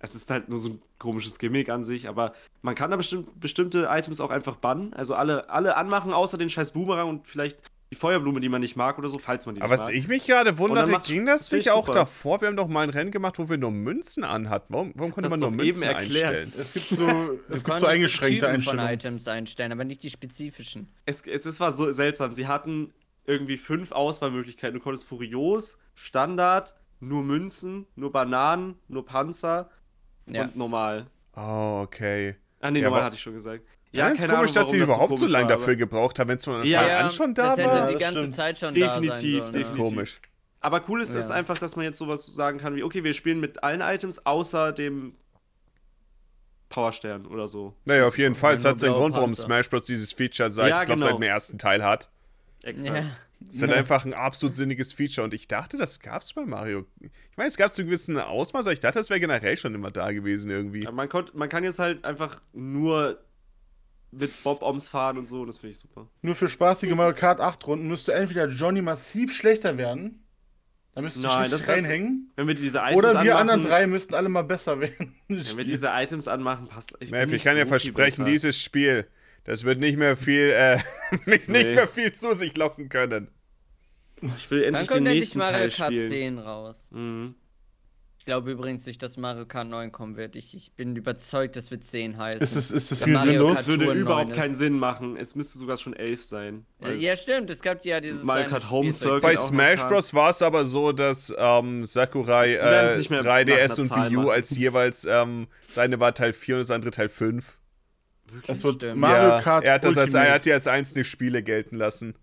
Es 0.00 0.14
ist 0.14 0.30
halt 0.30 0.48
nur 0.48 0.58
so 0.58 0.70
ein 0.70 0.82
komisches 0.98 1.38
Gimmick 1.38 1.68
an 1.68 1.84
sich, 1.84 2.08
aber 2.08 2.34
man 2.62 2.74
kann 2.74 2.90
da 2.90 2.96
bestimmt, 2.96 3.38
bestimmte 3.38 3.88
Items 3.90 4.20
auch 4.20 4.30
einfach 4.30 4.56
bannen. 4.56 4.92
Also 4.94 5.14
alle, 5.14 5.50
alle 5.50 5.76
anmachen, 5.76 6.12
außer 6.12 6.38
den 6.38 6.48
scheiß 6.48 6.72
Boomerang 6.72 7.08
und 7.08 7.26
vielleicht 7.26 7.58
die 7.92 7.96
Feuerblume, 7.96 8.38
die 8.40 8.48
man 8.48 8.60
nicht 8.60 8.76
mag 8.76 8.98
oder 8.98 9.08
so, 9.08 9.18
falls 9.18 9.46
man 9.46 9.56
die 9.56 9.62
aber 9.62 9.72
nicht 9.72 9.80
was 9.80 9.88
mag. 9.88 9.96
ich 9.96 10.08
mich 10.08 10.26
gerade 10.26 10.50
Und 10.50 10.58
wundere, 10.58 11.00
ging 11.00 11.26
das 11.26 11.50
nicht 11.50 11.62
ich 11.62 11.70
auch 11.72 11.86
super. 11.86 11.98
davor? 11.98 12.40
Wir 12.40 12.48
haben 12.48 12.56
doch 12.56 12.68
mal 12.68 12.82
ein 12.82 12.90
Rennen 12.90 13.10
gemacht, 13.10 13.38
wo 13.38 13.48
wir 13.48 13.58
nur 13.58 13.72
Münzen 13.72 14.22
anhatten. 14.22 14.72
Warum, 14.72 14.92
warum 14.94 15.10
konnte 15.10 15.28
das 15.28 15.30
man 15.38 15.40
nur 15.40 15.50
Münzen 15.50 15.88
einstellen? 15.88 16.52
Es 16.56 16.72
gibt 16.72 16.86
so, 16.86 17.06
es 17.50 17.64
gibt 17.64 17.78
so 17.78 17.86
eingeschränkte 17.86 18.46
Typen 18.46 18.62
von 18.62 18.78
Einstellungen. 18.78 18.94
Items 18.94 19.28
einstellen, 19.28 19.72
aber 19.72 19.84
nicht 19.84 20.02
die 20.04 20.10
spezifischen. 20.10 20.88
Es, 21.04 21.22
es, 21.26 21.46
es 21.46 21.58
war 21.58 21.72
so 21.72 21.90
seltsam. 21.90 22.32
Sie 22.32 22.46
hatten 22.46 22.92
irgendwie 23.26 23.56
fünf 23.56 23.90
Auswahlmöglichkeiten. 23.90 24.78
Du 24.78 24.82
konntest 24.82 25.08
Furios, 25.08 25.78
Standard, 25.94 26.76
nur 27.00 27.24
Münzen, 27.24 27.86
nur 27.96 28.12
Bananen, 28.12 28.76
nur 28.86 29.04
Panzer 29.04 29.68
Ja. 30.26 30.42
und 30.44 30.56
normal. 30.56 31.06
Oh, 31.36 31.80
okay. 31.84 32.36
Ah, 32.60 32.70
nee, 32.70 32.78
Ja, 32.80 32.84
normal 32.84 33.00
aber- 33.00 33.06
hatte 33.06 33.16
ich 33.16 33.22
schon 33.22 33.32
gesagt. 33.34 33.64
Ja, 33.92 34.06
Ja, 34.06 34.12
ist 34.12 34.20
keine 34.20 34.34
komisch, 34.34 34.50
Ahnung, 34.50 34.54
dass 34.54 34.70
sie 34.70 34.78
das 34.78 34.88
überhaupt 34.88 35.16
so 35.16 35.24
komisch 35.26 35.32
lange 35.32 35.46
dafür 35.48 35.76
gebraucht 35.76 36.18
haben, 36.18 36.28
wenn 36.28 36.36
es 36.36 36.44
von 36.44 36.54
Anfang 36.54 36.70
Ja, 36.70 36.98
an 37.00 37.10
schon 37.10 37.34
da 37.34 37.42
das 37.48 37.56
hätte 37.58 37.68
war. 37.68 37.86
die 37.88 37.92
das 37.94 38.00
ganze 38.02 38.18
stimmt. 38.20 38.34
Zeit 38.34 38.58
schon 38.58 38.72
Definitiv, 38.74 39.08
da 39.08 39.14
sein 39.16 39.22
sollen. 39.22 39.52
Das 39.52 39.62
ist 39.62 39.68
definitiv. 39.70 39.84
komisch. 39.94 40.20
Aber 40.60 40.82
cool 40.88 41.00
ist 41.02 41.14
es 41.14 41.28
Ja. 41.30 41.34
einfach, 41.34 41.58
dass 41.58 41.74
man 41.74 41.84
jetzt 41.86 41.98
sowas 41.98 42.26
sagen 42.26 42.58
kann 42.58 42.76
wie, 42.76 42.82
okay, 42.84 43.02
wir 43.02 43.14
spielen 43.14 43.40
mit 43.40 43.64
allen 43.64 43.80
Items 43.80 44.24
außer 44.26 44.72
dem 44.72 45.14
Powerstern 46.68 47.26
oder 47.26 47.48
so. 47.48 47.74
Naja, 47.84 48.06
auf 48.06 48.16
jeden 48.16 48.34
Fall. 48.36 48.54
Es 48.54 48.64
hat 48.64 48.78
seinen 48.78 48.92
Grund, 48.94 49.14
warum. 49.16 49.34
Smash 49.34 49.68
Bros. 49.68 49.86
dieses 49.86 50.12
Feature 50.12 50.52
seit, 50.52 50.70
Ja, 50.70 50.80
ich 50.82 50.86
glaube, 50.86 51.00
genau. 51.00 51.10
seit 51.12 51.18
dem 51.18 51.22
ersten 51.28 51.58
Teil 51.58 51.82
hat. 51.84 52.10
Exakt. 52.62 53.06
Ja. 53.40 53.46
Es 53.48 53.54
ist 53.56 53.62
halt 53.62 53.72
einfach 53.72 54.04
ein 54.04 54.12
absolut 54.14 54.54
sinniges 54.54 54.92
Feature 54.92 55.24
und 55.24 55.32
ich 55.34 55.48
dachte, 55.48 55.76
das 55.76 56.00
gab 56.00 56.22
es 56.22 56.32
bei 56.34 56.44
Mario. 56.44 56.86
Ich 57.00 57.36
meine, 57.36 57.48
es 57.48 57.56
gab 57.56 57.70
es 57.70 57.76
zu 57.76 57.84
gewissen 57.84 58.18
Ausmaß, 58.18 58.66
aber 58.66 58.72
ich 58.74 58.80
dachte, 58.80 58.98
das 58.98 59.08
wäre 59.10 59.18
generell 59.20 59.56
schon 59.56 59.74
immer 59.74 59.90
da 59.90 60.12
gewesen 60.12 60.50
irgendwie. 60.50 60.86
Aber 60.86 60.94
Man, 60.96 61.08
konnt, 61.08 61.34
man 61.34 61.48
kann 61.48 61.64
jetzt 61.64 61.78
halt 61.78 62.04
einfach 62.04 62.40
nur 62.52 63.18
mit 64.12 64.42
Bob-Oms 64.42 64.88
fahren 64.88 65.18
und 65.18 65.26
so 65.26 65.40
und 65.42 65.46
das 65.46 65.58
finde 65.58 65.70
ich 65.72 65.78
super. 65.78 66.08
Nur 66.22 66.34
für 66.34 66.48
spaßige 66.48 66.90
Mario 66.94 67.14
Kart 67.14 67.40
8 67.40 67.66
Runden 67.66 67.88
müsste 67.88 68.12
entweder 68.12 68.48
Johnny 68.48 68.82
massiv 68.82 69.34
schlechter 69.34 69.78
werden. 69.78 70.22
Da 70.94 71.02
müsste 71.02 71.20
ich 71.20 71.24
Nein, 71.24 71.50
das- 71.50 71.60
das- 71.64 71.68
reinhängen. 71.70 72.32
Wenn 72.36 72.48
wir 72.48 72.54
diese 72.54 72.78
Items 72.80 72.96
Oder 72.98 73.12
wir 73.12 73.20
anmachen, 73.20 73.38
anderen 73.38 73.62
drei 73.62 73.86
müssten 73.86 74.14
alle 74.14 74.28
mal 74.28 74.42
besser 74.42 74.80
werden. 74.80 75.14
Wenn 75.28 75.56
wir 75.56 75.64
diese 75.64 75.88
Items 75.92 76.26
anmachen, 76.28 76.66
passt. 76.66 76.96
Ich, 77.00 77.10
bin 77.12 77.20
Mav, 77.20 77.32
ich 77.32 77.44
kann 77.44 77.54
dir 77.54 77.60
so 77.60 77.66
viel 77.66 77.92
versprechen, 77.92 78.24
besser. 78.24 78.24
dieses 78.24 78.58
Spiel, 78.60 79.06
das 79.44 79.64
wird 79.64 79.78
nicht 79.78 79.96
mehr 79.98 80.16
viel, 80.16 80.50
äh, 80.50 80.76
nicht, 81.26 81.48
nicht 81.48 81.48
Nee. 81.48 81.74
mehr 81.74 81.88
viel 81.88 82.12
zu 82.12 82.34
sich 82.34 82.56
locken 82.56 82.88
können. 82.88 83.28
Ich 84.36 84.50
will 84.50 84.64
endlich 84.64 84.86
den 84.86 84.88
kommt 84.88 84.98
endlich 85.06 85.20
nächsten 85.20 85.38
Mario 85.38 85.52
Teil 85.58 85.70
Kart 85.70 85.92
spielen. 85.92 86.10
10 86.10 86.38
raus? 86.38 86.88
Mhm. 86.92 87.34
Ich 88.18 88.26
glaube 88.26 88.50
übrigens 88.52 88.84
nicht, 88.84 89.02
dass 89.02 89.16
Mario 89.16 89.46
Kart 89.46 89.66
9 89.66 89.92
kommen 89.92 90.16
wird. 90.18 90.36
Ich, 90.36 90.54
ich 90.54 90.72
bin 90.74 90.94
überzeugt, 90.94 91.56
das 91.56 91.70
wird 91.70 91.84
10 91.84 92.18
heißen. 92.18 92.42
Ist 92.42 92.54
das, 92.54 92.70
ist 92.70 92.90
das 92.92 92.98
sinnlos? 92.98 93.66
Würde 93.66 93.90
überhaupt 93.94 94.28
9 94.28 94.36
keinen. 94.38 94.54
Sinn 94.54 94.74
machen. 94.78 95.16
Es 95.16 95.34
müsste 95.34 95.58
sogar 95.58 95.78
schon 95.78 95.94
11 95.96 96.22
sein. 96.22 96.66
Ja, 96.98 97.16
stimmt. 97.16 97.48
Es 97.48 97.62
gab 97.62 97.82
ja 97.86 97.98
dieses. 97.98 98.22
Mario 98.22 98.50
Kart 98.50 98.70
Home. 98.70 98.92
Circuit 98.92 99.22
Bei 99.22 99.36
Smash. 99.36 99.82
Bros. 99.84 100.12
war 100.12 100.28
es 100.28 100.42
aber 100.42 100.66
so, 100.66 100.92
dass 100.92 101.32
ähm, 101.38 101.86
Sakurai 101.86 102.56
äh, 102.56 102.98
nicht 102.98 103.08
mehr 103.08 103.24
3DS 103.24 103.88
nach 103.88 103.96
und 103.96 104.10
Wii 104.10 104.16
U 104.18 104.28
als 104.28 104.50
jeweils 104.54 105.06
ähm, 105.06 105.48
das 105.66 105.78
eine 105.78 105.98
war 105.98 106.14
Teil 106.14 106.34
4 106.34 106.56
und 106.56 106.60
das 106.60 106.70
andere 106.70 106.90
Teil 106.90 107.08
5. 107.08 107.56
Das 108.46 108.62
wird 108.62 108.76
Stimmt. 108.76 109.00
Mario 109.00 109.28
ja, 109.28 109.42
Kart 109.42 109.64
er 109.64 109.74
hat 109.74 109.84
das 109.84 109.98
als, 109.98 110.14
er 110.14 110.32
hat 110.32 110.44
die 110.44 110.52
als 110.52 110.66
einzelne 110.66 111.04
Spiele 111.04 111.42
gelten 111.42 111.76
lassen. 111.76 112.14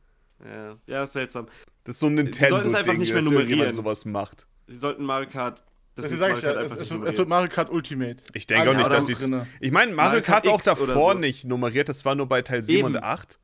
Ja, 0.43 0.77
ja, 0.85 1.03
ist 1.03 1.13
seltsam. 1.13 1.47
Das 1.84 1.95
ist 1.95 1.99
so 1.99 2.07
ein 2.07 2.17
sollten 2.17 2.29
es 2.29 2.75
einfach 2.75 2.93
Nintendo-Ding, 2.93 2.99
nicht 2.99 3.13
mehr 3.13 3.21
dass 3.21 3.31
irgendjemand 3.31 3.47
nummerieren. 3.47 3.73
sowas 3.73 4.05
macht. 4.05 4.47
Sie 4.67 4.75
sollten 4.75 5.03
Mario 5.03 5.29
Kart. 5.29 5.63
Das 5.95 6.11
ist 6.11 6.19
sag 6.19 6.29
Mario 6.29 6.35
ich 6.38 6.43
Kart 6.43 6.55
ja, 6.55 6.61
es, 6.61 6.71
einfach 6.71 6.84
es, 6.84 6.91
nicht 6.91 6.99
wird, 6.99 7.09
es 7.09 7.17
wird 7.17 7.29
Mario 7.29 7.49
Kart 7.49 7.69
Ultimate. 7.71 8.17
Ich 8.34 8.47
denke 8.47 8.69
auch 8.69 8.75
nicht, 8.75 8.91
dass 8.91 9.09
ich. 9.09 9.19
Ich 9.59 9.71
meine, 9.71 9.93
Mario 9.93 9.95
Mario 9.95 10.21
Kart 10.21 10.43
Kart 10.43 10.45
war 10.45 10.53
auch 10.53 10.61
davor 10.61 11.13
so. 11.13 11.19
nicht 11.19 11.45
nummeriert, 11.45 11.89
das 11.89 12.05
war 12.05 12.15
nur 12.15 12.27
bei 12.27 12.41
Teil 12.41 12.63
7 12.63 12.79
Eben. 12.79 12.88
und 12.88 13.03
8. 13.03 13.39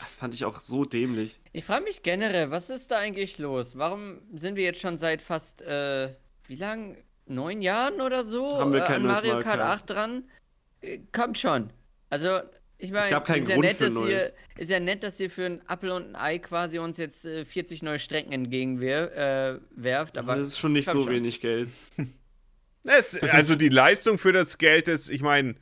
Das 0.00 0.16
fand 0.16 0.34
ich 0.34 0.44
auch 0.44 0.58
so 0.58 0.84
dämlich. 0.84 1.38
Ich 1.52 1.64
frage 1.64 1.84
mich 1.84 2.02
generell, 2.02 2.50
was 2.50 2.68
ist 2.68 2.90
da 2.90 2.98
eigentlich 2.98 3.38
los? 3.38 3.78
Warum 3.78 4.18
sind 4.34 4.56
wir 4.56 4.64
jetzt 4.64 4.80
schon 4.80 4.98
seit 4.98 5.22
fast, 5.22 5.62
äh, 5.62 6.14
wie 6.48 6.56
lang? 6.56 6.96
Neun 7.26 7.62
Jahren 7.62 8.00
oder 8.00 8.24
so 8.24 8.58
Haben 8.58 8.72
wir 8.72 8.82
äh, 8.82 8.86
kein 8.86 8.96
an 8.96 9.02
neues 9.04 9.14
Mario 9.16 9.32
Mario 9.34 9.44
Kart 9.44 9.60
Kart. 9.60 9.82
8 9.82 9.90
dran? 9.90 10.24
Äh, 10.80 10.98
kommt 11.12 11.38
schon. 11.38 11.70
Also, 12.14 12.40
ich 12.78 12.92
meine, 12.92 13.10
gab 13.10 13.24
keinen 13.26 13.42
ist, 13.42 13.48
ja 13.48 13.54
Grund 13.56 13.66
nett, 13.66 13.76
für 13.76 13.84
dass 13.90 14.02
ihr, 14.02 14.32
ist 14.56 14.70
ja 14.70 14.78
nett, 14.80 15.02
dass 15.02 15.18
ihr 15.18 15.30
für 15.30 15.46
ein 15.46 15.62
Apfel 15.68 15.90
und 15.90 16.14
ein 16.14 16.16
Ei 16.16 16.38
quasi 16.38 16.78
uns 16.78 16.96
jetzt 16.96 17.24
äh, 17.24 17.44
40 17.44 17.82
neue 17.82 17.98
Strecken 17.98 18.32
entgegenwerft, 18.32 20.16
äh, 20.16 20.20
aber 20.20 20.36
das 20.36 20.48
ist 20.48 20.58
schon 20.58 20.72
nicht 20.74 20.88
so 20.88 21.02
schon. 21.04 21.08
wenig 21.12 21.40
Geld. 21.40 21.68
Es, 22.86 23.16
also 23.22 23.54
die 23.54 23.70
Leistung 23.70 24.18
für 24.18 24.32
das 24.32 24.58
Geld 24.58 24.88
ist, 24.88 25.08
ich 25.10 25.22
meine, 25.22 25.54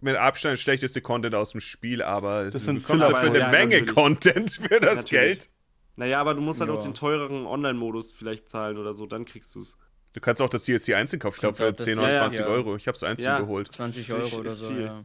mit 0.00 0.16
Abstand 0.16 0.54
das 0.54 0.60
schlechteste 0.60 1.02
Content 1.02 1.34
aus 1.34 1.50
dem 1.52 1.60
Spiel, 1.60 2.00
aber 2.00 2.40
es 2.46 2.54
bekommst 2.58 2.86
Filler- 2.86 2.98
dafür 3.10 3.28
eine 3.28 3.38
Ja, 3.40 3.48
Menge 3.50 3.66
natürlich. 3.80 3.94
Content 3.94 4.50
für 4.50 4.80
das 4.80 4.96
Natürlich. 4.98 5.10
Geld. 5.10 5.50
Naja, 5.96 6.18
aber 6.20 6.34
du 6.34 6.40
musst 6.40 6.60
halt 6.60 6.70
Ja. 6.70 6.76
auch 6.76 6.82
den 6.82 6.94
teureren 6.94 7.46
Online-Modus 7.46 8.14
vielleicht 8.14 8.48
zahlen 8.48 8.78
oder 8.78 8.94
so, 8.94 9.04
dann 9.04 9.26
kriegst 9.26 9.54
du 9.54 9.60
es. 9.60 9.76
Du 10.14 10.20
kannst 10.20 10.40
auch 10.40 10.48
das 10.48 10.64
DLC 10.64 10.94
einzeln 10.94 11.20
kaufen, 11.20 11.34
ich 11.36 11.40
glaube 11.40 11.56
für 11.56 11.72
das- 11.72 11.84
10 11.84 11.98
ja, 11.98 12.02
oder 12.04 12.12
ja. 12.12 12.18
20 12.20 12.40
Ja. 12.40 12.46
Euro. 12.46 12.76
Ich 12.76 12.86
habe 12.88 12.96
es 12.96 13.02
einzeln 13.02 13.26
Ja. 13.26 13.40
geholt. 13.40 13.72
20 13.72 14.06
Für- 14.06 14.14
Euro 14.16 14.36
oder 14.38 14.50
so, 14.52 14.68
viel. 14.68 14.80
ja. 14.84 15.04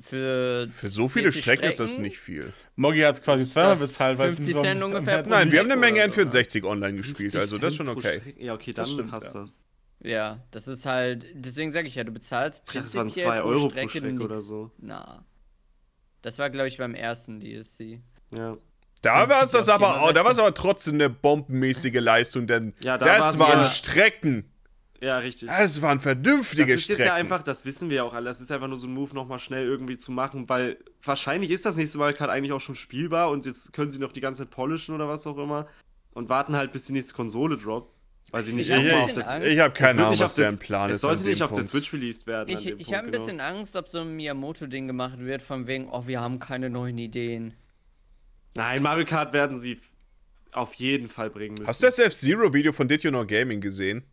Für, 0.00 0.66
Für 0.68 0.88
so 0.88 1.08
viele 1.08 1.24
40 1.32 1.42
Strecken 1.42 1.64
ist 1.68 1.80
das 1.80 1.90
Strecken? 1.90 2.02
nicht 2.04 2.18
viel. 2.18 2.52
Moggi 2.76 3.00
hat 3.00 3.16
es 3.16 3.22
quasi 3.22 3.46
zweimal 3.48 3.76
das 3.76 3.88
bezahlt, 3.88 4.18
weil 4.18 4.30
es 4.30 4.36
50 4.36 4.54
so- 4.54 4.62
Cent 4.62 4.82
ungefähr 4.82 5.18
hat- 5.18 5.24
pro 5.24 5.30
Nein, 5.30 5.52
wir 5.52 5.58
haben 5.60 5.70
eine 5.70 5.80
Menge 5.80 6.02
oder 6.04 6.12
so, 6.12 6.20
N64 6.22 6.64
online 6.64 6.96
gespielt, 6.96 7.32
50 7.32 7.40
also 7.40 7.58
das 7.58 7.72
ist 7.72 7.76
schon 7.76 7.88
okay. 7.88 8.20
Ja, 8.38 8.54
okay, 8.54 8.72
Das 8.72 8.88
dann 8.88 8.94
stimmt, 8.96 9.10
passt 9.10 9.34
ja. 9.34 9.40
das. 9.42 9.58
Ja, 10.04 10.40
das 10.50 10.66
ist 10.68 10.84
halt, 10.86 11.26
deswegen 11.34 11.70
sage 11.72 11.86
ich 11.86 11.94
ja, 11.94 12.04
du 12.04 12.10
bezahlst 12.12 12.62
dachte, 12.66 12.80
das 12.80 12.94
waren 12.94 13.04
prinzipiell 13.06 13.28
2 13.34 13.42
Euro 13.42 13.68
pro 13.68 13.88
Strecke 13.88 14.20
oder 14.20 14.40
so. 14.40 14.70
Na. 14.78 15.24
Das 16.22 16.38
war, 16.38 16.50
glaube 16.50 16.68
ich, 16.68 16.78
beim 16.78 16.94
ersten 16.94 17.38
DLC. 17.40 18.00
Ja. 18.34 18.56
Da 19.02 19.28
war 19.28 19.42
es 19.42 19.50
das 19.50 19.68
aber, 19.68 20.04
oh, 20.08 20.12
da 20.12 20.24
war 20.24 20.30
es 20.30 20.38
aber 20.38 20.54
trotzdem 20.54 20.94
eine 20.94 21.10
bombenmäßige 21.10 21.94
Leistung, 22.00 22.46
denn 22.46 22.72
Ja, 22.80 22.96
da 22.98 23.04
das 23.16 23.38
waren 23.38 23.60
ja- 23.60 23.64
Strecken. 23.64 24.44
Ja, 25.02 25.18
richtig. 25.18 25.48
Das 25.48 25.82
waren 25.82 25.98
Das 25.98 26.04
vernünftige 26.04 26.62
ist 26.74 26.82
jetzt 26.82 26.84
Strecken. 26.84 27.04
ja 27.06 27.14
einfach, 27.14 27.42
das 27.42 27.64
wissen 27.64 27.90
wir 27.90 27.96
ja 27.96 28.02
auch 28.04 28.14
alle, 28.14 28.26
das 28.26 28.40
ist 28.40 28.52
einfach 28.52 28.68
nur 28.68 28.76
so 28.76 28.86
ein 28.86 28.94
Move, 28.94 29.12
nochmal 29.14 29.40
schnell 29.40 29.64
irgendwie 29.66 29.96
zu 29.96 30.12
machen, 30.12 30.48
weil 30.48 30.78
wahrscheinlich 31.02 31.50
ist 31.50 31.66
das 31.66 31.74
nächste 31.76 31.98
Mal 31.98 32.12
gerade 32.12 32.30
eigentlich 32.30 32.52
auch 32.52 32.60
schon 32.60 32.76
spielbar 32.76 33.30
und 33.30 33.44
jetzt 33.44 33.72
können 33.72 33.90
sie 33.90 33.98
noch 33.98 34.12
die 34.12 34.20
ganze 34.20 34.44
Zeit 34.44 34.50
polischen 34.50 34.94
oder 34.94 35.08
was 35.08 35.26
auch 35.26 35.38
immer 35.38 35.66
und 36.12 36.28
warten 36.28 36.54
halt, 36.54 36.70
bis 36.72 36.84
die 36.86 36.92
nächste 36.92 37.14
Konsole 37.14 37.58
droppt. 37.58 37.92
Weil 38.30 38.44
sie 38.44 38.52
nicht 38.54 38.70
Ich 38.70 38.76
nochmal 38.76 39.02
auf 39.02 39.12
das. 39.12 39.28
Angst. 39.28 39.48
ich 39.48 39.58
habe 39.58 39.74
es 39.74 39.78
keine 39.78 40.06
Ahnung, 40.06 40.18
was 40.20 40.34
deren 40.36 40.52
das- 40.52 40.58
Plan 40.60 40.90
Es 40.90 40.96
ist. 40.98 41.04
an 41.04 41.08
sollte 41.10 41.22
dem 41.24 41.30
nicht 41.32 41.42
auf 41.42 41.52
der. 41.52 41.64
Switch 41.64 41.92
released 41.92 42.26
werden. 42.28 42.48
Ich, 42.48 42.66
ich 42.66 42.94
habe 42.94 43.06
ein 43.08 43.12
genau. 43.12 43.24
bisschen 43.24 43.40
Angst, 43.40 43.74
ob 43.76 43.88
so 43.88 44.00
ein 44.00 44.14
Miyamoto-Ding 44.16 44.86
gemacht 44.86 45.18
wird, 45.18 45.42
von 45.42 45.66
wegen, 45.66 45.88
oh, 45.90 46.06
wir 46.06 46.20
haben 46.20 46.38
keine 46.38 46.70
neuen 46.70 46.96
Ideen. 46.96 47.54
Nein, 48.54 48.82
Mario 48.82 49.04
Kart 49.04 49.32
werden 49.32 49.58
sie 49.58 49.78
auf 50.52 50.72
jeden 50.74 51.08
Fall 51.08 51.28
bringen 51.28 51.54
müssen. 51.54 51.66
Hast 51.66 51.82
du 51.82 51.86
das 51.86 51.98
F-Zero-Video 51.98 52.72
von 52.72 52.86
Did 52.86 53.02
You 53.02 53.10
Know 53.10 53.26
Gaming 53.26 53.60
gesehen? 53.60 54.04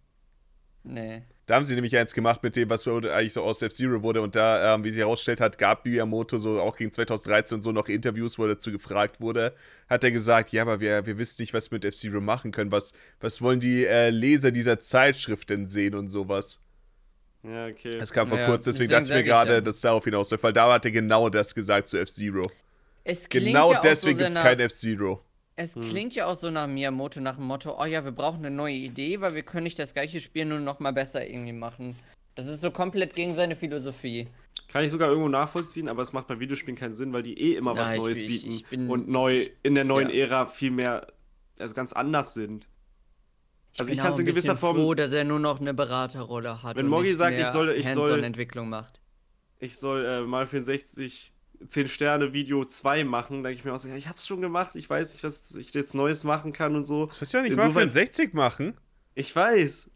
Nee. 0.84 1.23
Da 1.45 1.56
haben 1.56 1.64
sie 1.64 1.73
nämlich 1.73 1.97
eins 1.97 2.14
gemacht 2.14 2.43
mit 2.43 2.56
dem, 2.56 2.69
was 2.69 2.88
eigentlich 2.88 3.34
so 3.34 3.41
aus 3.41 3.61
F-Zero 3.61 4.03
wurde. 4.03 4.22
Und 4.22 4.35
da, 4.35 4.76
ähm, 4.76 4.84
wie 4.84 4.91
sich 4.91 4.99
herausgestellt 4.99 5.41
hat, 5.41 5.57
gab 5.57 5.84
Miyamoto 5.84 6.38
so 6.38 6.61
auch 6.61 6.77
gegen 6.77 6.91
2013 6.91 7.56
und 7.56 7.61
so 7.64 7.72
noch 7.72 7.88
Interviews, 7.89 8.38
wo 8.38 8.43
er 8.43 8.49
dazu 8.49 8.72
gefragt 8.72 9.19
wurde. 9.19 9.56
Hat 9.89 10.03
er 10.03 10.11
gesagt, 10.11 10.51
ja, 10.51 10.61
aber 10.61 10.80
wir, 10.80 11.07
wir 11.07 11.18
wissen 11.18 11.41
nicht, 11.41 11.53
was 11.56 11.72
wir 11.72 11.77
mit 11.77 11.85
F-Zero 11.85 12.22
machen 12.22 12.51
können. 12.51 12.72
Was, 12.72 12.93
was 13.19 13.41
wollen 13.41 13.60
die 13.60 13.85
äh, 13.85 14.11
Leser 14.11 14.51
dieser 14.51 14.80
Zeitschrift 14.80 15.49
denn 15.49 15.65
sehen 15.65 15.95
und 15.95 16.10
sowas? 16.10 16.61
Ja, 17.41 17.68
okay. 17.68 17.97
Das 17.97 18.14
kam 18.14 18.27
vor 18.27 18.38
Ja, 18.38 18.45
kurzem, 18.45 18.73
deswegen 18.73 18.91
dachte 18.91 19.06
ich 19.06 19.10
mir 19.11 19.23
gerade, 19.23 19.53
ja. 19.53 19.61
dass 19.61 19.81
darauf 19.81 20.03
hinausläuft, 20.03 20.43
weil 20.43 20.53
da 20.53 20.72
hat 20.72 20.85
er 20.85 20.91
genau 20.91 21.30
das 21.30 21.56
gesagt 21.56 21.88
zu 21.88 21.97
F-Zero. 21.97 22.51
Genau 23.30 23.72
ja 23.73 23.81
deswegen 23.81 24.19
so 24.19 24.23
gibt 24.23 24.38
es 24.38 24.43
kein 24.43 24.60
F-Zero. 24.60 25.23
Es 25.61 25.76
Hm. 25.76 25.81
klingt 25.81 26.15
ja 26.15 26.26
auch 26.27 26.36
so 26.38 26.49
nach 26.49 26.68
Miyamoto, 26.68 27.19
nach 27.19 27.36
dem 27.36 27.44
Motto, 27.44 27.77
oh 27.77 27.84
ja, 27.84 28.06
wir 28.06 28.14
brauchen 28.14 28.38
eine 28.45 28.49
neue 28.56 28.76
Idee, 28.76 29.19
weil 29.19 29.36
wir 29.36 29.44
können 29.44 29.65
nicht 29.65 29.77
das 29.77 29.94
gleiche 29.94 30.22
Spiel 30.22 30.45
nur 30.45 30.60
noch 30.61 30.80
mal 30.80 30.94
besser 30.94 31.27
irgendwie 31.27 31.52
machen. 31.52 31.98
Das 32.36 32.45
ist 32.48 32.61
so 32.61 32.72
komplett 32.72 33.14
gegen 33.14 33.36
seine 33.36 33.57
Philosophie. 33.57 34.30
Kann 34.69 34.86
ich 34.86 34.91
sogar 34.91 35.10
irgendwo 35.10 35.27
nachvollziehen, 35.27 35.90
aber 35.90 36.02
es 36.02 36.14
macht 36.14 36.27
bei 36.27 36.40
Videospielen 36.40 36.77
keinen 36.77 36.94
Sinn, 36.94 37.11
weil 37.11 37.23
die 37.23 37.38
eh 37.38 37.56
immer 37.57 37.73
Ja, 37.76 37.81
was 37.81 37.91
ich- 37.94 37.99
Neues 37.99 38.22
ich- 38.22 38.27
bieten 38.27 38.52
ich 38.53 38.65
bin- 38.68 38.90
und 38.90 39.10
neu 39.10 39.48
in 39.61 39.76
der 39.76 39.84
neuen 39.84 40.07
Ja. 40.10 40.15
Ära 40.27 40.45
viel 40.45 40.72
mehr, 40.72 41.07
also 41.57 41.76
ganz 41.76 41.91
anders 41.91 42.34
sind. 42.34 42.69
Also 43.77 43.91
ich 43.91 43.98
bin 43.98 44.03
kann 44.06 44.14
es 44.14 44.19
in 44.19 44.26
gewisser 44.27 44.56
Form, 44.56 44.77
froh, 44.77 44.94
dass 44.94 45.11
er 45.11 45.26
nur 45.26 45.40
noch 45.40 45.60
eine 45.60 45.73
Beraterrolle 45.73 46.64
hat. 46.64 46.77
Wenn 46.77 46.90
nicht 46.90 47.18
sagt, 47.18 47.38
ich 47.38 47.45
soll- 47.48 47.72
ich 47.72 47.86
soll- 47.86 48.03
Hands-on-Entwicklung 48.11 48.69
macht. 48.69 49.02
ich 49.60 49.77
soll 49.77 50.06
äh, 50.06 50.22
mal 50.22 50.48
64 50.48 51.34
10 51.65 51.88
Sterne 51.88 52.34
Video 52.34 52.64
2 52.65 53.03
machen, 53.03 53.44
denke 53.44 53.57
ich 53.60 53.65
mir 53.65 53.73
auch 53.73 53.80
so, 53.80 53.88
ja, 53.90 53.95
ich 53.95 54.07
hab's 54.07 54.26
schon 54.26 54.41
gemacht, 54.41 54.76
ich 54.76 54.90
weiß 54.90 55.14
nicht, 55.14 55.23
was 55.23 55.56
ich 55.56 55.73
jetzt 55.73 55.94
Neues 55.94 56.23
machen 56.23 56.53
kann 56.53 56.76
und 56.76 56.84
so. 56.84 57.07
Das 57.07 57.22
heißt 57.22 57.34
ja 57.34 57.41
nicht 57.41 57.52
mal 57.56 57.64
für 57.64 57.68
Insofern- 57.68 57.88
ein 57.88 57.91
60 57.91 58.34
machen. 58.34 58.77
Ich 59.15 59.36
weiß. 59.36 59.90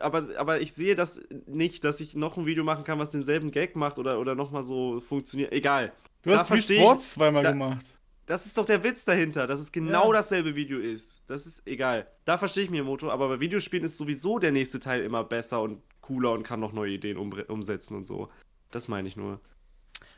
Aber, 0.00 0.28
aber 0.38 0.60
ich 0.60 0.72
sehe 0.72 0.94
das 0.94 1.20
nicht, 1.46 1.84
dass 1.84 2.00
ich 2.00 2.14
noch 2.16 2.36
ein 2.38 2.46
Video 2.46 2.64
machen 2.64 2.84
kann, 2.84 2.98
was 2.98 3.10
denselben 3.10 3.50
Gag 3.50 3.76
macht 3.76 3.98
oder, 3.98 4.18
oder 4.18 4.34
nochmal 4.34 4.62
so 4.62 5.00
funktioniert. 5.00 5.52
Egal. 5.52 5.92
Du 6.22 6.34
hast 6.34 6.50
Wii 6.50 6.78
Sports 6.80 7.12
zweimal 7.12 7.42
da- 7.42 7.50
gemacht. 7.52 7.84
Das 8.26 8.46
ist 8.46 8.56
doch 8.56 8.64
der 8.64 8.84
Witz 8.84 9.04
dahinter, 9.04 9.48
dass 9.48 9.58
es 9.58 9.72
genau 9.72 10.06
Ja. 10.12 10.18
dasselbe 10.18 10.54
Video 10.54 10.78
ist. 10.78 11.20
Das 11.26 11.46
ist 11.46 11.66
egal. 11.66 12.06
Da 12.24 12.38
verstehe 12.38 12.62
ich 12.62 12.70
Miyamoto, 12.70 13.10
aber 13.10 13.28
bei 13.28 13.40
Videospielen 13.40 13.84
ist 13.84 13.96
sowieso 13.96 14.38
der 14.38 14.52
nächste 14.52 14.78
Teil 14.78 15.02
immer 15.02 15.24
besser 15.24 15.60
und 15.62 15.82
cooler 16.00 16.30
und 16.32 16.44
kann 16.44 16.60
noch 16.60 16.72
neue 16.72 16.92
Ideen 16.92 17.16
um, 17.16 17.32
umsetzen 17.48 17.96
und 17.96 18.06
so. 18.06 18.30
Das 18.70 18.86
meine 18.86 19.08
ich 19.08 19.16
nur. 19.16 19.40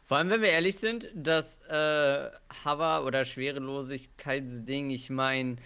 Vor 0.04 0.16
allem, 0.18 0.30
wenn 0.30 0.42
wir 0.42 0.48
ehrlich 0.48 0.76
sind, 0.76 1.08
das 1.14 1.60
äh, 1.68 2.30
Hover- 2.64 3.04
oder 3.04 3.24
Schwerelosigkeitsding, 3.24 4.90
ich 4.90 5.10
meine, 5.10 5.56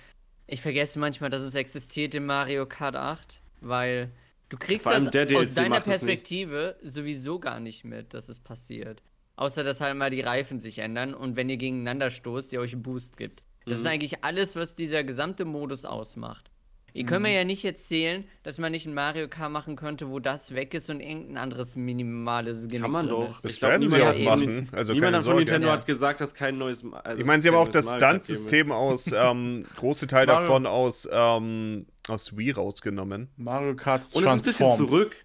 ich 0.46 0.60
vergesse 0.60 0.98
manchmal, 0.98 1.30
dass 1.30 1.42
es 1.42 1.54
existiert 1.54 2.14
in 2.14 2.26
Mario 2.26 2.66
Kart 2.66 2.96
8, 2.96 3.40
weil 3.60 4.10
du 4.48 4.56
kriegst 4.56 4.86
das 4.86 5.06
aus 5.06 5.54
deiner. 5.54 5.80
Perspektive 5.80 6.76
sowieso 6.82 7.38
gar 7.38 7.60
nicht 7.60 7.84
mit, 7.84 8.14
dass 8.14 8.28
es 8.28 8.38
passiert. 8.38 9.02
Außer, 9.36 9.64
dass 9.64 9.80
halt 9.80 9.96
mal 9.96 10.10
die 10.10 10.20
Reifen 10.22 10.60
sich 10.60 10.78
ändern 10.78 11.12
und 11.14 11.36
wenn 11.36 11.50
ihr 11.50 11.56
gegeneinander 11.58 12.10
stoßt, 12.10 12.52
ihr 12.52 12.60
euch 12.60 12.72
einen 12.72 12.82
Boost 12.82 13.16
gibt. 13.16 13.42
Das 13.66 13.78
ist 13.78 13.84
Mhm. 13.84 13.90
eigentlich 13.90 14.24
alles, 14.24 14.54
was 14.56 14.74
dieser 14.76 15.02
gesamte 15.02 15.44
Modus 15.44 15.84
ausmacht. 15.84 16.50
Ihr 16.97 17.05
könnt 17.05 17.20
Mhm. 17.20 17.28
mir 17.28 17.35
ja 17.35 17.44
nicht 17.44 17.64
erzählen, 17.64 18.24
dass 18.43 18.56
man 18.59 18.73
nicht 18.73 18.86
ein 18.86 18.94
Mario 18.94 19.28
Kart 19.28 19.52
machen 19.52 19.77
könnte, 19.77 20.09
wo 20.09 20.18
das 20.18 20.55
weg 20.55 20.73
ist 20.74 20.89
und 20.89 21.01
irgendein 21.01 21.36
anderes 21.36 21.77
minimales 21.77 22.62
Gimmick 22.68 22.81
Kann 22.82 22.90
man 22.90 23.06
drin 23.06 23.16
doch. 23.20 23.31
ist. 23.31 23.44
Das 23.44 23.52
Ich 23.52 23.59
glaub, 23.59 23.70
werden 23.73 23.89
sie 23.89 23.97
niemand 23.97 24.16
auch 24.16 24.24
machen. 24.24 24.68
Also 24.73 24.93
Niemand 24.94 25.12
keine 25.12 25.23
von. 25.24 25.36
Nintendo 25.36 25.68
Ja. 25.68 25.73
hat 25.74 25.86
gesagt, 25.86 26.20
dass 26.23 26.35
kein 26.35 26.56
neues. 26.59 26.82
Also 27.05 27.20
Ich 27.20 27.27
meine, 27.27 27.43
sie 27.43 27.48
haben 27.48 27.56
auch 27.56 27.68
das. 27.68 27.94
Stunt-System 27.94 28.73
aus, 28.73 29.12
ähm, 29.14 29.64
große 29.77 30.06
Teil 30.06 30.27
Mario- 30.27 30.40
davon 30.40 30.66
aus, 30.66 31.09
ähm, 31.12 31.86
aus 32.09 32.36
Wii 32.36 32.52
rausgenommen. 32.52 33.28
Mario 33.36 33.77
Kart 33.77 34.02
Und 34.12 34.24
es 34.24 34.32
ist 34.32 34.39
ein 34.39 34.43
bisschen 34.44 34.70
zurück. 34.70 35.16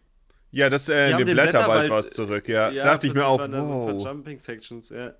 Ja, 0.52 0.69
das 0.69 0.89
äh, 0.89 0.93
Sie 0.93 0.99
in 1.07 1.14
haben 1.14 1.18
dem 1.19 1.27
den 1.27 1.35
Blätterwald 1.38 1.89
war 1.89 1.99
es 1.99 2.10
zurück, 2.10 2.49
ja. 2.49 2.69
da 2.69 2.84
dachte 2.84 3.07
ich 3.07 3.14
mir 3.14 3.26
auch, 3.26 3.38
da 3.48 3.64
so 3.64 3.72
wow. 3.72 4.03
Jumping 4.03 4.38
Sections, 4.38 4.89
ja. 4.89 5.14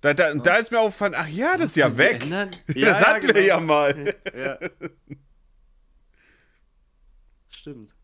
Da, 0.00 0.12
da, 0.14 0.34
da 0.34 0.56
ist 0.56 0.72
mir 0.72 0.80
aufgefallen, 0.80 1.14
ach 1.16 1.28
ja, 1.28 1.52
das 1.56 1.68
ist 1.70 1.76
ja 1.76 1.88
sie 1.88 1.98
weg. 1.98 2.24
ändern? 2.24 2.50
das 2.66 3.06
hatten 3.06 3.28
wir 3.28 3.34
genau. 3.34 3.46
ja 3.46 3.60
mal. 3.60 4.14
Ja. 4.36 4.58
Stimmt. 7.62 7.94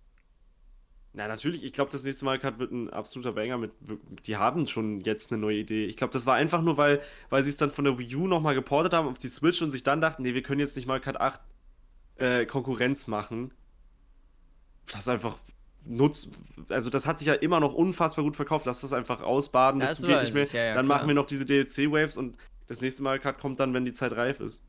Na, 1.14 1.26
natürlich, 1.26 1.64
ich 1.64 1.72
glaube, 1.72 1.90
das 1.90 2.04
nächste 2.04 2.24
Mal 2.24 2.38
Kart 2.38 2.60
wird 2.60 2.70
ein 2.70 2.90
absoluter 2.90 3.32
Banger 3.32 3.58
mit. 3.58 3.72
Die 4.24 4.36
haben 4.36 4.68
schon 4.68 5.00
jetzt 5.00 5.32
eine 5.32 5.40
neue 5.40 5.56
Idee. 5.56 5.86
Ich 5.86 5.96
glaube, 5.96 6.12
das 6.12 6.26
war 6.26 6.36
einfach 6.36 6.62
nur, 6.62 6.76
weil, 6.76 7.00
weil 7.28 7.42
sie 7.42 7.50
es 7.50 7.56
dann 7.56 7.72
von 7.72 7.84
der 7.84 7.98
Wii 7.98 8.14
U 8.14 8.28
nochmal 8.28 8.54
geportet 8.54 8.92
haben 8.92 9.08
auf 9.08 9.18
die 9.18 9.26
Switch 9.26 9.60
und 9.60 9.70
sich 9.70 9.82
dann 9.82 10.00
dachten, 10.00 10.22
nee, 10.22 10.34
wir 10.34 10.44
können 10.44 10.60
jetzt 10.60 10.76
nicht 10.76 10.86
mal 10.86 11.00
Kart 11.00 11.20
8 11.20 11.40
äh, 12.18 12.46
Konkurrenz 12.46 13.08
machen. 13.08 13.52
Das 14.92 15.08
einfach 15.08 15.38
nutzt. 15.84 16.28
Also, 16.68 16.88
das 16.88 17.04
hat 17.04 17.18
sich 17.18 17.26
ja 17.26 17.34
immer 17.34 17.58
noch 17.58 17.74
unfassbar 17.74 18.24
gut 18.24 18.36
verkauft. 18.36 18.64
Lass 18.64 18.82
das 18.82 18.92
einfach 18.92 19.22
ausbaden 19.22 19.80
Das 19.80 19.96
zum 19.96 20.06
geht 20.08 20.20
nicht 20.20 20.34
mehr. 20.34 20.44
ich, 20.44 20.52
ja, 20.52 20.66
ja, 20.66 20.74
dann 20.74 20.86
klar. 20.86 20.98
machen 20.98 21.08
wir 21.08 21.16
noch 21.16 21.26
diese 21.26 21.44
DLC-Waves 21.46 22.16
und 22.16 22.36
Das 22.68 22.80
nächste 22.80 23.02
Mario 23.02 23.20
Kart 23.20 23.40
kommt 23.40 23.58
dann, 23.58 23.74
wenn 23.74 23.84
die 23.84 23.92
Zeit 23.92 24.12
reif 24.12 24.38
ist. 24.38 24.62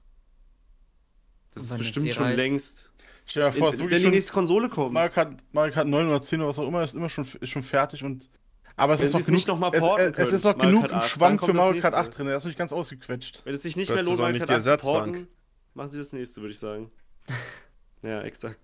Das 1.53 1.65
ist 1.65 1.77
bestimmt 1.77 2.07
die 2.07 2.11
schon 2.11 2.31
längst. 2.31 2.91
Stell 3.30 3.51
dir 3.51 3.57
vor, 3.57 3.69
es 3.69 3.73
wenn 3.73 3.85
wirklich 3.85 4.01
die 4.01 4.10
nächste 4.10 4.34
Konsole 4.34 4.69
kommt. 4.69 4.91
Mario 4.91 5.11
Kart, 5.11 5.38
Mario 5.51 5.72
Kart 5.72 5.88
9 5.88 6.07
oder 6.07 6.22
10 6.22 6.39
oder 6.39 6.49
was 6.49 6.57
auch 6.57 6.68
immer, 6.68 6.84
ist 6.84 6.95
immer 6.95 7.10
schon, 7.10 7.27
ist 7.39 7.49
schon 7.49 7.61
fertig 7.61 8.03
und. 8.03 8.27
Aber 8.76 8.93
es 8.93 8.99
Wenn 8.99 9.07
ist 9.07 9.14
noch 9.14 9.19
es 9.19 9.26
genug, 9.27 9.38
nicht 9.38 9.47
noch 9.47 9.60
mal 9.60 9.72
es, 9.73 9.80
porten 9.80 10.06
es, 10.06 10.10
es 10.10 10.15
können, 10.15 10.35
ist 10.35 10.43
noch 10.45 10.56
Mario 10.57 10.69
genug 10.69 10.81
Kart 10.81 10.91
im 10.91 10.97
8, 10.97 11.10
Schwank 11.10 11.45
für 11.45 11.53
Mario 11.53 11.81
Kart 11.81 11.93
nächste. 11.93 12.10
8 12.11 12.18
drin, 12.18 12.26
der 12.27 12.38
ist 12.38 12.43
noch 12.43 12.49
nicht 12.49 12.57
ganz 12.57 12.73
ausgequetscht. 12.73 13.41
Wenn 13.45 13.53
es 13.53 13.61
sich 13.61 13.76
nicht 13.76 13.89
Das 13.91 13.95
mehr 13.95 14.06
lohnt, 14.06 14.19
Mario 14.19 14.39
Kart 14.39 14.49
die 14.49 14.69
8 14.69 14.81
zu 14.81 14.88
porten, 14.88 15.27
machen 15.76 15.89
sie 15.89 15.97
das 15.99 16.14
nächste, 16.14 16.41
würde 16.41 16.53
ich 16.53 16.60
sagen. 16.60 16.91
ja, 18.01 18.22
exakt. 18.22 18.60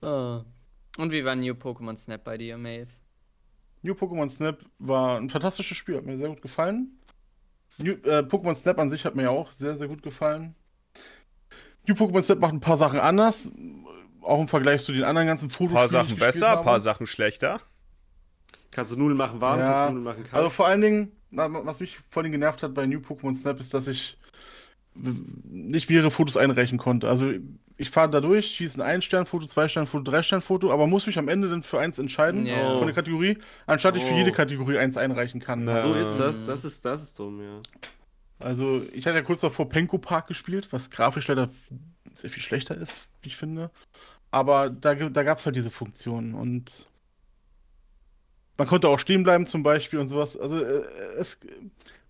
Oh. 0.00 0.40
Und 0.96 1.12
wie 1.12 1.24
war 1.24 1.36
New 1.36 1.52
Pokémon 1.52 1.98
Snap 1.98 2.24
bei 2.24 2.38
dir, 2.38 2.56
Maeve? 2.56 2.88
New 3.82 3.92
Pokémon 3.92 4.30
Snap 4.30 4.58
war 4.78 5.18
ein 5.18 5.28
fantastisches 5.28 5.76
Spiel, 5.76 5.96
hat 5.96 6.06
mir 6.06 6.16
sehr 6.16 6.28
gut 6.28 6.40
gefallen. 6.40 6.98
New, 7.76 7.92
äh, 7.92 8.20
Pokémon 8.20 8.54
Snap 8.54 8.78
an 8.78 8.88
sich 8.88 9.04
hat 9.04 9.14
mir 9.16 9.24
ja 9.24 9.30
auch 9.30 9.52
sehr, 9.52 9.76
sehr 9.76 9.88
gut 9.88 10.02
gefallen. 10.02 10.54
New 11.86 11.94
Pokémon 11.94 12.22
Snap 12.22 12.38
macht 12.40 12.52
ein 12.52 12.60
paar 12.60 12.78
Sachen 12.78 13.00
anders, 13.00 13.50
auch 14.22 14.40
im 14.40 14.48
Vergleich 14.48 14.84
zu 14.84 14.92
den 14.92 15.04
anderen 15.04 15.26
ganzen 15.26 15.50
Fotos. 15.50 15.72
Ein 15.72 15.74
paar 15.76 15.88
Sachen 15.88 16.16
besser, 16.16 16.58
ein 16.58 16.64
paar 16.64 16.80
Sachen 16.80 17.06
schlechter. 17.06 17.58
Kannst 18.70 18.92
du 18.92 18.96
Nudeln 18.98 19.16
machen 19.16 19.40
warm, 19.40 19.58
Ja, 19.58 19.66
kannst 19.66 19.82
du 19.84 19.88
Nudeln 19.88 20.04
machen 20.04 20.22
kalt. 20.24 20.34
Also 20.34 20.50
vor 20.50 20.66
allen 20.66 20.80
Dingen, 20.80 21.12
wa- 21.30 21.52
wa- 21.52 21.62
was 21.64 21.80
mich 21.80 21.98
vor 22.10 22.22
allem 22.22 22.30
genervt 22.32 22.62
hat 22.62 22.74
bei 22.74 22.86
New 22.86 22.98
Pokémon 23.00 23.34
Snap, 23.34 23.58
ist, 23.58 23.74
dass 23.74 23.88
ich 23.88 24.16
nicht 24.94 25.88
mehrere 25.88 26.10
Fotos 26.10 26.36
einreichen 26.36 26.78
konnte. 26.78 27.08
Also 27.08 27.32
ich 27.76 27.90
fahre 27.90 28.10
da 28.10 28.20
durch, 28.20 28.46
schieße 28.56 28.76
ein 28.76 28.82
Ein-Stern-Foto, 28.96 29.46
Zwei-Stern-Foto, 29.46 30.02
Drei-Stern-Foto, 30.10 30.70
aber 30.72 30.86
muss 30.86 31.06
mich 31.06 31.16
am 31.18 31.28
Ende 31.28 31.48
dann 31.48 31.62
für 31.62 31.78
eins 31.80 31.98
entscheiden 31.98 32.44
Ja. 32.44 32.76
von 32.76 32.86
der 32.86 32.94
Kategorie, 32.94 33.38
anstatt 33.66 33.96
ich 33.96 34.04
für 34.04 34.12
Oh. 34.12 34.16
jede 34.18 34.32
Kategorie 34.32 34.78
eins 34.78 34.96
einreichen 34.96 35.40
kann. 35.40 35.64
Na. 35.64 35.80
so 35.80 35.94
ist 35.94 36.18
das, 36.18 36.46
das 36.46 36.64
ist, 36.64 36.84
das 36.84 37.02
ist 37.02 37.18
dumm, 37.18 37.40
ja. 37.40 37.60
Also 38.40 38.82
ich 38.92 39.06
hatte 39.06 39.16
ja 39.18 39.22
kurz 39.22 39.40
davor 39.40 39.68
Penko 39.68 39.98
Park 39.98 40.26
gespielt, 40.26 40.68
was 40.72 40.90
grafisch 40.90 41.28
leider 41.28 41.50
sehr 42.14 42.30
viel 42.30 42.42
schlechter 42.42 42.76
ist, 42.76 43.08
wie 43.22 43.28
ich 43.28 43.36
finde. 43.36 43.70
Aber 44.30 44.70
da, 44.70 44.94
da 44.94 45.22
gab 45.22 45.38
es 45.38 45.46
halt 45.46 45.56
diese 45.56 45.70
Funktion 45.70 46.34
und 46.34 46.86
man 48.56 48.66
konnte 48.68 48.88
auch 48.88 48.98
stehen 48.98 49.22
bleiben 49.22 49.46
zum 49.46 49.62
Beispiel 49.62 49.98
und 49.98 50.08
sowas. 50.08 50.36
Also 50.36 50.62
äh, 50.62 50.82
es 51.18 51.38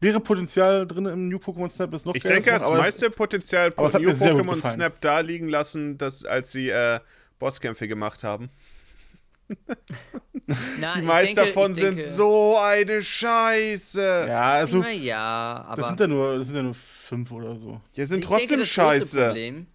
wäre 0.01 0.21
Potenzial 0.21 0.87
drin 0.87 1.07
im 1.07 1.29
New 1.29 1.39
Pokémon 1.39 1.69
Snap, 1.69 1.93
ist 1.95 2.07
noch 2.07 2.15
Ich 2.15 2.23
denke, 2.23 2.51
das 2.51 2.65
es- 2.65 2.69
meiste 2.71 3.11
Potenzial 3.11 3.73
es 3.77 3.95
hat 3.95 4.03
New 4.03 4.11
Pokémon. 4.11 4.61
Snap 4.61 5.01
da 5.01 5.21
liegen 5.21 5.49
lassen, 5.49 5.97
dass, 5.99 6.25
als 6.25 6.51
sie 6.53 6.71
äh, 6.71 7.01
Bosskämpfe 7.39 7.87
gemacht 7.89 8.25
haben. 8.25 8.51
Na, 10.81 10.95
Die 10.97 11.03
meisten 11.03 11.37
davon 11.37 11.75
sind 11.75 11.97
denke- 11.97 12.03
so 12.05 12.57
eine 12.59 13.01
Scheiße. 13.01 14.25
Ja, 14.29 14.41
also 14.51 14.79
Na 14.79 14.91
ja, 14.91 15.65
aber. 15.69 15.77
das 15.83 15.89
sind 15.91 16.01
ja 16.01 16.07
nur, 16.09 16.39
das 16.39 16.47
sind 16.49 16.57
ja 16.57 16.63
nur 16.63 16.75
fünf 16.75 17.31
oder 17.31 17.55
so. 17.55 17.81
Die 17.97 18.05
sind 18.05 18.25
trotzdem 18.25 18.49
denke, 18.49 18.63
das 18.63 18.69
scheiße. 18.69 19.27
Problem, 19.27 19.67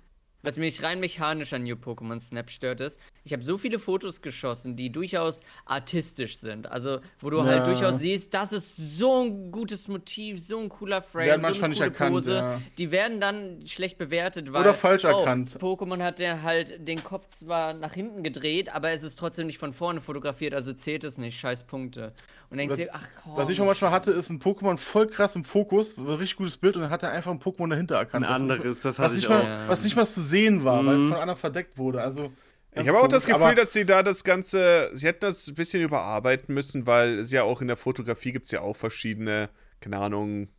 was 0.46 0.58
mich 0.58 0.82
rein 0.84 1.00
mechanisch 1.00 1.52
an 1.54 1.64
New 1.64 1.76
Pokémon 1.76 2.20
Snap 2.20 2.50
stört, 2.50 2.80
ist, 2.82 3.00
ich 3.24 3.34
habe 3.34 3.44
so 3.44 3.58
viele 3.58 3.80
Fotos 3.80 4.22
geschossen, 4.22 4.76
die 4.76 4.92
durchaus 4.92 5.42
artistisch 5.66 6.38
sind. 6.38 6.72
Also, 6.72 7.00
wo 7.20 7.30
du 7.30 7.38
Ja. 7.40 7.46
halt 7.46 7.68
durchaus 7.68 8.00
siehst, 8.00 8.34
das 8.34 8.54
ist 8.54 8.76
so 8.98 9.24
ein 9.26 9.52
gutes 9.52 9.88
Motiv, 9.88 10.42
so 10.42 10.60
ein 10.60 10.70
cooler 10.70 11.02
Frame, 11.02 11.26
Werden 11.28 11.54
so 11.54 11.60
eine 11.64 11.70
nicht 11.70 11.78
coole 11.80 11.90
erkannt, 11.92 12.12
Pose. 12.14 12.34
ja. 12.36 12.62
Die 12.78 12.92
werden 12.92 13.20
dann 13.20 13.66
schlecht 13.68 13.98
bewertet, 13.98 14.54
weil 14.54 14.62
Oder 14.62 14.74
falsch 14.74 15.06
oh, 15.06 15.10
erkannt. 15.10 15.58
Pokémon 15.60 16.02
hat 16.04 16.20
der 16.20 16.44
halt 16.44 16.88
den 16.88 17.04
Kopf 17.04 17.28
zwar 17.30 17.74
nach 17.74 17.94
hinten 17.94 18.24
gedreht, 18.24 18.74
aber 18.74 18.92
es 18.92 19.04
ist 19.04 19.18
trotzdem 19.18 19.48
nicht 19.48 19.58
von 19.58 19.74
vorne 19.74 20.02
fotografiert, 20.02 20.54
also 20.54 20.74
zählt 20.74 21.04
es 21.04 21.18
nicht. 21.18 21.38
Scheiß 21.40 21.64
Punkte. 21.64 22.14
Und 22.50 22.58
denkst 22.60 22.74
Was- 22.74 22.78
dir, 22.84 22.90
ach 22.94 23.08
komm. 23.24 23.38
Was 23.38 23.50
ich 23.50 23.60
auch 23.60 23.66
manchmal 23.66 23.92
hatte, 23.92 24.12
ist 24.12 24.30
ein 24.30 24.40
Pokémon 24.40 24.78
voll 24.78 25.08
krass 25.08 25.36
im 25.36 25.44
Fokus, 25.44 25.96
richtig 25.98 26.36
gutes 26.38 26.58
Bild 26.58 26.76
und 26.76 26.84
dann 26.84 26.92
hat 26.92 27.02
er 27.04 27.12
einfach 27.12 27.32
ein 27.32 27.40
Pokémon 27.40 27.70
dahinter 27.70 27.96
erkannt. 27.96 28.26
Ein 28.26 28.32
anderes, 28.32 28.82
das 28.82 29.00
was 29.00 29.06
hatte 29.06 29.16
ich 29.16 29.22
nicht 29.22 29.28
auch. 29.30 29.42
mal, 29.42 29.44
Ja. 29.44 29.68
Was 29.68 29.84
nicht 29.84 29.96
mal 29.96 30.06
zu 30.06 30.22
sehen 30.22 30.35
war, 30.64 30.86
weil 30.86 30.98
es 30.98 31.03
Mhm. 31.03 31.10
von 31.10 31.18
anderen 31.18 31.40
verdeckt 31.40 31.78
wurde. 31.78 32.02
Also, 32.02 32.32
Ich 32.78 32.88
habe 32.88 32.99
auch 32.99 33.07
das 33.07 33.26
Gefühl, 33.26 33.56
dass 33.56 33.72
sie 33.74 33.86
da 33.86 34.03
das 34.03 34.24
Ganze, 34.24 34.90
sie 34.94 35.07
hätten 35.07 35.22
das 35.22 35.48
ein 35.48 35.56
bisschen 35.56 35.82
überarbeiten 35.82 36.53
müssen, 36.53 36.86
weil 36.86 37.20
es 37.20 37.32
ja 37.32 37.44
auch 37.44 37.62
in 37.62 37.68
der 37.68 37.78
Fotografie 37.78 38.32
gibt 38.34 38.45
es 38.45 38.52
ja 38.52 38.62
auch 38.62 38.76
verschiedene, 38.76 39.49
keine 39.80 39.98
Ahnung, 39.98 40.49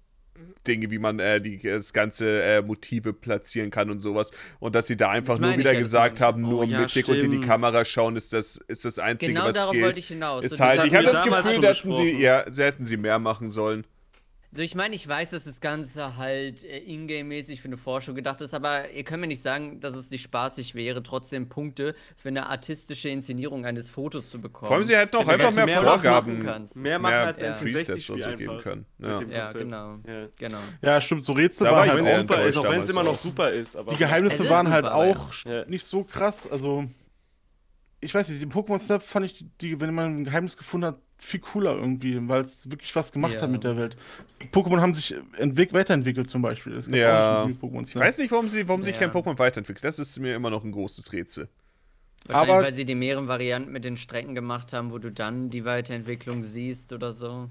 Dinge, 0.66 0.90
wie 0.90 0.98
man 0.98 1.18
äh, 1.18 1.40
die, 1.40 1.58
das 1.58 1.92
ganze 1.92 2.42
äh, 2.42 2.60
Motive 2.62 3.12
platzieren 3.14 3.70
kann 3.70 3.88
und 3.90 4.00
sowas. 4.00 4.32
Und 4.60 4.74
dass 4.74 4.86
sie 4.86 4.96
da 4.96 5.10
einfach 5.10 5.38
nur 5.38 5.56
wieder 5.56 5.74
gesagt 5.74 6.20
haben, 6.20 6.42
nur 6.42 6.60
Oh 6.60 6.64
ja, 6.64 6.80
mittig 6.80 7.08
und 7.08 7.16
in 7.16 7.30
die 7.30 7.36
stimmt. 7.36 7.46
Kamera 7.46 7.84
schauen, 7.84 8.16
ist 8.16 8.32
das, 8.32 8.56
ist 8.68 8.84
das 8.84 8.98
Einzige, 8.98 9.32
genau 9.32 9.46
was 9.46 9.54
darauf 9.56 9.78
wollte 9.80 9.98
ich 9.98 10.08
hinaus. 10.08 10.44
Ist 10.44 10.60
halt, 10.60 10.84
ich 10.84 10.94
habe 10.94 11.04
das 11.04 11.22
Gefühl, 11.22 11.42
schon 11.52 11.62
da 11.62 11.68
hätten 11.72 11.92
sie, 11.92 12.18
ja, 12.18 12.44
sie 12.50 12.64
hätten 12.64 12.84
sie 12.84 12.96
mehr 12.96 13.18
machen 13.18 13.48
sollen. 13.48 13.86
So, 14.56 14.62
ich 14.62 14.74
meine, 14.74 14.94
ich 14.94 15.06
weiß, 15.06 15.30
dass 15.30 15.44
das 15.44 15.60
Ganze 15.60 16.16
halt 16.16 16.64
äh, 16.64 16.78
Ingame-mäßig 16.78 17.60
für 17.60 17.68
eine 17.68 17.76
Vorschau 17.76 18.14
gedacht 18.14 18.40
ist, 18.40 18.54
aber 18.54 18.90
ihr 18.90 19.04
könnt 19.04 19.20
mir 19.20 19.26
nicht 19.26 19.42
sagen, 19.42 19.80
dass 19.80 19.94
es 19.94 20.10
nicht 20.10 20.22
spaßig 20.22 20.74
wäre, 20.74 21.02
trotzdem 21.02 21.50
Punkte 21.50 21.94
für 22.16 22.30
eine 22.30 22.46
artistische 22.46 23.10
Inszenierung 23.10 23.66
eines 23.66 23.90
Fotos 23.90 24.30
zu 24.30 24.40
bekommen. 24.40 24.68
Vor 24.68 24.76
allem, 24.76 24.84
sie 24.84 24.96
hätten 24.96 25.12
du 25.12 25.18
einfach 25.18 25.54
mehr 25.54 25.66
mehr 25.66 25.82
Vorgaben. 25.82 26.42
Mehr 26.76 26.98
machen 26.98 27.14
als 27.14 27.40
ja. 27.40 27.52
ein 27.52 27.60
Presets 27.60 28.06
64 28.06 28.10
oder 28.10 28.30
so 28.30 28.36
geben 28.38 28.58
können. 28.60 28.86
Ja. 28.98 29.20
Ja, 29.24 29.52
genau. 29.52 29.98
Ja. 30.06 30.28
Genau. 30.38 30.58
Ja, 30.80 31.00
stimmt, 31.02 31.26
so 31.26 31.34
Rätsel 31.34 31.66
Da 31.66 31.72
war 31.72 31.86
waren 31.86 31.98
ich 31.98 32.06
halt 32.06 32.20
super 32.20 32.46
ist, 32.46 32.56
auch 32.56 32.70
wenn 32.70 32.80
es 32.80 32.88
immer 32.88 33.04
noch 33.04 33.16
super 33.16 33.50
ist. 33.50 33.76
Aber 33.76 33.92
die 33.92 33.98
Geheimnisse 33.98 34.44
ist 34.44 34.48
waren 34.50 34.70
halt 34.70 34.86
super, 34.86 34.96
aber 34.96 35.20
auch 35.20 35.34
ja. 35.44 35.66
nicht 35.66 35.84
so 35.84 36.02
krass. 36.02 36.50
Also, 36.50 36.86
ich 38.00 38.14
weiß 38.14 38.30
nicht, 38.30 38.40
die 38.40 38.46
Pokémon 38.46 38.78
Snap 38.78 39.02
fand 39.02 39.26
ich, 39.26 39.44
die, 39.60 39.78
wenn 39.82 39.92
man 39.92 40.20
ein 40.20 40.24
Geheimnis 40.24 40.56
gefunden 40.56 40.86
hat, 40.86 40.98
viel 41.18 41.40
cooler 41.40 41.74
irgendwie, 41.74 42.18
weil 42.28 42.42
es 42.42 42.70
wirklich 42.70 42.94
was 42.94 43.10
gemacht 43.12 43.34
Ja. 43.34 43.42
hat 43.42 43.50
mit 43.50 43.64
der 43.64 43.76
Welt. 43.76 43.96
Pokémon 44.52 44.80
haben 44.80 44.92
sich 44.94 45.14
entwick 45.38 45.72
weiterentwickelt 45.72 46.28
zum 46.28 46.42
Beispiel. 46.42 46.74
Das 46.74 46.86
gab's 46.86 46.98
Ja. 46.98 47.42
auch 47.42 47.46
nicht 47.48 47.62
in 47.62 47.68
Pokémon 47.70 47.88
Ich 47.88 47.96
weiß 47.96 48.18
nicht, 48.18 48.30
warum 48.30 48.48
sie, 48.48 48.68
warum 48.68 48.82
sich 48.82 48.94
Ja. 49.00 49.08
kein 49.08 49.10
Pokémon 49.12 49.38
weiterentwickelt. 49.38 49.82
Das 49.84 49.98
ist 49.98 50.18
mir 50.18 50.34
immer 50.34 50.50
noch 50.50 50.62
ein 50.64 50.72
großes 50.72 51.12
Rätsel. 51.12 51.48
Wahrscheinlich, 52.26 52.54
Aber- 52.54 52.64
weil 52.64 52.74
sie 52.74 52.84
die 52.84 52.94
mehreren 52.94 53.28
Varianten 53.28 53.72
mit 53.72 53.84
den 53.84 53.96
Strecken 53.96 54.34
gemacht 54.34 54.72
haben, 54.72 54.90
wo 54.90 54.98
du 54.98 55.10
dann 55.10 55.48
die 55.48 55.64
Weiterentwicklung 55.64 56.42
siehst 56.42 56.92
oder 56.92 57.12
so. 57.12 57.48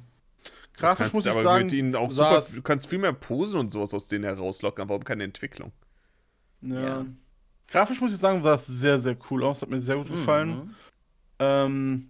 Grafisch 0.78 0.98
kannst 1.04 1.14
muss 1.14 1.26
ich 1.26 1.32
aber 1.32 1.42
sagen, 1.42 1.64
mit 1.66 1.74
ihnen 1.74 1.96
auch 1.96 2.12
super, 2.12 2.46
du 2.54 2.62
kannst 2.62 2.88
viel 2.90 3.00
mehr 3.00 3.14
Posen 3.14 3.62
und 3.62 3.70
sowas 3.72 3.94
aus 3.94 4.10
denen 4.10 4.26
herauslocken, 4.26 4.82
aber 4.82 4.90
warum 4.90 5.06
keine 5.06 5.24
Entwicklung? 5.24 5.72
Ja. 6.62 6.82
Ja. 6.82 7.06
Grafisch 7.70 8.02
muss 8.02 8.12
ich 8.12 8.18
sagen, 8.18 8.44
sah 8.44 8.56
es 8.56 8.66
sehr, 8.68 9.00
sehr 9.00 9.16
cool 9.32 9.44
aus. 9.44 9.62
Hat 9.62 9.70
mir 9.70 9.80
sehr 9.80 9.96
gut 9.96 10.10
gefallen. 10.10 10.50
Mhm. 10.50 10.76
Ähm, 11.40 12.10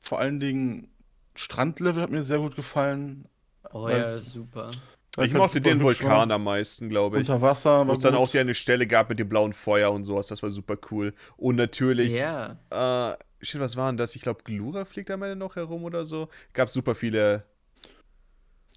vor 0.00 0.18
allen 0.18 0.40
Dingen 0.40 0.88
Strandlevel 1.36 2.02
hat 2.02 2.10
mir 2.10 2.22
sehr 2.24 2.38
gut 2.38 2.56
gefallen. 2.56 3.26
Oh 3.72 3.88
ja, 3.88 3.96
Weil's- 4.04 4.32
super. 4.32 4.70
Ich 5.18 5.32
mochte 5.32 5.62
den 5.62 5.82
Vulkan 5.82 6.30
am 6.30 6.44
meisten, 6.44 6.90
glaube 6.90 7.16
ich. 7.18 7.28
Unter 7.28 7.40
Wasser. 7.40 7.86
Wo 7.88 7.92
es 7.92 8.00
dann 8.00 8.12
gut. 8.14 8.22
auch 8.22 8.28
die 8.30 8.38
eine 8.38 8.52
Stelle 8.52 8.86
gab 8.86 9.08
mit 9.08 9.18
dem 9.18 9.30
blauen 9.30 9.54
Feuer 9.54 9.90
und 9.90 10.04
sowas, 10.04 10.26
das 10.26 10.42
war 10.42 10.50
super 10.50 10.76
cool. 10.90 11.14
Und 11.38 11.56
natürlich, 11.56 12.12
Ja. 12.12 12.58
äh, 12.68 13.16
shit, 13.40 13.58
was 13.58 13.76
war 13.76 13.90
denn 13.90 13.96
das? 13.96 14.14
Ich 14.14 14.20
glaube, 14.20 14.42
Glura 14.44 14.84
fliegt 14.84 15.10
am 15.10 15.22
Ende 15.22 15.36
noch 15.36 15.56
herum 15.56 15.84
oder 15.84 16.04
so. 16.04 16.28
Gab 16.52 16.68
super 16.68 16.94
viele. 16.94 17.44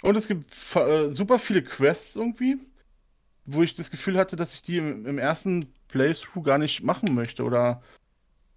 Und 0.01 0.15
es 0.15 0.29
gibt 0.29 0.53
äh, 0.77 1.11
super 1.11 1.39
viele 1.39 1.61
Quests 1.61 2.15
irgendwie, 2.15 2.57
wo 3.45 3.61
ich 3.61 3.75
das 3.75 3.91
Gefühl 3.91 4.17
hatte, 4.17 4.37
dass 4.37 4.53
ich 4.53 4.61
die 4.61 4.77
im, 4.77 5.05
im 5.05 5.17
ersten 5.17 5.73
Playthrough 5.89 6.43
gar 6.45 6.57
nicht 6.57 6.83
machen 6.83 7.15
möchte. 7.15 7.43
Oder 7.43 7.81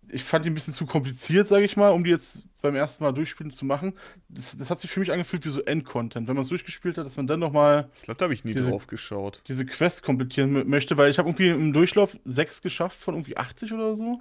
ich 0.09 0.23
fand 0.25 0.45
die 0.45 0.51
ein 0.51 0.55
bisschen 0.55 0.75
zu 0.75 0.85
kompliziert, 0.87 1.49
sage 1.49 1.65
ich 1.65 1.77
mal, 1.77 1.91
um 1.91 2.05
die 2.05 2.11
jetzt 2.11 2.43
beim 2.61 2.75
ersten 2.77 3.03
Mal 3.03 3.13
durchspielen 3.13 3.51
zu 3.51 3.65
machen. 3.65 3.95
Das, 4.29 4.57
das 4.57 4.71
hat 4.71 4.79
sich 4.81 4.91
für 4.91 5.01
mich 5.01 5.11
angefühlt 5.13 5.45
wie 5.45 5.51
so 5.51 5.63
Endcontent. 5.63 6.29
Wenn 6.29 6.35
man 6.37 6.43
es 6.45 6.49
durchgespielt 6.51 6.97
hat, 6.99 7.07
dass 7.07 7.17
man 7.17 7.27
dann 7.27 7.41
nochmal 7.41 7.89
Ich 7.97 8.03
glaube, 8.03 8.19
da 8.19 8.25
habe 8.25 8.35
ich 8.35 8.45
nie 8.45 8.53
Diese- 8.55 8.71
drauf 8.71 8.87
geschaut. 8.87 9.43
diese 9.49 9.67
Quests 9.67 10.03
komplettieren 10.03 10.57
mö- 10.57 10.65
möchte, 10.65 10.97
weil 10.97 11.11
ich 11.11 11.19
habe 11.19 11.29
irgendwie 11.29 11.49
im 11.49 11.73
Durchlauf 11.73 12.17
sechs 12.25 12.63
geschafft 12.63 13.01
von 13.01 13.15
irgendwie 13.15 13.37
80 13.37 13.73
oder 13.73 13.97
so. 13.97 14.21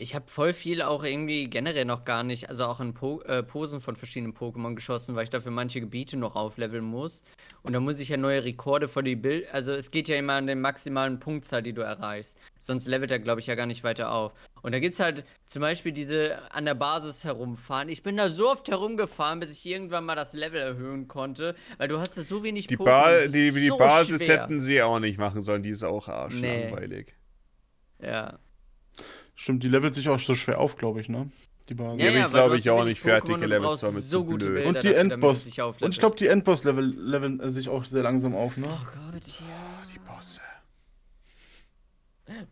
Ich 0.00 0.14
habe 0.14 0.24
voll 0.28 0.54
viel 0.54 0.80
auch 0.80 1.04
irgendwie 1.04 1.46
generell 1.50 1.84
noch 1.84 2.06
gar 2.06 2.22
nicht, 2.22 2.48
also 2.48 2.64
auch 2.64 2.80
in 2.80 2.94
po 2.94 3.20
äh, 3.22 3.42
Posen 3.42 3.80
von 3.82 3.96
verschiedenen 3.96 4.32
Pokémon 4.32 4.74
geschossen, 4.74 5.14
weil 5.14 5.24
ich 5.24 5.30
dafür 5.30 5.50
manche 5.52 5.78
Gebiete 5.80 6.16
noch 6.16 6.36
aufleveln 6.36 6.82
muss. 6.84 7.22
Und 7.62 7.74
da 7.74 7.80
muss 7.80 7.98
ich 7.98 8.08
ja 8.08 8.16
neue 8.16 8.42
Rekorde 8.42 8.88
für 8.88 9.02
die 9.02 9.14
Bild. 9.14 9.52
Also 9.52 9.72
es 9.72 9.90
geht 9.90 10.08
ja 10.08 10.16
immer 10.16 10.32
an 10.32 10.46
den 10.46 10.62
maximalen 10.62 11.20
Punktzahl, 11.20 11.62
die 11.62 11.74
du 11.74 11.82
erreichst. 11.82 12.38
Sonst 12.58 12.86
levelt 12.86 13.10
er, 13.10 13.18
glaube 13.18 13.40
ich, 13.40 13.46
ja 13.46 13.56
gar 13.56 13.66
nicht 13.66 13.84
weiter 13.84 14.10
auf. 14.12 14.32
Und 14.62 14.72
da 14.72 14.78
gibt 14.78 14.94
es 14.94 15.00
halt 15.00 15.24
zum 15.44 15.60
Beispiel 15.60 15.92
diese 15.92 16.38
an 16.50 16.64
der 16.64 16.74
Basis 16.74 17.22
herumfahren. 17.24 17.90
Ich 17.90 18.02
bin 18.02 18.16
da 18.16 18.30
so 18.30 18.50
oft 18.50 18.68
herumgefahren, 18.70 19.38
bis 19.38 19.50
ich 19.52 19.66
irgendwann 19.66 20.06
mal 20.06 20.14
das 20.16 20.32
Level 20.32 20.60
erhöhen 20.62 21.08
konnte, 21.08 21.54
weil 21.76 21.88
du 21.88 22.00
hast 22.00 22.16
da 22.16 22.22
so 22.22 22.42
wenig 22.42 22.66
Die, 22.68 22.78
Pokémon, 22.78 22.84
ba 22.84 23.26
die, 23.26 23.50
die 23.52 23.68
so 23.68 23.76
Basis 23.76 24.24
schwer. 24.24 24.42
hätten 24.44 24.60
sie 24.60 24.80
auch 24.80 24.98
nicht 24.98 25.18
machen 25.18 25.42
sollen, 25.42 25.62
die 25.62 25.70
ist 25.70 25.84
auch 25.84 26.08
Nee. 26.08 26.14
arschlangweilig. 26.14 27.14
Ja. 28.02 28.38
Stimmt, 29.40 29.62
die 29.62 29.68
levelt 29.68 29.94
sich 29.94 30.06
auch 30.10 30.20
so 30.20 30.34
schwer 30.34 30.60
auf, 30.60 30.76
glaube 30.76 31.00
ich, 31.00 31.08
ne? 31.08 31.30
Die 31.70 31.72
Basis. 31.72 31.96
Die 31.96 32.04
hab 32.08 32.12
ich, 32.12 32.22
weil 32.24 32.30
glaub 32.30 32.50
du 32.50 32.56
ich, 32.58 32.68
auch 32.68 32.84
nicht 32.84 33.00
fertig 33.00 33.40
gelevelt, 33.40 33.62
brauchst 33.62 33.82
das 33.82 33.88
war 33.88 33.94
mir 33.94 34.02
so 34.02 34.18
zu 34.18 34.24
gute. 34.26 34.50
Bilder 34.50 34.68
Und 34.68 34.82
die 34.82 34.88
dafür, 34.88 34.98
Endboss. 34.98 35.44
sich 35.44 35.62
Und 35.62 35.88
ich 35.88 35.98
glaube, 35.98 36.16
die 36.16 36.26
Endboss 36.26 36.64
level, 36.64 36.84
leveln 36.84 37.40
äh, 37.40 37.50
sich 37.50 37.70
auch 37.70 37.86
sehr 37.86 38.02
langsam 38.02 38.34
auf, 38.34 38.58
ne? 38.58 38.66
Oh 38.68 38.84
Gott, 38.84 39.26
ja. 39.26 39.82
Die 39.94 39.98
Bosse. 40.00 40.42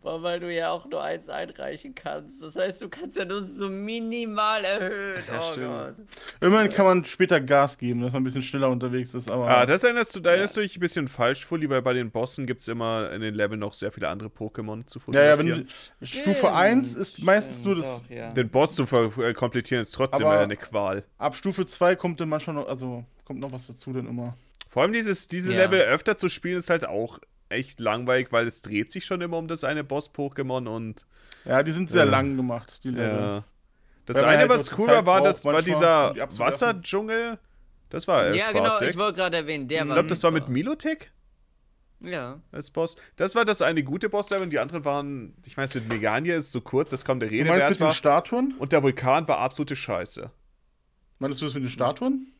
Weil 0.01 0.39
du 0.39 0.53
ja 0.53 0.71
auch 0.71 0.85
nur 0.89 1.03
eins 1.03 1.29
einreichen 1.29 1.95
kannst. 1.95 2.41
Das 2.41 2.55
heißt, 2.55 2.81
du 2.81 2.89
kannst 2.89 3.17
ja 3.17 3.25
nur 3.25 3.41
so 3.41 3.69
minimal 3.69 4.63
erhöhen. 4.65 5.23
Ja, 5.27 5.39
oh 5.39 5.51
stimmt. 5.51 5.67
Gott. 5.67 5.95
Immerhin 6.41 6.71
kann 6.71 6.85
man 6.85 7.05
später 7.05 7.39
Gas 7.39 7.77
geben, 7.77 8.01
dass 8.01 8.11
man 8.13 8.21
ein 8.21 8.23
bisschen 8.25 8.43
schneller 8.43 8.69
unterwegs 8.69 9.13
ist, 9.13 9.31
aber. 9.31 9.47
Ah, 9.47 9.65
das 9.65 9.83
erinnerst 9.83 10.15
du, 10.15 10.19
da 10.19 10.31
erinnerst 10.31 10.57
du 10.57 10.61
dich 10.61 10.77
ein 10.77 10.79
bisschen 10.79 11.07
falsch, 11.07 11.45
Fully, 11.45 11.69
weil 11.69 11.81
bei 11.81 11.93
den 11.93 12.11
Bossen 12.11 12.45
gibt 12.45 12.61
es 12.61 12.67
immer 12.67 13.11
in 13.11 13.21
den 13.21 13.35
Leveln 13.35 13.59
noch 13.59 13.73
sehr 13.73 13.91
viele 13.91 14.07
andere 14.09 14.29
Pokémon 14.29 14.85
zu 14.85 14.99
ja, 15.11 15.23
ja, 15.23 15.37
wenn 15.37 15.47
fotografieren. 15.47 15.67
du, 15.99 16.05
Stufe 16.05 16.51
1 16.53 16.95
ist 16.95 17.23
meistens 17.23 17.63
nur 17.63 17.75
das. 17.75 18.01
Doch, 18.01 18.09
ja. 18.09 18.29
Den 18.29 18.49
Boss 18.49 18.75
zu 18.75 18.83
äh, 18.83 19.33
komplettieren 19.33 19.81
ist 19.81 19.91
trotzdem 19.91 20.27
Aber- 20.27 20.39
eine 20.39 20.57
Qual. 20.57 21.03
Ab 21.17 21.35
Stufe 21.35 21.65
2 21.65 21.95
kommt 21.95 22.19
dann 22.19 22.29
manchmal 22.29 22.55
noch, 22.55 22.67
also 22.67 23.03
kommt 23.25 23.39
noch 23.41 23.51
was 23.51 23.67
dazu 23.67 23.93
dann 23.93 24.07
immer. 24.07 24.35
Vor 24.67 24.83
allem 24.83 24.93
dieses, 24.93 25.27
diese 25.27 25.53
Ja. 25.53 25.65
Level 25.65 25.79
öfter 25.81 26.15
zu 26.15 26.29
spielen 26.29 26.57
ist 26.57 26.69
halt 26.69 26.85
auch 26.87 27.19
echt 27.49 27.79
langweilig, 27.79 28.31
weil 28.31 28.47
es 28.47 28.61
dreht 28.61 28.91
sich 28.91 29.05
schon 29.05 29.21
immer 29.21 29.37
um 29.37 29.47
das 29.47 29.63
eine 29.63 29.83
Boss-Pokémon 29.83 30.67
und 30.67 31.05
Ja, 31.45 31.63
die 31.63 31.71
sind 31.71 31.89
sehr 31.89 32.05
Ja. 32.05 32.11
lang 32.11 32.37
gemacht, 32.37 32.81
die 32.83 32.89
Level. 32.91 33.09
ja. 33.19 33.43
Das 34.05 34.17
Weil 34.17 34.25
eine, 34.25 34.37
halt 34.39 34.49
was 34.49 34.71
auch 34.73 34.77
cool 34.79 34.87
Zeit 34.87 35.05
war, 35.05 35.21
das, 35.21 35.45
war 35.45 35.61
dieser 35.61 36.13
die. 36.13 36.39
Wasserdschungel. 36.39 37.37
Das 37.89 38.07
war 38.07 38.27
äh, 38.27 38.37
Ja, 38.37 38.51
genau, 38.51 38.65
spaßig. 38.65 38.89
ich 38.89 38.97
wollte 38.97 39.17
gerade 39.17 39.37
erwähnen, 39.37 39.67
der 39.67 39.83
ich 39.83 39.87
war. 39.87 39.95
glaube, 39.95 40.09
das 40.09 40.23
war 40.23 40.31
mit. 40.31 40.49
Milotic 40.49 41.11
Ja. 42.01 42.41
als 42.51 42.71
Boss. 42.71 42.95
Das 43.17 43.35
war 43.35 43.45
das 43.45 43.61
eine 43.61 43.83
gute 43.83 44.09
Boss-Level 44.09 44.43
und 44.45 44.49
die 44.51 44.59
anderen 44.59 44.83
waren, 44.85 45.35
ich 45.45 45.55
weiß, 45.57 45.75
mit 45.75 45.89
Megania 45.89 46.35
ist 46.37 46.51
so 46.51 46.61
kurz, 46.61 46.89
dass 46.91 47.05
kaum 47.05 47.19
der 47.19 47.29
mit 47.29 47.39
den 47.39 47.79
war. 47.79 47.93
Statuen? 47.93 48.55
Und 48.57 48.71
der 48.71 48.81
Vulkan 48.83 49.27
war 49.27 49.37
absolute 49.39 49.75
Scheiße. 49.75 50.31
Meinst 51.19 51.41
du 51.41 51.45
das 51.45 51.53
mit 51.53 51.63
den 51.63 51.69
Statuen? 51.69 52.31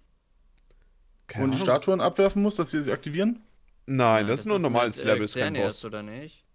Keine 1.28 1.44
Wo 1.44 1.48
man 1.50 1.58
die. 1.58 1.64
Statuen 1.64 2.02
abwerfen 2.02 2.42
muss, 2.42 2.56
dass 2.56 2.72
sie 2.72 2.84
sie 2.84 2.92
aktivieren? 2.92 3.44
Nein, 3.92 4.26
Ja, 4.26 4.30
das 4.32 4.42
ist 4.42 4.46
nur 4.46 4.58
ein 4.58 4.62
normales 4.62 5.02
äh, 5.04 5.08
Level, 5.08 5.24
ist 5.24 5.36
kein 5.36 5.54
Boss. 5.56 5.84
oder 5.84 6.04
nicht? 6.04 6.46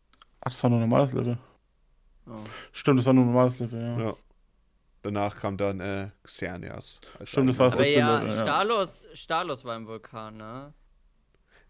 Ach, 0.40 0.52
das 0.52 0.62
war 0.62 0.70
nur 0.70 0.78
ein 0.78 0.89
normales 0.89 1.12
Level. 1.12 1.36
Oh. 2.27 2.32
Stimmt, 2.70 3.01
das 3.01 3.06
war 3.06 3.12
nur 3.12 3.24
ein 3.24 3.32
normales 3.32 3.59
Level, 3.59 3.81
ja. 3.81 3.98
Ja. 3.98 4.15
Danach 5.02 5.36
kam 5.36 5.56
dann 5.56 5.81
äh, 5.81 6.11
Xerneas. 6.23 7.01
Stimmt, 7.24 7.51
das 7.51 7.59
war 7.59 7.70
das 7.70 7.93
ja, 7.93 8.20
Level, 8.20 8.36
ja. 8.36 8.43
Stalos, 8.43 9.05
Stalos 9.15 9.65
war 9.65 9.77
im 9.77 9.86
Vulkan, 9.86 10.36
ne? 10.36 10.73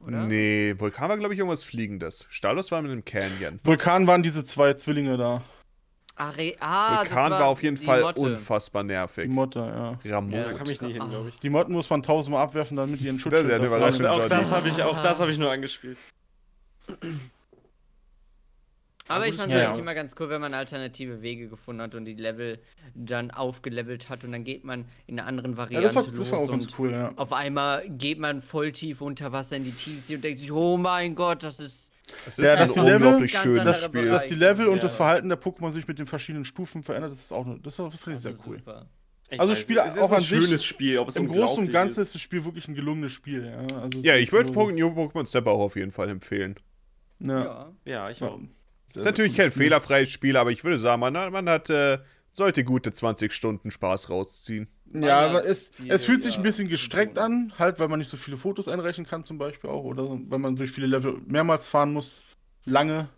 Oder? 0.00 0.26
Nee, 0.26 0.74
Vulkan 0.76 1.08
war, 1.08 1.16
glaube 1.16 1.32
ich, 1.32 1.38
irgendwas 1.38 1.64
Fliegendes. 1.64 2.26
Stalos 2.28 2.70
war 2.70 2.82
mit 2.82 2.92
einem 2.92 3.04
Canyon. 3.04 3.58
Vulkan 3.64 4.06
waren 4.06 4.22
diese 4.22 4.44
zwei 4.44 4.74
Zwillinge 4.74 5.16
da. 5.16 5.42
Ach, 6.16 6.32
ah, 6.60 7.00
das 7.00 7.10
Vulkan 7.10 7.30
war, 7.32 7.44
auf 7.46 7.62
jeden 7.62 7.76
die 7.76 7.84
Fall 7.84 8.02
Motte. 8.02 8.20
unfassbar 8.20 8.82
Die 8.84 8.88
nervig. 8.88 9.28
Motte, 9.28 9.58
ja. 10.04 10.14
Ramot. 10.14 10.32
Ja, 10.34 10.44
Da 10.44 10.52
kam 10.52 10.70
ich 10.70 10.80
nie 10.80 10.92
hin, 10.92 11.02
Ah. 11.02 11.06
glaube 11.06 11.28
ich. 11.30 11.36
Die 11.40 11.50
Motten 11.50 11.72
muss 11.72 11.90
man 11.90 12.02
tausendmal 12.04 12.42
abwerfen, 12.44 12.76
damit 12.76 13.00
die 13.00 13.06
ihren 13.06 13.18
Schutz 13.18 13.32
Das 13.32 13.42
ist 13.42 13.48
ja 13.48 13.56
eine 13.56 13.66
Überraschung, 13.66 14.06
Auch 14.06 14.28
das 14.28 14.52
habe 14.52 14.68
ich, 14.68 14.80
auch 14.82 15.02
das 15.02 15.18
habe 15.20 15.32
ich 15.32 15.38
nur 15.38 15.50
angespielt. 15.50 15.98
Aber 19.06 19.26
ich 19.28 19.34
fand 19.34 19.52
es 19.52 19.58
eigentlich 19.58 19.74
Ja. 19.74 19.78
immer 19.78 19.94
ganz 19.94 20.14
cool, 20.18 20.30
wenn 20.30 20.40
man 20.40 20.54
alternative 20.54 21.20
Wege 21.20 21.48
gefunden 21.48 21.82
hat 21.82 21.94
und 21.94 22.06
die 22.06 22.14
Level 22.14 22.58
dann 22.94 23.30
aufgelevelt 23.30 24.08
hat 24.08 24.24
und 24.24 24.32
dann 24.32 24.44
geht 24.44 24.64
man 24.64 24.86
in 25.06 25.18
eine 25.18 25.28
andere 25.28 25.48
Ja, 25.50 25.56
Variante 25.58 25.86
das 25.88 25.94
war, 25.96 26.02
los 26.06 26.30
das 26.30 26.30
war 26.32 26.38
auch 26.38 26.48
ganz 26.50 26.64
und 26.66 26.78
cool, 26.78 26.92
ja. 26.92 27.12
auf 27.16 27.32
einmal 27.34 27.86
geht 27.90 28.18
man 28.18 28.40
voll 28.40 28.72
tief 28.72 29.02
unter 29.02 29.30
Wasser 29.32 29.56
in 29.56 29.64
die 29.64 29.72
Tiefsee 29.72 30.14
und 30.14 30.24
denkt 30.24 30.38
sich, 30.38 30.50
oh 30.52 30.78
mein 30.78 31.14
Gott, 31.16 31.42
das 31.42 31.60
ist 31.60 31.90
Es 32.26 32.36
Ja, 32.36 32.52
ist 32.52 32.58
dass 32.58 32.76
ein 32.78 32.84
Level- 32.84 32.94
unglaublich 33.06 33.32
Ganz 33.32 33.42
schönes 33.44 33.82
Spiel. 33.82 34.08
Dass 34.08 34.28
die 34.28 34.34
Level 34.34 34.68
und 34.68 34.76
Ja. 34.76 34.82
das 34.82 34.94
Verhalten 34.94 35.28
der 35.28 35.40
Pokémon 35.40 35.70
sich 35.70 35.86
mit 35.88 35.98
den 35.98 36.06
verschiedenen 36.06 36.44
Stufen 36.44 36.82
verändert, 36.82 37.12
das 37.12 37.20
ist 37.20 37.32
auch 37.32 37.44
das, 37.62 37.72
ist, 37.74 37.78
das 37.78 37.94
finde 37.94 37.94
ich 37.94 38.02
das 38.04 38.22
sehr 38.22 38.30
ist 38.32 38.46
cool. 38.46 38.58
super. 38.58 38.86
Ich 39.30 39.40
Also 39.40 39.54
Spiel 39.56 39.78
es 39.78 39.92
ist 39.94 39.98
auch 39.98 40.10
ein 40.10 40.16
an 40.16 40.20
sich- 40.20 40.28
schönes 40.28 40.64
Spiel, 40.64 40.98
ob 40.98 41.08
es 41.08 41.16
Im 41.16 41.28
Großen 41.28 41.64
und 41.66 41.72
Ganzen 41.72 42.00
ist. 42.02 42.08
ist 42.08 42.14
das 42.16 42.22
Spiel 42.22 42.44
wirklich 42.44 42.68
ein 42.68 42.74
gelungenes 42.74 43.12
Spiel, 43.12 43.46
ja. 43.46 43.76
Also 43.78 44.00
Ja, 44.00 44.16
ich 44.16 44.30
würde 44.32 44.50
New 44.52 44.88
Pokémon 44.88 45.24
Snap 45.24 45.46
auch 45.46 45.60
auf 45.60 45.76
jeden 45.76 45.92
Fall 45.92 46.10
empfehlen. 46.10 46.56
Ja. 47.20 47.44
Ja. 47.44 47.72
Ja, 47.86 48.10
ich 48.10 48.20
Ja. 48.20 48.28
auch. 48.28 48.38
Ist 48.94 49.04
natürlich 49.04 49.34
kein 49.34 49.50
fehlerfreies 49.50 50.10
Spiel, 50.10 50.36
aber 50.36 50.50
ich 50.50 50.62
würde 50.62 50.78
sagen, 50.78 51.00
man, 51.00 51.14
man 51.14 51.48
hat, 51.48 51.68
äh, 51.70 51.98
sollte 52.30 52.62
gute 52.64 52.92
20 52.92 53.32
Stunden 53.32 53.70
Spaß 53.70 54.10
rausziehen. 54.10 54.68
Ja, 54.94 55.26
aber 55.26 55.44
es, 55.44 55.72
es 55.88 56.04
fühlt 56.04 56.22
sich 56.22 56.36
ein 56.36 56.42
bisschen 56.42 56.68
gestreckt 56.68 57.18
an, 57.18 57.52
halt, 57.58 57.80
weil 57.80 57.88
man 57.88 57.98
nicht 57.98 58.08
so 58.10 58.16
viele 58.16 58.36
Fotos 58.36 58.68
einreichen 58.68 59.04
kann, 59.04 59.24
zum 59.24 59.38
Beispiel 59.38 59.68
auch, 59.68 59.82
oder 59.82 60.04
weil 60.08 60.38
man 60.38 60.54
durch 60.54 60.70
viele 60.70 60.86
Level 60.86 61.20
mehrmals 61.26 61.68
fahren 61.68 61.92
muss, 61.92 62.22
lange. 62.64 63.08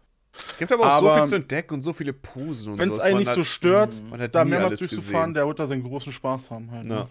Es 0.48 0.57
gibt 0.57 0.73
aber 0.73 0.86
auch 0.94 1.01
so 1.01 1.15
viel 1.15 1.24
zu 1.24 1.36
entdecken 1.36 1.74
und 1.74 1.82
so 1.82 1.93
viele 1.93 2.12
Posen 2.12 2.73
und 2.73 2.78
Wenn 2.78 2.90
es 2.90 3.01
einen 3.01 3.19
nicht 3.19 3.32
so 3.32 3.44
stört, 3.44 3.94
man 4.11 4.20
hat 4.20 4.35
da 4.35 4.44
mehrmals 4.44 4.81
durchzufahren, 4.81 5.32
gesehen. 5.32 5.35
der 5.35 5.47
wird 5.47 5.59
da 5.59 5.66
seinen 5.66 5.82
großen 5.82 6.12
Spaß 6.12 6.51
haben 6.51 6.70
halt. 6.70 6.86
Ja. 6.86 6.94
Ne? 7.05 7.09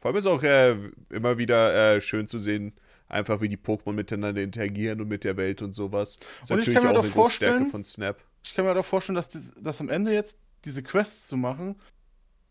Vor 0.00 0.08
allem 0.08 0.16
ist 0.16 0.26
auch 0.26 0.42
äh, 0.42 0.76
immer 1.10 1.36
wieder 1.36 1.94
äh, 1.96 2.00
schön 2.00 2.26
zu 2.26 2.38
sehen, 2.38 2.72
einfach 3.08 3.40
wie 3.40 3.48
die 3.48 3.58
Pokémon 3.58 3.92
miteinander 3.92 4.40
interagieren 4.40 5.00
und 5.00 5.08
mit 5.08 5.24
der 5.24 5.36
Welt 5.36 5.60
und 5.62 5.74
sowas. 5.74 6.18
Ist 6.40 6.50
Und 6.50 6.60
ich 6.60 6.66
natürlich 6.66 6.74
kann 6.74 6.92
mir 6.92 6.98
auch 6.98 7.02
eine 7.04 7.12
große 7.12 7.32
Stärke 7.32 7.54
vorstellen- 7.56 7.70
von 7.70 7.84
Snap. 7.84 8.18
Ich 8.44 8.54
kann 8.54 8.64
mir 8.64 8.74
doch 8.74 8.84
vorstellen, 8.84 9.16
dass, 9.16 9.28
das, 9.28 9.42
dass 9.60 9.80
am 9.80 9.90
Ende 9.90 10.12
jetzt 10.14 10.38
diese 10.64 10.82
Quests 10.82 11.26
zu 11.28 11.36
machen, 11.36 11.76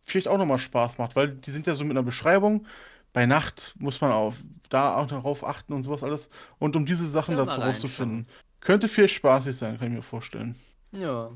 vielleicht 0.10 0.28
auch 0.28 0.38
nochmal 0.38 0.60
Spaß 0.60 0.98
macht, 0.98 1.16
weil 1.16 1.30
die 1.30 1.52
sind 1.52 1.68
ja 1.68 1.76
so 1.76 1.84
mit 1.84 1.92
einer 1.92 2.04
Beschreibung. 2.04 2.66
Bei 3.14 3.26
Nacht 3.26 3.74
muss 3.80 4.02
man 4.02 4.12
auf, 4.12 4.36
da 4.70 4.96
auch 4.96 5.08
darauf 5.08 5.44
achten 5.46 5.74
und 5.74 5.84
sowas 5.84 6.04
alles. 6.04 6.30
Und 6.60 6.76
um 6.76 6.86
diese 6.86 7.10
Sachen 7.10 7.36
Ja, 7.38 7.44
dazu 7.46 7.60
rauszufinden. 7.62 8.28
Könnte 8.62 8.88
viel 8.88 9.08
spaßig 9.08 9.56
sein, 9.56 9.80
kann 9.80 9.88
ich 9.88 9.94
mir 9.96 10.02
vorstellen. 10.04 10.56
Ja. 10.92 11.32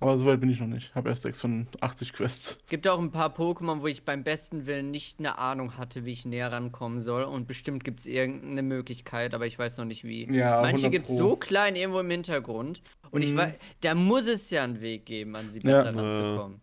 Aber 0.00 0.16
soweit 0.16 0.38
bin 0.38 0.48
ich 0.50 0.60
noch 0.60 0.66
nicht. 0.68 0.94
Habe 0.94 1.08
erst 1.08 1.22
6 1.22 1.40
von 1.40 1.66
80 1.80 2.12
Quests. 2.12 2.58
Gibt 2.68 2.86
auch 2.86 3.00
ein 3.00 3.10
paar 3.10 3.34
Pokémon, 3.34 3.80
wo 3.80 3.88
ich 3.88 4.04
beim 4.04 4.22
besten 4.22 4.66
Willen 4.66 4.92
nicht 4.92 5.18
eine 5.18 5.38
Ahnung 5.38 5.76
hatte, 5.76 6.04
wie 6.04 6.12
ich 6.12 6.24
näher 6.24 6.52
rankommen 6.52 7.00
soll. 7.00 7.24
Und 7.24 7.48
bestimmt 7.48 7.82
gibt 7.82 8.00
es 8.00 8.06
irgendeine 8.06 8.62
Möglichkeit, 8.62 9.34
aber 9.34 9.46
ich 9.46 9.58
weiß 9.58 9.78
noch 9.78 9.84
nicht 9.86 10.04
wie. 10.04 10.30
Ja, 10.32 10.60
Manche 10.60 10.86
100 10.86 10.92
gibt 10.92 11.08
es 11.08 11.16
so 11.16 11.34
klein 11.36 11.74
irgendwo 11.74 11.98
im 12.00 12.10
Hintergrund. 12.10 12.80
Und 13.10 13.22
ich 13.22 13.32
Mhm. 13.32 13.36
weiß, 13.38 13.54
da 13.80 13.94
muss 13.96 14.26
es 14.28 14.50
ja 14.50 14.62
einen 14.62 14.80
Weg 14.80 15.04
geben, 15.06 15.34
an 15.34 15.50
sie 15.50 15.60
Ja. 15.60 15.82
besser 15.82 15.96
ranzukommen. 15.96 16.60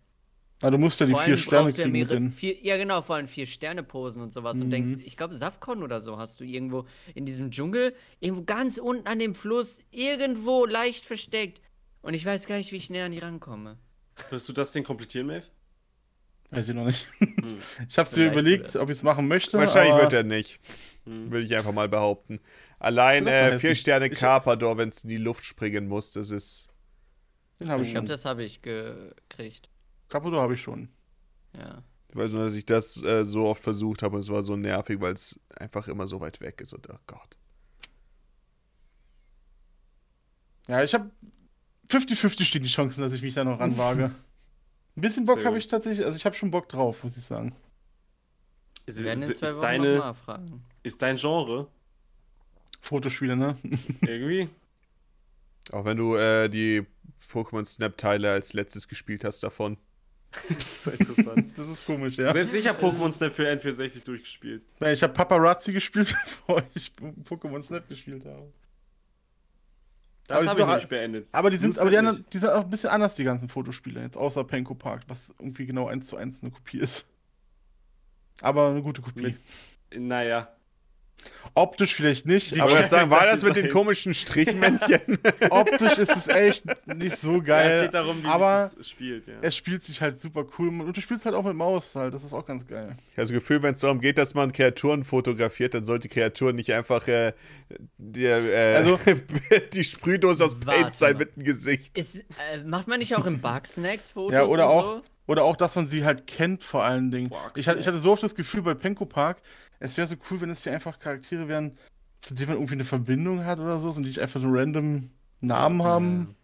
Ah, 0.61 0.69
du 0.71 0.77
musst 0.77 0.99
ja 1.01 1.05
die 1.05 1.11
Vor 1.11 1.21
vier 1.21 1.35
Sterne 1.37 1.69
ja, 1.69 1.75
kriegen 1.75 1.91
mit 1.91 2.09
mehrere, 2.09 2.31
vier, 2.31 2.57
ja 2.63 2.77
genau, 2.77 3.01
vor 3.01 3.15
allem 3.17 3.27
vier 3.27 3.45
Sterne 3.45 3.83
posen 3.83 4.21
und 4.21 4.33
sowas. 4.33 4.55
Und 4.55 4.67
Mhm. 4.67 4.71
denkst, 4.71 5.03
ich 5.05 5.17
glaube, 5.17 5.35
Safkon 5.35 5.83
oder 5.83 5.99
so 5.99 6.17
hast 6.17 6.39
du 6.39 6.45
irgendwo 6.45 6.85
in 7.13 7.25
diesem 7.25 7.51
Dschungel, 7.51 7.93
irgendwo 8.21 8.43
ganz 8.43 8.77
unten 8.77 9.05
an 9.07 9.19
dem 9.19 9.35
Fluss, 9.35 9.81
irgendwo 9.91 10.65
leicht 10.65 11.05
versteckt. 11.05 11.61
Und 12.01 12.13
ich 12.13 12.25
weiß 12.25 12.47
gar 12.47 12.57
nicht, 12.57 12.71
wie 12.71 12.77
ich 12.77 12.89
näher 12.89 13.05
an 13.05 13.11
die 13.11 13.19
rankomme. 13.19 13.77
Wirst 14.29 14.47
du 14.47 14.53
das 14.53 14.71
denn 14.71 14.83
komplettieren, 14.85 15.27
Maeve? 15.27 15.45
Weiß 16.51 16.69
ich 16.69 16.75
noch 16.75 16.85
nicht. 16.85 17.05
Hm. 17.19 17.57
Ich 17.89 17.97
habe 17.97 18.09
mir 18.17 18.31
überlegt, 18.31 18.75
ob 18.77 18.89
ich 18.89 18.97
es 18.97 19.03
machen 19.03 19.27
möchte. 19.27 19.57
Wahrscheinlich 19.57 19.93
aber 19.93 20.03
wird 20.03 20.13
er 20.13 20.23
nicht, 20.23 20.59
Hm. 21.05 21.31
würde 21.31 21.45
ich 21.45 21.53
einfach 21.55 21.73
mal 21.73 21.89
behaupten. 21.89 22.39
Allein 22.79 23.27
äh, 23.27 23.59
vier 23.59 23.75
Sterne 23.75 24.07
Ich- 24.07 24.17
Carpador, 24.19 24.77
wenn 24.77 24.87
es 24.89 25.03
in 25.03 25.09
die 25.09 25.17
Luft 25.17 25.43
springen 25.43 25.87
muss, 25.87 26.13
das 26.13 26.29
ist. 26.29 26.69
Den 27.59 27.69
habe 27.69 27.81
ich 27.83 27.89
Ich 27.89 27.93
glaube, 27.93 28.07
das 28.07 28.23
habe 28.25 28.43
ich 28.43 28.61
gekriegt. 28.61 29.69
Caputo 30.15 30.39
habe 30.39 30.53
ich 30.53 30.61
schon. 30.61 30.87
Ja. 31.57 31.83
Ich 32.07 32.15
weiß 32.15 32.31
nur, 32.31 32.45
dass 32.45 32.55
ich 32.55 32.65
das 32.65 33.03
äh, 33.03 33.25
so 33.25 33.47
oft 33.47 33.61
versucht 33.61 34.01
habe 34.01 34.15
und 34.15 34.21
es 34.21 34.29
war 34.29 34.41
so 34.41 34.55
nervig, 34.55 35.01
weil 35.01 35.11
es 35.11 35.37
einfach 35.53 35.89
immer 35.89 36.07
so 36.07 36.21
weit 36.21 36.39
weg 36.39 36.61
ist. 36.61 36.71
Und 36.71 36.89
oh 36.89 36.97
Gott. 37.05 37.37
Ja, 40.69 40.81
ich 40.83 40.93
habe 40.93 41.11
50-50 41.89 42.45
stehen 42.45 42.63
die 42.63 42.69
Chancen, 42.69 43.01
dass 43.01 43.11
ich 43.11 43.21
mich 43.21 43.33
da 43.33 43.43
noch 43.43 43.59
ranwage. 43.59 44.15
Ein 44.95 45.01
bisschen 45.01 45.25
Bock 45.25 45.43
habe 45.43 45.57
ich 45.57 45.67
tatsächlich, 45.67 46.05
also 46.05 46.15
ich 46.15 46.25
habe 46.25 46.33
schon 46.33 46.49
Bock 46.49 46.69
drauf, 46.69 47.03
muss 47.03 47.17
ich 47.17 47.23
sagen. 47.23 47.53
Ist, 48.85 48.97
ist, 48.97 49.39
zwei 49.39 49.47
ist, 49.47 49.55
Wochen 49.57 49.61
deine, 49.61 50.15
ist 50.83 51.01
dein 51.01 51.17
Genre 51.17 51.67
Fotospiele, 52.79 53.35
ne? 53.35 53.57
irgendwie? 54.01 54.47
Auch 55.73 55.83
wenn 55.83 55.97
du 55.97 56.15
äh, 56.15 56.47
die 56.47 56.85
Pokémon 57.29 57.65
Snap-Teile 57.65 58.31
als 58.31 58.53
letztes 58.53 58.87
gespielt 58.87 59.25
hast 59.25 59.43
davon. 59.43 59.77
das 60.49 60.57
ist 60.57 60.83
so 60.83 60.91
interessant. 60.91 61.51
Das 61.57 61.67
ist 61.67 61.85
komisch, 61.85 62.17
ja. 62.17 62.31
Selbst 62.33 62.53
ich 62.53 62.67
habe 62.67 62.79
Pokémon 62.85 63.11
Snap 63.11 63.31
für 63.31 63.47
N64 63.49 64.03
durchgespielt. 64.05 64.63
Ich 64.81 65.03
habe 65.03 65.13
Paparazzi 65.13 65.73
gespielt, 65.73 66.15
bevor 66.23 66.63
ich 66.73 66.91
Pokémon 67.23 67.61
Snap 67.63 67.87
gespielt 67.87 68.25
habe. 68.25 68.51
Das 70.27 70.47
habe 70.47 70.59
ich 70.61 70.65
doch- 70.65 70.75
nicht 70.75 70.89
beendet. 70.89 71.27
Aber 71.31 71.49
die 71.51 71.57
sind, 71.57 71.77
aber 71.77 71.91
die, 71.91 71.97
anderen, 71.97 72.25
die 72.33 72.37
sind 72.39 72.49
auch 72.49 72.63
ein 72.63 72.69
bisschen 72.69 72.89
anders, 72.89 73.15
die 73.15 73.23
ganzen 73.23 73.47
Fotospiele, 73.47 74.01
jetzt 74.01 74.17
außer 74.17 74.43
Penko 74.43 74.73
Park, 74.73 75.03
was 75.07 75.33
irgendwie 75.39 75.65
genau 75.67 75.87
eins 75.87 76.07
zu 76.07 76.17
eins 76.17 76.41
eine 76.41 76.51
Kopie 76.51 76.79
ist. 76.79 77.05
Aber 78.41 78.69
eine 78.69 78.81
gute 78.81 79.01
Kopie. 79.01 79.21
Mit- 79.91 80.01
Naja. 80.01 80.49
Optisch 81.57 81.95
vielleicht 81.95 82.25
nicht, 82.25 82.53
Die 82.55 82.61
Aber 82.61 82.71
würde 82.73 82.87
sagen, 82.87 83.09
war 83.09 83.25
Das 83.25 83.41
mit 83.41 83.55
ist 83.55 83.63
den 83.63 83.71
komischen 83.71 84.13
Strichmännchen? 84.13 84.99
optisch 85.49 85.97
ist 85.97 86.15
es 86.15 86.27
echt 86.27 86.65
nicht 86.85 87.15
so 87.17 87.35
Ja, 87.35 87.39
es 87.39 87.45
geil. 87.45 87.81
geht 87.85 87.93
darum, 87.93 88.21
wie 88.23 88.27
aber 88.27 88.67
sich 88.67 88.77
das 88.77 88.89
spielt. 88.89 89.27
Ja. 89.27 89.33
es 89.41 89.55
spielt 89.55 89.83
sich 89.83 90.01
halt 90.01 90.19
super 90.19 90.45
cool 90.59 90.67
und 90.81 90.95
du 90.95 91.01
spielst 91.01 91.23
halt 91.25 91.33
auch 91.33 91.43
mit 91.45 91.55
Maus 91.55 91.95
halt, 91.95 92.13
das 92.13 92.23
ist 92.25 92.33
auch 92.33 92.45
ganz 92.45 92.67
geil. 92.67 92.87
Ich 92.91 92.97
habe 93.13 93.21
das 93.21 93.31
Gefühl, 93.31 93.63
wenn 93.63 93.73
es 93.73 93.79
darum 93.79 94.01
geht, 94.01 94.17
dass 94.17 94.33
man 94.33 94.51
Kreaturen 94.51 95.05
fotografiert, 95.05 95.73
dann 95.73 95.85
sollte 95.85 96.09
die 96.09 96.13
Kreatur 96.13 96.51
nicht 96.51 96.73
einfach 96.73 97.07
äh, 97.07 97.31
die, 97.97 98.25
äh, 98.25 98.75
Also- 98.75 98.99
die 99.73 99.83
Sprühdose 99.85 100.43
aus 100.43 100.59
Paint 100.59 100.95
sein 100.97 101.17
mit 101.17 101.37
dem 101.37 101.43
Gesicht. 101.43 101.97
Ist, 101.97 102.17
äh, 102.19 102.23
macht 102.65 102.87
man 102.89 102.99
nicht 102.99 103.15
auch 103.15 103.25
im 103.25 103.39
Bugsnacks 103.39 104.11
Fotos? 104.11 104.33
Ja, 104.33 104.43
oder 104.43 104.67
und 104.67 104.73
auch, 104.73 104.83
So? 104.97 105.03
oder 105.27 105.43
auch, 105.45 105.55
dass 105.55 105.73
man 105.75 105.87
sie 105.87 106.03
halt 106.05 106.27
kennt 106.27 106.63
vor 106.63 106.83
allen 106.83 107.11
Dingen. 107.11 107.29
Boah, 107.29 107.51
Ich, 107.55 107.67
hatte- 107.69 107.79
ich 107.79 107.87
hatte 107.87 107.97
so 107.99 108.11
oft 108.11 108.21
das 108.23 108.35
Gefühl 108.35 108.61
bei 108.61 108.73
Penko 108.73 109.05
Park, 109.05 109.37
es 109.79 109.97
wäre 109.97 110.07
so 110.07 110.15
cool, 110.29 110.41
wenn 110.41 110.49
es 110.49 110.63
hier 110.63 110.73
einfach 110.73 110.99
Charaktere 110.99 111.47
wären, 111.47 111.77
zu 112.19 112.33
denen 112.33 112.49
man 112.49 112.57
irgendwie 112.57 112.75
eine 112.75 112.85
Verbindung 112.85 113.45
hat 113.45 113.59
oder 113.59 113.79
so, 113.79 113.89
und 113.89 114.03
die 114.03 114.21
einfach 114.21 114.41
so 114.41 114.47
random 114.49 115.11
Namen 115.41 115.83
haben 115.83 116.35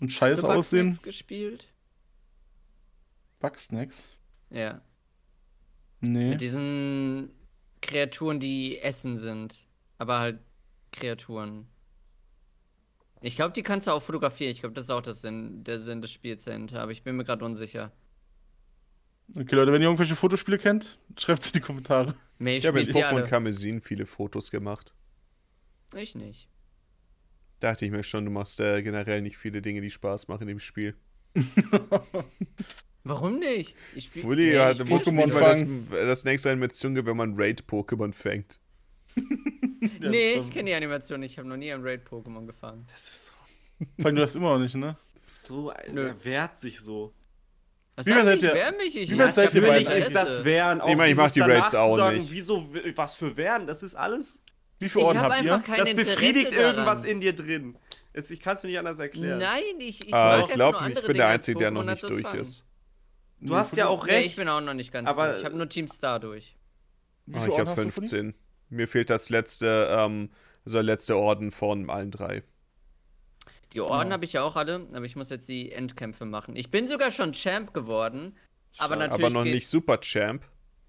und 0.00 0.08
Hast 0.08 0.16
scheiße 0.16 0.40
du 0.40 0.48
aussehen. 0.48 0.86
Bugsnax 0.86 1.02
gespielt? 1.02 1.68
Bugsnacks? 3.40 4.08
Ja. 4.50 4.80
Nee. 6.00 6.30
Mit 6.30 6.40
diesen 6.40 7.30
Kreaturen, 7.82 8.40
die 8.40 8.78
Essen 8.78 9.16
sind. 9.16 9.66
Aber 9.98 10.18
halt 10.18 10.40
Kreaturen. 10.92 11.66
Ich 13.20 13.36
glaube, 13.36 13.52
die 13.52 13.62
kannst 13.62 13.86
du 13.86 13.90
auch 13.90 14.02
fotografieren. 14.02 14.50
Ich 14.50 14.60
glaube, 14.60 14.74
das 14.74 14.84
ist 14.84 14.90
auch 14.90 15.02
das 15.02 15.20
Sinn, 15.20 15.62
der 15.62 15.78
Sinn 15.78 16.00
des 16.00 16.10
Spiels 16.10 16.44
dahinter. 16.44 16.80
Aber 16.80 16.92
ich 16.92 17.02
bin 17.02 17.16
mir 17.16 17.24
gerade 17.24 17.44
unsicher. 17.44 17.92
Okay, 19.36 19.54
Leute, 19.54 19.72
wenn 19.72 19.80
ihr 19.80 19.86
irgendwelche 19.86 20.16
Fotospiele 20.16 20.58
kennt, 20.58 20.98
schreibt 21.16 21.42
sie 21.44 21.50
in 21.50 21.52
die 21.54 21.60
Kommentare. 21.60 22.14
Nee, 22.38 22.56
ich 22.56 22.66
habe 22.66 22.80
in 22.80 22.88
Pokémon 22.88 23.04
alle. 23.04 23.26
Karmesin 23.28 23.80
viele 23.80 24.06
Fotos 24.06 24.50
gemacht. 24.50 24.94
Ich 25.94 26.14
nicht. 26.14 26.48
Dachte 27.60 27.84
ich 27.84 27.90
mir 27.90 28.02
schon, 28.02 28.24
du 28.24 28.30
machst 28.30 28.58
äh, 28.60 28.82
generell 28.82 29.22
nicht 29.22 29.36
viele 29.36 29.62
Dinge, 29.62 29.80
die 29.82 29.90
Spaß 29.90 30.28
machen 30.28 30.48
im 30.48 30.58
Spiel. 30.58 30.96
Warum 33.04 33.38
nicht? 33.38 33.76
Ich 33.94 34.06
spiele. 34.06 34.24
Fully, 34.24 34.52
ja, 34.54 34.74
spiel- 34.74 34.86
Pokémon 34.86 35.32
mal 35.32 35.40
das, 35.40 35.58
fangen. 35.60 35.88
das 35.90 36.24
nächste 36.24 36.50
Animation 36.50 36.94
gibt, 36.94 37.06
wenn 37.06 37.16
man 37.16 37.34
Raid-Pokémon 37.36 38.12
fängt. 38.12 38.58
Nee, 39.98 40.34
ich 40.34 40.50
kenne 40.50 40.68
die 40.70 40.74
Animation 40.74 41.20
nicht. 41.20 41.32
Ich 41.32 41.38
habe 41.38 41.48
noch 41.48 41.56
nie 41.56 41.72
ein 41.72 41.82
Raid-Pokémon 41.82 42.46
gefangen. 42.46 42.86
Das 42.92 43.08
ist 43.08 43.28
so, 43.28 43.34
allem, 44.04 44.14
du 44.16 44.20
das 44.20 44.34
immer 44.34 44.50
noch 44.54 44.58
nicht, 44.58 44.74
ne? 44.74 44.96
so 45.26 45.72
Nö. 45.90 46.08
er 46.08 46.24
wehrt 46.24 46.56
sich 46.58 46.80
so. 46.80 47.14
Was 48.00 48.06
Wie 48.06 48.10
weit 48.10 48.16
heißt, 48.18 48.26
seid 48.26 48.36
ich 48.38 48.42
ihr- 48.44 48.54
wehr 48.54 48.72
mich? 48.72 48.96
Ich 48.96 49.10
wie 49.10 49.18
weit 49.18 49.34
seid 49.34 49.54
ihr 49.54 49.60
Natürlich 49.62 49.86
beide 49.88 50.00
ist 50.00 50.14
das 50.14 50.44
Wehren. 50.44 50.80
Auch 50.80 50.88
Ich 50.88 51.10
ich 51.10 51.14
mach 51.16 51.30
die 51.30 51.40
Raids 51.40 51.74
auch 51.74 51.96
sagen, 51.96 52.18
nicht. 52.18 52.32
Wieso, 52.32 52.66
was 52.96 53.14
für 53.14 53.36
Wehren? 53.36 53.66
Das 53.66 53.82
ist 53.82 53.94
alles. 53.94 54.40
Wie 54.78 54.88
viele 54.88 55.02
Ich 55.02 55.06
Orden 55.08 55.18
habe 55.20 55.28
habt 55.34 55.38
einfach 55.40 55.56
ihr? 55.58 55.62
kein 55.64 55.78
das 55.80 55.88
Interesse 55.90 56.10
befriedigt 56.10 56.52
daran. 56.52 56.64
irgendwas 56.64 57.04
in 57.04 57.20
dir 57.20 57.34
drin. 57.34 57.76
Es- 58.12 58.30
Ich 58.30 58.40
kann 58.40 58.56
es 58.56 58.62
mir 58.62 58.70
nicht 58.70 58.78
anders 58.78 58.98
erklären. 58.98 59.38
Nein, 59.38 59.62
ich, 59.78 60.04
ich, 60.06 60.10
mag 60.10 60.44
ich 60.48 60.54
glaube, 60.54 60.78
ich 60.88 60.94
bin 60.94 61.02
Dinge 61.02 61.14
der 61.14 61.28
Einzige, 61.28 61.58
der 61.58 61.70
noch 61.70 61.84
nicht 61.84 62.02
durch 62.02 62.22
Fangen. 62.22 62.40
ist. 62.40 62.64
Du 63.40 63.54
hast 63.56 63.76
ja 63.76 63.86
auch 63.88 64.04
Nee, 64.06 64.12
recht. 64.12 64.26
ich 64.26 64.36
bin 64.36 64.48
auch 64.48 64.60
noch 64.60 64.74
nicht 64.74 64.92
ganz 64.92 65.08
aber- 65.08 65.28
durch. 65.28 65.38
Ich 65.40 65.44
habe 65.44 65.56
nur 65.56 65.68
Team 65.68 65.88
Star 65.88 66.18
durch. 66.20 66.56
Ah, 67.32 67.46
ich 67.46 67.58
habe 67.58 67.70
hast 67.70 67.76
du 67.78 67.82
von 67.82 67.84
ihm? 67.84 67.92
15. 67.92 68.34
Mir 68.70 68.88
fehlt 68.88 69.10
das 69.10 69.30
letzte, 69.30 69.88
ähm, 69.90 70.30
also 70.64 70.78
der 70.78 70.82
letzte 70.84 71.16
Orden 71.16 71.50
von 71.50 71.88
allen 71.90 72.10
drei. 72.10 72.42
Die 73.72 73.80
Orden 73.80 74.02
Genau. 74.04 74.12
habe 74.14 74.24
ich 74.24 74.32
ja 74.32 74.42
auch 74.42 74.56
alle, 74.56 74.86
aber 74.92 75.04
ich 75.04 75.16
muss 75.16 75.30
jetzt 75.30 75.48
die 75.48 75.70
Endkämpfe 75.72 76.24
machen. 76.24 76.56
Ich 76.56 76.70
bin 76.70 76.86
sogar 76.86 77.10
schon 77.10 77.32
Champ 77.32 77.72
geworden, 77.72 78.36
aber 78.78 78.94
Schade. 78.94 78.96
natürlich 79.00 79.26
Aber 79.26 79.30
noch 79.30 79.44
nicht 79.44 79.68
Super 79.68 80.00
Champ. 80.00 80.42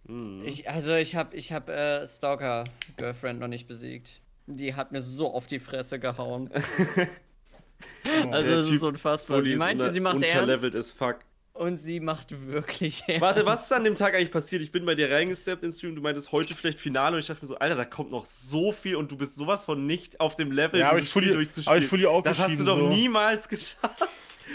Hm. 0.07 0.43
Ich, 0.45 0.69
also 0.69 0.95
ich 0.95 1.15
habe 1.15 1.35
ich 1.35 1.51
hab, 1.53 1.69
äh, 1.69 2.07
Stalker 2.07 2.63
Girlfriend 2.97 3.39
noch 3.39 3.47
nicht 3.47 3.67
besiegt. 3.67 4.19
Die 4.47 4.73
hat 4.73 4.91
mir 4.91 5.01
so 5.01 5.31
auf 5.33 5.47
die 5.47 5.59
Fresse 5.59 5.99
gehauen. 5.99 6.49
also 8.31 8.47
Der 8.47 8.57
das 8.57 8.65
Typ 8.67 8.75
ist 8.75 8.83
unfassbar. 8.83 9.43
Ist 9.45 9.59
meinte, 9.59 9.91
sie 9.91 9.99
macht 9.99 10.15
ernst 10.15 10.35
unterlevelt 10.35 10.75
as 10.75 10.91
fuck. 10.91 11.19
Und 11.53 11.77
sie 11.79 11.99
macht 11.99 12.47
wirklich 12.47 13.03
ernst. 13.07 13.21
Warte, 13.21 13.45
was 13.45 13.63
ist 13.63 13.71
an 13.73 13.83
dem 13.83 13.95
Tag 13.95 14.15
eigentlich 14.15 14.31
passiert? 14.31 14.61
Ich 14.61 14.71
bin 14.71 14.85
bei 14.85 14.95
dir 14.95 15.11
reingesteppt 15.11 15.63
ins 15.63 15.77
Stream, 15.77 15.95
du 15.95 16.01
meintest 16.01 16.31
heute 16.31 16.53
vielleicht 16.55 16.79
Finale 16.79 17.15
und 17.15 17.19
ich 17.19 17.27
dachte 17.27 17.41
mir 17.41 17.47
so, 17.47 17.57
Alter, 17.57 17.75
da 17.75 17.85
kommt 17.85 18.11
noch 18.11 18.25
so 18.25 18.71
viel 18.71 18.95
und 18.95 19.11
du 19.11 19.17
bist 19.17 19.35
sowas 19.35 19.65
von 19.65 19.85
nicht 19.85 20.19
auf 20.19 20.35
dem 20.35 20.51
Level, 20.51 20.79
Ja, 20.79 20.91
dieses 20.93 21.07
ich 21.07 21.13
fully- 21.13 21.25
Spiel 21.27 21.33
aber 21.35 21.43
durchzuspielen. 21.43 21.83
ich 21.83 21.89
fully 21.89 22.21
das 22.23 22.39
hast 22.39 22.59
du 22.59 22.65
doch 22.65 22.77
so. 22.79 22.87
niemals 22.87 23.47
geschafft. 23.49 24.07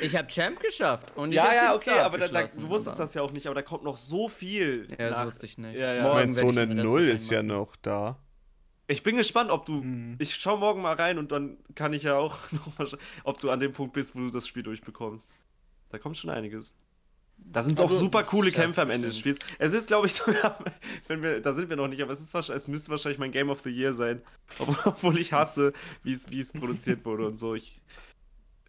Ich 0.03 0.15
habe 0.15 0.29
Champ 0.29 0.61
geschafft 0.61 1.17
und 1.17 1.31
ich 1.31 1.37
ja, 1.37 1.55
ja, 1.55 1.75
okay, 1.75 1.91
Star 1.91 2.05
aber 2.05 2.19
da, 2.19 2.29
da, 2.29 2.43
du 2.43 2.69
wusstest 2.69 2.99
das 2.99 3.15
ja 3.15 3.23
auch 3.23 3.33
nicht, 3.33 3.47
aber 3.47 3.55
da 3.55 3.63
kommt 3.63 3.83
noch 3.85 3.97
so 3.97 4.29
viel. 4.29 4.87
Ja, 4.91 5.09
das 5.09 5.17
nach. 5.17 5.25
wusste 5.27 5.47
ich 5.47 5.57
nicht. 5.57 5.79
Ja, 5.79 5.95
ja. 5.95 5.97
Ich 5.99 6.03
Morgen 6.03 6.17
meine, 6.19 6.33
so 6.33 6.49
eine 6.49 6.67
Null 6.67 7.09
ist 7.09 7.31
ja 7.31 7.43
noch 7.43 7.77
da. 7.77 8.19
Ich 8.89 9.03
bin 9.03 9.17
gespannt, 9.17 9.51
ob 9.51 9.65
du. 9.65 9.83
Mhm. 9.83 10.17
Ich 10.19 10.35
schau 10.35 10.59
morgen 10.59 10.83
mal 10.83 10.95
rein 10.95 11.19
und 11.19 11.33
dann 11.33 11.57
kann 11.75 11.93
ich 11.95 12.03
ja 12.03 12.17
auch 12.17 12.39
noch 12.53 12.79
mal 12.79 12.87
scha- 12.87 12.99
ob 13.25 13.41
du 13.41 13.51
an 13.51 13.59
dem 13.59 13.73
Punkt 13.73 13.95
bist, 13.95 14.15
wo 14.15 14.21
du 14.21 14.31
das 14.31 14.47
Spiel 14.47 14.63
durchbekommst. 14.63 15.33
Da 15.89 15.99
kommt 15.99 16.19
schon 16.19 16.29
einiges. 16.31 16.75
Da 17.39 17.63
sind 17.63 17.81
auch 17.81 17.87
Also, 17.87 17.99
super 17.99 18.25
coole 18.25 18.53
Kämpfe 18.53 18.83
am 18.83 18.91
Ende 18.91 19.09
des 19.09 19.19
Spiels. 19.19 19.39
Es 19.59 19.73
ist, 19.73 19.87
glaube 19.87 20.07
ich, 20.07 20.15
sogar, 20.17 20.59
wenn 21.07 21.23
wir, 21.23 21.41
da 21.41 21.53
sind 21.53 21.69
wir 21.69 21.77
noch 21.77 21.89
nicht, 21.89 22.03
aber 22.03 22.13
es 22.13 22.21
ist 22.21 22.35
wahrscheinlich, 22.35 22.63
es 22.63 22.69
müsste 22.69 22.91
wahrscheinlich 22.91 23.19
mein 23.19 23.31
Game 23.33 23.51
of 23.51 23.61
the 23.63 23.71
Year 23.71 23.93
sein. 23.93 24.21
Obwohl, 24.59 25.19
ich 25.19 25.33
hasse, 25.33 25.73
wie 26.03 26.13
es, 26.13 26.31
wie 26.31 26.41
es 26.41 26.53
produziert 26.53 27.05
wurde 27.05 27.27
und 27.27 27.39
so. 27.39 27.55
Ich, 27.55 27.81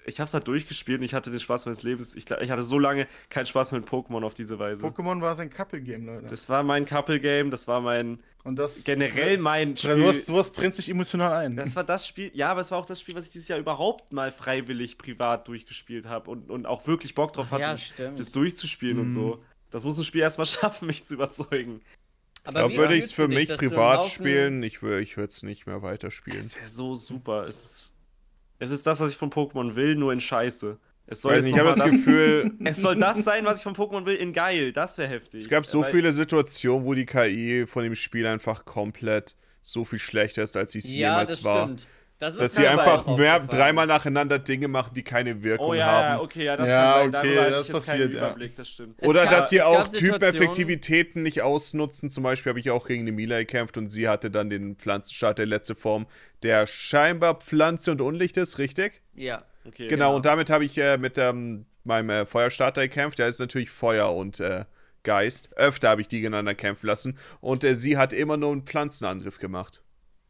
ich 0.07 0.19
habe 0.19 0.25
es 0.27 0.33
halt 0.33 0.47
durchgespielt 0.47 0.99
und 0.99 1.05
ich 1.05 1.13
hatte 1.13 1.29
den 1.29 1.39
Spaß 1.39 1.65
meines 1.65 1.83
Lebens. 1.83 2.15
Ich, 2.15 2.29
ich 2.31 2.49
hatte 2.51 2.63
so 2.63 2.79
lange 2.79 3.07
keinen 3.29 3.45
Spaß 3.45 3.73
mit 3.73 3.85
Pokémon 3.87 4.23
auf 4.23 4.33
diese 4.33 4.57
Weise. 4.57 4.85
Pokémon 4.85 5.21
war 5.21 5.35
sein 5.35 5.49
Couple-Game, 5.49 6.05
Leute. 6.05 6.25
Das 6.27 6.49
war 6.49 6.63
mein 6.63 6.85
Couple-Game, 6.85 7.51
das 7.51 7.67
war 7.67 7.81
mein, 7.81 8.19
Und 8.43 8.55
das 8.55 8.83
generell 8.83 9.37
mein 9.37 9.77
Spiel. 9.77 9.97
sowas, 9.97 10.25
sowas 10.25 10.51
brennt 10.51 10.73
sich 10.75 10.89
emotional 10.89 11.33
ein. 11.33 11.55
Das 11.55 11.75
war 11.75 11.83
das 11.83 12.07
Spiel, 12.07 12.31
ja, 12.33 12.49
aber 12.49 12.61
es 12.61 12.71
war 12.71 12.79
auch 12.79 12.85
das 12.85 12.99
Spiel, 12.99 13.15
was 13.15 13.25
ich 13.27 13.31
dieses 13.33 13.47
Jahr 13.47 13.59
überhaupt 13.59 14.11
mal 14.13 14.31
freiwillig 14.31 14.97
privat 14.97 15.47
durchgespielt 15.47 16.05
habe 16.07 16.31
und, 16.31 16.49
und 16.49 16.65
auch 16.65 16.87
wirklich 16.87 17.13
Bock 17.13 17.33
drauf 17.33 17.47
Ach 17.49 17.59
hatte, 17.61 17.79
ja, 18.01 18.11
das 18.11 18.31
durchzuspielen 18.31 18.99
und 18.99 19.07
Mhm. 19.07 19.11
so. 19.11 19.43
Das 19.69 19.83
muss 19.83 19.97
ein 19.97 20.05
Spiel 20.05 20.21
erstmal 20.21 20.45
schaffen, 20.47 20.87
mich 20.87 21.03
zu 21.03 21.15
überzeugen. 21.15 21.81
Da 22.45 22.69
wie 22.69 22.77
würde 22.77 22.95
ich 22.95 23.03
es 23.03 23.11
für 23.11 23.23
du 23.23 23.35
dich, 23.35 23.49
mich 23.49 23.57
du 23.57 23.57
privat 23.57 24.05
spielen. 24.05 24.63
Ich, 24.63 24.77
wür- 24.77 24.99
ich 24.99 25.17
würde 25.17 25.27
es 25.27 25.43
nicht 25.43 25.67
mehr 25.67 25.81
weiterspielen. 25.81 26.39
Es 26.39 26.55
wäre 26.55 26.69
so 26.69 26.95
super. 26.95 27.45
Es 27.45 27.61
ist, 27.61 27.96
es 28.59 28.69
ist 28.71 28.85
das, 28.87 28.99
was 28.99 29.11
ich 29.11 29.17
von 29.17 29.29
Pokémon 29.29 29.75
will, 29.75 29.95
nur 29.95 30.13
in 30.13 30.19
Scheiße. 30.19 30.77
Es 31.09 31.21
soll, 31.21 31.35
Weiß 31.37 31.45
nicht, 31.45 31.53
ich 31.53 31.59
habe 31.59 31.69
das 31.69 31.89
Gefühl, 31.89 32.51
es 32.65 32.81
soll 32.81 32.97
das 32.97 33.23
sein, 33.23 33.45
was 33.45 33.57
ich 33.59 33.63
von 33.63 33.73
Pokémon 33.75 34.05
will, 34.05 34.15
in 34.15 34.33
geil. 34.33 34.73
Das 34.73 34.97
wäre 34.97 35.09
heftig. 35.09 35.41
es 35.41 35.47
gab 35.49 35.65
so 35.65 35.81
Weil- 35.81 35.91
viele 35.91 36.11
Situationen, 36.11 36.85
wo 36.85 36.93
die 36.93 37.05
KI 37.05 37.65
von 37.65 37.83
dem 37.83 37.95
Spiel 37.95 38.27
einfach 38.27 38.65
komplett 38.65 39.35
so 39.61 39.85
viel 39.85 39.99
schlechter 39.99 40.43
ist, 40.43 40.57
als 40.57 40.73
sie 40.73 40.79
es 40.79 40.93
ja, 40.95 41.11
jemals 41.11 41.29
das 41.31 41.43
war. 41.43 41.63
stimmt. 41.65 41.87
Das 42.19 42.33
ist 42.33 42.41
Dass 42.41 42.55
sie 42.55 42.65
einfach 42.67 43.05
mehr, 43.15 43.39
dreimal 43.41 43.85
nacheinander 43.85 44.39
Dinge 44.39 44.67
machen, 44.67 44.91
die 44.95 45.03
keine 45.03 45.43
Wirkung 45.43 45.67
Oh 45.67 45.73
ja, 45.75 45.85
haben. 45.85 46.03
ja, 46.15 46.21
okay, 46.21 46.45
ja, 46.45 46.57
das 46.57 46.67
Ja, 46.67 46.73
kann 46.81 47.11
sein. 47.11 47.21
okay, 47.21 47.35
Darüber 47.35 47.49
das 47.51 47.61
ich 47.61 47.67
jetzt 47.73 47.85
keinen 47.85 47.99
passiert, 47.99 48.11
ja. 48.13 48.17
Überblick, 48.17 48.55
das 48.55 48.69
stimmt. 48.69 49.03
Oder 49.03 49.23
gab- 49.25 49.31
dass 49.31 49.49
sie 49.51 49.61
auch 49.61 49.87
Typeneffektivitäten 49.87 51.21
nicht 51.21 51.41
ausnutzen. 51.41 52.09
Zum 52.09 52.23
Beispiel 52.23 52.49
habe 52.51 52.59
ich 52.59 52.71
auch 52.71 52.87
gegen 52.87 53.01
eine 53.03 53.11
Mila 53.11 53.37
gekämpft 53.39 53.77
und 53.77 53.89
sie 53.89 54.07
hatte 54.07 54.31
dann 54.31 54.49
den 54.49 54.75
Pflanzenstaat 54.77 55.37
der 55.39 55.45
letzte 55.45 55.75
Form, 55.75 56.07
der 56.43 56.65
scheinbar 56.67 57.35
Pflanze 57.35 57.91
und 57.91 58.01
Unlicht 58.01 58.37
ist, 58.37 58.57
richtig? 58.57 59.01
Ja. 59.13 59.43
Okay, 59.65 59.87
Genau, 59.87 60.05
genau. 60.07 60.15
und 60.15 60.25
damit 60.25 60.49
habe 60.49 60.65
ich 60.65 60.77
äh, 60.77 60.97
mit 60.97 61.17
ähm, 61.17 61.65
meinem 61.83 62.09
äh, 62.09 62.25
Feuerstarter 62.25 62.81
gekämpft. 62.81 63.19
Der 63.19 63.27
ist 63.27 63.39
natürlich 63.39 63.69
Feuer 63.69 64.13
und 64.15 64.39
äh, 64.39 64.65
Geist. 65.03 65.55
Öfter 65.57 65.89
habe 65.89 66.01
ich 66.01 66.07
die 66.07 66.17
gegeneinander 66.17 66.55
kämpfen 66.55 66.87
lassen. 66.87 67.17
Und 67.41 67.63
äh, 67.63 67.75
sie 67.75 67.97
hat 67.97 68.13
immer 68.13 68.37
nur 68.37 68.51
einen 68.53 68.63
Pflanzenangriff 68.63 69.39
gemacht. 69.39 69.81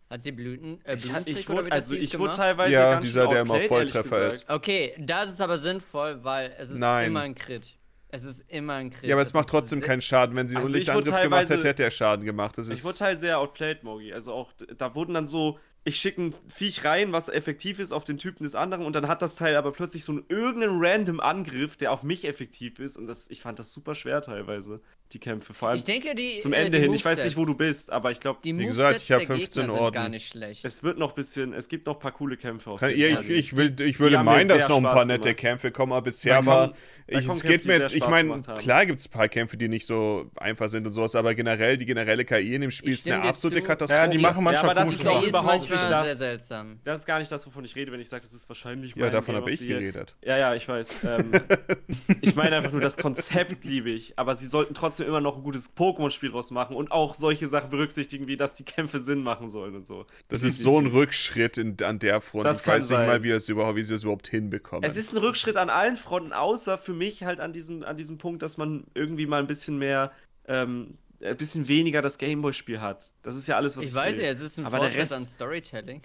Hat 0.10 0.24
sie 0.24 0.32
Blüten, 0.32 0.80
äh, 0.86 0.96
Ich, 0.96 1.02
Blumentrick 1.02 1.38
ich 1.38 1.50
oder 1.50 1.58
wurde, 1.58 1.70
das 1.70 1.76
also 1.76 1.96
ich 1.96 2.18
wurde 2.18 2.36
teilweise 2.36 2.74
Ja, 2.74 2.94
ganz 2.94 3.06
dieser, 3.06 3.28
der 3.28 3.42
immer 3.42 3.60
Volltreffer 3.62 4.28
ist. 4.28 4.50
Okay, 4.50 4.94
das 5.00 5.30
ist 5.32 5.42
aber 5.42 5.58
sinnvoll, 5.58 6.24
weil 6.24 6.54
es 6.58 6.70
ist 6.70 6.80
Nein. 6.80 7.08
immer 7.08 7.22
ein 7.22 7.36
Crit. 7.36 7.76
Es 8.10 8.24
ist 8.24 8.40
immer 8.48 8.76
ein 8.76 8.90
Crit. 8.90 9.10
Ja, 9.10 9.16
aber 9.16 9.22
es 9.22 9.34
macht 9.34 9.48
ist 9.48 9.52
trotzdem 9.52 9.82
keinen 9.82 10.02
Schaden. 10.02 10.36
Wenn 10.36 10.48
sie 10.48 10.56
einen 10.56 10.66
Also 10.66 10.74
Unlichtangriff 10.74 11.22
gemacht 11.22 11.50
hätte, 11.50 11.68
hätte 11.68 11.84
er 11.84 11.92
Schaden 11.92 12.26
gemacht. 12.26 12.58
Das 12.58 12.70
ist 12.70 12.80
Ich 12.80 12.86
wurde 12.86 13.00
halt 13.02 13.20
sehr 13.20 13.38
outplayed, 13.38 13.84
Mogi. 13.84 14.14
Also 14.14 14.32
auch, 14.32 14.54
da 14.78 14.96
wurden 14.96 15.14
dann 15.14 15.28
so, 15.28 15.60
ich 15.84 15.98
schicke 15.98 16.22
ein 16.22 16.34
Viech 16.48 16.86
rein, 16.86 17.12
was 17.12 17.28
effektiv 17.30 17.80
ist 17.80 17.92
auf 17.92 18.06
den 18.06 18.18
Typen 18.18 18.44
des 18.44 18.56
anderen 18.56 18.86
und 18.86 18.94
dann 18.96 19.08
hat 19.08 19.22
das 19.22 19.36
Teil 19.36 19.56
aber 19.56 19.72
plötzlich 19.72 20.04
so 20.04 20.12
einen 20.14 20.26
irgendeinen 20.30 20.80
random 20.84 21.20
Angriff, 21.20 21.78
der 21.78 21.92
auf 21.92 22.04
mich 22.04 22.26
effektiv 22.26 22.80
ist 22.80 22.98
und 22.98 23.08
das, 23.08 23.30
ich 23.30 23.42
fand 23.42 23.60
das 23.60 23.72
super 23.72 23.96
schwer 23.96 24.22
teilweise, 24.22 24.82
die 25.14 25.20
Kämpfe. 25.20 25.54
Vor 25.54 25.70
allem 25.70 25.78
Ich 25.78 25.84
denke, 25.84 26.14
die. 26.16 26.38
zum 26.38 26.54
äh, 26.54 26.58
Ende 26.58 26.78
die 26.78 26.84
hin. 26.86 26.94
Ich 26.94 27.04
weiß 27.06 27.24
nicht, 27.24 27.38
wo 27.38 27.46
du 27.46 27.52
Movesets- 27.54 27.58
bist, 27.58 27.92
aber 27.92 28.12
ich 28.12 28.20
glaube, 28.20 28.40
Die 28.44 28.58
Wie 28.58 28.66
gesagt, 28.66 28.94
Movesets 29.00 29.04
ich 29.04 29.12
hab 29.12 29.20
der 29.20 29.28
15 29.28 29.62
Gegner 29.64 29.74
sind 29.74 29.82
Orden. 29.82 29.94
gar 29.96 30.10
nicht 30.10 30.28
schlecht. 30.28 30.66
es 30.66 30.84
wird 30.84 30.98
noch 30.98 31.14
bisschen, 31.14 31.54
es 31.54 31.68
gibt 31.68 31.86
noch 31.88 31.96
ein 31.96 32.00
paar 32.00 32.12
coole 32.12 32.38
Kämpfe 32.38 32.72
auf 32.72 32.80
Kann, 32.80 32.90
jeden 32.96 33.12
ja, 33.12 33.16
Fall. 33.18 33.26
ich, 33.26 33.38
ich, 33.38 33.56
will, 33.58 33.76
ich 33.82 34.00
würde 34.00 34.22
meinen, 34.24 34.48
dass 34.50 34.68
noch 34.70 34.78
ein 34.78 34.84
paar 34.84 35.06
nette 35.06 35.22
gemacht. 35.30 35.38
Kämpfe 35.38 35.72
kommen, 35.72 35.92
aber 35.94 36.04
bisher 36.04 36.46
war. 36.46 36.74
Ich, 37.08 37.20
es 37.20 37.26
Kämpfe, 37.42 37.48
geht 37.48 37.66
mir, 37.66 37.86
ich 37.94 38.08
meine, 38.08 38.42
klar 38.60 38.86
gibt 38.86 39.00
es 39.00 39.08
ein 39.08 39.12
paar 39.12 39.30
Kämpfe, 39.30 39.56
die 39.58 39.70
nicht 39.70 39.86
so 39.86 40.30
einfach 40.36 40.68
sind 40.70 40.86
und 40.86 40.92
sowas, 40.92 41.16
aber 41.16 41.34
generell, 41.36 41.78
die 41.78 41.86
generelle 41.86 42.26
KI 42.26 42.56
in 42.56 42.62
dem 42.62 42.72
Spiel 42.72 42.92
Ich 42.94 43.00
ist 43.00 43.10
eine 43.10 43.24
absolute 43.24 43.62
zu. 43.62 43.66
Katastrophe. 43.68 44.02
Ja, 44.02 44.08
die 44.08 44.18
machen 44.18 44.44
manchmal 44.44 44.72
aber 44.72 44.82
das 44.86 44.94
ist 44.94 45.08
auch 45.08 45.24
überhaupt 45.24 45.48
manchmal 45.48 45.78
nicht 45.80 45.92
das. 45.92 46.06
sehr 46.08 46.16
seltsam. 46.16 46.80
Das 46.84 47.00
ist 47.00 47.06
gar 47.06 47.20
nicht 47.20 47.32
das, 47.32 47.46
wovon 47.48 47.64
ich 47.64 47.76
rede, 47.76 47.92
wenn 47.92 48.00
ich 48.02 48.10
sage, 48.10 48.24
das 48.24 48.34
ist 48.34 48.50
wahrscheinlich 48.50 48.96
ja, 48.96 49.10
davon 49.10 49.36
habe 49.36 49.52
ich 49.52 49.66
geredet. 49.66 50.16
Ja, 50.26 50.38
ja, 50.38 50.54
ich 50.56 50.68
weiß. 50.68 50.98
Ähm, 51.06 51.32
ich 52.22 52.36
meine 52.36 52.56
einfach 52.58 52.72
nur, 52.72 52.82
das 52.82 52.98
Konzept 52.98 53.64
liebe 53.64 53.90
ich. 53.90 54.14
Aber 54.18 54.36
sie 54.36 54.48
sollten 54.48 54.74
trotzdem 54.74 54.97
immer 55.04 55.22
noch 55.22 55.38
ein 55.38 55.44
gutes 55.44 55.76
Pokémon-Spiel 55.76 56.32
draus 56.32 56.52
machen 56.52 56.76
und 56.76 56.92
auch 56.92 57.14
solche 57.14 57.48
Sachen 57.48 57.70
berücksichtigen, 57.70 58.28
wie 58.28 58.38
dass 58.38 58.56
die 58.56 58.64
Kämpfe 58.64 59.00
Sinn 59.00 59.24
machen 59.24 59.50
sollen 59.50 59.76
und 59.76 59.86
so. 59.88 60.06
Das 60.28 60.44
ist 60.44 60.60
so 60.62 60.80
ein 60.80 60.88
Rückschritt 60.88 61.58
in, 61.58 61.76
an 61.84 62.00
der 62.00 62.22
Front. 62.22 62.46
Das 62.46 62.62
ich 62.62 62.68
weiß 62.68 62.84
nicht 62.84 62.98
sein. 62.98 63.08
mal, 63.08 63.24
wie, 63.24 63.30
das 63.30 63.50
überhaupt, 63.50 63.76
wie 63.78 63.84
sie 63.84 63.94
das 63.94 64.04
überhaupt 64.04 64.28
hinbekommen. 64.28 64.84
Es 64.90 64.98
ist 64.98 65.14
ein 65.14 65.18
Rückschritt 65.18 65.58
an 65.58 65.70
allen 65.70 65.96
Fronten, 65.98 66.34
außer 66.34 66.78
für 66.78 66.94
mich 66.94 67.24
halt 67.24 67.40
an 67.40 67.54
diesem, 67.54 67.84
an 67.84 67.98
diesem 67.98 68.18
Punkt, 68.18 68.42
dass 68.42 68.58
man 68.58 68.84
irgendwie 68.94 69.26
mal 69.28 69.40
ein 69.40 69.48
bisschen 69.48 69.78
mehr, 69.78 70.12
ähm, 70.48 70.98
ein 71.22 71.36
bisschen 71.38 71.68
weniger 71.68 72.02
das 72.02 72.18
Gameboy-Spiel 72.18 72.80
hat. 72.82 73.12
Das 73.24 73.36
ist 73.36 73.48
ja 73.48 73.56
alles, 73.58 73.76
was 73.76 73.86
Ich 73.86 73.94
weiß 73.94 74.18
will. 74.18 74.26
ja, 74.26 74.32
es 74.32 74.42
ist 74.42 74.58
ein 74.60 74.66
Aber 74.66 74.78
der 74.78 74.84
Fortschritt 74.92 75.02
Rest- 75.02 75.14
an 75.14 75.26
Storytelling. 75.26 76.02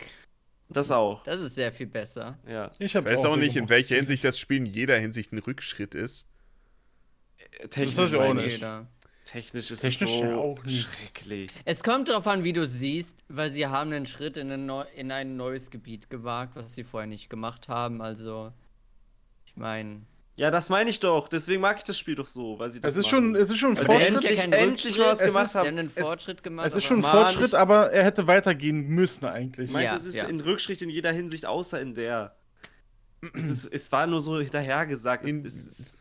Das 0.69 0.91
auch, 0.91 1.23
Das 1.25 1.39
ist 1.39 1.55
sehr 1.55 1.71
viel 1.71 1.87
besser. 1.87 2.39
ja. 2.49 2.71
Ich, 2.79 2.95
ich 2.95 3.05
weiß 3.05 3.27
auch 3.27 3.37
nicht, 3.37 3.57
in 3.57 3.69
welcher 3.69 3.97
Hinsicht 3.97 4.25
das 4.25 4.39
Spiel 4.39 4.57
in 4.57 4.65
jeder 4.67 4.97
Hinsicht 4.99 5.31
ein 5.33 5.39
Rückschritt 5.39 5.95
ist. 5.95 6.27
Technisch, 7.71 7.97
weiß 7.97 8.09
ich 8.13 8.17
auch 8.17 8.21
meine 8.21 8.35
nicht. 8.35 8.47
ich. 8.47 8.53
Jeder. 8.55 8.87
Technisch 9.25 9.71
ist 9.71 9.81
Technisch 9.81 10.03
es 10.11 10.19
so 10.19 10.25
ja 10.25 10.37
auch 10.37 10.63
nicht. 10.65 10.83
schrecklich. 10.89 11.51
Es 11.65 11.83
kommt 11.83 12.09
darauf 12.09 12.27
an, 12.27 12.45
wie 12.45 12.53
du 12.53 12.67
siehst, 12.67 13.17
weil 13.29 13.51
sie 13.51 13.67
haben 13.67 13.93
einen 13.93 14.05
Schritt 14.07 14.37
in 14.37 14.51
ein, 14.51 14.67
neu, 14.67 14.85
in 14.97 15.11
ein 15.13 15.37
neues 15.37 15.71
Gebiet 15.71 16.11
gewagt, 16.11 16.57
was 16.57 16.75
sie 16.75 16.85
vorher 16.85 17.07
nicht 17.07 17.31
gemacht 17.31 17.69
haben. 17.69 18.03
Also, 18.03 18.53
ich 19.47 19.57
meine, 19.57 20.03
Ja, 20.35 20.51
das 20.51 20.69
meine 20.71 20.91
ich 20.91 20.99
doch. 20.99 21.29
Deswegen 21.29 21.61
mag 21.61 21.77
ich 21.79 21.85
das 21.85 21.99
Spiel 21.99 22.15
doch 22.17 22.27
so, 22.27 22.59
weil 22.59 22.71
sie 22.71 22.81
das 22.81 22.93
Es 22.93 22.97
ist 22.99 23.05
machen. 23.13 23.33
schon, 23.33 23.37
es 23.37 23.51
ist 23.51 23.59
schon 23.59 23.71
ein 23.73 23.77
Also 23.79 23.93
Fortschritt. 23.93 24.15
endlich- 24.15 24.39
endlich 24.43 24.85
Rückschritt. 24.87 25.07
was 25.07 25.21
Es 25.21 25.27
gemacht 25.27 25.47
ist- 25.47 25.55
haben. 25.55 25.69
Einen 25.69 25.93
Es- 25.95 26.03
Fortschritt 26.03 26.43
gemacht. 26.43 26.67
Es 26.67 26.73
ist 26.73 26.77
aber- 26.77 26.83
schon 26.89 27.05
ein 27.05 27.11
Fortschritt, 27.11 27.55
aber 27.55 27.93
er 27.93 28.05
hätte 28.05 28.27
weitergehen 28.27 28.89
müssen 28.89 29.25
eigentlich. 29.27 29.67
Ich 29.69 29.73
meinte, 29.73 29.93
Ja, 29.95 29.97
es 29.99 30.05
ist 30.05 30.17
ja. 30.17 30.25
in 30.25 30.41
Rückschritt 30.41 30.83
in 30.83 30.91
jeder 30.91 31.13
Hinsicht, 31.13 31.47
außer 31.47 31.81
in 31.81 31.95
der. 31.95 32.35
es, 33.35 33.47
ist, 33.49 33.67
es 33.67 33.93
war 33.93 34.07
nur 34.07 34.21
so 34.21 34.39
hinterhergesagt. 34.41 35.25
In- 35.27 35.45
es 35.47 35.67
ist, 35.67 35.97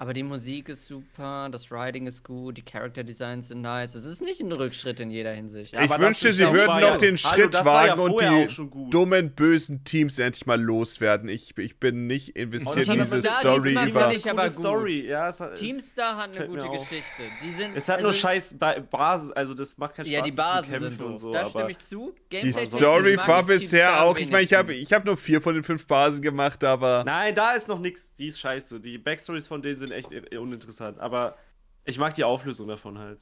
Aber 0.00 0.14
die 0.14 0.22
Musik 0.22 0.68
ist 0.68 0.86
super, 0.86 1.48
das 1.50 1.72
Writing 1.72 2.06
ist 2.06 2.22
gut, 2.22 2.56
die 2.56 2.62
Character 2.62 3.02
Designs 3.02 3.48
sind 3.48 3.62
nice. 3.62 3.96
Es 3.96 4.04
ist 4.04 4.22
nicht 4.22 4.40
ein 4.40 4.52
Rückschritt 4.52 5.00
in 5.00 5.10
jeder 5.10 5.32
Hinsicht. 5.32 5.72
Ja, 5.72 5.82
ich 5.82 5.98
wünschte, 5.98 6.32
sie 6.32 6.44
würden 6.44 6.66
noch 6.66 6.80
ja- 6.80 6.96
den 6.96 7.16
Hallo, 7.16 7.34
Schritt 7.34 7.54
das 7.54 7.64
war 7.64 7.86
ja 7.88 7.98
wagen 7.98 8.14
und 8.14 8.20
die 8.20 8.90
dummen, 8.90 9.32
bösen 9.32 9.82
Teams 9.82 10.20
endlich 10.20 10.46
mal 10.46 10.60
loswerden. 10.60 11.28
Ich, 11.28 11.58
ich 11.58 11.80
bin 11.80 12.06
nicht 12.06 12.36
investiert 12.36 12.86
in 12.86 13.00
diese 13.00 13.22
Story 13.22 13.70
diesmal 13.70 13.88
über. 13.88 14.00
finde 14.02 14.14
ich 14.14 14.30
aber. 14.30 14.48
Story. 14.48 15.04
Ja, 15.04 15.30
es 15.30 15.40
hat, 15.40 15.54
es, 15.54 15.60
Teamstar 15.60 16.16
hat 16.16 16.36
eine 16.36 16.46
gute. 16.46 16.68
Geschichte. 16.68 17.22
Die 17.42 17.50
sind, 17.50 17.76
es 17.76 17.88
hat 17.88 17.96
also, 17.96 18.06
nur 18.06 18.14
scheiß 18.14 18.56
ba 18.56 18.78
Basis, 18.78 19.32
also 19.32 19.52
das 19.52 19.76
macht 19.78 19.96
keinen 19.96 20.06
Spaß. 20.06 20.14
Ja, 20.14 20.22
die 20.22 20.30
Bekämpfen 20.30 20.90
sind 20.90 21.02
und 21.02 21.18
so, 21.18 21.32
da 21.32 21.44
stimme 21.44 21.72
ich 21.72 21.78
zu. 21.80 22.14
Die 22.30 22.36
Gameplay-technisch 22.36 22.78
Story 22.78 23.18
war 23.26 23.44
bisher 23.44 24.04
auch. 24.04 24.16
Ich 24.16 24.30
meine, 24.30 24.44
ich 24.44 24.54
habe 24.54 24.74
ich 24.74 24.92
hab 24.92 25.04
nur 25.04 25.16
vier 25.16 25.42
von 25.42 25.54
den 25.54 25.64
fünf 25.64 25.88
Basen 25.88 26.22
gemacht, 26.22 26.62
aber. 26.62 27.02
Nein, 27.04 27.34
da 27.34 27.54
ist 27.54 27.66
noch 27.66 27.80
nichts. 27.80 28.12
Die 28.12 28.28
ist 28.28 28.38
scheiße. 28.38 28.78
Die 28.78 28.96
Backstories 28.96 29.48
von 29.48 29.60
denen 29.60 29.76
sind 29.76 29.87
echt 29.92 30.12
i- 30.12 30.36
uninteressant. 30.36 30.98
Aber 30.98 31.36
ich 31.84 31.98
mag 31.98 32.14
die 32.14 32.24
Auflösung 32.24 32.68
davon 32.68 32.98
halt. 32.98 33.18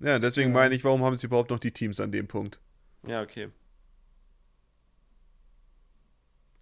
Ja, 0.00 0.18
deswegen 0.18 0.52
meine 0.52 0.74
ich, 0.74 0.84
warum 0.84 1.02
haben 1.04 1.16
sie 1.16 1.26
überhaupt 1.26 1.50
noch 1.50 1.58
die 1.58 1.72
Teams 1.72 1.98
an 2.00 2.12
dem 2.12 2.28
Punkt? 2.28 2.60
Ja, 3.06 3.22
okay. 3.22 3.48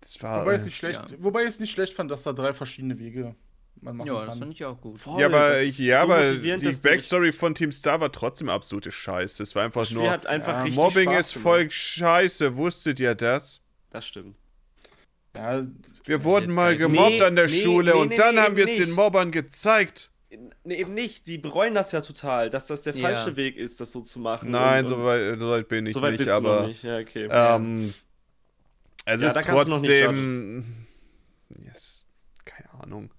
Das 0.01 0.23
war. 0.23 0.43
Wobei, 0.43 0.55
es 0.55 0.65
nicht 0.65 0.77
schlecht, 0.77 0.99
Ja. 1.11 1.17
wobei 1.19 1.43
ich 1.43 1.49
es 1.51 1.61
nicht 1.61 1.73
schlecht 1.73 1.95
fand, 1.95 2.11
dass 2.11 2.23
da 2.23 2.33
drei 2.33 2.53
verschiedene 2.53 2.99
Wege 2.99 3.35
man 3.81 3.97
machen 3.97 4.07
Ja, 4.09 4.21
das 4.21 4.29
kann. 4.31 4.39
fand 4.39 4.53
ich 4.55 4.65
auch 4.65 4.81
gut. 4.81 4.99
Voll, 4.99 5.21
ja, 5.21 5.27
aber, 5.27 5.63
das 5.63 5.77
ja, 5.79 5.99
so 6.07 6.13
aber 6.13 6.35
die 6.35 6.73
Backstory 6.83 7.33
von 7.33 7.55
Team 7.55 7.73
Star 7.73 8.01
war 8.01 8.11
trotzdem 8.11 8.49
absolute 8.49 8.91
Scheiße. 8.91 9.43
Es 9.43 9.55
war 9.55 9.65
einfach 9.65 9.83
Das 9.83 9.89
Spiel 9.89 10.01
nur. 10.03 10.11
hat 10.11 10.27
einfach 10.27 10.55
Ja, 10.55 10.63
richtig 10.63 10.77
Mobbing 10.83 11.11
Spaß 11.11 11.21
ist 11.27 11.33
gemacht. 11.35 11.43
voll 11.43 11.71
scheiße. 11.71 12.57
Wusstet 12.57 13.01
ihr 13.01 13.15
das? 13.15 13.63
Das 13.91 14.07
stimmt. 14.07 14.37
Ja, 15.37 15.67
Wir 16.05 16.25
wurden 16.25 16.55
mal 16.55 16.77
gemobbt 16.77 17.11
Nee, 17.11 17.23
an 17.23 17.37
der 17.37 17.47
nee, 17.47 17.53
Schule 17.53 17.93
nee, 17.95 18.01
und 18.01 18.09
nee, 18.09 18.17
dann 18.17 18.35
nee, 18.37 18.41
haben 18.41 18.57
wir 18.57 18.65
es 18.65 18.75
den. 18.75 18.91
Mobbern 18.93 19.31
gezeigt. 19.31 20.11
Nee, 20.65 20.77
eben 20.77 20.95
nicht. 20.95 21.27
Die 21.27 21.39
bereuen 21.39 21.75
das 21.75 21.93
ja 21.93 22.01
total, 22.01 22.51
dass 22.51 22.67
das 22.67 22.83
der 22.83 22.95
Ja. 22.97 23.09
falsche 23.09 23.37
Weg 23.37 23.57
ist, 23.57 23.81
das 23.81 23.93
so 23.93 24.01
zu 24.01 24.19
machen. 24.19 24.51
Nein, 24.51 24.85
und, 24.85 24.91
so 24.91 25.05
weit, 25.05 25.39
so 25.39 25.51
weit 25.51 25.69
bin 25.69 25.87
ich 25.87 25.95
so 25.95 26.01
weit 26.03 26.13
nicht, 26.13 26.19
bist 26.19 26.31
du 26.31 26.35
aber. 26.35 26.61
noch 26.63 26.69
nicht. 26.69 26.83
Ja, 26.83 26.99
okay. 26.99 27.29
Ähm, 27.31 27.95
es 29.05 29.21
Ja, 29.23 29.29
ist 29.29 29.37
du 29.37 29.43
trotzdem. 29.43 30.65
Yes, 31.65 32.09
keine 32.45 32.71
Ahnung. 32.83 33.11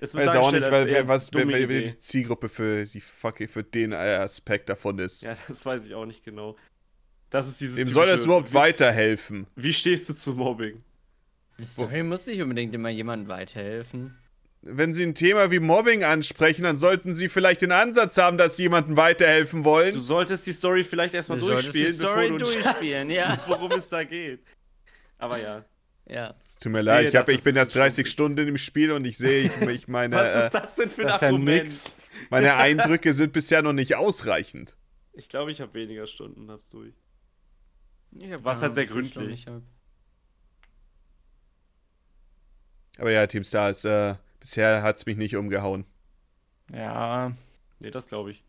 es 0.00 0.10
Ich 0.10 0.18
weiß 0.18 0.36
auch 0.36 0.52
nicht, 0.52 0.70
weil, 0.70 0.86
wer, 0.86 1.06
was 1.06 1.32
wer, 1.32 1.46
wer 1.46 1.66
die 1.66 1.98
Zielgruppe 1.98 2.48
für, 2.48 2.84
die, 2.86 3.00
fuck, 3.00 3.38
für 3.48 3.62
den 3.62 3.92
Aspekt 3.92 4.68
davon 4.68 4.98
ist. 4.98 5.22
Ja, 5.22 5.36
das 5.46 5.64
weiß 5.66 5.86
ich 5.86 5.94
auch 5.94 6.06
nicht 6.06 6.24
genau. 6.24 6.56
Das 7.30 7.48
ist 7.48 7.60
dieses. 7.60 7.76
Wem 7.76 7.88
soll 7.88 8.06
das 8.06 8.24
überhaupt 8.24 8.50
wie, 8.50 8.54
weiterhelfen? 8.54 9.46
Wie 9.56 9.72
stehst 9.72 10.08
du 10.08 10.14
zu 10.14 10.32
Mobbing? 10.34 10.82
Die 11.58 11.64
Story 11.64 12.02
muss 12.02 12.26
nicht 12.26 12.40
unbedingt 12.42 12.74
immer 12.74 12.88
jemandem 12.88 13.28
weiterhelfen. 13.28 14.16
Wenn 14.62 14.92
Sie 14.94 15.04
ein 15.04 15.14
Thema 15.14 15.50
wie 15.50 15.58
Mobbing 15.60 16.04
ansprechen, 16.04 16.62
dann 16.62 16.76
sollten 16.76 17.12
Sie 17.14 17.28
vielleicht 17.28 17.60
den 17.62 17.70
Ansatz 17.72 18.16
haben, 18.16 18.38
dass 18.38 18.56
Sie 18.56 18.62
jemandem 18.64 18.96
weiterhelfen 18.96 19.64
wollen. 19.64 19.92
Du 19.92 20.00
solltest 20.00 20.46
die 20.46 20.52
Story 20.52 20.82
vielleicht 20.82 21.12
erstmal 21.14 21.38
Du 21.38 21.46
solltest 21.46 21.74
die 21.74 21.82
durchspielen, 21.82 21.94
Story 21.94 22.30
bevor 22.30 22.38
du 22.38 22.44
durchspielen, 22.62 23.10
ja. 23.10 23.38
worum 23.46 23.72
es 23.72 23.88
da 23.90 24.04
geht. 24.04 24.40
Aber 25.18 25.38
ja. 25.38 25.64
Ja. 26.06 26.34
Tut 26.60 26.72
mir 26.72 26.78
Ich 26.78 26.84
leid, 26.86 27.00
sehe, 27.02 27.08
ich, 27.10 27.16
hab, 27.16 27.28
ich 27.28 27.42
bin 27.42 27.56
erst 27.56 27.72
bisschen 27.72 27.80
30 27.82 27.94
stumpf 27.94 28.06
ist. 28.06 28.12
Stunden 28.12 28.48
im 28.48 28.58
Spiel 28.58 28.92
und 28.92 29.04
ich 29.06 29.18
sehe, 29.18 29.44
ich, 29.44 29.68
ich 29.68 29.88
meine, 29.88 30.16
Was 30.16 30.34
äh, 30.34 30.46
ist 30.46 30.52
das 30.54 30.76
denn 30.76 30.88
für 30.90 31.02
ein 31.02 31.08
ja 31.08 31.14
Argument? 31.20 31.64
nix. 31.64 31.82
meine 32.30 32.54
Eindrücke 32.56 33.12
sind 33.12 33.32
bisher 33.34 33.60
noch 33.60 33.72
nicht 33.74 33.96
ausreichend. 33.96 34.76
ich 35.12 35.28
glaube, 35.28 35.52
ich 35.52 35.60
habe 35.60 35.74
weniger 35.74 36.06
Stunden 36.06 36.40
und 36.44 36.50
hab's 36.50 36.70
durch. 36.70 36.94
Ich 38.12 38.32
hab 38.32 38.44
Was 38.44 38.62
halt 38.62 38.74
sehr 38.74 38.86
viel 38.88 39.04
Stunden 39.04 39.12
gründlich. 39.28 39.40
ich 39.42 39.46
hab. 39.52 39.62
Aber 42.98 43.10
ja, 43.10 43.26
Team 43.26 43.44
Stars, 43.44 43.84
äh, 43.84 44.14
bisher 44.40 44.82
hat 44.82 44.96
es 44.96 45.06
mich 45.06 45.16
nicht 45.16 45.36
umgehauen. 45.36 45.84
ja, 46.72 47.32
Nee, 47.80 47.90
das 47.90 48.06
glaube 48.06 48.30
ich. 48.30 48.42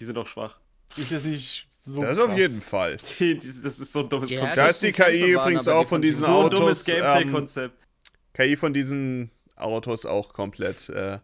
Die 0.00 0.04
sind 0.04 0.18
auch 0.18 0.26
schwach. 0.26 0.58
ist 0.96 1.10
jetzt 1.10 1.24
nicht 1.24 1.68
so. 1.70 2.00
das 2.00 2.18
auf 2.18 2.28
krass. 2.28 2.38
jeden 2.38 2.60
Fall. 2.60 2.96
Die, 3.18 3.38
die, 3.38 3.52
das 3.62 3.78
ist 3.78 3.92
so 3.92 4.00
ein 4.00 4.08
dummes 4.08 4.30
Ja, 4.30 4.40
Konzept. 4.40 4.58
Da 4.58 4.66
ist 4.68 4.82
die 4.82 4.92
KI 4.92 5.02
waren, 5.02 5.30
übrigens 5.30 5.64
die 5.64 5.70
auch 5.70 5.86
von 5.86 5.88
fand 5.88 6.04
ich 6.04 6.10
diesen 6.10 6.26
so 6.26 6.44
ein 6.44 6.50
dummes 6.50 6.88
Autos. 6.88 6.88
Ähm, 6.88 7.02
Gameplay-Konzept. 7.02 7.86
KI 8.32 8.56
von 8.56 8.72
diesen 8.72 9.30
Autos 9.54 10.06
auch 10.06 10.32
komplett, 10.32 10.88
äh, 10.88 11.18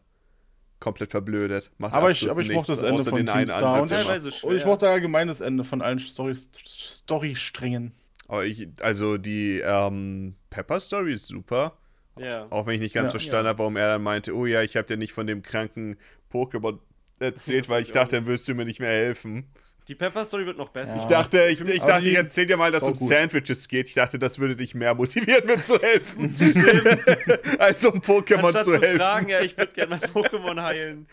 komplett 0.78 1.10
verblödet. 1.10 1.72
Macht 1.78 1.94
Aber 1.94 2.10
ich, 2.10 2.30
aber 2.30 2.42
ich 2.42 2.48
nichts, 2.48 2.68
mochte 2.68 2.80
das 2.80 2.88
Ende 2.90 3.04
von 3.04 3.16
den 3.16 3.28
einen 3.28 3.46
Star 3.48 3.82
und, 3.82 4.44
und 4.44 4.56
ich 4.56 4.64
mochte 4.64 4.88
allgemein 4.88 5.26
das 5.26 5.40
Ende 5.40 5.64
von 5.64 5.82
allen 5.82 5.98
Story, 5.98 6.36
Storysträngen. 6.36 7.92
Aber 8.28 8.44
ich, 8.44 8.68
also 8.80 9.18
die 9.18 9.60
ähm, 9.64 10.36
Pepper 10.50 10.78
Story 10.78 11.14
ist 11.14 11.26
super. 11.26 11.76
Ja. 12.20 12.46
Auch 12.50 12.66
wenn 12.66 12.74
ich 12.74 12.80
nicht 12.80 12.94
ganz 12.94 13.08
Ja. 13.08 13.10
verstanden 13.12 13.46
Ja. 13.46 13.48
habe, 13.50 13.58
warum 13.60 13.76
er 13.76 13.88
dann 13.88 14.02
meinte, 14.02 14.34
oh 14.34 14.46
ja, 14.46 14.62
ich 14.62 14.76
habe 14.76 14.86
dir 14.86 14.96
nicht 14.96 15.12
von 15.12 15.26
dem 15.26 15.42
kranken 15.42 15.96
Pokémon 16.32 16.78
erzählt, 17.18 17.68
weil 17.68 17.82
ich 17.82 17.92
dachte, 17.92 18.16
dann 18.16 18.26
wirst 18.26 18.46
du 18.48 18.54
mir 18.54 18.64
nicht 18.64 18.80
mehr 18.80 18.90
helfen. 18.90 19.46
Die 19.88 19.94
Pepper-Story 19.96 20.46
wird 20.46 20.56
noch 20.56 20.68
besser. 20.68 20.94
Ja. 20.94 21.00
Ich 21.00 21.06
dachte, 21.06 21.46
ich, 21.48 21.60
ich 21.62 21.80
dachte, 21.82 22.08
ich 22.08 22.14
erzähl 22.14 22.46
dir 22.46 22.56
mal, 22.56 22.70
dass 22.70 22.84
es 22.84 22.88
um 22.90 22.94
gut. 22.94 23.08
Sandwiches 23.08 23.66
geht. 23.66 23.88
Ich 23.88 23.94
dachte, 23.94 24.20
das 24.20 24.38
würde 24.38 24.54
dich 24.54 24.72
mehr 24.76 24.94
motivieren, 24.94 25.44
mir 25.46 25.64
zu 25.64 25.80
helfen. 25.80 26.36
als 27.58 27.84
um 27.84 27.98
Pokémon 28.00 28.44
Anstatt 28.44 28.64
zu 28.66 28.72
zu 28.72 28.80
helfen. 28.80 28.98
fragen, 29.00 29.28
ja, 29.30 29.40
ich 29.40 29.56
würde 29.56 29.72
gerne 29.72 29.98
mein 29.98 30.10
Pokémon 30.10 30.62
heilen. 30.62 31.06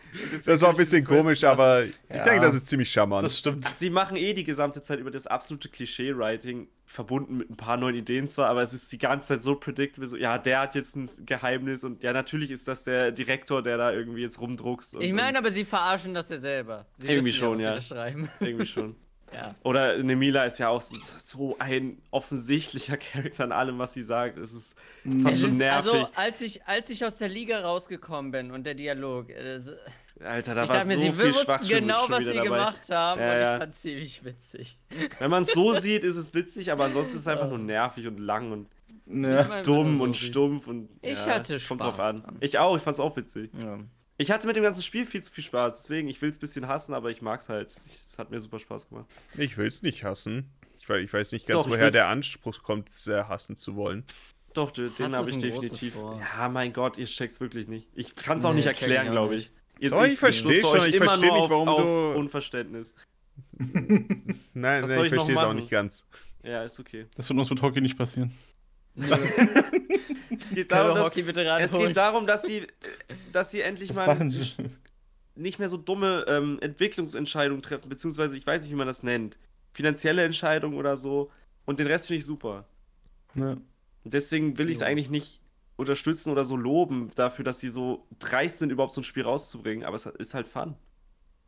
Das 0.46 0.62
war 0.62 0.70
ein 0.70 0.76
bisschen 0.76 1.04
Quest 1.04 1.20
komisch, 1.22 1.42
machen. 1.42 1.52
aber 1.60 1.84
ich 1.86 2.22
denke, 2.24 2.40
das 2.42 2.54
ist 2.54 2.68
ziemlich 2.68 2.92
charmant. 2.92 3.26
Das 3.26 3.38
stimmt. 3.40 3.68
Sie 3.76 3.90
machen 3.90 4.16
eh 4.16 4.34
die 4.34 4.44
gesamte 4.44 4.82
Zeit 4.84 5.00
über 5.00 5.10
das 5.10 5.26
absolute 5.26 5.70
Klischee-Writing, 5.70 6.68
verbunden 6.88 7.38
mit 7.38 7.50
ein 7.50 7.58
paar 7.58 7.76
neuen 7.76 7.96
Ideen 7.96 8.28
zwar, 8.30 8.48
aber 8.50 8.62
es 8.62 8.74
ist 8.74 8.90
die 8.92 8.98
ganze 8.98 9.28
Zeit 9.28 9.42
so 9.42 9.56
predictable, 9.56 10.08
so, 10.08 10.16
ja, 10.16 10.38
der 10.38 10.62
hat 10.62 10.74
jetzt 10.74 10.96
ein 10.96 11.08
Geheimnis 11.26 11.84
und 11.84 12.02
ja, 12.02 12.14
natürlich 12.14 12.50
ist 12.50 12.68
das 12.68 12.86
der 12.86 13.12
Direktor, 13.12 13.62
der 13.62 13.78
da 13.78 13.92
irgendwie 13.92 14.22
jetzt 14.22 14.40
rumdruckst. 14.40 14.96
Und, 14.96 15.02
Ich 15.02 15.12
meine, 15.12 15.38
aber 15.38 15.52
sie 15.52 15.66
verarschen 15.66 16.14
das 16.14 16.30
ja 16.30 16.38
selber. 16.38 16.86
Sie 16.96 17.10
Irgendwie 17.10 17.34
schon, 17.34 17.60
ja. 17.60 17.74
Und 17.74 18.30
irgendwie 18.40 18.66
schon. 18.66 18.96
ja. 19.34 19.54
Oder 19.64 20.02
Nemila 20.02 20.46
ist 20.46 20.60
ja 20.60 20.70
auch 20.70 20.80
so, 20.80 20.96
so 20.98 21.58
ein 21.60 22.02
offensichtlicher 22.10 22.96
Charakter 22.96 23.44
an 23.44 23.52
allem, 23.52 23.80
was 23.80 23.94
sie 23.94 24.02
sagt. 24.02 24.38
Es 24.38 24.54
ist 24.54 24.78
fast 25.22 25.36
Es 25.36 25.42
schon 25.42 25.52
ist, 25.52 25.58
nervig. 25.58 25.92
also, 25.92 26.10
als 26.16 26.40
ich, 26.40 26.66
als 26.68 26.90
ich 26.90 27.04
aus 27.04 27.18
der 27.18 27.28
Liga 27.28 27.60
rausgekommen 27.60 28.32
bin 28.32 28.52
und 28.52 28.64
der 28.64 28.76
Dialog, 28.76 29.30
äh, 29.30 29.44
das, 29.44 29.72
Alter, 30.24 30.56
da 30.56 30.64
ich 30.64 30.70
war 30.70 30.76
dachte 30.78 30.88
mir, 30.90 30.96
so 30.96 31.02
sie 31.02 31.12
viel 31.12 31.28
wussten 31.30 31.46
Schwachsinn 31.46 31.80
genau, 31.82 32.06
was 32.10 32.20
sie 32.20 32.26
dabei. 32.34 32.44
gemacht 32.44 32.90
haben 32.90 33.22
Ja, 33.22 33.34
und 33.34 33.40
ja. 33.40 33.54
ich 33.54 33.60
fand 33.60 33.76
ziemlich 33.76 34.26
witzig. 34.26 34.80
Wenn 35.20 35.30
man 35.32 35.44
es 35.44 35.54
so 35.54 35.74
sieht, 35.80 36.04
ist 36.04 36.16
es 36.16 36.34
witzig, 36.34 36.72
aber 36.72 36.86
ansonsten 36.86 37.16
ist 37.16 37.22
es 37.22 37.28
einfach 37.28 37.48
nur 37.50 37.60
nervig 37.60 38.08
und 38.08 38.20
lang 38.20 38.52
und 38.52 38.68
Ja. 39.06 39.62
Dumm 39.62 39.98
so 39.98 40.04
und 40.04 40.16
stumpf 40.16 40.68
und 40.68 40.90
Ich 41.02 41.26
ja, 41.26 41.36
hatte 41.36 41.54
kommt 41.60 41.82
Spaß 41.82 41.96
drauf 41.96 42.00
an. 42.00 42.18
dran. 42.22 42.38
Ich 42.40 42.58
auch, 42.58 42.76
ich 42.76 42.82
fand's 42.84 43.00
auch 43.00 43.16
witzig. 43.16 43.52
Ja. 43.62 43.80
Ich 44.20 44.32
hatte 44.32 44.48
mit 44.48 44.56
dem 44.56 44.64
ganzen 44.64 44.82
Spiel 44.82 45.06
viel 45.06 45.22
zu 45.22 45.32
viel 45.32 45.44
Spaß, 45.44 45.84
deswegen, 45.84 46.08
ich 46.08 46.20
will 46.22 46.30
es 46.32 46.38
ein 46.38 46.40
bisschen 46.40 46.68
hassen, 46.68 46.96
aber 46.96 47.12
ich 47.12 47.22
mag's 47.22 47.50
halt. 47.50 47.68
Es 47.70 48.16
hat 48.18 48.32
mir 48.32 48.40
super 48.40 48.58
Spaß 48.58 48.90
gemacht. 48.90 49.06
Ich 49.38 49.58
will 49.58 49.68
es 49.68 49.84
nicht 49.84 50.04
hassen. 50.04 50.50
Ich 50.80 50.90
weiß, 50.90 51.04
ich 51.04 51.14
weiß 51.14 51.32
nicht 51.34 51.48
ganz, 51.48 51.66
Doch, 51.66 51.70
woher 51.72 51.92
der 51.92 52.08
Anspruch 52.08 52.64
kommt, 52.64 52.90
es 52.90 53.08
äh, 53.08 53.24
hassen 53.26 53.56
zu 53.56 53.76
wollen. 53.76 54.04
Doch, 54.54 54.72
den 54.72 55.16
habe 55.16 55.30
ich 55.30 55.38
definitiv. 55.38 55.96
Ja, 56.36 56.50
mein 56.50 56.74
Gott, 56.74 56.98
ihr 56.98 57.06
checkt's 57.06 57.40
wirklich 57.40 57.68
nicht. 57.68 57.88
Ich 57.94 58.16
kann's 58.16 58.44
auch 58.46 58.50
Nee, 58.52 58.58
nicht 58.58 58.66
erklären, 58.66 59.12
glaube 59.12 59.36
ich. 59.36 59.52
Ihr, 59.80 59.90
Doch, 59.90 60.04
ich 60.06 60.18
versteh 60.18 60.62
stoß 60.62 60.72
schon, 60.72 60.80
euch 60.82 60.88
ich 60.90 60.96
immer 60.96 61.06
versteh 61.06 61.28
nur 61.28 61.36
nicht, 61.36 61.44
auf, 61.44 61.50
warum 61.50 61.68
auf 61.70 61.82
du- 61.82 62.20
Unverständnis. 62.20 62.96
Nein, 63.58 64.26
nein 64.54 64.84
ich 64.84 65.10
verstehe 65.10 65.36
es 65.36 65.42
auch 65.42 65.54
nicht 65.54 65.70
ganz. 65.70 66.06
Ja, 66.44 66.64
ist 66.64 66.80
okay. 66.80 67.06
Das 67.16 67.30
wird 67.30 67.38
uns 67.38 67.50
mit 67.50 67.62
Hockey 67.62 67.82
nicht 67.82 67.98
passieren. 67.98 68.32
Es 70.40 70.54
geht 70.54 70.72
darum, 70.72 70.96
dass, 70.96 71.16
es 71.16 71.72
geht 71.72 71.98
darum, 71.98 72.28
dass 72.28 72.44
sie, 72.44 72.68
dass 73.32 73.52
sie 73.52 73.62
endlich 73.62 73.96
Was 73.96 74.08
mal 74.08 74.32
nicht 75.36 75.60
mehr 75.60 75.70
so 75.70 75.78
dumme 75.78 76.26
ähm, 76.28 76.58
Entwicklungsentscheidungen 76.62 77.62
treffen, 77.62 77.90
beziehungsweise 77.90 78.38
ich 78.38 78.46
weiß 78.46 78.64
nicht, 78.64 78.72
wie 78.72 78.76
man 78.76 78.88
das 78.88 79.04
nennt. 79.04 79.38
Finanzielle 79.74 80.24
Entscheidungen 80.24 80.78
oder 80.78 80.96
so. 80.98 81.32
Und 81.66 81.80
den 81.80 81.88
Rest 81.88 82.08
finde 82.08 82.18
ich 82.18 82.26
super. 82.26 82.66
Und 83.36 83.62
deswegen 84.04 84.58
will 84.58 84.70
ich 84.70 84.78
es 84.78 84.84
eigentlich 84.84 85.10
nicht 85.10 85.42
unterstützen 85.78 86.32
oder 86.32 86.44
so 86.44 86.58
loben 86.58 87.12
dafür, 87.16 87.46
dass 87.46 87.60
sie 87.60 87.70
so 87.70 88.06
dreist 88.20 88.60
sind, 88.60 88.72
überhaupt 88.72 88.94
so 88.94 89.02
ein 89.02 89.06
Spiel 89.06 89.24
rauszubringen. 89.24 89.86
Aber 89.86 89.96
es 89.96 90.06
ist 90.06 90.34
halt 90.34 90.48
Fun. 90.48 90.76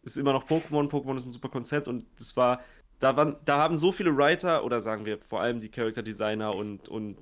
Ist 0.03 0.17
immer 0.17 0.31
noch 0.31 0.45
Pokémon. 0.47 0.89
Pokémon 0.89 1.17
ist 1.17 1.25
ein 1.25 1.31
super 1.31 1.49
Konzept 1.49 1.87
und 1.87 2.05
das 2.17 2.37
war. 2.37 2.61
Da, 2.99 3.15
waren, 3.15 3.37
da 3.45 3.57
haben 3.57 3.77
so 3.77 3.93
viele 3.93 4.15
Writer 4.15 4.65
oder 4.65 4.81
sagen 4.81 5.05
wir 5.05 5.19
vor 5.19 5.39
allem 5.39 5.61
die 5.61 5.69
Character 5.69 6.03
Designer 6.03 6.53
und, 6.53 6.89
und 6.89 7.17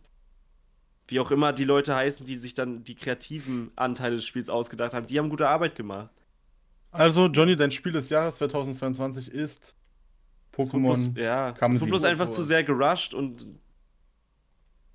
wie 1.07 1.19
auch 1.19 1.29
immer 1.29 1.53
die 1.53 1.63
Leute 1.63 1.95
heißen, 1.95 2.25
die 2.25 2.35
sich 2.35 2.55
dann 2.55 2.83
die 2.83 2.95
kreativen 2.95 3.71
Anteile 3.75 4.15
des 4.15 4.25
Spiels 4.25 4.49
ausgedacht 4.49 4.93
haben, 4.93 5.05
die 5.05 5.19
haben 5.19 5.29
gute 5.29 5.47
Arbeit 5.47 5.75
gemacht. 5.75 6.09
Also, 6.91 7.27
Johnny, 7.27 7.55
dein 7.55 7.71
Spiel 7.71 7.91
des 7.91 8.09
Jahres 8.09 8.37
2022 8.37 9.31
ist 9.31 9.75
Es 10.57 10.71
Pokémon. 10.71 11.17
ja, 11.19 11.51
es 11.51 11.79
wurde 11.79 11.91
bloß 11.91 12.03
einfach 12.05 12.29
zu 12.29 12.41
sehr 12.41 12.63
gerusht 12.63 13.13
und. 13.13 13.47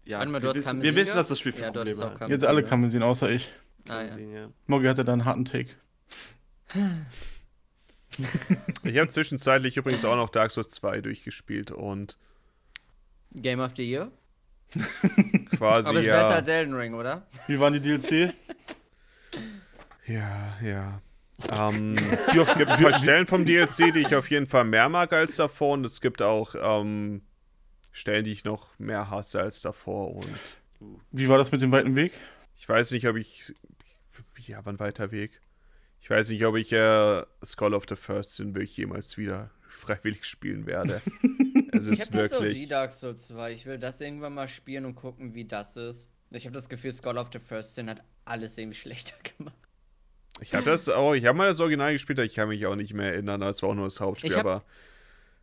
Ja, 0.05 0.19
Warte 0.19 0.31
mal, 0.33 0.41
du 0.41 0.45
wir, 0.45 0.51
hast 0.51 0.57
wissen, 0.59 0.83
wir 0.83 0.97
wissen, 0.97 1.17
dass 1.17 1.29
das 1.29 1.39
Spiel 1.39 1.53
für 1.53 1.63
Ja, 1.63 1.71
Probleme 1.71 2.19
hat. 2.19 2.29
Jetzt 2.29 2.45
alle 2.45 2.63
ne? 2.63 2.69
Kamezin, 2.69 3.03
außer 3.03 3.31
ich. 3.31 3.53
Ah, 3.89 4.03
ja. 4.03 4.49
Moggi 4.67 4.87
hatte 4.87 5.05
da 5.05 5.13
einen 5.13 5.25
harten 5.25 5.45
Take. 5.45 5.71
Ich 8.85 8.99
habe 8.99 9.09
zwischenzeitlich 9.09 9.79
übrigens 9.79 10.05
auch 10.05 10.17
noch 10.17 10.29
Dark 10.29 10.51
Souls 10.51 10.69
2 10.69 11.01
durchgespielt 11.01 11.71
und 11.71 12.19
Game 13.33 13.61
of 13.61 13.73
the 13.75 13.89
Year. 13.89 14.11
quasi 15.57 15.89
Aber 15.89 15.99
ist 15.99 16.05
ja. 16.05 16.21
besser 16.21 16.35
als 16.35 16.49
Elden 16.49 16.75
Ring, 16.75 16.95
oder? 16.95 17.27
Wie 17.47 17.59
waren 17.59 17.73
die 17.73 17.81
DLC? 17.81 18.35
Ja, 20.07 20.59
ja. 20.63 21.01
Ähm, 21.51 21.95
es 22.29 22.55
gibt 22.55 22.71
ein 22.71 22.83
paar 22.83 22.93
Stellen 22.93 23.27
vom 23.27 23.45
DLC, 23.45 23.93
die 23.93 24.01
ich 24.01 24.15
auf 24.15 24.31
jeden 24.31 24.47
Fall 24.47 24.65
mehr 24.65 24.89
mag 24.89 25.13
als 25.13 25.37
davor. 25.37 25.75
Und 25.75 25.85
es 25.85 26.01
gibt 26.01 26.23
auch 26.23 26.55
ähm, 26.61 27.23
Stellen, 27.93 28.25
die 28.25 28.33
ich 28.33 28.45
noch 28.45 28.79
mehr 28.79 29.11
hasse 29.11 29.41
als 29.41 29.61
davor. 29.63 30.15
Und 30.17 30.27
Wie 31.11 31.29
war 31.29 31.39
das 31.39 31.53
mit 31.53 31.61
dem 31.61 31.71
weiten 31.73 31.95
Weg? 31.95 32.13
ich 32.57 32.69
weiß 32.69 32.91
nicht, 32.93 33.07
ob 33.09 33.17
ich. 33.17 33.55
Ja, 34.39 34.61
wann 34.65 34.79
weiter 34.81 35.13
Weg? 35.13 35.41
Ich 36.01 36.11
weiß 36.11 36.31
nicht, 36.31 36.45
ob 36.45 36.57
ich 36.57 36.73
äh, 36.73 37.23
Skull 37.45 37.75
of 37.75 37.85
the 37.89 37.95
First 37.97 38.35
Sin 38.37 38.55
wirklich 38.55 38.77
jemals 38.77 39.17
wieder 39.19 39.51
freiwillig 39.69 40.25
spielen 40.25 40.67
werde. 40.67 41.01
es 41.73 41.87
Ich 41.87 41.93
ist 42.01 42.11
habe 42.13 42.29
das 42.29 42.33
OG 42.33 42.43
wirklich. 42.45 42.69
Dark 42.69 42.93
Souls 42.93 43.27
2. 43.29 43.53
Ich 43.53 43.67
will 43.67 43.79
das 43.79 44.01
irgendwann 44.01 44.35
mal 44.35 44.49
spielen 44.49 44.85
und 44.85 44.95
gucken, 44.97 45.35
wie 45.35 45.45
das 45.45 45.77
ist. 45.77 46.09
Ich 46.31 46.45
habe 46.47 46.55
das 46.55 46.69
Gefühl, 46.69 46.93
Skull 46.93 47.19
of 47.19 47.29
the 47.33 47.39
First 47.39 47.75
Sin 47.77 47.89
hat 47.89 48.03
alles 48.25 48.59
irgendwie 48.59 48.79
schlechter 48.79 49.15
gemacht. 49.39 49.55
Ich 50.41 50.55
habe 50.55 50.65
das 50.65 50.89
auch. 50.89 51.13
Ich 51.15 51.27
habe 51.27 51.39
mal 51.39 51.47
das 51.49 51.61
Original 51.61 51.93
gespielt, 51.93 52.19
aber 52.19 52.27
ich 52.27 52.35
kann 52.35 52.49
mich 52.49 52.67
auch 52.67 52.75
nicht 52.75 52.95
mehr 52.95 53.13
erinnern. 53.13 53.41
Das 53.43 53.63
war 53.63 53.69
auch 53.71 53.75
nur 53.75 53.85
das 53.85 54.01
Hauptspiel. 54.01 54.31
Ich 54.33 54.37
hab- 54.37 54.47
aber 54.47 54.65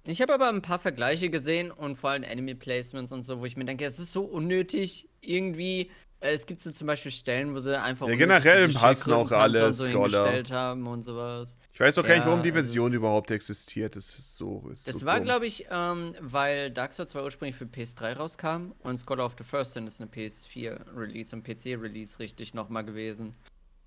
Ich 0.05 0.21
habe 0.21 0.33
aber 0.33 0.49
ein 0.49 0.61
paar 0.61 0.79
Vergleiche 0.79 1.29
gesehen 1.29 1.71
und 1.71 1.95
vor 1.95 2.11
allem 2.11 2.23
Enemy 2.23 2.55
Placements 2.55 3.11
und 3.11 3.23
so, 3.23 3.39
wo 3.39 3.45
ich 3.45 3.57
mir 3.57 3.65
denke, 3.65 3.85
es 3.85 3.99
ist 3.99 4.11
so 4.11 4.23
unnötig 4.23 5.07
irgendwie. 5.21 5.91
Äh, 6.21 6.33
Es 6.33 6.45
gibt 6.45 6.61
so 6.61 6.71
zum 6.71 6.87
Beispiel 6.87 7.11
Stellen, 7.11 7.53
wo 7.53 7.59
sie 7.59 7.79
einfach 7.79 8.07
Ja, 8.07 8.15
generell 8.15 8.73
hassen 8.73 9.13
auch 9.13 9.31
alle 9.31 9.71
so 9.71 9.89
Scholar. 9.89 10.43
haben 10.49 10.87
und 10.87 11.03
sowas. 11.03 11.57
ich 11.73 11.79
weiß 11.79 11.97
auch 11.99 12.03
gar 12.05 12.15
nicht, 12.15 12.25
warum 12.25 12.39
Ja, 12.39 12.43
die 12.43 12.51
Version 12.53 12.93
überhaupt 12.93 13.29
existiert. 13.31 13.95
Das 13.95 14.15
ist 14.17 14.37
so. 14.37 14.67
Ist 14.71 14.87
Das 14.87 14.99
so 14.99 15.05
war, 15.05 15.19
glaube 15.21 15.45
ich, 15.45 15.67
ähm, 15.69 16.13
weil 16.21 16.71
Dark 16.71 16.93
Souls 16.93 17.11
2 17.11 17.23
ursprünglich 17.23 17.55
für 17.55 17.65
PS3 17.65 18.13
rauskam 18.13 18.71
und 18.79 18.97
Scholar 18.99 19.25
of 19.25 19.35
the 19.37 19.43
First 19.43 19.73
Sin 19.73 19.85
ist 19.87 20.01
eine 20.01 20.09
PS4-Release 20.09 21.35
und 21.35 21.43
PC-Release 21.43 22.19
richtig 22.19 22.53
nochmal 22.53 22.83
gewesen. 22.83 23.35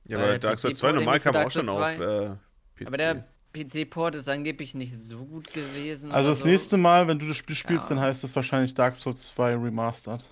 Ja, 0.05 0.16
Weil 0.18 0.24
aber 0.24 0.30
der 0.32 0.39
Dark 0.40 0.59
Souls 0.59 0.74
PC 0.74 0.78
2 0.80 0.93
normal 0.93 1.20
kam 1.20 1.36
auch 1.36 1.51
schon 1.51 1.66
Souls 1.66 1.84
auf 1.84 1.97
2. 1.97 2.05
äh, 2.05 2.28
PC. 2.76 2.86
Aber 2.86 2.97
der 2.97 3.24
PC-Port 3.52 4.14
ist 4.14 4.28
angeblich 4.28 4.74
nicht 4.74 4.96
so 4.96 5.24
gut 5.24 5.52
gewesen. 5.52 6.10
Also 6.12 6.30
das 6.30 6.40
so. 6.40 6.46
nächste 6.46 6.76
Mal, 6.76 7.06
wenn 7.08 7.18
du 7.18 7.28
das 7.28 7.36
Spiel 7.36 7.56
spielst, 7.56 7.84
Ja. 7.84 7.96
dann 7.96 8.00
heißt 8.04 8.24
es 8.24 8.34
wahrscheinlich 8.34 8.74
Dark 8.74 8.96
Souls 8.96 9.26
2 9.28 9.54
Remastered. 9.56 10.24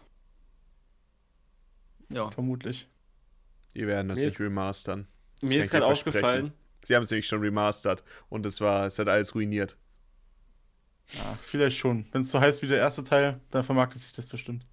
Ja. 2.08 2.30
Vermutlich. 2.30 2.88
Die 3.74 3.86
werden 3.86 4.08
das 4.08 4.18
Mir 4.18 4.24
nicht 4.26 4.40
remastern. 4.40 5.06
Das 5.40 5.50
Mir 5.50 5.60
ist 5.60 5.70
gerade 5.70 5.86
aufgefallen, 5.86 6.52
Sie 6.82 6.94
haben 6.96 7.02
es 7.02 7.10
nämlich 7.10 7.26
schon 7.26 7.40
remastert 7.40 8.02
und 8.30 8.46
es 8.46 8.60
war, 8.60 8.86
es 8.86 8.98
hat 8.98 9.08
alles 9.08 9.34
ruiniert. 9.34 9.76
Ja, 11.12 11.38
vielleicht 11.42 11.76
schon. 11.76 12.06
Wenn 12.12 12.22
es 12.22 12.30
so 12.30 12.40
heißt 12.40 12.62
wie 12.62 12.68
der 12.68 12.78
erste 12.78 13.04
Teil, 13.04 13.40
dann 13.50 13.64
vermarktet 13.64 14.00
sich 14.02 14.12
das 14.12 14.26
bestimmt. 14.26 14.64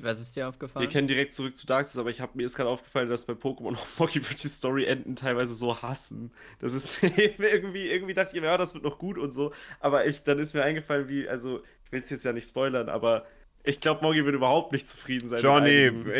Was 0.00 0.20
ist 0.20 0.36
dir 0.36 0.40
wir 0.40 0.48
aufgefallen? 0.48 0.88
kennen 0.88 1.08
direkt 1.08 1.32
zurück 1.32 1.56
zu 1.56 1.66
Dark 1.66 1.84
Souls, 1.86 1.98
aber 1.98 2.10
ich 2.10 2.20
hab, 2.20 2.34
mir 2.36 2.46
ist 2.46 2.54
gerade 2.54 2.70
aufgefallen, 2.70 3.08
dass 3.08 3.24
bei 3.24 3.32
Pokémon 3.32 3.76
auch 3.98 4.14
wird 4.14 4.42
die 4.42 4.48
Story-Enden 4.48 5.16
teilweise 5.16 5.54
so 5.54 5.82
hassen. 5.82 6.32
Das 6.60 6.72
ist 6.72 7.02
mir 7.38 7.52
irgendwie, 7.52 7.90
irgendwie 7.90 8.14
dachte 8.14 8.36
ich 8.36 8.40
mir, 8.40 8.46
ja, 8.48 8.56
das 8.56 8.74
wird 8.74 8.84
noch 8.84 8.98
gut 8.98 9.18
und 9.18 9.32
so. 9.32 9.52
Aber 9.80 10.06
ich, 10.06 10.22
dann 10.22 10.38
ist 10.38 10.54
mir 10.54 10.62
eingefallen, 10.62 11.08
wie, 11.08 11.28
also, 11.28 11.62
ich 11.84 11.92
will 11.92 12.02
es 12.02 12.10
jetzt 12.10 12.24
ja 12.24 12.32
nicht 12.32 12.48
spoilern, 12.48 12.88
aber 12.88 13.26
ich 13.64 13.80
glaube, 13.80 14.02
Moggy 14.02 14.24
wird 14.24 14.34
überhaupt 14.34 14.72
nicht 14.72 14.88
zufrieden 14.88 15.28
sein. 15.28 15.36
mit 15.36 15.42
Johnny, 15.42 15.86
einigen- 15.88 16.10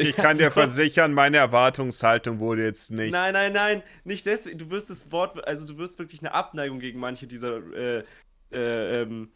ich, 0.00 0.08
ich, 0.08 0.16
kann 0.16 0.36
dir 0.36 0.50
versichern, 0.50 1.12
meine 1.14 1.38
Erwartungshaltung 1.38 2.40
wurde 2.40 2.64
jetzt 2.64 2.90
nicht. 2.90 3.12
Nein, 3.12 3.32
nein, 3.32 3.52
nein, 3.52 3.82
nicht 4.04 4.26
deswegen. 4.26 4.58
Du 4.58 4.70
wirst 4.70 4.90
das 4.90 5.10
Wort, 5.12 5.46
also 5.46 5.66
du 5.66 5.78
wirst 5.78 5.98
wirklich 5.98 6.20
eine 6.20 6.32
Abneigung 6.34 6.78
gegen 6.78 7.00
manche 7.00 7.26
dieser 7.26 7.56
äh, 7.74 8.04
äh, 8.52 9.02
ähm, 9.02 9.30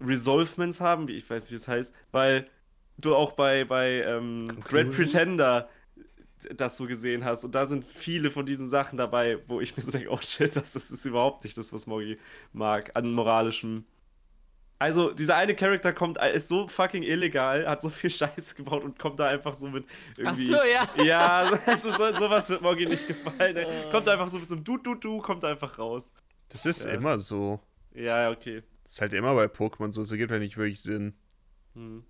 Resolvements 0.00 0.80
haben, 0.80 1.06
wie 1.08 1.16
ich 1.16 1.28
weiß, 1.28 1.50
wie 1.50 1.54
es 1.54 1.68
heißt, 1.68 1.94
weil 2.10 2.46
du 2.98 3.14
auch 3.14 3.32
bei, 3.32 3.64
bei 3.64 4.02
ähm, 4.02 4.58
Great? 4.64 4.90
Pretender 4.90 5.68
das 6.56 6.76
so 6.76 6.86
gesehen 6.86 7.24
hast. 7.24 7.44
Und 7.44 7.54
da 7.54 7.64
sind 7.64 7.84
viele 7.86 8.30
von 8.30 8.44
diesen 8.44 8.68
Sachen 8.68 8.98
dabei, 8.98 9.38
wo 9.48 9.60
ich 9.60 9.76
mir 9.76 9.82
so 9.82 9.90
denke, 9.92 10.10
oh 10.10 10.18
shit, 10.20 10.54
das, 10.54 10.72
das 10.72 10.90
ist 10.90 11.04
überhaupt 11.06 11.42
nicht 11.44 11.56
das, 11.56 11.72
was 11.72 11.86
Moggy 11.86 12.18
mag, 12.52 12.90
an 12.94 13.12
moralischem. 13.12 13.84
Also, 14.78 15.12
dieser 15.12 15.36
eine 15.36 15.54
Charakter 15.54 15.92
kommt, 15.94 16.18
ist 16.18 16.48
so 16.48 16.68
fucking 16.68 17.02
illegal, 17.04 17.66
hat 17.66 17.80
so 17.80 17.88
viel 17.88 18.10
Scheiß 18.10 18.54
gebaut 18.56 18.84
und 18.84 18.98
kommt 18.98 19.18
da 19.20 19.28
einfach 19.28 19.54
so 19.54 19.68
mit 19.68 19.86
Ach 19.86 20.18
irgendwie. 20.18 20.42
so, 20.48 20.56
ja. 20.56 20.88
Ja, 21.02 21.50
also 21.64 21.90
so, 21.90 22.12
sowas 22.18 22.50
wird 22.50 22.60
Moggy 22.60 22.84
nicht 22.86 23.06
gefallen. 23.06 23.56
ey. 23.56 23.66
Kommt 23.90 24.08
einfach 24.08 24.28
so 24.28 24.38
mit 24.38 24.48
so 24.48 24.56
einem 24.56 24.64
Du, 24.64 24.76
Du, 24.76 24.96
Du, 24.96 25.18
kommt 25.18 25.44
einfach 25.44 25.78
raus. 25.78 26.12
Das 26.50 26.66
ist 26.66 26.84
Ja. 26.84 26.90
immer 26.90 27.18
so. 27.18 27.60
Ja, 27.94 28.30
okay. 28.30 28.62
Das 28.82 28.92
ist 28.92 29.00
halt 29.00 29.12
immer 29.14 29.34
bei 29.34 29.46
Pokémon 29.46 29.92
so. 29.92 30.02
Es 30.02 30.10
ergibt 30.10 30.30
ja 30.32 30.38
nicht 30.38 30.58
wirklich 30.58 30.82
Sinn. 30.82 31.14
Hm. 31.74 32.04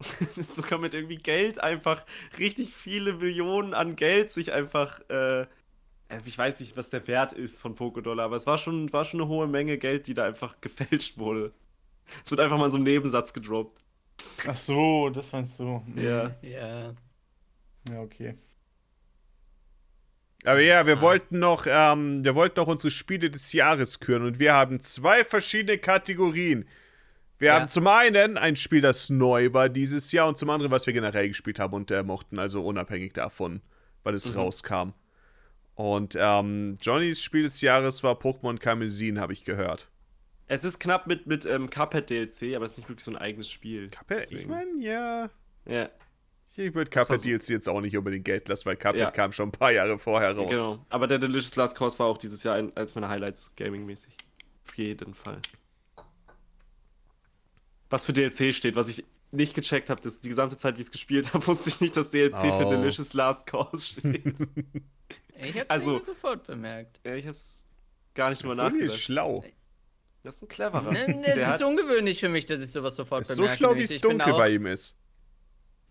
so 0.36 0.62
kann 0.62 0.80
mit 0.80 0.94
irgendwie 0.94 1.16
Geld 1.16 1.60
einfach 1.60 2.04
richtig 2.38 2.72
viele 2.74 3.14
Millionen 3.14 3.74
an 3.74 3.96
Geld 3.96 4.30
sich 4.30 4.52
einfach, 4.52 5.00
äh, 5.10 5.42
äh, 5.42 5.46
ich 6.24 6.38
weiß 6.38 6.60
nicht, 6.60 6.76
was 6.76 6.90
der 6.90 7.06
Wert 7.08 7.32
ist 7.32 7.60
von 7.60 7.76
Pokédollar, 7.76 8.22
aber 8.24 8.36
es 8.36 8.46
war 8.46 8.58
schon, 8.58 8.92
war 8.92 9.04
schon 9.04 9.20
eine 9.20 9.28
hohe 9.28 9.48
Menge 9.48 9.78
Geld, 9.78 10.06
die 10.06 10.14
da 10.14 10.24
einfach 10.26 10.56
gefälscht 10.62 11.18
wurde. 11.18 11.52
Es 12.24 12.30
wird 12.30 12.40
einfach 12.40 12.58
mal 12.58 12.70
so 12.70 12.76
einem 12.78 12.84
Nebensatz 12.84 13.32
gedroppt. 13.34 13.82
Ach 14.46 14.56
so, 14.56 15.10
das 15.10 15.32
meinst 15.32 15.58
du. 15.60 15.82
Ja. 15.96 16.36
Ja. 16.42 16.94
Ja, 17.88 18.00
okay. 18.02 18.36
Aber 20.44 20.60
ja, 20.60 20.86
wir 20.86 21.00
Ah. 21.00 21.00
wollten 21.00 21.38
noch, 21.40 21.66
ähm, 21.68 22.24
wir 22.24 22.34
wollten 22.34 22.60
noch 22.60 22.68
unsere 22.68 22.90
Spiele 22.90 23.30
des 23.30 23.52
Jahres 23.52 23.98
küren 24.00 24.22
und 24.24 24.38
wir 24.38 24.54
haben 24.54 24.80
zwei 24.80 25.24
verschiedene 25.24 25.78
Kategorien. 25.78 26.66
Wir 27.38 27.48
Ja. 27.48 27.60
haben 27.60 27.68
zum 27.68 27.86
einen 27.86 28.36
ein 28.36 28.56
Spiel, 28.56 28.80
das 28.80 29.10
neu 29.10 29.52
war 29.52 29.68
dieses 29.68 30.10
Jahr 30.12 30.28
und 30.28 30.36
zum 30.36 30.50
anderen, 30.50 30.72
was 30.72 30.86
wir 30.86 30.92
generell 30.92 31.28
gespielt 31.28 31.58
haben 31.58 31.72
und 31.74 31.90
äh, 31.90 32.02
mochten, 32.02 32.38
also 32.38 32.64
unabhängig 32.64 33.12
davon, 33.12 33.60
weil 34.02 34.14
es 34.14 34.30
Mhm. 34.32 34.38
rauskam. 34.38 34.92
Und 35.74 36.16
ähm, 36.18 36.74
Johnnys 36.82 37.22
Spiel 37.22 37.44
des 37.44 37.60
Jahres 37.60 38.02
war 38.02 38.14
Pokémon 38.16 38.58
Kamezin, 38.58 39.20
habe 39.20 39.32
ich 39.32 39.44
gehört. 39.44 39.88
Es 40.48 40.64
ist 40.64 40.80
knapp 40.80 41.06
mit, 41.06 41.26
mit 41.26 41.46
ähm, 41.46 41.70
Cuphead 41.70 42.10
DLC, 42.10 42.56
aber 42.56 42.64
es 42.64 42.72
ist 42.72 42.78
nicht 42.78 42.88
wirklich 42.88 43.04
so 43.04 43.12
ein 43.12 43.16
eigenes 43.16 43.48
Spiel. 43.50 43.88
Cuphead, 43.90 44.24
ich 44.24 44.28
Deswegen- 44.30 44.50
meine, 44.50 44.80
ja. 44.80 45.30
Ja, 45.66 45.90
Ich 46.56 46.74
würde 46.74 46.90
Cuphead 46.90 47.20
so- 47.20 47.28
DLC 47.28 47.50
jetzt 47.50 47.68
auch 47.68 47.80
nicht 47.80 47.96
unbedingt 47.96 48.24
Geld 48.24 48.48
lassen, 48.48 48.64
weil 48.66 48.76
Cuphead 48.76 48.96
Ja. 48.96 49.10
kam 49.12 49.30
schon 49.30 49.50
ein 49.50 49.52
paar 49.52 49.70
Jahre 49.70 49.98
vorher 50.00 50.32
raus. 50.36 50.50
genau. 50.50 50.84
Aber 50.88 51.06
der 51.06 51.18
Delicious 51.18 51.54
Last 51.54 51.76
Course 51.76 51.96
war 52.00 52.06
auch 52.06 52.18
dieses 52.18 52.42
Jahr 52.42 52.56
ein, 52.56 52.76
als 52.76 52.96
meine 52.96 53.08
Highlights 53.08 53.52
gaming-mäßig. 53.54 54.12
Auf 54.66 54.74
jeden 54.76 55.14
Fall. 55.14 55.40
Was 57.90 58.04
für 58.04 58.12
DLC 58.12 58.52
steht, 58.54 58.76
was 58.76 58.88
ich 58.88 59.04
nicht 59.30 59.54
gecheckt 59.54 59.90
habe, 59.90 60.00
die 60.02 60.28
gesamte 60.28 60.56
Zeit, 60.56 60.76
wie 60.76 60.80
ich 60.80 60.86
es 60.86 60.90
gespielt 60.90 61.32
habe, 61.34 61.46
wusste 61.46 61.68
ich 61.68 61.80
nicht, 61.80 61.96
dass 61.96 62.10
DLC 62.10 62.34
für 62.36 62.66
Oh. 62.66 62.70
Delicious 62.70 63.12
Last 63.14 63.46
Course 63.46 64.00
steht. 64.00 64.34
Ich 65.40 65.56
hab's 65.56 65.70
Also- 65.70 66.00
sofort 66.00 66.44
bemerkt. 66.48 67.00
ja, 67.04 67.14
ich 67.14 67.24
hab's 67.26 67.64
gar 68.14 68.30
nicht 68.30 68.42
drüber 68.42 68.56
nachgedacht. 68.56 68.98
schlau. 68.98 69.44
Das 70.24 70.34
ist 70.34 70.42
ein 70.42 70.48
cleverer. 70.48 70.90
Ne, 70.90 71.24
Es 71.24 71.36
ist 71.36 71.46
hat, 71.46 71.62
ungewöhnlich 71.62 72.18
für 72.18 72.28
mich, 72.28 72.44
dass 72.44 72.60
ich 72.60 72.72
sowas 72.72 72.96
sofort 72.96 73.22
Ist 73.22 73.36
so 73.36 73.46
schlau, 73.48 73.76
wie 73.76 73.82
es 73.82 74.00
dunkel 74.00 74.32
bei 74.32 74.50
ihm 74.50 74.66
ist. 74.66 74.96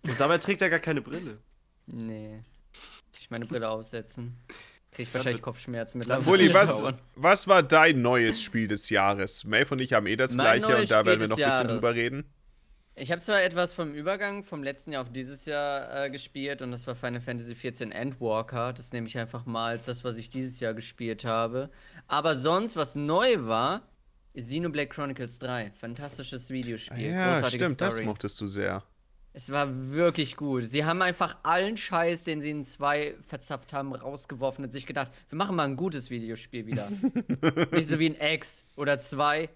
und 0.03 0.19
dabei 0.19 0.37
trägt 0.39 0.61
er 0.61 0.69
gar 0.69 0.79
keine 0.79 1.01
Brille. 1.01 1.37
Nee. 1.85 2.43
Ich 3.17 3.29
meine 3.31 3.45
Brille 3.45 3.69
aufsetzen. 3.69 4.37
Krieg 4.91 5.07
ich 5.07 5.13
wahrscheinlich 5.13 5.41
Kopfschmerzen 5.41 5.99
mittlerweile. 5.99 6.23
Fully, 6.23 6.53
was, 6.53 6.85
was 7.15 7.47
war 7.47 7.61
dein 7.63 8.01
neues 8.01 8.41
Spiel 8.41 8.67
des 8.67 8.89
Jahres? 8.89 9.43
Maeve 9.43 9.71
und 9.71 9.81
ich 9.81 9.93
haben 9.93 10.07
eh 10.07 10.15
das 10.15 10.35
Mein 10.35 10.59
gleiche 10.61 10.77
und 10.77 10.89
da 10.91 10.99
Spiel 10.99 11.05
werden 11.05 11.19
wir 11.21 11.27
noch 11.27 11.37
ein 11.37 11.43
bisschen 11.43 11.67
Jahres. 11.67 11.71
drüber 11.71 11.93
reden. 11.95 12.25
Ich 12.99 13.11
habe 13.11 13.21
zwar 13.21 13.43
etwas 13.43 13.75
vom 13.75 13.93
Übergang 13.93 14.43
vom 14.43 14.63
letzten 14.63 14.91
Jahr 14.91 15.03
auf 15.03 15.11
dieses 15.11 15.45
Jahr 15.45 16.05
äh, 16.05 16.09
gespielt 16.09 16.63
und 16.63 16.71
das 16.71 16.87
war 16.87 16.95
Final 16.95 17.21
Fantasy 17.21 17.53
XIV 17.53 17.91
Endwalker. 17.91 18.73
Das 18.73 18.91
nehme 18.91 19.05
ich 19.07 19.15
einfach 19.19 19.45
mal 19.45 19.73
als 19.73 19.85
das, 19.85 20.03
was 20.03 20.17
ich 20.17 20.29
dieses 20.31 20.59
Jahr 20.59 20.73
gespielt 20.73 21.23
habe. 21.23 21.69
Aber 22.07 22.35
sonst, 22.35 22.75
was 22.75 22.95
neu 22.95 23.45
war, 23.45 23.87
ist 24.33 24.47
Xenoblade 24.49 24.87
Chronicles 24.87 25.37
3. 25.37 25.73
Fantastisches 25.79 26.49
Videospiel. 26.49 27.11
ja, 27.11 27.35
großartige 27.35 27.65
stimmt, 27.65 27.81
das 27.81 27.93
Story. 27.95 28.05
mochtest 28.07 28.41
du 28.41 28.47
sehr. 28.47 28.83
Es 29.37 29.51
war 29.51 29.91
wirklich 29.91 30.35
gut. 30.35 30.63
Sie 30.63 30.83
haben 30.83 31.03
einfach 31.03 31.37
allen 31.43 31.77
Scheiß, 31.77 32.23
den 32.23 32.41
sie 32.41 32.49
in 32.49 32.65
zwei 32.65 33.13
verzapft 33.21 33.71
haben, 33.71 33.93
rausgeworfen 33.93 34.65
und 34.65 34.71
sich 34.71 34.87
gedacht, 34.87 35.11
wir 35.29 35.37
machen 35.37 35.55
mal 35.55 35.65
ein 35.65 35.75
gutes 35.75 36.09
Videospiel 36.09 36.65
wieder. 36.65 36.89
Nicht 37.71 37.87
so 37.87 37.99
wie 37.99 38.09
ein 38.09 38.33
X 38.33 38.65
oder 38.75 38.99
zwei, 38.99 39.49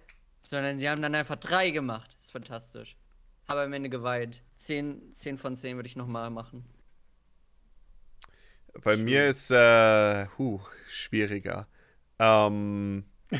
sondern 0.43 0.77
sie 0.77 0.87
haben 0.87 1.01
dann 1.01 1.15
einfach 1.15 1.37
drei 1.37 1.71
gemacht. 1.71 2.13
Das 2.15 2.25
ist 2.27 2.31
fantastisch. 2.31 2.95
Habe 3.47 3.61
am 3.61 3.73
Ende 3.73 3.89
geweint. 3.89 4.43
10, 4.57 5.15
10 5.15 5.39
von 5.39 5.55
10 5.55 5.77
würde 5.77 5.89
ich 5.89 5.95
nochmal 5.95 6.29
machen. 6.29 6.63
Bei 8.83 8.95
mir 8.97 9.29
ist, 9.29 9.49
äh, 9.49 10.27
huh, 10.37 10.59
schwieriger. 10.85 11.67
Ähm, 12.19 13.05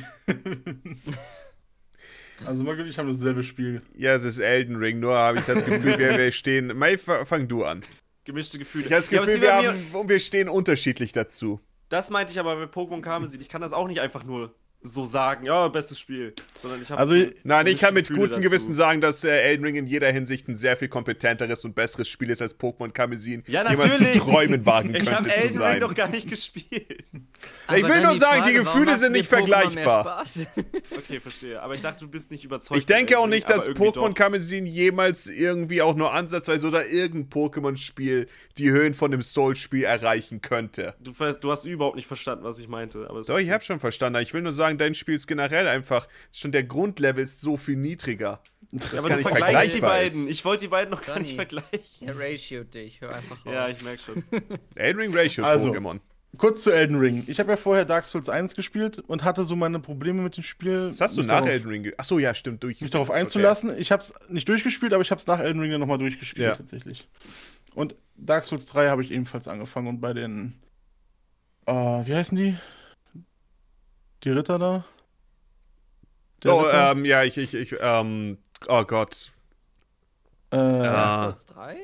Also 2.46 2.64
Marc 2.64 2.80
und 2.80 2.88
ich 2.88 2.98
haben 2.98 3.08
dasselbe 3.08 3.44
Spiel. 3.44 3.82
ja, 3.96 4.16
es 4.16 4.26
ist 4.26 4.40
Elden 4.40 4.76
Ring, 4.78 5.00
nur 5.00 5.14
habe 5.16 5.40
ich 5.40 5.46
das 5.46 5.64
Gefühl, 5.66 5.98
wir, 6.00 6.18
wir 6.18 6.32
stehen. 6.32 6.76
Mai, 6.78 6.98
fa- 6.98 7.26
fang 7.26 7.48
du 7.48 7.64
an. 7.64 7.84
Gemischte 8.26 8.58
Gefühle. 8.60 8.86
Ich 8.86 8.92
habe 8.92 9.02
das 9.02 9.12
Ja, 9.12 9.20
Gefühl, 9.22 9.38
wie 9.38 9.42
wir, 9.42 9.54
haben, 9.54 10.10
wir 10.10 10.20
stehen 10.20 10.50
unterschiedlich 10.50 11.12
dazu. 11.12 11.60
Das 11.90 12.10
meinte 12.10 12.32
ich 12.32 12.40
aber 12.40 12.56
bei 12.56 12.64
Pokémon 12.72 13.02
Karmesin. 13.02 13.42
Ich 13.42 13.50
kann 13.50 13.62
das 13.62 13.74
auch 13.74 13.88
nicht 13.88 14.00
einfach 14.00 14.24
nur 14.24 14.54
so 14.84 15.06
sagen, 15.06 15.46
ja, 15.46 15.68
bestes 15.68 16.00
Spiel. 16.00 16.34
Sondern 16.60 16.82
ich 16.82 16.90
habe 16.90 17.00
Also, 17.00 17.16
Nein, 17.44 17.68
ich 17.68 17.80
kann 17.80 17.94
mit 17.94 18.08
Gefühle 18.08 18.28
gutem 18.28 18.38
dazu. 18.38 18.50
Gewissen 18.50 18.74
sagen, 18.74 19.02
dass 19.02 19.24
äh, 19.24 19.30
Elden 19.30 19.66
Ring 19.66 19.76
in 19.76 19.86
jeder 19.86 20.12
Hinsicht 20.12 20.48
ein 20.48 20.56
sehr 20.56 20.76
viel 20.76 20.88
kompetenteres 20.88 21.64
und 21.66 21.76
besseres 21.76 22.08
Spiel 22.10 22.30
ist 22.30 22.42
als 22.42 22.60
Pokémon 22.60 22.92
Karmesin. 22.92 23.44
Ja, 23.48 23.70
jemals 23.70 23.98
zu 23.98 24.20
träumen 24.20 24.66
wagen 24.66 24.96
Ich 24.96 25.12
habe 25.12 25.30
könnte 25.30 25.30
zu 25.30 25.36
Elden 25.36 25.48
Ring 25.48 25.58
sein. 25.58 25.80
noch 25.80 25.96
gar 25.96 26.10
nicht 26.10 26.30
gespielt. 26.30 27.04
Ich 27.76 27.88
will 27.88 28.02
nur 28.02 28.16
sagen, 28.16 28.44
die 28.48 28.56
warum 28.56 28.66
Gefühle 28.66 28.98
sind 28.98 29.14
nicht 29.14 29.30
vergleichbar. 29.30 30.24
Okay, 30.92 31.20
verstehe. 31.20 31.62
Aber 31.62 31.74
ich 31.74 31.82
dachte, 31.82 32.02
du 32.02 32.08
bist 32.08 32.32
nicht 32.32 32.44
überzeugt. 32.44 32.80
Ich 32.80 32.86
denke 32.86 33.18
auch 33.18 33.24
Elden 33.24 33.32
nicht, 33.32 33.50
dass 33.50 33.70
Pokémon 33.70 34.10
doch. 34.10 34.14
Karmesin 34.14 34.66
jemals 34.66 35.28
irgendwie 35.28 35.82
auch 35.82 35.96
nur 35.96 36.14
ansatzweise 36.14 36.68
oder 36.68 36.88
irgendein 36.88 37.30
Pokémon-Spiel 37.30 38.28
die 38.58 38.72
Höhen 38.72 38.94
von 38.94 39.12
dem 39.12 39.22
Soul-Spiel 39.22 39.84
erreichen 39.84 40.42
könnte. 40.42 40.96
Du, 41.00 41.12
du 41.12 41.52
hast 41.52 41.66
überhaupt 41.66 41.96
nicht 41.96 42.08
verstanden, 42.08 42.44
was 42.44 42.58
ich 42.60 42.68
meinte. 42.68 43.08
So, 43.22 43.38
ich 43.38 43.50
habe 43.50 43.64
schon 43.64 43.80
verstanden. 43.80 44.22
Ich 44.22 44.34
will 44.34 44.42
nur 44.42 44.52
sagen, 44.52 44.71
dein 44.78 44.94
Spiel 44.94 45.16
ist 45.16 45.28
generell 45.28 45.68
einfach, 45.68 46.08
schon 46.32 46.52
der 46.52 46.64
Grundlevel 46.64 47.24
ist 47.24 47.42
so 47.42 47.58
viel 47.58 47.76
niedriger. 47.76 48.42
Das 48.72 48.92
Ja, 48.94 49.00
aber 49.00 49.10
gar 49.10 49.18
du 49.18 49.24
vergleichst 49.24 49.76
die 49.76 49.82
beiden. 49.82 50.28
Ich 50.30 50.46
wollte 50.46 50.62
die 50.62 50.68
beiden 50.70 50.92
noch 50.92 51.02
gar 51.02 51.18
Johnny. 51.18 51.28
nicht 51.28 51.36
vergleichen. 51.36 52.08
Er 52.08 52.18
ratio 52.18 52.64
dich, 52.64 53.02
hör 53.02 53.14
einfach 53.16 53.46
auf. 53.46 53.52
Ja, 53.52 53.68
ich 53.68 53.84
merke 53.84 54.02
schon. 54.02 54.24
Elden 54.76 55.00
Ring 55.02 55.14
Ratio 55.14 55.44
Also. 55.44 55.72
Pokémon. 55.72 56.00
Kurz 56.38 56.64
zu 56.64 56.72
Elden 56.72 56.98
Ring. 56.98 57.26
Ich 57.28 57.42
habe 57.42 57.52
ja 57.52 57.58
vorher 57.58 57.84
Dark 57.84 58.06
Souls 58.06 58.30
1 58.30 58.56
gespielt 58.56 59.00
und 59.00 59.26
hatte 59.26 59.44
so 59.44 59.58
meine 59.58 59.80
Probleme 59.82 60.22
mit 60.22 60.38
dem 60.38 60.44
Spiel. 60.44 60.86
Das 60.86 61.02
hast 61.02 61.18
du 61.18 61.24
nach 61.24 61.36
darauf, 61.40 61.50
Elden 61.50 61.68
Ring. 61.70 61.92
Achso, 61.98 62.20
ja, 62.20 62.34
stimmt. 62.34 62.64
Durch. 62.64 62.80
Mich 62.80 62.90
darauf 62.90 63.12
einzulassen. 63.12 63.78
Ich 63.78 63.92
habe 63.92 64.02
es 64.02 64.14
nicht 64.30 64.48
durchgespielt, 64.48 64.94
aber 64.94 65.02
ich 65.02 65.12
habe 65.12 65.20
es 65.20 65.28
nach 65.28 65.42
Elden 65.42 65.60
Ring 65.60 65.72
dann 65.72 65.82
nochmal 65.82 65.98
durchgespielt 65.98 66.46
Ja. 66.48 66.56
tatsächlich. 66.56 67.10
Und 67.76 67.96
Dark 68.16 68.46
Souls 68.46 68.66
3 68.68 68.88
habe 68.88 69.04
ich 69.04 69.12
ebenfalls 69.12 69.50
angefangen 69.50 69.88
und 69.88 70.00
bei 70.00 70.14
den. 70.14 70.54
Äh, 71.66 71.74
wie 71.74 72.16
heißen 72.16 72.38
die? 72.38 72.56
Die 74.24 74.30
Ritter 74.30 74.60
da? 74.60 74.86
Der 76.44 76.54
Oh, 76.56 76.62
Ritter? 76.62 76.92
ähm, 76.92 77.06
ja, 77.06 77.24
ich, 77.24 77.38
ich, 77.38 77.54
ich, 77.54 77.76
ähm, 77.80 78.38
oh 78.68 78.84
Gott. 78.84 79.32
äh, 80.52 80.58
ja. 80.58 81.24
Souls 81.26 81.46
3? 81.48 81.78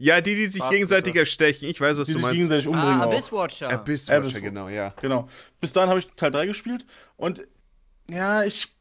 Ja, 0.00 0.20
die, 0.20 0.36
die 0.36 0.46
sich 0.46 0.58
Schwarz, 0.60 0.72
gegenseitig 0.72 1.12
bitte. 1.14 1.18
erstechen. 1.20 1.68
Ich 1.68 1.80
weiß, 1.80 1.98
was 1.98 2.06
die 2.06 2.12
du 2.12 2.18
sich 2.18 2.22
meinst. 2.22 2.36
gegenseitig 2.36 2.68
umbringen 2.68 3.00
Ah, 3.00 3.04
auch. 3.04 3.12
Abysswatcher. 3.12 3.68
Abysswatcher, 3.70 4.20
Abyss- 4.38 4.40
genau, 4.40 4.68
ja. 4.68 4.94
Genau. 5.00 5.28
Bis 5.60 5.72
dahin 5.72 5.90
habe 5.90 5.98
ich 5.98 6.06
Teil 6.14 6.30
3 6.30 6.46
gespielt 6.46 6.86
und 7.16 7.46
ja, 8.08 8.44
ich 8.44 8.72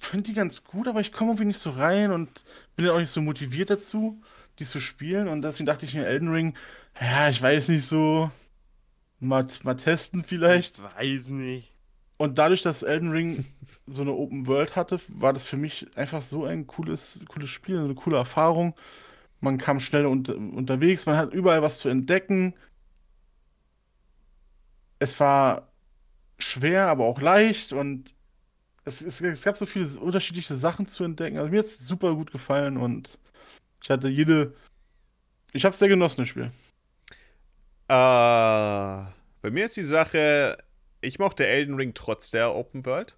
finde 0.00 0.24
die 0.24 0.34
ganz 0.34 0.64
gut, 0.64 0.86
aber 0.88 1.00
ich 1.00 1.12
komme 1.12 1.30
irgendwie 1.30 1.46
nicht 1.46 1.60
so 1.60 1.70
rein 1.70 2.10
und 2.10 2.44
bin 2.76 2.84
ja 2.86 2.92
auch 2.92 2.98
nicht 2.98 3.10
so 3.10 3.20
motiviert 3.20 3.70
dazu, 3.70 4.20
die 4.58 4.64
zu 4.64 4.80
spielen. 4.80 5.28
Und 5.28 5.42
deswegen 5.42 5.66
dachte 5.66 5.84
ich 5.84 5.94
mir, 5.94 6.06
Elden 6.06 6.30
Ring, 6.32 6.56
ja, 7.00 7.28
ich 7.30 7.40
weiß 7.40 7.68
nicht 7.68 7.86
so, 7.86 8.30
mal, 9.20 9.46
mal 9.62 9.74
testen 9.76 10.22
vielleicht. 10.24 10.78
Ich 10.78 10.84
weiß 10.84 11.28
nicht. 11.28 11.72
Und 12.20 12.36
dadurch, 12.36 12.60
dass 12.60 12.82
Elden 12.82 13.12
Ring 13.12 13.46
so 13.86 14.02
eine 14.02 14.12
Open 14.12 14.46
World 14.46 14.76
hatte, 14.76 15.00
war 15.08 15.32
das 15.32 15.44
für 15.44 15.56
mich 15.56 15.86
einfach 15.96 16.20
so 16.20 16.44
ein 16.44 16.66
cooles, 16.66 17.24
cooles 17.28 17.48
Spiel, 17.48 17.78
eine 17.78 17.94
coole 17.94 18.18
Erfahrung. 18.18 18.74
Man 19.40 19.56
kam 19.56 19.80
schnell 19.80 20.04
unter, 20.04 20.36
unterwegs, 20.36 21.06
man 21.06 21.16
hat 21.16 21.32
überall 21.32 21.62
was 21.62 21.78
zu 21.78 21.88
entdecken. 21.88 22.52
Es 24.98 25.18
war 25.18 25.72
schwer, 26.38 26.88
aber 26.88 27.06
auch 27.06 27.22
leicht 27.22 27.72
und 27.72 28.12
es, 28.84 29.00
es, 29.00 29.22
es 29.22 29.42
gab 29.42 29.56
so 29.56 29.64
viele 29.64 29.88
unterschiedliche 29.98 30.56
Sachen 30.56 30.86
zu 30.86 31.04
entdecken. 31.04 31.38
Also 31.38 31.50
mir 31.50 31.60
hat 31.60 31.66
es 31.68 31.78
super 31.78 32.14
gut 32.14 32.32
gefallen 32.32 32.76
und 32.76 33.18
ich 33.82 33.88
hatte 33.88 34.10
jede. 34.10 34.54
Ich 35.54 35.64
habe 35.64 35.72
es 35.72 35.78
sehr 35.78 35.88
genossen, 35.88 36.20
das 36.20 36.28
Spiel. 36.28 36.52
Äh, 37.88 39.08
bei 39.40 39.50
mir 39.50 39.64
ist 39.64 39.78
die 39.78 39.82
Sache, 39.82 40.58
ich 41.00 41.18
mochte 41.18 41.46
Elden 41.46 41.74
Ring 41.76 41.92
trotz 41.94 42.30
der 42.30 42.54
Open 42.54 42.84
World. 42.84 43.16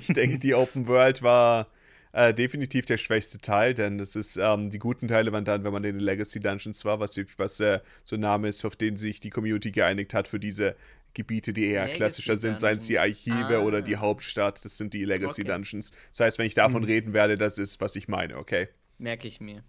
Ich 0.00 0.08
denke, 0.08 0.38
die 0.38 0.54
Open 0.54 0.88
World 0.88 1.22
war 1.22 1.68
äh, 2.12 2.34
definitiv 2.34 2.86
der 2.86 2.96
schwächste 2.96 3.38
Teil, 3.38 3.72
denn 3.72 3.98
das 3.98 4.16
ist, 4.16 4.36
ähm, 4.36 4.68
die 4.70 4.80
guten 4.80 5.06
Teile 5.06 5.30
waren 5.32 5.44
dann, 5.44 5.62
wenn 5.62 5.72
man 5.72 5.84
in 5.84 5.94
den 5.96 6.04
Legacy 6.04 6.40
Dungeons 6.40 6.84
war, 6.84 6.98
was, 6.98 7.16
was 7.36 7.60
äh, 7.60 7.78
so 8.04 8.16
ein 8.16 8.20
Name 8.20 8.48
ist, 8.48 8.64
auf 8.64 8.74
den 8.74 8.96
sich 8.96 9.20
die 9.20 9.30
Community 9.30 9.70
geeinigt 9.70 10.12
hat 10.12 10.26
für 10.26 10.40
diese 10.40 10.74
Gebiete, 11.14 11.52
die 11.52 11.66
eher 11.68 11.84
Legacy 11.84 11.96
klassischer 11.96 12.36
sind, 12.36 12.58
seien 12.58 12.78
es 12.78 12.86
die 12.86 12.98
Archive 12.98 13.58
Ah. 13.58 13.60
oder 13.60 13.80
die 13.80 13.96
Hauptstadt, 13.96 14.64
das 14.64 14.76
sind 14.76 14.92
die 14.92 15.04
Legacy 15.04 15.42
Okay. 15.42 15.50
Dungeons. 15.52 15.92
Das 16.10 16.20
heißt, 16.20 16.38
wenn 16.38 16.46
ich 16.46 16.54
davon 16.54 16.82
reden 16.84 17.12
werde, 17.12 17.36
das 17.36 17.58
ist, 17.58 17.80
was 17.80 17.94
ich 17.94 18.08
meine, 18.08 18.38
okay? 18.38 18.68
Merke 18.98 19.28
ich 19.28 19.40
mir. 19.40 19.62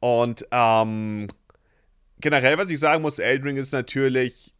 Und 0.00 0.44
ähm, 0.50 1.28
generell, 2.20 2.58
was 2.58 2.70
ich 2.70 2.80
sagen 2.80 3.02
muss, 3.02 3.20
Elden 3.20 3.44
Ring 3.46 3.56
ist 3.56 3.72
natürlich. 3.72 4.54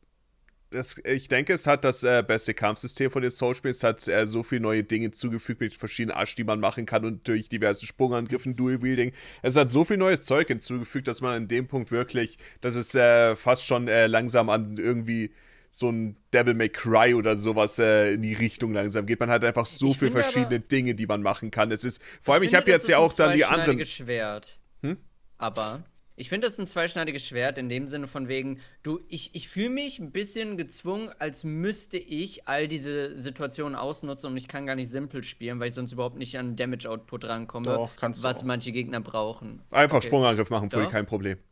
Das, 0.72 0.96
ich 1.04 1.28
denke, 1.28 1.52
es 1.52 1.66
hat 1.66 1.84
das 1.84 2.02
äh, 2.02 2.24
beste 2.26 2.54
Kampfsystem 2.54 3.10
von 3.10 3.22
den 3.22 3.30
Soul-Spielen. 3.30 3.70
Es 3.70 3.84
hat 3.84 4.06
äh, 4.08 4.26
so 4.26 4.42
viele 4.42 4.62
neue 4.62 4.82
Dinge 4.84 5.10
zugefügt 5.10 5.60
mit 5.60 5.74
verschiedenen 5.74 6.16
Asch, 6.16 6.34
die 6.34 6.44
man 6.44 6.60
machen 6.60 6.86
kann 6.86 7.04
und 7.04 7.28
durch 7.28 7.48
diverse 7.48 7.86
Sprungangriffen, 7.86 8.56
Dual-Wielding. 8.56 9.12
Es 9.42 9.56
hat 9.56 9.70
so 9.70 9.84
viel 9.84 9.96
neues 9.98 10.22
Zeug 10.22 10.48
hinzugefügt, 10.48 11.06
dass 11.08 11.20
man 11.20 11.34
an 11.34 11.48
dem 11.48 11.68
Punkt 11.68 11.90
wirklich, 11.90 12.38
dass 12.60 12.74
es 12.74 12.94
äh, 12.94 13.36
fast 13.36 13.64
schon 13.66 13.86
äh, 13.88 14.06
langsam 14.06 14.48
an 14.50 14.76
irgendwie 14.76 15.30
so 15.70 15.90
ein 15.90 16.16
Devil 16.34 16.54
May 16.54 16.68
Cry 16.68 17.14
oder 17.14 17.36
sowas 17.36 17.78
äh, 17.78 18.12
in 18.14 18.22
die 18.22 18.34
Richtung 18.34 18.74
langsam 18.74 19.06
geht. 19.06 19.20
Man 19.20 19.30
hat 19.30 19.42
einfach 19.44 19.64
so 19.66 19.88
Ich 19.88 19.98
viele 19.98 20.10
verschiedene 20.10 20.56
aber- 20.56 20.58
Dinge, 20.58 20.94
die 20.94 21.06
man 21.06 21.22
machen 21.22 21.50
kann. 21.50 21.70
Es 21.70 21.84
ist, 21.84 22.02
vor 22.20 22.34
allem, 22.34 22.42
ich, 22.42 22.50
finde, 22.50 22.60
habe 22.62 22.70
jetzt 22.72 22.88
ja 22.88 22.98
auch 22.98 23.12
dann 23.14 23.34
die 23.34 23.44
anderen. 23.44 23.82
Schwert. 23.86 24.60
Hm? 24.82 24.98
Aber 25.38 25.82
ich 26.16 26.28
finde 26.28 26.46
das 26.46 26.58
ein 26.58 26.66
zweischneidiges 26.66 27.26
Schwert 27.26 27.56
in 27.58 27.68
dem 27.68 27.88
Sinne 27.88 28.06
von 28.06 28.28
wegen, 28.28 28.60
du, 28.82 29.00
ich, 29.08 29.34
ich 29.34 29.48
fühle 29.48 29.70
mich 29.70 29.98
ein 29.98 30.10
bisschen 30.12 30.56
gezwungen, 30.56 31.10
als 31.18 31.42
müsste 31.44 31.96
ich 31.98 32.46
all 32.46 32.68
diese 32.68 33.18
Situationen 33.20 33.74
ausnutzen 33.76 34.30
und 34.30 34.36
ich 34.36 34.46
kann 34.48 34.66
gar 34.66 34.74
nicht 34.76 34.90
simpel 34.90 35.24
spielen, 35.24 35.58
weil 35.60 35.68
ich 35.68 35.74
sonst 35.74 35.92
überhaupt 35.92 36.18
nicht 36.18 36.38
an 36.38 36.54
Damage 36.56 36.88
Output 36.90 37.24
rankomme, 37.24 37.66
Doch, 37.66 37.96
kannst 37.96 38.20
du 38.20 38.24
was 38.24 38.40
auch. 38.40 38.44
manche 38.44 38.72
Gegner 38.72 39.00
brauchen. 39.00 39.62
Einfach 39.70 39.96
Okay. 39.96 40.06
Sprungangriff 40.08 40.50
machen, 40.50 40.68
Doch. 40.68 40.90
kein 40.90 41.06
Problem. 41.06 41.38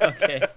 Okay. 0.00 0.40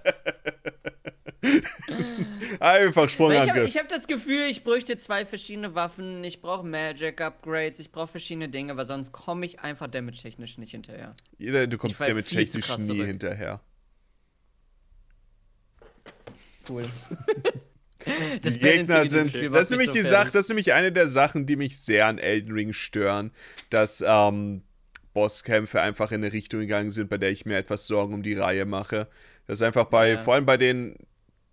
Einfach 2.60 2.72
Weil 2.78 2.86
ich 2.86 2.96
habe 2.96 3.08
Sprungangriff. 3.08 3.68
ich 3.68 3.76
hab 3.78 3.88
das 3.88 4.06
Gefühl, 4.06 4.48
ich 4.50 4.64
bräuchte 4.64 4.96
zwei 4.96 5.24
verschiedene 5.26 5.74
Waffen, 5.74 6.24
ich 6.24 6.40
brauche 6.40 6.66
Magic-Upgrades, 6.66 7.78
ich 7.80 7.90
brauche 7.92 8.08
verschiedene 8.08 8.48
Dinge, 8.48 8.76
weil 8.76 8.84
sonst 8.86 9.12
komme 9.12 9.46
ich 9.46 9.60
einfach 9.60 9.88
damage-technisch 9.88 10.58
nicht 10.58 10.70
hinterher. 10.72 11.14
Jeder, 11.38 11.66
du 11.66 11.78
kommst 11.78 11.94
Ich 11.94 11.98
fall 11.98 12.08
ja 12.08 12.14
mit 12.14 12.28
viel 12.28 12.38
zu 12.46 12.58
technisch 12.58 12.66
krass 12.66 12.78
nie 12.80 12.86
zurück. 12.88 13.06
hinterher. 13.06 13.60
Cool. 16.68 16.84
Die 18.44 18.58
Gegner 18.58 19.04
sind. 19.06 19.34
Das 19.52 19.62
ist 19.62 19.70
nämlich 19.70 19.90
die 19.90 20.02
Sache, 20.02 20.30
das 20.32 20.44
ist 20.44 20.48
nämlich 20.50 20.72
eine 20.72 20.92
der 20.92 21.06
Sachen, 21.06 21.46
die 21.46 21.56
mich 21.56 21.78
sehr 21.78 22.06
an 22.06 22.18
Elden 22.18 22.52
Ring 22.52 22.72
stören, 22.72 23.32
dass 23.70 24.04
ähm, 24.06 24.62
Bosskämpfe 25.14 25.80
einfach 25.80 26.12
in 26.12 26.22
eine 26.22 26.32
Richtung 26.32 26.60
gegangen 26.60 26.90
sind, 26.90 27.10
bei 27.10 27.18
der 27.18 27.30
ich 27.30 27.44
mir 27.44 27.56
etwas 27.56 27.86
Sorgen 27.86 28.14
um 28.14 28.22
die 28.22 28.34
Reihe 28.34 28.66
mache. 28.66 29.08
Das 29.46 29.58
ist 29.58 29.62
einfach 29.62 29.86
bei, 29.86 30.10
Ja. 30.12 30.18
vor 30.18 30.34
allem 30.34 30.46
bei 30.46 30.56
den, 30.56 30.94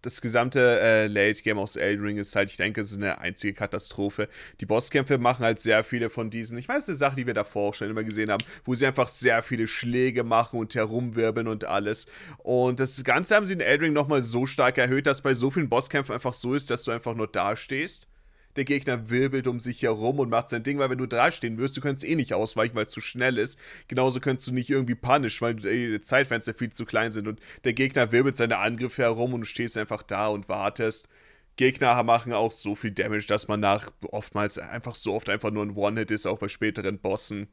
das 0.06 0.22
gesamte 0.22 0.80
äh, 0.80 1.07
Late 1.07 1.41
Game 1.41 1.57
aus 1.57 1.76
Elden 1.76 2.06
Ring 2.06 2.18
ist 2.18 2.36
halt, 2.36 2.52
ich 2.52 2.57
denke, 2.57 2.82
es 2.82 2.91
ist 2.91 2.98
eine 2.98 3.19
einzige 3.19 3.53
Katastrophe. 3.53 4.30
Die 4.61 4.65
Bosskämpfe 4.65 5.18
machen 5.18 5.44
halt 5.44 5.60
sehr 5.60 5.84
viele 5.84 6.10
von 6.10 6.30
diesen, 6.30 6.57
ich 6.57 6.69
weiß, 6.69 6.88
eine 6.88 6.95
Sache, 6.95 7.15
die 7.15 7.27
wir 7.27 7.34
davor 7.34 7.69
auch 7.69 7.73
schon 7.73 7.90
immer 7.90 8.03
gesehen 8.03 8.30
haben, 8.30 8.44
wo 8.64 8.76
sie 8.76 8.86
einfach 8.86 9.07
sehr 9.07 9.41
viele 9.41 9.68
Schläge 9.68 10.23
machen 10.23 10.60
und 10.60 10.76
herumwirbeln 10.76 11.48
und 11.48 11.65
alles. 11.65 12.06
Und 12.38 12.80
das 12.80 13.03
Ganze 13.03 13.36
haben 13.36 13.45
sie 13.45 13.53
in 13.53 13.61
Elden 13.61 13.86
Ring 13.86 13.94
nochmal 13.94 14.22
so 14.23 14.45
stark 14.45 14.77
erhöht, 14.77 15.07
dass 15.07 15.22
bei 15.22 15.34
so 15.34 15.49
vielen 15.49 15.69
Bosskämpfen 15.69 16.14
einfach 16.14 16.34
so 16.34 16.53
ist, 16.53 16.69
dass 16.69 16.84
du 16.84 16.91
einfach 16.91 17.15
nur 17.15 17.27
dastehst. 17.27 18.07
Der 18.56 18.65
Gegner 18.65 19.10
wirbelt 19.10 19.48
um 19.48 19.60
sich 19.60 19.82
herum 19.82 20.19
und 20.19 20.30
macht 20.30 20.49
sein 20.49 20.64
Ding, 20.64 20.80
weil 20.80 20.90
wenn 20.90 20.98
du 20.98 21.06
dastehen 21.06 21.57
wirst, 21.57 21.76
du 21.77 21.82
kannst 21.82 22.03
eh 22.03 22.15
nicht 22.15 22.34
ausweichen, 22.34 22.76
weil 22.76 22.86
es 22.86 22.91
zu 22.91 23.02
schnell 23.02 23.38
ist. 23.38 23.60
Genauso 23.88 24.19
kannst 24.19 24.48
du 24.48 24.53
nicht 24.53 24.69
irgendwie 24.69 24.95
punish, 24.95 25.41
weil 25.41 25.56
die 25.56 25.99
Zeitfenster 26.02 26.53
viel 26.53 26.72
zu 26.72 26.86
klein 26.86 27.11
sind 27.11 27.27
und 27.27 27.40
der 27.64 27.73
Gegner 27.73 28.11
wirbelt 28.11 28.38
seine 28.38 28.57
Angriffe 28.57 29.03
herum 29.03 29.34
und 29.34 29.41
du 29.41 29.45
stehst 29.45 29.77
einfach 29.77 30.03
da 30.03 30.27
und 30.27 30.49
wartest. 30.49 31.10
Gegner 31.57 32.02
machen 32.03 32.34
auch 32.34 32.52
so 32.52 32.76
viel 32.76 32.91
Damage, 32.91 33.27
dass 33.27 33.48
man 33.48 33.60
nach 33.60 33.90
oftmals 34.11 34.57
einfach 34.57 34.95
so 34.95 35.14
oft 35.14 35.30
einfach 35.30 35.52
nur 35.52 35.65
ein 35.65 35.76
One-Hit 35.76 36.11
ist, 36.11 36.26
auch 36.26 36.40
bei 36.40 36.49
späteren 36.49 36.99
Bossen. 36.99 37.48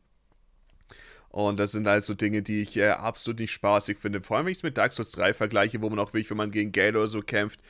Und 1.32 1.58
das 1.58 1.72
sind 1.72 1.88
also 1.88 2.12
Dinge, 2.12 2.42
die 2.42 2.60
ich 2.60 2.76
äh, 2.76 2.90
absolut 2.90 3.40
nicht 3.40 3.52
spaßig 3.52 3.98
finde. 3.98 4.20
Vor 4.20 4.36
allem, 4.36 4.46
wenn 4.46 4.52
ich 4.52 4.58
es 4.58 4.62
mit 4.62 4.76
Dark 4.76 4.92
Souls 4.92 5.12
3 5.12 5.32
vergleiche, 5.32 5.80
wo 5.80 5.88
man 5.88 5.98
auch 5.98 6.12
wirklich, 6.12 6.28
wenn 6.28 6.36
man 6.36 6.50
gegen 6.50 6.72
Gale 6.72 6.98
oder 6.98 7.08
so 7.08 7.22
kämpft, 7.22 7.60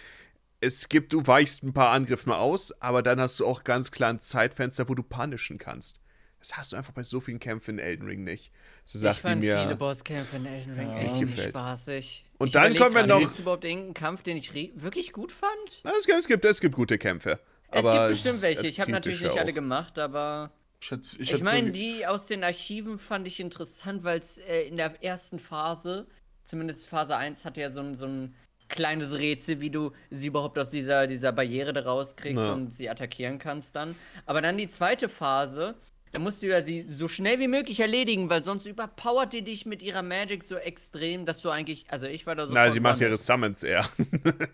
es 0.63 0.89
gibt, 0.89 1.13
du 1.13 1.27
weichst 1.27 1.63
ein 1.65 1.73
paar 1.73 1.91
Angriffe 1.91 2.29
mal 2.29 2.39
aus, 2.39 2.73
aber 2.81 3.03
dann 3.03 3.21
hast 3.21 3.41
du 3.41 3.47
auch 3.47 3.65
ganz 3.65 3.91
klar 3.91 4.11
ein 4.11 4.21
Zeitfenster, 4.21 4.89
wo 4.89 4.95
du 4.95 5.03
punishen 5.03 5.59
kannst. 5.59 6.01
Das 6.39 6.57
hast 6.57 6.73
du 6.73 6.77
einfach 6.77 6.93
bei 6.93 7.03
so 7.03 7.21
vielen 7.21 7.39
Kämpfen 7.39 7.79
in 7.79 7.85
Elden 7.85 8.07
Ring 8.09 8.25
nicht. 8.25 8.53
So 8.85 8.97
ich 8.99 9.03
sagt 9.03 9.19
die 9.19 9.21
fand 9.23 9.41
mir. 9.43 9.59
viele 9.61 9.77
Bosskämpfe 9.77 10.37
in 10.37 10.47
Elden 10.47 10.75
Ring 10.75 10.89
Ja. 10.89 10.99
echt 10.99 11.13
nicht 11.15 11.21
gefällt. 11.37 11.49
spaßig. 11.51 12.25
Und 12.39 12.47
ich 12.49 12.53
dann 12.53 12.75
kommen 12.77 12.95
wir 12.95 13.07
noch- 13.07 13.21
Gibt's 13.21 13.39
überhaupt 13.39 13.65
irgendeinen 13.65 13.95
Kampf, 13.95 14.23
den 14.23 14.37
ich 14.37 14.53
wirklich 14.55 15.13
gut 15.13 15.31
fand? 15.31 15.53
Na, 15.85 15.93
es, 15.99 16.07
gibt, 16.07 16.19
es, 16.19 16.27
gibt, 16.27 16.45
es 16.45 16.61
gibt 16.61 16.75
gute 16.75 16.99
Kämpfe. 16.99 17.39
Es 17.71 17.83
gibt 17.83 18.09
bestimmt 18.09 18.35
es- 18.37 18.43
welche. 18.43 18.61
es 18.63 18.69
Ich 18.69 18.81
habe 18.81 18.91
natürlich 18.91 19.21
nicht 19.23 19.39
alle 19.39 19.51
auch. 19.51 19.55
gemacht, 19.55 19.99
aber 19.99 20.51
Ich, 20.81 20.91
ich, 21.19 21.31
ich, 21.31 21.37
so 21.39 21.45
meine, 21.45 21.71
ge- 21.71 21.97
die 21.99 22.07
aus 22.07 22.27
den 22.27 22.43
Archiven 22.43 22.99
fand 22.99 23.27
ich 23.29 23.39
interessant, 23.39 24.03
weil 24.05 24.19
es 24.21 24.39
äh, 24.39 24.63
in 24.63 24.77
der 24.77 25.03
ersten 25.03 25.39
Phase, 25.39 26.07
zumindest 26.45 26.89
Phase 26.89 27.17
1, 27.17 27.45
hatte 27.45 27.61
ja 27.61 27.71
so 27.71 27.81
ein, 27.81 27.95
so 27.95 28.07
ein 28.07 28.35
kleines 28.73 29.15
Rätsel, 29.17 29.61
wie 29.61 29.71
du 29.71 29.93
sie 30.11 30.27
überhaupt 30.27 30.59
aus 30.59 30.71
dieser, 30.71 31.07
dieser 31.07 31.31
Barriere 31.31 31.73
da 31.73 31.83
rauskriegst 31.83 32.39
Ja. 32.45 32.53
und 32.53 32.75
sie 32.75 32.91
attackieren 32.91 33.39
kannst 33.39 33.77
dann. 33.77 33.95
Aber 34.27 34.43
dann 34.43 34.57
die 34.59 34.67
zweite 34.69 35.09
Phase, 35.09 35.77
da 36.11 36.19
musst 36.19 36.43
du 36.43 36.49
ja 36.49 36.61
sie 36.63 36.85
so 36.89 37.07
schnell 37.07 37.39
wie 37.39 37.49
möglich 37.49 37.79
erledigen, 37.81 38.29
weil 38.29 38.43
sonst 38.43 38.67
überpowert 38.67 39.33
die 39.33 39.43
dich 39.43 39.65
mit 39.65 39.83
ihrer 39.83 40.03
Magic 40.03 40.43
so 40.43 40.57
extrem, 40.57 41.25
dass 41.25 41.41
du 41.43 41.51
eigentlich, 41.51 41.87
also 41.89 42.07
ich 42.07 42.27
war 42.27 42.35
da 42.35 42.47
so 42.47 42.53
Na, 42.53 42.71
sie 42.71 42.81
macht 42.81 43.01
ihre 43.01 43.17
Summons 43.17 43.63
eher. 43.63 43.89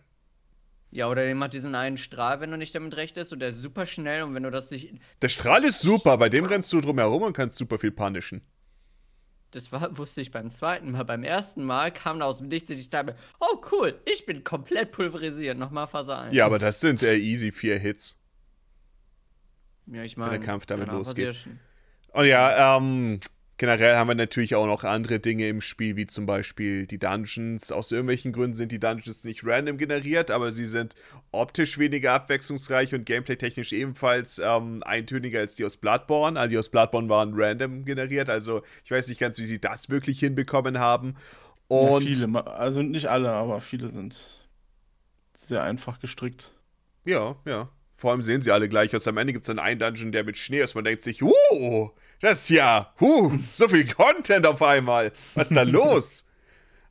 Ja, 0.91 1.11
oder 1.11 1.27
die 1.27 1.35
macht 1.35 1.53
diesen 1.53 1.75
einen 1.75 1.99
Strahl, 1.99 2.41
wenn 2.41 2.51
du 2.51 2.57
nicht 2.57 2.75
damit 2.75 2.97
rechnest, 2.97 3.31
und 3.35 3.41
der 3.41 3.51
ist 3.51 3.61
super 3.61 3.85
schnell 3.85 4.23
und 4.23 4.35
wenn 4.35 4.43
du 4.43 4.51
das 4.51 4.71
nicht. 4.71 4.95
Der 5.21 5.29
Strahl 5.29 5.63
ist 5.65 5.81
super, 5.83 6.17
bei 6.17 6.31
dem 6.31 6.47
rennst 6.47 6.73
du 6.73 6.81
drum 6.81 6.99
herum 6.99 7.23
und 7.25 7.35
kannst 7.37 7.59
super 7.59 7.79
viel 7.79 7.91
punishen. 7.91 8.41
Das 9.51 9.73
war, 9.73 9.97
wusste 9.99 10.21
ich 10.21 10.31
beim 10.31 10.51
zweiten 10.51 10.93
Mal. 10.93 11.05
Beim 11.05 11.25
ersten 11.25 11.65
Mal 11.65 11.93
kam 11.93 12.21
da 12.21 12.27
aus 12.27 12.39
dem 12.39 12.49
Nichts 12.49 12.71
und 12.71 12.79
ich 12.79 12.91
dachte, 12.91 13.17
oh 13.41 13.61
cool, 13.73 14.01
ich 14.05 14.27
bin 14.27 14.45
komplett 14.45 14.93
pulverisiert. 14.93 15.59
Nochmal 15.59 15.87
Phase 15.87 16.17
1. 16.17 16.35
Ja, 16.35 16.47
aber 16.47 16.59
das 16.59 16.81
sind 16.81 17.03
äh, 17.03 17.17
easy 17.17 17.53
vier 17.53 17.79
Hits. 17.79 18.19
ja 19.87 20.03
ich 20.03 20.17
wenn 20.17 20.25
meine, 20.25 20.39
der 20.39 20.47
Kampf 20.47 20.67
damit 20.67 20.89
losgeht. 20.89 21.49
Und 22.13 22.25
ja, 22.25 22.77
ähm, 22.77 23.21
generell 23.59 23.97
haben 23.97 24.09
wir 24.09 24.15
natürlich 24.15 24.55
auch 24.55 24.67
noch 24.67 24.85
andere 24.85 25.19
Dinge 25.21 25.49
im 25.49 25.61
Spiel, 25.61 25.97
wie 25.97 26.07
zum 26.07 26.25
Beispiel 26.27 26.87
die 26.87 26.99
Dungeons. 26.99 27.71
Aus 27.71 27.93
irgendwelchen 27.93 28.33
Gründen 28.33 28.55
sind 28.55 28.73
die 28.73 28.79
Dungeons 28.79 29.25
nicht 29.25 29.45
random 29.45 29.77
generiert, 29.77 30.31
aber 30.31 30.51
sie 30.53 30.65
sind 30.65 30.95
optisch 31.33 31.77
weniger 31.79 32.13
abwechslungsreich 32.15 32.95
und 32.95 33.05
gameplay-technisch 33.05 33.73
ebenfalls 33.73 34.41
ähm, 34.43 34.83
eintöniger 34.85 35.41
als 35.41 35.57
die 35.57 35.65
aus 35.65 35.77
Bloodborne. 35.77 36.39
Also 36.39 36.51
die 36.51 36.59
aus 36.59 36.71
Bloodborne 36.71 37.09
waren 37.09 37.33
random 37.35 37.85
generiert, 37.85 38.31
also 38.31 38.63
ich 38.85 38.91
weiß 38.91 39.09
nicht 39.09 39.21
ganz, 39.21 39.39
wie 39.39 39.45
sie 39.45 39.61
das 39.61 39.91
wirklich 39.91 40.21
hinbekommen 40.21 40.79
haben. 40.79 41.17
ja, 41.69 41.77
Und 41.77 42.05
viele, 42.05 42.27
ma- 42.29 42.41
also 42.41 42.83
nicht 42.83 43.07
alle, 43.07 43.31
aber 43.31 43.61
viele 43.61 43.91
sind 43.91 44.17
sehr 45.35 45.63
einfach 45.63 45.99
gestrickt. 46.01 46.53
Ja, 47.05 47.37
ja. 47.45 47.69
Vor 47.95 48.13
allem 48.13 48.23
sehen 48.23 48.43
sie 48.43 48.53
alle 48.53 48.69
gleich 48.69 48.95
aus. 48.95 49.09
Am 49.09 49.17
Ende 49.17 49.33
gibt 49.33 49.43
es 49.43 49.49
dann 49.49 49.59
einen 49.59 49.81
Dungeon, 49.81 50.13
der 50.13 50.23
mit 50.23 50.39
Schnee 50.39 50.61
ist. 50.61 50.77
Man 50.77 50.85
denkt 50.85 51.03
sich, 51.03 51.21
uh, 51.21 51.91
das 52.21 52.43
ist 52.45 52.51
ja, 52.51 52.93
huh, 53.01 53.33
so 53.53 53.69
viel 53.69 53.87
Content 53.87 54.47
auf 54.47 54.63
einmal. 54.63 55.13
Was 55.35 55.51
ist 55.51 55.57
da 55.57 55.63
los? 55.65 56.25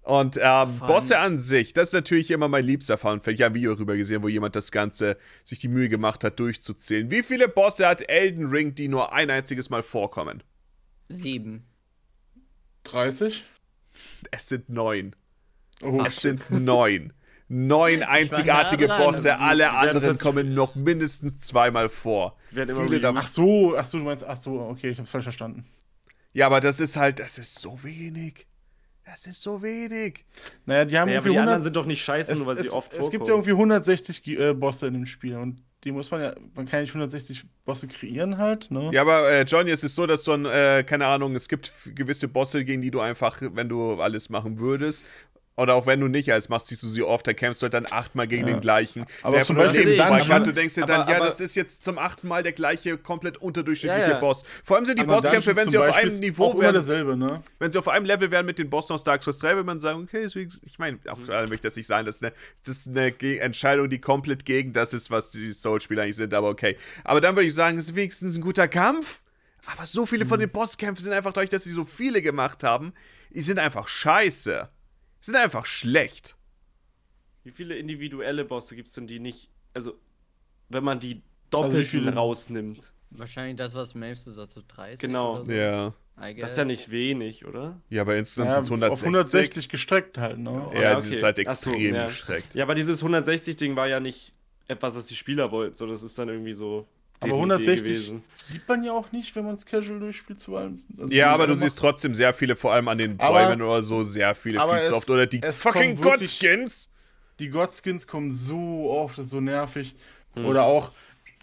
Und 0.03 0.39
ähm, 0.41 0.79
Bosse 0.79 1.17
an 1.19 1.37
sich, 1.37 1.73
das 1.73 1.89
ist 1.89 1.93
natürlich 1.93 2.31
immer 2.31 2.47
mein 2.47 2.63
liebster 2.63 2.97
Fun. 2.97 3.19
Ich 3.25 3.41
habe 3.41 3.51
ein 3.51 3.55
Video 3.55 3.73
darüber 3.73 3.97
gesehen, 3.97 4.23
wo 4.23 4.29
jemand 4.29 4.55
das 4.55 4.71
Ganze 4.71 5.17
sich 5.43 5.59
die 5.59 5.67
Mühe 5.67 5.89
gemacht 5.89 6.23
hat, 6.23 6.39
durchzuzählen. 6.39 7.11
Wie 7.11 7.23
viele 7.23 7.49
Bosse 7.49 7.85
hat 7.85 8.09
Elden 8.09 8.47
Ring, 8.47 8.73
die 8.73 8.87
nur 8.87 9.11
ein 9.11 9.29
einziges 9.29 9.69
Mal 9.69 9.83
vorkommen? 9.83 10.43
Sieben. 11.09 11.65
30? 12.85 13.43
Es 14.31 14.47
sind 14.47 14.69
neun. 14.69 15.13
Oh, 15.81 16.01
Es 16.05 16.21
sind 16.21 16.49
neun. 16.51 17.11
Neun 17.49 18.03
einzigartige 18.03 18.87
nah 18.87 18.97
dran. 18.97 19.05
Bosse, 19.05 19.31
Also 19.33 19.43
die- 19.43 19.49
alle 19.49 19.71
anderen 19.73 20.17
kommen 20.17 20.53
noch 20.53 20.75
mindestens 20.75 21.37
zweimal 21.39 21.87
vor. 21.89 22.35
Viele 22.51 22.99
davon 22.99 23.17
ach 23.17 23.27
so, 23.27 23.75
ach 23.77 23.85
so, 23.85 23.97
du 23.99 24.03
meinst, 24.03 24.25
ach 24.27 24.37
so, 24.37 24.59
okay, 24.59 24.89
ich 24.89 24.99
hab's 24.99 25.11
falsch 25.11 25.23
verstanden. 25.23 25.65
Ja, 26.33 26.47
aber 26.47 26.59
das 26.59 26.79
ist 26.79 26.97
halt, 26.97 27.19
das 27.19 27.37
ist 27.37 27.59
so 27.59 27.79
wenig. 27.83 28.45
Das 29.05 29.25
ist 29.25 29.41
so 29.41 29.61
wenig. 29.63 30.25
Naja, 30.65 30.83
die 30.83 30.99
haben 30.99 31.07
Naja, 31.07 31.19
aber 31.19 31.29
die 31.29 31.35
100 31.35 31.41
anderen 31.41 31.61
sind 31.63 31.75
doch 31.77 31.85
nicht 31.85 32.03
scheiße, 32.03 32.33
es, 32.33 32.37
nur 32.37 32.47
weil 32.47 32.57
es, 32.57 32.63
sie 32.63 32.69
oft 32.69 32.91
es 32.91 32.97
vorkommen. 32.97 33.11
gibt 33.11 33.27
ja 33.29 33.33
irgendwie 33.35 33.51
160 33.53 34.21
Gi- 34.23 34.35
äh, 34.35 34.53
Bosse 34.53 34.87
in 34.87 34.93
dem 34.95 35.05
Spiel 35.05 35.37
und 35.37 35.63
die 35.85 35.93
muss 35.93 36.11
man 36.11 36.21
ja, 36.21 36.35
man 36.55 36.65
kann 36.65 36.79
ja 36.79 36.81
nicht 36.81 36.89
160 36.93 37.45
Bosse 37.63 37.87
kreieren 37.87 38.37
halt, 38.37 38.69
ne? 38.69 38.89
Ja, 38.91 39.03
aber 39.03 39.31
äh, 39.31 39.43
Johnny, 39.43 39.71
es 39.71 39.85
ist 39.85 39.95
so, 39.95 40.05
dass 40.05 40.25
so 40.25 40.33
ein, 40.33 40.45
äh, 40.45 40.83
keine 40.85 41.05
Ahnung, 41.07 41.33
es 41.37 41.47
gibt 41.47 41.71
gewisse 41.95 42.27
Bosse, 42.27 42.65
gegen 42.65 42.81
die 42.81 42.91
du 42.91 42.99
einfach, 42.99 43.41
wenn 43.41 43.69
du 43.69 43.93
alles 44.01 44.29
machen 44.29 44.59
würdest, 44.59 45.05
oder 45.57 45.73
auch 45.73 45.87
wenn 45.87 45.99
du 45.99 46.07
nicht 46.07 46.31
alles 46.31 46.49
machst, 46.49 46.67
siehst 46.67 46.83
du 46.83 46.87
sie 46.87 47.01
oft, 47.01 47.25
da 47.27 47.33
kämpfst 47.33 47.61
du 47.61 47.65
halt 47.65 47.73
dann 47.73 47.87
achtmal 47.89 48.27
gegen 48.27 48.47
Ja. 48.47 48.53
den 48.53 48.61
gleichen. 48.61 49.05
Aber 49.23 49.37
der 49.37 49.45
von 49.45 49.55
nur 49.55 49.65
Dungeon- 49.65 50.27
hat. 50.29 50.45
Du 50.45 50.53
denkst 50.53 50.75
dir 50.75 50.85
dann, 50.85 51.01
aber- 51.01 51.11
ja, 51.11 51.19
das 51.19 51.41
ist 51.41 51.55
jetzt 51.55 51.83
zum 51.83 51.97
achten 51.97 52.27
Mal 52.27 52.43
der 52.43 52.51
gleiche, 52.53 52.97
komplett 52.97 53.37
unterdurchschnittliche 53.37 54.05
Ja, 54.07 54.13
ja. 54.13 54.19
Boss. 54.19 54.43
Vor 54.63 54.75
allem 54.77 54.85
sind 54.85 54.99
die 54.99 55.03
Bosskämpfe, 55.03 55.55
wenn 55.55 55.67
sie 55.67 55.79
auf 55.79 55.93
einem 55.93 56.17
Niveau 56.19 56.59
wären, 56.59 56.75
derselbe, 56.75 57.17
ne? 57.17 57.41
wenn 57.59 57.71
sie 57.71 57.79
auf 57.79 57.87
einem 57.87 58.05
Level 58.05 58.29
wären 58.29 58.45
mit 58.45 58.59
den 58.59 58.69
Bossen 58.69 58.93
aus 58.93 59.03
Dark 59.03 59.23
Souls 59.23 59.39
3, 59.39 59.55
würde 59.55 59.63
man 59.65 59.79
sagen, 59.79 60.03
okay, 60.03 60.21
deswegen, 60.23 60.51
ich 60.61 60.77
meine, 60.77 60.99
auch 61.09 61.17
Mhm. 61.17 61.25
möchte 61.25 61.55
ich 61.55 61.61
das 61.61 61.75
nicht 61.75 61.87
sein, 61.87 62.05
das 62.05 62.17
ist 62.17 62.23
eine, 62.23 62.33
das 62.63 62.77
ist 62.77 62.87
eine 62.89 63.11
Ge 63.11 63.37
Entscheidung, 63.39 63.89
die 63.89 63.99
komplett 63.99 64.45
gegen 64.45 64.73
das 64.73 64.93
ist, 64.93 65.09
was 65.09 65.31
die 65.31 65.51
Souls-Spiele 65.51 66.03
eigentlich 66.03 66.17
sind, 66.17 66.33
aber 66.35 66.49
okay. 66.49 66.77
Aber 67.03 67.19
dann 67.19 67.35
würde 67.35 67.47
ich 67.47 67.53
sagen, 67.55 67.77
es 67.79 67.85
ist 67.85 67.95
wenigstens 67.95 68.37
ein 68.37 68.41
guter 68.41 68.67
Kampf. 68.67 69.21
Aber 69.65 69.85
so 69.87 70.05
viele 70.05 70.23
Mhm. 70.23 70.29
von 70.29 70.39
den 70.39 70.49
Bosskämpfen 70.49 71.03
sind 71.03 71.13
einfach 71.13 71.33
dadurch, 71.33 71.49
dass 71.49 71.63
sie 71.63 71.71
so 71.71 71.83
viele 71.83 72.21
gemacht 72.21 72.63
haben, 72.63 72.93
die 73.31 73.41
sind 73.41 73.59
einfach 73.59 73.87
scheiße. 73.87 74.69
Sind 75.27 75.35
einfach 75.35 75.65
schlecht. 75.65 76.35
Wie 77.43 77.51
viele 77.51 77.77
individuelle 77.77 78.43
Bosse 78.43 78.75
gibt 78.75 78.87
es 78.87 78.93
denn, 78.95 79.07
die 79.07 79.19
nicht. 79.19 79.49
Also, 79.73 79.93
wenn 80.69 80.83
man 80.83 80.99
die 80.99 81.21
Also 81.53 81.63
doppelten 81.63 81.85
viele? 81.85 82.13
rausnimmt. 82.13 82.91
Wahrscheinlich 83.11 83.55
das, 83.55 83.73
was 83.73 83.95
Maves 83.95 84.25
so 84.25 84.45
zu 84.47 84.61
30. 84.67 84.99
Genau. 84.99 85.35
Oder 85.41 85.45
so, 85.45 85.51
Ja. 85.51 85.93
Das 86.41 86.51
ist 86.53 86.57
ja 86.57 86.65
nicht 86.65 86.89
wenig, 86.89 87.45
oder? 87.45 87.79
Ja, 87.89 88.01
aber 88.01 88.17
insgesamt 88.17 88.51
Ja, 88.51 88.61
sind 88.63 88.81
es 88.81 88.89
auf 88.89 89.03
160. 89.03 89.05
160 89.05 89.69
gestreckt 89.69 90.17
halt, 90.17 90.39
ne? 90.39 90.69
Ja, 90.73 90.81
Ja, 90.81 90.93
das 90.95 91.05
okay. 91.05 91.15
ist 91.15 91.23
halt 91.23 91.39
Ach 91.47 91.51
so, 91.53 91.69
extrem 91.69 91.93
ja. 91.95 92.05
gestreckt. 92.07 92.55
Ja, 92.55 92.63
aber 92.63 92.73
dieses 92.73 93.03
160-Ding 93.03 93.75
war 93.75 93.87
ja 93.87 93.99
nicht 93.99 94.33
etwas, 94.67 94.95
was 94.95 95.05
die 95.05 95.15
Spieler 95.15 95.51
wollten, 95.51 95.75
so 95.75 95.85
das 95.85 96.01
ist 96.03 96.17
dann 96.17 96.27
irgendwie 96.29 96.53
so. 96.53 96.87
Aber 97.19 97.29
deren 97.33 97.45
Idee 97.45 97.53
160 97.53 97.83
gewesen. 97.87 98.23
sieht 98.35 98.67
man 98.67 98.83
ja 98.83 98.91
auch 98.91 99.11
nicht, 99.11 99.35
wenn 99.35 99.45
man 99.45 99.55
es 99.55 99.65
casual 99.65 99.99
durchspielt, 99.99 100.39
zu 100.39 100.55
allem. 100.55 100.83
Also 100.99 101.13
Ja, 101.13 101.33
aber 101.33 101.47
du 101.47 101.53
macht- 101.53 101.61
siehst 101.61 101.79
trotzdem 101.79 102.13
sehr 102.13 102.33
viele, 102.33 102.55
vor 102.55 102.73
allem 102.73 102.87
an 102.87 102.97
den 102.97 103.19
Aber- 103.19 103.45
Bäumen 103.47 103.61
oder 103.61 103.81
so, 103.83 104.03
sehr 104.03 104.35
viele, 104.35 104.59
oft. 104.61 105.09
Oder 105.09 105.25
die 105.27 105.41
fucking 105.51 105.99
Godskins. 105.99 106.89
Die 107.39 107.49
Godskins 107.49 108.07
kommen 108.07 108.31
so 108.31 108.89
oft, 108.89 109.17
das 109.17 109.25
ist 109.25 109.31
so 109.31 109.41
nervig. 109.41 109.95
Hm. 110.35 110.45
Oder 110.45 110.63
auch, 110.63 110.91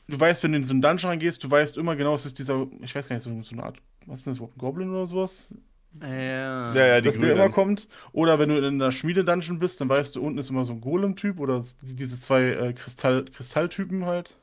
du 0.09 0.19
weißt, 0.19 0.43
wenn 0.43 0.53
du 0.53 0.59
in 0.59 0.65
so 0.65 0.73
einen 0.73 0.83
Dungeon 0.83 1.11
reingehst, 1.11 1.43
du 1.43 1.51
weißt 1.51 1.77
immer 1.77 1.97
genau, 1.97 2.15
es 2.15 2.27
ist 2.27 2.39
dieser, 2.39 2.67
ich 2.83 2.95
weiß 2.95 3.09
gar 3.09 3.15
nicht, 3.17 3.23
so, 3.25 3.31
so 3.43 3.55
eine 3.55 3.65
Art, 3.65 3.77
was 4.07 4.19
ist 4.21 4.27
das, 4.27 4.41
ein 4.41 4.49
Goblin 4.59 4.91
oder 4.91 5.07
sowas? 5.07 5.55
Ja. 6.03 6.75
Ja, 6.75 6.87
ja, 6.87 7.01
die 7.01 7.07
dass 7.09 7.19
der 7.19 7.33
immer 7.35 7.51
kommt. 7.51 7.87
Oder 8.13 8.39
wenn 8.41 8.49
du 8.49 8.59
in 8.59 8.65
einer 8.65 8.91
Schmiede-Dungeon 8.91 9.61
bist, 9.61 9.81
dann 9.81 9.89
weißt 9.89 10.17
du, 10.17 10.23
unten 10.23 10.39
ist 10.39 10.51
immer 10.51 10.65
so 10.65 10.73
ein 10.73 10.81
Golem-Typ 10.81 11.39
oder 11.39 11.65
diese 11.83 12.21
zwei 12.21 12.43
äh, 12.51 12.73
Kristall 12.73 13.25
Kristalltypen 13.27 14.05
halt, 14.05 14.37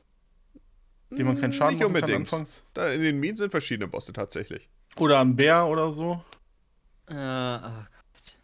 die 1.16 1.24
man 1.24 1.40
keinen 1.40 1.52
Schaden 1.52 1.74
Nicht 1.74 1.82
machen 1.82 1.92
kann 1.94 2.02
unbedingt. 2.02 2.32
anfangs. 2.32 2.62
Da 2.74 2.88
in 2.90 3.00
den 3.02 3.18
Minen 3.20 3.36
sind 3.36 3.50
verschiedene 3.50 3.88
Bosse 3.88 4.12
tatsächlich. 4.12 4.68
Oder 4.96 5.20
ein 5.20 5.36
Bär 5.36 5.66
oder 5.66 5.92
so. 5.92 6.22
Äh, 7.08 7.14
oh 7.14 7.58
Gott. 7.60 8.38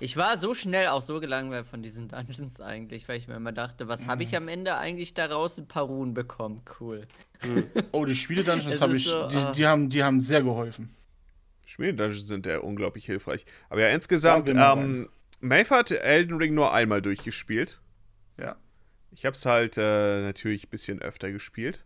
Ich 0.00 0.16
war 0.16 0.38
so 0.38 0.54
schnell 0.54 0.88
auch 0.88 1.02
so 1.02 1.20
gelangweilt 1.20 1.66
von 1.66 1.82
diesen 1.82 2.08
Dungeons 2.08 2.60
eigentlich, 2.60 3.08
weil 3.08 3.18
ich 3.18 3.28
mir 3.28 3.34
immer 3.36 3.52
dachte, 3.52 3.88
was 3.88 4.06
habe 4.06 4.22
Mhm. 4.24 4.28
ich 4.28 4.36
am 4.36 4.48
Ende 4.48 4.76
eigentlich 4.76 5.14
daraus? 5.14 5.58
Ein 5.58 5.68
paar 5.68 5.84
Runen 5.84 6.14
bekommen. 6.14 6.62
Cool. 6.80 7.06
Oh, 7.92 8.04
die 8.04 8.14
Spiele-Dungeons 8.14 8.80
habe 8.80 8.96
ich, 8.96 9.04
so, 9.04 9.28
die, 9.28 9.36
ah. 9.36 9.52
die, 9.52 9.66
haben, 9.66 9.90
die 9.90 10.02
haben 10.02 10.20
sehr 10.20 10.42
geholfen. 10.42 10.94
Spiele-Dungeons 11.66 12.26
sind 12.26 12.46
ja 12.46 12.58
unglaublich 12.58 13.04
hilfreich. 13.04 13.44
Aber 13.68 13.80
ja, 13.82 13.88
insgesamt, 13.88 14.48
Ja, 14.48 14.54
mal 14.54 14.78
ähm, 14.78 15.08
Maeve 15.40 15.70
hat 15.74 15.90
Elden 15.90 16.36
Ring 16.36 16.54
nur 16.54 16.72
einmal 16.72 17.02
durchgespielt. 17.02 17.80
Ich 19.14 19.24
habe 19.26 19.34
es 19.34 19.44
halt 19.46 19.76
äh, 19.76 20.22
natürlich 20.22 20.66
ein 20.66 20.70
bisschen 20.70 21.00
öfter 21.00 21.30
gespielt. 21.30 21.84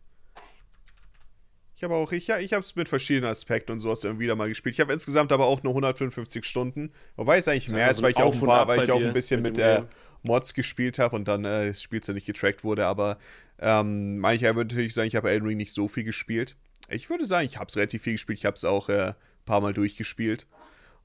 Ich 1.74 1.84
habe 1.84 1.94
auch, 1.94 2.10
ich, 2.12 2.28
ja, 2.28 2.38
ich 2.38 2.54
habe 2.54 2.62
es 2.62 2.74
mit 2.74 2.88
verschiedenen 2.88 3.30
Aspekten 3.30 3.72
und 3.72 3.80
sowas 3.80 4.02
immer 4.04 4.18
wieder 4.18 4.34
mal 4.34 4.48
gespielt. 4.48 4.74
Ich 4.74 4.80
habe 4.80 4.94
insgesamt 4.94 5.30
aber 5.30 5.44
auch 5.44 5.62
nur 5.62 5.72
155 5.72 6.44
Stunden. 6.46 6.90
Wobei 7.16 7.36
es 7.36 7.48
eigentlich 7.48 7.68
mehr 7.68 7.90
ist, 7.90 8.00
weil 8.00 8.12
ich 8.12 8.16
auch 8.16 8.32
ein 8.32 8.40
paar, 8.40 8.66
weil 8.66 8.84
ich 8.84 8.90
auch 8.90 9.02
ein 9.02 9.12
bisschen 9.12 9.42
mit 9.42 9.56
mit 9.56 9.64
äh. 9.64 9.82
Mods 10.22 10.54
gespielt 10.54 10.98
habe 10.98 11.16
und 11.16 11.28
dann 11.28 11.44
äh, 11.44 11.68
das 11.68 11.82
Spiel 11.82 12.00
nicht 12.14 12.26
getrackt 12.26 12.64
wurde. 12.64 12.86
Aber 12.86 13.18
ähm, 13.58 14.18
mancher 14.18 14.56
würde 14.56 14.74
natürlich 14.74 14.94
sagen, 14.94 15.08
ich 15.08 15.16
habe 15.16 15.30
Elden 15.30 15.46
Ring 15.46 15.58
nicht 15.58 15.74
so 15.74 15.88
viel 15.88 16.04
gespielt. 16.04 16.56
Ich 16.88 17.10
würde 17.10 17.26
sagen, 17.26 17.44
ich 17.44 17.58
habe 17.58 17.66
es 17.68 17.76
relativ 17.76 18.02
viel 18.02 18.14
gespielt. 18.14 18.38
Ich 18.38 18.46
habe 18.46 18.54
es 18.54 18.64
auch 18.64 18.88
äh, 18.88 19.08
ein 19.08 19.14
paar 19.44 19.60
Mal 19.60 19.74
durchgespielt. 19.74 20.46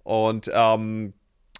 Und 0.03 0.49
ähm, 0.53 1.13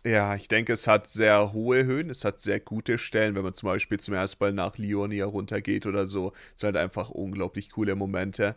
ja, 0.05 0.35
ich 0.35 0.47
denke, 0.47 0.73
es 0.73 0.87
hat 0.87 1.07
sehr 1.07 1.53
hohe 1.53 1.85
Höhen, 1.85 2.09
es 2.09 2.25
hat 2.25 2.39
sehr 2.39 2.59
gute 2.59 2.97
Stellen, 2.97 3.35
wenn 3.35 3.43
man 3.43 3.53
zum 3.53 3.67
Beispiel 3.67 3.99
zum 3.99 4.15
ersten 4.15 4.43
Mal 4.43 4.53
nach 4.53 4.77
Lionia 4.77 5.25
runtergeht 5.25 5.85
oder 5.85 6.07
so. 6.07 6.33
Es 6.55 6.61
sind 6.61 6.67
halt 6.67 6.77
einfach 6.77 7.09
unglaublich 7.09 7.69
coole 7.69 7.95
Momente. 7.95 8.55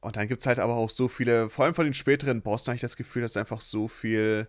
Und 0.00 0.16
dann 0.16 0.28
gibt 0.28 0.40
es 0.40 0.46
halt 0.46 0.58
aber 0.58 0.74
auch 0.76 0.90
so 0.90 1.08
viele, 1.08 1.48
vor 1.50 1.64
allem 1.64 1.74
von 1.74 1.84
den 1.84 1.94
späteren 1.94 2.42
Bossen 2.42 2.68
habe 2.68 2.76
ich 2.76 2.82
das 2.82 2.96
Gefühl, 2.96 3.22
dass 3.22 3.36
einfach 3.36 3.60
so 3.62 3.88
viel 3.88 4.48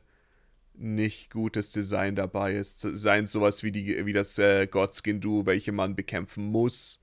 nicht 0.75 1.31
gutes 1.31 1.71
Design 1.71 2.15
dabei 2.15 2.53
ist. 2.53 2.81
Seien 2.81 3.25
sowas 3.25 3.63
wie, 3.63 3.71
die, 3.71 4.05
wie 4.05 4.13
das 4.13 4.37
äh, 4.37 4.67
Godskin-Du, 4.67 5.45
welche 5.45 5.71
man 5.71 5.95
bekämpfen 5.95 6.45
muss. 6.45 6.99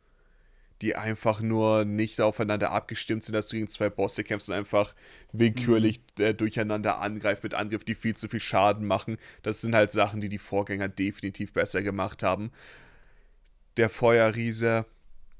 Die 0.82 0.96
einfach 0.96 1.40
nur 1.40 1.84
nicht 1.84 2.20
aufeinander 2.20 2.70
abgestimmt 2.72 3.22
sind, 3.24 3.34
dass 3.34 3.48
du 3.48 3.56
gegen 3.56 3.68
zwei 3.68 3.88
Bosse 3.90 4.24
kämpfst 4.24 4.48
und 4.50 4.56
einfach 4.56 4.94
willkürlich 5.32 6.00
Mhm. 6.18 6.24
äh, 6.24 6.34
durcheinander 6.34 7.00
angreifst 7.00 7.42
mit 7.44 7.54
Angriffen, 7.54 7.86
die 7.86 7.94
viel 7.94 8.16
zu 8.16 8.28
viel 8.28 8.40
Schaden 8.40 8.86
machen. 8.86 9.16
Das 9.42 9.60
sind 9.60 9.74
halt 9.74 9.90
Sachen, 9.90 10.20
die 10.20 10.28
die 10.28 10.38
Vorgänger 10.38 10.88
definitiv 10.88 11.52
besser 11.52 11.82
gemacht 11.82 12.22
haben. 12.22 12.50
Der 13.76 13.88
Feuerriese 13.88 14.84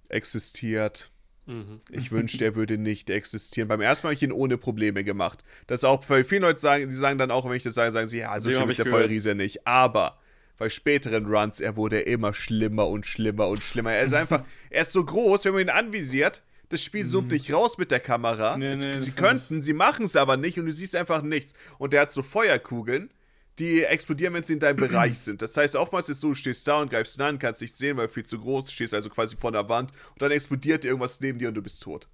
existiert. 0.09 1.11
Mhm. 1.47 1.81
Ich 1.91 2.11
wünschte, 2.11 2.45
er 2.45 2.55
würde 2.55 2.79
nicht 2.79 3.11
existieren. 3.11 3.69
Beim 3.69 3.81
ersten 3.83 4.07
Mal 4.07 4.11
habe 4.11 4.15
ich 4.15 4.23
ihn 4.23 4.33
ohne 4.33 4.57
Probleme 4.57 5.05
gemacht. 5.05 5.45
Das 5.67 5.85
auch, 5.85 6.03
weil 6.09 6.25
viele 6.25 6.43
Leute 6.43 6.59
sagen, 6.61 6.89
die 6.89 6.95
sagen 6.95 7.19
dann 7.19 7.31
auch, 7.31 7.45
wenn 7.45 7.57
ich 7.57 7.63
das 7.63 7.75
sage, 7.75 7.91
sagen 7.91 8.07
sie, 8.07 8.19
ja, 8.21 8.41
so 8.41 8.51
schlimm 8.51 8.65
ist 8.69 8.73
ich 8.73 8.77
der 8.77 8.85
gehört. 8.87 9.03
Feuerriese 9.03 9.35
nicht. 9.35 9.67
Aber 9.67 10.19
bei 10.59 10.69
späteren 10.69 11.27
Runs, 11.27 11.61
er 11.61 11.77
wurde 11.77 12.01
immer 12.01 12.33
schlimmer 12.35 12.89
und 12.89 13.07
schlimmer 13.07 13.49
und 13.49 13.63
schlimmer. 13.65 13.93
Er 13.93 14.05
ist 14.05 14.15
einfach, 14.15 14.45
er 14.71 14.83
ist 14.83 14.93
so 14.93 15.05
groß, 15.05 15.45
wenn 15.47 15.53
man 15.53 15.63
ihn 15.63 15.71
anvisiert, 15.71 16.43
das 16.71 16.83
Spiel 16.83 17.07
zoomt 17.07 17.31
nicht 17.31 17.53
raus 17.53 17.77
mit 17.79 17.91
der 17.91 18.01
Kamera. 18.01 18.55
Mhm. 18.55 18.61
Nee, 18.61 18.71
Es- 18.73 18.85
nee, 18.85 18.99
sie 18.99 19.13
könnten, 19.13 19.63
sie 19.63 19.73
machen 19.75 20.05
es 20.05 20.17
aber 20.17 20.37
nicht 20.37 20.59
und 20.59 20.67
du 20.67 20.73
siehst 20.73 20.97
einfach 20.97 21.23
nichts. 21.23 21.55
Und 21.79 21.93
der 21.93 22.03
hat 22.03 22.13
so 22.13 22.23
Feuerkugeln, 22.23 23.11
die 23.59 23.85
explodieren, 23.85 24.35
wenn 24.35 24.43
sie 24.45 24.55
in 24.55 24.59
deinem 24.61 24.77
Bereich 24.89 25.19
sind. 25.19 25.43
Das 25.43 25.57
heißt, 25.57 25.77
oftmals 25.77 26.09
ist 26.09 26.17
es 26.17 26.21
so, 26.23 26.29
du 26.29 26.35
stehst 26.35 26.67
da 26.67 26.81
und 26.81 26.91
greifst 26.91 27.19
ihn 27.19 27.23
an, 27.23 27.39
kannst 27.39 27.61
nicht 27.61 27.75
sehen, 27.77 27.97
weil 27.97 28.09
viel 28.09 28.25
zu 28.25 28.41
groß, 28.41 28.73
stehst 28.73 28.95
also 28.95 29.11
quasi 29.11 29.37
vor 29.37 29.53
der 29.53 29.69
Wand 29.69 29.93
und 30.15 30.23
dann 30.23 30.31
explodiert 30.33 30.85
irgendwas 30.85 31.21
neben 31.21 31.39
dir 31.39 31.49
und 31.49 31.55
du 31.55 31.63
bist 31.63 31.83
tot. 31.83 32.09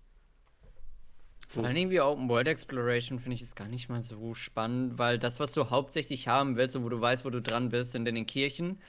Vor 1.53 1.65
allen 1.65 1.75
Dingen 1.75 1.91
wie 1.91 2.01
Open 2.01 2.29
World 2.29 2.47
Exploration 2.47 3.19
finde 3.19 3.35
ich 3.35 3.43
es 3.43 3.57
gar 3.57 3.67
nicht 3.67 3.89
mal 3.89 4.01
so 4.03 4.35
spannend, 4.35 4.99
weil 4.99 5.19
das, 5.19 5.41
was 5.41 5.51
du 5.53 5.69
hauptsächlich 5.71 6.29
haben 6.29 6.57
willst 6.57 6.77
und 6.77 6.85
wo 6.85 6.89
du 6.89 7.01
weißt, 7.01 7.25
wo 7.25 7.31
du 7.31 7.43
dran 7.43 7.71
bist, 7.71 7.91
sind 7.93 8.07
in 8.07 8.15
den 8.15 8.27
Kirchen 8.27 8.81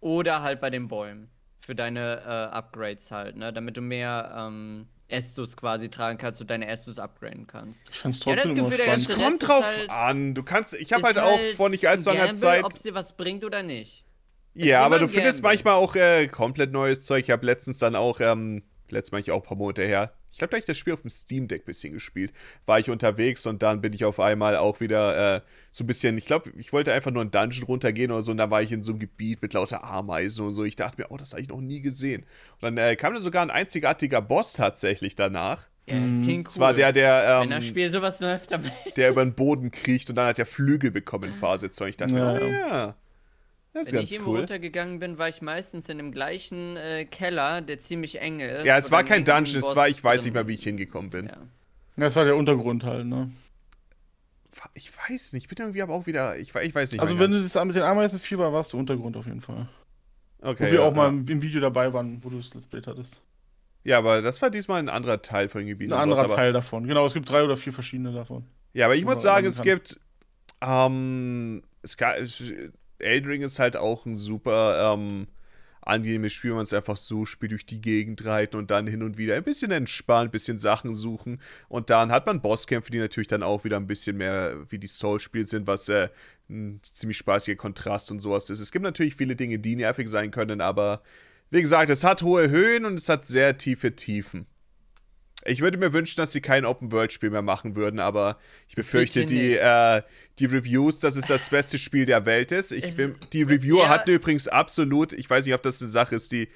oder 0.00 0.42
halt 0.42 0.60
bei 0.60 0.70
den 0.70 0.88
Bäumen. 0.88 1.28
Für 1.60 1.74
deine 1.74 2.20
äh, 2.24 2.54
Upgrades 2.56 3.10
halt, 3.10 3.36
ne? 3.36 3.52
Damit 3.52 3.76
du 3.76 3.82
mehr 3.82 4.34
ähm, 4.38 4.86
Estus 5.08 5.54
quasi 5.54 5.90
tragen 5.90 6.16
kannst 6.16 6.40
und 6.40 6.48
deine 6.48 6.66
Estus 6.66 6.98
upgraden 6.98 7.46
kannst. 7.46 7.84
Ich 7.90 7.96
fand's 7.98 8.24
Ja, 8.24 8.34
das 8.36 8.44
trotzdem 8.44 8.58
immer 8.58 8.70
Gefühl, 8.70 8.86
ganze- 8.86 9.14
Kommt 9.14 9.46
drauf 9.46 9.64
halt- 9.66 9.90
an. 9.90 10.34
Du 10.34 10.42
kannst, 10.42 10.72
ich 10.74 10.92
habe 10.94 11.00
Ist 11.00 11.16
halt 11.16 11.18
auch 11.18 11.38
vor 11.56 11.68
nicht 11.68 11.86
allzu 11.86 12.08
langer 12.08 12.32
Zeit. 12.32 12.64
Ob 12.64 12.72
sie 12.72 12.94
was 12.94 13.14
bringt 13.18 13.44
oder 13.44 13.62
nicht. 13.62 14.04
Ja, 14.54 14.82
aber 14.82 14.98
du 14.98 15.08
findest 15.08 15.42
Gamble. 15.42 15.50
manchmal 15.56 15.74
auch 15.74 15.94
äh, 15.94 16.26
komplett 16.28 16.72
neues 16.72 17.02
Zeug. 17.02 17.24
Ich 17.24 17.30
habe 17.30 17.44
letztens 17.44 17.78
dann 17.78 17.94
auch, 17.94 18.20
ähm, 18.20 18.62
letztes 18.88 19.12
Mal 19.12 19.18
ich 19.20 19.30
auch 19.30 19.42
ein 19.42 19.46
paar 19.46 19.56
Monate 19.58 19.84
her, 19.84 20.14
ich 20.30 20.38
glaube, 20.38 20.50
da 20.50 20.56
hab 20.56 20.60
ich 20.60 20.66
das 20.66 20.76
Spiel 20.78 20.92
auf 20.94 21.00
dem 21.02 21.10
Steam 21.10 21.48
Deck 21.48 21.62
ein 21.62 21.66
bisschen 21.66 21.92
gespielt. 21.92 22.32
War 22.66 22.78
ich 22.78 22.90
unterwegs 22.90 23.46
und 23.46 23.62
dann 23.62 23.80
bin 23.80 23.92
ich 23.92 24.04
auf 24.04 24.20
einmal 24.20 24.56
auch 24.56 24.80
wieder 24.80 25.36
äh, 25.36 25.40
so 25.70 25.84
ein 25.84 25.86
bisschen, 25.86 26.16
ich 26.18 26.26
glaube, 26.26 26.52
ich 26.56 26.72
wollte 26.72 26.92
einfach 26.92 27.10
nur 27.10 27.22
einen 27.22 27.30
Dungeon 27.30 27.64
runtergehen 27.64 28.10
oder 28.12 28.22
so 28.22 28.30
und 28.32 28.36
dann 28.38 28.50
war 28.50 28.62
ich 28.62 28.72
in 28.72 28.82
so 28.82 28.92
einem 28.92 29.00
Gebiet 29.00 29.42
mit 29.42 29.54
lauter 29.54 29.82
Ameisen 29.84 30.44
und 30.46 30.52
so. 30.52 30.64
Ich 30.64 30.76
dachte 30.76 31.00
mir, 31.00 31.06
oh, 31.10 31.16
das 31.16 31.32
habe 31.32 31.42
ich 31.42 31.48
noch 31.48 31.60
nie 31.60 31.80
gesehen. 31.80 32.22
Und 32.60 32.62
dann 32.62 32.76
äh, 32.78 32.96
kam 32.96 33.14
da 33.14 33.20
sogar 33.20 33.42
ein 33.42 33.50
einzigartiger 33.50 34.20
Boss 34.22 34.52
tatsächlich 34.52 35.14
danach. 35.16 35.68
Ja, 35.86 35.98
das 36.00 36.20
klingt 36.20 36.28
cool. 36.40 36.42
Das 36.44 36.58
war 36.58 36.74
der, 36.74 36.92
der, 36.92 37.40
Wenn 37.40 37.50
das 37.50 37.64
ähm, 37.64 37.70
Spiel 37.70 37.88
sowas 37.88 38.20
nur 38.20 38.30
öfter 38.30 38.58
macht. 38.58 38.96
der 38.96 39.08
über 39.10 39.24
den 39.24 39.34
Boden 39.34 39.70
kriecht 39.70 40.10
und 40.10 40.16
dann 40.16 40.26
hat 40.26 40.38
er 40.38 40.44
Flügel 40.44 40.90
bekommen 40.90 41.30
in 41.30 41.34
Phase 41.34 41.70
2. 41.70 41.88
Ich 41.88 41.96
dachte 41.96 42.12
Ja, 42.14 42.34
mir, 42.34 42.42
oh 42.42 42.46
ja. 42.46 42.96
Ja, 43.74 43.80
das 43.80 43.86
ist 43.88 43.92
Wenn 43.92 43.98
ganz 44.00 44.08
ich 44.10 44.14
irgendwo 44.16 44.32
cool. 44.32 44.38
runtergegangen 44.40 44.98
bin, 44.98 45.18
war 45.18 45.28
ich 45.28 45.42
meistens 45.42 45.88
in 45.88 45.98
dem 45.98 46.12
gleichen 46.12 46.76
äh, 46.76 47.04
Keller, 47.04 47.60
der 47.60 47.78
ziemlich 47.78 48.20
eng 48.20 48.40
ist. 48.40 48.64
Ja, 48.64 48.78
es 48.78 48.90
war 48.90 49.04
kein 49.04 49.24
Dungeon, 49.24 49.58
es 49.58 49.76
war, 49.76 49.88
ich 49.88 50.02
weiß 50.02 50.24
nicht 50.24 50.34
mehr, 50.34 50.48
wie 50.48 50.54
ich 50.54 50.62
hingekommen 50.64 51.10
bin. 51.10 51.26
Ja. 51.26 51.36
Das 51.96 52.14
war 52.16 52.24
der 52.24 52.36
Untergrund 52.36 52.84
halt, 52.84 53.06
ne? 53.06 53.30
Ich 54.74 54.90
weiß 54.96 55.34
nicht, 55.34 55.44
ich 55.44 55.48
bin 55.48 55.58
irgendwie 55.58 55.82
aber 55.82 55.94
auch 55.94 56.06
wieder, 56.06 56.36
ich, 56.36 56.52
we- 56.54 56.62
ich 56.64 56.74
weiß 56.74 56.90
nicht 56.92 57.00
Also 57.00 57.18
wenn 57.18 57.30
du 57.30 57.38
ganz. 57.38 57.52
das 57.52 57.64
mit 57.64 57.76
den 57.76 57.82
Ameisen 57.84 58.18
viel 58.18 58.38
war, 58.38 58.52
warst 58.52 58.72
du 58.72 58.78
Untergrund 58.78 59.16
auf 59.16 59.26
jeden 59.26 59.40
Fall. 59.40 59.68
okay, 60.42 60.66
Wo 60.66 60.72
wir 60.72 60.74
ja, 60.80 60.80
auch 60.82 60.94
mal 60.94 61.12
ja. 61.12 61.18
im 61.28 61.42
Video 61.42 61.60
dabei 61.60 61.92
waren, 61.92 62.22
wo 62.24 62.30
du 62.30 62.38
das 62.38 62.52
Let's 62.54 62.66
Play 62.66 62.80
hattest. 62.84 63.22
ja, 63.84 63.98
aber 63.98 64.20
das 64.20 64.42
war 64.42 64.50
diesmal 64.50 64.80
ein 64.80 64.88
anderer 64.88 65.22
Teil 65.22 65.48
von 65.48 65.60
den 65.60 65.68
Gebieten. 65.68 65.92
Ein 65.92 66.04
sowas, 66.04 66.18
anderer 66.18 66.24
aber, 66.32 66.36
Teil 66.42 66.52
davon. 66.52 66.86
Genau, 66.88 67.06
es 67.06 67.14
gibt 67.14 67.28
drei 67.30 67.42
oder 67.44 67.56
vier 67.56 67.72
verschiedene 67.72 68.12
davon. 68.12 68.46
Ja, 68.72 68.86
aber 68.86 68.96
ich 68.96 69.04
muss 69.04 69.22
sagen, 69.22 69.46
es 69.46 69.58
kann. 69.58 69.64
gibt, 69.66 70.00
ähm, 70.60 71.62
Sky, 71.86 72.26
Elden 72.98 73.30
Ring 73.30 73.42
ist 73.42 73.58
halt 73.58 73.76
auch 73.76 74.06
ein 74.06 74.16
super, 74.16 74.94
ähm, 74.94 75.28
angenehmes 75.88 76.32
Spiel, 76.32 76.50
wenn 76.50 76.56
man 76.56 76.64
es 76.64 76.74
einfach 76.74 76.96
so 76.96 77.24
spielt, 77.24 77.52
durch 77.52 77.66
die 77.66 77.80
Gegend 77.80 78.24
reiten 78.24 78.56
und 78.56 78.70
dann 78.70 78.86
hin 78.86 79.02
und 79.02 79.16
wieder 79.18 79.36
ein 79.36 79.42
bisschen 79.42 79.70
entspannen, 79.70 80.28
ein 80.28 80.30
bisschen 80.30 80.58
Sachen 80.58 80.94
suchen. 80.94 81.40
Und 81.68 81.90
dann 81.90 82.12
hat 82.12 82.26
man 82.26 82.42
Bosskämpfe, 82.42 82.90
die 82.90 82.98
natürlich 82.98 83.28
dann 83.28 83.42
auch 83.42 83.64
wieder 83.64 83.76
ein 83.78 83.86
bisschen 83.86 84.18
mehr 84.18 84.56
wie 84.68 84.78
die 84.78 84.86
Soul-Spiele 84.86 85.46
sind, 85.46 85.66
was 85.66 85.88
äh, 85.88 86.08
ein 86.50 86.80
ziemlich 86.82 87.18
spaßiger 87.18 87.56
Kontrast 87.56 88.10
und 88.10 88.20
sowas 88.20 88.50
ist. 88.50 88.60
Es 88.60 88.70
gibt 88.70 88.82
natürlich 88.82 89.16
viele 89.16 89.34
Dinge, 89.34 89.58
die 89.58 89.76
nervig 89.76 90.08
sein 90.08 90.30
können, 90.30 90.60
aber 90.60 91.02
wie 91.50 91.62
gesagt, 91.62 91.90
es 91.90 92.04
hat 92.04 92.22
hohe 92.22 92.50
Höhen 92.50 92.84
und 92.84 92.94
es 92.94 93.08
hat 93.08 93.24
sehr 93.24 93.56
tiefe 93.56 93.96
Tiefen. 93.96 94.46
Ich 95.48 95.60
würde 95.60 95.78
mir 95.78 95.92
wünschen, 95.92 96.16
dass 96.16 96.32
sie 96.32 96.40
kein 96.40 96.64
Open-World-Spiel 96.64 97.30
mehr 97.30 97.42
machen 97.42 97.74
würden, 97.74 98.00
aber 98.00 98.38
ich 98.68 98.76
befürchte, 98.76 99.24
die, 99.24 99.56
äh, 99.56 100.02
die 100.38 100.46
Reviews, 100.46 101.00
dass 101.00 101.16
es 101.16 101.26
das 101.26 101.48
beste 101.48 101.78
Spiel 101.78 102.06
der 102.06 102.26
Welt 102.26 102.52
ist. 102.52 102.72
Ich 102.72 102.96
bin, 102.96 103.16
die 103.32 103.42
Reviewer 103.42 103.84
ja. 103.84 103.88
hatten 103.88 104.10
übrigens 104.10 104.48
absolut, 104.48 105.12
ich 105.12 105.28
weiß 105.28 105.46
nicht, 105.46 105.54
ob 105.54 105.62
das 105.62 105.82
eine 105.82 105.90
Sache 105.90 106.16
ist, 106.16 106.32
die, 106.32 106.48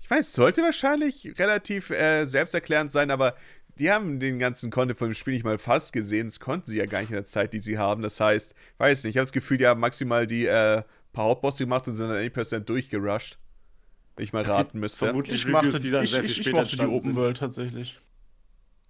ich 0.00 0.10
weiß, 0.10 0.32
sollte 0.32 0.62
wahrscheinlich 0.62 1.34
relativ 1.38 1.90
äh, 1.90 2.26
selbsterklärend 2.26 2.92
sein, 2.92 3.10
aber 3.10 3.34
die 3.78 3.90
haben 3.90 4.20
den 4.20 4.38
ganzen 4.38 4.70
Content 4.70 4.98
von 4.98 5.08
dem 5.08 5.14
Spiel 5.14 5.34
nicht 5.34 5.44
mal 5.44 5.58
fast 5.58 5.92
gesehen. 5.92 6.28
Das 6.28 6.38
konnten 6.38 6.66
sie 6.66 6.78
ja 6.78 6.86
gar 6.86 7.00
nicht 7.00 7.10
in 7.10 7.16
der 7.16 7.24
Zeit, 7.24 7.52
die 7.52 7.58
sie 7.58 7.78
haben. 7.78 8.02
Das 8.02 8.20
heißt, 8.20 8.54
weiß 8.78 9.04
nicht, 9.04 9.14
ich 9.14 9.16
habe 9.16 9.24
das 9.24 9.32
Gefühl, 9.32 9.56
die 9.56 9.66
haben 9.66 9.80
maximal 9.80 10.26
die 10.26 10.46
äh, 10.46 10.82
paar 11.12 11.24
Hauptbosse 11.24 11.64
gemacht 11.64 11.88
und 11.88 11.94
sind 11.94 12.08
dann 12.08 12.18
1% 12.18 12.60
durchgerusht. 12.60 13.38
Wenn 14.16 14.24
ich 14.24 14.32
mal 14.32 14.44
raten 14.44 14.78
müsste. 14.78 15.06
vermutlich 15.06 15.44
Ich, 15.44 15.46
Reviews, 15.46 15.72
mochte, 15.72 15.80
die 15.80 15.90
dann 15.90 16.04
ich, 16.04 16.10
sehr 16.10 16.20
viel 16.20 16.30
ich, 16.30 16.38
ich 16.38 16.44
später 16.44 16.60
mochte 16.60 16.76
die 16.76 16.82
Open 16.82 17.00
sind. 17.00 17.16
World 17.16 17.36
tatsächlich. 17.38 18.00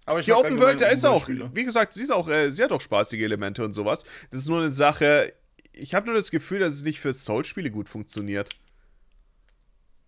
Aber 0.05 0.19
ich 0.19 0.25
Die 0.25 0.33
Open 0.33 0.59
World, 0.59 0.81
da 0.81 0.87
ist 0.87 1.05
auch, 1.05 1.27
wie 1.27 1.63
gesagt, 1.63 1.93
sie 1.93 2.03
ist 2.03 2.11
auch, 2.11 2.27
äh, 2.27 2.51
sie 2.51 2.63
hat 2.63 2.71
auch 2.71 2.81
spaßige 2.81 3.21
Elemente 3.21 3.63
und 3.63 3.73
sowas. 3.73 4.03
Das 4.29 4.41
ist 4.41 4.49
nur 4.49 4.61
eine 4.61 4.71
Sache, 4.71 5.33
ich 5.73 5.93
habe 5.95 6.05
nur 6.05 6.15
das 6.15 6.31
Gefühl, 6.31 6.59
dass 6.59 6.73
es 6.73 6.83
nicht 6.83 6.99
für 6.99 7.13
Soul-Spiele 7.13 7.71
gut 7.71 7.89
funktioniert. 7.89 8.49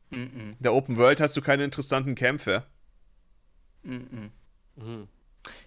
Mhm. 0.10 0.56
In 0.58 0.58
der 0.60 0.74
Open 0.74 0.98
World 0.98 1.20
hast 1.20 1.36
du 1.36 1.42
keine 1.42 1.64
interessanten 1.64 2.16
Kämpfe. 2.16 2.66
Mhm. 3.84 4.32
Mhm. 4.76 5.08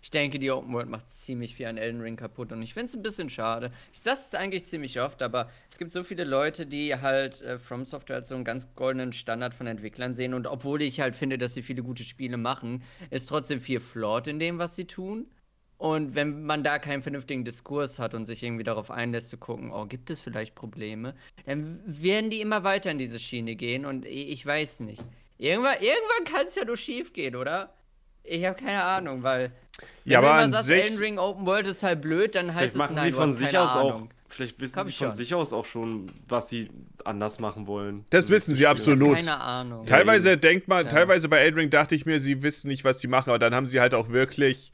Ich 0.02 0.10
denke, 0.10 0.38
die 0.38 0.50
Open 0.50 0.72
World 0.72 0.88
macht 0.88 1.10
ziemlich 1.10 1.54
viel 1.54 1.66
an 1.66 1.76
Elden 1.76 2.00
Ring 2.00 2.16
kaputt 2.16 2.52
und 2.52 2.62
ich 2.62 2.74
finde 2.74 2.86
es 2.86 2.94
ein 2.94 3.02
bisschen 3.02 3.30
schade. 3.30 3.70
Ich 3.92 4.00
sage 4.00 4.18
es 4.20 4.34
eigentlich 4.34 4.66
ziemlich 4.66 5.00
oft, 5.00 5.22
aber 5.22 5.50
es 5.68 5.78
gibt 5.78 5.92
so 5.92 6.02
viele 6.02 6.24
Leute, 6.24 6.66
die 6.66 6.94
halt 6.96 7.42
äh, 7.42 7.58
From 7.58 7.84
Software 7.84 8.16
als 8.16 8.28
so 8.28 8.34
einen 8.34 8.44
ganz 8.44 8.74
goldenen 8.74 9.12
Standard 9.12 9.54
von 9.54 9.66
Entwicklern 9.66 10.14
sehen 10.14 10.34
und 10.34 10.46
obwohl 10.46 10.82
ich 10.82 11.00
halt 11.00 11.16
finde, 11.16 11.38
dass 11.38 11.54
sie 11.54 11.62
viele 11.62 11.82
gute 11.82 12.04
Spiele 12.04 12.36
machen, 12.36 12.82
ist 13.10 13.28
trotzdem 13.28 13.60
viel 13.60 13.80
flawed 13.80 14.26
in 14.26 14.38
dem, 14.38 14.58
was 14.58 14.76
sie 14.76 14.86
tun. 14.86 15.26
Und 15.80 16.14
wenn 16.14 16.44
man 16.44 16.62
da 16.62 16.78
keinen 16.78 17.00
vernünftigen 17.00 17.42
Diskurs 17.42 17.98
hat 17.98 18.12
und 18.12 18.26
sich 18.26 18.42
irgendwie 18.42 18.64
darauf 18.64 18.90
einlässt 18.90 19.30
zu 19.30 19.38
gucken, 19.38 19.72
oh, 19.72 19.86
gibt 19.86 20.10
es 20.10 20.20
vielleicht 20.20 20.54
Probleme, 20.54 21.14
dann 21.46 21.80
werden 21.86 22.28
die 22.28 22.42
immer 22.42 22.64
weiter 22.64 22.90
in 22.90 22.98
diese 22.98 23.18
Schiene 23.18 23.56
gehen 23.56 23.86
und 23.86 24.04
ich, 24.04 24.44
weiß 24.44 24.80
nicht. 24.80 25.02
Irgendwann, 25.38 25.76
irgendwann 25.80 26.24
kann 26.26 26.46
es 26.46 26.54
ja 26.54 26.66
nur 26.66 26.76
schief 26.76 27.14
gehen, 27.14 27.34
oder? 27.34 27.72
Ich 28.22 28.44
habe 28.44 28.62
keine 28.62 28.82
Ahnung, 28.82 29.22
weil 29.22 29.52
wenn 30.04 30.12
Ja, 30.12 30.18
aber 30.18 30.28
immer 30.28 30.36
an 30.38 30.50
sagst, 30.52 30.66
sich- 30.66 30.82
Elden 30.82 30.98
Ring 30.98 31.18
Open 31.18 31.46
World 31.46 31.66
ist 31.66 31.82
halt 31.82 32.00
blöd, 32.02 32.34
dann 32.34 32.48
heißt 32.48 32.56
Vielleicht 32.58 32.72
es 32.74 32.78
machen 32.78 32.94
nein, 32.96 33.04
sie 33.06 33.12
von 33.12 33.32
sich 33.32 33.58
aus 33.58 33.76
auch. 33.76 33.94
Ahnung. 33.94 34.10
Vielleicht 34.28 34.60
wissen 34.60 34.74
Komm 34.76 34.86
sie 34.86 34.92
von 34.92 35.08
schon. 35.08 35.16
sich 35.16 35.34
aus 35.34 35.52
auch 35.52 35.64
schon, 35.64 36.06
was 36.28 36.48
sie 36.48 36.70
anders 37.04 37.40
machen 37.40 37.66
wollen. 37.66 38.04
Das 38.10 38.30
wissen 38.30 38.54
sie 38.54 38.64
absolut. 38.66 39.16
Keine 39.16 39.40
Ahnung. 39.40 39.86
Teilweise 39.86 40.38
denkt 40.38 40.68
man, 40.68 40.84
Ja. 40.84 40.90
teilweise 40.90 41.28
bei 41.28 41.38
Elden 41.38 41.58
Ring 41.58 41.70
dachte 41.70 41.96
ich 41.96 42.06
mir, 42.06 42.20
sie 42.20 42.40
wissen 42.42 42.68
nicht, 42.68 42.84
was 42.84 43.00
sie 43.00 43.08
machen, 43.08 43.30
aber 43.30 43.40
dann 43.40 43.54
haben 43.54 43.66
sie 43.66 43.80
halt 43.80 43.92
auch 43.92 44.08
wirklich, 44.10 44.72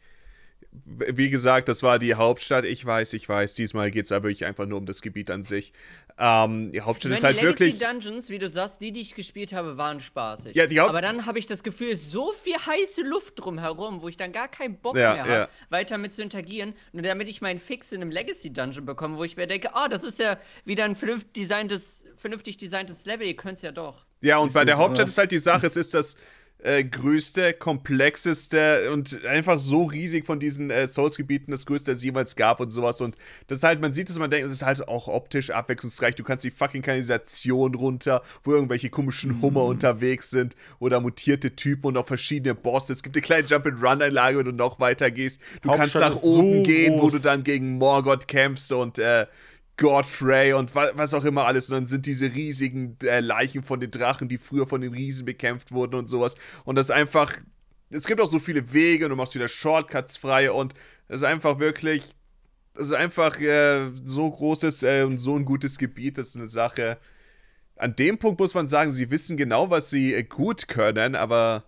wie 0.84 1.30
gesagt, 1.30 1.68
das 1.68 1.82
war 1.82 1.98
die 1.98 2.14
Hauptstadt. 2.14 2.64
Ich 2.64 2.84
weiß, 2.84 3.12
ich 3.14 3.28
weiß, 3.28 3.54
diesmal 3.54 3.90
geht 3.90 4.04
es 4.06 4.12
aber 4.12 4.24
wirklich 4.24 4.44
einfach 4.44 4.66
nur 4.66 4.78
um 4.78 4.86
das 4.86 5.00
Gebiet 5.02 5.30
an 5.30 5.42
sich. 5.42 5.72
Ähm, 6.18 6.72
die 6.72 6.80
Hauptstadt 6.80 7.12
Ich 7.12 7.18
ist 7.18 7.22
meine, 7.22 7.34
halt 7.36 7.42
die 7.42 7.64
Legacy 7.64 7.80
wirklich. 7.80 7.88
Dungeons, 7.88 8.30
wie 8.30 8.38
du 8.38 8.48
sagst, 8.48 8.80
die, 8.80 8.92
die 8.92 9.00
ich 9.00 9.14
gespielt 9.14 9.52
habe, 9.52 9.76
waren 9.76 10.00
spaßig. 10.00 10.54
Ja, 10.56 10.66
die 10.66 10.80
Haupt- 10.80 10.90
Aber 10.90 11.02
dann 11.02 11.26
habe 11.26 11.38
ich 11.38 11.46
das 11.46 11.62
Gefühl, 11.62 11.92
es 11.92 12.02
ist 12.02 12.10
so 12.10 12.32
viel 12.32 12.54
heiße 12.56 13.02
Luft 13.02 13.34
drumherum, 13.38 14.00
wo 14.02 14.08
ich 14.08 14.16
dann 14.16 14.32
gar 14.32 14.48
keinen 14.48 14.76
Bock 14.78 14.96
Ja, 14.96 15.12
mehr 15.12 15.22
habe, 15.22 15.32
ja. 15.32 15.48
weiter 15.70 15.98
mit 15.98 16.14
zu 16.14 16.22
interagieren. 16.22 16.74
Nur 16.92 17.02
damit 17.02 17.28
ich 17.28 17.40
meinen 17.42 17.58
Fix 17.58 17.92
in 17.92 18.00
einem 18.00 18.10
Legacy 18.10 18.52
Dungeon 18.52 18.86
bekomme, 18.86 19.18
wo 19.18 19.24
ich 19.24 19.36
mir 19.36 19.46
denke, 19.46 19.74
ah, 19.74 19.88
das 19.88 20.02
ist 20.02 20.18
ja 20.18 20.38
wieder 20.64 20.84
ein 20.84 20.94
vernünftig 20.96 21.32
designtes, 21.34 22.06
vernünftig 22.16 22.56
designtes 22.56 23.04
Level, 23.06 23.26
ihr 23.26 23.36
könnt 23.36 23.56
es 23.56 23.62
ja 23.62 23.72
doch. 23.72 24.06
Ja, 24.22 24.38
und 24.38 24.52
bei 24.54 24.64
der 24.64 24.78
Hauptstadt 24.78 25.08
ist 25.08 25.18
halt 25.18 25.32
die 25.32 25.38
Sache, 25.38 25.66
es 25.66 25.76
ist 25.76 25.92
das 25.92 26.16
äh, 26.66 26.84
größte, 26.84 27.52
komplexeste 27.52 28.90
und 28.92 29.24
einfach 29.24 29.58
so 29.58 29.84
riesig 29.84 30.26
von 30.26 30.40
diesen 30.40 30.70
äh, 30.70 30.86
Souls-Gebieten, 30.86 31.50
das 31.50 31.64
größte, 31.66 31.90
das 31.92 31.98
es 31.98 32.04
jemals 32.04 32.36
gab 32.36 32.60
und 32.60 32.70
sowas. 32.70 33.00
Und 33.00 33.16
das 33.46 33.58
ist 33.58 33.64
halt, 33.64 33.80
man 33.80 33.92
sieht 33.92 34.10
es, 34.10 34.18
man 34.18 34.30
denkt, 34.30 34.46
es 34.46 34.52
ist 34.52 34.62
halt 34.66 34.86
auch 34.88 35.08
optisch 35.08 35.50
abwechslungsreich. 35.50 36.14
Du 36.16 36.24
kannst 36.24 36.44
die 36.44 36.50
fucking 36.50 36.82
Kanalisation 36.82 37.74
runter, 37.74 38.22
wo 38.44 38.52
irgendwelche 38.52 38.90
komischen 38.90 39.40
Hummer 39.42 39.62
Mhm. 39.62 39.70
unterwegs 39.70 40.30
sind 40.30 40.56
oder 40.78 41.00
mutierte 41.00 41.54
Typen 41.54 41.86
und 41.86 41.96
auch 41.96 42.06
verschiedene 42.06 42.54
Bosse. 42.54 42.92
Es 42.92 43.02
gibt 43.02 43.16
eine 43.16 43.22
kleine 43.22 43.46
Jump-and-Run-Einlage, 43.46 44.38
wenn 44.38 44.44
du 44.46 44.52
noch 44.52 44.80
weiter 44.80 45.10
gehst. 45.10 45.40
Du 45.62 45.70
kannst 45.70 45.94
Hauptstadt 45.94 46.02
nach 46.14 46.16
ist 46.16 46.22
so 46.22 46.38
oben 46.40 46.62
gehen, 46.64 46.94
wo 46.94 47.02
groß. 47.02 47.12
du 47.12 47.18
dann 47.20 47.42
gegen 47.44 47.78
Morgoth 47.78 48.26
kämpfst 48.28 48.72
und 48.72 48.98
äh, 48.98 49.26
Godfrey 49.76 50.54
und 50.54 50.74
wa 50.74 50.90
was 50.94 51.14
auch 51.14 51.24
immer 51.24 51.46
alles. 51.46 51.70
Und 51.70 51.76
dann 51.76 51.86
sind 51.86 52.06
diese 52.06 52.34
riesigen 52.34 52.96
äh, 53.02 53.20
Leichen 53.20 53.62
von 53.62 53.80
den 53.80 53.90
Drachen, 53.90 54.28
die 54.28 54.38
früher 54.38 54.66
von 54.66 54.80
den 54.80 54.92
Riesen 54.92 55.26
bekämpft 55.26 55.72
wurden 55.72 55.94
und 55.96 56.08
sowas. 56.08 56.34
Und 56.64 56.76
das 56.76 56.86
ist 56.86 56.92
einfach. 56.92 57.32
Es 57.90 58.06
gibt 58.06 58.20
auch 58.20 58.26
so 58.26 58.40
viele 58.40 58.72
Wege 58.72 59.04
und 59.04 59.10
du 59.10 59.16
machst 59.16 59.34
wieder 59.34 59.48
Shortcuts 59.48 60.16
frei 60.16 60.50
und 60.50 60.74
es 61.08 61.16
ist 61.16 61.24
einfach 61.24 61.58
wirklich. 61.58 62.02
Es 62.74 62.88
ist 62.88 62.92
einfach 62.92 63.38
äh, 63.40 63.90
so 64.04 64.30
großes 64.30 64.82
äh, 64.82 65.02
und 65.04 65.18
so 65.18 65.36
ein 65.36 65.44
gutes 65.44 65.78
Gebiet. 65.78 66.18
Das 66.18 66.28
ist 66.28 66.36
eine 66.36 66.46
Sache. 66.46 66.98
An 67.76 67.94
dem 67.94 68.18
Punkt 68.18 68.40
muss 68.40 68.54
man 68.54 68.66
sagen, 68.66 68.92
sie 68.92 69.10
wissen 69.10 69.36
genau, 69.36 69.70
was 69.70 69.90
sie 69.90 70.14
äh, 70.14 70.22
gut 70.22 70.68
können, 70.68 71.14
aber. 71.14 71.64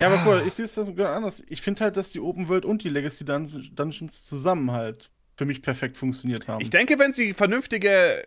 Ja, 0.00 0.08
aber 0.08 0.22
cool, 0.26 0.44
ich 0.46 0.54
sehe 0.54 0.66
es 0.66 0.74
sogar 0.74 1.14
anders. 1.14 1.42
Ich 1.48 1.60
finde 1.60 1.82
halt, 1.82 1.96
dass 1.96 2.10
die 2.10 2.20
Open 2.20 2.48
World 2.48 2.64
und 2.64 2.84
die 2.84 2.88
Legacy 2.88 3.24
Dun 3.24 3.70
Dungeons 3.74 4.26
zusammen 4.26 4.70
halt 4.72 5.10
für 5.36 5.44
mich 5.44 5.62
perfekt 5.62 5.96
funktioniert 5.96 6.48
haben. 6.48 6.60
Ich 6.60 6.70
denke, 6.70 6.98
wenn 6.98 7.12
sie 7.12 7.34
vernünftige 7.34 8.22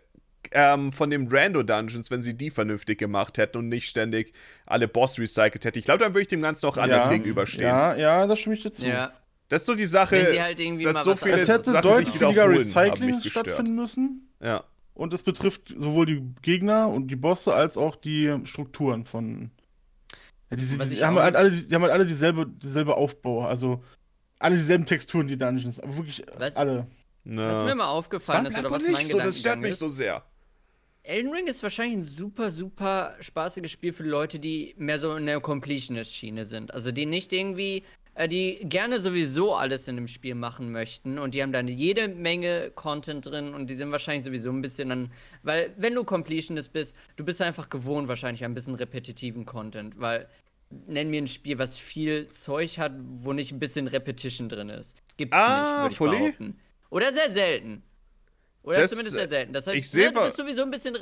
ähm, 0.52 0.92
von 0.92 1.10
dem 1.10 1.28
Rando 1.28 1.62
Dungeons, 1.62 2.10
wenn 2.10 2.22
sie 2.22 2.36
die 2.36 2.50
vernünftig 2.50 2.98
gemacht 2.98 3.38
hätten 3.38 3.58
und 3.58 3.68
nicht 3.68 3.88
ständig 3.88 4.32
alle 4.66 4.88
Boss 4.88 5.18
recycelt 5.18 5.64
hätten, 5.64 5.78
ich 5.78 5.84
glaube, 5.84 5.98
dann 5.98 6.12
würde 6.12 6.22
ich 6.22 6.28
dem 6.28 6.40
Ganzen 6.40 6.66
auch 6.66 6.76
anders 6.76 7.06
ja, 7.06 7.12
gegenüberstehen. 7.12 7.68
Ja, 7.68 7.94
ja, 7.94 8.26
das 8.26 8.38
stimme 8.38 8.56
ich 8.56 8.62
dazu. 8.62 8.84
Ja. 8.84 9.12
Das 9.48 9.62
ist 9.62 9.66
so 9.66 9.74
die 9.74 9.86
Sache, 9.86 10.40
halt 10.40 10.60
irgendwie 10.60 10.84
dass 10.84 10.94
mal 10.94 11.02
so 11.02 11.16
viele 11.16 11.40
Es 11.40 11.48
hätte 11.48 11.72
Sachen 11.72 11.90
deutlich 11.90 12.12
sich 12.12 12.20
weniger 12.20 12.48
Recycling 12.48 13.20
stattfinden 13.20 13.74
müssen. 13.74 14.32
Ja. 14.40 14.64
Und 14.94 15.12
es 15.12 15.24
betrifft 15.24 15.74
sowohl 15.76 16.06
die 16.06 16.22
Gegner 16.42 16.88
und 16.88 17.08
die 17.08 17.16
Bosse 17.16 17.52
als 17.52 17.76
auch 17.76 17.96
die 17.96 18.32
Strukturen 18.44 19.04
von. 19.04 19.50
Ja, 20.50 20.56
die, 20.56 20.66
die, 20.66 20.88
die, 20.90 21.04
haben 21.04 21.16
halt 21.16 21.36
alle, 21.36 21.50
die 21.50 21.74
haben 21.74 21.82
halt 21.82 21.92
alle 21.92 22.06
dieselbe, 22.06 22.46
dieselbe 22.46 22.96
Aufbau. 22.96 23.44
Also 23.44 23.82
alle 24.38 24.56
dieselben 24.56 24.84
Texturen, 24.84 25.26
die 25.26 25.36
Dungeons. 25.36 25.80
Aber 25.80 25.96
wirklich 25.96 26.24
Was- 26.36 26.56
alle. 26.56 26.86
Na. 27.32 27.48
Was 27.52 27.62
mir 27.62 27.76
mal 27.76 27.86
aufgefallen 27.86 28.46
ist, 28.46 28.58
oder 28.58 28.72
was 28.72 28.82
mein 28.88 29.00
so, 29.00 29.18
das 29.18 29.38
stört 29.38 29.60
mich 29.60 29.70
ist, 29.70 29.78
so 29.78 29.88
sehr. 29.88 30.24
Elden 31.04 31.32
Ring 31.32 31.46
ist 31.46 31.62
wahrscheinlich 31.62 31.98
ein 31.98 32.02
super, 32.02 32.50
super 32.50 33.14
spaßiges 33.20 33.70
Spiel 33.70 33.92
für 33.92 34.02
Leute, 34.02 34.40
die 34.40 34.74
mehr 34.76 34.98
so 34.98 35.14
in 35.14 35.26
der 35.26 35.38
Completionist-Schiene 35.40 36.44
sind. 36.44 36.74
Also 36.74 36.90
die 36.90 37.06
nicht 37.06 37.32
irgendwie, 37.32 37.84
äh, 38.16 38.26
die 38.26 38.58
gerne 38.64 39.00
sowieso 39.00 39.54
alles 39.54 39.86
in 39.86 39.94
dem 39.94 40.08
Spiel 40.08 40.34
machen 40.34 40.72
möchten 40.72 41.20
und 41.20 41.34
die 41.34 41.40
haben 41.42 41.52
dann 41.52 41.68
jede 41.68 42.08
Menge 42.08 42.72
Content 42.74 43.26
drin 43.26 43.54
und 43.54 43.68
die 43.70 43.76
sind 43.76 43.92
wahrscheinlich 43.92 44.24
sowieso 44.24 44.50
ein 44.50 44.60
bisschen 44.60 44.88
dann, 44.88 45.12
weil 45.44 45.72
wenn 45.76 45.94
du 45.94 46.02
Completionist 46.02 46.72
bist, 46.72 46.96
du 47.14 47.24
bist 47.24 47.40
einfach 47.40 47.70
gewohnt 47.70 48.08
wahrscheinlich 48.08 48.44
ein 48.44 48.54
bisschen 48.54 48.74
repetitiven 48.74 49.46
Content, 49.46 50.00
weil 50.00 50.26
nenn 50.88 51.10
mir 51.10 51.22
ein 51.22 51.28
Spiel, 51.28 51.60
was 51.60 51.78
viel 51.78 52.26
Zeug 52.26 52.76
hat, 52.78 52.92
wo 53.20 53.32
nicht 53.32 53.52
ein 53.52 53.60
bisschen 53.60 53.86
Repetition 53.86 54.48
drin 54.48 54.68
ist. 54.68 54.96
Gibt's 55.16 55.36
Ah, 55.36 55.84
nicht, 55.88 56.00
würde 56.00 56.12
Fully? 56.12 56.14
ich 56.16 56.36
behaupten. 56.36 56.58
Oder 56.90 57.12
sehr 57.12 57.30
selten. 57.32 57.82
Oder 58.62 58.80
Das- 58.82 58.90
zumindest 58.90 59.16
sehr 59.16 59.28
selten. 59.28 59.52
Das 59.52 59.66
heißt, 59.66 59.76
ich 59.76 59.90
seh 59.90 60.10
du 60.10 60.20
bist 60.22 60.36
sowieso 60.36 60.62
ein 60.62 60.70
bisschen, 60.70 60.98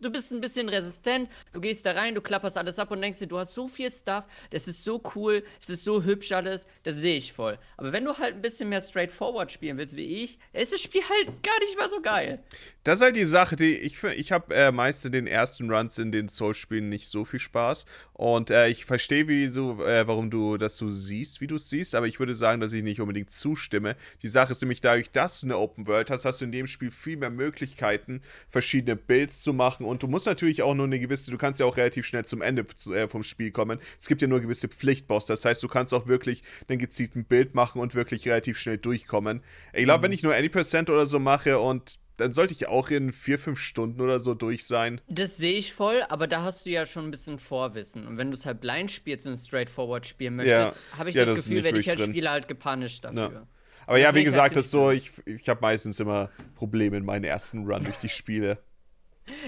du 0.00 0.10
bist 0.10 0.32
ein 0.32 0.40
bisschen 0.40 0.68
resistent. 0.68 1.28
Du 1.52 1.60
gehst 1.60 1.86
da 1.86 1.92
rein, 1.92 2.14
du 2.14 2.20
klapperst 2.20 2.56
alles 2.56 2.78
ab 2.78 2.90
und 2.90 3.00
denkst 3.00 3.18
dir, 3.18 3.26
du 3.26 3.38
hast 3.38 3.54
so 3.54 3.68
viel 3.68 3.90
Stuff, 3.90 4.24
das 4.50 4.68
ist 4.68 4.84
so 4.84 5.02
cool, 5.14 5.42
es 5.60 5.68
ist 5.68 5.84
so 5.84 6.02
hübsch 6.02 6.32
alles, 6.32 6.66
das 6.82 6.96
sehe 6.96 7.16
ich 7.16 7.32
voll. 7.32 7.58
Aber 7.76 7.92
wenn 7.92 8.04
du 8.04 8.16
halt 8.16 8.34
ein 8.34 8.42
bisschen 8.42 8.68
mehr 8.68 8.80
straightforward 8.80 9.52
spielen 9.52 9.78
willst 9.78 9.96
wie 9.96 10.24
ich, 10.24 10.38
ist 10.52 10.72
das 10.72 10.80
Spiel 10.80 11.02
halt 11.02 11.42
gar 11.42 11.58
nicht 11.60 11.76
mal 11.78 11.88
so 11.88 12.00
geil. 12.00 12.42
Das 12.84 12.98
ist 12.98 13.02
halt 13.02 13.16
die 13.16 13.24
Sache, 13.24 13.56
die 13.56 13.76
ich 13.76 14.02
ich 14.02 14.32
habe 14.32 14.54
äh, 14.54 14.72
meist 14.72 15.04
in 15.04 15.12
den 15.12 15.26
ersten 15.26 15.70
Runs 15.70 15.98
in 15.98 16.12
den 16.12 16.28
Souls-Spielen 16.28 16.88
nicht 16.88 17.08
so 17.08 17.24
viel 17.24 17.40
Spaß 17.40 17.84
und 18.14 18.50
äh, 18.50 18.68
ich 18.68 18.84
verstehe, 18.84 19.28
wie 19.28 19.48
du, 19.48 19.82
äh, 19.82 20.06
warum 20.06 20.30
du 20.30 20.56
das 20.56 20.76
so 20.76 20.90
siehst, 20.90 21.40
wie 21.40 21.46
du 21.46 21.56
es 21.56 21.70
siehst, 21.70 21.94
aber 21.94 22.06
ich 22.06 22.18
würde 22.18 22.34
sagen, 22.34 22.60
dass 22.60 22.72
ich 22.72 22.82
nicht 22.82 23.00
unbedingt 23.00 23.30
zustimme. 23.30 23.96
Die 24.22 24.28
Sache 24.28 24.52
ist 24.52 24.60
nämlich 24.62 24.80
dadurch, 24.80 25.10
dass 25.10 25.40
du 25.40 25.46
eine 25.46 25.58
Open 25.58 25.86
World 25.86 26.10
hast, 26.10 26.24
hast 26.24 26.40
du 26.40 26.44
in 26.44 26.52
dem 26.52 26.66
Spiel 26.66 26.90
viel 26.90 27.16
mehr 27.16 27.30
Möglichkeiten, 27.30 28.22
verschiedene 28.48 28.96
Builds 28.96 29.42
zu 29.42 29.52
machen 29.52 29.86
und 29.90 30.02
du 30.02 30.06
musst 30.08 30.26
natürlich 30.26 30.62
auch 30.62 30.74
nur 30.74 30.86
eine 30.86 30.98
gewisse, 30.98 31.30
du 31.30 31.38
kannst 31.38 31.60
ja 31.60 31.66
auch 31.66 31.76
relativ 31.76 32.06
schnell 32.06 32.24
zum 32.24 32.40
Ende 32.42 32.64
äh, 32.94 33.08
vom 33.08 33.22
Spiel 33.22 33.50
kommen. 33.50 33.78
Es 33.98 34.06
gibt 34.08 34.22
ja 34.22 34.28
nur 34.28 34.40
gewisse 34.40 34.68
Pflichtboss, 34.68 35.26
das 35.26 35.44
heißt, 35.44 35.62
du 35.62 35.68
kannst 35.68 35.92
auch 35.92 36.06
wirklich 36.06 36.42
einen 36.68 36.78
gezielten 36.78 37.24
Bild 37.24 37.54
machen 37.54 37.80
und 37.80 37.94
wirklich 37.94 38.26
relativ 38.26 38.58
schnell 38.58 38.78
durchkommen. 38.78 39.42
Ich 39.74 39.84
glaube, 39.84 40.04
wenn 40.04 40.12
ich 40.12 40.22
nur 40.22 40.34
80% 40.34 40.90
oder 40.90 41.06
so 41.06 41.18
mache 41.18 41.58
und 41.58 41.98
dann 42.16 42.32
sollte 42.32 42.52
ich 42.52 42.68
auch 42.68 42.90
in 42.90 43.12
vier, 43.12 43.38
fünf 43.38 43.58
Stunden 43.58 44.00
oder 44.00 44.20
so 44.20 44.34
durch 44.34 44.66
sein. 44.66 45.00
Das 45.08 45.38
sehe 45.38 45.54
ich 45.54 45.72
voll, 45.72 46.02
aber 46.08 46.26
da 46.26 46.42
hast 46.42 46.66
du 46.66 46.70
ja 46.70 46.84
schon 46.84 47.06
ein 47.06 47.10
bisschen 47.10 47.38
Vorwissen. 47.38 48.06
Und 48.06 48.18
wenn 48.18 48.30
du 48.30 48.36
es 48.36 48.44
halt 48.44 48.60
blind 48.60 48.90
spielst 48.90 49.26
und 49.26 49.38
straightforward 49.38 50.06
spielen 50.06 50.36
möchtest, 50.36 50.78
habe 50.98 51.10
ich 51.10 51.16
Ja, 51.16 51.24
das 51.24 51.38
das 51.38 51.46
Gefühl, 51.46 51.64
werde 51.64 51.78
ich 51.78 51.88
als 51.90 51.98
drin. 51.98 52.10
Spieler 52.10 52.30
halt 52.32 52.46
gepunished 52.46 53.04
dafür. 53.04 53.32
Ja. 53.32 53.46
Aber 53.86 53.98
ja, 53.98 54.08
Das 54.08 54.14
wie 54.14 54.18
finde 54.18 54.20
ich 54.20 54.24
gesagt, 54.26 54.56
das 54.56 54.66
ist 54.66 54.70
so, 54.70 54.90
ich, 54.90 55.10
ich 55.24 55.48
habe 55.48 55.60
meistens 55.62 55.98
immer 55.98 56.30
Probleme 56.54 56.98
in 56.98 57.04
meinen 57.04 57.24
ersten 57.24 57.66
Run 57.66 57.84
durch 57.84 57.96
die 57.96 58.08
Spiele. 58.10 58.58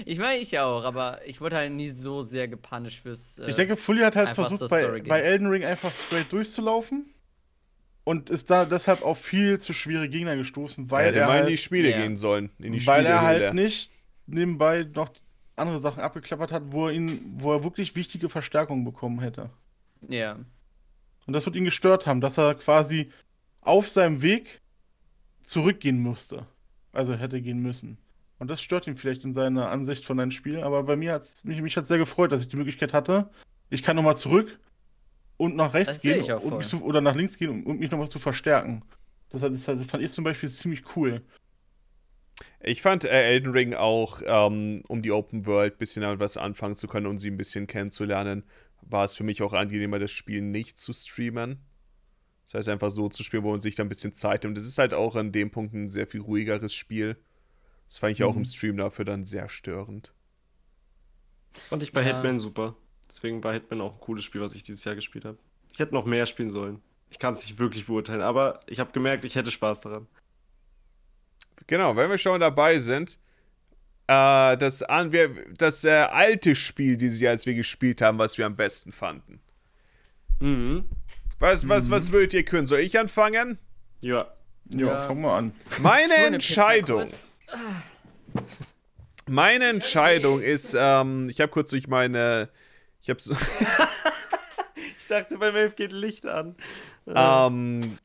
Ich 0.05 0.19
meine, 0.19 0.39
ich 0.41 0.57
auch, 0.59 0.83
aber 0.83 1.19
ich 1.25 1.41
wurde 1.41 1.55
halt 1.57 1.71
nie 1.71 1.89
so 1.89 2.21
sehr 2.21 2.47
gepunished 2.47 2.99
fürs. 3.01 3.37
Äh, 3.39 3.49
Ich 3.49 3.55
denke, 3.55 3.75
Fully 3.77 4.01
hat 4.01 4.15
halt 4.15 4.29
versucht, 4.29 4.69
bei, 4.69 5.01
bei 5.01 5.21
Elden 5.21 5.47
Ring 5.47 5.63
einfach 5.65 5.93
straight 5.93 6.31
durchzulaufen. 6.31 7.09
Und 8.05 8.29
ist 8.29 8.49
da 8.49 8.65
deshalb 8.65 9.01
auf 9.01 9.17
viel 9.17 9.59
zu 9.59 9.71
schwere 9.71 10.09
Gegner 10.09 10.35
gestoßen, 10.35 10.91
weil 10.91 11.05
Weil 11.05 11.15
er 11.15 11.25
mal 11.27 11.33
in 11.35 11.39
halt, 11.43 11.49
die 11.49 11.57
Spiele 11.57 11.91
Ja. 11.91 12.01
gehen 12.01 12.17
sollen. 12.17 12.49
In 12.59 12.73
die 12.73 12.85
weil 12.85 13.05
er 13.05 13.17
Spielehöhle. 13.19 13.45
halt 13.45 13.53
nicht 13.53 13.91
nebenbei 14.27 14.83
noch 14.93 15.09
andere 15.55 15.79
Sachen 15.79 16.01
abgeklappert 16.01 16.51
hat, 16.51 16.63
wo 16.67 16.87
er 16.87 16.93
ihn, 16.93 17.21
wo 17.35 17.53
er 17.53 17.63
wirklich 17.63 17.95
wichtige 17.95 18.27
Verstärkungen 18.27 18.83
bekommen 18.83 19.19
hätte. 19.21 19.49
ja. 20.09 20.37
Und 21.25 21.31
das 21.31 21.45
wird 21.45 21.55
ihn 21.55 21.63
gestört 21.63 22.05
haben, 22.05 22.19
dass 22.19 22.37
er 22.37 22.53
quasi 22.55 23.09
auf 23.61 23.87
seinem 23.87 24.21
Weg 24.21 24.59
zurückgehen 25.41 26.01
musste. 26.01 26.45
Also 26.91 27.13
hätte 27.15 27.41
gehen 27.41 27.59
müssen. 27.61 27.97
Und 28.43 28.49
das 28.49 28.61
stört 28.61 28.87
ihn 28.87 28.97
vielleicht 28.97 29.23
in 29.23 29.33
seiner 29.33 29.69
Ansicht 29.69 30.03
von 30.03 30.19
einem 30.19 30.29
Spiel, 30.29 30.59
aber 30.59 30.83
bei 30.83 30.97
mir 30.97 31.13
hat 31.13 31.23
es 31.23 31.41
mich, 31.45 31.61
mich 31.61 31.77
hat's 31.77 31.87
sehr 31.87 31.97
gefreut, 31.97 32.33
dass 32.33 32.41
ich 32.41 32.49
die 32.49 32.57
Möglichkeit 32.57 32.91
hatte. 32.91 33.29
Ich 33.69 33.83
kann 33.83 33.95
nochmal 33.95 34.17
zurück 34.17 34.59
und 35.37 35.55
nach 35.55 35.73
rechts 35.73 35.93
Das 35.93 36.01
sehe 36.01 36.15
gehen 36.15 36.25
ich 36.25 36.33
auch 36.33 36.41
und 36.41 36.65
zu, 36.65 36.83
oder 36.83 36.99
nach 36.99 37.15
links 37.15 37.37
gehen 37.37 37.49
und, 37.51 37.65
und 37.65 37.79
mich 37.79 37.89
nochmal 37.89 38.09
zu 38.09 38.19
verstärken. 38.19 38.83
Das, 39.29 39.43
hat- 39.43 39.53
das, 39.53 39.63
das 39.63 39.85
fand 39.85 40.03
ich 40.03 40.11
zum 40.11 40.25
Beispiel 40.25 40.49
ziemlich 40.49 40.83
cool. 40.97 41.21
Ich 42.59 42.81
fand 42.81 43.05
äh, 43.05 43.11
Elden 43.29 43.53
Ring 43.53 43.75
auch, 43.75 44.21
ähm, 44.25 44.83
um 44.89 45.01
die 45.01 45.13
Open 45.13 45.45
World 45.45 45.75
ein 45.75 45.77
bisschen 45.77 46.01
damit 46.01 46.19
was 46.19 46.35
anfangen 46.35 46.75
zu 46.75 46.89
können 46.89 47.05
und 47.05 47.19
sie 47.19 47.31
ein 47.31 47.37
bisschen 47.37 47.65
kennenzulernen, 47.65 48.43
war 48.81 49.05
es 49.05 49.15
für 49.15 49.23
mich 49.23 49.41
auch 49.41 49.53
angenehmer, 49.53 49.99
das 49.99 50.11
Spiel 50.11 50.41
nicht 50.41 50.77
zu 50.77 50.91
streamen. 50.91 51.59
Das 52.43 52.55
heißt, 52.55 52.67
einfach 52.67 52.89
so 52.89 53.07
zu 53.07 53.23
spielen, 53.23 53.43
wo 53.43 53.51
man 53.51 53.61
sich 53.61 53.75
da 53.75 53.83
ein 53.83 53.89
bisschen 53.89 54.11
Zeit 54.13 54.43
nimmt. 54.43 54.57
Das 54.57 54.65
ist 54.65 54.79
halt 54.79 54.93
auch 54.93 55.15
an 55.15 55.31
dem 55.31 55.49
Punkt 55.49 55.73
ein 55.73 55.87
sehr 55.87 56.07
viel 56.07 56.19
ruhigeres 56.19 56.73
Spiel. 56.73 57.15
Das 57.93 57.99
fand 57.99 58.13
ich 58.13 58.23
auch 58.23 58.31
Mhm. 58.33 58.39
im 58.39 58.45
Stream 58.45 58.77
dafür 58.77 59.05
dann 59.05 59.23
sehr 59.23 59.47
störend. 59.49 60.13
Das 61.53 61.67
fand 61.67 61.83
ich 61.83 61.91
bei 61.93 62.01
Ja. 62.01 62.07
Hitman 62.15 62.39
super. 62.39 62.75
Deswegen 63.07 63.43
war 63.43 63.53
Hitman 63.53 63.81
auch 63.81 63.93
ein 63.93 63.99
cooles 63.99 64.23
Spiel, 64.25 64.41
was 64.41 64.55
ich 64.55 64.63
dieses 64.63 64.83
Jahr 64.83 64.95
gespielt 64.95 65.25
habe. 65.25 65.37
Ich 65.71 65.77
hätte 65.77 65.93
noch 65.93 66.03
mehr 66.05 66.25
spielen 66.25 66.49
sollen. 66.49 66.81
Ich 67.11 67.19
kann 67.19 67.35
es 67.35 67.43
nicht 67.43 67.59
wirklich 67.59 67.85
beurteilen, 67.85 68.21
aber 68.23 68.61
ich 68.65 68.79
habe 68.79 68.91
gemerkt, 68.93 69.25
ich 69.25 69.35
hätte 69.35 69.51
Spaß 69.51 69.81
daran. 69.81 70.07
Genau, 71.67 71.95
wenn 71.95 72.09
wir 72.09 72.17
schon 72.17 72.39
dabei 72.41 72.79
sind, 72.79 73.19
äh, 74.07 74.57
das, 74.57 74.81
an, 74.81 75.11
wir, 75.13 75.29
das 75.55 75.83
äh, 75.85 75.91
alte 75.91 76.55
Spiel 76.55 76.97
dieses 76.97 77.21
Jahr, 77.21 77.29
als 77.33 77.45
wir 77.45 77.53
gespielt 77.53 78.01
haben, 78.01 78.17
was 78.17 78.39
wir 78.39 78.47
am 78.47 78.55
besten 78.55 78.91
fanden. 78.91 79.39
Mhm. 80.39 80.85
Was, 81.37 81.69
was, 81.69 81.91
was 81.91 82.11
würdet 82.11 82.33
ihr 82.33 82.43
können? 82.43 82.65
Soll 82.65 82.79
ich 82.79 82.97
anfangen? 82.97 83.59
Ja. 84.01 84.33
Ja, 84.69 84.87
Ja. 84.87 85.05
fang 85.05 85.21
mal 85.21 85.37
an. 85.37 85.53
Meine 85.79 86.15
Entscheidung. 86.15 87.01
kurz. 87.01 87.27
Meine 89.27 89.65
Entscheidung 89.65 90.41
ist, 90.41 90.75
ähm, 90.77 91.29
ich 91.29 91.39
habe 91.39 91.51
kurz 91.51 91.69
durch 91.69 91.87
meine, 91.87 92.49
ich 93.01 93.09
habe 93.09 93.21
so, 93.21 93.35
Ich 94.99 95.07
dachte, 95.07 95.37
beim 95.37 95.55
Elf 95.55 95.75
geht 95.75 95.91
Licht 95.91 96.25
an. 96.25 96.55
ähm, 97.05 97.97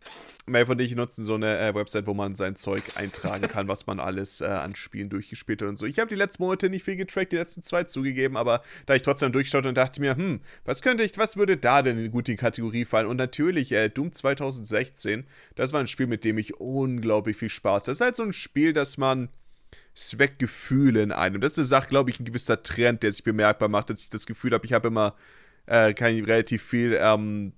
Melv 0.49 0.69
und 0.69 0.81
ich 0.81 0.95
nutzen 0.95 1.25
so 1.25 1.35
eine 1.35 1.59
äh, 1.59 1.75
Website, 1.75 2.07
wo 2.07 2.15
man 2.15 2.35
sein 2.35 2.57
Zeug 2.57 2.83
eintragen 2.97 3.43
kann, 3.49 3.69
was 3.69 3.87
man 3.87 4.01
alles 4.01 4.41
äh, 4.41 4.47
an 4.47 4.75
Spielen 4.75 5.09
durchgespielt 5.11 5.63
hat 5.63 5.69
und 5.69 5.77
so. 5.77 5.87
Ich 5.87 5.99
habe 5.99 6.09
die 6.09 6.15
letzten 6.15 6.43
Monate 6.43 6.71
nicht 6.71 6.85
viel 6.85 6.97
getrackt, 6.97 7.33
die 7.33 7.37
letzten 7.37 7.63
zwei 7.63 7.85
zugegeben, 7.85 8.37
aber 8.37 8.63
da 8.87 8.95
ich 8.95 9.03
trotzdem 9.03 9.33
durchgeschaut 9.33 9.67
und 9.67 9.77
dachte 9.77 10.01
mir, 10.01 10.17
hm, 10.17 10.41
was 10.65 10.83
könnte 10.83 11.05
ich, 11.05 11.17
was 11.19 11.37
würde 11.37 11.57
da 11.57 11.83
denn 11.83 11.99
in 11.99 12.13
die 12.13 12.37
Kategorie 12.37 12.85
fallen? 12.85 13.07
Und 13.07 13.17
natürlich, 13.17 13.73
äh, 13.73 13.89
Doom 13.89 14.13
2016, 14.13 15.27
das 15.55 15.73
war 15.73 15.81
ein 15.81 15.87
Spiel, 15.87 16.07
mit 16.07 16.25
dem 16.25 16.39
ich 16.39 16.61
unglaublich 16.61 17.37
viel 17.37 17.51
Spaß. 17.51 17.85
Das 17.85 17.99
ist 17.99 18.01
halt 18.01 18.17
so 18.17 18.23
ein 18.23 18.33
Spiel, 18.33 18.73
das 18.73 18.99
man 18.99 19.29
es 19.95 20.19
weckt 20.19 20.39
Gefühle 20.39 21.03
in 21.03 21.13
einem. 21.13 21.41
Das 21.41 21.53
ist 21.53 21.59
eine 21.59 21.65
Sache, 21.67 21.89
glaube 21.89 22.11
ich, 22.11 22.21
ein 22.21 22.25
gewisser 22.25 22.63
Trend, 22.63 23.03
der 23.03 23.11
sich 23.11 23.25
bemerkbar 23.25 23.69
macht, 23.69 23.91
dass 23.91 24.03
ich 24.03 24.11
das 24.11 24.27
Gefühl 24.27 24.53
habe, 24.53 24.65
ich 24.65 24.73
habe 24.73 24.89
immer 24.89 25.15
äh, 25.67 25.93
kein, 25.93 26.25
relativ 26.25 26.63
viel, 26.63 26.97
ähm, 27.01 27.53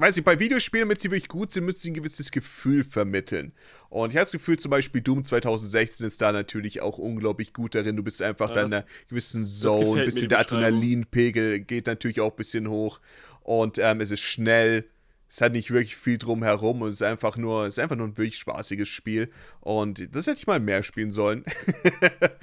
weiß 0.00 0.16
nicht, 0.16 0.24
bei 0.24 0.38
Videospielen, 0.38 0.88
damit 0.88 1.00
sie 1.00 1.10
wirklich 1.10 1.28
gut 1.28 1.50
sind, 1.50 1.64
müssen 1.64 1.78
sie 1.80 1.90
ein 1.90 1.94
gewisses 1.94 2.30
Gefühl 2.30 2.84
vermitteln. 2.84 3.52
Und 3.88 4.10
ich 4.10 4.16
habe 4.16 4.22
das 4.24 4.32
Gefühl, 4.32 4.58
zum 4.58 4.70
Beispiel 4.70 5.00
Doom 5.00 5.24
2016 5.24 6.06
ist 6.06 6.20
da 6.22 6.32
natürlich 6.32 6.80
auch 6.82 6.98
unglaublich 6.98 7.52
gut 7.52 7.74
darin. 7.74 7.96
Du 7.96 8.02
bist 8.02 8.22
einfach 8.22 8.48
Ja, 8.50 8.54
da 8.54 8.62
in 8.64 8.72
einer 8.74 8.84
gewissen 9.08 9.44
Zone, 9.44 10.00
mir, 10.00 10.04
bisschen 10.04 10.28
der. 10.28 10.38
Adrenalinpegel 10.40 11.60
geht 11.60 11.86
natürlich 11.86 12.20
auch 12.20 12.30
ein 12.32 12.36
bisschen 12.36 12.68
hoch. 12.68 13.00
Und 13.42 13.78
ähm, 13.78 14.00
es 14.00 14.10
ist 14.10 14.20
schnell. 14.20 14.84
es 15.30 15.40
hat 15.40 15.52
nicht 15.52 15.70
wirklich 15.70 15.96
viel 15.96 16.16
drumherum 16.18 16.82
und 16.82 16.88
es 16.88 16.96
ist 16.96 17.02
einfach 17.02 17.36
nur, 17.36 17.64
es 17.66 17.74
ist 17.74 17.78
einfach 17.78 17.96
nur 17.96 18.06
ein 18.08 18.16
wirklich 18.18 18.38
spaßiges 18.38 18.88
Spiel. 18.88 19.30
Und 19.60 20.14
das 20.14 20.26
hätte 20.26 20.38
ich 20.38 20.46
mal 20.46 20.60
mehr 20.60 20.82
spielen 20.82 21.10
sollen. 21.10 21.44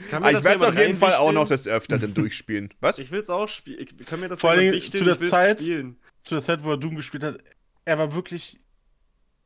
Kann 0.10 0.24
Aber 0.24 0.32
ich 0.32 0.44
werde 0.44 0.58
es 0.58 0.64
auf 0.64 0.78
jeden 0.78 0.98
Fall 0.98 1.14
auch 1.14 1.28
reinwichteln? 1.28 1.36
noch 1.36 1.48
des 1.48 1.68
Öfteren 1.68 2.14
durchspielen. 2.14 2.70
Was? 2.82 3.00
Ich 3.00 3.12
will 3.12 3.22
es 3.22 3.30
auch 3.30 3.48
spielen. 3.48 3.86
Ich 4.00 4.06
kann 4.06 4.20
mir 4.20 4.28
das 4.28 4.40
Vor 4.42 4.58
wichteln, 4.58 5.00
zu 5.00 5.04
der 5.06 5.22
ich 5.22 5.30
Zeit- 5.30 5.60
Spielen. 5.62 5.96
Zu 6.26 6.34
der 6.36 6.44
Zeit, 6.44 6.64
wo 6.64 6.72
er 6.72 6.78
Doom 6.78 6.96
gespielt 6.96 7.22
hat, 7.24 7.38
er 7.86 8.00
war 8.00 8.14
wirklich 8.16 8.60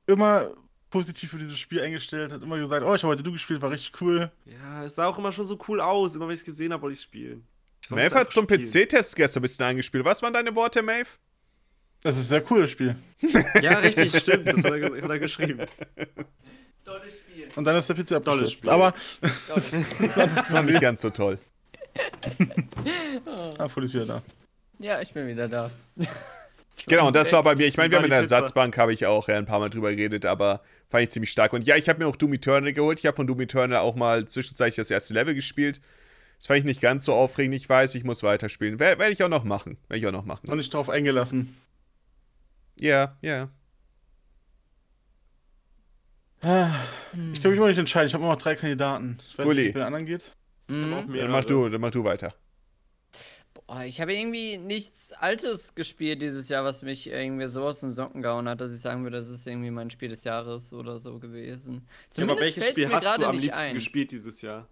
immer 0.08 0.51
positiv 0.90 1.32
für 1.32 1.38
dieses 1.38 1.59
Spiel 1.59 1.82
eingestellt, 1.82 2.32
hat 2.32 2.41
immer 2.41 2.58
gesagt, 2.58 2.85
oh, 2.85 2.95
ich 2.95 3.03
habe 3.03 3.11
heute 3.11 3.22
Doom 3.24 3.33
gespielt, 3.33 3.61
war 3.61 3.69
richtig 3.69 3.99
cool. 4.01 4.32
Ja, 4.45 4.85
es 4.85 4.95
sah 4.95 5.06
auch 5.08 5.17
immer 5.17 5.33
schon 5.33 5.43
so 5.45 5.59
cool 5.67 5.82
aus. 5.82 6.16
Immer 6.16 6.27
wenn 6.27 6.33
ich 6.35 6.40
es 6.40 6.45
gesehen 6.45 6.72
habe, 6.72 6.82
wollte 6.83 6.93
ich 6.93 7.01
spielen. 7.01 7.45
Maeve 7.90 8.16
hat 8.16 8.32
zum. 8.32 8.48
PC-Test 8.48 9.16
gestern 9.16 9.40
ein 9.40 9.43
bisschen 9.43 9.66
eingespielt. 9.66 10.06
Was 10.06 10.22
waren 10.22 10.33
deine 10.33 10.56
Worte, 10.56 10.82
Maeve? 10.82 11.09
Das 12.01 12.16
ist 12.16 12.24
ein 12.24 12.27
sehr 12.27 12.41
cooles 12.41 12.72
Spiel. 12.72 12.95
Ja, 13.61 13.80
richtig, 13.80 14.16
stimmt. 14.17 14.48
Das 14.48 14.58
hat 14.64 14.72
er, 14.72 14.77
ges- 14.77 15.01
hat 15.01 15.09
er 15.09 15.19
geschrieben. 15.19 15.66
Tolles 16.85 17.14
Spiel. 17.14 17.49
Und 17.58 17.66
dann 17.66 17.75
ist 17.75 17.90
der 17.90 17.95
PC 17.95 18.08
Tolles 18.24 18.25
abgestürzt. 18.27 18.53
Spiel. 18.53 18.69
Aber 18.69 18.93
Das 19.45 20.51
war 20.53 20.64
nicht 20.64 20.80
ganz 20.80 21.01
so 21.01 21.09
toll. 21.09 21.38
ah, 23.58 23.67
Fully 23.67 23.88
ist 23.88 23.93
wieder 23.95 24.06
da. 24.06 24.22
Ja, 24.80 25.01
ich 25.01 25.11
bin 25.11 25.27
wieder 25.27 25.49
da. 25.49 25.69
Genau, 26.88 27.08
und 27.08 27.16
das 27.16 27.32
war 27.33 27.43
bei 27.43 27.56
mir. 27.56 27.67
Ich 27.67 27.77
meine, 27.77 27.91
wir 27.91 27.98
haben 27.98 28.06
in 28.06 28.09
der? 28.11 28.19
Ersatzbank, 28.19 28.77
habe 28.77 28.93
ich 28.93 29.06
auch 29.06 29.27
äh, 29.30 29.33
ein 29.33 29.45
paar 29.45 29.59
Mal 29.59 29.69
drüber 29.69 29.93
geredet, 29.95 30.25
aber 30.25 30.61
fand 30.90 31.03
ich 31.03 31.09
ziemlich 31.09 31.32
stark. 31.32 31.53
Und 31.53 31.66
ja, 31.66 31.75
ich 31.75 31.88
habe 31.90 31.99
mir 31.99 32.08
auch 32.08 32.16
Doom 32.16 32.33
Eternal 32.33 32.74
geholt. 32.74 32.99
Ich 32.99 33.06
habe 33.06 33.16
von 33.16 33.27
Doom 33.27 33.41
Eternal 33.41 33.80
auch 33.80 33.95
mal 33.95 34.25
zwischenzeitlich 34.25 34.75
das 34.75 34.90
erste 34.91 35.14
Level 35.14 35.35
gespielt. 35.35 35.82
Das 36.38 36.48
fand 36.48 36.59
ich 36.59 36.66
nicht 36.66 36.80
ganz 36.82 37.06
so 37.06 37.14
aufregend. 37.14 37.56
Ich 37.56 37.67
weiß, 37.67 37.95
ich 37.95 38.03
muss 38.03 38.24
weiterspielen. 38.24 38.80
Wer- 38.80 38.98
Werde 38.99 39.11
ich 39.11 39.22
auch 39.24 39.30
noch 39.30 39.43
machen. 39.43 39.77
Werde 39.90 39.99
ich 39.99 40.08
auch 40.08 40.11
noch 40.14 40.25
machen. 40.25 40.48
Noch 40.48 40.56
nicht 40.56 40.74
drauf 40.74 40.90
eingelassen. 40.90 41.58
Ja, 42.80 43.17
ja. 43.22 43.49
Ich 46.41 47.41
kann 47.41 47.51
mich 47.51 47.58
immer 47.58 47.67
nicht 47.67 47.77
entscheiden. 47.77 48.08
Ich 48.08 48.14
habe 48.14 48.24
immer 48.24 48.33
noch 48.33 48.41
drei 48.41 48.56
Kandidaten. 48.56 49.19
Ich 49.30 49.38
weiß 49.38 49.45
Fully. 49.45 49.56
nicht, 49.58 49.66
wie 49.66 49.69
es 49.69 49.74
bei 49.74 49.80
den 49.82 49.85
anderen 49.88 50.06
geht. 50.06 50.32
Mhm. 50.67 51.14
Dann 51.14 51.32
mach 51.32 51.43
du, 51.43 51.67
dann 51.67 51.82
mach 51.82 51.91
du 51.91 52.03
weiter. 52.06 52.33
Boah, 53.70 53.84
ich 53.84 54.02
habe 54.02 54.16
irgendwie 54.16 54.58
nichts 54.58 55.12
Altes 55.12 55.76
gespielt 55.76 56.24
dieses 56.24 56.50
Jahr, 56.50 56.64
was 56.64 56.82
mich 56.82 57.06
irgendwie 57.06 57.48
so 57.50 57.62
aus 57.64 57.82
den 57.82 57.92
Socken 57.92 58.24
gehauen 58.24 58.50
hat, 58.50 58.62
dass 58.62 58.74
ich 58.74 58.80
sagen 58.82 59.04
würde, 59.04 59.18
das 59.18 59.30
ist 59.30 59.46
irgendwie 59.46 59.70
mein 59.70 59.92
Spiel 59.92 60.10
des 60.10 60.24
Jahres 60.24 60.74
oder 60.74 60.98
so 60.98 61.20
gewesen. 61.20 61.76
Ja, 61.76 61.82
aber 62.24 62.38
Zumindest 62.38 62.42
welches 62.42 62.70
Spiel 62.70 62.90
hast 62.90 63.04
gerade 63.04 63.20
du 63.22 63.28
am 63.28 63.36
nicht 63.36 63.44
liebsten 63.44 63.62
ein. 63.64 63.74
gespielt 63.76 64.12
dieses 64.12 64.42
Jahr? 64.42 64.68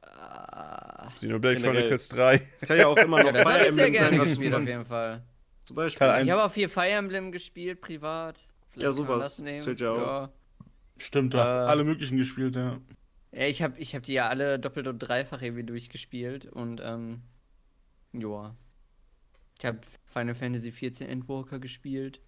Ah, 0.00 1.10
Xenoblade. 1.16 1.60
Chronicles 1.60 2.08
3. 2.10 2.38
Das 2.52 2.68
kann 2.68 2.78
ja 2.78 2.86
auch 2.86 2.96
immer 2.98 3.18
ja, 3.24 3.32
noch 3.32 3.34
ich 3.66 3.72
sehr 3.72 3.86
Emblem 3.86 3.92
gerne 3.92 4.10
sein, 4.10 4.20
was 4.20 4.28
gespielt 4.28 4.54
auf 4.54 4.68
jeden 4.68 4.84
Fall. 4.84 5.22
Zum 5.62 5.74
Beispiel. 5.74 6.06
Ich 6.22 6.30
habe 6.30 6.44
auch 6.44 6.52
viel 6.52 6.68
Fire 6.68 6.90
Emblem 6.90 7.32
gespielt, 7.32 7.80
privat. 7.80 8.40
Vielleicht 8.70 8.84
Ja, 8.84 8.92
sowas. 8.92 9.42
das 9.44 9.80
ja 9.80 9.90
auch. 9.90 10.28
Stimmt, 10.98 11.34
du 11.34 11.38
hast 11.38 11.48
Äh. 11.48 11.68
alle 11.68 11.82
möglichen 11.82 12.16
gespielt, 12.16 12.54
ja. 12.54 12.78
Ja, 13.32 13.46
ich 13.48 13.60
habe 13.60 13.76
ich 13.80 13.96
hab 13.96 14.04
die 14.04 14.12
ja 14.12 14.28
alle 14.28 14.60
doppelt 14.60 14.86
und 14.86 15.00
dreifach 15.00 15.42
irgendwie 15.42 15.64
durchgespielt 15.64 16.46
und 16.46 16.80
ähm, 16.82 17.22
joa. 18.12 18.56
Ich 19.58 19.64
habe 19.64 19.80
Final 20.04 20.34
Fantasy 20.34 20.70
XIV 20.70 21.02
Endwalker 21.02 21.58
gespielt. 21.58 22.20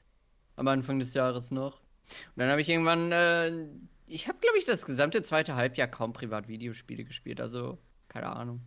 Am 0.56 0.68
Anfang 0.68 0.98
des 0.98 1.14
Jahres 1.14 1.50
noch. 1.50 1.80
Und 1.80 2.36
dann 2.36 2.50
habe 2.50 2.60
ich 2.60 2.68
irgendwann, 2.68 3.12
äh, 3.12 3.66
ich 4.06 4.28
habe 4.28 4.38
glaube 4.40 4.58
ich 4.58 4.64
das 4.64 4.84
gesamte 4.84 5.22
zweite 5.22 5.54
Halbjahr 5.54 5.88
kaum 5.88 6.12
privat 6.12 6.48
Videospiele 6.48 7.04
gespielt, 7.04 7.40
also 7.40 7.78
keine 8.08 8.34
Ahnung. 8.34 8.60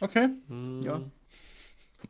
Okay. 0.00 0.28
Hm. 0.48 0.80
Ja. 0.82 1.00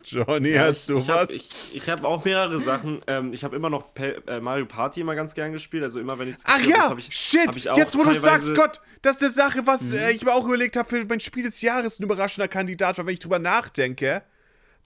Johnny, 0.03 0.51
Ja, 0.51 0.65
hast 0.65 0.89
du 0.89 0.99
ich, 0.99 1.09
was? 1.09 1.29
Hab, 1.29 1.35
ich 1.35 1.51
ich 1.73 1.89
habe 1.89 2.07
auch 2.07 2.25
mehrere 2.25 2.61
Sachen. 2.61 3.01
Ähm, 3.07 3.33
ich 3.33 3.45
habe 3.45 3.57
immer 3.57 3.71
noch 3.71 3.95
Pe 3.95 4.23
äh, 4.27 4.41
Mario 4.41 4.67
Party 4.67 5.01
immer 5.01 5.15
ganz 5.15 5.35
gern 5.35 5.53
gespielt. 5.53 5.83
Also 5.83 6.01
immer 6.01 6.19
wenn 6.19 6.29
ich 6.29 6.37
Ach 6.45 6.61
ja, 6.61 6.89
hab 6.89 6.99
ich, 6.99 7.15
shit, 7.15 7.47
hab 7.47 7.57
ich 7.57 7.65
jetzt 7.65 7.99
wo 7.99 8.05
du 8.05 8.15
sagst, 8.15 8.55
Gott, 8.55 8.81
das 9.03 9.17
ist 9.17 9.23
eine 9.23 9.31
Sache, 9.31 9.67
was 9.67 9.93
äh, 9.93 10.11
ich 10.13 10.25
mir 10.25 10.33
auch 10.33 10.47
überlegt 10.47 10.77
habe 10.77 10.89
für 10.89 11.05
mein 11.05 11.21
Spiel 11.21 11.45
des 11.45 11.63
Jahres, 11.63 11.99
ein 11.99 12.05
überraschender 12.05 12.49
Kandidat 12.49 12.99
war, 12.99 13.07
wenn 13.07 13.15
ich 13.15 13.21
drüber 13.21 13.39
nachdenke. 13.39 14.23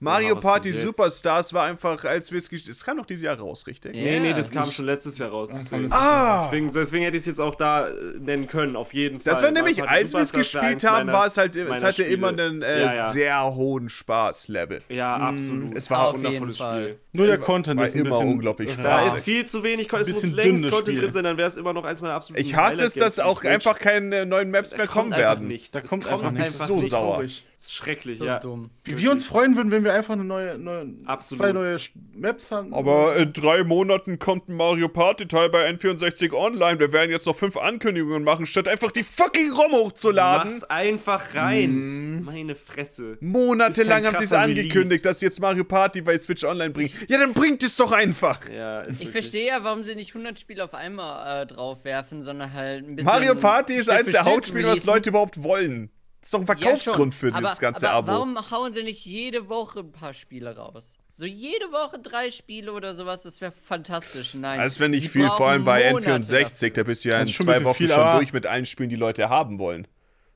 Mario 0.01 0.35
Ja, 0.35 0.35
Party? 0.35 0.71
Superstars 0.71 1.53
war 1.53 1.65
einfach, 1.65 2.05
als 2.05 2.31
wir 2.31 2.37
es 2.37 2.49
gesch- 2.49 2.69
Es 2.69 2.85
kam 2.85 2.95
noch 2.97 3.05
dieses 3.05 3.23
Jahr 3.25 3.37
raus, 3.37 3.67
richtig? 3.67 3.93
Ja. 3.95 4.01
Nee, 4.01 4.19
nee, 4.21 4.33
das 4.33 4.49
kam 4.49 4.69
ich- 4.69 4.75
schon 4.75 4.85
letztes 4.85 5.17
Jahr 5.17 5.29
raus. 5.29 5.49
Deswegen, 5.53 5.91
Ah! 5.91 6.41
deswegen, 6.43 6.71
deswegen 6.71 7.03
hätte 7.03 7.17
ich 7.17 7.21
es 7.23 7.27
jetzt 7.27 7.41
auch 7.41 7.55
da 7.55 7.89
äh, 7.89 7.91
nennen 8.17 8.47
können, 8.47 8.77
auf 8.77 8.93
jeden 8.93 9.19
Fall. 9.19 9.33
Das 9.33 9.43
war 9.43 9.51
nämlich, 9.51 9.83
als 9.83 10.13
wir 10.13 10.21
es 10.21 10.31
gespielt 10.31 10.85
haben, 10.85 11.07
meiner- 11.07 11.17
war 11.17 11.25
es 11.25 11.37
halt, 11.37 11.53
es 11.55 11.83
hatte 11.83 12.03
Spiele. 12.03 12.07
immer 12.09 12.29
einen 12.29 12.61
äh, 12.61 12.81
Ja, 12.81 12.93
ja. 12.95 13.09
sehr 13.09 13.55
hohen 13.55 13.89
Spaßlevel. 13.89 14.81
Ja, 14.89 15.17
absolut. 15.17 15.75
Es 15.75 15.89
war 15.91 16.07
Auf 16.09 16.15
ein 16.15 16.23
wundervolles. 16.23 16.57
Spiel. 16.57 16.99
Nur 17.11 17.27
der 17.27 17.37
Content 17.37 17.79
war 17.79 17.87
ist 17.87 17.95
ein 17.95 18.01
immer 18.01 18.09
bisschen 18.11 18.27
unglaublich 18.33 18.69
Da 18.69 18.81
Spaß. 18.83 19.05
rar. 19.07 19.15
ist 19.17 19.23
viel 19.25 19.45
zu 19.45 19.63
wenig 19.63 19.89
Content. 19.89 20.15
Es 20.17 20.23
muss 20.23 20.33
längst 20.33 20.63
Content 20.69 20.87
Spiel. 20.87 20.99
drin 20.99 21.11
sein, 21.11 21.23
dann 21.25 21.37
wäre 21.37 21.49
es 21.49 21.57
immer 21.57 21.73
noch 21.73 21.83
eins 21.83 22.01
meiner 22.01 22.13
absoluten 22.13 22.45
Ich 22.45 22.55
hasse 22.55 22.85
es, 22.85 22.93
dass 22.93 23.19
auch 23.19 23.43
einfach 23.43 23.79
keine 23.79 24.25
neuen 24.25 24.49
Maps 24.51 24.69
Da 24.69 24.77
mehr 24.77 24.87
kommen 24.87 25.11
werden. 25.11 25.51
Da 25.73 25.81
kommt 25.81 26.07
einfach 26.07 26.31
nichts. 26.31 26.57
so 26.65 26.81
sauer. 26.81 27.23
Das 27.59 27.65
ist 27.67 27.73
schrecklich, 27.75 28.17
So 28.19 28.25
ja. 28.25 28.39
dumm. 28.39 28.69
Wie 28.85 28.97
wir 28.97 29.11
uns 29.11 29.25
freuen 29.25 29.57
würden, 29.57 29.69
wenn 29.69 29.83
wir 29.83 29.93
einfach 29.93 30.13
eine 30.13 30.23
neue, 30.23 30.57
neue 30.57 30.93
Absolut. 31.05 31.43
zwei 31.43 31.51
neue 31.51 31.77
Maps 32.15 32.51
haben. 32.51 32.73
Aber 32.73 33.17
in 33.17 33.33
drei 33.33 33.65
Monaten 33.65 34.17
kommt 34.17 34.47
ein 34.47 34.55
Mario 34.55 34.87
Party 34.87 35.27
Teil 35.27 35.49
bei 35.49 35.69
N64 35.69 36.31
Online. 36.31 36.79
Wir 36.79 36.93
werden 36.93 37.11
jetzt 37.11 37.27
noch 37.27 37.35
fünf 37.35 37.57
Ankündigungen 37.57 38.23
machen, 38.23 38.45
statt 38.45 38.69
einfach 38.69 38.91
die 38.91 39.03
fucking 39.03 39.51
ROM 39.51 39.73
hochzuladen. 39.73 40.47
Mach's 40.53 40.63
einfach 40.63 41.35
rein. 41.35 42.23
Meine 42.23 42.55
Fresse. 42.55 43.17
Monatelang 43.19 44.05
haben 44.05 44.15
sie 44.15 44.23
es 44.23 44.31
angekündigt, 44.31 45.05
dass 45.05 45.19
sie 45.19 45.25
jetzt 45.25 45.41
Mario 45.41 45.65
Party 45.65 45.99
bei 46.01 46.17
Switch 46.17 46.45
Online 46.45 46.69
bringen. 46.69 46.91
Ja, 47.09 47.17
dann 47.19 47.33
bringt 47.33 47.61
es 47.61 47.75
doch 47.75 47.91
einfach. 47.91 48.39
Ja, 48.49 48.83
ist 48.83 49.01
Ich 49.01 49.07
wirklich- 49.07 49.11
verstehe 49.11 49.47
ja, 49.47 49.65
warum 49.65 49.83
sie 49.83 49.95
nicht 49.95 50.11
100 50.15 50.39
Spiele 50.39 50.63
auf 50.63 50.73
einmal 50.73 51.43
äh, 51.43 51.45
draufwerfen, 51.45 52.21
sondern 52.21 52.53
halt 52.53 52.87
ein 52.87 52.95
bisschen. 52.95 53.11
Mario 53.11 53.35
Party 53.35 53.73
ist 53.73 53.89
eins 53.89 54.09
der 54.11 54.23
Hauptspiele, 54.23 54.69
was. 54.69 54.85
Leute 54.85 55.09
überhaupt 55.09 55.43
wollen. 55.43 55.89
Das 56.21 56.27
ist 56.27 56.33
doch 56.33 56.39
ein 56.39 56.47
Ja, 56.47 56.55
Verkaufsgrund 56.55 57.13
schon. 57.13 57.31
für 57.31 57.33
aber, 57.35 57.47
das 57.47 57.59
ganze 57.59 57.89
aber 57.89 58.11
Abo. 58.11 58.19
Warum 58.19 58.51
hauen 58.51 58.73
sie 58.73 58.83
nicht 58.83 59.05
jede 59.05 59.47
Woche 59.49 59.79
ein 59.79 59.91
paar 59.91 60.13
Spiele 60.13 60.55
raus? 60.55 60.93
So 61.13 61.25
jede 61.25 61.65
Woche 61.71 61.99
drei 61.99 62.29
Spiele 62.31 62.71
oder 62.71 62.93
sowas, 62.93 63.23
das 63.23 63.41
wäre 63.41 63.51
fantastisch. 63.51 64.35
Nein. 64.35 64.59
Das 64.59 64.79
wäre 64.79 64.89
nicht 64.89 65.09
viel, 65.09 65.27
vor 65.29 65.49
allem 65.49 65.65
bei 65.65 65.91
Monate 65.91 66.11
N64. 66.11 66.73
Da 66.73 66.83
bist 66.83 67.03
du 67.03 67.09
ja 67.09 67.21
in 67.21 67.27
zwei 67.27 67.63
Wochen 67.63 67.75
viel, 67.75 67.89
schon 67.89 68.11
durch 68.11 68.31
mit 68.31 68.45
allen 68.45 68.65
Spielen, 68.65 68.89
die 68.89 68.95
Leute 68.95 69.27
haben 69.29 69.59
wollen. 69.59 69.87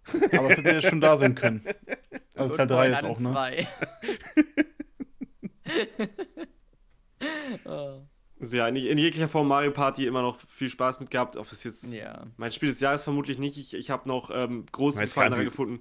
Aber 0.38 0.50
es 0.52 0.58
hätte 0.58 0.74
ja 0.74 0.82
schon 0.82 1.00
da 1.02 1.18
sein 1.18 1.36
können. 1.36 1.64
Also 2.36 2.52
Und 2.52 2.58
Teil 2.58 2.68
3 2.68 2.90
ist 2.90 3.04
auch, 3.04 3.20
ne? 3.20 3.32
2. 3.32 3.68
oh, 7.66 8.02
ja, 8.52 8.68
in, 8.68 8.76
in 8.76 8.98
jeglicher 8.98 9.30
Form 9.30 9.48
Mario 9.48 9.72
Party 9.72 10.06
immer 10.06 10.22
noch 10.22 10.40
viel 10.48 10.70
Spaß 10.70 11.00
mit 11.00 11.12
gehabt. 11.12 11.38
Ob 11.38 11.52
es 11.52 11.64
jetzt 11.64 11.94
ja. 11.94 12.26
mein 12.38 12.52
Spiel 12.52 12.70
des 12.70 12.80
Jahres 12.80 13.04
vermutlich 13.04 13.38
nicht. 13.38 13.58
Ich, 13.58 13.74
ich 13.74 13.90
habe 13.90 14.08
noch 14.10 14.30
ähm, 14.34 14.66
großen 14.72 15.02
Gefallen 15.02 15.32
daran 15.32 15.46
die- 15.46 15.50
gefunden. 15.50 15.80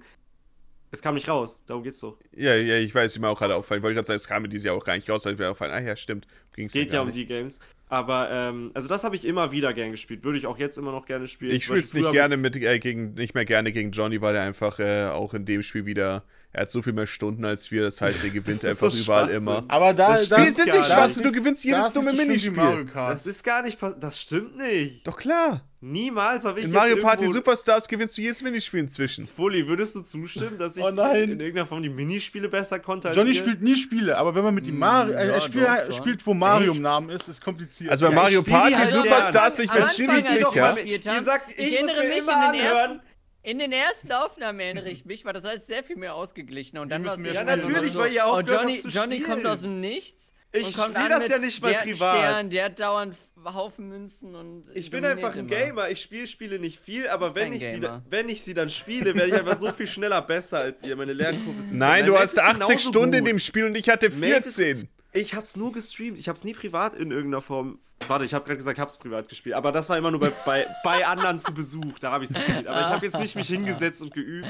Es 0.91 1.01
kam 1.01 1.15
nicht 1.15 1.27
raus, 1.27 1.63
darum 1.65 1.81
geht's 1.81 1.99
doch. 2.01 2.19
Ja, 2.35 2.53
ja, 2.53 2.77
ich 2.77 2.93
weiß, 2.93 3.13
ist 3.13 3.19
mir 3.19 3.27
auch 3.27 3.39
gerade 3.39 3.55
auffallen. 3.55 3.79
Ich 3.79 3.83
wollte 3.83 3.95
gerade 3.95 4.05
sagen, 4.05 4.17
es 4.17 4.27
kam 4.27 4.43
mir 4.43 4.47
dieses 4.49 4.65
Jahr 4.67 4.75
auch 4.75 4.85
gar 4.85 4.93
nicht 4.93 5.09
raus, 5.09 5.25
als 5.25 5.39
mir 5.39 5.49
auffallen. 5.49 5.73
Ah 5.73 5.79
ja, 5.79 5.95
stimmt. 5.95 6.27
Ging's 6.55 6.67
Es 6.67 6.73
geht 6.73 6.93
ja 6.93 7.01
um 7.01 7.07
nicht. 7.07 7.17
die 7.17 7.25
Games. 7.25 7.59
Aber, 7.89 8.29
ähm, 8.29 8.69
also 8.75 8.87
das 8.87 9.03
habe 9.03 9.15
ich 9.15 9.25
immer 9.25 9.51
wieder 9.51 9.73
gern 9.73 9.89
gespielt. 9.89 10.23
Würde 10.23 10.37
ich 10.37 10.45
auch 10.45 10.59
jetzt 10.59 10.77
immer 10.77 10.91
noch 10.91 11.07
gerne 11.07 11.27
spielen. 11.27 11.51
Ich 11.51 11.63
spiele 11.63 11.79
es 11.79 11.95
nicht 11.95 12.11
gerne 12.11 12.37
mit, 12.37 12.55
äh, 12.57 12.77
gegen, 12.77 13.15
nicht 13.15 13.33
mehr 13.33 13.45
gerne 13.45 13.71
gegen 13.71 13.89
Johnny, 13.89 14.21
weil 14.21 14.35
er 14.35 14.43
einfach 14.43 14.79
äh, 14.79 15.05
auch 15.05 15.33
in 15.33 15.45
dem 15.45 15.63
Spiel 15.63 15.87
wieder, 15.87 16.23
er 16.53 16.61
hat 16.61 16.71
so 16.71 16.81
viel 16.83 16.93
mehr 16.93 17.07
Stunden 17.07 17.43
als 17.45 17.71
wir, 17.71 17.81
das 17.81 17.99
heißt, 17.99 18.23
er 18.23 18.29
gewinnt 18.29 18.63
ist 18.63 18.65
einfach 18.69 18.91
so 18.91 19.03
überall 19.03 19.29
immer. 19.31 19.65
Aber 19.67 19.91
da, 19.93 20.11
Das 20.13 20.21
ist 20.21 20.31
das 20.31 20.67
gar 20.67 20.77
nicht. 20.77 20.85
Schwachsinn? 20.87 21.23
Du 21.23 21.31
gewinnst 21.31 21.65
jedes 21.65 21.87
ist 21.87 21.95
dumme 21.95 22.13
Minispiel. 22.13 22.51
Mario. 22.53 22.85
Das 22.93 23.25
ist 23.25 23.43
gar 23.43 23.63
nicht, 23.63 23.77
das 23.99 24.21
stimmt 24.21 24.55
nicht. 24.57 25.05
Doch 25.07 25.17
klar. 25.17 25.61
Niemals 25.85 26.45
habe 26.45 26.59
ich 26.59 26.65
In 26.65 26.71
jetzt 26.71 26.79
Mario 26.79 26.95
Party 26.97 27.27
Superstars 27.27 27.89
gewinnst 27.89 28.17
du 28.17 28.21
jedes 28.21 28.41
Minispiel 28.41 28.79
inzwischen. 28.79 29.27
Fully, 29.27 29.67
würdest 29.67 29.95
du 29.95 29.99
zustimmen, 29.99 30.57
dass 30.57 30.77
ich 30.77 30.83
Oh 30.83 30.91
nein. 30.91 31.23
in 31.23 31.39
irgendeiner 31.41 31.65
Form 31.65 31.83
die 31.83 31.89
Minispiele 31.89 32.47
besser 32.47 32.79
konnte 32.79 33.09
als 33.09 33.17
Johnny 33.17 33.31
ihr? 33.31 33.35
spielt 33.35 33.61
nie 33.61 33.75
Spiele, 33.75 34.15
aber 34.17 34.33
wenn 34.33 34.45
man 34.45 34.55
mit 34.55 34.65
ihm 34.65 34.77
Mario, 34.77 35.13
äh, 35.13 35.27
ja, 35.27 35.33
er 35.33 35.41
Spiel, 35.41 35.65
doch, 35.87 35.97
spielt, 35.97 36.25
wo 36.25 36.33
Mario 36.33 36.67
Echt? 36.69 36.77
im 36.77 36.83
Namen 36.83 37.09
ist, 37.09 37.27
ist 37.27 37.43
kompliziert. 37.43 37.91
Also 37.91 38.05
bei 38.05 38.11
Ja, 38.13 38.15
Mario 38.15 38.43
Party 38.43 38.75
halt 38.75 38.87
Superstars 38.87 39.57
bin 39.57 39.65
ich 39.65 39.73
mir 39.73 39.87
ziemlich 39.87 40.23
sicher. 40.23 40.77
Ihr 40.85 41.23
sagt, 41.23 41.49
ich, 41.57 41.75
erinnere 41.75 42.07
mich 42.07 42.17
immer 42.19 42.45
in 42.47 42.53
den 42.53 42.61
anhören. 42.67 43.01
In 43.43 43.59
den 43.59 43.71
ersten 43.73 44.11
Aufnahmen 44.13 44.59
erinnere 44.61 44.89
ich 44.89 45.03
mich, 45.05 45.25
war 45.25 45.33
das 45.33 45.43
alles 45.43 45.67
sehr 45.67 45.83
viel 45.83 45.97
mehr 45.97 46.15
ausgeglichener. 46.15 46.81
Und 46.81 46.89
dann 46.89 47.03
war 47.03 47.13
es 47.13 47.19
müssen 47.19 47.35
ja 47.35 47.43
natürlich, 47.43 47.91
so, 47.91 47.99
weil 47.99 48.13
ihr 48.13 48.23
oh, 48.25 48.29
aufgehört 48.29 48.61
Johnny, 48.63 48.79
zu 48.79 48.87
Johnny 48.87 49.19
kommt 49.19 49.45
aus 49.45 49.61
dem 49.61 49.81
Nichts. 49.81 50.33
Ich 50.55 50.67
und 50.67 50.75
kommt 50.77 50.95
spiel 50.95 51.03
an 51.03 51.09
das 51.09 51.23
mit, 51.23 51.31
ja 51.31 51.37
nicht 51.39 51.61
mal 51.61 51.71
der 51.73 51.79
privat. 51.79 52.17
Stern, 52.17 52.49
der 52.51 52.65
hat 52.65 52.79
dauernd 52.79 53.15
Haufen 53.43 53.89
Münzen 53.89 54.35
und 54.35 54.65
Ich 54.75 54.89
bin 54.91 55.03
einfach 55.03 55.33
ein 55.33 55.39
immer. 55.39 55.49
Gamer. 55.49 55.89
Ich 55.89 55.99
spiele 55.99 56.27
Spiele 56.27 56.59
nicht 56.59 56.79
viel, 56.79 57.07
aber 57.07 57.35
wenn 57.35 57.51
ich, 57.51 57.63
sie, 57.63 57.79
Gamer. 57.81 58.03
wenn 58.09 58.29
ich 58.29 58.43
sie 58.43 58.53
dann 58.53 58.69
spiele, 58.69 59.13
werde 59.15 59.29
ich 59.29 59.33
einfach 59.33 59.57
so 59.57 59.73
viel 59.73 59.87
schneller 59.87 60.21
besser 60.21 60.59
als 60.59 60.81
ihr. 60.83 60.95
Meine 60.95 61.11
Lernkurve 61.13 61.59
ist 61.59 61.71
Nein, 61.73 62.05
du 62.05 62.17
hast 62.17 62.35
Mac 62.37 62.45
ist 62.53 62.61
80 62.61 62.67
genauso 62.67 62.89
Stunden 62.89 63.13
in 63.15 63.19
gut. 63.21 63.27
dem 63.31 63.39
Spiel 63.39 63.65
und 63.65 63.75
ich 63.75 63.89
hatte 63.89 64.09
Maeve 64.11 64.45
ist- 64.45 64.55
14. 64.55 64.87
Ich 65.11 65.33
hab's 65.33 65.55
nur 65.57 65.73
gestreamt. 65.73 66.17
Ich 66.17 66.29
hab's 66.29 66.43
nie 66.43 66.53
privat 66.53 66.93
in 66.93 67.11
irgendeiner 67.11 67.41
Form. 67.41 67.79
Warte, 68.07 68.25
ich 68.25 68.33
habe 68.33 68.45
gerade 68.45 68.57
gesagt, 68.57 68.77
ich 68.77 68.81
hab's 68.81 68.97
privat 68.97 69.29
gespielt. 69.29 69.55
Aber 69.55 69.71
das 69.71 69.89
war 69.89 69.97
immer 69.97 70.11
nur 70.11 70.19
bei, 70.19 70.31
bei, 70.45 70.67
bei 70.83 71.05
anderen 71.05 71.39
zu 71.39 71.53
Besuch. 71.53 71.99
Da 71.99 72.11
habe 72.11 72.23
ich's 72.25 72.33
gespielt. 72.33 72.67
Aber 72.67 72.81
ich 72.81 72.87
habe 72.87 73.05
jetzt 73.05 73.19
nicht 73.19 73.35
mich 73.35 73.47
hingesetzt 73.47 74.01
und 74.01 74.13
geübt. 74.13 74.47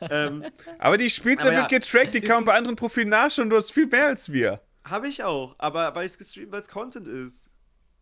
Ähm, 0.00 0.44
Aber 0.78 0.96
die 0.96 1.10
Spielzeit 1.10 1.48
Aber 1.52 1.56
wird 1.62 1.72
ja, 1.72 1.78
getrackt, 1.78 2.14
die 2.14 2.20
kann 2.20 2.36
man 2.36 2.44
bei 2.44 2.54
anderen 2.54 2.76
Profilen 2.76 3.08
nachschauen. 3.08 3.50
Du 3.50 3.56
hast 3.56 3.72
viel 3.72 3.86
mehr 3.86 4.06
als 4.06 4.32
wir. 4.32 4.60
Habe 4.84 5.08
ich 5.08 5.24
auch, 5.24 5.56
aber 5.58 5.94
weil 5.94 6.06
ich 6.06 6.12
es 6.12 6.18
gestreamt, 6.18 6.52
weil 6.52 6.60
es 6.60 6.68
Content 6.68 7.08
ist. 7.08 7.50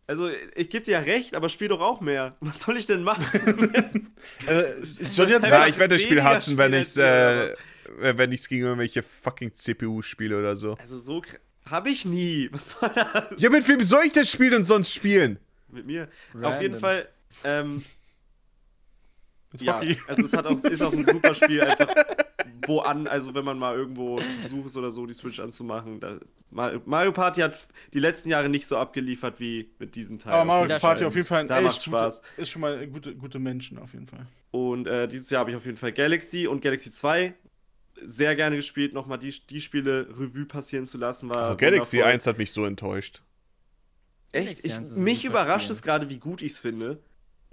Also, 0.07 0.29
ich 0.55 0.69
gebe 0.69 0.85
dir 0.85 0.91
ja 0.91 0.99
recht, 0.99 1.35
aber 1.35 1.49
spiel 1.49 1.67
doch 1.67 1.81
auch 1.81 1.99
mehr. 1.99 2.35
Was 2.39 2.61
soll 2.61 2.77
ich 2.77 2.85
denn 2.85 3.01
machen? 3.03 4.11
Äh, 4.47 4.79
ich 4.81 5.17
jetzt 5.17 5.33
halt- 5.33 5.43
Ja, 5.45 5.67
ich 5.67 5.77
werde 5.77 5.95
das 5.95 6.01
Spiel 6.01 6.23
hassen, 6.23 6.57
wenn 6.57 6.73
ich 6.73 6.79
als 6.79 6.97
äh, 6.97 7.53
wenn 7.99 8.31
ich's 8.31 8.47
gegen 8.47 8.63
irgendwelche 8.63 9.03
fucking 9.03 9.53
CPU 9.53 10.01
spiele 10.01 10.37
oder 10.37 10.55
so. 10.55 10.75
also, 10.79 10.97
so 10.97 11.21
habe 11.69 11.89
ich 11.89 12.05
nie. 12.05 12.49
Was 12.51 12.71
soll 12.71 12.89
das? 12.89 13.29
Ja, 13.37 13.49
mit 13.49 13.67
wem 13.67 13.81
soll 13.81 14.05
ich 14.05 14.13
das 14.13 14.29
Spiel 14.29 14.49
denn 14.49 14.63
sonst 14.63 14.93
spielen? 14.93 15.39
Mit 15.69 15.85
mir. 15.85 16.03
Auf 16.33 16.41
Random. 16.41 16.61
jeden 16.61 16.79
Fall, 16.79 17.07
ähm, 17.43 17.83
ja, 19.59 19.81
also 20.07 20.23
es 20.23 20.33
hat 20.33 20.45
auch, 20.45 20.63
ist 20.63 20.81
auch 20.81 20.93
ein 20.93 21.05
super 21.05 21.33
Spiel, 21.33 21.61
einfach 21.61 21.93
wo 22.67 22.79
an, 22.79 23.07
also 23.07 23.33
wenn 23.33 23.45
man 23.45 23.57
mal 23.57 23.75
irgendwo 23.75 24.19
zu 24.19 24.37
Besuch 24.41 24.65
ist 24.65 24.77
oder 24.77 24.89
so, 24.89 25.05
die 25.05 25.13
Switch 25.13 25.39
anzumachen. 25.39 25.99
Da, 25.99 26.17
Mario, 26.49 26.81
Mario 26.85 27.11
Party 27.11 27.41
hat 27.41 27.55
die 27.93 27.99
letzten 27.99 28.29
Jahre 28.29 28.49
nicht 28.49 28.67
so 28.67 28.77
abgeliefert 28.77 29.39
wie 29.39 29.69
mit 29.79 29.95
diesem 29.95 30.19
Teil. 30.19 30.33
Aber 30.33 30.45
Mario 30.45 30.79
Party 30.79 31.05
auf 31.05 31.15
jeden 31.15 31.27
Fall 31.27 31.41
ein 31.41 31.47
Da 31.47 31.57
echt 31.57 31.65
macht's 31.65 31.83
Spaß. 31.83 32.21
Gute, 32.21 32.41
ist 32.41 32.49
schon 32.49 32.61
mal 32.61 32.87
gute, 32.87 33.15
gute 33.15 33.39
Menschen 33.39 33.77
auf 33.77 33.93
jeden 33.93 34.07
Fall. 34.07 34.27
Und 34.51 34.87
äh, 34.87 35.07
dieses 35.07 35.29
Jahr 35.29 35.41
habe 35.41 35.51
ich 35.51 35.57
auf 35.57 35.65
jeden 35.65 35.77
Fall 35.77 35.91
Galaxy 35.91 36.47
und 36.47 36.61
Galaxy 36.61 36.91
2 36.91 37.33
sehr 38.01 38.35
gerne 38.35 38.55
gespielt, 38.55 38.93
nochmal 38.93 39.19
die, 39.19 39.33
die 39.47 39.61
Spiele 39.61 40.07
Revue 40.09 40.45
passieren 40.45 40.85
zu 40.85 40.97
lassen. 40.97 41.29
War 41.29 41.37
Also 41.37 41.57
Galaxy 41.57 41.97
wundervoll. 41.97 42.13
1 42.13 42.27
hat 42.27 42.37
mich 42.37 42.51
so 42.51 42.65
enttäuscht. 42.65 43.21
Echt? 44.31 44.65
Ich, 44.65 44.73
1 44.73 44.91
ist 44.91 44.97
mich 44.97 45.25
überrascht 45.25 45.69
es 45.69 45.81
gerade, 45.81 46.09
wie 46.09 46.19
gut 46.19 46.41
ich 46.41 46.53
es 46.53 46.59
finde. 46.59 46.99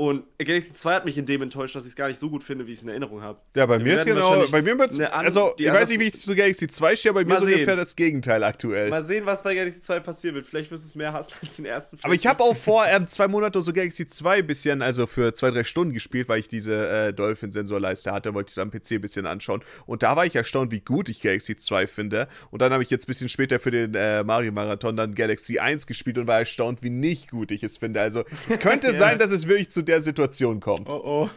Und 0.02 0.24
Galaxy 0.36 0.72
2 0.72 0.94
hat 0.94 1.04
mich 1.04 1.16
in 1.16 1.26
dem 1.26 1.42
enttäuscht, 1.42 1.76
dass 1.76 1.84
ich 1.84 1.90
es 1.90 1.94
gar 1.96 2.08
nicht 2.08 2.18
so 2.18 2.28
gut 2.28 2.42
finde, 2.42 2.66
wie 2.66 2.72
ich 2.72 2.78
es 2.78 2.82
in 2.82 2.88
Erinnerung 2.88 3.22
habe. 3.22 3.38
Ja, 3.54 3.66
bei 3.66 3.78
Wir 3.78 3.84
mir 3.84 3.94
ist 3.94 4.04
genau, 4.04 4.44
bei 4.50 4.60
mir 4.60 4.76
wird's, 4.76 4.98
also 4.98 5.54
ich 5.56 5.64
weiß 5.72 5.90
nicht, 5.90 6.00
wie 6.00 6.06
ich 6.08 6.14
zu 6.14 6.34
Galaxy 6.34 6.66
2 6.66 6.96
stehe, 6.96 7.10
aber 7.10 7.20
bei 7.22 7.28
mir 7.28 7.34
ist 7.36 7.42
ungefähr 7.42 7.76
das 7.76 7.94
Gegenteil 7.94 8.42
aktuell. 8.42 8.90
Mal 8.90 9.04
sehen, 9.04 9.26
was 9.26 9.44
bei 9.44 9.54
Galaxy 9.54 9.80
2 9.80 10.00
passieren 10.00 10.34
wird. 10.34 10.46
Vielleicht 10.46 10.72
wirst 10.72 10.82
du 10.82 10.88
es 10.88 10.96
mehr 10.96 11.12
hassen 11.12 11.32
als 11.40 11.54
den 11.54 11.66
ersten. 11.66 11.98
Aber 12.02 12.14
ich 12.14 12.26
habe 12.26 12.42
auch 12.42 12.56
vor 12.56 12.84
ähm, 12.84 13.06
zwei 13.06 13.28
Monaten 13.28 13.62
so 13.62 13.72
Galaxy 13.72 14.04
2 14.04 14.42
bisschen, 14.42 14.82
also 14.82 15.06
für 15.06 15.34
zwei, 15.34 15.52
drei 15.52 15.62
Stunden 15.62 15.94
gespielt, 15.94 16.28
weil 16.28 16.40
ich 16.40 16.48
diese 16.48 16.88
äh, 16.88 17.12
Dolphin-Sensorleiste 17.12 18.10
hatte, 18.10 18.34
wollte 18.34 18.50
ich 18.50 18.54
es 18.54 18.58
am 18.58 18.72
PC 18.72 18.92
ein 18.96 19.02
bisschen 19.02 19.24
anschauen. 19.26 19.62
Und 19.86 20.02
da 20.02 20.16
war 20.16 20.26
ich 20.26 20.34
erstaunt, 20.34 20.72
wie 20.72 20.80
gut 20.80 21.10
ich 21.10 21.22
Galaxy 21.22 21.56
2 21.56 21.86
finde. 21.86 22.26
Und 22.50 22.60
dann 22.60 22.72
habe 22.72 22.82
ich 22.82 22.90
jetzt 22.90 23.04
ein 23.04 23.06
bisschen 23.06 23.28
später 23.28 23.60
für 23.60 23.70
den 23.70 23.94
äh, 23.94 24.24
Mario-Marathon 24.24 24.96
dann 24.96 25.14
Galaxy 25.14 25.60
1 25.60 25.86
gespielt 25.86 26.18
und 26.18 26.26
war 26.26 26.40
erstaunt, 26.40 26.82
wie 26.82 26.90
nicht 26.90 27.30
gut 27.30 27.52
ich 27.52 27.62
es 27.62 27.76
finde. 27.76 28.00
Also 28.00 28.24
es 28.48 28.58
könnte 28.58 28.88
Ja. 28.92 28.94
sein, 28.94 29.20
dass 29.20 29.30
es 29.30 29.46
wirklich 29.46 29.70
zu 29.70 29.82
der 29.82 29.91
Situation 30.00 30.60
kommt. 30.60 30.90
Oh 30.90 31.00
oh. 31.04 31.30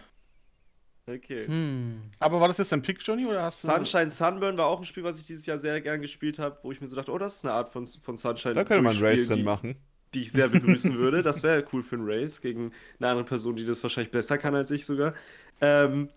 Okay. 1.07 1.45
Hm. 1.45 2.01
Aber 2.19 2.41
war 2.41 2.47
das 2.47 2.57
jetzt 2.57 2.71
dein 2.71 2.81
Pick, 2.81 2.97
Johnny, 3.05 3.25
oder 3.27 3.43
hast 3.43 3.63
du. 3.63 3.67
Sunshine 3.67 4.09
Sunburn 4.09 4.57
war 4.57 4.65
auch 4.65 4.79
ein 4.79 4.85
Spiel, 4.85 5.03
was 5.03 5.19
ich 5.19 5.27
dieses 5.27 5.45
Jahr 5.45 5.59
sehr 5.59 5.79
gern 5.81 6.01
gespielt 6.01 6.39
habe, 6.39 6.57
wo 6.63 6.71
ich 6.71 6.81
mir 6.81 6.87
so 6.87 6.95
dachte, 6.95 7.11
oh, 7.11 7.17
das 7.19 7.35
ist 7.35 7.45
eine 7.45 7.53
Art 7.53 7.69
von, 7.69 7.85
von 7.85 8.17
Sunshine. 8.17 8.55
Da 8.55 8.63
könnte 8.63 8.81
man 8.81 8.97
Race 8.97 9.27
drin 9.27 9.43
machen. 9.43 9.75
Die 10.15 10.21
ich 10.21 10.31
sehr 10.31 10.47
begrüßen 10.47 10.95
würde. 10.97 11.21
Das 11.21 11.43
wäre 11.43 11.63
cool 11.73 11.83
für 11.83 11.97
einen 11.97 12.05
Race 12.09 12.41
gegen 12.41 12.71
eine 12.99 13.09
andere 13.09 13.25
Person, 13.25 13.55
die 13.55 13.65
das 13.65 13.83
wahrscheinlich 13.83 14.11
besser 14.11 14.37
kann 14.39 14.55
als 14.55 14.71
ich 14.71 14.85
sogar. 14.87 15.13
Ähm, 15.61 16.09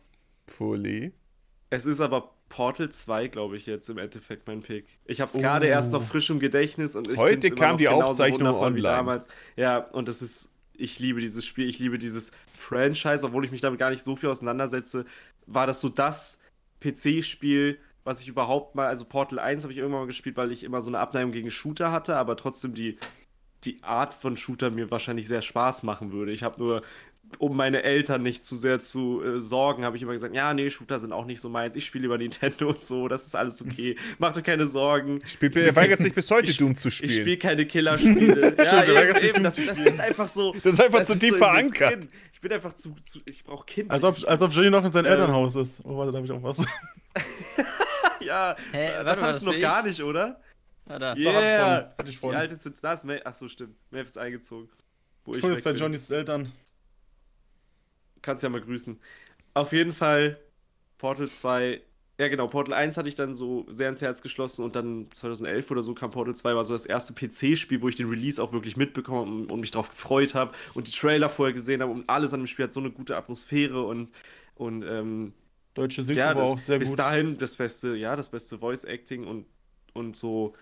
Fully. 0.47 1.13
es 1.71 1.85
ist 1.85 2.01
aber 2.01 2.33
Portal 2.49 2.89
2, 2.89 3.29
glaube 3.29 3.59
ich, 3.59 3.67
jetzt 3.67 3.91
im 3.91 3.99
Endeffekt 3.99 4.47
mein 4.47 4.63
Pick. 4.63 4.99
Ich 5.05 5.21
habe 5.21 5.29
es 5.29 5.37
gerade 5.37 5.67
Oh. 5.67 5.71
erst 5.71 5.93
noch 5.93 6.03
frisch 6.03 6.31
im 6.31 6.39
Gedächtnis 6.41 6.97
und 6.97 7.11
ich 7.11 7.19
Heute 7.19 7.51
kam 7.51 7.73
noch 7.73 7.77
die 7.77 7.89
Aufzeichnung 7.89 8.55
online. 8.55 8.83
Damals. 8.85 9.29
Ja, 9.57 9.79
und 9.79 10.09
das 10.09 10.23
ist, 10.23 10.51
ich 10.79 10.99
liebe 10.99 11.21
dieses 11.21 11.45
Spiel, 11.45 11.69
ich 11.69 11.79
liebe 11.79 11.99
dieses 11.99 12.33
Franchise, 12.53 13.25
obwohl 13.25 13.45
ich 13.45 13.51
mich 13.51 13.61
damit 13.61 13.79
gar 13.79 13.91
nicht 13.91 14.03
so 14.03 14.17
viel 14.17 14.31
auseinandersetze, 14.31 15.05
war 15.47 15.67
das 15.67 15.81
so 15.81 15.89
das 15.89 16.41
PC-Spiel, 16.81 17.79
was 18.05 18.23
ich 18.23 18.29
überhaupt 18.29 18.75
mal, 18.75 18.87
also 18.87 19.05
Portal 19.05 19.39
1 19.39 19.65
habe 19.65 19.73
ich 19.73 19.79
irgendwann 19.79 20.03
mal 20.03 20.07
gespielt, 20.07 20.37
weil 20.37 20.53
ich 20.53 20.65
immer 20.65 20.81
so 20.81 20.91
eine 20.91 21.01
Abneigung 21.01 21.33
gegen 21.33 21.51
Shooter 21.51 21.93
hatte, 21.93 22.17
aber 22.17 22.37
trotzdem 22.37 22.75
die, 22.75 22.99
die 23.65 23.83
Art 23.83 24.15
von 24.15 24.37
Shooter 24.37 24.71
mir 24.71 24.91
wahrscheinlich 24.91 25.29
sehr 25.29 25.43
Spaß 25.43 25.83
machen 25.83 26.13
würde. 26.13 26.33
Ich 26.33 26.43
habe 26.43 26.59
nur, 26.59 26.83
um 27.39 27.57
meine 27.57 27.83
Eltern 27.83 28.23
nicht 28.23 28.45
zu 28.45 28.57
sehr 28.57 28.81
zu 28.81 29.23
äh, 29.23 29.41
sorgen, 29.41 29.85
habe 29.85 29.97
ich 29.97 30.03
immer 30.03 30.13
gesagt, 30.13 30.35
ja, 30.35 30.55
nee, 30.55 30.71
Shooter 30.71 30.99
sind 30.99 31.13
auch 31.13 31.27
nicht 31.27 31.41
so 31.41 31.49
meins. 31.49 31.77
Ich 31.77 31.85
spiele 31.85 32.03
lieber 32.03 32.17
Nintendo 32.19 32.71
und 32.71 32.83
so, 32.85 33.07
das 33.09 33.27
ist 33.27 33.37
alles 33.37 33.61
okay. 33.61 33.97
Macht 34.19 34.37
euch 34.39 34.45
keine 34.45 34.65
Sorgen. 34.65 35.19
Spielt, 35.27 35.55
er 35.57 35.77
weigert 35.77 36.01
sich 36.01 36.15
bis 36.15 36.31
heute 36.31 36.51
Ich- 36.51 36.57
Doom 36.57 36.75
zu 36.77 36.89
Ich 36.89 36.95
spielen. 36.97 37.13
spiele 37.13 37.37
keine 37.37 37.67
Killerspiele. 37.67 38.55
ja, 38.59 38.85
eben, 38.85 39.25
eben, 39.25 39.45
das, 39.45 39.57
das 39.57 39.79
ist 39.79 40.01
einfach 40.01 40.29
so. 40.29 40.53
Das 40.65 40.75
ist 40.75 40.81
einfach 40.81 41.05
zu 41.05 41.13
ist 41.15 41.21
tief 41.21 41.31
so 41.33 41.37
verankert. 41.37 42.09
Ich 42.33 42.41
bin 42.41 42.53
einfach 42.53 42.73
zu, 42.73 42.95
zu 43.05 43.21
ich 43.27 43.45
brauche 43.45 43.67
Kinder. 43.67 43.93
Als 43.95 44.05
ob, 44.05 44.17
als 44.27 44.41
ob 44.41 44.53
Johnny 44.53 44.71
noch 44.71 44.85
in 44.85 44.93
seinem 44.93 45.07
Ähm. 45.07 45.13
Elternhaus 45.13 45.55
ist. 45.57 45.73
Oh, 45.85 45.97
warte, 45.99 46.13
da 46.13 46.19
habe 46.19 46.27
ich 46.27 46.33
auch 46.33 46.43
was. 46.43 46.57
ja, 48.21 48.57
Hä, 48.73 48.89
das 49.05 49.07
warte 49.07 49.09
hast 49.09 49.21
das 49.23 49.41
du 49.41 49.47
noch 49.47 49.53
bin 49.53 49.61
gar 49.63 49.81
ich? 49.81 49.87
nicht, 49.87 50.03
oder? 50.03 50.41
Ah, 50.87 50.99
da. 50.99 51.15
Doch, 51.15 51.19
hatte 51.19 51.19
ich 51.19 51.25
Yeah. 51.25 51.59
vorhin. 51.67 51.91
Hatte 51.99 52.11
ich 52.11 52.21
Die 52.21 52.27
alte 52.29 52.57
sind, 52.57 52.83
da 52.85 52.93
ist 52.93 53.05
Maeve, 53.05 53.23
ach 53.27 53.35
so, 53.35 53.49
stimmt. 53.49 53.77
Maeve 53.91 54.05
ist 54.07 54.17
eingezogen. 54.19 54.69
Wo 55.25 55.35
Ich 55.35 55.43
bin 55.43 55.53
jetzt 55.53 55.65
bei. 55.65 55.73
Johnnys 55.73 56.11
Eltern. 56.11 56.51
Kannst 58.23 58.43
ja 58.43 58.49
mal 58.49 58.61
grüßen. 58.61 58.99
Auf 59.55 59.73
jeden 59.73 59.93
Fall 59.93 60.39
Portal 60.99 61.29
2. 61.29 61.81
Ja, 62.21 62.27
genau, 62.27 62.49
Portal 62.49 62.75
1 62.75 62.97
hatte 62.97 63.09
ich 63.09 63.15
dann 63.15 63.35
so 63.35 63.65
sehr 63.69 63.89
ins 63.89 64.03
Herz 64.03 64.23
geschlossen 64.23 64.65
und 64.65 64.75
dann 64.75 65.07
2011 65.15 65.71
oder 65.71 65.83
so 65.83 65.95
kam 65.95 66.11
Portal 66.11 66.35
2, 66.35 66.57
war 66.57 66.65
so 66.65 66.73
das 66.73 66.85
erste 66.85 67.13
PC-Spiel, 67.13 67.81
wo 67.81 67.89
ich 67.89 67.95
den 67.95 68.09
Release 68.09 68.43
auch 68.43 68.53
wirklich 68.53 68.77
mitbekommen 68.77 69.47
und, 69.47 69.61
mich 69.61 69.71
drauf 69.71 69.91
gefreut 69.91 70.35
habe 70.35 70.53
und 70.75 70.89
die 70.89 70.93
Trailer 70.93 71.29
vorher 71.29 71.53
gesehen 71.53 71.81
habe 71.81 71.93
und 71.93 72.11
alles 72.11 72.35
an 72.35 72.41
dem 72.41 72.49
Spiel 72.49 72.65
hat 72.65 72.73
so 72.73 72.81
eine 72.81 72.91
gute 72.91 73.17
Atmosphäre 73.17 73.85
und, 73.85 74.11
und 74.57 74.83
ähm, 74.83 75.33
Deutsche 75.75 76.03
Synchro 76.03 76.21
ja, 76.21 76.35
war 76.35 76.43
auch 76.43 76.59
sehr 76.59 76.81
bis 76.81 76.91
gut. 76.91 76.99
dahin 76.99 77.39
das 77.39 77.55
beste, 77.55 77.95
ja, 77.95 78.17
das 78.17 78.31
beste 78.31 78.59
Voice-Acting 78.59 79.25
und, 79.25 79.47
und 79.93 80.17
so, 80.17 80.57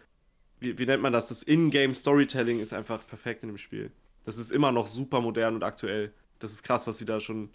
wie, 0.61 0.79
wie 0.79 0.85
nennt 0.85 1.03
man 1.03 1.15
das? 1.15 1.29
Das 1.29 1.43
In-Game-Storytelling 1.43 2.61
ist 2.61 2.75
einfach 2.75 3.07
perfekt 3.07 3.43
in 3.43 3.49
dem 3.49 3.57
Spiel. 3.57 3.91
Das 4.25 4.37
ist 4.37 4.53
immer 4.53 4.73
noch 4.73 4.87
super 4.87 5.23
modern 5.23 5.55
und 5.55 5.63
aktuell. 5.63 6.13
Das 6.39 6.53
ist 6.53 6.63
krass, 6.63 6.87
was 6.87 6.99
sie 6.99 7.05
da 7.05 7.21
schon 7.21 7.51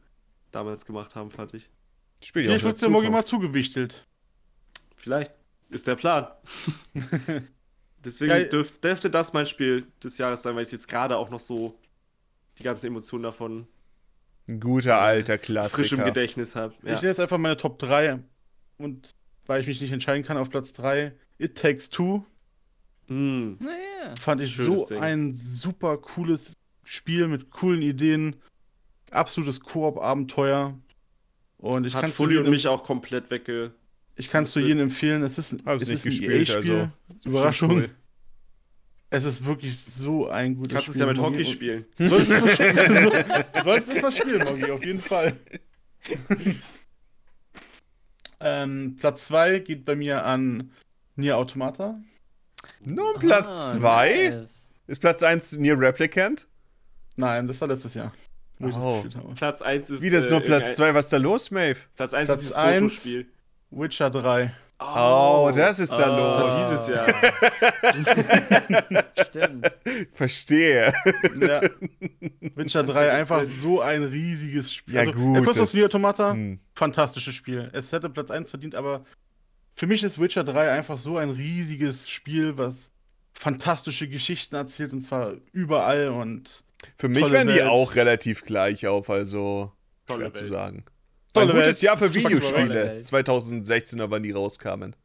damals 0.51 0.85
gemacht 0.85 1.15
haben, 1.15 1.29
fand 1.29 1.53
ich. 1.53 1.69
Spiel 2.23 2.43
Vielleicht 2.43 2.63
wird 2.63 2.75
es 2.75 2.81
der 2.81 2.89
Mogi 2.89 3.09
mal 3.09 3.25
zugewichtelt. 3.25 4.05
Vielleicht 4.95 5.33
ist 5.69 5.87
der 5.87 5.95
Plan. 5.95 6.27
Deswegen 8.03 8.31
Ja, 8.31 8.43
dürf, 8.43 8.79
dürfte 8.79 9.09
das 9.09 9.33
mein 9.33 9.45
Spiel 9.45 9.87
des 10.03 10.17
Jahres 10.17 10.41
sein, 10.43 10.55
weil 10.55 10.63
ich 10.63 10.71
jetzt 10.71 10.87
gerade 10.87 11.17
auch 11.17 11.29
noch 11.29 11.39
so 11.39 11.77
die 12.57 12.63
ganzen 12.63 12.87
Emotionen 12.87 13.23
davon 13.23 13.67
Ein 14.47 14.59
guter 14.59 14.99
alter 14.99 15.37
frisch 15.37 15.49
im 15.49 15.53
Klassiker. 15.53 16.03
Gedächtnis 16.03 16.55
habe. 16.55 16.73
Ich 16.79 16.83
nenne 16.83 17.07
jetzt 17.07 17.19
einfach 17.19 17.37
meine 17.37 17.57
Top 17.57 17.79
3. 17.79 18.19
Und 18.77 19.11
weil 19.45 19.61
ich 19.61 19.67
mich 19.67 19.81
nicht 19.81 19.91
entscheiden 19.91 20.23
kann, 20.23 20.37
auf 20.37 20.49
Platz 20.49 20.73
3 20.73 21.13
It 21.37 21.57
Takes 21.57 21.89
Two. 21.89 22.25
Mm. 23.07 23.53
Naja. 23.59 24.15
Fand 24.19 24.41
ich 24.41 24.53
Schönes 24.53 24.87
so 24.87 24.93
Ding. 24.95 25.03
ein 25.03 25.33
super 25.33 25.97
cooles 25.97 26.53
Spiel 26.83 27.27
mit 27.27 27.49
coolen 27.51 27.81
Ideen. 27.81 28.35
Absolutes 29.11 29.59
Koop-Abenteuer. 29.59 30.77
Und 31.57 31.85
ich 31.85 31.93
Hat 31.93 32.01
kann 32.01 32.11
Fully 32.11 32.37
und 32.37 32.49
mich 32.49 32.67
auch 32.67 32.83
komplett 32.83 33.29
wegge. 33.29 33.73
Ich 34.15 34.29
kann 34.29 34.43
es 34.45 34.51
zu 34.51 34.59
jedem 34.61 34.79
empfehlen. 34.79 35.21
Es 35.23 35.37
ist, 35.37 35.53
es 35.53 35.63
nicht 35.63 35.89
ist 35.91 36.05
ein 36.05 36.09
gespielt, 36.09 36.49
EA-Spiel. 36.49 36.55
also. 37.15 37.29
Überraschung. 37.29 37.71
Cool. 37.71 37.89
Es 39.13 39.25
ist 39.25 39.45
wirklich 39.45 39.77
so 39.79 40.27
ein 40.29 40.55
gutes 40.55 40.73
Kannst 40.73 40.87
es 40.87 40.93
Spiel. 40.95 41.01
ja 41.01 41.07
mit 41.07 41.17
Mogi. 41.17 41.33
Hockey 41.35 41.45
spielen. 41.45 41.85
Solltest 41.97 43.91
du 43.91 43.95
es 43.97 44.01
mal 44.01 44.11
spielen, 44.11 44.43
Mogi, 44.45 44.71
auf 44.71 44.83
jeden 44.85 45.01
Fall. 45.01 45.37
ähm, 48.39 48.95
Platz 48.99 49.27
2 49.27 49.59
geht 49.59 49.85
bei 49.85 49.95
mir 49.95 50.25
an 50.25 50.71
Nier 51.15 51.37
Automata. 51.37 51.99
Nur 52.83 53.19
Platz 53.19 53.45
Ah, 53.47 53.71
2? 53.73 54.29
nice. 54.29 54.71
Ist 54.87 54.99
Platz 54.99 55.23
1 55.23 55.57
Near 55.59 55.79
Replicant? 55.79 56.47
Nein, 57.15 57.47
das 57.47 57.59
war 57.61 57.67
letztes 57.67 57.93
Jahr. 57.93 58.11
Oh. 58.63 59.03
das. 59.03 59.35
Platz 59.35 59.61
1 59.61 59.89
ist. 59.89 60.01
Wie, 60.01 60.09
das 60.09 60.25
ist 60.25 60.29
äh, 60.29 60.33
nur 60.33 60.41
Platz 60.41 60.51
irgendein- 60.61 60.75
2? 60.75 60.93
Was 60.95 61.05
ist 61.05 61.13
da 61.13 61.17
los, 61.17 61.51
Maeve? 61.51 61.79
Platz 61.95 62.13
1 62.13 62.27
Platz 62.27 62.37
ist 62.39 62.43
dieses 62.49 62.55
eins. 62.55 62.81
Fotospiel. 62.93 63.25
Witcher 63.71 64.09
3. 64.09 64.51
Oh, 64.83 65.51
das 65.55 65.79
ist 65.79 65.91
da 65.91 66.11
Oh. 66.11 66.17
Das 66.25 66.35
war 66.37 66.43
los. 66.45 66.55
dieses 66.57 66.87
Jahr. 66.87 67.07
Stimmt. 69.27 69.71
Verstehe. 70.13 70.93
Ja. 71.39 71.61
Witcher 72.55 72.83
3, 72.83 73.11
einfach 73.11 73.43
so 73.61 73.81
ein 73.81 74.03
riesiges 74.03 74.73
Spiel. 74.73 74.95
Ja, 74.95 75.05
gut, 75.05 75.35
Ja, 75.35 75.41
kurz 75.43 75.57
das- 75.57 75.69
aus 75.69 75.73
Nier 75.73 75.85
Automata. 75.85 76.31
Hm. 76.33 76.59
fantastisches 76.73 77.35
Spiel. 77.35 77.69
Es 77.73 77.91
hätte 77.91 78.09
Platz 78.09 78.31
1 78.31 78.49
verdient, 78.49 78.75
aber 78.75 79.03
für 79.75 79.87
mich 79.87 80.03
ist 80.03 80.19
Witcher 80.19 80.43
3 80.43 80.71
einfach 80.71 80.97
so 80.97 81.17
ein 81.17 81.29
riesiges 81.29 82.09
Spiel, 82.09 82.57
was 82.57 82.89
fantastische 83.33 84.07
Geschichten 84.07 84.55
erzählt 84.55 84.93
und 84.93 85.01
zwar 85.01 85.33
überall 85.53 86.09
und 86.09 86.63
Für 86.97 87.09
mich 87.09 87.19
Tolle 87.19 87.33
werden 87.33 87.47
die 87.49 87.55
Welt. 87.55 87.67
auch 87.67 87.95
relativ 87.95 88.43
gleich 88.43 88.87
auf, 88.87 89.09
also 89.09 89.71
Tolle 90.07 90.19
schwer 90.25 90.31
zu 90.31 90.41
Welt. 90.41 90.51
sagen. 90.51 90.85
Tolle 91.33 91.51
ein 91.51 91.57
gutes 91.57 91.75
Welt. 91.77 91.81
Jahr 91.81 91.97
für 91.97 92.13
Videospiele. 92.13 92.73
Welt. 92.75 93.03
2016er, 93.03 94.09
wann 94.09 94.23
die 94.23 94.31
rauskamen. 94.31 94.95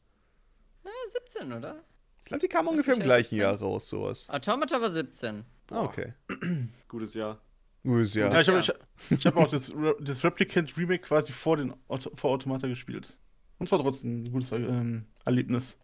Ja, 0.85 0.91
17, 1.09 1.53
oder? 1.53 1.83
Ich 2.19 2.25
glaube, 2.25 2.41
die 2.41 2.49
kamen 2.49 2.69
ungefähr 2.69 2.95
im 2.95 3.01
gleichen 3.03 3.31
17? 3.37 3.39
Jahr 3.39 3.57
raus, 3.61 3.89
sowas. 3.89 4.29
Automata 4.31 4.81
war 4.81 4.91
17. 4.91 5.45
Ah, 5.71 5.83
okay. 5.83 6.15
Gutes 6.89 7.15
Jahr. 7.15 7.41
Gutes 7.85 8.15
ja, 8.15 8.31
Jahr. 8.33 8.41
ich 8.41 8.49
habe 8.49 8.59
Ja. 8.61 8.75
ich, 9.11 9.11
ich 9.19 9.27
hab 9.27 9.37
auch 9.37 9.49
das, 9.49 9.73
Re- 9.73 9.97
das 10.01 10.25
Replicant 10.25 10.77
Remake 10.77 11.03
quasi 11.05 11.33
vor, 11.33 11.57
den 11.57 11.73
Auto, 11.89 12.11
vor 12.17 12.31
Automata 12.33 12.67
gespielt. 12.67 13.17
Und 13.59 13.69
zwar 13.69 13.79
trotzdem 13.81 14.25
ein 14.25 14.33
gutes 14.33 14.51
ähm, 14.53 15.07
Erlebnis. 15.25 15.79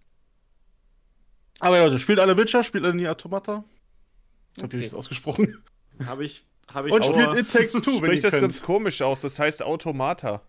Aber 1.61 1.77
ja, 1.79 1.85
Leute, 1.85 1.99
spielt 2.01 2.19
alle 2.19 2.37
Witcher, 2.37 2.65
spielt 2.65 2.85
alle 2.85 2.95
Nier 2.95 3.12
Automata. 3.12 3.65
Ich 4.57 4.62
hab 4.62 4.73
Okay. 4.75 4.83
jetzt 4.83 4.95
ausgesprochen. 4.95 5.62
Habe 6.07 6.25
ich, 6.25 6.45
habe 6.73 6.89
ich 6.89 6.95
Und 6.95 7.03
auch. 7.03 7.12
spielt 7.12 7.47
It 7.47 7.53
Takes 7.53 7.73
Two, 7.81 7.91
Spricht 7.97 8.25
das 8.25 8.33
könnt. 8.33 8.43
ganz 8.43 8.62
komisch 8.62 9.03
aus, 9.03 9.21
das 9.23 9.39
heißt 9.39 9.62
Automata. 9.62 10.43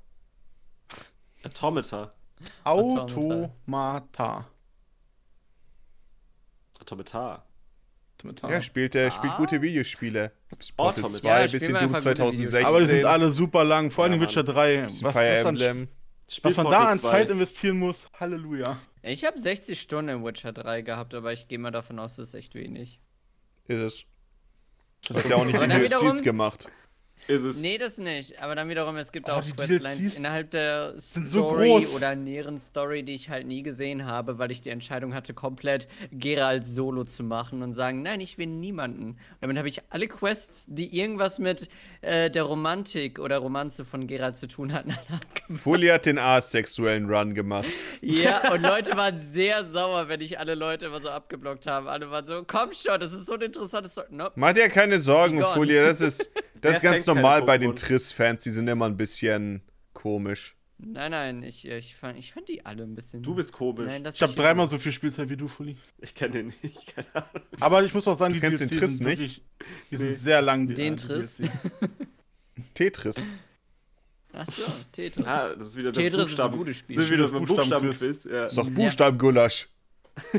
Automata. 1.44 2.14
Automata. 2.64 4.48
Automata. 6.80 7.44
Automata. 8.18 8.50
Ja, 8.52 8.62
spielt, 8.62 8.94
spielt 8.94 9.34
Ah. 9.34 9.38
gute 9.38 9.62
Videospiele. 9.62 10.32
Portal 10.78 11.06
Automata. 11.06 11.14
2, 11.14 11.42
Ja, 11.46 11.48
bisschen 11.48 11.74
Doom 11.74 11.84
einfach 11.84 11.98
gute 12.00 12.16
2016. 12.16 12.66
Aber 12.66 12.80
die 12.80 12.86
sind 12.86 13.06
alle 13.06 13.30
super 13.32 13.64
lang, 13.64 13.92
vor 13.92 14.06
allem 14.06 14.14
Ja, 14.14 14.22
Witcher 14.22 14.44
3. 14.44 14.84
bisschen 14.84 15.06
Was, 15.08 15.14
Fire 15.14 15.30
das 15.34 15.44
dann, 15.44 15.56
Emblem. 15.58 15.88
Spiel 16.30 16.50
was 16.52 16.58
man 16.58 16.72
da 16.72 16.90
an 16.90 17.00
2. 17.00 17.10
Zeit 17.10 17.30
investieren 17.30 17.80
muss, 17.80 18.10
Halleluja. 18.20 18.80
Ich 19.02 19.26
habe 19.26 19.38
60 19.40 19.80
Stunden 19.82 20.10
in 20.10 20.26
Witcher 20.26 20.54
3 20.54 20.82
gehabt, 20.82 21.14
aber 21.14 21.34
ich 21.34 21.48
gehe 21.50 21.60
mal 21.60 21.72
davon 21.72 22.00
aus, 22.00 22.16
das 22.16 22.30
ist 22.30 22.36
echt 22.36 22.56
wenig. 22.56 23.02
Ist 23.68 23.82
es. 23.82 24.06
Du 25.08 25.16
hast 25.16 25.30
ja 25.30 25.36
auch 25.36 25.46
nicht 25.46 25.60
die 25.60 25.68
DLCs 25.68 26.22
gemacht. 26.22 26.70
Ist 27.28 27.44
es. 27.46 27.62
Nee, 27.62 27.78
das 27.78 27.98
nicht. 27.98 28.42
Aber 28.42 28.56
dann 28.56 28.68
wiederum, 28.70 28.96
es 28.98 29.12
gibt 29.12 29.30
Oh, 29.30 29.34
auch 29.34 29.44
Questlines 29.56 30.16
innerhalb 30.16 30.52
der 30.52 30.94
sind 30.98 31.30
so 31.30 31.40
Story 31.50 31.70
groß. 31.70 31.94
oder 31.96 32.16
näheren 32.16 32.58
Story, 32.60 33.04
die 33.04 33.14
ich 33.14 33.30
halt 33.30 33.48
nie 33.48 33.64
gesehen 33.64 34.06
habe, 34.06 34.40
weil 34.40 34.52
ich 34.52 34.62
die 34.62 34.70
Entscheidung 34.70 35.14
hatte, 35.14 35.34
komplett 35.34 35.88
Geralt 36.12 36.66
solo 36.68 37.04
zu 37.06 37.24
machen 37.24 37.62
und 37.64 37.74
sagen, 37.74 38.02
nein, 38.02 38.20
ich 38.20 38.38
will 38.38 38.48
niemanden. 38.48 39.10
Und 39.12 39.18
damit 39.42 39.58
habe 39.58 39.68
ich 39.70 39.82
alle 39.90 40.08
Quests, 40.08 40.66
die 40.68 40.98
irgendwas 40.98 41.40
mit 41.40 41.70
äh, 42.02 42.30
der 42.30 42.44
Romantik 42.44 43.20
oder 43.20 43.38
Romanze 43.38 43.86
von 43.86 44.08
Geralt 44.08 44.36
zu 44.36 44.48
tun 44.48 44.74
hatten. 44.74 44.94
Fully 45.56 45.88
hat 45.88 46.06
den 46.06 46.18
asexuellen 46.20 47.10
Run 47.10 47.34
gemacht. 47.34 47.68
Ja, 48.02 48.52
und 48.54 48.62
Leute 48.64 48.98
waren 48.98 49.18
sehr 49.18 49.66
sauer, 49.66 50.10
wenn 50.10 50.22
ich 50.22 50.40
alle 50.40 50.56
Leute 50.56 50.88
immer 50.88 51.00
so 51.00 51.10
abgeblockt 51.10 51.68
habe. 51.68 51.90
Alle 51.90 52.12
waren 52.12 52.26
so, 52.26 52.44
komm 52.46 52.72
schon, 52.74 53.00
das 53.00 53.14
ist 53.14 53.26
so 53.28 53.34
eine 53.36 53.46
interessante 53.46 53.90
Story. 53.90 54.08
Nope. 54.12 54.34
Mach 54.36 54.54
dir 54.54 54.68
keine 54.70 55.00
Sorgen. 55.00 55.44
Fully. 55.54 55.76
Das 55.76 56.02
ist, 56.02 56.32
das 56.62 56.76
ist 56.78 56.82
ganz 56.82 57.06
keine 57.06 57.13
normal 57.16 57.44
bei 57.44 57.58
den? 57.58 57.76
Triss-Fans. 57.76 58.44
Die 58.44 58.50
sind 58.50 58.68
immer 58.68 58.86
ein 58.86 58.98
bisschen 58.98 59.62
komisch. 59.94 60.56
Nein, 60.86 61.12
nein, 61.12 61.44
ich, 61.44 61.66
ich, 61.66 61.96
fand, 61.96 62.18
ich 62.18 62.34
fand 62.34 62.50
die 62.50 62.66
alle 62.66 62.84
ein 62.84 62.94
bisschen. 62.96 63.22
Du 63.22 63.36
bist 63.36 63.54
komisch. 63.54 63.88
Nein, 63.88 64.04
das 64.04 64.16
Ich 64.16 64.22
habe 64.22 64.34
dreimal 64.34 64.70
so 64.70 64.78
viel 64.78 64.92
Spielzeit 64.92 65.30
wie 65.30 65.38
du, 65.38 65.48
Fully. 65.48 65.78
Ich 66.00 66.14
kenne 66.14 66.32
den 66.32 66.54
nicht. 66.62 66.94
Keine 66.96 67.16
Ahnung. 67.16 67.44
Aber 67.60 67.84
ich 67.84 67.94
muss 67.94 68.08
auch 68.08 68.18
sagen, 68.18 68.34
die 68.34 68.40
kennst 68.40 68.62
den 68.62 68.70
DLCs 68.70 68.80
Triss 68.80 68.98
sind 68.98 69.08
nicht? 69.08 69.20
wirklich, 69.20 69.42
die 69.92 69.98
sind 69.98 70.20
sehr 70.20 70.42
lang. 70.42 70.68
Die, 70.68 70.74
Den 70.74 70.94
äh, 70.94 70.98
Triss? 70.98 71.42
Tetris. 72.74 73.28
Ach 74.34 74.48
so, 74.48 74.64
Tetris. 74.92 75.26
Ah, 75.26 75.56
das 75.56 75.70
ist 75.70 75.78
wieder 75.78 75.92
das 75.92 76.04
Tetris 76.04 76.14
ist 76.14 76.20
ein 76.20 76.26
Buchstaben. 76.26 76.58
gutes 76.58 76.78
Spiel. 76.78 76.96
Sind 76.96 77.10
wir 77.12 77.18
wieder 77.18 77.30
beim 77.30 77.46
Buchstabenquiz. 77.46 78.24
Ja. 78.26 78.44
Ist 78.44 78.58
doch. 78.58 78.70
Buchstabengulasch. 78.70 79.70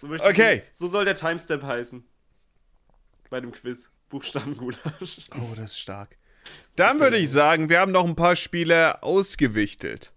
So, 0.00 0.06
Okay. 0.06 0.62
Ich, 0.70 0.78
so 0.78 0.86
soll 0.86 1.04
der 1.04 1.16
Timestamp 1.16 1.64
heißen. 1.64 2.04
Bei 3.30 3.40
dem 3.40 3.50
Quiz. 3.50 3.90
Buchstabengulasch. 4.08 5.28
Oh, 5.34 5.54
das 5.54 5.66
ist 5.72 5.78
stark. 5.80 6.16
Dann 6.76 7.00
würde 7.00 7.18
ich 7.18 7.30
sagen, 7.30 7.68
wir 7.68 7.80
haben 7.80 7.92
noch 7.92 8.06
ein 8.06 8.16
paar 8.16 8.36
Spiele 8.36 9.02
ausgewichtelt 9.02 10.12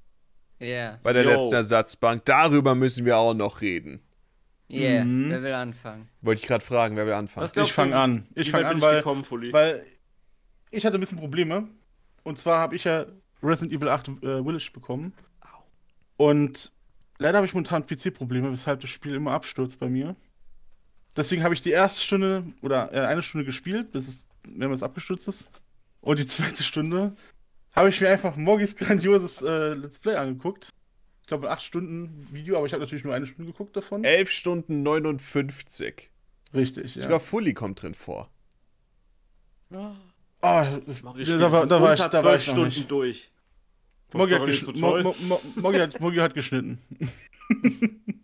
Yeah. 0.62 1.00
bei 1.02 1.12
der 1.12 1.24
Yo. 1.24 1.30
letzten 1.32 1.56
Ersatzbank. 1.56 2.24
Darüber 2.26 2.76
müssen 2.76 3.04
wir 3.06 3.18
auch 3.18 3.34
noch 3.34 3.62
reden. 3.62 4.00
Yeah. 4.70 5.04
Mhm. 5.04 5.32
Wer 5.32 5.42
will 5.44 5.54
anfangen? 5.54 6.08
Wollte 6.22 6.42
ich 6.44 6.48
gerade 6.48 6.64
fragen, 6.64 6.96
wer 6.96 7.06
will 7.06 7.14
anfangen? 7.14 7.50
Ich 7.66 7.74
fange 7.74 7.96
an. 7.98 8.28
Ich 8.36 8.52
fange 8.52 8.68
an, 8.68 8.78
ich 8.78 8.84
weil, 8.84 8.98
gekommen, 8.98 9.24
Fully? 9.24 9.52
weil 9.52 9.84
ich 10.70 10.86
hatte 10.86 10.98
ein 10.98 11.02
bisschen 11.02 11.18
Probleme. 11.18 11.68
Und 12.24 12.40
zwar 12.40 12.60
habe 12.60 12.76
ich 12.76 12.84
ja 12.84 13.08
Resident 13.44 13.74
Evil 13.74 13.90
8 13.90 14.08
äh, 14.08 14.44
Village 14.44 14.70
bekommen. 14.72 15.14
Und 16.16 16.72
leider 17.18 17.38
habe 17.38 17.48
ich 17.48 17.54
momentan 17.54 17.86
PC-Probleme, 17.86 18.52
weshalb 18.52 18.80
das 18.82 18.90
Spiel 18.92 19.16
immer 19.16 19.32
abstürzt 19.32 19.80
bei 19.80 19.90
mir. 19.90 20.16
Deswegen 21.16 21.44
habe 21.44 21.54
ich 21.54 21.62
die 21.62 21.72
erste 21.72 22.02
Stunde 22.02 22.44
oder 22.62 22.94
äh, 22.94 23.02
eine 23.02 23.22
Stunde 23.22 23.46
gespielt, 23.46 23.92
bis 23.92 24.08
es 24.08 24.26
mehrmals 24.48 24.84
abgestürzt 24.84 25.28
ist. 25.28 25.50
Und 26.00 26.20
die 26.20 26.28
zweite 26.28 26.64
Stunde 26.64 27.14
habe 27.74 27.90
ich 27.90 28.02
mir 28.02 28.10
einfach 28.10 28.36
Morgis 28.36 28.76
grandioses 28.76 29.42
äh, 29.42 29.74
Let's 29.74 30.00
Play 30.00 30.16
angeguckt. 30.16 30.70
Ich 31.22 31.28
glaube, 31.28 31.48
ein 31.48 31.54
8 31.54 31.62
Stunden 31.62 32.28
Video, 32.32 32.58
aber 32.58 32.66
ich 32.66 32.74
habe 32.74 32.82
natürlich 32.82 33.04
nur 33.04 33.14
eine 33.14 33.28
Stunde 33.28 33.52
geguckt 33.52 33.76
davon. 33.76 34.04
11 34.04 34.30
Stunden 34.30 34.84
59. 34.84 36.10
Richtig, 36.54 36.96
ja. 36.96 37.02
Sogar 37.04 37.20
Fully 37.20 37.54
kommt 37.54 37.82
drin 37.82 37.94
vor. 37.94 38.30
Oh. 39.74 39.92
Ah, 40.42 40.80
das, 40.86 41.04
ich 41.18 41.30
da, 41.30 41.38
da, 41.38 41.52
war, 41.52 41.68
da, 41.68 41.82
war 41.82 41.94
ich, 41.94 42.00
da 42.00 42.12
war 42.12 42.22
12 42.22 42.42
ich 42.42 42.50
Stunden 42.50 42.66
nicht. 42.66 42.92
durch. 42.92 43.32
Ist 44.14 44.20
hat, 44.20 44.32
doch 44.32 44.46
nicht 44.46 44.66
gesch 44.66 44.66
so 44.66 44.72
Mo. 44.74 45.16
Mo 45.22 45.42
Mo 45.56 46.12
hat 46.22 46.34
geschnitten. 46.34 46.80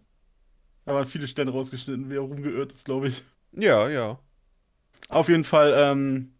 da 0.87 0.93
waren 0.93 1.05
viele 1.05 1.27
Stellen 1.27 1.49
rausgeschnitten, 1.49 2.09
wie 2.09 2.15
er 2.15 2.21
rumgeirrt 2.21 2.71
ist, 2.71 2.85
glaube 2.85 3.09
ich. 3.09 3.21
Ja, 3.51 3.89
ja. 3.89 4.17
Auf 5.09 5.27
jeden 5.27 5.43
Fall, 5.43 5.73
ähm, 5.77 6.31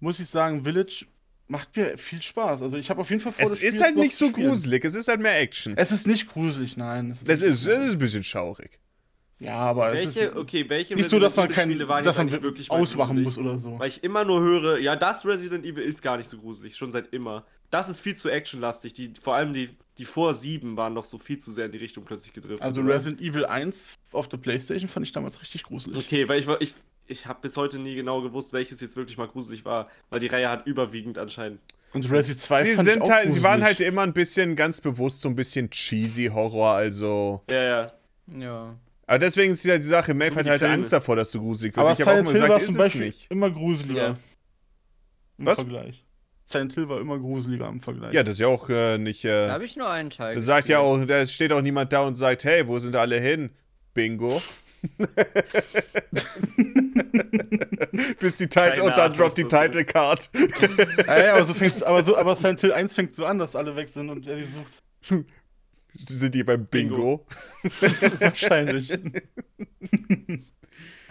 muss 0.00 0.18
ich 0.20 0.28
sagen, 0.28 0.64
Village 0.64 1.04
macht 1.48 1.76
mir 1.76 1.98
viel 1.98 2.22
Spaß. 2.22 2.62
Also 2.62 2.78
ich 2.78 2.88
habe 2.88 3.02
auf 3.02 3.10
jeden 3.10 3.20
Fall 3.20 3.32
vor, 3.32 3.44
Es 3.44 3.58
ist 3.58 3.82
halt 3.82 3.96
nicht 3.96 4.16
so 4.16 4.28
spielen. 4.28 4.48
gruselig, 4.48 4.84
es 4.86 4.94
ist 4.94 5.08
halt 5.08 5.20
mehr 5.20 5.38
Action. 5.38 5.76
Es 5.76 5.92
ist 5.92 6.06
nicht 6.06 6.28
gruselig, 6.28 6.78
nein. 6.78 7.10
Es 7.10 7.42
ist, 7.42 7.42
es 7.42 7.66
ist 7.66 7.92
ein 7.92 7.98
bisschen 7.98 8.24
schaurig. 8.24 8.78
Ja, 9.38 9.56
aber 9.56 9.92
es 9.92 10.16
Welche, 10.16 10.30
ist 10.30 10.36
okay, 10.36 10.68
welche 10.68 10.96
nicht 10.96 11.10
so, 11.10 11.18
dass 11.18 11.36
man 11.36 11.48
kein, 11.48 11.68
Evil-Spiele 11.68 11.88
waren 11.88 12.04
dass 12.04 12.16
man 12.16 12.28
eigentlich 12.28 12.42
wirklich 12.42 12.68
mal 12.70 12.80
ausmachen 12.80 13.22
gruselig? 13.22 13.36
muss 13.36 13.38
oder 13.38 13.58
so. 13.58 13.78
Weil 13.78 13.88
ich 13.88 14.02
immer 14.02 14.24
nur 14.24 14.40
höre, 14.40 14.78
ja, 14.78 14.96
das 14.96 15.26
Resident 15.26 15.66
Evil 15.66 15.84
ist 15.84 16.00
gar 16.02 16.16
nicht 16.16 16.28
so 16.28 16.38
gruselig, 16.38 16.74
schon 16.74 16.90
seit 16.90 17.12
immer. 17.12 17.44
Das 17.70 17.88
ist 17.88 18.00
viel 18.00 18.14
zu 18.16 18.28
actionlastig. 18.30 18.94
Die, 18.94 19.12
vor 19.20 19.34
allem 19.34 19.52
die, 19.52 19.70
die 19.98 20.04
vor 20.04 20.32
sieben 20.32 20.76
waren 20.76 20.94
noch 20.94 21.04
so 21.04 21.18
viel 21.18 21.38
zu 21.38 21.50
sehr 21.50 21.66
in 21.66 21.72
die 21.72 21.78
Richtung 21.78 22.04
plötzlich 22.04 22.32
gedriftet. 22.32 22.62
Also 22.64 22.80
oder? 22.80 22.94
Resident 22.94 23.20
Evil 23.20 23.44
1 23.44 23.84
auf 24.12 24.28
der 24.28 24.38
Playstation 24.38 24.88
fand 24.88 25.04
ich 25.06 25.12
damals 25.12 25.40
richtig 25.42 25.64
gruselig. 25.64 25.98
Okay, 25.98 26.28
weil 26.28 26.40
ich, 26.40 26.46
war- 26.46 26.60
ich, 26.62 26.74
ich 27.06 27.26
habe 27.26 27.40
bis 27.42 27.56
heute 27.56 27.78
nie 27.78 27.94
genau 27.94 28.22
gewusst, 28.22 28.52
welches 28.52 28.80
jetzt 28.80 28.96
wirklich 28.96 29.18
mal 29.18 29.28
gruselig 29.28 29.64
war, 29.64 29.88
weil 30.10 30.20
die 30.20 30.28
Reihe 30.28 30.48
hat 30.48 30.66
überwiegend 30.66 31.18
anscheinend. 31.18 31.60
Und 31.92 32.10
Resident 32.10 32.40
2 32.42 32.62
Sie, 32.62 32.74
fand 32.74 32.86
ich 32.88 32.92
sind 32.94 33.02
auch 33.02 33.10
halt, 33.10 33.32
sie 33.32 33.42
waren 33.42 33.62
halt 33.64 33.80
immer 33.80 34.02
ein 34.02 34.12
bisschen 34.12 34.56
ganz 34.56 34.80
bewusst 34.80 35.20
so 35.22 35.28
ein 35.28 35.34
bisschen 35.36 35.70
cheesy 35.70 36.26
Horror, 36.32 36.72
also. 36.72 37.42
Ja, 37.48 37.62
ja. 37.62 37.92
Ja. 38.38 38.76
Aber 39.06 39.18
deswegen 39.18 39.54
ist 39.54 39.64
ja 39.64 39.76
die 39.78 39.82
Sache, 39.84 40.12
Maeve 40.12 40.34
So 40.34 40.36
hat 40.40 40.46
halt 40.48 40.58
Filme. 40.60 40.74
Angst 40.74 40.92
davor, 40.92 41.16
dass 41.16 41.30
du 41.30 41.40
gruselig 41.40 41.74
wirst. 41.74 41.78
Aber 41.78 41.92
Ich 41.92 42.00
habe 42.02 42.12
auch 42.12 42.18
immer 42.18 42.32
gesagt, 42.32 42.62
ist 42.62 42.78
es 42.78 42.94
nicht. 42.94 43.30
immer 43.30 43.50
gruseliger. 43.50 44.02
Ja. 44.08 44.16
Im 45.38 45.46
Was? 45.46 45.58
Vergleich. 45.60 46.04
Silent 46.50 46.72
Hill 46.74 46.88
war 46.88 46.98
immer 47.00 47.18
gruseliger 47.18 47.68
im 47.68 47.80
Vergleich. 47.80 48.14
Ja, 48.14 48.22
das 48.22 48.32
ist 48.32 48.38
ja 48.40 48.46
auch 48.46 48.68
äh, 48.70 48.96
nicht. 48.98 49.24
Da 49.24 49.48
Äh, 49.48 49.50
habe 49.50 49.64
ich 49.64 49.76
nur 49.76 49.88
einen 49.90 50.08
Teil. 50.10 50.34
da 50.34 50.40
sagt 50.40 50.68
ja 50.68 50.78
auch, 50.78 50.98
da 51.04 51.26
steht 51.26 51.52
auch 51.52 51.60
niemand 51.60 51.92
da 51.92 52.02
und 52.02 52.14
sagt, 52.14 52.44
hey, 52.44 52.66
wo 52.66 52.78
sind 52.78 52.96
alle 52.96 53.20
hin? 53.20 53.50
Bingo. 53.94 54.40
Bis 58.20 58.36
die 58.36 58.48
Title 58.48 58.84
und 58.84 58.96
dann 58.96 59.12
droppt 59.12 59.36
die 59.38 59.42
das 59.46 59.60
Title 59.60 59.84
Card. 59.84 60.30
Ja, 61.06 61.18
ja, 61.24 61.34
aber 61.34 61.44
so 61.44 61.52
fängt's, 61.54 61.82
aber 61.82 62.04
so, 62.04 62.16
aber 62.16 62.36
Silent 62.36 62.60
Hill 62.60 62.72
1 62.72 62.94
fängt 62.94 63.14
so 63.14 63.26
an, 63.26 63.38
dass 63.38 63.56
alle 63.56 63.76
weg 63.76 63.88
sind 63.88 64.08
und 64.08 64.26
er 64.26 64.36
die 64.36 64.44
sucht. 64.44 65.26
sind 65.96 66.34
die 66.34 66.44
beim 66.44 66.66
Bingo. 66.66 67.26
Bingo. 67.62 67.80
Wahrscheinlich. 68.20 68.92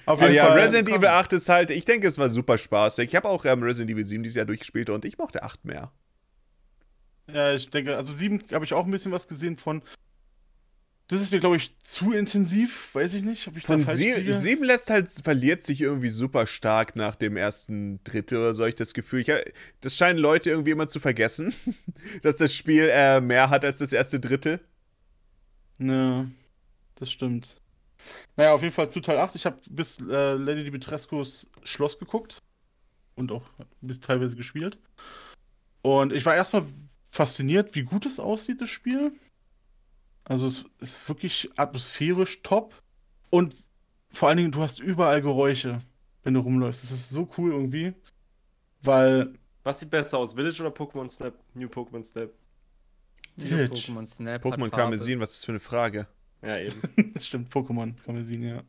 Auf 0.07 0.21
Aber 0.21 0.31
ja, 0.31 0.47
Fall- 0.47 0.59
Resident 0.61 0.87
Evil 0.87 1.09
8 1.09 1.33
ist 1.33 1.49
halt, 1.49 1.69
ich 1.69 1.83
denke, 1.83 2.07
es 2.07 2.17
war 2.17 2.29
super 2.29 2.57
spaßig. 2.57 3.09
Ich 3.09 3.15
habe 3.15 3.27
auch 3.27 3.43
ähm, 3.43 3.61
Resident 3.61 3.91
Evil 3.91 4.05
7 4.05 4.23
dieses 4.23 4.37
Jahr 4.37 4.45
durchgespielt 4.45 4.89
und 4.89 5.03
ich 5.03 5.17
mochte 5.17 5.43
8 5.43 5.65
mehr. 5.65 5.91
Ja, 7.29 7.53
ich 7.53 7.69
denke, 7.69 7.97
also 7.97 8.13
7 8.13 8.41
habe 8.53 8.63
ich 8.63 8.73
auch 8.73 8.85
ein 8.85 8.91
bisschen 8.91 9.11
was 9.11 9.27
gesehen 9.27 9.57
von. 9.57 9.81
Das 11.09 11.21
ist 11.21 11.31
mir, 11.33 11.39
glaube 11.39 11.57
ich, 11.57 11.75
zu 11.83 12.13
intensiv, 12.13 12.93
weiß 12.95 13.13
ich 13.15 13.23
nicht. 13.23 13.47
Ob 13.49 13.57
ich 13.57 13.65
Von 13.65 13.81
da 13.81 13.85
falsch 13.85 13.99
liege. 13.99 14.33
7 14.33 14.63
lässt 14.63 14.89
halt, 14.89 15.09
verliert 15.09 15.63
sich 15.63 15.81
irgendwie 15.81 16.07
super 16.09 16.47
stark 16.47 16.95
nach 16.95 17.15
dem 17.15 17.35
ersten 17.35 18.01
Drittel 18.05 18.37
oder 18.37 18.53
so, 18.53 18.65
ich 18.65 18.75
das 18.75 18.93
Gefühl. 18.93 19.19
Ich, 19.19 19.31
das 19.81 19.95
scheinen 19.95 20.19
Leute 20.19 20.51
irgendwie 20.51 20.71
immer 20.71 20.87
zu 20.87 21.01
vergessen, 21.01 21.53
dass 22.23 22.37
das 22.37 22.53
Spiel 22.53 22.87
äh, 22.89 23.19
mehr 23.19 23.49
hat 23.49 23.65
als 23.65 23.79
das 23.79 23.91
erste 23.91 24.21
Drittel. 24.21 24.61
Ne, 25.79 26.31
das 26.95 27.11
stimmt. 27.11 27.55
Naja, 28.35 28.53
auf 28.53 28.61
jeden 28.61 28.73
Fall 28.73 28.89
zu 28.89 29.01
Teil 29.01 29.17
8. 29.17 29.35
Ich 29.35 29.45
habe 29.45 29.57
bis 29.69 29.99
äh, 29.99 30.33
Lady 30.33 30.63
Dimitrescu's 30.63 31.49
Schloss 31.63 31.97
geguckt. 31.99 32.41
Und 33.15 33.31
auch 33.31 33.43
bis 33.81 33.99
teilweise 33.99 34.35
gespielt. 34.35 34.77
Und 35.81 36.13
ich 36.13 36.25
war 36.25 36.35
erstmal 36.35 36.65
fasziniert, 37.09 37.73
wie 37.73 37.83
gut 37.83 38.05
es 38.05 38.19
aussieht, 38.19 38.61
das 38.61 38.69
Spiel. 38.69 39.11
Also 40.23 40.45
es 40.45 40.65
ist 40.79 41.09
wirklich 41.09 41.49
atmosphärisch 41.55 42.41
top. 42.43 42.75
Und 43.29 43.55
vor 44.11 44.27
allen 44.29 44.37
Dingen, 44.37 44.51
du 44.51 44.61
hast 44.61 44.79
überall 44.79 45.21
Geräusche, 45.21 45.81
wenn 46.23 46.33
du 46.33 46.41
rumläufst. 46.41 46.83
Das 46.83 46.91
ist 46.91 47.09
so 47.09 47.27
cool 47.37 47.51
irgendwie. 47.51 47.93
Weil, 48.81 49.33
Was 49.63 49.79
sieht 49.79 49.89
besser 49.89 50.17
aus, 50.19 50.33
Village 50.33 50.61
oder 50.61 50.69
Pokémon 50.69 51.09
Snap? 51.09 51.33
New 51.53 51.67
Pokémon 51.67 52.03
Snap. 52.03 52.29
New 53.37 53.47
Village. 53.47 53.73
Pokémon 53.73 54.05
Snap. 54.05 54.45
Pokémon. 54.45 54.69
Karmesin, 54.69 55.19
was 55.19 55.31
ist 55.31 55.39
das 55.39 55.45
für 55.45 55.51
eine 55.53 55.59
Frage? 55.59 56.07
Ja, 56.41 56.57
eben. 56.59 56.75
das 57.13 57.25
stimmt, 57.27 57.49
Pokémon, 57.53 57.93
kann 58.05 58.15
man 58.15 58.25
sehen, 58.25 58.43
ja. 58.43 58.61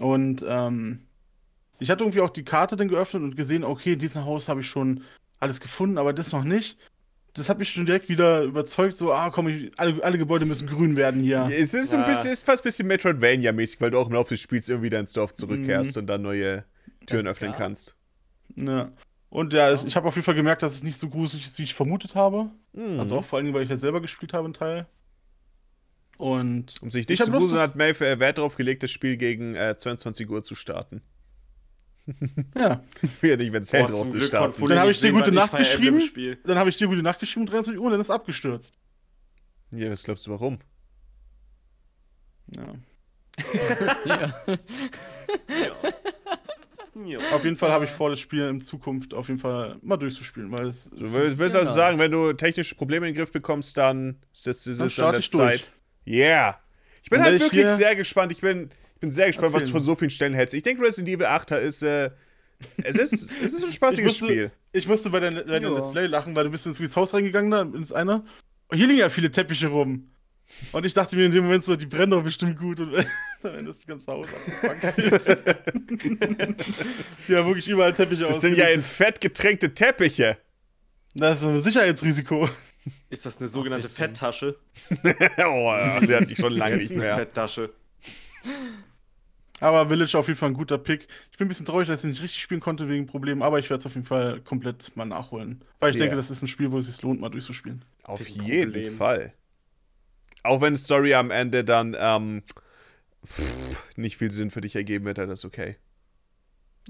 Und 0.00 0.44
ähm, 0.46 1.00
ich 1.78 1.90
hatte 1.90 2.04
irgendwie 2.04 2.20
auch 2.20 2.30
die 2.30 2.44
Karte 2.44 2.76
dann 2.76 2.88
geöffnet 2.88 3.22
und 3.22 3.36
gesehen, 3.36 3.64
okay, 3.64 3.94
in 3.94 3.98
diesem 3.98 4.24
Haus 4.24 4.48
habe 4.48 4.60
ich 4.60 4.66
schon 4.68 5.02
alles 5.40 5.60
gefunden, 5.60 5.98
aber 5.98 6.12
das 6.12 6.32
noch 6.32 6.44
nicht. 6.44 6.76
das 7.34 7.48
hat 7.48 7.58
mich 7.58 7.68
schon 7.70 7.86
direkt 7.86 8.08
wieder 8.08 8.42
überzeugt, 8.42 8.96
so, 8.96 9.12
ah 9.12 9.30
komm, 9.30 9.46
ich, 9.48 9.70
alle, 9.78 10.02
alle 10.02 10.18
Gebäude 10.18 10.44
müssen 10.44 10.66
grün 10.66 10.96
werden 10.96 11.22
hier. 11.22 11.48
Es 11.52 11.74
ist 11.74 11.90
so 11.90 11.96
ein 11.96 12.02
Ja. 12.02 12.08
bisschen, 12.08 12.32
ist 12.32 12.44
fast 12.44 12.62
ein 12.62 12.68
bisschen 12.68 12.88
Metroidvania-mäßig, 12.88 13.80
weil 13.80 13.90
du 13.92 13.98
auch 13.98 14.08
im 14.08 14.14
Laufe 14.14 14.30
des 14.34 14.40
Spiels 14.40 14.68
irgendwie 14.68 14.86
wieder 14.86 14.98
ins 14.98 15.12
Dorf 15.12 15.34
zurückkehrst 15.34 15.94
Mhm. 15.96 16.00
und 16.00 16.06
dann 16.08 16.22
neue 16.22 16.64
Türen 17.06 17.24
Das 17.26 17.32
öffnen 17.34 17.52
da? 17.52 17.58
kannst. 17.58 17.94
Ja. 18.56 18.90
Und 19.30 19.52
ja, 19.52 19.70
es, 19.70 19.84
ich 19.84 19.94
habe 19.94 20.08
auf 20.08 20.16
jeden 20.16 20.24
Fall 20.24 20.34
gemerkt, 20.34 20.62
dass 20.62 20.74
es 20.74 20.82
nicht 20.82 20.98
so 20.98 21.08
gruselig 21.08 21.46
ist, 21.46 21.58
wie 21.58 21.62
ich 21.64 21.74
vermutet 21.74 22.14
habe. 22.16 22.50
Mhm. 22.72 22.98
Also 22.98 23.16
auch 23.18 23.24
vor 23.24 23.38
allem, 23.38 23.52
weil 23.54 23.62
ich 23.62 23.68
ja 23.68 23.76
selber 23.76 24.00
gespielt 24.00 24.32
habe, 24.32 24.46
einen 24.46 24.54
Teil. 24.54 24.86
Und 26.18 26.74
um 26.82 26.90
sich 26.90 27.04
Ich 27.04 27.08
nicht 27.08 27.24
zu 27.24 27.30
das- 27.30 27.52
hat 27.60 27.76
Maeve 27.76 28.06
äh, 28.06 28.18
Wert 28.18 28.38
darauf 28.38 28.56
gelegt, 28.56 28.82
das 28.82 28.90
Spiel 28.90 29.16
gegen 29.16 29.54
äh, 29.54 29.76
22 29.76 30.28
Uhr 30.28 30.42
zu 30.42 30.54
starten. 30.54 31.00
ja, 32.56 32.82
Ja, 33.22 33.36
nicht, 33.36 33.52
wenn 33.52 33.62
es 33.62 33.72
hell 33.72 33.86
draußen 33.86 34.20
starten. 34.20 34.66
Dann 34.68 34.78
hab 34.80 34.88
nicht 34.88 34.96
ich 34.96 35.00
dir 35.02 35.12
gute 35.12 35.30
Nacht 35.32 35.56
geschrieben. 35.56 36.02
dann 36.44 36.58
habe 36.58 36.70
ich 36.70 36.76
dir 36.76 36.88
gute 36.88 37.02
Nacht 37.02 37.20
geschrieben, 37.20 37.46
23 37.46 37.78
Uhr, 37.78 37.86
und 37.86 37.92
dann 37.92 38.00
ist 38.00 38.10
abgestürzt. 38.10 38.74
Ja, 39.70 39.90
was 39.90 40.02
glaubst 40.02 40.26
du, 40.26 40.30
warum? 40.32 40.58
Ja. 42.54 42.74
Ja. 44.04 44.34
Ja. 44.46 44.58
Ja. 47.04 47.18
Auf 47.32 47.44
jeden 47.44 47.56
Fall 47.56 47.70
habe 47.70 47.84
ich 47.84 47.90
vor, 47.92 48.10
das 48.10 48.18
Spiel 48.18 48.42
in 48.48 48.60
Zukunft 48.60 49.14
auf 49.14 49.28
jeden 49.28 49.38
Fall 49.38 49.76
mal 49.82 49.96
durchzuspielen, 49.96 50.50
weil 50.50 50.66
es. 50.66 50.90
Du 50.90 51.12
willst, 51.12 51.38
willst 51.38 51.54
also 51.54 51.72
sagen, 51.72 51.98
wenn 52.00 52.10
du 52.10 52.32
technische 52.32 52.74
Probleme 52.74 53.06
in 53.06 53.14
den 53.14 53.18
Griff 53.20 53.30
bekommst, 53.30 53.76
dann 53.76 54.16
ist 54.32 54.46
es, 54.48 54.80
an 54.80 54.90
starte 54.90 55.12
der 55.12 55.20
ich 55.20 55.30
durch. 55.30 55.70
Yeah. 56.08 56.58
Ich 57.02 57.10
bin 57.10 57.20
Dann 57.20 57.32
halt 57.32 57.40
wirklich 57.40 57.66
sehr 57.66 57.94
gespannt. 57.96 58.32
Ich 58.32 58.40
bin, 58.40 58.70
ich 58.94 59.00
bin 59.00 59.10
sehr 59.10 59.26
gespannt, 59.28 59.52
was 59.52 59.66
du 59.66 59.70
von 59.72 59.82
so 59.82 59.94
vielen 59.94 60.10
Stellen 60.10 60.34
hältst. 60.34 60.54
Ich 60.54 60.62
denke, 60.62 60.82
Resident 60.82 61.08
Evil 61.08 61.26
8 61.26 61.50
ist, 61.52 61.82
äh, 61.82 62.10
es 62.82 62.96
ist, 62.98 63.12
es 63.42 63.52
ist 63.54 63.64
ein 63.64 63.72
spaßiges 63.72 64.12
Ich 64.14 64.20
wusste- 64.22 64.32
Spiel. 64.32 64.50
Ich 64.72 64.86
musste 64.86 65.10
bei 65.10 65.20
deinem 65.20 65.48
Ja. 65.48 65.58
Let's 65.70 65.90
Play 65.90 66.06
lachen, 66.06 66.36
weil 66.36 66.44
du 66.44 66.50
bist 66.50 66.66
ins 66.66 66.96
Haus 66.96 67.14
reingegangen, 67.14 67.50
da 67.50 67.62
ins 67.62 67.92
eine. 67.92 68.24
Und 68.68 68.76
hier 68.76 68.86
liegen 68.86 68.98
ja 68.98 69.08
viele 69.08 69.30
Teppiche 69.30 69.68
rum. 69.68 70.10
Und 70.72 70.86
ich 70.86 70.94
dachte 70.94 71.14
mir 71.16 71.26
in 71.26 71.32
dem 71.32 71.44
Moment 71.44 71.64
so, 71.64 71.76
die 71.76 71.86
brennen 71.86 72.10
doch 72.10 72.22
bestimmt 72.22 72.58
gut 72.58 72.80
und 72.80 72.94
am 73.42 73.54
Ende 73.54 73.70
ist 73.70 73.80
das 73.80 73.86
ganze 73.86 74.06
Haus 74.12 74.28
abgefangen. 74.34 74.80
ja, 77.28 77.46
wirklich 77.46 77.68
überall 77.68 77.92
Teppiche 77.94 78.24
Das 78.24 78.40
sind 78.40 78.56
ja 78.56 78.64
in 78.68 78.80
ausgelegt. 78.80 78.86
Fett 78.88 79.20
getränkte 79.20 79.74
Teppiche. 79.74 80.38
Das 81.14 81.40
ist 81.40 81.46
ein 81.46 81.62
Sicherheitsrisiko. 81.62 82.48
Ist 83.10 83.26
das 83.26 83.38
eine 83.38 83.48
sogenannte. 83.48 83.88
Fetttasche? 83.88 84.56
oh, 85.38 85.72
ja, 85.72 86.00
der 86.00 86.20
hatte 86.20 86.32
ich 86.32 86.38
schon 86.38 86.52
lange 86.52 86.76
nicht 86.76 86.90
Eine 86.92 87.00
mehr. 87.00 87.14
Fetttasche. 87.16 87.70
Aber 89.60 89.88
Village 89.88 90.16
auf 90.16 90.28
jeden 90.28 90.38
Fall 90.38 90.50
ein 90.50 90.54
guter 90.54 90.78
Pick. 90.78 91.08
Ich 91.32 91.38
bin 91.38 91.46
ein 91.46 91.48
bisschen 91.48 91.66
traurig, 91.66 91.88
dass 91.88 92.04
ich 92.04 92.10
nicht 92.10 92.22
richtig 92.22 92.40
spielen 92.40 92.60
konnte 92.60 92.88
wegen 92.88 93.06
Problemen, 93.06 93.42
aber 93.42 93.58
ich 93.58 93.68
werde 93.70 93.80
es 93.80 93.86
auf 93.86 93.94
jeden 93.94 94.06
Fall 94.06 94.40
komplett 94.42 94.94
mal 94.96 95.04
nachholen. 95.04 95.62
Weil 95.80 95.90
ich 95.90 95.96
Ja. 95.96 96.02
denke, 96.04 96.16
das 96.16 96.30
ist 96.30 96.42
ein 96.42 96.48
Spiel, 96.48 96.70
wo 96.70 96.78
es 96.78 96.86
sich 96.86 97.02
lohnt, 97.02 97.20
mal 97.20 97.28
durchzuspielen. 97.28 97.84
Auf 98.04 98.24
Kein 98.24 98.44
jeden 98.44 98.72
Problem. 98.72 98.94
Fall. 98.94 99.34
Auch 100.44 100.60
wenn 100.60 100.76
Story 100.76 101.14
am 101.14 101.32
Ende 101.32 101.64
dann 101.64 101.96
ähm, 101.98 102.42
pff, 103.26 103.96
nicht 103.96 104.16
viel 104.16 104.30
Sinn 104.30 104.50
für 104.50 104.60
dich 104.60 104.76
ergeben 104.76 105.04
wird, 105.06 105.18
dann 105.18 105.28
ist 105.30 105.44
okay. 105.44 105.76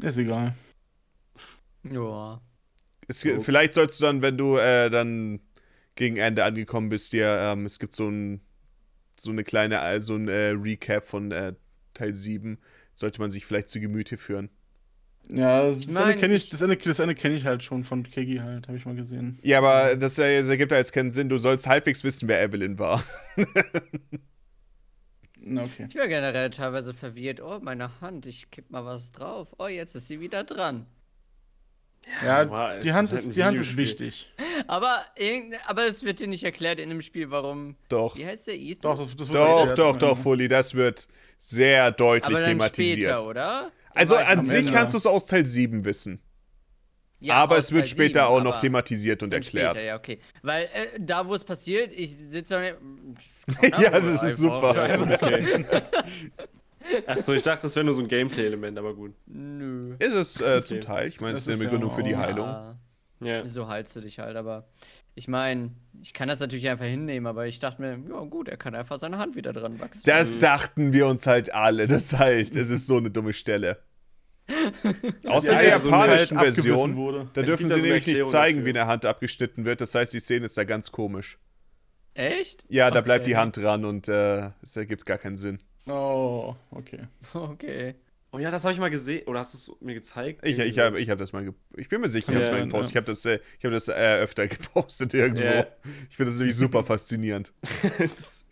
Ist 0.02 0.18
egal. 0.18 0.55
ja. 1.85 2.41
Es, 3.09 3.25
Okay. 3.25 3.41
Vielleicht 3.41 3.73
sollst 3.73 3.99
du 4.01 4.05
dann, 4.05 4.20
wenn 4.20 4.36
du 4.36 4.59
äh, 4.59 4.91
dann 4.91 5.41
gegen 5.99 6.17
Ende 6.17 6.44
angekommen 6.44 6.89
bist, 6.89 7.12
dir, 7.12 7.39
ähm, 7.43 7.67
es 7.67 7.78
gibt 7.78 7.93
so 7.93 8.09
ein 8.09 8.41
so 9.20 9.31
eine 9.31 9.44
kleine, 9.44 9.81
äh, 9.81 10.01
so 10.01 10.15
ein 10.15 10.28
äh, 10.28 10.51
Recap 10.51 11.05
von 11.05 11.33
äh, 11.33 11.55
Teil 11.93 12.15
7, 12.15 12.59
sollte 12.94 13.20
man 13.20 13.31
sich 13.31 13.44
vielleicht 13.44 13.68
zu 13.68 13.81
Gemüte 13.81 14.17
führen. 14.17 14.49
Ja, 15.28 15.67
das, 15.67 15.89
mein, 15.89 16.05
Ende 16.05 16.20
kenne 16.20 16.35
ich, 16.36 16.51
das 16.51 16.60
Ende, 16.60 16.77
das 16.77 16.99
Ende 17.01 17.15
kenne 17.15 17.35
ich 17.35 17.44
halt 17.44 17.62
schon 17.62 17.85
von 17.85 18.05
Kegi 18.05 18.36
halt, 18.36 18.68
habe 18.68 18.78
ich 18.78 18.86
mal 18.86 18.94
gesehen. 18.94 19.39
Ja, 19.43 19.59
aber 19.59 19.97
das, 19.97 20.18
äh, 20.18 20.39
das 20.39 20.49
ergibt 20.49 20.73
ja 20.73 20.78
jetzt 20.78 20.93
keinen 20.93 21.10
Sinn. 21.10 21.28
Du 21.28 21.39
sollst 21.39 21.67
halbwegs 21.67 22.05
wissen, 22.05 22.28
wer 22.28 22.43
Evelyn 22.43 22.78
war. 22.78 23.02
Okay. 25.41 25.86
Ich 25.89 25.97
war 25.97 26.09
generell 26.09 26.51
teilweise 26.51 26.93
verwirrt. 26.93 27.41
Oh, 27.41 27.59
meine 27.62 28.02
Hand, 28.02 28.27
ich 28.27 28.51
kipp 28.51 28.70
mal 28.70 28.85
was 28.85 29.12
drauf. 29.12 29.55
Oh, 29.59 29.67
jetzt 29.67 29.94
ist 29.94 30.09
sie 30.09 30.20
wieder 30.20 30.44
dran. 30.44 30.85
Ja, 32.25 32.41
aber 32.41 32.77
es 32.77 32.85
die 32.85 32.93
Hand 32.93 33.12
ist 33.12 33.25
halt 33.27 33.37
die 33.37 33.45
Hand 33.45 33.59
ist 33.59 33.77
wichtig. 33.77 34.33
Aber, 34.67 35.05
aber 35.67 35.87
es 35.87 36.03
wird 36.03 36.20
dir 36.20 36.27
nicht 36.27 36.45
erklärt 36.45 36.81
in 36.81 36.89
dem 36.89 37.03
Spiel, 37.03 37.31
warum. 37.31 37.77
Doch. 37.89 38.17
Wie 38.17 38.27
heißt 38.27 38.47
der 38.47 38.55
Ethan? 38.55 38.83
Doch, 38.83 39.03
das, 39.07 39.17
das 39.17 39.28
Doch, 39.28 39.75
doch, 39.75 39.97
doch, 39.97 40.19
Fully, 40.19 40.49
das 40.49 40.75
wird 40.75 41.09
sehr 41.37 41.91
deutlich 41.93 42.25
aber 42.25 42.41
dann 42.41 42.51
thematisiert. 42.51 43.19
später, 43.19 43.28
oder? 43.28 43.70
Also 43.95 44.15
Der 44.15 44.25
war 44.25 44.31
an 44.33 44.43
sich 44.43 44.61
Ende. 44.61 44.73
kannst 44.73 44.95
du 44.95 44.99
es 44.99 45.07
aus 45.07 45.27
Teil 45.27 45.47
7 45.47 45.85
wissen. 45.85 46.20
Ja, 47.20 47.35
aber 47.35 47.59
es 47.59 47.73
wird 47.73 47.85
Teil 47.87 47.91
später 47.91 48.20
7, 48.20 48.27
auch 48.27 48.43
noch 48.43 48.59
thematisiert 48.59 49.23
und 49.23 49.33
erklärt. 49.33 49.73
Später, 49.73 49.85
ja, 49.87 49.97
okay. 49.97 50.20
Weil 50.43 50.65
äh, 50.67 50.87
da, 51.01 51.27
wo 51.27 51.35
es 51.35 51.43
passiert, 51.43 51.93
ich 51.95 52.15
sitze 52.17 52.77
da. 53.61 53.69
Ja, 53.81 53.91
das 53.91 54.23
ist 54.23 54.37
super. 54.37 54.69
Okay. 55.01 55.65
Achso, 57.07 57.33
ich 57.33 57.42
dachte, 57.42 57.62
das 57.62 57.75
wäre 57.76 57.84
nur 57.84 57.92
so 57.94 58.02
ein 58.02 58.08
Gameplay-Element, 58.08 58.78
aber 58.78 58.94
gut. 58.94 59.15
Nö. 59.26 59.94
Ist 59.99 60.15
es 60.15 60.41
äh, 60.41 60.62
zum. 60.62 60.81
Teil. 60.81 61.08
Ich 61.08 61.20
meine, 61.20 61.34
es 61.34 61.41
ist 61.41 61.49
eine 61.49 61.55
ist 61.57 61.60
ja 61.62 61.67
Begründung 61.67 61.94
für 61.94 62.02
die 62.02 62.17
Heilung. 62.17 62.76
Ja, 63.20 63.47
so 63.49 63.67
heilst 63.68 63.97
du 63.97 64.00
dich 64.00 64.20
halt, 64.20 64.36
aber 64.36 64.68
ich 65.17 65.26
meine, 65.26 65.73
ich 66.00 66.12
kann 66.12 66.28
das 66.28 66.39
natürlich 66.39 66.68
einfach 66.68 66.84
hinnehmen, 66.84 67.26
aber 67.26 67.47
ich 67.49 67.58
dachte 67.58 67.83
mir, 67.83 67.99
ja 68.08 68.20
gut, 68.20 68.49
er 68.49 68.57
kann 68.57 68.76
einfach 68.76 68.97
seine 68.99 69.18
Hand 69.18 69.34
wieder 69.34 69.52
dran 69.52 69.81
wachsen. 69.81 70.02
Das 70.05 70.36
Mhm. 70.36 70.41
dachten 70.41 70.92
wir 70.92 71.08
uns 71.08 71.26
halt 71.26 71.52
alle. 71.52 71.89
Das 71.89 72.17
heißt, 72.17 72.55
es 72.55 72.70
ist 72.70 72.86
so 72.86 72.97
eine 72.99 73.10
dumme 73.10 73.33
Stelle. 73.33 73.78
Außer 75.26 75.55
Ja, 75.55 75.60
der 75.60 75.81
so 75.81 75.91
japanischen 75.91 76.39
Halt 76.39 76.49
abgebissen 76.49 76.62
Version, 76.62 76.97
Wurde. 76.97 77.28
da 77.34 77.41
Es 77.41 77.47
dürfen 77.47 77.68
sie 77.68 77.75
so 77.75 77.81
nämlich 77.81 78.07
nicht 78.07 78.25
zeigen, 78.26 78.60
dafür. 78.60 78.75
wie 78.75 78.78
eine 78.78 78.89
Hand 78.89 79.05
abgeschnitten 79.05 79.65
wird. 79.65 79.81
Das 79.81 79.94
heißt, 79.94 80.15
die 80.15 80.20
Szene 80.20 80.47
ist 80.47 80.57
da 80.57 80.65
ganz 80.65 80.92
komisch. 80.92 81.39
Echt? 82.15 82.65
Ja, 82.68 82.91
da 82.91 83.00
Okay. 83.00 83.05
bleibt 83.05 83.26
die 83.26 83.36
Hand 83.36 83.57
dran 83.57 83.84
und 83.84 84.08
äh, 84.08 84.50
es 84.62 84.76
ergibt 84.76 85.07
gar 85.07 85.18
keinen 85.18 85.36
Sinn. 85.36 85.58
Oh, 85.89 86.55
okay. 86.70 87.00
Okay. 87.34 87.94
Oh 88.31 88.39
ja, 88.39 88.50
das 88.50 88.62
habe 88.65 88.75
ich 88.75 88.78
mal 88.81 88.91
gesehen. 88.91 89.26
Oder 89.26 89.39
hast 89.41 89.55
du 89.55 89.73
es 89.73 89.81
mir 89.81 89.94
gezeigt? 89.94 90.41
Ich, 90.44 90.58
ich 90.58 90.78
habe 90.78 91.00
ich 91.00 91.08
hab 91.08 91.18
das 91.18 91.33
mal, 91.33 91.55
ich 91.76 91.89
bin 91.89 92.02
mir 92.02 92.08
sicher, 92.08 92.31
ich 92.33 92.36
habe 92.36 92.44
Ja, 92.47 92.52
mal 92.52 92.65
gepostet. 92.65 92.94
ja. 92.94 93.00
Ich 93.00 93.02
habe 93.02 93.07
das, 93.07 93.25
äh, 93.25 93.41
ich 93.58 93.65
hab 93.65 93.73
das 93.73 93.89
äh, 93.89 94.17
öfter 94.18 94.47
gepostet 94.49 95.15
irgendwo. 95.15 95.44
Ja. 95.44 95.67
Ich 96.10 96.17
finde 96.17 96.31
das 96.33 96.39
nämlich 96.39 96.55
super 96.57 96.84
faszinierend. 96.84 97.55
es, 97.99 98.44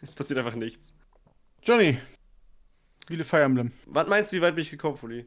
es 0.00 0.14
passiert 0.14 0.38
einfach 0.38 0.54
nichts. 0.54 0.92
Johnny, 1.64 1.98
wie 3.08 3.14
viele 3.14 3.24
Fire 3.24 3.42
Emblem? 3.42 3.72
Was 3.86 4.06
meinst 4.06 4.30
du, 4.32 4.36
wie 4.36 4.42
weit 4.42 4.54
bin 4.54 4.62
ich 4.62 4.70
gekommen, 4.70 4.96
Fuli? 4.96 5.26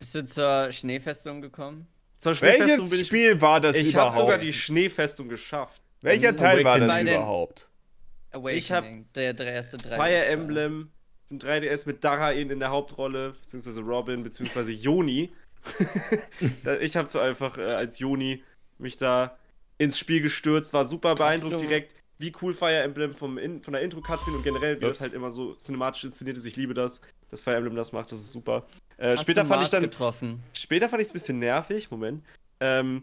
Bist 0.00 0.14
du 0.16 0.24
zur 0.26 0.72
Schneefestung 0.72 1.40
gekommen? 1.40 1.86
Zur 2.18 2.34
Schneefestung 2.34 2.68
Welches 2.68 2.90
bin 2.90 3.00
ich. 3.00 3.06
Spiel 3.06 3.40
war 3.40 3.60
das 3.60 3.76
ich 3.76 3.94
habe 3.94 4.08
überhaupt? 4.08 4.16
sogar 4.18 4.38
die 4.38 4.52
Schneefestung 4.52 5.28
geschafft. 5.28 5.80
Welcher 6.00 6.34
Teil 6.34 6.64
war 6.64 6.80
das 6.80 7.00
überhaupt? 7.00 7.68
Awakening, 8.34 8.58
Ich 8.58 8.72
hab 8.72 8.84
der, 9.14 9.34
der 9.34 9.52
erste 9.52 9.76
drei. 9.76 9.96
Fire 9.96 10.24
Emblem, 10.26 10.90
ein 11.30 11.38
3DS 11.40 11.86
mit 11.86 12.04
Darain 12.04 12.50
in 12.50 12.58
der 12.58 12.70
Hauptrolle, 12.70 13.32
beziehungsweise 13.40 13.80
Robin, 13.80 14.22
beziehungsweise 14.22 14.72
Joni. 14.72 15.32
Ich 16.80 16.96
habe 16.96 17.08
so 17.08 17.18
einfach 17.20 17.56
äh, 17.56 17.62
als 17.62 17.98
Joni 17.98 18.42
mich 18.78 18.96
da 18.98 19.38
ins 19.78 19.98
Spiel 19.98 20.20
gestürzt, 20.20 20.72
war 20.72 20.84
super 20.84 21.14
beeindruckt 21.14 21.60
direkt, 21.60 21.94
wie 22.18 22.32
cool 22.42 22.52
Fire 22.54 22.82
Emblem 22.82 23.12
vom 23.14 23.38
In 23.38 23.60
von 23.60 23.72
der 23.72 23.82
Intro-Cutscene 23.82 24.36
und 24.36 24.42
generell, 24.42 24.80
wie 24.80 24.84
Ups. 24.84 24.98
das 24.98 25.00
halt 25.00 25.14
immer 25.14 25.30
so 25.30 25.54
cinematisch 25.54 26.04
inszeniert 26.04 26.36
ist. 26.36 26.44
Ich 26.44 26.56
liebe 26.56 26.74
das, 26.74 27.00
dass 27.30 27.40
Fire 27.42 27.56
Emblem 27.56 27.74
das 27.76 27.92
macht, 27.92 28.12
das 28.12 28.20
ist 28.20 28.32
super. 28.32 28.66
Äh, 28.98 29.12
Hast 29.12 29.22
später 29.22 29.42
du 29.42 29.48
fand 29.48 29.62
ich 29.64 29.70
dann, 29.70 29.82
getroffen. 29.82 30.42
Später 30.56 30.88
fand 30.88 31.00
ich 31.00 31.06
es 31.06 31.10
ein 31.12 31.14
bisschen 31.14 31.38
nervig, 31.38 31.90
Moment. 31.90 32.22
Ähm, 32.60 33.02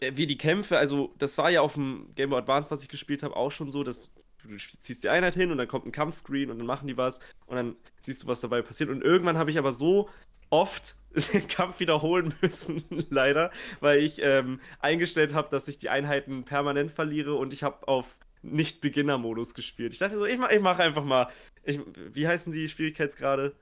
wie 0.00 0.26
die 0.26 0.38
Kämpfe, 0.38 0.78
also 0.78 1.14
das 1.18 1.36
war 1.38 1.50
ja 1.50 1.60
auf 1.60 1.74
dem 1.74 2.08
Game 2.14 2.30
Boy 2.30 2.38
Advance, 2.38 2.70
was 2.70 2.82
ich 2.82 2.88
gespielt 2.88 3.22
habe, 3.22 3.36
auch 3.36 3.50
schon 3.50 3.70
so, 3.70 3.82
dass 3.82 4.14
du 4.42 4.56
ziehst 4.56 5.04
die 5.04 5.08
Einheit 5.08 5.34
hin 5.34 5.50
und 5.50 5.58
dann 5.58 5.68
kommt 5.68 5.86
ein 5.86 5.92
Kampfscreen 5.92 6.50
und 6.50 6.58
dann 6.58 6.66
machen 6.66 6.86
die 6.86 6.96
was 6.96 7.20
und 7.46 7.56
dann 7.56 7.76
siehst 8.00 8.22
du, 8.22 8.26
was 8.26 8.40
dabei 8.40 8.62
passiert. 8.62 8.90
Und 8.90 9.02
irgendwann 9.02 9.38
habe 9.38 9.50
ich 9.50 9.58
aber 9.58 9.72
so 9.72 10.08
oft 10.50 10.96
den 11.32 11.46
Kampf 11.48 11.80
wiederholen 11.80 12.34
müssen, 12.40 12.84
leider, 13.10 13.50
weil 13.80 14.02
ich 14.02 14.20
ähm, 14.22 14.60
eingestellt 14.80 15.34
habe, 15.34 15.48
dass 15.50 15.68
ich 15.68 15.78
die 15.78 15.88
Einheiten 15.88 16.44
permanent 16.44 16.90
verliere 16.90 17.34
und 17.34 17.52
ich 17.52 17.62
habe 17.62 17.86
auf 17.88 18.18
Nicht-Beginner-Modus 18.42 19.54
gespielt. 19.54 19.92
Ich 19.92 19.98
dachte 19.98 20.16
so, 20.16 20.26
ich, 20.26 20.38
mach, 20.38 20.50
ich 20.50 20.60
mache 20.60 20.82
einfach 20.82 21.04
mal. 21.04 21.28
Ich, 21.62 21.80
wie 22.12 22.28
heißen 22.28 22.52
die 22.52 22.68
Schwierigkeitsgrade? 22.68 23.54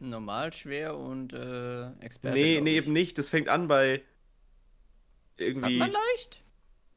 Normal, 0.00 0.52
schwer 0.52 0.96
und 0.96 1.32
äh, 1.32 1.90
Experte. 2.00 2.38
Nee, 2.38 2.60
nee, 2.60 2.76
eben 2.76 2.92
nicht. 2.92 3.18
Das 3.18 3.30
fängt 3.30 3.48
an 3.48 3.66
bei 3.66 4.02
Hat 5.38 5.46
irgendwie. 5.46 5.78
man 5.78 5.92
leicht? 5.92 6.42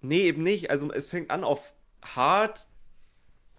Nee, 0.01 0.21
eben 0.23 0.43
nicht. 0.43 0.69
Also 0.69 0.91
es 0.91 1.07
fängt 1.07 1.29
an 1.31 1.43
auf 1.43 1.73
hart, 2.03 2.67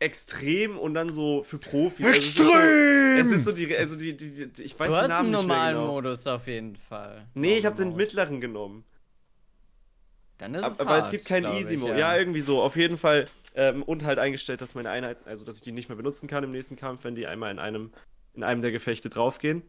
extrem 0.01 0.77
und 0.79 0.95
dann 0.95 1.09
so 1.09 1.43
für 1.43 1.59
Profis. 1.59 2.05
Also 2.07 2.19
es 2.19 2.25
ist 2.27 2.39
so- 2.39 2.43
Extrem! 2.45 3.21
Es 3.21 3.31
ist 3.31 3.45
so 3.45 3.53
die, 3.53 3.77
also 3.77 3.97
die, 3.97 4.17
die, 4.17 4.49
die 4.49 4.63
ich 4.63 4.79
weiß 4.79 4.89
du 4.89 4.95
den 4.95 5.03
hast 5.03 5.09
Namen 5.09 5.27
einen 5.27 5.31
nicht 5.31 5.47
mehr 5.47 5.57
normalen 5.57 5.77
genau. 5.77 5.87
Modus 5.93 6.27
auf 6.27 6.47
jeden 6.47 6.77
Fall. 6.77 7.29
Nee, 7.35 7.59
ich 7.59 7.67
habe 7.67 7.77
den 7.77 7.95
mittleren 7.95 8.41
genommen. 8.41 8.85
Dann 10.39 10.55
ist 10.55 10.65
Aber, 10.65 10.73
es 10.73 10.81
aber 10.81 10.97
es 10.99 11.05
hart, 11.05 11.13
gibt 11.13 11.25
keinen 11.27 11.53
Easy 11.57 11.75
ich, 11.75 11.81
Mode. 11.81 11.99
Ja. 11.99 12.17
irgendwie 12.17 12.41
so. 12.41 12.61
Auf 12.63 12.77
jeden 12.77 12.97
Fall. 12.99 13.27
Ähm, 13.55 13.83
und 13.83 14.03
halt 14.05 14.19
eingestellt, 14.19 14.61
dass 14.63 14.75
meine 14.75 14.91
Einheiten, 14.91 15.29
also 15.29 15.45
dass 15.45 15.57
ich 15.57 15.63
die 15.63 15.73
nicht 15.73 15.89
mehr 15.89 15.97
benutzen 15.97 16.27
kann 16.27 16.43
im 16.43 16.51
nächsten 16.53 16.75
Kampf, 16.77 17.05
wenn 17.05 17.15
die 17.15 17.27
einmal 17.27 17.51
in 17.53 17.59
einem, 17.59 17.93
in 18.35 18.43
einem 18.43 18.63
der 18.63 18.73
Gefechte 18.73 19.09
draufgehen. 19.11 19.63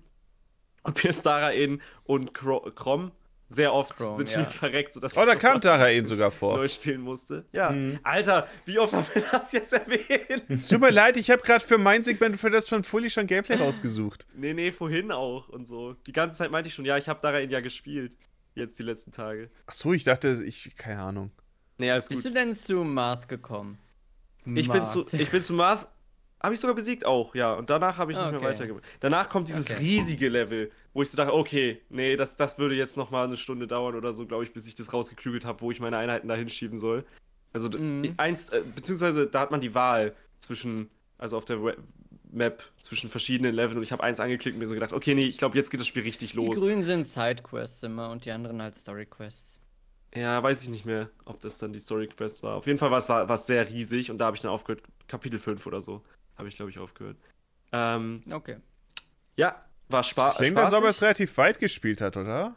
Und 0.83 0.95
Pierce 0.95 1.21
Darain 1.21 1.81
und 2.05 2.33
Kro 2.33 2.61
Krom 2.75 3.11
Sehr 3.53 3.73
oft 3.73 3.95
Chrome, 3.95 4.15
sind 4.17 4.29
die 4.29 4.33
ja. 4.35 4.45
verreckt, 4.45 4.93
sodass 4.93 5.17
Oh, 5.17 5.25
da 5.25 5.33
ich 5.33 5.39
kam 5.39 5.55
nochmal 5.57 5.77
Tara 5.77 5.91
ihn 5.91 6.05
sogar 6.05 6.31
vor. 6.39 6.57
neu 6.57 6.67
spielen 6.67 7.01
musste. 7.01 7.45
Ja. 7.51 7.69
Mhm. 7.71 7.99
Alter, 8.03 8.47
wie 8.65 8.79
oft 8.79 8.93
haben 8.93 9.05
wir 9.13 9.23
das 9.31 9.51
jetzt 9.51 9.73
erwähnt? 9.73 10.43
Es 10.49 10.67
tut 10.67 10.81
mir 10.81 10.89
leid, 10.89 11.17
ich 11.17 11.29
habe 11.31 11.41
gerade 11.41 11.63
für 11.65 11.77
mein 11.77 12.03
Segment 12.03 12.39
für 12.39 12.49
das 12.49 12.67
von 12.67 12.83
Fully 12.83 13.09
schon 13.09 13.27
Gameplay 13.27 13.55
rausgesucht. 13.57 14.25
Nee, 14.35 14.53
nee, 14.53 14.71
vorhin 14.71 15.11
auch 15.11 15.49
und 15.49 15.67
so. 15.67 15.93
Die 16.07 16.13
ganze 16.13 16.37
Zeit 16.37 16.51
meinte 16.51 16.67
ich 16.69 16.73
schon, 16.73 16.85
ja, 16.85 16.97
ich 16.97 17.07
habe 17.09 17.21
daran 17.21 17.49
ja 17.49 17.59
gespielt. 17.59 18.15
Jetzt 18.55 18.77
die 18.77 18.83
letzten 18.83 19.11
Tage. 19.11 19.49
Achso, 19.65 19.93
ich 19.93 20.03
dachte, 20.03 20.43
ich, 20.45 20.75
keine 20.75 21.01
Ahnung. 21.01 21.31
Nee, 21.77 21.89
alles 21.89 22.07
Bist 22.07 22.23
gut. 22.23 22.31
du 22.31 22.39
denn 22.39 22.53
zu 22.53 22.75
Marth 22.83 23.27
gekommen? 23.27 23.79
Ich 24.45 24.69
bin, 24.69 24.85
zu, 24.85 25.05
ich 25.11 25.31
bin 25.31 25.41
zu 25.41 25.53
Marth. 25.53 25.87
Habe 26.43 26.53
ich 26.55 26.59
sogar 26.59 26.75
besiegt 26.75 27.05
auch, 27.05 27.35
ja. 27.35 27.53
Und 27.53 27.69
danach 27.69 27.97
habe 27.97 28.11
ich 28.11 28.17
nicht 28.17 28.27
Okay. 28.27 28.37
mehr 28.39 28.49
weitergemacht. 28.49 28.83
Danach 28.99 29.29
kommt 29.29 29.47
dieses 29.47 29.71
Okay. 29.71 29.79
riesige 29.79 30.27
Level, 30.27 30.71
wo 30.93 31.01
ich 31.01 31.09
so 31.09 31.15
dachte, 31.15 31.33
okay, 31.33 31.81
nee, 31.89 32.17
das, 32.17 32.35
das 32.35 32.57
würde 32.59 32.75
jetzt 32.75 32.97
noch 32.97 33.11
mal 33.11 33.23
eine 33.25 33.37
Stunde 33.37 33.65
dauern 33.65 33.95
oder 33.95 34.11
so, 34.11 34.25
glaube 34.25 34.43
ich, 34.43 34.51
bis 34.51 34.67
ich 34.67 34.75
das 34.75 34.91
rausgeklügelt 34.91 35.45
habe, 35.45 35.61
wo 35.61 35.71
ich 35.71 35.79
meine 35.79 35.97
Einheiten 35.97 36.27
da 36.27 36.35
hinschieben 36.35 36.77
soll. 36.77 37.05
Also 37.53 37.69
Mhm. 37.69 38.13
eins, 38.17 38.49
äh, 38.49 38.61
beziehungsweise 38.75 39.25
da 39.27 39.39
hat 39.39 39.51
man 39.51 39.61
die 39.61 39.73
Wahl 39.73 40.15
zwischen, 40.39 40.89
also 41.17 41.37
auf 41.37 41.45
der 41.45 41.63
We 41.63 41.77
Map, 42.31 42.63
zwischen 42.79 43.11
verschiedenen 43.11 43.53
Leveln 43.53 43.77
und 43.77 43.83
ich 43.83 43.91
habe 43.91 44.01
eins 44.01 44.19
angeklickt 44.19 44.55
und 44.55 44.59
mir 44.59 44.65
so 44.65 44.73
gedacht, 44.73 44.91
okay, 44.91 45.13
nee, 45.13 45.25
ich 45.25 45.37
glaube, 45.37 45.55
jetzt 45.55 45.69
geht 45.69 45.79
das 45.79 45.85
Spiel 45.87 46.01
richtig 46.01 46.31
Die 46.31 46.37
los. 46.37 46.59
Grünen 46.59 46.81
sind 46.81 47.05
Sidequests 47.05 47.83
immer 47.83 48.09
und 48.09 48.25
die 48.25 48.31
anderen 48.31 48.59
halt 48.59 48.73
Storyquests. 48.75 49.59
Ja, 50.15 50.41
weiß 50.41 50.63
ich 50.63 50.69
nicht 50.69 50.83
mehr, 50.85 51.09
ob 51.25 51.39
das 51.41 51.59
dann 51.59 51.73
die 51.73 51.79
Story 51.79 52.07
Quest 52.07 52.41
war. 52.43 52.55
Auf 52.55 52.65
jeden 52.67 52.79
Fall 52.79 52.89
war 52.91 52.97
es 52.99 53.07
war, 53.09 53.29
war 53.29 53.35
es 53.35 53.45
sehr 53.45 53.69
riesig 53.69 54.09
und 54.11 54.17
da 54.17 54.25
habe 54.25 54.35
ich 54.35 54.41
dann 54.41 54.51
aufgehört, 54.51 54.83
Kapitel 55.07 55.39
5 55.39 55.65
oder 55.67 55.79
so, 55.79 56.01
habe 56.37 56.47
ich 56.47 56.55
glaube 56.55 56.71
ich 56.71 56.79
aufgehört. 56.79 57.17
Ähm, 57.71 58.23
Okay. 58.29 58.57
ja, 59.35 59.63
war 59.89 60.03
Spa 60.03 60.27
Das 60.29 60.37
klingt, 60.37 60.57
als 60.57 60.73
ob 60.73 60.83
er 60.83 60.89
es 60.89 61.01
relativ 61.01 61.35
weit 61.37 61.59
gespielt 61.59 62.01
hat, 62.01 62.17
oder? 62.17 62.55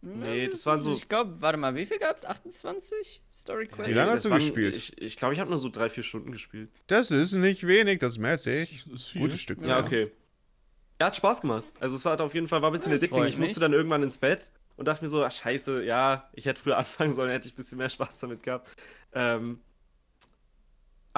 Nee, 0.00 0.46
das 0.46 0.64
waren 0.64 0.80
so- 0.80 0.92
Ich 0.92 1.08
glaube, 1.08 1.40
warte 1.40 1.58
mal, 1.58 1.74
wie 1.74 1.84
viel 1.84 1.98
gab's? 1.98 2.24
28 2.24 3.20
Storyquests? 3.34 3.90
Wie 3.90 3.94
lange 3.94 4.12
hast 4.12 4.18
Das 4.18 4.22
du 4.24 4.30
waren- 4.30 4.38
gespielt? 4.38 4.76
Ich 4.76 4.86
glaube, 4.92 5.04
ich, 5.06 5.16
glaub, 5.16 5.32
ich 5.32 5.40
habe 5.40 5.50
nur 5.50 5.58
so 5.58 5.68
drei, 5.70 5.88
vier 5.88 6.04
Stunden 6.04 6.30
gespielt. 6.30 6.70
Das 6.86 7.10
ist 7.10 7.32
nicht 7.32 7.66
wenig, 7.66 7.98
das 7.98 8.16
als 8.18 8.46
ich. 8.46 8.84
Gutes 9.14 9.40
Stück. 9.40 9.60
Ja, 9.60 9.66
Ja. 9.68 9.80
okay. 9.80 10.12
Ja, 11.00 11.06
hat 11.06 11.16
Spaß 11.16 11.40
gemacht. 11.40 11.64
Also 11.80 11.96
es 11.96 12.04
war 12.04 12.20
auf 12.20 12.34
jeden 12.34 12.46
Fall 12.46 12.62
war 12.62 12.70
ein 12.70 12.72
bisschen 12.72 12.92
das 12.92 13.00
addicting. 13.02 13.24
Ich 13.24 13.38
musste 13.38 13.56
mich. 13.56 13.60
dann 13.60 13.72
irgendwann 13.72 14.02
ins 14.04 14.18
Bett 14.18 14.52
und 14.76 14.84
dachte 14.86 15.02
mir 15.02 15.08
so, 15.08 15.24
ach 15.24 15.32
scheiße, 15.32 15.82
ja, 15.84 16.28
ich 16.32 16.46
hätte 16.46 16.60
früher 16.60 16.76
anfangen 16.78 17.12
sollen, 17.12 17.30
hätte 17.30 17.48
ich 17.48 17.54
ein 17.54 17.56
bisschen 17.56 17.78
mehr 17.78 17.88
Spaß 17.88 18.20
damit 18.20 18.42
gehabt. 18.44 18.70
Ähm, 19.12 19.60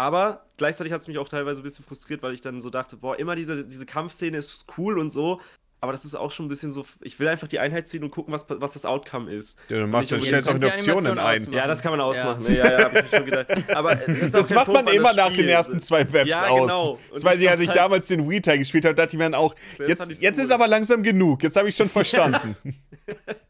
aber 0.01 0.47
gleichzeitig 0.57 0.93
hat 0.93 1.01
es 1.01 1.07
mich 1.09 1.19
auch 1.19 1.29
teilweise 1.29 1.61
ein 1.61 1.65
bisschen 1.65 1.85
frustriert, 1.85 2.23
weil 2.23 2.33
ich 2.35 2.41
dann 2.41 2.61
so 2.62 2.70
dachte, 2.70 2.97
boah, 2.97 3.19
immer 3.19 3.35
diese, 3.37 3.67
diese 3.67 3.87
Kampfszene 3.87 4.37
ist 4.39 4.65
cool 4.79 4.99
und 4.99 5.11
so, 5.11 5.41
aber 5.83 5.93
das 5.93 6.05
ist 6.05 6.15
auch 6.15 6.31
schon 6.31 6.47
ein 6.47 6.49
bisschen 6.51 6.70
so, 6.73 6.85
ich 7.01 7.19
will 7.19 7.29
einfach 7.29 7.49
die 7.49 7.59
Einheit 7.59 7.89
ziehen 7.89 8.05
und 8.05 8.11
gucken, 8.11 8.35
was, 8.35 8.45
was 8.49 8.75
das 8.75 8.85
Outcome 8.85 9.33
ist. 9.33 9.59
Ja, 9.70 9.79
dann, 9.81 9.91
macht, 9.91 10.12
dann 10.12 10.19
Ja, 10.20 10.25
stellst 10.27 10.49
auch 10.49 10.55
eine 10.55 10.69
kannst 10.69 10.87
die 10.87 10.91
Optionen 10.91 11.19
Animation 11.19 11.19
ein. 11.19 11.41
ausmachen. 11.43 11.53
Ja, 11.57 11.67
das 11.67 11.83
kann 11.83 11.91
man 11.93 12.01
Ja. 12.01 12.07
ausmachen. 12.07 12.43
Ne? 12.45 12.57
Ja, 12.59 12.70
ja, 12.70 12.85
hab 12.85 12.95
ich 13.05 13.11
schon 13.11 13.25
gedacht. 13.25 13.49
Aber 13.75 13.93
ist 14.09 14.35
Das 14.35 14.49
kein 14.49 14.55
macht 14.57 14.67
man 14.69 14.77
Vorwand, 14.77 14.91
immer 14.95 15.09
das 15.09 15.17
nach 15.17 15.31
Spiel. 15.31 15.39
den 15.45 15.49
ersten 15.49 15.81
zwei 15.81 16.05
Maps 16.05 16.29
Ja, 16.29 16.49
aus. 16.49 16.61
genau. 16.61 16.99
Das 17.11 17.19
Und 17.19 17.25
weiß 17.25 17.37
ich 17.37 17.43
ich, 17.45 17.51
als 17.51 17.61
ich 17.62 17.69
halt- 17.69 17.79
damals 17.79 18.09
den 18.09 18.29
Wii-Teil 18.31 18.59
gespielt 18.59 18.85
habe, 18.85 18.95
dachte 18.95 19.15
ich 19.15 19.19
mir 19.19 19.25
dann 19.25 19.35
auch, 19.35 19.55
jetzt, 19.79 20.20
jetzt 20.20 20.39
ist 20.39 20.47
cool. 20.49 20.53
aber 20.53 20.69
langsam 20.69 21.03
genug. 21.03 21.43
Jetzt 21.43 21.57
habe 21.57 21.69
ich 21.70 21.77
schon 21.77 21.89
verstanden. 21.91 22.57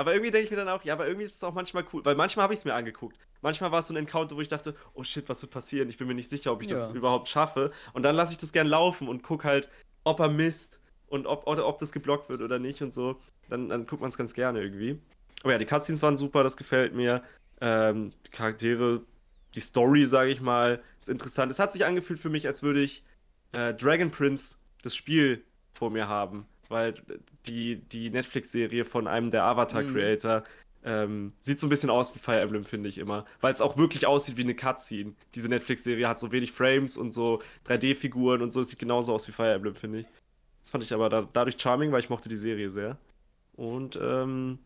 Aber 0.00 0.14
irgendwie 0.14 0.30
denke 0.30 0.46
ich 0.46 0.50
mir 0.50 0.56
dann 0.56 0.70
auch, 0.70 0.82
ja, 0.82 0.94
aber 0.94 1.06
irgendwie 1.06 1.26
ist 1.26 1.34
es 1.36 1.44
auch 1.44 1.52
manchmal 1.52 1.84
cool, 1.92 2.02
weil 2.06 2.14
manchmal 2.14 2.44
habe 2.44 2.54
ich 2.54 2.60
es 2.60 2.64
mir 2.64 2.72
angeguckt. 2.72 3.18
Manchmal 3.42 3.70
war 3.70 3.80
es 3.80 3.86
so 3.86 3.92
ein 3.92 3.98
Encounter, 3.98 4.34
wo 4.34 4.40
ich 4.40 4.48
dachte, 4.48 4.74
oh 4.94 5.04
shit, 5.04 5.28
was 5.28 5.42
wird 5.42 5.52
passieren? 5.52 5.90
Ich 5.90 5.98
bin 5.98 6.08
mir 6.08 6.14
nicht 6.14 6.30
sicher, 6.30 6.52
ob 6.52 6.62
ich 6.62 6.68
das 6.68 6.88
Ja. 6.88 6.94
überhaupt 6.94 7.28
schaffe. 7.28 7.70
Und 7.92 8.02
dann 8.02 8.16
lasse 8.16 8.32
ich 8.32 8.38
das 8.38 8.50
gern 8.50 8.66
laufen 8.66 9.08
und 9.08 9.22
guck 9.22 9.44
halt, 9.44 9.68
ob 10.04 10.18
er 10.20 10.30
misst 10.30 10.80
und 11.08 11.26
ob, 11.26 11.46
oder 11.46 11.66
ob 11.66 11.78
das 11.80 11.92
geblockt 11.92 12.30
wird 12.30 12.40
oder 12.40 12.58
nicht 12.58 12.80
und 12.80 12.94
so. 12.94 13.20
Dann, 13.50 13.68
dann 13.68 13.84
guckt 13.86 14.00
man 14.00 14.08
es 14.08 14.16
ganz 14.16 14.32
gerne 14.32 14.62
irgendwie. 14.62 14.98
Aber 15.42 15.52
ja, 15.52 15.58
die 15.58 15.66
Cutscenes 15.66 16.02
waren 16.02 16.16
super, 16.16 16.42
das 16.42 16.56
gefällt 16.56 16.94
mir. 16.94 17.22
Ähm, 17.60 18.14
die 18.26 18.30
Charaktere, 18.30 19.02
die 19.54 19.60
Story, 19.60 20.06
sage 20.06 20.30
ich 20.30 20.40
mal, 20.40 20.82
ist 20.98 21.10
interessant. 21.10 21.52
Es 21.52 21.58
hat 21.58 21.72
sich 21.72 21.84
angefühlt 21.84 22.20
für 22.20 22.30
mich, 22.30 22.46
als 22.46 22.62
würde 22.62 22.80
ich 22.80 23.04
äh, 23.52 23.74
Dragon 23.74 24.10
Prince, 24.10 24.56
das 24.82 24.96
Spiel, 24.96 25.44
vor 25.74 25.90
mir 25.90 26.08
haben. 26.08 26.46
Weil 26.70 26.94
die, 27.46 27.76
die 27.76 28.10
Netflix-Serie 28.10 28.84
von 28.84 29.06
einem 29.06 29.30
der 29.30 29.44
Avatar-Creator 29.44 30.44
ähm, 30.84 31.32
sieht 31.40 31.60
so 31.60 31.66
ein 31.66 31.70
bisschen 31.70 31.90
aus 31.90 32.14
wie 32.14 32.18
Fire 32.20 32.40
Emblem, 32.40 32.64
finde 32.64 32.88
ich 32.88 32.98
immer. 32.98 33.26
Weil 33.40 33.52
es 33.52 33.60
auch 33.60 33.76
wirklich 33.76 34.06
aussieht 34.06 34.36
wie 34.36 34.44
eine 34.44 34.54
Cutscene. 34.54 35.12
Diese 35.34 35.48
Netflix-Serie 35.48 36.08
hat 36.08 36.18
so 36.18 36.32
wenig 36.32 36.52
Frames 36.52 36.96
und 36.96 37.12
so 37.12 37.42
3D-Figuren 37.66 38.40
und 38.40 38.52
so. 38.52 38.60
Es 38.60 38.68
sieht 38.68 38.78
genauso 38.78 39.12
aus 39.12 39.28
wie 39.28 39.32
Fire 39.32 39.52
Emblem, 39.52 39.74
finde 39.74 40.00
ich. 40.00 40.06
Das 40.62 40.70
fand 40.70 40.84
ich 40.84 40.94
aber 40.94 41.08
da, 41.08 41.28
dadurch 41.32 41.60
charming, 41.60 41.92
weil 41.92 42.00
ich 42.00 42.08
mochte 42.10 42.28
die 42.28 42.36
Serie 42.36 42.70
sehr. 42.70 42.96
Und 43.56 43.98
ähm, 44.00 44.58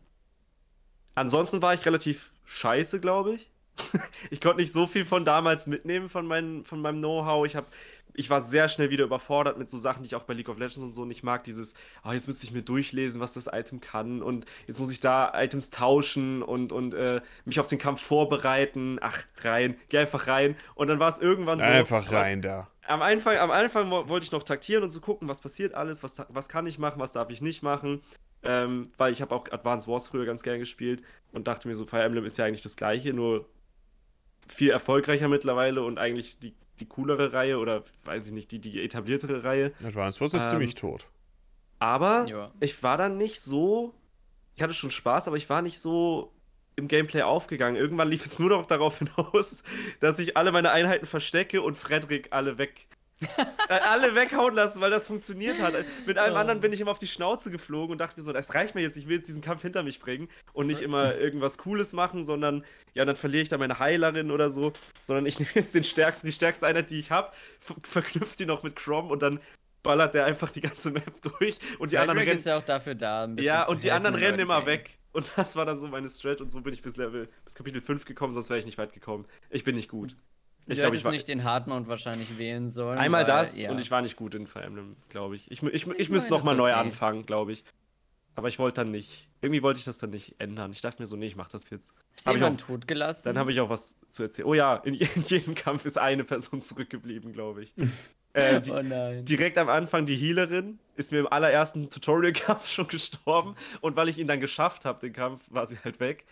ansonsten 1.15 1.61
war 1.61 1.73
ich 1.73 1.85
relativ 1.85 2.33
scheiße, 2.45 2.99
glaube 2.99 3.33
ich. 3.33 3.51
ich 4.29 4.39
konnte 4.39 4.57
nicht 4.61 4.71
so 4.71 4.87
viel 4.87 5.05
von 5.05 5.25
damals 5.25 5.67
mitnehmen, 5.67 6.07
von, 6.07 6.25
mein, 6.25 6.63
von 6.63 6.81
meinem 6.81 6.99
Know-how. 6.99 7.45
Ich, 7.45 7.55
hab, 7.55 7.67
ich 8.15 8.29
war 8.29 8.41
sehr 8.41 8.67
schnell 8.67 8.89
wieder 8.89 9.03
überfordert 9.03 9.57
mit 9.57 9.69
so 9.69 9.77
Sachen, 9.77 10.03
die 10.03 10.07
ich 10.07 10.15
auch 10.15 10.23
bei 10.23 10.33
League 10.33 10.49
of 10.49 10.57
Legends 10.57 10.77
und 10.77 10.93
so 10.93 11.05
nicht 11.05 11.23
mag. 11.23 11.43
Dieses, 11.43 11.73
oh, 12.03 12.11
jetzt 12.11 12.27
müsste 12.27 12.45
ich 12.45 12.51
mir 12.51 12.61
durchlesen, 12.61 13.21
was 13.21 13.33
das 13.33 13.47
Item 13.51 13.81
kann 13.81 14.21
und 14.21 14.45
jetzt 14.67 14.79
muss 14.79 14.91
ich 14.91 14.99
da 14.99 15.31
Items 15.35 15.69
tauschen 15.69 16.41
und, 16.41 16.71
und 16.71 16.93
äh, 16.93 17.21
mich 17.45 17.59
auf 17.59 17.67
den 17.67 17.79
Kampf 17.79 18.01
vorbereiten. 18.01 18.97
Ach, 19.01 19.19
rein, 19.43 19.77
geh 19.89 19.99
einfach 19.99 20.27
rein. 20.27 20.55
Und 20.75 20.87
dann 20.87 20.99
war 20.99 21.09
es 21.09 21.19
irgendwann 21.19 21.59
so. 21.59 21.65
Einfach 21.65 22.11
rein 22.11 22.41
da. 22.41 22.67
Am 22.87 23.01
Anfang, 23.01 23.37
am 23.37 23.51
Anfang 23.51 23.89
wo- 23.89 24.07
wollte 24.07 24.25
ich 24.25 24.31
noch 24.31 24.43
taktieren 24.43 24.83
und 24.83 24.89
so 24.89 25.01
gucken, 25.01 25.27
was 25.27 25.41
passiert 25.41 25.73
alles, 25.73 26.03
was, 26.03 26.21
was 26.29 26.49
kann 26.49 26.67
ich 26.67 26.77
machen, 26.77 26.99
was 26.99 27.13
darf 27.13 27.29
ich 27.29 27.41
nicht 27.41 27.63
machen. 27.63 28.01
Ähm, 28.43 28.91
weil 28.97 29.11
ich 29.11 29.23
habe 29.23 29.33
auch 29.33 29.51
Advanced 29.51 29.87
Wars 29.87 30.07
früher 30.07 30.25
ganz 30.25 30.43
gern 30.43 30.59
gespielt 30.59 31.01
und 31.31 31.47
dachte 31.47 31.67
mir 31.67 31.73
so, 31.73 31.85
Fire 31.85 32.03
Emblem 32.03 32.25
ist 32.25 32.37
ja 32.37 32.45
eigentlich 32.45 32.61
das 32.61 32.75
gleiche, 32.75 33.11
nur 33.11 33.49
viel 34.47 34.69
erfolgreicher 34.71 35.27
mittlerweile 35.27 35.83
und 35.83 35.97
eigentlich 35.97 36.39
die, 36.39 36.53
die 36.79 36.85
coolere 36.87 37.33
Reihe 37.33 37.57
oder 37.59 37.83
weiß 38.03 38.27
ich 38.27 38.31
nicht, 38.31 38.51
die, 38.51 38.59
die 38.59 38.83
etabliertere 38.83 39.43
Reihe. 39.43 39.71
Advance 39.83 40.19
Wars 40.21 40.33
ist 40.33 40.43
Ähm, 40.45 40.49
ziemlich 40.51 40.75
tot. 40.75 41.07
Aber 41.79 42.25
Ja. 42.27 42.51
ich 42.59 42.81
war 42.83 42.97
dann 42.97 43.17
nicht 43.17 43.41
so. 43.41 43.93
Ich 44.55 44.63
hatte 44.63 44.73
schon 44.73 44.91
Spaß, 44.91 45.27
aber 45.27 45.37
ich 45.37 45.49
war 45.49 45.61
nicht 45.61 45.79
so 45.79 46.31
im 46.77 46.87
Gameplay 46.87 47.21
aufgegangen. 47.21 47.75
Irgendwann 47.77 48.09
lief 48.09 48.25
es 48.25 48.39
nur 48.39 48.49
noch 48.49 48.65
darauf 48.65 48.99
hinaus, 48.99 49.63
dass 49.99 50.19
ich 50.19 50.37
alle 50.37 50.51
meine 50.51 50.71
Einheiten 50.71 51.05
verstecke 51.05 51.61
und 51.61 51.75
Frederik 51.75 52.27
alle 52.31 52.57
weg. 52.57 52.87
Äh, 53.69 53.73
alle 53.73 54.13
weghauen 54.15 54.53
lassen, 54.53 54.81
weil 54.81 54.91
das 54.91 55.07
funktioniert 55.07 55.59
hat. 55.59 55.73
Mit 56.05 56.17
allem 56.17 56.33
Ja. 56.33 56.39
anderen 56.41 56.59
bin 56.59 56.73
ich 56.73 56.81
immer 56.81 56.91
auf 56.91 56.99
die 56.99 57.07
Schnauze 57.07 57.49
geflogen 57.51 57.93
und 57.93 57.97
dachte 57.99 58.19
mir 58.19 58.23
so, 58.23 58.33
das 58.33 58.53
reicht 58.53 58.75
mir 58.75 58.81
jetzt, 58.81 58.97
ich 58.97 59.07
will 59.07 59.17
jetzt 59.17 59.27
diesen 59.27 59.41
Kampf 59.41 59.61
hinter 59.61 59.83
mich 59.83 59.99
bringen 59.99 60.27
und 60.53 60.67
nicht 60.67 60.81
immer 60.81 61.15
irgendwas 61.15 61.57
Cooles 61.57 61.93
machen, 61.93 62.23
sondern 62.23 62.65
ja, 62.93 63.05
dann 63.05 63.15
verliere 63.15 63.43
ich 63.43 63.49
da 63.49 63.57
meine 63.57 63.79
Heilerin 63.79 64.31
oder 64.31 64.49
so, 64.49 64.73
sondern 65.01 65.25
ich 65.25 65.39
nehme 65.39 65.51
jetzt 65.55 65.73
den 65.75 65.83
stärksten, 65.83 66.27
die 66.27 66.33
stärkste 66.33 66.67
Einheit, 66.67 66.89
die 66.89 66.99
ich 66.99 67.11
habe, 67.11 67.31
verknüpfe 67.83 68.37
die 68.37 68.45
noch 68.45 68.63
mit 68.63 68.75
Crom 68.75 69.09
und 69.11 69.21
dann 69.21 69.39
ballert 69.83 70.13
der 70.15 70.25
einfach 70.25 70.49
die 70.51 70.61
ganze 70.61 70.91
Map 70.91 71.21
durch 71.39 71.59
und 71.79 71.91
die 71.91 71.97
anderen 71.97 72.17
Frederick 72.17 72.29
rennen 72.29 72.39
ist 72.39 72.45
ja 72.45 72.57
auch 72.57 72.65
dafür 72.65 72.95
da, 72.95 73.23
ein 73.23 73.35
bisschen 73.35 73.47
ja, 73.47 73.67
und 73.67 73.83
die 73.83 73.91
anderen 73.91 74.15
rennen 74.15 74.39
immer 74.39 74.57
Game. 74.59 74.67
weg. 74.67 74.97
Und 75.13 75.31
das 75.37 75.55
war 75.55 75.65
dann 75.65 75.79
so 75.79 75.87
meine 75.87 76.09
Strat 76.09 76.41
und 76.41 76.51
so 76.51 76.59
bin 76.59 76.73
ich 76.73 76.81
bis 76.81 76.97
Level, 76.97 77.29
bis 77.45 77.55
Kapitel 77.55 77.79
5 77.79 78.03
gekommen, 78.03 78.33
sonst 78.33 78.49
wäre 78.49 78.59
ich 78.59 78.65
nicht 78.65 78.77
weit 78.77 78.91
gekommen. 78.91 79.25
Ich 79.49 79.63
bin 79.63 79.75
nicht 79.75 79.87
gut. 79.89 80.17
Ich 80.67 80.75
du 80.77 80.81
glaube, 80.81 80.95
ich 80.95 80.99
hättest 80.99 81.05
war 81.05 81.11
nicht 81.11 81.27
den 81.27 81.43
Hardmount 81.43 81.87
wahrscheinlich 81.87 82.37
wählen 82.39 82.69
sollen. 82.71 82.97
einmal 82.97 83.21
weil, 83.21 83.27
das 83.27 83.59
ja. 83.61 83.69
und 83.71 83.79
ich 83.79 83.91
war 83.91 84.01
nicht 84.01 84.15
gut 84.15 84.33
in 84.35 84.47
Fire 84.47 84.63
Emblem, 84.63 84.95
glaube 85.09 85.35
ich. 85.35 85.49
Ich, 85.51 85.59
mü- 85.61 85.69
ich, 85.69 85.85
ich, 85.87 85.99
Ich 85.99 86.09
müsste 86.09 86.31
nochmal 86.31 86.55
ist 86.55 86.57
neu 86.57 86.71
okay. 86.71 86.79
anfangen, 86.79 87.25
glaube 87.25 87.51
ich. 87.51 87.63
Aber 88.37 88.49
ich 88.49 88.59
wollte 88.59 88.81
dann 88.81 88.91
nicht, 88.91 89.29
irgendwie 89.41 89.63
wollte 89.63 89.77
ich 89.77 89.85
das 89.85 89.97
dann 89.99 90.09
nicht 90.09 90.35
ändern. 90.39 90.71
Ich 90.71 90.81
dachte 90.81 91.01
mir 91.01 91.05
so, 91.07 91.15
nee, 91.15 91.27
ich 91.27 91.35
mach 91.37 91.47
das 91.47 91.69
jetzt. 91.69 91.93
Ist 92.15 92.27
hab 92.27 92.35
ich 92.35 92.41
jemand 92.41 92.63
auch- 92.63 92.67
tot 92.67 92.87
gelassen? 92.87 93.23
Dann 93.29 93.37
habe 93.37 93.51
ich 93.51 93.61
auch 93.61 93.69
was 93.69 93.97
zu 94.09 94.23
erzählen. 94.23 94.47
Oh 94.47 94.53
ja, 94.53 94.75
in, 94.77 94.93
in 94.95 95.21
jedem 95.27 95.55
Kampf 95.55 95.85
ist 95.85 95.97
eine 95.97 96.23
Person 96.23 96.59
zurückgeblieben, 96.59 97.31
glaube 97.31 97.63
ich. 97.63 97.73
äh, 98.33 98.59
die, 98.59 98.71
oh 98.71 98.81
nein. 98.81 99.23
direkt 99.23 99.57
am 99.57 99.69
Anfang 99.69 100.05
die 100.05 100.17
Healerin 100.17 100.79
ist 100.97 101.11
mir 101.13 101.19
im 101.19 101.27
allerersten 101.27 101.89
Tutorial-Kampf 101.89 102.67
schon 102.69 102.87
gestorben 102.87 103.55
und 103.81 103.95
weil 103.95 104.09
ich 104.09 104.17
ihn 104.17 104.27
dann 104.27 104.41
geschafft 104.41 104.83
habe, 104.83 104.99
den 104.99 105.13
Kampf, 105.13 105.43
war 105.49 105.65
sie 105.65 105.77
halt 105.83 105.99
weg. 106.01 106.25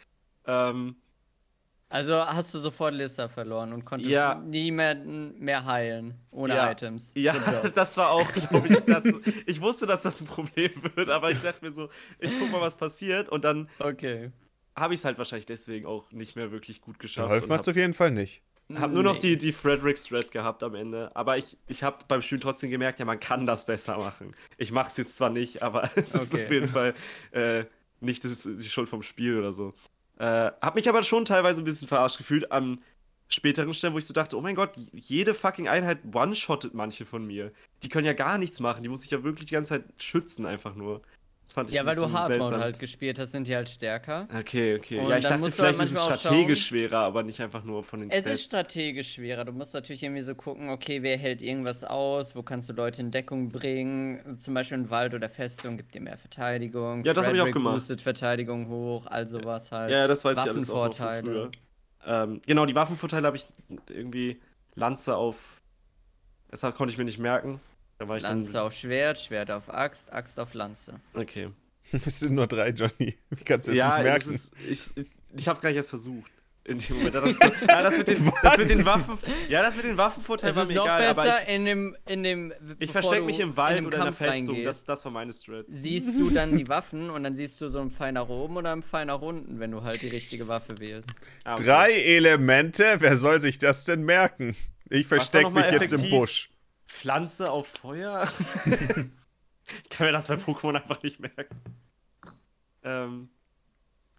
Ähm, 0.46 0.98
Also 1.94 2.16
hast 2.16 2.54
du 2.54 2.58
sofort 2.60 2.94
Lissa 2.96 3.28
verloren 3.28 3.72
und 3.72 3.86
konntest 3.86 4.12
Ja. 4.12 4.36
niemanden 4.36 5.38
mehr 5.40 5.64
heilen 5.66 6.16
ohne 6.32 6.56
Ja. 6.56 6.72
Items. 6.72 7.12
ja, 7.16 7.34
das 7.76 7.96
war 7.98 8.10
auch, 8.10 8.32
glaube 8.34 8.68
ich, 8.70 8.80
das. 8.86 9.06
Ich 9.46 9.62
wusste, 9.62 9.86
dass 9.86 10.02
das 10.02 10.20
ein 10.22 10.26
Problem 10.28 10.72
wird, 10.96 11.10
aber 11.10 11.30
ich 11.30 11.42
dachte 11.42 11.64
mir 11.64 11.72
so, 11.72 11.90
ich 12.20 12.32
guck 12.40 12.52
mal, 12.52 12.62
was 12.62 12.78
passiert 12.78 13.30
und 13.30 13.44
dann 13.46 13.70
Okay. 13.80 14.32
habe 14.76 14.94
ich 14.96 15.02
es 15.02 15.06
halt 15.06 15.18
wahrscheinlich 15.20 15.46
deswegen 15.46 15.86
auch 15.86 16.12
nicht 16.12 16.36
mehr 16.36 16.52
wirklich 16.52 16.82
gut 16.82 16.98
geschafft. 16.98 17.28
Geholfen 17.28 17.52
hat 17.54 17.62
es 17.62 17.68
auf 17.70 17.76
jeden 17.76 17.94
Fall 17.94 18.10
nicht. 18.12 18.42
hab, 18.74 18.92
nur 18.92 19.04
noch 19.04 19.14
Nee. 19.16 19.20
die, 19.20 19.38
die 19.38 19.52
Frederick 19.52 20.00
Strat 20.00 20.32
gehabt 20.32 20.64
am 20.64 20.74
Ende. 20.74 21.12
Aber 21.16 21.38
ich, 21.38 21.58
ich 21.68 21.84
habe 21.84 21.98
beim 22.08 22.22
Spielen 22.24 22.42
trotzdem 22.42 22.72
gemerkt, 22.72 22.98
ja, 22.98 23.06
man 23.06 23.20
kann 23.20 23.46
das 23.46 23.68
besser 23.68 23.98
machen. 24.00 24.34
Ich 24.58 24.72
mache 24.72 24.88
es 24.88 24.98
jetzt 24.98 25.16
zwar 25.18 25.30
nicht, 25.30 25.62
aber 25.62 25.84
es 25.96 26.16
ist 26.16 26.34
Okay. 26.34 26.44
auf 26.44 26.52
jeden 26.52 26.68
Fall 26.70 26.96
äh, 27.34 27.66
nicht 28.00 28.24
das 28.24 28.32
ist 28.32 28.46
die 28.66 28.70
Schuld 28.70 28.90
vom 28.90 29.04
Spiel 29.04 29.38
oder 29.38 29.54
so. 29.54 29.74
Äh, 30.18 30.52
hab 30.62 30.76
mich 30.76 30.90
aber 30.90 31.04
schon 31.04 31.26
teilweise 31.26 31.62
ein 31.62 31.66
bisschen 31.66 31.88
verarscht 31.88 32.18
gefühlt 32.18 32.52
an 32.52 32.82
späteren 33.28 33.74
Stellen, 33.74 33.94
wo 33.94 33.98
ich 33.98 34.06
so 34.06 34.14
dachte, 34.14 34.38
oh 34.38 34.42
mein 34.42 34.56
Gott, 34.56 34.76
jede 34.94 35.34
fucking 35.34 35.68
Einheit 35.68 36.00
one-shottet 36.14 36.74
manche 36.74 37.06
von 37.06 37.26
mir. 37.26 37.52
Die 37.82 37.90
können 37.90 38.06
ja 38.06 38.14
gar 38.14 38.38
nichts 38.38 38.60
machen, 38.60 38.84
die 38.84 38.90
muss 38.90 39.04
ich 39.06 39.12
ja 39.12 39.24
wirklich 39.24 39.48
die 39.48 39.56
ganze 39.56 39.70
Zeit 39.70 39.86
schützen 40.02 40.46
einfach 40.46 40.76
nur. 40.76 41.02
Das 41.44 41.54
fand 41.54 41.70
ich 41.70 41.76
Ja, 41.76 41.86
weil 41.86 41.96
du 41.96 42.04
bisschen 42.04 42.14
Hard 42.18 42.30
Mode 42.30 42.40
seltsam. 42.46 42.62
halt 42.62 42.80
gespielt 42.80 43.20
hast, 43.20 43.32
sind 43.34 43.48
die 43.48 43.56
halt 43.56 43.68
stärker. 43.68 44.28
Okay, 44.34 44.78
okay. 44.78 45.00
Und 45.00 45.10
ja, 45.10 45.18
ich 45.18 45.26
dachte, 45.26 45.44
halt 45.44 45.54
vielleicht 45.54 45.80
ist 45.82 45.92
es 45.92 46.02
strategisch 46.04 46.60
schauen- 46.60 46.68
schwerer, 46.80 47.00
aber 47.00 47.24
nicht 47.24 47.42
einfach 47.42 47.64
nur 47.66 47.84
von 47.84 48.00
den 48.00 48.10
Es 48.10 48.20
Stats. 48.20 48.36
ist 48.36 48.46
strategisch 48.46 49.14
schwerer. 49.16 49.44
Du 49.44 49.52
musst 49.52 49.74
natürlich 49.74 50.04
irgendwie 50.04 50.22
so 50.22 50.36
gucken, 50.36 50.70
okay, 50.70 51.04
wer 51.04 51.18
hält 51.18 51.42
irgendwas 51.42 51.84
aus, 51.84 52.36
wo 52.38 52.44
kannst 52.44 52.70
du 52.70 52.74
Leute 52.74 53.02
in 53.02 53.12
Deckung 53.12 53.50
bringen. 53.50 54.22
Also 54.26 54.38
Zum 54.38 54.54
Beispiel 54.54 54.78
ein 54.78 54.90
Wald 54.90 55.14
oder 55.14 55.28
Festung 55.28 55.76
gibt 55.76 55.94
dir 55.94 56.00
mehr 56.02 56.16
Verteidigung. 56.18 57.04
Ja, 57.04 57.14
das 57.14 57.28
hab 57.28 57.34
ich 57.34 57.42
auch 57.42 57.52
gemacht. 57.52 57.74
boostet 57.76 58.00
Verteidigung 58.00 58.70
hoch, 58.70 59.06
all 59.08 59.28
sowas 59.28 59.72
halt. 59.74 59.92
Ja, 59.92 60.08
das 60.08 60.24
weiß 60.24 60.38
ich 60.38 60.44
alles 60.50 60.70
auch 60.70 60.86
noch 60.88 60.96
von 60.96 61.24
früher. 61.26 61.52
Ähm, 62.06 62.42
genau, 62.46 62.66
die 62.66 62.76
Waffenvorteile 62.76 63.28
habe 63.28 63.36
ich 63.38 63.46
irgendwie 63.90 64.40
Lanze 64.76 65.16
auf. 65.18 65.62
Das 66.50 66.62
konnte 66.62 66.88
ich 66.92 66.98
mir 66.98 67.04
nicht 67.06 67.20
merken. 67.20 67.60
Da 68.04 68.10
war 68.10 68.18
ich 68.18 68.24
Lanze 68.24 68.52
dann. 68.52 68.64
auf 68.64 68.74
Schwert, 68.74 69.18
Schwert 69.18 69.50
auf 69.50 69.74
Axt, 69.74 70.12
Axt 70.12 70.38
auf 70.38 70.54
Lanze. 70.54 71.00
Okay. 71.14 71.50
Das 71.92 72.20
sind 72.20 72.34
nur 72.34 72.48
drei, 72.48 72.70
Johnny. 72.70 73.16
Wie 73.30 73.44
kannst 73.44 73.68
du 73.68 73.72
das 73.72 73.78
ja, 73.78 73.96
nicht 73.98 74.04
merken? 74.06 74.32
das 74.32 74.52
ist, 74.70 74.98
ich, 74.98 75.06
ich 75.36 75.48
habe 75.48 75.56
es 75.56 75.62
gar 75.62 75.70
nicht 75.70 75.78
erst 75.78 75.90
versucht. 75.90 76.32
In 76.66 76.80
dem 76.80 76.98
Moment. 76.98 77.16
Das, 77.16 77.38
so, 77.38 77.66
ja, 77.68 77.84
das, 77.84 77.98
mit 77.98 78.08
den, 78.08 78.32
das 78.42 78.58
mit 78.58 78.70
den 78.70 78.86
Waffen. 78.86 79.18
Ja, 79.50 79.62
das 79.62 79.76
mit 79.76 79.86
den 79.86 79.98
Waffenvorteilen 79.98 80.56
war 80.56 80.64
ist 80.64 80.70
mir 80.70 80.76
noch 80.76 80.86
egal, 80.86 81.08
aber 81.08 81.24
besser 81.24 81.44
ich, 81.44 81.56
in 81.56 81.66
dem, 81.66 81.98
in 82.06 82.24
dem. 82.24 82.54
ich 82.80 82.92
verstecke 82.92 83.24
mich 83.24 83.40
im 83.40 83.56
Wald 83.58 83.78
den 83.78 83.86
oder 83.86 83.98
in 83.98 84.04
der 84.04 84.14
Kampf 84.14 84.18
Festung. 84.18 84.64
Das, 84.64 84.86
das 84.86 85.04
war 85.06 85.12
meine 85.12 85.32
Strat. 85.34 85.66
Siehst 85.70 86.20
du 86.20 86.30
dann 86.30 86.58
die 86.58 86.68
Waffen 86.68 87.10
und 87.10 87.24
dann 87.24 87.36
siehst 87.36 87.60
du 87.62 87.70
so 87.70 87.80
einen 87.80 87.92
Pfeil 87.92 88.14
nach 88.14 88.30
oben 88.30 88.58
oder 88.58 88.72
einen 88.72 88.84
Pfeil 88.84 89.06
nach 89.06 89.22
unten, 89.22 89.60
wenn 89.60 89.72
du 89.72 89.84
halt 89.84 90.02
die 90.02 90.08
richtige 90.08 90.48
Waffe 90.48 90.80
wählst. 90.80 91.10
Ah, 91.44 91.54
okay. 91.54 91.64
Drei 91.64 91.92
Elemente, 91.92 92.96
wer 93.00 93.16
soll 93.18 93.42
sich 93.42 93.58
das 93.58 93.84
denn 93.86 94.04
merken? 94.04 94.56
Ich 94.90 95.08
verstecke 95.08 95.50
mich 95.50 95.64
mal 95.64 95.74
jetzt 95.74 95.92
im 95.94 96.00
effektiv? 96.00 96.10
Busch. 96.12 96.50
Pflanze 96.94 97.52
auf 97.52 97.68
Feuer? 97.68 98.28
ich 98.66 99.90
kann 99.90 100.06
mir 100.08 100.14
das 100.14 100.28
bei 100.28 100.36
Pokémon 100.36 100.76
einfach 100.76 101.02
nicht 101.02 101.20
merken. 101.20 101.60
Ähm, 102.84 103.30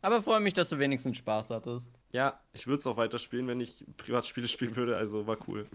Aber 0.03 0.23
freue 0.23 0.41
mich, 0.41 0.55
dass 0.55 0.71
du 0.71 0.79
wenigstens 0.79 1.19
Spaß 1.19 1.51
hattest. 1.51 1.89
ja, 2.11 2.41
ich 2.53 2.67
würde 2.67 2.79
es 2.79 2.87
auch 2.87 2.97
weiterspielen, 2.97 3.47
wenn 3.47 3.61
ich 3.61 3.85
Privatspiele 3.97 4.49
spielen 4.49 4.75
würde, 4.75 4.97
also 4.97 5.27
war 5.27 5.39
cool. 5.49 5.67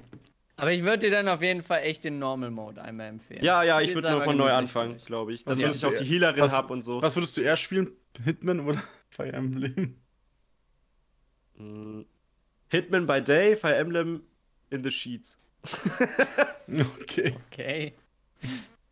Aber 0.57 0.73
ich 0.73 0.83
würde 0.83 0.97
dir 1.07 1.11
dann 1.11 1.29
auf 1.29 1.41
jeden 1.41 1.63
Fall 1.63 1.83
echt 1.83 2.03
den 2.03 2.19
Normal 2.19 2.51
Mode 2.51 2.81
einmal 2.81 3.07
empfehlen. 3.07 3.41
Ja, 3.43 3.63
ja, 3.63 3.79
ich 3.79 3.95
würde 3.95 4.11
nochmal 4.11 4.35
neu 4.35 4.51
anfangen, 4.51 4.97
glaube 5.05 5.31
ich. 5.31 5.45
Damit 5.45 5.73
ich 5.73 5.85
auch 5.85 5.93
die 5.93 6.03
Healerin 6.03 6.51
habe 6.51 6.73
und 6.73 6.81
so. 6.81 7.01
Was 7.01 7.15
würdest 7.15 7.37
du 7.37 7.41
eher 7.41 7.55
spielen? 7.55 7.91
Hitman 8.25 8.59
oder 8.59 8.83
Fire 9.09 9.31
Emblem? 9.31 9.95
Mm, 11.55 12.01
Hitman 12.67 13.05
by 13.05 13.21
Day, 13.21 13.55
Fire 13.55 13.75
Emblem 13.75 14.23
in 14.69 14.83
the 14.83 14.91
Sheets. 14.91 15.39
Okay. 17.01 17.35
Okay. 17.51 17.93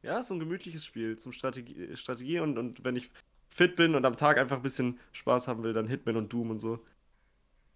Ja, 0.02 0.20
ist 0.20 0.28
so 0.28 0.34
ein 0.34 0.40
gemütliches 0.40 0.84
Spiel 0.86 1.18
zum 1.18 1.32
Strategie, 1.32 1.96
Strategie 1.96 2.40
und, 2.40 2.58
und 2.58 2.84
wenn 2.84 2.96
ich 2.96 3.10
fit 3.50 3.76
bin 3.76 3.94
und 3.96 4.06
am 4.06 4.16
Tag 4.18 4.38
einfach 4.38 4.58
ein 4.58 4.62
bisschen 4.64 5.00
Spaß 5.12 5.48
haben 5.48 5.64
will, 5.64 5.74
dann 5.74 5.88
Hitman 5.88 6.18
und 6.18 6.32
Doom 6.34 6.52
und 6.52 6.60
so. 6.60 6.84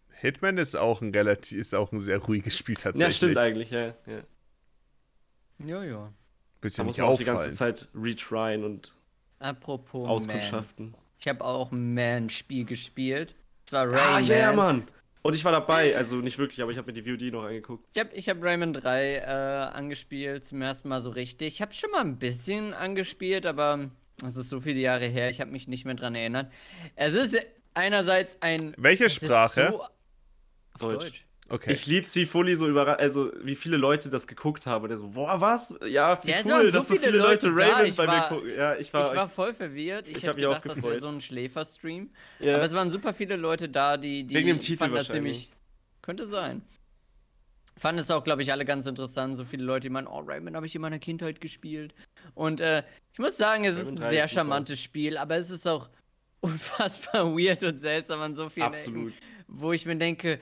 Hitman 0.09 0.57
ist 0.57 0.75
auch 0.75 1.01
ein 1.01 1.11
relativ, 1.13 1.57
ist 1.57 1.73
auch 1.75 1.91
ein 1.91 1.99
sehr 1.99 2.17
ruhiges 2.19 2.57
Spiel 2.57 2.75
tatsächlich. 2.75 3.13
Ja, 3.13 3.15
stimmt 3.15 3.37
eigentlich, 3.37 3.69
ja. 3.71 3.95
ja. 4.07 4.23
Jojo. 5.59 6.09
Willst 6.61 6.77
Da 6.77 6.83
ja 6.83 6.85
muss 6.85 6.95
nicht 6.97 7.03
man 7.03 7.13
auch 7.13 7.17
die 7.17 7.23
ganze. 7.25 7.51
Zeit 7.53 7.87
retryen 7.95 8.63
und 8.63 8.95
Apropos 9.39 10.01
Man. 10.03 10.11
Auskundschaften. 10.11 10.95
Ich 11.19 11.27
habe 11.27 11.43
auch 11.43 11.71
ein 11.71 11.93
Man-Spiel 11.93 12.65
gespielt. 12.65 13.35
Das 13.65 13.73
war 13.73 13.87
Ah, 13.93 14.15
Rayman. 14.15 14.25
ja, 14.25 14.53
Mann! 14.53 14.87
Und 15.23 15.35
ich 15.35 15.45
war 15.45 15.51
dabei, 15.51 15.95
also 15.95 16.17
nicht 16.17 16.37
wirklich, 16.37 16.61
aber 16.61 16.71
ich 16.71 16.77
habe 16.77 16.91
mir 16.91 16.99
die 16.99 17.09
VOD 17.09 17.31
noch 17.31 17.43
angeguckt. 17.43 17.87
Ich 17.93 17.99
habe 17.99 18.09
ich 18.13 18.27
hab 18.27 18.41
Rayman 18.41 18.73
3 18.73 19.15
äh, 19.15 19.23
angespielt, 19.75 20.45
zum 20.45 20.61
ersten 20.61 20.89
Mal 20.89 20.99
so 20.99 21.11
richtig. 21.11 21.55
Ich 21.55 21.61
habe 21.61 21.73
schon 21.73 21.91
mal 21.91 22.01
ein 22.01 22.17
bisschen 22.17 22.73
angespielt, 22.73 23.45
aber 23.45 23.91
es 24.25 24.35
ist 24.35 24.49
so 24.49 24.61
viele 24.61 24.79
Jahre 24.79 25.05
her, 25.05 25.29
ich 25.29 25.39
habe 25.39 25.51
mich 25.51 25.67
nicht 25.67 25.85
mehr 25.85 25.95
dran 25.95 26.15
erinnert. 26.15 26.51
Es 26.95 27.13
ist 27.13 27.37
einerseits 27.73 28.41
ein. 28.41 28.73
Welche 28.77 29.09
Sprache? 29.09 29.69
So, 29.71 29.81
auf 29.81 29.89
Deutsch. 30.79 31.03
Deutsch. 31.03 31.25
Okay. 31.53 31.73
Ich 31.73 31.85
lieb's, 31.85 32.15
wie 32.15 32.25
Fully 32.25 32.55
so 32.55 32.67
überrascht, 32.67 33.01
also 33.01 33.31
wie 33.41 33.55
viele 33.55 33.75
Leute 33.75 34.09
das 34.09 34.25
geguckt 34.25 34.65
haben. 34.65 34.87
Der 34.87 34.95
so, 34.95 35.09
boah, 35.09 35.41
was? 35.41 35.77
Ja, 35.85 36.17
wie 36.23 36.29
Ja, 36.29 36.37
cool, 36.45 36.51
waren 36.51 36.65
so 36.67 36.71
dass 36.71 36.87
so 36.87 36.93
viele 36.95 37.07
viele 37.07 37.17
Leute, 37.17 37.49
Leute 37.49 37.85
Ich 37.87 37.97
bei 37.97 38.07
war- 38.07 38.31
mir 38.31 38.35
gucken. 38.37 38.55
Ja, 38.55 38.75
ich 38.77 38.93
war, 38.93 39.11
ich 39.11 39.17
war 39.17 39.27
voll 39.29 39.53
verwirrt. 39.53 40.07
Ich, 40.07 40.15
ich 40.17 40.23
hätte 40.23 40.29
hab 40.29 40.35
mich 40.37 40.45
auch 40.47 40.61
gedacht, 40.61 40.77
das 40.77 40.83
wäre 40.83 40.99
so 40.99 41.09
ein 41.09 41.19
Schläferstream. 41.19 42.09
ja. 42.39 42.55
Aber 42.55 42.63
es 42.63 42.73
waren 42.73 42.89
super 42.89 43.13
viele 43.13 43.35
Leute 43.35 43.67
da, 43.67 43.97
die. 43.97 44.23
die 44.23 44.33
Wegen 44.35 44.47
dem 44.47 44.59
Titel 44.59 44.79
fanden 44.79 44.95
das 44.95 45.09
ziemlich. 45.09 45.51
Könnte 46.01 46.25
sein. 46.25 46.61
Fanden 47.77 47.99
es 48.01 48.11
auch, 48.11 48.23
glaube 48.23 48.41
ich, 48.43 48.51
alle 48.51 48.63
ganz 48.65 48.85
interessant. 48.85 49.35
So 49.37 49.43
viele 49.43 49.63
Leute, 49.63 49.87
die 49.87 49.89
meinen, 49.89 50.07
oh, 50.07 50.19
Rayman 50.25 50.55
habe 50.55 50.65
ich 50.67 50.75
in 50.75 50.81
meiner 50.81 50.99
Kindheit 50.99 51.41
gespielt. 51.41 51.93
Und 52.35 52.59
äh, 52.61 52.83
ich 53.11 53.19
muss 53.19 53.37
sagen, 53.37 53.65
es 53.65 53.77
ist 53.77 53.89
ein 53.89 53.95
3 53.95 54.09
sehr 54.09 54.27
charmantes 54.27 54.79
Spiel, 54.81 55.17
aber 55.17 55.35
es 55.37 55.49
ist 55.49 55.67
auch 55.67 55.89
unfassbar 56.41 57.25
weird 57.35 57.63
und 57.63 57.77
seltsam 57.77 58.21
an 58.21 58.35
so 58.35 58.49
vielen 58.49 58.67
Absolut. 58.67 59.13
Ecken, 59.13 59.19
wo 59.51 59.71
ich 59.73 59.85
mir 59.85 59.95
denke, 59.95 60.39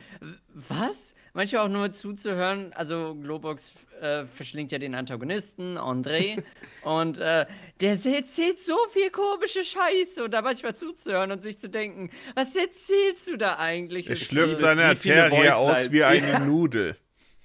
was? 0.54 1.16
Manchmal 1.34 1.66
auch 1.66 1.70
nur 1.70 1.92
zuzuhören. 1.92 2.72
Also 2.74 3.16
Globox 3.16 3.74
äh, 4.02 4.26
verschlingt 4.26 4.72
ja 4.72 4.80
den 4.80 4.96
Antagonisten, 4.96 5.78
André, 5.78 6.42
und 6.84 7.20
äh, 7.20 7.46
der 7.82 7.90
erzählt 7.90 8.60
so 8.60 8.78
viel 8.92 9.10
komische 9.10 9.64
Scheiße 9.64 10.24
und 10.24 10.32
da 10.32 10.42
manchmal 10.42 10.76
zuzuhören 10.76 11.32
und 11.32 11.42
sich 11.42 11.60
zu 11.60 11.70
denken, 11.70 12.10
was 12.36 12.56
erzählst 12.56 13.28
du 13.28 13.38
da 13.38 13.58
eigentlich? 13.58 14.10
Er 14.10 14.16
schlürft 14.16 14.58
seine 14.58 14.86
Arterie 14.86 15.52
aus 15.52 15.92
wie 15.92 16.04
eine 16.04 16.30
Ja. 16.30 16.40
Nudel. 16.40 16.96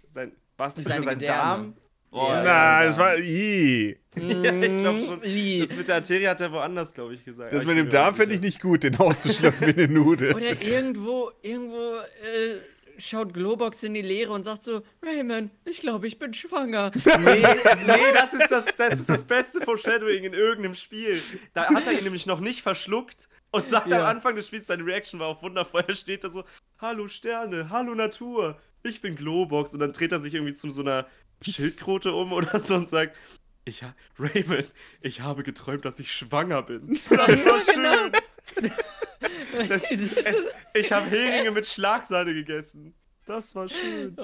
Sein, 0.08 0.32
was 0.56 0.76
nicht 0.76 0.88
Seine 0.88 1.02
sein 1.02 1.18
Gedärme. 1.18 1.38
Darm? 1.42 1.74
Oh, 2.14 2.28
Ja, 2.28 2.36
ja, 2.36 2.42
Na, 2.44 2.84
das 2.84 2.96
war. 2.96 3.16
Ih. 3.18 3.96
ja, 4.16 4.52
ich 4.54 4.78
glaube 4.78 5.00
schon. 5.04 5.20
Das 5.20 5.76
mit 5.76 5.88
der 5.88 5.94
Arterie 5.96 6.28
hat 6.28 6.40
er 6.40 6.52
woanders, 6.52 6.94
glaube 6.94 7.14
ich, 7.14 7.24
gesagt. 7.24 7.52
Das 7.52 7.64
mit 7.66 7.76
dem 7.76 7.88
Darm 7.90 8.14
finde 8.14 8.36
ich 8.36 8.40
nicht 8.40 8.60
gut, 8.60 8.84
den 8.84 8.96
auszuschlürfen 8.96 9.66
wie 9.66 9.72
eine 9.82 9.92
Nudel. 9.92 10.32
Oder 10.34 10.62
irgendwo, 10.62 11.32
irgendwo 11.42 11.96
äh, 11.96 12.58
schaut 12.98 13.34
Globox 13.34 13.82
in 13.82 13.94
die 13.94 14.02
Leere 14.02 14.30
und 14.32 14.44
sagt 14.44 14.62
so, 14.62 14.82
Raymond, 15.02 15.50
ich 15.64 15.80
glaube, 15.80 16.06
ich 16.06 16.18
bin 16.20 16.32
schwanger. 16.32 16.92
Nee, 17.04 17.42
nee 17.86 18.12
das, 18.14 18.32
ist 18.32 18.48
das, 18.48 18.66
das 18.76 19.00
ist 19.00 19.08
das 19.08 19.24
Beste 19.24 19.60
Foreshadowing 19.62 20.22
in 20.22 20.34
irgendeinem 20.34 20.74
Spiel. 20.74 21.20
Da 21.52 21.66
hat 21.66 21.86
er 21.86 21.94
ihn 21.94 22.04
nämlich 22.04 22.26
noch 22.26 22.38
nicht 22.38 22.62
verschluckt 22.62 23.28
und 23.50 23.68
sagt 23.68 23.88
Ja. 23.88 23.98
am 24.00 24.06
Anfang 24.06 24.36
des 24.36 24.46
Spiels, 24.46 24.68
seine 24.68 24.84
Reaction 24.86 25.18
war 25.18 25.26
auch 25.26 25.42
wundervoll. 25.42 25.84
Er 25.88 25.94
steht 25.94 26.22
da 26.22 26.30
so: 26.30 26.44
Hallo 26.80 27.08
Sterne, 27.08 27.70
hallo 27.70 27.94
Natur, 27.96 28.56
ich 28.84 29.00
bin 29.00 29.16
Globox. 29.16 29.74
Und 29.74 29.80
dann 29.80 29.92
dreht 29.92 30.12
er 30.12 30.20
sich 30.20 30.34
irgendwie 30.34 30.54
zu 30.54 30.70
so 30.70 30.82
einer 30.82 31.06
Schildkröte 31.42 32.12
um 32.12 32.32
oder 32.32 32.58
so 32.58 32.76
und 32.76 32.88
sagt: 32.88 33.16
ich 33.64 33.82
ha 33.82 33.94
Raymond, 34.18 34.72
ich 35.00 35.20
habe 35.20 35.42
geträumt, 35.42 35.84
dass 35.84 35.98
ich 35.98 36.12
schwanger 36.12 36.62
bin. 36.62 36.98
Das 37.08 37.44
war 37.44 37.74
genau. 37.74 38.18
schön. 38.54 38.72
Das, 39.68 39.90
es, 39.90 40.48
ich 40.74 40.92
habe 40.92 41.06
Heringe 41.06 41.52
mit 41.52 41.64
Schlagsahne 41.64 42.34
gegessen. 42.34 42.92
Das 43.24 43.54
war 43.54 43.68
schön. 43.68 44.18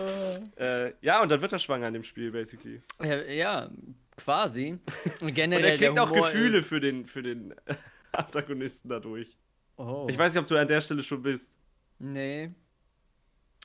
Äh, 0.56 0.92
ja, 1.00 1.22
und 1.22 1.30
dann 1.30 1.40
wird 1.40 1.52
er 1.52 1.58
schwanger 1.58 1.88
in 1.88 1.94
dem 1.94 2.02
Spiel, 2.02 2.32
basically. 2.32 2.82
ja, 3.00 3.22
ja, 3.22 3.70
quasi. 4.16 4.78
Und 5.20 5.22
Und 5.22 5.34
generell 5.34 5.64
er 5.64 5.78
kriegt 5.78 5.98
auch 5.98 6.12
Gefühle 6.12 6.58
ist, 6.58 6.68
für 6.68 6.80
den, 6.80 7.06
für 7.06 7.22
den 7.22 7.54
Antagonisten 8.12 8.88
dadurch. 8.88 9.38
Oh. 9.76 10.06
Ich 10.10 10.18
weiß 10.18 10.34
nicht, 10.34 10.40
ob 10.40 10.46
du 10.46 10.56
an 10.56 10.68
der 10.68 10.80
Stelle 10.80 11.02
schon 11.02 11.22
bist. 11.22 11.56
Nee. 11.98 12.50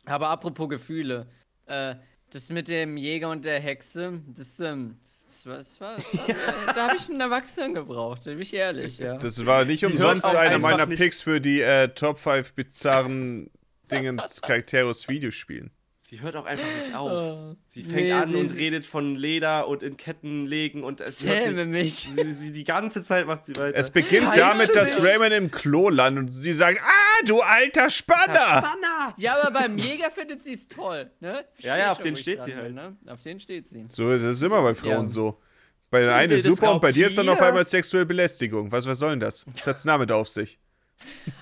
Aber 0.06 0.30
apropos 0.30 0.70
Gefühle, 0.70 1.28
äh, 1.66 1.96
das 2.32 2.50
mit 2.50 2.68
dem 2.68 2.98
Jäger 2.98 3.30
und 3.30 3.45
der 3.45 3.60
Hexe, 3.60 4.22
das, 4.36 4.60
ähm, 4.60 4.98
das 5.02 5.45
war, 5.45 5.58
das 5.58 5.80
war, 5.82 5.95
das 5.95 6.14
war 6.18 6.30
äh, 6.30 6.74
da 6.74 6.88
habe 6.88 6.98
ich 6.98 7.10
einen 7.10 7.22
Erwachsenen 7.22 7.74
gebraucht, 7.74 8.24
bin 8.26 8.42
ich 8.42 8.54
ehrlich, 8.54 8.98
ja. 8.98 9.18
Das 9.18 9.45
war 9.45 9.64
nicht 9.66 9.82
Sie 9.82 9.86
umsonst 9.86 10.26
einer 10.36 10.58
meiner 10.60 10.86
nicht- 10.86 10.98
Picks 11.00 11.22
für 11.22 11.40
die 11.40 11.62
äh, 11.62 11.90
Top 11.90 12.18
5 12.20 12.54
bizarren 12.54 13.50
Dingens 13.92 14.42
Charaktere 14.42 14.90
aus 14.90 15.08
Videospielen. 15.08 15.72
Sie 16.08 16.22
hört 16.22 16.35
auch 16.35 16.45
einfach 16.45 16.67
nicht 16.84 16.93
auf. 16.93 17.11
Oh. 17.11 17.56
Sie 17.66 17.82
fängt 17.82 17.95
Nee, 17.95 18.11
an 18.11 18.27
sie- 18.27 18.35
und 18.35 18.56
redet 18.56 18.85
von 18.85 19.16
Leder 19.16 19.67
und 19.67 19.82
in 19.82 19.98
Ketten 19.98 20.45
legen 20.45 20.84
und 20.84 21.01
es 21.01 21.25
hört 21.25 21.56
nicht, 21.56 21.66
mich. 21.67 21.93
sie, 22.16 22.32
sie, 22.34 22.51
die 22.51 22.64
ganze 22.64 23.03
Zeit 23.03 23.25
macht 23.25 23.43
sie 23.45 23.56
weiter. 23.56 23.75
Es 23.75 23.90
beginnt 23.90 24.27
Peitsche 24.27 24.40
damit, 24.40 24.75
dass! 24.75 25.03
Raymond 25.03 25.34
im 25.34 25.50
Klo 25.50 25.90
landet 25.90 26.25
und 26.25 26.30
sie 26.30 26.53
sagt, 26.53 26.80
ah, 26.80 27.24
du 27.25 27.42
alter 27.42 27.90
Spanner! 27.90 28.61
Banner! 28.61 29.16
Ja, 29.17 29.35
aber 29.42 29.50
beim 29.50 29.80
Jäger 29.80 30.11
findet 30.11 30.43
sie 30.43 30.53
es 30.53 30.67
toll, 30.67 31.09
ne? 31.22 31.43
Versteh 31.53 31.67
Ja, 31.69 31.77
ja, 31.80 31.92
auf 31.92 32.00
den 32.01 32.16
steht 32.16 32.38
dran 32.38 32.45
sie 32.45 32.56
halt. 32.56 32.75
Ne? 32.75 32.95
Auf 33.08 33.22
den 33.22 33.40
steht 33.40 33.67
sie. 33.67 33.84
So, 33.90 34.11
das 34.11 34.22
ist 34.22 34.43
immer 34.43 34.61
bei 34.61 34.75
Frauen 34.75 34.92
Ja. 34.92 35.09
so. 35.09 35.42
Bei 35.90 36.01
der 36.01 36.14
einen 36.14 36.34
ist 36.34 36.43
super 36.43 36.72
und 36.75 36.82
bei 36.82 36.92
dir 36.92 37.08
ist 37.08 37.17
dann 37.17 37.30
auf 37.30 37.42
einmal 37.42 37.66
sexuelle 37.66 38.06
Belästigung. 38.06 38.72
Was, 38.72 38.85
was 38.85 39.00
soll 39.00 39.09
denn 39.11 39.22
das? 39.22 39.43
Was 39.51 39.66
hat's 39.66 39.82
damit 39.82 40.11
auf 40.11 40.27
sich? 40.30 40.59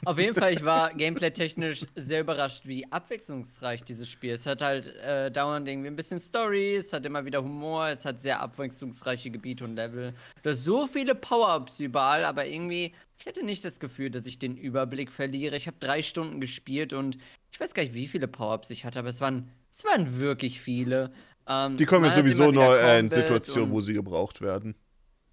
Auf 0.06 0.20
jeden 0.20 0.36
Fall, 0.36 0.54
ich 0.54 0.64
war 0.64 0.94
gameplay-technisch 0.94 1.86
sehr 1.96 2.22
überrascht, 2.22 2.66
wie 2.66 2.92
abwechslungsreich 2.92 3.84
dieses 3.84 4.10
Spiel 4.10 4.34
ist. 4.34 4.42
Es 4.42 4.46
hat 4.48 4.62
halt 4.62 4.88
äh, 4.98 5.32
dauernd 5.32 5.68
irgendwie 5.68 5.88
ein 5.88 5.96
bisschen 5.96 6.20
Story, 6.20 6.76
es 6.76 6.92
hat 6.92 7.06
immer 7.06 7.24
wieder 7.26 7.44
Humor, 7.44 7.88
es 7.88 8.04
hat 8.06 8.20
sehr 8.20 8.40
abwechslungsreiche 8.42 9.30
Gebiete 9.30 9.64
und 9.64 9.76
Level. 9.76 10.14
Du 10.42 10.50
hast 10.50 10.64
so 10.64 10.88
viele 10.88 11.16
Power-Ups 11.16 11.80
überall, 11.80 12.26
aber 12.26 12.46
irgendwie, 12.46 12.94
ich 13.20 13.28
hatte 13.28 13.44
nicht 13.44 13.64
das 13.64 13.80
Gefühl, 13.80 14.10
dass 14.10 14.26
ich 14.26 14.40
den 14.40 14.58
Überblick 14.58 15.12
verliere. 15.12 15.56
Ich 15.56 15.68
habe 15.68 15.78
drei 15.80 16.02
Stunden 16.02 16.42
gespielt 16.42 16.92
und 16.94 17.18
ich 17.52 17.60
weiß 17.60 17.74
gar 17.74 17.84
nicht, 17.84 17.94
wie 17.94 18.08
viele 18.08 18.28
Power-Ups 18.28 18.70
ich 18.72 18.86
hatte, 18.86 19.00
aber 19.00 19.10
es 19.10 19.22
waren, 19.22 19.50
es 19.72 19.86
waren 19.86 20.20
wirklich 20.20 20.60
viele. 20.60 21.14
Ähm, 21.48 21.78
Die 21.78 21.86
kommen 21.86 22.06
ja 22.06 22.12
sowieso 22.12 22.52
nur 22.52 22.80
äh, 22.80 23.00
in 23.00 23.10
Situationen, 23.10 23.72
wo 23.72 23.82
sie 23.82 23.94
gebraucht 23.94 24.42
werden. 24.42 24.76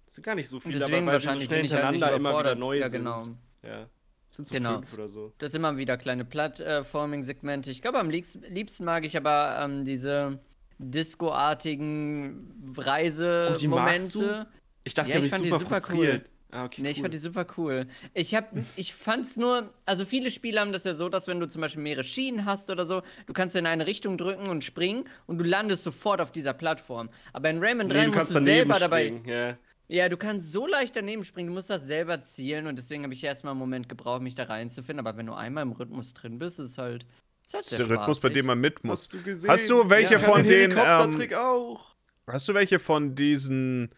Es 0.05 0.15
sind 0.15 0.23
gar 0.23 0.35
nicht 0.35 0.49
so 0.49 0.59
viele, 0.59 0.79
Deswegen 0.79 1.07
aber 1.07 1.13
weil 1.13 1.19
sie 1.19 1.23
so 1.23 1.29
wahrscheinlich 1.29 1.47
schnell 1.47 1.59
halt 1.61 1.69
hintereinander 1.69 2.15
immer 2.15 2.39
wieder 2.39 2.55
neu 2.55 2.77
ja, 2.79 2.89
sind. 2.89 2.99
genau. 2.99 3.19
Ja. 3.63 3.87
Sind 4.33 4.47
so 4.47 4.53
Genau. 4.55 4.75
fünf 4.75 4.93
oder 4.93 5.09
so. 5.09 5.33
Das 5.39 5.51
sind 5.51 5.59
immer 5.61 5.75
wieder 5.77 5.97
kleine 5.97 6.23
Plattforming-Segmente. 6.23 7.69
Ich 7.69 7.81
glaube, 7.81 7.99
am 7.99 8.09
liebsten, 8.09 8.85
mag 8.85 9.03
ich 9.05 9.17
aber 9.17 9.59
ähm, 9.61 9.83
diese 9.83 10.39
Disco-artigen 10.79 12.73
Oh, 12.77 12.81
Reisemomente. 12.81 14.47
Ich 14.83 14.93
dachte, 14.93 15.11
Ja, 15.11 15.19
ich 15.19 15.25
ich 15.25 15.31
fand 15.31 15.43
die 15.45 15.49
super, 15.49 15.59
super 15.59 15.75
frustriert. 15.81 16.29
Ah, 16.53 16.65
okay, 16.65 16.81
Nee, 16.81 16.89
ich 16.91 16.97
cool. 16.97 17.03
fand 17.03 17.13
die 17.13 17.17
super 17.17 17.45
cool. 17.57 17.87
Ich 18.13 18.35
hab, 18.35 18.51
ich 18.75 18.93
fand's 18.93 19.37
nur, 19.37 19.73
also 19.85 20.03
viele 20.05 20.29
Spiele 20.31 20.59
haben 20.59 20.73
das 20.73 20.83
ja 20.83 20.93
so, 20.93 21.07
dass 21.07 21.27
wenn 21.27 21.39
du 21.39 21.47
zum 21.47 21.61
Beispiel 21.61 21.81
mehrere 21.83 22.03
Schienen 22.03 22.45
hast 22.45 22.69
oder 22.69 22.83
so, 22.85 23.03
du 23.25 23.33
kannst 23.33 23.55
in 23.55 23.65
eine 23.65 23.85
Richtung 23.87 24.17
drücken 24.17 24.47
und 24.49 24.63
springen 24.63 25.05
und 25.27 25.37
du 25.37 25.45
landest 25.45 25.83
sofort 25.83 26.19
auf 26.19 26.31
dieser 26.31 26.53
Plattform. 26.53 27.09
Aber 27.31 27.49
in 27.49 27.63
Rayman 27.63 27.87
3 27.89 27.93
nee, 27.99 28.01
du 28.05 28.07
musst 28.07 28.17
kannst 28.17 28.35
du 28.35 28.39
selber 28.41 28.79
dabei. 28.79 29.05
springen. 29.07 29.25
Ja. 29.27 29.57
Ja, 29.91 30.07
du 30.07 30.15
kannst 30.15 30.53
so 30.53 30.67
leicht 30.67 30.95
daneben 30.95 31.25
springen, 31.25 31.49
du 31.49 31.53
musst 31.53 31.69
das 31.69 31.85
selber 31.85 32.23
zielen 32.23 32.65
und 32.67 32.77
deswegen 32.77 33.03
habe 33.03 33.13
ich 33.13 33.21
erstmal 33.25 33.51
einen 33.51 33.59
Moment 33.59 33.89
gebraucht, 33.89 34.21
mich 34.21 34.35
da 34.35 34.45
reinzufinden. 34.45 35.05
Aber 35.05 35.17
wenn 35.17 35.25
du 35.25 35.33
einmal 35.33 35.63
im 35.63 35.73
Rhythmus 35.73 36.13
drin 36.13 36.39
bist, 36.39 36.59
ist 36.59 36.71
es 36.71 36.77
halt. 36.77 37.05
Ist 37.43 37.53
halt 37.53 37.65
Das 37.65 37.71
ist 37.73 37.77
der 37.79 37.89
Rhythmus, 37.89 38.21
bei 38.21 38.29
dem 38.29 38.45
man 38.45 38.57
mit 38.57 38.85
muss. 38.85 39.01
Hast 39.01 39.13
du 39.13 39.21
gesehen? 39.21 39.51
Hast 39.51 39.69
du 39.69 39.89
welche 39.89 40.13
Ja, 40.13 40.19
von 40.19 40.45
den, 40.45 40.71
ähm, 40.71 41.33
auch. 41.35 41.93
hast 42.25 42.47
du 42.47 42.53
welche 42.53 42.79
von 42.79 43.15
diesen, 43.15 43.89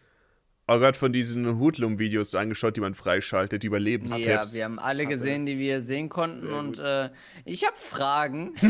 oh 0.66 0.80
Gott, 0.80 0.96
von 0.96 1.12
diesen 1.12 1.60
Hoodlum-Videos 1.60 2.34
angeschaut, 2.34 2.76
die 2.76 2.80
man 2.80 2.94
freischaltet, 2.94 3.62
die 3.62 3.66
Ja, 3.66 3.68
Überlebenstipps? 3.68 4.56
wir 4.56 4.64
haben 4.64 4.80
alle 4.80 5.06
gesehen, 5.06 5.46
die 5.46 5.60
wir 5.60 5.80
sehen 5.80 6.08
konnten 6.08 6.48
Sehr 6.48 6.58
und 6.58 6.78
äh, 6.80 7.10
ich 7.44 7.64
habe 7.64 7.76
Fragen. 7.76 8.52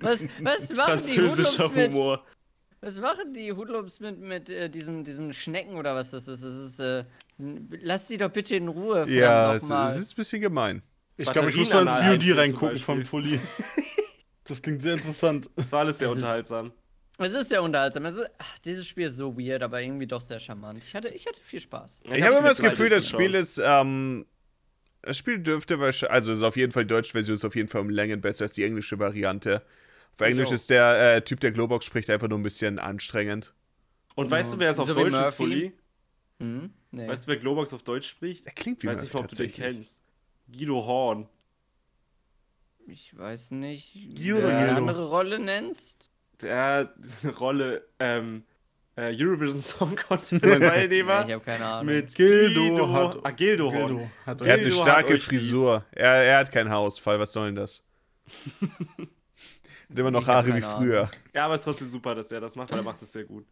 was, 0.00 0.24
was 0.42 0.72
machen 0.76 1.02
die 1.10 1.20
Hoodlums 1.20 1.58
mit, 1.74 1.92
Humor. 1.92 2.24
Was 2.82 3.00
machen 3.00 3.32
die 3.32 3.52
Hoodlums 3.52 4.00
mit, 4.00 4.18
mit 4.20 4.50
äh, 4.50 4.68
diesen, 4.68 5.04
diesen 5.04 5.32
Schnecken 5.32 5.76
oder 5.76 5.94
was 5.94 6.10
das 6.10 6.28
ist? 6.28 6.42
Das 6.44 6.54
ist 6.54 6.80
äh, 6.80 7.04
lass 7.38 8.08
sie 8.08 8.18
doch 8.18 8.30
bitte 8.30 8.56
in 8.56 8.68
Ruhe. 8.68 9.06
ja, 9.08 9.54
es, 9.54 9.62
nochmal. 9.62 9.92
es 9.92 9.98
ist 9.98 10.12
ein 10.12 10.16
bisschen 10.16 10.42
gemein. 10.42 10.82
Ich 11.16 11.30
glaube, 11.30 11.50
ich 11.50 11.56
muss 11.56 11.70
mal 11.70 11.86
ins 11.86 12.24
VOD 12.24 12.36
reingucken 12.36 12.76
vom 12.78 13.04
Fully. 13.04 13.40
Das 14.44 14.60
klingt 14.60 14.82
sehr 14.82 14.94
interessant. 14.94 15.48
Das 15.54 15.70
war 15.70 15.80
alles 15.80 15.98
sehr 15.98 16.08
Es 16.08 16.14
ist- 16.16 16.18
unterhaltsam. 16.18 16.72
Es 17.18 17.32
ist 17.32 17.50
sehr 17.50 17.62
unterhaltsam. 17.62 18.04
Es 18.06 18.16
ist, 18.16 18.28
ach, 18.38 18.58
dieses 18.58 18.88
Spiel 18.88 19.06
ist 19.06 19.14
so 19.16 19.38
weird, 19.38 19.62
aber 19.62 19.80
irgendwie 19.80 20.08
doch 20.08 20.20
sehr 20.20 20.40
charmant. 20.40 20.82
Ich 20.84 20.94
hatte, 20.96 21.08
ich 21.08 21.26
hatte 21.26 21.40
viel 21.40 21.60
Spaß. 21.60 22.00
Ich, 22.02 22.22
habe 22.22 22.34
immer 22.36 22.48
das 22.48 22.60
Gefühl, 22.60 22.88
das 22.88 23.08
Spiel 23.08 23.34
ist, 23.36 23.60
ähm, 23.64 24.26
das 25.02 25.16
Spiel 25.16 25.38
dürfte 25.38 25.78
wahrscheinlich, 25.78 26.12
also 26.12 26.32
ist 26.32 26.42
auf 26.42 26.56
jeden 26.56 26.72
Fall, 26.72 26.84
die 26.84 26.88
deutsche 26.88 27.12
Version 27.12 27.36
ist 27.36 27.44
auf 27.44 27.54
jeden 27.54 27.68
Fall 27.68 27.82
um 27.82 27.90
Längen 27.90 28.20
besser 28.20 28.46
als 28.46 28.54
die 28.54 28.64
englische 28.64 28.98
Variante. 28.98 29.62
Auf 30.14 30.20
ich 30.20 30.26
Englisch 30.26 30.48
auch. 30.48 30.52
ist 30.52 30.70
der 30.70 31.16
äh, 31.16 31.22
Typ, 31.22 31.40
der 31.40 31.52
Globox 31.52 31.84
spricht, 31.86 32.10
einfach 32.10 32.28
nur 32.28 32.38
ein 32.38 32.42
bisschen 32.42 32.78
anstrengend. 32.78 33.54
Und 34.14 34.30
weißt 34.30 34.52
du, 34.54 34.58
wer 34.58 34.70
es 34.70 34.78
auf 34.78 34.88
So 34.88 34.94
Deutsch 34.94 35.14
ist? 35.14 35.34
Fully? 35.34 35.72
Hm? 36.38 36.70
Nee. 36.90 37.08
Weißt 37.08 37.24
du, 37.26 37.28
wer 37.30 37.36
Globox 37.38 37.72
auf 37.72 37.82
Deutsch 37.82 38.08
spricht? 38.08 38.46
Er 38.46 38.52
klingt 38.52 38.78
Ich 38.78 38.84
wie 38.84 38.88
weiß 38.88 38.98
Murphy 39.02 39.16
nicht 39.16 39.24
ob 39.24 39.28
du 39.30 39.36
den 39.36 39.52
kennst. 39.52 40.02
Guido 40.52 40.84
Horn. 40.84 41.28
ich 42.86 43.16
weiß 43.16 43.52
nicht, 43.52 43.94
Guido 43.94 44.18
wie 44.18 44.28
du 44.28 44.38
oder 44.38 44.48
eine 44.48 44.66
Guido? 44.66 44.76
andere 44.78 45.08
Rolle 45.08 45.38
nennst. 45.38 46.10
Der 46.42 46.92
Rolle, 47.40 47.86
ähm, 47.98 48.42
äh, 48.96 49.14
Eurovision 49.18 49.60
Song 49.60 49.96
Contest 49.96 50.32
Ja, 50.44 50.58
Teilnehmer. 50.58 51.24
ich 51.26 51.32
habe 51.32 51.44
keine 51.44 51.64
Ahnung. 51.64 51.94
mit 51.94 52.14
Gildo 52.14 52.60
Gildo, 52.64 52.92
hat- 52.92 53.18
ah, 53.22 53.30
Gildo 53.30 53.72
Horn. 53.72 53.96
Gildo 53.96 54.10
hat 54.26 54.40
Er 54.42 54.52
hat 54.52 54.60
eine 54.60 54.70
starke. 54.72 55.18
Frisur. 55.18 55.86
Er, 55.92 56.10
er 56.24 56.38
hat 56.38 56.52
keinen 56.52 56.68
Haarausfall, 56.68 57.18
was 57.18 57.32
soll 57.32 57.46
denn 57.46 57.54
das? 57.56 57.82
hat 59.92 59.98
immer 59.98 60.10
noch 60.10 60.22
Ich 60.22 60.26
Haare 60.28 60.54
wie 60.56 60.60
früher. 60.60 61.10
Ja, 61.34 61.44
aber 61.44 61.54
es 61.54 61.60
ist 61.60 61.64
trotzdem 61.64 61.86
super, 61.88 62.14
dass 62.14 62.30
er 62.32 62.40
das 62.40 62.56
macht, 62.56 62.70
weil 62.70 62.78
er 62.78 62.84
macht 62.84 63.00
das 63.00 63.12
sehr 63.12 63.24
gut. 63.24 63.46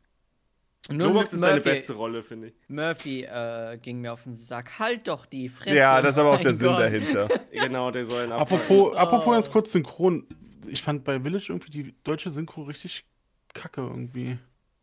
Nur 0.88 0.98
Globox 0.98 1.34
ist 1.34 1.40
seine 1.40 1.60
beste 1.60 1.92
Rolle, 1.92 2.22
finde 2.22 2.48
ich. 2.48 2.54
Murphy 2.68 3.22
äh, 3.24 3.76
ging 3.82 4.00
mir 4.00 4.12
auf 4.14 4.22
den 4.24 4.34
Sack. 4.34 4.78
Halt 4.78 5.06
doch 5.08 5.26
die 5.26 5.48
Fresse. 5.50 5.76
Ja, 5.76 6.00
das 6.00 6.14
ist 6.14 6.18
aber 6.18 6.30
auch 6.32 6.40
der 6.40 6.54
Sinn 6.54 6.68
Gott. 6.70 6.80
dahinter. 6.80 7.28
Genau, 7.52 7.90
der 7.90 8.04
soll 8.04 8.24
ihn 8.26 8.32
Apropos, 8.32 8.92
Oh. 8.92 8.94
apropos 8.94 9.34
ganz 9.34 9.50
kurz 9.50 9.72
Synchron. 9.72 10.26
Ich 10.66 10.82
fand 10.82 11.04
bei 11.04 11.20
Village 11.20 11.46
irgendwie 11.50 11.70
die 11.70 11.94
deutsche 12.02 12.30
Synchro 12.30 12.62
richtig 12.62 13.04
kacke 13.52 13.82
irgendwie. 13.82 14.38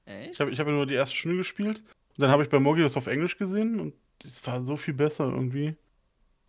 Ich 0.05 0.13
Echt? 0.13 0.39
habe 0.39 0.51
ich 0.51 0.59
hab 0.59 0.67
ja 0.67 0.73
nur 0.73 0.85
die 0.85 0.93
erste 0.93 1.15
Stunde 1.15 1.37
gespielt. 1.37 1.79
Und 1.79 2.21
dann 2.21 2.29
habe 2.29 2.43
ich 2.43 2.49
bei 2.49 2.59
Morgi 2.59 2.83
das 2.83 2.95
auf 2.95 3.07
Englisch 3.07 3.37
gesehen 3.37 3.79
und 3.79 3.93
es 4.23 4.45
war 4.45 4.63
so 4.63 4.77
viel 4.77 4.93
besser 4.93 5.25
irgendwie. 5.25 5.75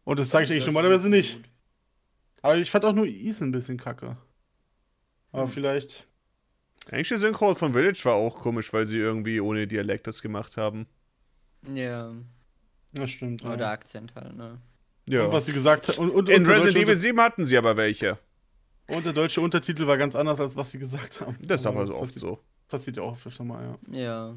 Und 0.05 0.19
das 0.19 0.29
sage 0.31 0.45
ich 0.45 0.51
eigentlich 0.51 0.67
normalerweise 0.67 1.09
nicht. 1.09 1.37
gut. 1.37 1.45
Aber 2.43 2.57
ich 2.59 2.71
fand 2.71 2.85
auch 2.85 2.93
nur 2.93 3.07
Ethan 3.07 3.49
ein 3.49 3.53
bisschen 3.53 3.79
kacke. 3.79 4.17
Aber 5.33 5.43
Hm. 5.45 5.49
vielleicht. 5.51 6.07
Eigentlich 6.91 7.09
die 7.09 7.19
Synchro 7.19 7.55
von 7.55 7.73
Village 7.75 8.01
war 8.05 8.15
auch 8.15 8.39
komisch, 8.41 8.73
weil 8.73 8.87
sie 8.87 8.99
irgendwie 8.99 9.41
ohne 9.41 9.67
Dialekt 9.67 10.07
das 10.07 10.23
gemacht 10.23 10.57
haben. 10.57 10.87
Ja, 11.75 12.13
Ja, 12.97 13.07
stimmt. 13.07 13.45
oder 13.45 13.59
Ja. 13.59 13.71
Akzent 13.73 14.15
halt, 14.15 14.35
ne? 14.37 14.59
Ja. 15.09 15.25
Und 15.27 15.33
was 15.33 15.47
sie 15.47 15.53
gesagt 15.53 15.89
hat. 15.89 15.99
Und, 15.99 16.11
und, 16.11 16.29
In 16.29 16.43
und, 16.43 16.49
Resident 16.51 16.77
Evil 16.85 16.97
7 16.97 17.21
hatten 17.21 17.45
sie 17.45 17.57
aber 17.59 17.77
welche. 17.77 18.19
und 18.87 19.05
der 19.05 19.13
deutsche 19.13 19.41
Untertitel 19.43 19.87
war 19.87 19.99
ganz 19.99 20.15
anders, 20.17 20.41
als 20.41 20.57
was 20.57 20.71
sie 20.73 20.79
gesagt 20.79 21.21
haben. 21.21 21.37
Das 21.43 21.61
ist 21.61 21.67
aber 21.67 21.87
so 21.87 21.93
das 21.95 22.03
oft 22.03 22.15
so. 22.19 22.43
Passiert 22.69 22.97
ja 22.97 23.03
auch 23.03 23.19
öfter 23.27 23.45
mal, 23.45 23.79
ja. 23.91 23.99
Ja. 23.99 24.37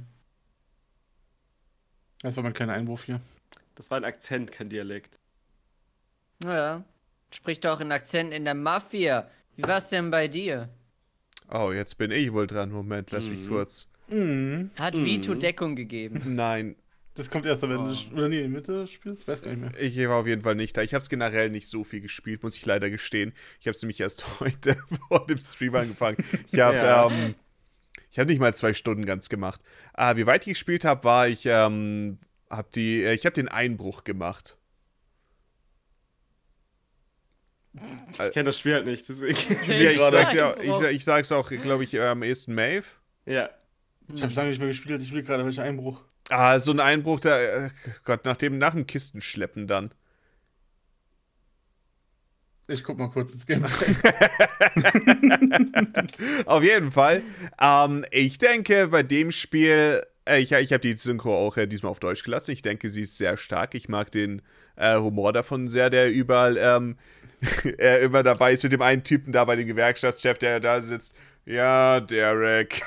Das 2.21 2.35
war 2.35 2.43
mein 2.43 2.53
kleiner 2.53 2.73
Einwurf 2.73 3.03
hier. 3.05 3.21
Das 3.75 3.89
war 3.89 3.97
ein 3.97 4.05
Akzent, 4.05 4.51
kein 4.51 4.69
Dialekt. 4.69 5.19
Naja. 6.43 6.83
Spricht 7.33 7.65
auch 7.65 7.79
in 7.79 7.91
Akzent 7.91 8.33
in 8.33 8.43
der 8.45 8.53
Mafia. 8.55 9.29
Wie 9.55 9.63
war's 9.63 9.89
denn 9.89 10.11
bei 10.11 10.27
dir? 10.27 10.69
Oh, 11.51 11.71
jetzt 11.71 11.97
bin 11.97 12.11
ich 12.11 12.31
wohl 12.33 12.47
dran. 12.47 12.71
Moment, 12.71 13.11
lass 13.11 13.27
mich 13.27 13.41
Mhm. 13.41 13.47
kurz. 13.49 13.87
Mhm. 14.09 14.71
Hat 14.77 14.95
Mhm. 14.95 15.05
Vito 15.05 15.33
Deckung 15.35 15.75
gegeben. 15.75 16.21
Nein, 16.35 16.75
Das 17.13 17.29
kommt 17.29 17.45
erst, 17.45 17.61
wenn 17.63 17.73
Oh. 17.75 17.93
du. 17.93 18.15
Oder 18.15 18.29
nee, 18.29 18.37
in 18.37 18.43
der 18.43 18.61
Mitte 18.61 18.87
spielst? 18.87 19.27
Weiß 19.27 19.41
gar 19.41 19.51
nicht 19.53 19.59
mehr. 19.73 19.81
ich 19.81 19.97
war 20.07 20.15
auf 20.15 20.27
jeden 20.27 20.41
Fall 20.41 20.55
nicht 20.55 20.77
da. 20.77 20.81
Ich 20.81 20.93
habe 20.93 21.01
es 21.01 21.09
generell 21.09 21.49
nicht 21.49 21.67
so 21.67 21.83
viel 21.83 21.99
gespielt, 21.99 22.41
muss 22.41 22.55
ich 22.57 22.65
leider 22.65 22.89
gestehen. 22.89 23.33
Ich 23.59 23.67
habe 23.67 23.75
es 23.75 23.81
nämlich 23.81 23.99
erst 23.99 24.23
heute 24.39 24.77
vor 25.09 25.25
dem 25.27 25.37
Stream 25.37 25.75
angefangen. 25.75 26.15
Ich 26.53 26.59
habe 26.59 26.77
Ja. 26.77 27.07
ähm, 27.11 27.35
ich 28.11 28.17
habe 28.17 28.29
nicht 28.31 28.39
mal 28.39 28.53
zwei 28.55 28.73
Stunden 28.73 29.05
ganz 29.05 29.27
gemacht. 29.27 29.59
Ah, 29.93 30.15
wie 30.15 30.25
weit 30.25 30.47
ich 30.47 30.53
gespielt 30.53 30.85
habe, 30.85 31.03
war 31.03 31.27
ich 31.27 31.45
ähm, 31.45 32.17
habe 32.49 32.69
die 32.73 33.03
äh, 33.03 33.13
ich 33.13 33.25
habe 33.25 33.33
den 33.33 33.49
Einbruch 33.49 34.05
gemacht. 34.05 34.57
Ich 38.11 38.31
kenne 38.31 38.45
das 38.45 38.59
Spiel 38.59 38.73
halt 38.73 38.85
nicht, 38.85 39.07
deswegen. 39.07 39.37
Ja, 39.67 39.75
ich, 39.91 39.97
gerade. 39.97 40.11
sag's 40.11 40.33
ja, 40.33 40.55
ich, 40.59 40.81
ich 40.81 41.05
sag's 41.05 41.31
auch, 41.31 41.49
glaube 41.49 41.83
ich, 41.83 41.99
am 41.99 42.23
ehesten 42.23 42.53
Maeve. 42.53 42.85
ja. 43.25 43.49
Ich 44.13 44.21
habe 44.21 44.33
lange 44.33 44.49
nicht 44.49 44.59
mehr 44.59 44.67
gespielt. 44.67 45.01
Ich 45.01 45.13
will 45.13 45.23
gerade 45.23 45.45
welcher 45.45 45.63
Einbruch. 45.63 46.01
Ah, 46.29 46.59
so 46.59 46.73
ein 46.73 46.81
Einbruch, 46.81 47.21
da, 47.21 47.39
äh, 47.39 47.69
Gott, 48.03 48.25
nach 48.25 48.35
dem, 48.35 48.57
nach 48.57 48.73
dem 48.73 48.85
Kistenschleppen 48.85 49.67
dann. 49.67 49.91
Ich 52.67 52.83
guck 52.83 52.97
mal 52.97 53.09
kurz 53.09 53.33
ins 53.33 53.45
Game. 53.45 53.65
Auf 56.45 56.63
jeden 56.63 56.91
Fall. 56.91 57.21
Ähm, 57.59 58.05
ich 58.11 58.37
denke, 58.37 58.87
bei 58.87 59.03
dem 59.03 59.31
Spiel, 59.31 60.03
äh, 60.25 60.39
ich, 60.39 60.53
ich 60.53 60.71
habe 60.71 60.81
die 60.81 60.95
Synchro 60.95 61.35
auch 61.35 61.57
äh, 61.57 61.67
diesmal 61.67 61.91
auf 61.91 61.99
Deutsch 61.99 62.23
gelassen. 62.23 62.51
Ich 62.51 62.61
denke, 62.61 62.89
sie 62.89 63.01
ist 63.01 63.17
sehr 63.17 63.35
stark. 63.35 63.75
Ich 63.75 63.89
mag 63.89 64.09
den 64.11 64.41
äh, 64.77 64.97
Humor 64.97 65.33
davon 65.33 65.67
sehr, 65.67 65.89
der 65.89 66.11
überall 66.11 66.57
ähm, 66.57 66.97
äh, 67.77 68.01
immer 68.03 68.23
dabei 68.23 68.53
ist 68.53 68.63
mit 68.63 68.71
dem 68.71 68.81
einen 68.81 69.03
Typen 69.03 69.31
da 69.31 69.45
bei 69.45 69.55
dem 69.55 69.67
Gewerkschaftschef, 69.67 70.37
der 70.37 70.59
da 70.59 70.79
sitzt. 70.81 71.15
Ja, 71.45 71.99
Derek. 71.99 72.83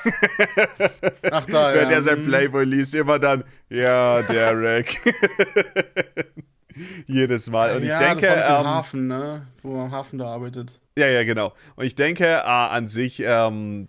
Ach 1.31 1.45
da, 1.45 1.69
ja. 1.69 1.75
Während 1.75 1.91
er 1.91 2.01
sein 2.01 2.17
Hm. 2.19 2.25
Playboy 2.25 2.63
liest, 2.63 2.95
immer 2.95 3.19
dann, 3.19 3.43
ja, 3.69 4.21
Derek. 4.21 4.95
Jedes 7.07 7.49
Mal. 7.49 7.75
Und 7.75 7.83
ich 7.83 7.89
ja, 7.89 7.99
denke, 7.99 8.27
das 8.27 8.49
war 8.49 8.59
ähm, 8.61 8.67
Hafen, 8.67 9.07
ne? 9.07 9.47
Wo 9.61 9.75
man 9.75 9.85
am 9.85 9.91
Hafen 9.91 10.19
da 10.19 10.27
arbeitet. 10.27 10.71
ja, 10.97 11.07
ja, 11.07 11.23
genau. 11.23 11.53
Und 11.75 11.85
ich 11.85 11.95
denke, 11.95 12.25
äh, 12.25 12.41
an 12.43 12.87
sich, 12.87 13.21
ähm, 13.25 13.87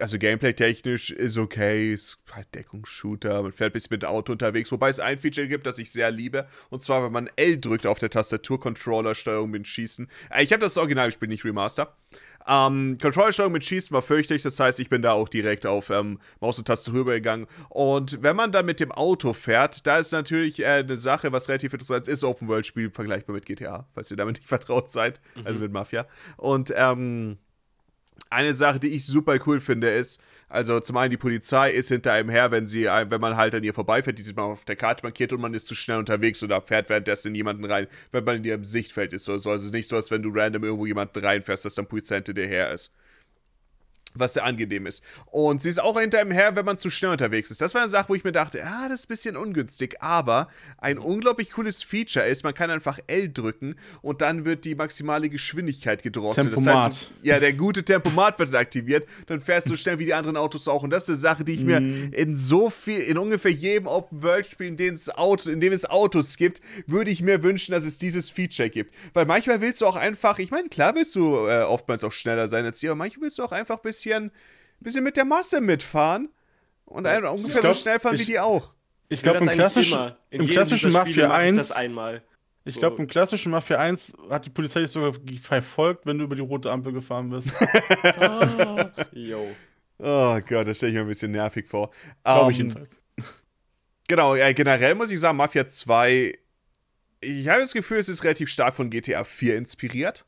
also 0.00 0.18
gameplay-technisch 0.18 1.10
ist 1.10 1.38
okay, 1.38 1.92
ist 1.92 2.18
halt 2.32 2.54
Deckungsshooter, 2.54 3.42
man 3.42 3.52
fährt 3.52 3.70
ein 3.70 3.74
bisschen 3.74 3.94
mit 3.94 4.02
dem 4.02 4.10
Auto 4.10 4.32
unterwegs, 4.32 4.72
wobei 4.72 4.88
es 4.88 5.00
ein 5.00 5.18
Feature 5.18 5.46
gibt, 5.46 5.66
das 5.66 5.78
ich 5.78 5.92
sehr 5.92 6.10
liebe, 6.10 6.46
und 6.70 6.82
zwar, 6.82 7.04
wenn 7.04 7.12
man 7.12 7.30
L 7.36 7.58
drückt 7.58 7.86
auf 7.86 7.98
der 7.98 8.10
Tastatur, 8.10 8.58
Controller-Steuerung 8.58 9.50
mit 9.50 9.68
Schießen. 9.68 10.08
Äh, 10.30 10.42
ich 10.42 10.52
habe 10.52 10.60
das 10.60 10.76
Original 10.76 11.06
gespielt, 11.06 11.30
nicht 11.30 11.44
Remaster. 11.44 11.96
Ähm, 12.46 12.98
Controller-Steuerung 13.00 13.52
mit 13.52 13.64
Schießen 13.64 13.94
war 13.94 14.02
fürchterlich, 14.02 14.42
das 14.42 14.58
heißt, 14.58 14.80
ich 14.80 14.88
bin 14.88 15.02
da 15.02 15.12
auch 15.12 15.28
direkt 15.28 15.66
auf 15.66 15.90
ähm, 15.90 16.18
Maus 16.40 16.58
und 16.58 16.66
Tastatur 16.66 17.02
übergegangen. 17.02 17.46
Und 17.68 18.22
wenn 18.22 18.36
man 18.36 18.52
dann 18.52 18.66
mit 18.66 18.80
dem 18.80 18.92
Auto 18.92 19.32
fährt, 19.32 19.86
da 19.86 19.98
ist 19.98 20.12
natürlich 20.12 20.60
äh, 20.60 20.66
eine 20.66 20.96
Sache, 20.96 21.32
was 21.32 21.48
relativ 21.48 21.72
interessant 21.72 22.08
ist, 22.08 22.24
Open-World-Spiel 22.24 22.90
vergleichbar 22.90 23.34
mit 23.34 23.46
GTA, 23.46 23.86
falls 23.94 24.10
ihr 24.10 24.16
damit 24.16 24.36
nicht 24.36 24.48
vertraut 24.48 24.90
seid, 24.90 25.20
also 25.44 25.60
mit 25.60 25.72
Mafia. 25.72 26.06
Und 26.36 26.72
ähm, 26.76 27.38
eine 28.30 28.54
Sache, 28.54 28.80
die 28.80 28.88
ich 28.88 29.06
super 29.06 29.38
cool 29.46 29.60
finde, 29.60 29.90
ist, 29.90 30.20
also 30.48 30.80
zum 30.80 30.96
einen 30.96 31.10
die 31.10 31.16
Polizei 31.16 31.70
ist 31.72 31.88
hinter 31.88 32.12
einem 32.12 32.28
her, 32.28 32.50
wenn 32.50 32.66
sie, 32.66 32.88
ein- 32.88 33.10
wenn 33.10 33.20
man 33.20 33.36
halt 33.36 33.54
an 33.54 33.64
ihr 33.64 33.74
vorbeifährt, 33.74 34.18
die 34.18 34.22
sieht 34.22 34.36
man 34.36 34.46
auf 34.46 34.64
der 34.64 34.76
Karte 34.76 35.02
markiert 35.04 35.32
und 35.32 35.40
man 35.40 35.54
ist 35.54 35.66
zu 35.66 35.74
schnell 35.74 35.98
unterwegs 35.98 36.42
oder 36.42 36.60
fährt 36.62 36.88
währenddessen 36.88 37.34
jemanden 37.34 37.64
rein, 37.64 37.86
wenn 38.12 38.24
man 38.24 38.36
in 38.36 38.44
ihrem 38.44 38.64
Sichtfeld 38.64 39.12
ist 39.12 39.28
oder 39.28 39.38
so. 39.38 39.50
Also 39.50 39.62
es 39.62 39.66
ist 39.66 39.74
nicht 39.74 39.88
so, 39.88 39.96
als 39.96 40.10
wenn 40.10 40.22
du 40.22 40.30
random 40.32 40.64
irgendwo 40.64 40.86
jemanden 40.86 41.18
reinfährst, 41.18 41.64
dass 41.64 41.74
dann 41.74 41.86
Polizei 41.86 42.16
hinter 42.16 42.34
dir 42.34 42.46
her 42.46 42.72
ist. 42.72 42.92
Was 44.14 44.34
sehr 44.34 44.44
angenehm 44.44 44.86
ist. 44.86 45.02
Und 45.26 45.60
sie 45.60 45.68
ist 45.68 45.80
auch 45.80 45.98
hinter 45.98 46.22
ihm 46.22 46.30
her, 46.30 46.54
wenn 46.56 46.64
man 46.64 46.78
zu 46.78 46.90
schnell 46.90 47.12
unterwegs 47.12 47.50
ist. 47.50 47.60
Das 47.60 47.74
war 47.74 47.82
eine 47.82 47.90
Sache, 47.90 48.08
wo 48.08 48.14
ich 48.14 48.24
mir 48.24 48.32
dachte, 48.32 48.64
ah, 48.64 48.88
das 48.88 49.00
ist 49.00 49.06
ein 49.06 49.08
bisschen 49.08 49.36
ungünstig, 49.36 50.00
aber 50.00 50.48
ein 50.78 50.98
unglaublich 50.98 51.50
cooles 51.50 51.82
Feature 51.82 52.26
ist, 52.26 52.44
man 52.44 52.54
kann 52.54 52.70
einfach 52.70 52.98
L 53.08 53.32
drücken 53.32 53.74
und 54.02 54.22
dann 54.22 54.44
wird 54.44 54.64
die 54.64 54.74
maximale 54.74 55.28
Geschwindigkeit 55.28 56.02
gedrosselt. 56.02 56.54
Tempomat. 56.54 56.92
Das 56.92 57.00
heißt, 57.00 57.10
ja, 57.22 57.40
der 57.40 57.52
gute 57.52 57.84
Tempomat 57.84 58.38
wird 58.38 58.54
aktiviert, 58.54 59.06
dann 59.26 59.40
fährst 59.40 59.68
du 59.68 59.76
schnell 59.76 59.98
wie 59.98 60.04
die 60.04 60.14
anderen 60.14 60.36
Autos 60.36 60.68
auch. 60.68 60.84
Und 60.84 60.90
das 60.90 61.04
ist 61.04 61.08
eine 61.10 61.18
Sache, 61.18 61.44
die 61.44 61.52
ich 61.52 61.64
mir 61.64 61.78
in 61.78 62.34
so 62.34 62.70
viel, 62.70 63.00
in 63.00 63.18
ungefähr 63.18 63.50
jedem 63.50 63.88
Open-World-Spiel, 63.88 64.68
in, 64.68 64.76
dem 64.76 64.94
es 64.94 65.10
Auto, 65.10 65.50
in 65.50 65.60
dem 65.60 65.72
es 65.72 65.86
Autos 65.86 66.36
gibt, 66.36 66.60
würde 66.86 67.10
ich 67.10 67.22
mir 67.22 67.42
wünschen, 67.42 67.72
dass 67.72 67.84
es 67.84 67.98
dieses 67.98 68.30
Feature 68.30 68.70
gibt. 68.70 68.94
Weil 69.12 69.26
manchmal 69.26 69.60
willst 69.60 69.80
du 69.80 69.86
auch 69.86 69.96
einfach, 69.96 70.38
ich 70.38 70.50
meine, 70.50 70.68
klar 70.68 70.94
willst 70.94 71.16
du 71.16 71.46
äh, 71.48 71.62
oftmals 71.62 72.04
auch 72.04 72.12
schneller 72.12 72.46
sein 72.46 72.64
als 72.64 72.80
hier, 72.80 72.90
aber 72.90 72.98
manchmal 72.98 73.24
willst 73.24 73.38
du 73.38 73.44
auch 73.44 73.52
einfach 73.52 73.76
ein 73.76 73.82
bisschen 73.82 74.03
bisschen, 74.04 74.30
bisschen 74.80 75.04
mit 75.04 75.16
der 75.16 75.24
Masse 75.24 75.60
mitfahren 75.60 76.28
und 76.84 77.06
ja, 77.06 77.28
ungefähr 77.30 77.62
glaub, 77.62 77.74
so 77.74 77.80
schnell 77.80 77.98
fahren 77.98 78.14
ich, 78.14 78.22
wie 78.22 78.24
die 78.26 78.40
auch. 78.40 78.74
Ich 79.08 79.22
glaube, 79.22 79.38
im 79.38 79.48
klassischen, 79.48 80.12
im 80.30 80.46
klassischen 80.46 80.92
Mafia 80.92 81.30
1. 81.30 81.56
Das 81.56 81.72
einmal. 81.72 82.22
Ich 82.66 82.76
glaube, 82.76 82.96
im 82.96 83.06
klassischen 83.06 83.52
Mafia 83.52 83.78
1 83.78 84.14
hat 84.30 84.46
die 84.46 84.50
Polizei 84.50 84.80
dich 84.80 84.90
sogar 84.90 85.12
verfolgt, 85.40 86.06
wenn 86.06 86.18
du 86.18 86.24
über 86.24 86.34
die 86.34 86.40
rote 86.40 86.70
Ampel 86.70 86.92
gefahren 86.92 87.30
bist. 87.30 87.52
oh. 88.20 88.84
Yo. 89.12 89.46
Oh 89.98 90.40
Gott, 90.48 90.66
das 90.66 90.78
stelle 90.78 90.90
ich 90.90 90.96
mir 90.96 91.02
ein 91.02 91.08
bisschen 91.08 91.32
nervig 91.32 91.68
vor. 91.68 91.90
Glaube 92.22 92.44
um, 92.44 92.50
ich 92.50 92.56
jedenfalls. 92.56 92.96
Genau, 94.08 94.34
ja, 94.34 94.52
generell 94.52 94.94
muss 94.94 95.10
ich 95.10 95.20
sagen, 95.20 95.36
Mafia 95.36 95.66
2, 95.66 96.32
ich 97.20 97.48
habe 97.48 97.60
das 97.60 97.72
Gefühl, 97.72 97.98
es 97.98 98.08
ist 98.08 98.24
relativ 98.24 98.50
stark 98.50 98.74
von 98.76 98.90
GTA 98.90 99.24
4 99.24 99.56
inspiriert. 99.56 100.26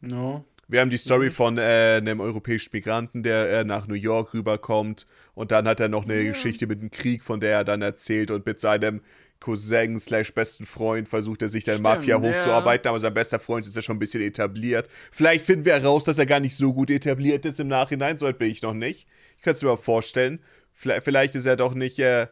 No. 0.00 0.44
Wir 0.70 0.82
haben 0.82 0.90
die 0.90 0.98
Story 0.98 1.30
mhm. 1.30 1.32
von 1.32 1.58
äh, 1.58 1.96
einem 1.96 2.20
europäischen 2.20 2.70
Migranten, 2.74 3.22
der 3.22 3.48
äh, 3.50 3.64
nach 3.64 3.86
New 3.86 3.94
York 3.94 4.34
rüberkommt. 4.34 5.06
Und 5.34 5.50
dann 5.50 5.66
hat 5.66 5.80
er 5.80 5.88
noch 5.88 6.04
eine 6.04 6.20
ja. 6.20 6.32
Geschichte 6.32 6.66
mit 6.66 6.82
dem 6.82 6.90
Krieg, 6.90 7.22
von 7.22 7.40
der 7.40 7.52
er 7.52 7.64
dann 7.64 7.80
erzählt. 7.80 8.30
Und 8.30 8.44
mit 8.44 8.58
seinem 8.58 9.00
Cousin 9.40 9.98
slash 9.98 10.34
besten 10.34 10.66
Freund 10.66 11.08
versucht 11.08 11.40
er 11.40 11.48
sich 11.48 11.64
dann 11.64 11.76
Stimmt, 11.76 11.84
Mafia 11.84 12.20
hochzuarbeiten. 12.20 12.84
Ja. 12.84 12.90
Aber 12.90 12.98
sein 12.98 13.14
bester 13.14 13.38
Freund 13.38 13.66
ist 13.66 13.76
ja 13.76 13.82
schon 13.82 13.96
ein 13.96 13.98
bisschen 13.98 14.20
etabliert. 14.20 14.88
Vielleicht 15.10 15.46
finden 15.46 15.64
wir 15.64 15.72
heraus, 15.72 16.04
dass 16.04 16.18
er 16.18 16.26
gar 16.26 16.40
nicht 16.40 16.56
so 16.56 16.74
gut 16.74 16.90
etabliert 16.90 17.46
ist 17.46 17.60
im 17.60 17.68
Nachhinein. 17.68 18.18
So 18.18 18.26
weit 18.26 18.36
bin 18.36 18.50
ich 18.50 18.60
noch 18.60 18.74
nicht. 18.74 19.08
Ich 19.38 19.42
kann 19.42 19.54
es 19.54 19.62
mir 19.62 19.70
mal 19.70 19.76
vorstellen. 19.76 20.40
Vielleicht, 20.74 21.04
vielleicht, 21.04 21.34
ist 21.34 21.46
er 21.46 21.56
doch 21.56 21.74
nicht. 21.74 21.98
Äh, 21.98 22.24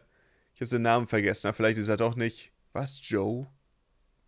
ich 0.53 0.61
habe 0.61 0.67
seinen 0.67 0.83
Namen 0.83 1.07
vergessen. 1.07 1.47
Aber 1.47 1.55
vielleicht 1.55 1.79
ist 1.79 1.87
er 1.87 1.97
doch 1.97 2.15
nicht. 2.15 2.51
Was? 2.71 2.99
Joe? 3.01 3.47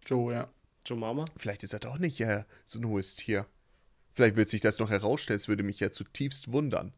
Joe, 0.08 0.34
ja. 0.34 0.50
Joe 0.84 0.98
Mama? 0.98 1.26
Vielleicht 1.38 1.64
ist 1.64 1.74
er 1.74 1.80
doch 1.80 2.00
nicht 2.00 2.20
äh, 2.22 2.44
so 2.66 2.80
ein 2.80 2.88
hohes 2.88 3.16
Tier. 3.16 3.46
Vielleicht 4.19 4.35
wird 4.35 4.49
sich 4.49 4.59
das 4.59 4.80
noch 4.80 4.89
herausstellen, 4.89 5.38
es 5.38 5.48
würde 5.48 5.64
mich 5.64 5.80
ja 5.80 5.91
zutiefst 5.91 6.51
wundern. 6.51 6.91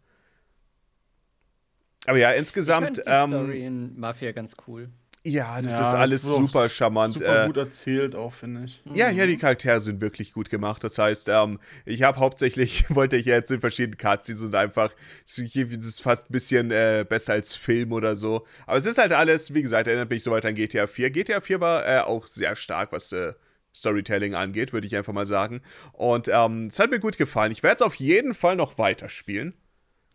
Aber 2.08 2.18
ja, 2.18 2.32
insgesamt. 2.32 2.98
Ich 2.98 3.04
die 3.04 3.10
ähm, 3.12 3.30
Story 3.30 3.64
in 3.64 4.00
Mafia 4.00 4.32
ganz 4.32 4.56
cool. 4.68 4.90
Ja, 5.24 5.62
das 5.62 5.74
ja, 5.74 5.82
ist 5.82 5.94
alles 5.94 6.24
das 6.24 6.32
super 6.32 6.68
charmant. 6.68 7.20
Super 7.20 7.44
äh, 7.44 7.46
gut 7.46 7.58
erzählt 7.58 8.16
auch, 8.16 8.34
finde 8.34 8.64
ich. 8.66 8.82
Ja, 8.92 9.12
ja, 9.12 9.28
die 9.28 9.38
Charaktere 9.38 9.80
sind 9.80 10.02
wirklich 10.02 10.34
gut 10.34 10.50
gemacht. 10.50 10.84
Das 10.84 10.98
heißt, 10.98 11.30
ähm, 11.30 11.60
ich 11.86 12.02
habe 12.02 12.18
hauptsächlich, 12.18 12.86
wollte 12.96 13.18
ich 13.18 13.28
jetzt 13.28 13.52
in 13.52 13.60
verschiedenen 13.60 14.00
Cutscenes 14.00 14.42
und 14.42 14.56
einfach, 14.56 14.96
das 15.24 15.38
ist 15.38 16.02
fast 16.02 16.28
ein 16.28 16.34
bisschen 16.34 16.72
äh, 16.72 17.06
besser 17.08 17.34
als 17.34 17.54
Film 17.54 17.92
oder 17.92 18.16
so. 18.16 18.48
Aber 18.66 18.78
es 18.78 18.88
ist 18.88 18.98
halt 18.98 19.14
alles, 19.14 19.54
wie 19.54 19.62
gesagt, 19.62 19.86
erinnert 19.86 20.10
mich 20.10 20.24
soweit 20.24 20.44
an 20.44 20.56
GTA 20.56 20.88
4. 20.88 21.12
GTA 21.12 21.40
4 21.40 21.62
war 21.62 21.86
äh, 21.86 22.00
auch 22.00 22.26
sehr 22.26 22.56
stark, 22.56 22.92
was 22.92 23.12
äh, 23.12 23.34
Storytelling 23.74 24.36
angeht, 24.36 24.74
würde 24.74 24.88
ich 24.88 24.96
einfach 24.96 25.14
mal 25.14 25.26
sagen. 25.26 25.62
Und 25.94 26.30
ähm, 26.32 26.68
es 26.68 26.80
hat 26.80 26.92
mir 26.92 27.00
gut 27.00 27.18
gefallen. 27.18 27.52
Ich 27.52 27.64
werde 27.64 27.76
es 27.76 27.82
auf 27.82 27.96
jeden 27.96 28.34
Fall 28.34 28.56
noch 28.56 28.78
weiterspielen. 28.78 29.54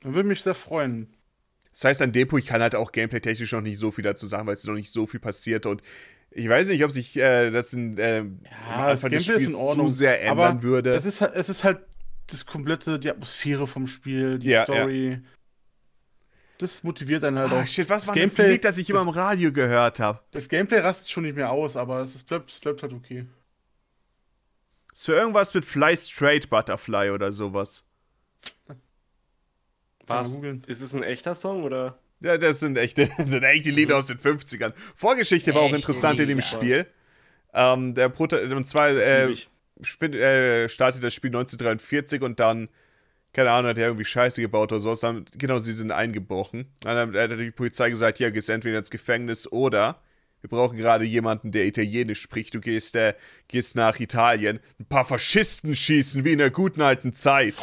Würde 0.02 0.28
mich 0.28 0.42
sehr 0.42 0.54
freuen. 0.54 1.14
Das 1.72 1.84
heißt, 1.84 2.02
an 2.02 2.12
Depot, 2.12 2.38
ich 2.38 2.46
kann 2.46 2.62
halt 2.62 2.74
auch 2.74 2.92
gameplay-technisch 2.92 3.52
noch 3.52 3.60
nicht 3.60 3.78
so 3.78 3.90
viel 3.90 4.04
dazu 4.04 4.26
sagen, 4.26 4.46
weil 4.46 4.54
es 4.54 4.66
noch 4.66 4.74
nicht 4.74 4.90
so 4.90 5.06
viel 5.06 5.20
passiert 5.20 5.66
und 5.66 5.82
ich 6.30 6.48
weiß 6.48 6.68
nicht, 6.68 6.84
ob 6.84 6.90
sich 6.90 7.16
äh, 7.16 7.50
das 7.50 7.72
in, 7.72 7.96
äh, 7.96 8.18
ja, 8.18 8.94
das 8.94 9.00
des 9.00 9.24
Spiels 9.24 9.52
zu 9.52 9.88
sehr 9.88 10.22
ändern 10.22 10.62
würde. 10.62 10.94
Es 10.94 11.06
ist, 11.06 11.22
halt, 11.22 11.34
es 11.34 11.48
ist 11.48 11.64
halt 11.64 11.80
das 12.26 12.44
komplette, 12.44 12.98
die 12.98 13.10
Atmosphäre 13.10 13.66
vom 13.66 13.86
Spiel, 13.86 14.38
die 14.38 14.50
ja, 14.50 14.64
Story. 14.64 15.12
Ja. 15.12 15.18
Das 16.58 16.82
motiviert 16.82 17.22
dann 17.22 17.38
halt 17.38 17.52
oh, 17.52 17.56
auch. 17.56 17.66
Shit, 17.66 17.88
was 17.88 18.06
war 18.06 18.14
das 18.14 18.38
Lied, 18.38 18.64
das 18.64 18.78
ich 18.78 18.88
immer 18.90 19.02
im 19.02 19.08
Radio 19.08 19.52
gehört 19.52 20.00
habe? 20.00 20.20
Das 20.30 20.48
Gameplay 20.48 20.78
rastet 20.78 21.08
schon 21.08 21.24
nicht 21.24 21.36
mehr 21.36 21.50
aus, 21.50 21.76
aber 21.76 22.00
es 22.00 22.22
bleibt, 22.22 22.50
es 22.50 22.60
bleibt 22.60 22.82
halt 22.82 22.92
okay. 22.92 23.26
Ist 24.96 25.04
für 25.04 25.12
irgendwas 25.12 25.52
mit 25.52 25.66
Fly 25.66 25.94
Straight 25.94 26.48
Butterfly 26.48 27.10
oder 27.10 27.30
sowas. 27.30 27.84
Was? 30.06 30.40
Ist 30.66 30.80
es 30.80 30.94
ein 30.94 31.02
echter 31.02 31.34
Song 31.34 31.64
oder? 31.64 31.98
Ja, 32.20 32.38
das 32.38 32.60
sind 32.60 32.78
echte, 32.78 33.06
das 33.18 33.28
sind 33.28 33.42
echte 33.42 33.72
Lieder 33.72 33.96
mhm. 33.96 33.98
aus 33.98 34.06
den 34.06 34.16
50ern. 34.16 34.72
Vorgeschichte 34.94 35.54
war 35.54 35.60
auch 35.60 35.74
interessant 35.74 36.18
in 36.18 36.28
dem 36.28 36.40
Spiel. 36.40 36.86
Ähm, 37.52 37.92
der 37.92 38.08
Proto 38.08 38.38
und 38.38 38.64
zwar 38.64 38.88
äh, 38.88 39.32
äh, 39.32 40.68
startet 40.70 41.04
das 41.04 41.12
Spiel 41.12 41.28
1943 41.28 42.22
und 42.22 42.40
dann, 42.40 42.70
keine 43.34 43.50
Ahnung, 43.50 43.72
hat 43.72 43.78
er 43.78 43.88
irgendwie 43.88 44.06
Scheiße 44.06 44.40
gebaut 44.40 44.72
oder 44.72 44.80
so. 44.80 44.94
Dann, 44.94 45.26
genau, 45.36 45.58
sie 45.58 45.74
sind 45.74 45.90
eingebrochen. 45.90 46.72
Dann 46.80 47.14
hat 47.14 47.32
die 47.32 47.50
Polizei 47.50 47.90
gesagt, 47.90 48.18
ja, 48.18 48.30
gehst 48.30 48.48
entweder 48.48 48.78
ins 48.78 48.90
Gefängnis 48.90 49.52
oder 49.52 50.00
wir 50.46 50.58
brauchen 50.58 50.78
gerade 50.78 51.04
jemanden, 51.04 51.50
der 51.50 51.66
Italienisch 51.66 52.20
spricht. 52.20 52.54
Du 52.54 52.60
gehst, 52.60 52.94
äh, 52.94 53.14
gehst 53.48 53.74
nach 53.74 53.98
Italien. 53.98 54.60
Ein 54.78 54.86
paar 54.86 55.04
Faschisten 55.04 55.74
schießen, 55.74 56.24
wie 56.24 56.32
in 56.32 56.38
der 56.38 56.50
guten 56.50 56.82
alten 56.82 57.12
Zeit. 57.12 57.60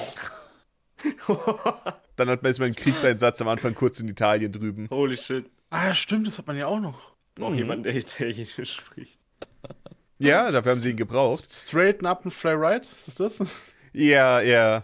Dann 2.17 2.29
hat 2.29 2.43
man 2.43 2.49
erstmal 2.49 2.65
einen 2.67 2.75
Kriegseinsatz 2.75 3.41
am 3.41 3.47
Anfang 3.47 3.73
kurz 3.73 4.01
in 4.01 4.09
Italien 4.09 4.51
drüben. 4.51 4.89
Holy 4.89 5.15
shit. 5.15 5.49
Ah, 5.69 5.93
stimmt, 5.93 6.27
das 6.27 6.37
hat 6.37 6.47
man 6.47 6.57
ja 6.57 6.67
auch 6.67 6.81
noch. 6.81 7.13
Noch 7.37 7.51
mhm. 7.51 7.57
jemand, 7.57 7.85
der 7.85 7.95
Italienisch 7.95 8.73
spricht. 8.73 9.17
Ja, 10.19 10.51
dafür 10.51 10.73
haben 10.73 10.81
sie 10.81 10.91
ihn 10.91 10.97
gebraucht. 10.97 11.51
Straighten 11.51 12.05
up 12.05 12.25
and 12.25 12.33
fly 12.33 12.53
right? 12.53 12.87
Ist 13.07 13.19
das? 13.19 13.39
Ja, 13.93 14.41
ja. 14.41 14.83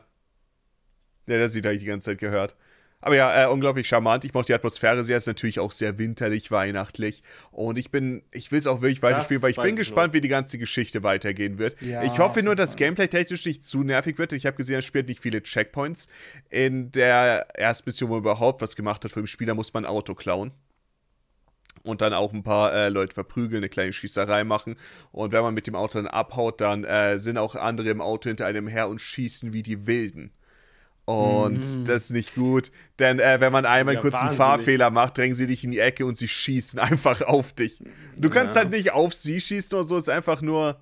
Ja, 1.28 1.38
das 1.38 1.56
habe 1.56 1.74
ich 1.74 1.80
die 1.80 1.86
ganze 1.86 2.12
Zeit 2.12 2.18
gehört. 2.18 2.56
Aber 3.02 3.16
ja, 3.16 3.46
äh, 3.46 3.48
unglaublich 3.48 3.88
charmant. 3.88 4.26
Ich 4.26 4.34
mochte 4.34 4.48
die 4.48 4.54
Atmosphäre 4.54 5.04
sehr. 5.04 5.18
Es 5.18 5.24
ist 5.24 5.28
natürlich 5.28 5.60
auch 5.60 5.72
sehr 5.72 5.98
winterlich, 5.98 6.52
weihnachtlich. 6.52 7.24
Und 7.52 7.78
ich 7.78 7.92
bin, 7.92 8.24
ich 8.32 8.52
will 8.52 8.60
es 8.60 8.68
auch 8.68 8.82
wirklich 8.82 9.02
weiterspielen, 9.02 9.42
weil 9.42 9.52
ich 9.52 9.62
bin 9.62 9.78
gespannt, 9.78 10.14
nur. 10.14 10.16
wie 10.16 10.22
die 10.22 10.28
ganze 10.28 10.58
Geschichte 10.58 11.02
weitergehen 11.02 11.60
wird. 11.60 11.82
Ja, 11.82 12.04
ich 12.04 12.20
hoffe 12.20 12.44
nur, 12.44 12.56
dass 12.56 12.76
Gameplay 12.76 13.08
technisch 13.08 13.46
nicht 13.46 13.64
zu 13.64 13.84
nervig 13.84 14.18
wird. 14.18 14.34
Ich 14.34 14.46
habe 14.46 14.58
gesehen, 14.58 14.80
es 14.80 14.86
spielt 14.86 15.08
nicht 15.08 15.22
viele 15.22 15.42
Checkpoints. 15.42 16.08
In 16.50 16.92
der 16.92 17.48
Erstmission, 17.56 18.10
wo 18.10 18.14
man 18.16 18.24
überhaupt 18.24 18.62
was 18.62 18.76
gemacht 18.76 19.04
hat 19.06 19.12
für 19.12 19.22
den 19.22 19.28
Spieler, 19.28 19.56
muss 19.56 19.74
man 19.74 19.86
ein 19.86 19.90
Auto 19.90 20.14
klauen 20.14 20.52
und 21.84 22.02
dann 22.02 22.14
auch 22.14 22.34
ein 22.34 22.44
paar 22.44 22.74
äh, 22.74 22.90
Leute 22.90 23.14
verprügeln, 23.14 23.62
eine 23.62 23.70
kleine 23.70 23.94
Schießerei 23.94 24.44
machen. 24.44 24.76
Und 25.12 25.32
wenn 25.32 25.42
man 25.42 25.54
mit 25.54 25.68
dem 25.68 25.76
Auto 25.76 26.00
dann 26.00 26.08
abhaut, 26.08 26.60
dann 26.60 26.84
äh, 26.84 27.20
sind 27.20 27.38
auch 27.38 27.56
andere 27.56 27.90
im 27.90 28.02
Auto 28.02 28.30
hinter 28.30 28.46
einem 28.46 28.68
her 28.68 28.90
und 28.90 29.00
schießen 29.00 29.54
wie 29.54 29.64
die 29.64 29.88
Wilden. 29.88 30.32
Und 31.10 31.80
mhm. 31.80 31.86
das 31.86 32.04
ist 32.04 32.12
nicht 32.12 32.36
gut, 32.36 32.72
denn 33.00 33.20
äh, 33.20 33.42
wenn 33.42 33.52
man 33.52 33.66
einmal 33.66 33.96
ja, 33.96 34.00
kurz 34.02 34.14
einen 34.14 34.38
Fahrfehler 34.38 34.92
macht, 34.92 35.18
drängen 35.18 35.36
sie 35.36 35.48
dich 35.48 35.64
in 35.64 35.72
die 35.72 35.80
Ecke 35.80 36.06
und 36.06 36.16
sie 36.16 36.28
schießen 36.28 36.80
einfach 36.80 37.24
auf 37.24 37.52
dich. 37.52 37.82
Du 38.16 38.30
kannst 38.30 38.56
ja. 38.56 38.62
halt 38.62 38.72
nicht 38.72 38.92
auf 38.92 39.16
sie 39.16 39.42
schießen 39.42 39.76
oder 39.76 39.88
so, 39.88 39.98
es 39.98 40.04
ist 40.04 40.10
einfach 40.10 40.44
nur. 40.44 40.80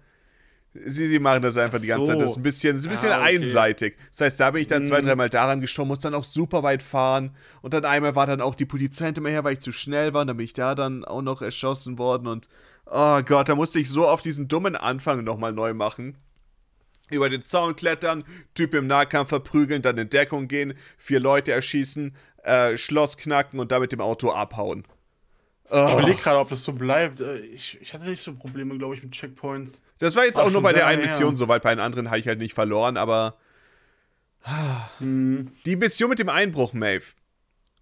Sie, 0.86 1.08
sie 1.08 1.20
machen 1.20 1.42
das 1.42 1.56
einfach 1.56 1.78
Ach 1.78 1.82
die 1.82 1.88
ganze 1.88 2.08
so. 2.08 2.12
Zeit. 2.12 2.22
Das 2.22 2.32
ist 2.32 2.38
ein 2.38 2.44
bisschen, 2.44 2.76
ist 2.76 2.86
ein 2.86 2.90
bisschen 2.90 3.12
ah, 3.14 3.22
okay. 3.22 3.38
einseitig. 3.38 3.96
Das 4.10 4.20
heißt, 4.20 4.40
da 4.42 4.52
bin 4.52 4.62
ich 4.62 4.68
dann 4.68 4.82
mhm. 4.82 4.88
zwei, 4.88 5.00
dreimal 5.00 5.30
daran 5.30 5.62
gestorben, 5.62 5.88
muss 5.88 6.00
dann 6.00 6.14
auch 6.14 6.26
super 6.26 6.62
weit 6.62 6.84
fahren. 6.84 7.32
Und 7.62 7.74
dann 7.74 7.86
einmal 7.86 8.18
war 8.18 8.26
dann 8.26 8.42
auch 8.42 8.54
die 8.54 8.66
Polizei 8.66 9.06
hinter 9.06 9.22
mir 9.22 9.30
her, 9.30 9.46
weil 9.46 9.54
ich 9.54 9.62
zu 9.62 9.72
schnell 9.72 10.14
war. 10.14 10.22
Und 10.22 10.28
dann 10.28 10.38
bin 10.38 10.44
ich 10.44 10.54
da 10.54 10.76
dann 10.76 11.06
auch 11.06 11.22
noch 11.22 11.42
erschossen 11.42 11.98
worden. 11.98 12.28
Und 12.28 12.50
oh 12.86 13.22
Gott, 13.22 13.48
da 13.48 13.56
musste 13.56 13.80
ich 13.80 13.90
so 13.90 14.06
auf 14.06 14.22
diesen 14.22 14.50
dummen 14.50 14.76
Anfang 14.76 15.24
nochmal 15.24 15.54
neu 15.54 15.74
machen 15.74 16.18
über 17.10 17.30
den 17.30 17.42
Zaun 17.42 17.76
klettern, 17.76 18.24
Typ 18.54 18.74
im 18.74 18.88
Nahkampf 18.88 19.30
verprügeln, 19.30 19.82
dann 19.82 19.98
in 19.98 20.10
Deckung 20.10 20.48
gehen, 20.48 20.74
vier 20.98 21.20
Leute 21.20 21.52
erschießen, 21.52 22.16
äh, 22.44 22.78
Schloss 22.78 23.18
knacken 23.18 23.60
und 23.60 23.72
dann 23.72 23.82
mit 23.82 23.92
dem 23.92 24.02
Auto 24.02 24.32
abhauen. 24.32 24.86
Oh. 25.70 25.86
Ich 25.88 25.94
überlege 25.94 26.22
gerade, 26.22 26.40
ob 26.40 26.50
das 26.50 26.64
so 26.64 26.72
bleibt. 26.72 27.20
Äh, 27.20 27.40
ich, 27.40 27.78
ich, 27.82 27.94
hatte 27.94 28.06
nicht 28.06 28.24
so 28.24 28.34
Probleme, 28.34 28.78
glaube 28.78 28.96
ich, 28.96 29.04
mit 29.04 29.12
Checkpoints. 29.12 29.82
Das 30.00 30.16
war 30.16 30.26
jetzt 30.26 30.38
war 30.38 30.46
auch 30.46 30.52
nur 30.52 30.62
bei 30.62 30.72
der 30.72 30.88
einen 30.88 31.02
Mission 31.02 31.36
soweit. 31.36 31.62
Bei 31.62 31.76
den 31.76 31.82
anderen 31.82 32.08
habe 32.10 32.20
ich 32.20 32.28
halt 32.28 32.40
nicht 32.40 32.54
verloren, 32.54 32.96
aber. 32.96 33.38
Hm. 35.00 35.52
Die 35.66 35.76
Mission 35.76 36.10
mit 36.10 36.20
dem 36.20 36.30
Einbruch, 36.30 36.72
Maeve. 36.72 37.04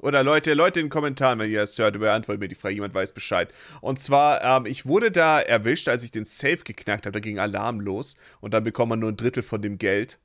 Oder 0.01 0.23
Leute, 0.23 0.53
Leute 0.53 0.79
in 0.79 0.87
den 0.87 0.91
Kommentaren, 0.91 1.39
wenn 1.39 1.49
ihr 1.49 1.61
das 1.61 1.77
hört, 1.79 1.97
beantwortet 1.99 2.41
mir 2.41 2.47
die 2.47 2.55
Frage, 2.55 2.75
jemand 2.75 2.93
weiß 2.93 3.13
Bescheid. 3.13 3.53
Und 3.81 3.99
zwar, 3.99 4.43
ähm, 4.43 4.65
ich 4.65 4.85
wurde 4.85 5.09
da 5.09 5.39
erwischt, 5.39 5.87
als 5.87 6.03
ich 6.03 6.11
den 6.11 6.25
Safe 6.25 6.57
geknackt 6.57 7.05
habe, 7.05 7.13
da 7.13 7.19
ging 7.19 7.39
Alarm 7.39 7.79
los 7.79 8.15
und 8.41 8.53
dann 8.53 8.63
bekommt 8.63 8.89
man 8.89 8.99
nur 8.99 9.11
ein 9.11 9.17
Drittel 9.17 9.43
von 9.43 9.61
dem 9.61 9.77
Geld. 9.77 10.19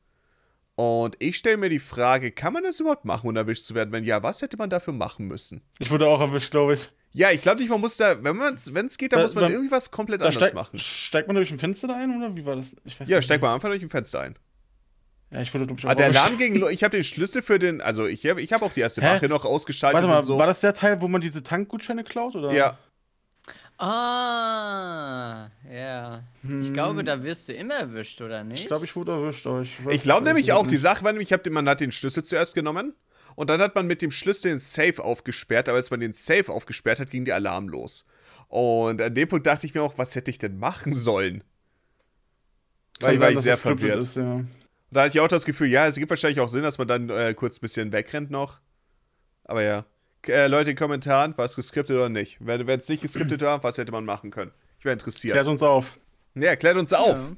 Und 0.74 1.16
ich 1.18 1.36
stelle 1.36 1.58
mir 1.58 1.68
die 1.68 1.78
Frage, 1.78 2.32
kann 2.32 2.52
man 2.52 2.62
das 2.62 2.81
überhaupt 2.81 3.05
machen, 3.05 3.28
um 3.28 3.36
erwischt 3.36 3.65
zu 3.65 3.74
werden? 3.74 3.92
Wenn 3.92 4.05
ja, 4.05 4.23
was 4.23 4.40
hätte 4.42 4.57
man 4.57 4.70
dafür 4.70 4.94
machen 4.94 5.26
müssen? 5.26 5.60
Ich 5.78 5.90
wurde 5.90 6.07
auch 6.08 6.20
erwischt, 6.20 6.50
glaube 6.50 6.74
ich. 6.74 6.90
Ja, 7.12 7.31
ich 7.31 7.42
glaube 7.42 7.60
nicht, 7.60 7.70
man 7.70 7.81
muss 7.81 7.97
da, 7.97 8.23
wenn 8.23 8.86
es 8.86 8.97
geht, 8.97 9.12
dann 9.12 9.18
da, 9.18 9.24
muss 9.24 9.34
man 9.34 9.44
da, 9.44 9.50
irgendwie 9.50 9.70
was 9.70 9.90
komplett 9.90 10.23
anders 10.23 10.36
steig, 10.36 10.55
machen. 10.55 10.78
Steigt 10.78 11.26
man 11.26 11.36
durch 11.36 11.50
ein 11.50 11.58
Fenster 11.58 11.89
da 11.89 11.97
ein 11.97 12.16
oder 12.16 12.34
wie 12.36 12.47
war 12.47 12.57
das? 12.57 12.74
ja, 13.07 13.20
steigt 13.20 13.42
man 13.42 13.52
einfach 13.52 13.68
durch 13.68 13.82
ein 13.82 13.90
Fenster 13.90 14.20
ein. 14.20 14.36
Ja, 15.33 15.41
ich 15.42 15.55
würde, 15.55 15.67
glaube 15.67 15.81
ich, 15.81 15.86
Ah, 15.86 15.94
der 15.94 16.07
auch- 16.10 16.15
Alarm 16.15 16.39
ging. 16.39 16.67
Ich 16.70 16.83
habe 16.83 16.97
den 16.97 17.05
Schlüssel 17.05 17.41
für 17.42 17.59
den. 17.59 17.81
Also, 17.81 18.07
ich 18.07 18.26
habe 18.26 18.42
ich 18.42 18.52
hab 18.52 18.62
auch 18.62 18.73
die 18.73 18.81
erste? 18.81 19.00
Wache 19.02 19.28
noch 19.28 19.44
ausgeschaltet 19.44 19.94
Warte 19.94 20.09
mal, 20.09 20.17
und 20.17 20.23
so. 20.23 20.39
war 20.39 20.47
das 20.47 20.60
der 20.60 20.75
Teil, 20.75 21.00
wo 21.00 21.09
man 21.09 21.20
diese 21.20 21.42
Tankgutscheine 21.42 22.02
klaut? 22.05 22.34
Oder? 22.34 22.52
Ja. 22.52 22.78
Ah, 23.78 25.49
ja. 25.73 26.23
Ich 26.60 26.73
glaube, 26.73 27.02
da 27.02 27.23
wirst 27.23 27.49
du 27.49 27.52
immer 27.55 27.75
erwischt, 27.75 28.20
oder 28.20 28.44
nicht? 28.44 28.60
Ich 28.60 28.67
glaube, 28.67 28.84
ich 28.84 28.94
wurde 28.94 29.12
erwischt. 29.12 29.47
aber 29.47 29.62
Ich, 29.62 29.84
weiß 29.84 29.94
Ich 29.94 30.02
glaube 30.02 30.25
nämlich 30.26 30.52
auch, 30.52 30.67
die. 30.67 30.76
Sache 30.76 31.02
war 31.05 31.12
nämlich, 31.12 31.33
hab 31.33 31.47
man 31.47 31.68
hat 31.68 31.81
den 31.81 31.92
Schlüssel 31.92 32.23
zuerst 32.25 32.55
genommen 32.55 32.94
und 33.36 33.49
dann 33.50 33.60
hat 33.60 33.75
man 33.75 33.86
mit 33.86 34.02
dem 34.02 34.10
Schlüssel 34.10 34.50
den 34.50 34.59
Safe 34.60 35.02
aufgesperrt, 35.02 35.68
aber 35.68 35.76
als 35.76 35.91
man 35.91 36.00
den 36.00 36.12
Safe 36.12 36.50
aufgesperrt 36.52 37.00
hat, 37.00 37.10
ging 37.10 37.25
der 37.25 37.36
Alarm 37.36 37.68
los. 37.68 38.05
Und 38.49 39.00
an 39.00 39.15
dem 39.15 39.28
Punkt 39.28 39.47
dachte 39.47 39.67
ich 39.67 39.75
mir 39.75 39.83
auch, 39.83 39.97
was 39.97 40.15
hätte 40.15 40.31
ich 40.31 40.39
denn 40.39 40.59
machen 40.59 40.92
sollen? 40.92 41.42
Kann 42.99 43.09
Weil 43.09 43.15
ich 43.15 43.20
war 43.20 43.28
sein, 43.28 43.36
ich 43.36 43.42
sehr 43.42 43.57
verwirrt. 43.57 43.99
Ist, 44.05 44.17
ja. 44.17 44.41
Da 44.91 45.02
hatte 45.02 45.17
ich 45.17 45.20
auch 45.20 45.28
das 45.28 45.44
Gefühl, 45.44 45.69
ja, 45.69 45.86
es 45.86 45.94
gibt 45.97 46.10
wahrscheinlich 46.10 46.41
auch 46.41 46.49
Sinn, 46.49 46.62
dass 46.62 46.78
man 46.78 46.89
dann 46.89 47.09
äh, 47.10 47.35
kurz 47.35 47.59
ein 47.59 47.60
bisschen 47.60 47.93
wegrennt 47.93 48.31
noch. 48.31 48.59
Aber 49.44 49.62
ja. 49.62 49.85
Äh, 50.27 50.49
Leute 50.49 50.70
in 50.70 50.77
den 50.77 50.78
Kommentaren, 50.78 51.36
war 51.39 51.44
es 51.44 51.57
geskriptet 51.57 51.97
oder 51.97 52.09
nicht? 52.09 52.36
Wenn 52.41 52.69
es 52.69 52.89
nicht 52.89 53.01
geskriptet 53.02 53.41
war, 53.43 53.62
was 53.62 53.78
hätte 53.78 53.93
man 53.93 54.05
machen 54.05 54.31
können? 54.31 54.52
Ich 54.78 54.85
wäre 54.85 54.93
interessiert. 54.93 55.33
Klärt 55.35 55.47
uns 55.49 55.62
auf. 55.62 55.99
ja, 56.35 56.57
klärt 56.57 56.77
uns 56.77 56.93
auf. 56.93 57.17
Ja. 57.17 57.36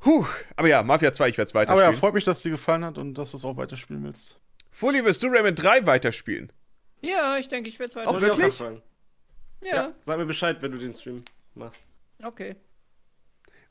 Puh. 0.00 0.26
Aber 0.56 0.68
ja, 0.68 0.82
Mafia 0.82 1.12
2, 1.12 1.28
ich 1.28 1.38
werde 1.38 1.46
es 1.48 1.54
Aber 1.54 1.60
ja, 1.62 1.68
weiterspielen. 1.68 1.94
freut 2.00 2.14
mich, 2.14 2.24
dass 2.24 2.38
es 2.38 2.42
dir 2.42 2.50
gefallen 2.50 2.84
hat 2.84 2.98
und 2.98 3.14
dass 3.14 3.30
du 3.30 3.36
es 3.36 3.44
auch 3.44 3.56
weiterspielen 3.56 4.02
willst. 4.02 4.38
Fully, 4.70 5.04
wirst 5.04 5.22
du 5.22 5.28
Rayman 5.28 5.54
3 5.54 5.86
weiterspielen? 5.86 6.50
Ja, 7.00 7.36
ich 7.38 7.48
denke, 7.48 7.68
ich 7.68 7.78
werde 7.78 7.88
es 7.90 7.94
Das 7.94 8.06
weiter. 8.06 8.12
wollte 8.20 8.26
ich 8.26 8.32
auch 8.32 8.60
wirklich? 8.60 8.82
Ja, 9.62 9.74
Ja, 9.74 9.92
sag 9.98 10.18
mir 10.18 10.26
Bescheid, 10.26 10.60
wenn 10.60 10.72
du 10.72 10.78
den 10.78 10.92
Stream 10.92 11.24
machst. 11.54 11.86
okay. 12.24 12.56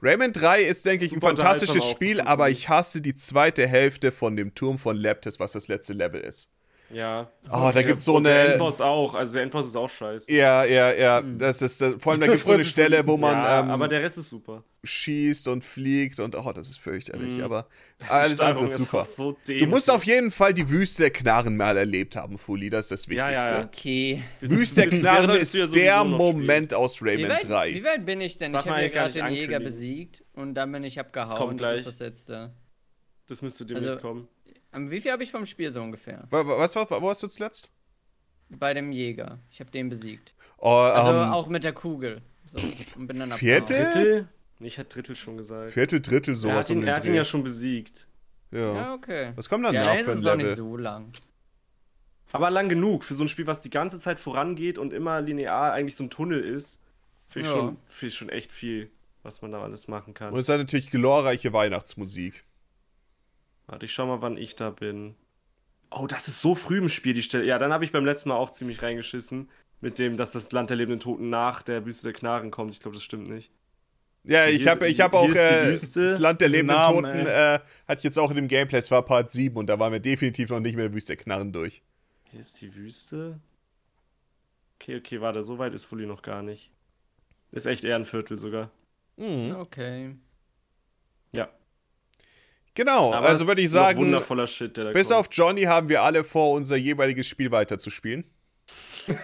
Rayman 0.01 0.33
3 0.33 0.63
ist, 0.63 0.85
denke 0.85 1.05
ich, 1.05 1.13
ein 1.13 1.21
fantastisches 1.21 1.89
Spiel, 1.89 2.21
aber 2.21 2.49
ich 2.49 2.69
hasse 2.69 3.01
die 3.01 3.15
zweite 3.15 3.67
Hälfte 3.67 4.11
von 4.11 4.35
dem 4.35 4.55
Turm 4.55 4.80
von 4.80 4.97
Leptis, 4.97 5.39
was 5.39 5.51
das 5.51 5.67
letzte 5.67 5.93
Level 5.93 6.21
ist. 6.21 6.49
Ja. 6.94 7.30
Oh, 7.52 7.72
da 7.74 7.82
gibt's 7.84 8.06
so 8.06 8.16
Und 8.16 8.26
der 8.26 8.40
eine. 8.42 8.50
Endboss 8.53 8.82
auch. 8.82 9.14
Also 9.14 9.34
der 9.34 9.44
Endboss 9.44 9.68
ist 9.68 9.76
auch 9.76 9.90
scheiße. 9.90 10.32
Ja, 10.32 10.64
ja, 10.66 10.94
ja. 10.94 11.22
Das 11.22 11.61
ist, 11.61 11.82
äh, 11.82 11.98
vor 12.00 12.11
allem, 12.14 12.22
da 12.22 12.28
gibt 12.32 12.42
es 12.42 12.48
so 12.48 12.53
eine 12.53 12.64
Stelle, 12.66 13.06
wo 13.08 13.18
man 13.18 13.34
ja, 13.34 13.60
ähm, 13.61 13.70
aber 13.70 13.88
der 13.88 14.02
Rest 14.02 14.18
ist 14.18 14.30
super. 14.30 14.64
schießt 14.84 15.48
und 15.48 15.64
fliegt 15.64 16.20
und 16.20 16.36
oh, 16.36 16.52
das 16.52 16.70
ist 16.70 16.80
fürchterlich. 16.80 17.38
Mhm. 17.38 17.44
Aber 17.44 17.68
alles 18.10 18.40
andere 18.42 18.66
ist 18.66 18.78
super. 18.78 19.02
auch 19.02 19.06
so 19.06 19.38
Du 19.48 19.66
musst 19.68 19.90
auf 19.90 20.03
jeden 20.06 20.32
Fall 20.32 20.53
die 20.53 20.70
Wüste 20.70 21.03
der 21.03 21.11
Knarren 21.11 21.56
mal 21.56 21.78
erlebt 21.78 22.16
haben, 22.16 22.38
Fuli. 22.38 22.70
Das 22.70 22.92
ist 22.92 22.92
das 22.92 23.06
Ja, 23.08 23.14
ja, 23.14 23.22
Wichtigste. 23.30 23.53
ja. 23.53 23.64
Okay. 23.66 24.24
Wüste 24.42 24.82
der 24.82 24.90
Knarren 25.00 25.30
ist 25.38 25.56
ja 25.56 25.68
der 25.68 26.03
Moment 26.03 26.74
aus 26.74 27.02
Wie 27.02 27.10
Rayman 27.10 27.30
weit, 27.32 27.44
wie 27.74 27.82
3. 27.82 27.84
weit 27.84 28.06
bin 28.06 28.22
ich 28.22 28.38
denn? 28.38 28.52
Sag 28.52 28.66
ich 28.66 28.72
habe 28.72 28.82
ja 28.82 28.88
gerade 28.90 29.14
den 29.14 29.28
Jäger 29.30 29.60
besiegt 29.60 30.24
und 30.34 30.56
dann 30.56 30.72
bin 30.72 30.84
ich 30.84 31.00
abgehauen. 31.00 31.38
kommt 31.38 31.61
Das 31.61 31.68
gleich. 31.70 31.78
ist 31.80 31.88
das 31.88 32.00
letzte. 32.00 32.53
Das 33.28 33.42
müsste 33.42 33.66
demnächst 33.66 33.95
Also- 33.98 34.00
kommen. 34.08 34.28
Ähm, 34.74 34.90
Wie 34.91 35.01
viel 35.01 35.11
habe 35.11 35.24
ich 35.24 35.32
vom 35.32 35.45
Spiel 35.45 35.72
so 35.72 35.82
ungefähr? 35.82 36.25
Wa- 36.30 36.45
wa- 36.45 36.58
Was 36.58 36.75
war, 36.75 36.90
wo 36.90 37.01
warst 37.08 37.24
du 37.24 37.27
zuletzt? 37.27 37.72
Bei 38.50 38.74
dem 38.74 38.91
Jäger. 38.91 39.40
Ich 39.50 39.59
habe 39.59 39.72
den 39.72 39.90
besiegt. 39.90 40.33
Oh, 40.58 40.69
Also 40.69 41.11
ähm, 41.11 41.32
auch 41.32 41.48
mit 41.48 41.64
der 41.64 41.74
Kugel. 41.74 42.22
So, 42.43 42.58
und 42.98 43.08
bin 43.08 43.19
dann 43.19 43.32
Vierte? 43.33 43.74
abgehauen. 43.75 43.93
Drittel? 43.93 44.27
Nee, 44.59 44.67
ich 44.67 44.77
hatte 44.77 44.90
Drittel 44.90 45.16
schon 45.16 45.38
gesagt. 45.38 45.72
Viertel, 45.72 46.01
Drittel, 46.01 46.33
er 46.33 46.35
sowas 46.35 46.66
hat, 46.66 46.69
ihn, 46.69 46.77
um 46.77 46.82
den 46.82 46.90
er 46.90 46.95
hat 46.95 47.06
ihn 47.06 47.16
ja 47.16 47.24
schon 47.24 47.43
besiegt. 47.43 48.08
Ja. 48.51 48.74
Ja, 48.75 48.93
okay. 48.93 49.32
Was 49.35 49.48
kommt 49.50 49.66
dann 49.66 49.74
Ja, 49.74 49.82
nach 49.82 49.91
dann 49.91 50.00
ist 50.01 50.08
es 50.08 50.25
auch 50.25 50.35
nicht 50.35 50.56
so 50.56 50.75
lang. 50.77 51.11
Aber 52.33 52.50
lang 52.50 52.69
genug 52.69 53.03
für 53.03 53.14
so 53.14 53.24
ein 53.24 53.27
Spiel, 53.27 53.48
was 53.48 53.61
die 53.61 53.69
ganze 53.69 54.00
Zeit 54.00 54.19
vorangeht 54.19 54.77
und 54.77 54.93
immer 54.93 55.22
linear 55.22 55.74
eigentlich 55.74 55.95
so 55.95 56.03
ein 56.06 56.09
Tunnel 56.09 56.41
ist. 56.43 56.82
Finde 57.27 57.48
ich, 57.48 57.53
Ja. 57.53 57.59
schon, 57.59 57.77
find 57.88 58.11
ich 58.11 58.17
schon 58.17 58.30
echt 58.30 58.51
viel, 58.51 58.90
was 59.24 59.41
man 59.41 59.51
da 59.51 59.61
alles 59.61 59.88
machen 59.88 60.14
kann. 60.14 60.33
Und 60.33 60.40
es 60.40 60.50
hat 60.50 60.58
natürlich 60.59 60.91
glorreiche 60.91 61.53
Weihnachtsmusik. 61.53 62.43
Warte, 63.72 63.85
ich 63.85 63.93
schau 63.93 64.06
mal, 64.06 64.22
wann 64.22 64.35
ich 64.35 64.58
da 64.58 64.69
bin. 64.69 65.16
Oh, 65.91 66.06
das 66.06 66.27
ist 66.27 66.41
so 66.41 66.56
früh 66.56 66.77
im 66.77 66.90
Spiel, 66.90 67.14
die 67.14 67.24
Stelle. 67.24 67.45
Ja, 67.45 67.58
dann 67.58 67.72
habe 67.72 67.85
ich 67.85 67.93
beim 67.93 68.03
letzten 68.03 68.27
Mal 68.27 68.35
auch 68.35 68.50
ziemlich 68.50 68.82
reingeschissen. 68.83 69.50
Mit 69.80 69.98
dem, 69.98 70.17
dass 70.17 70.33
das 70.33 70.51
Land 70.51 70.69
der 70.69 70.77
lebenden 70.77 71.00
Toten 71.00 71.30
nach 71.30 71.64
der 71.64 71.85
Wüste 71.85 72.03
der 72.03 72.14
Knarren 72.14 72.51
kommt. 72.51 72.74
Ich 72.74 72.82
glaube, 72.82 72.95
das 72.95 73.03
stimmt 73.03 73.30
nicht. 73.30 73.50
Ja, 74.25 74.43
Hier 74.43 74.56
ich 74.56 74.67
habe 74.67 74.88
ich 74.90 75.00
hab 75.00 75.14
auch 75.14 75.24
hier 75.24 75.72
ist 75.72 75.95
die 75.95 76.01
äh, 76.01 76.03
das 76.03 76.19
Land 76.19 76.41
der 76.41 76.50
lebenden 76.50 76.75
Namen, 76.75 77.06
Toten, 77.06 77.25
äh, 77.25 77.59
hatte 77.88 78.00
ich 78.00 78.03
jetzt 78.03 78.19
auch 78.19 78.30
in 78.30 78.35
dem 78.35 78.48
Gameplay, 78.50 78.77
es 78.77 78.91
war 78.91 79.03
Part 79.03 79.32
7 79.32 79.56
und 79.56 79.67
da 79.67 79.80
waren 79.80 79.93
wir 79.93 80.00
definitiv 80.00 80.50
noch 80.50 80.59
nicht 80.59 80.75
mehr 80.75 80.90
der 80.90 80.93
Wüste 80.93 81.16
der 81.16 81.24
Knarren 81.24 81.53
durch. 81.53 81.82
Hier 82.30 82.41
ist 82.41 82.61
die 82.61 82.75
Wüste. 82.75 83.40
Okay, 84.75 84.98
okay, 84.98 85.22
warte, 85.22 85.41
so 85.41 85.58
weit 85.58 85.74
ist 85.74 85.85
Fully 85.85 86.06
noch 86.06 86.22
gar 86.22 86.43
nicht. 86.43 86.72
Ist 87.51 87.66
echt 87.66 87.83
eher 87.83 87.95
ein 87.95 88.06
Viertel 88.06 88.38
sogar. 88.38 88.69
Mhm. 89.16 89.56
Okay. 89.56 90.16
Ja. 91.32 91.50
Genau, 92.74 93.14
Aber 93.14 93.27
also 93.27 93.43
es 93.43 93.48
würde 93.48 93.61
ich 93.61 93.69
sagen, 93.69 94.00
Wundervoller 94.00 94.48
Shit, 94.48 94.77
der 94.77 94.85
da 94.85 94.91
bis 94.91 95.09
kommt. 95.09 95.19
auf 95.19 95.27
Johnny 95.32 95.64
haben 95.64 95.90
wir 95.90 96.01
alle 96.01 96.24
vor, 96.24 96.51
unser 96.51 96.77
jeweiliges 96.77 97.27
Spiel 97.27 97.51
weiterzuspielen. 97.51 98.25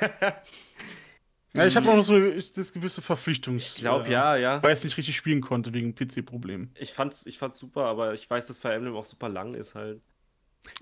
Ja, 1.53 1.66
ich 1.66 1.76
habe 1.76 1.88
noch 1.88 2.03
so 2.03 2.19
das 2.19 2.72
gewisse 2.72 3.01
Verpflichtungs. 3.01 3.76
Ich 3.76 3.82
glaube, 3.82 4.08
äh, 4.08 4.11
ja, 4.11 4.35
ja. 4.35 4.61
Weil 4.61 4.74
ich 4.74 4.80
es 4.80 4.84
nicht 4.84 4.98
richtig 4.98 5.16
spielen 5.16 5.42
konnte 5.42 5.74
wegen 5.74 5.95
PC-Problemen. 5.95 6.72
Ich 6.76 6.93
fand's, 6.93 7.26
ich 7.26 7.40
fand's 7.40 7.58
super, 7.58 7.85
aber 7.85 8.14
ich 8.14 8.30
weiß, 8.30 8.45
dass 8.48 8.59
Fire 8.59 8.76
Emblem 8.76 8.95
auch 8.95 9.06
super 9.06 9.27
lang 9.27 9.53
ist 9.53 9.74
halt. 9.74 10.01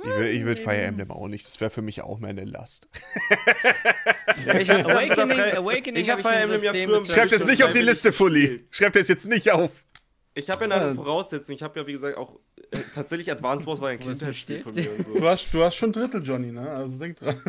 Ich 0.02 0.10
will, 0.10 0.54
ich 0.54 0.60
Fire 0.60 0.78
Emblem 0.82 1.12
auch 1.12 1.28
nicht, 1.28 1.46
das 1.46 1.62
wäre 1.62 1.70
für 1.70 1.82
mich 1.82 2.02
auch 2.02 2.20
mehr 2.20 2.32
eine 2.32 2.46
Last. 2.46 2.90
ich 4.60 4.70
hab 4.70 4.86
Awakening, 4.86 5.40
Awakening 5.40 6.02
Ich 6.02 6.10
hab 6.10 6.24
hab 6.24 6.24
Fire 6.24 6.36
ich 6.36 6.44
Emblem 6.44 6.64
ja 6.64 6.72
10 6.72 6.90
früher 6.90 7.00
bis 7.00 7.10
im 7.10 7.16
Schreib 7.16 7.30
das 7.30 7.42
schon 7.42 7.52
nicht 7.52 7.64
auf 7.64 7.72
die 7.72 7.82
Liste, 7.82 8.12
Fully. 8.12 8.42
gespielt. 8.42 8.68
Schreib 8.72 8.94
das 8.94 9.08
jetzt 9.08 9.30
nicht 9.30 9.52
auf. 9.52 9.72
Ich 10.38 10.50
habe 10.50 10.66
ja 10.66 10.72
eine 10.76 10.88
Ja. 10.90 10.94
Voraussetzung. 10.94 11.56
Ich 11.56 11.64
habe 11.64 11.80
ja, 11.80 11.88
wie 11.88 11.94
gesagt, 11.94 12.18
auch 12.18 12.38
äh, 12.72 12.78
tatsächlich 12.94 13.32
Advance 13.32 13.66
Wars 13.66 13.80
war 13.82 13.92
ist 13.94 14.02
ein 14.02 14.08
Kindheitsspiel 14.10 14.60
von 14.60 14.76
mir 14.76 14.92
und 14.92 15.00
Du 15.00 15.04
so. 15.20 15.30
hast, 15.30 15.52
du 15.54 15.64
hast 15.64 15.76
schon 15.76 15.92
Drittel, 15.94 16.22
Johnny, 16.24 16.52
ne? 16.52 16.70
Also 16.70 16.98
denk 17.00 17.18
dran. 17.18 17.42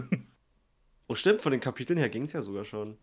Oh, 1.09 1.15
stimmt, 1.15 1.43
von 1.43 1.53
den 1.53 1.61
Kapiteln 1.61 1.99
her 1.99 2.09
ging's 2.09 2.33
ja 2.33 2.43
sogar 2.43 2.65
schon. 2.65 2.97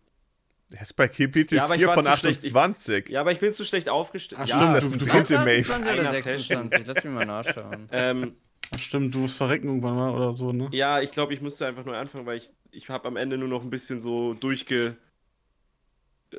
Er 0.70 0.82
ist 0.82 0.94
bei 0.94 1.06
Kapitel 1.08 1.56
Ja, 1.56 1.64
aber 1.64 1.74
ich 1.74 1.80
4 1.80 1.86
war 1.88 1.94
von 1.94 2.04
zu 2.04 2.16
schlecht. 2.16 2.40
Ich- 2.44 2.54
28. 2.56 3.08
Ja, 3.10 3.20
aber 3.20 3.32
ich 3.32 3.38
bin 3.40 3.52
zu 3.52 3.64
schlecht 3.64 3.88
aufgestellt. 3.90 4.40
Ach, 4.42 4.48
ja, 4.48 4.56
stimmt, 4.58 4.74
das 4.74 4.82
das 4.84 4.90
du- 4.90 4.96
ist 4.96 5.06
du- 5.06 5.10
ein 5.12 5.18
Drittel, 5.24 5.38
Maeve. 5.44 5.72
28 5.72 5.92
oder 6.00 6.00
Einer 6.10 6.14
26? 6.22 6.86
Lass 6.86 7.04
mich 7.04 7.12
mal 7.14 7.26
nachschauen. 7.26 7.88
ähm, 7.92 8.36
Ach, 8.74 8.78
Stimmt, 8.78 9.14
du 9.14 9.18
musst 9.18 9.36
verrecken 9.36 9.68
irgendwann 9.68 9.94
mal 9.94 10.10
oder 10.14 10.34
so, 10.34 10.50
ne? 10.52 10.68
ja, 10.72 11.00
ich 11.02 11.10
glaube, 11.12 11.34
ich 11.34 11.40
müsste 11.42 11.66
einfach 11.66 11.84
neu 11.84 11.94
anfangen, 11.96 12.24
weil 12.26 12.38
ich, 12.38 12.48
ich 12.72 12.88
habe 12.88 13.06
am 13.06 13.16
Ende 13.16 13.36
nur 13.36 13.48
noch 13.48 13.62
ein 13.62 13.68
bisschen 13.70 14.00
so 14.00 14.32
durchge. 14.34 14.96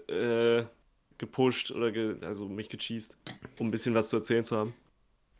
Äh, 0.10 0.64
gepusht 1.18 1.72
oder 1.72 1.92
ge, 1.92 2.16
also 2.22 2.48
mich 2.48 2.69
gecheased, 2.69 3.18
um 3.60 3.68
ein 3.68 3.72
bisschen 3.72 3.95
was 3.95 4.10
zu 4.10 4.18
erzählen 4.18 4.44
zu 4.44 4.58
haben. 4.58 4.74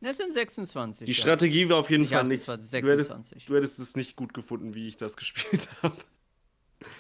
Das 0.02 0.18
sind 0.18 0.34
26. 0.34 1.06
Die 1.06 1.12
ja. 1.12 1.18
Strategie 1.18 1.70
war 1.70 1.78
auf 1.78 1.90
jeden 1.90 2.02
Nicht 2.02 2.14
Fall 2.14 2.24
nicht. 2.26 2.42
28, 2.48 2.82
Du 2.82 2.90
hättest, 2.92 3.10
26. 3.12 3.46
du 3.46 3.56
hättest 3.56 3.80
es 3.80 3.96
nicht 3.96 4.16
gut 4.16 4.34
gefunden, 4.34 4.76
wie 4.76 4.88
ich 4.88 4.98
das 4.98 5.16
gespielt 5.18 5.68
habe. 5.82 5.96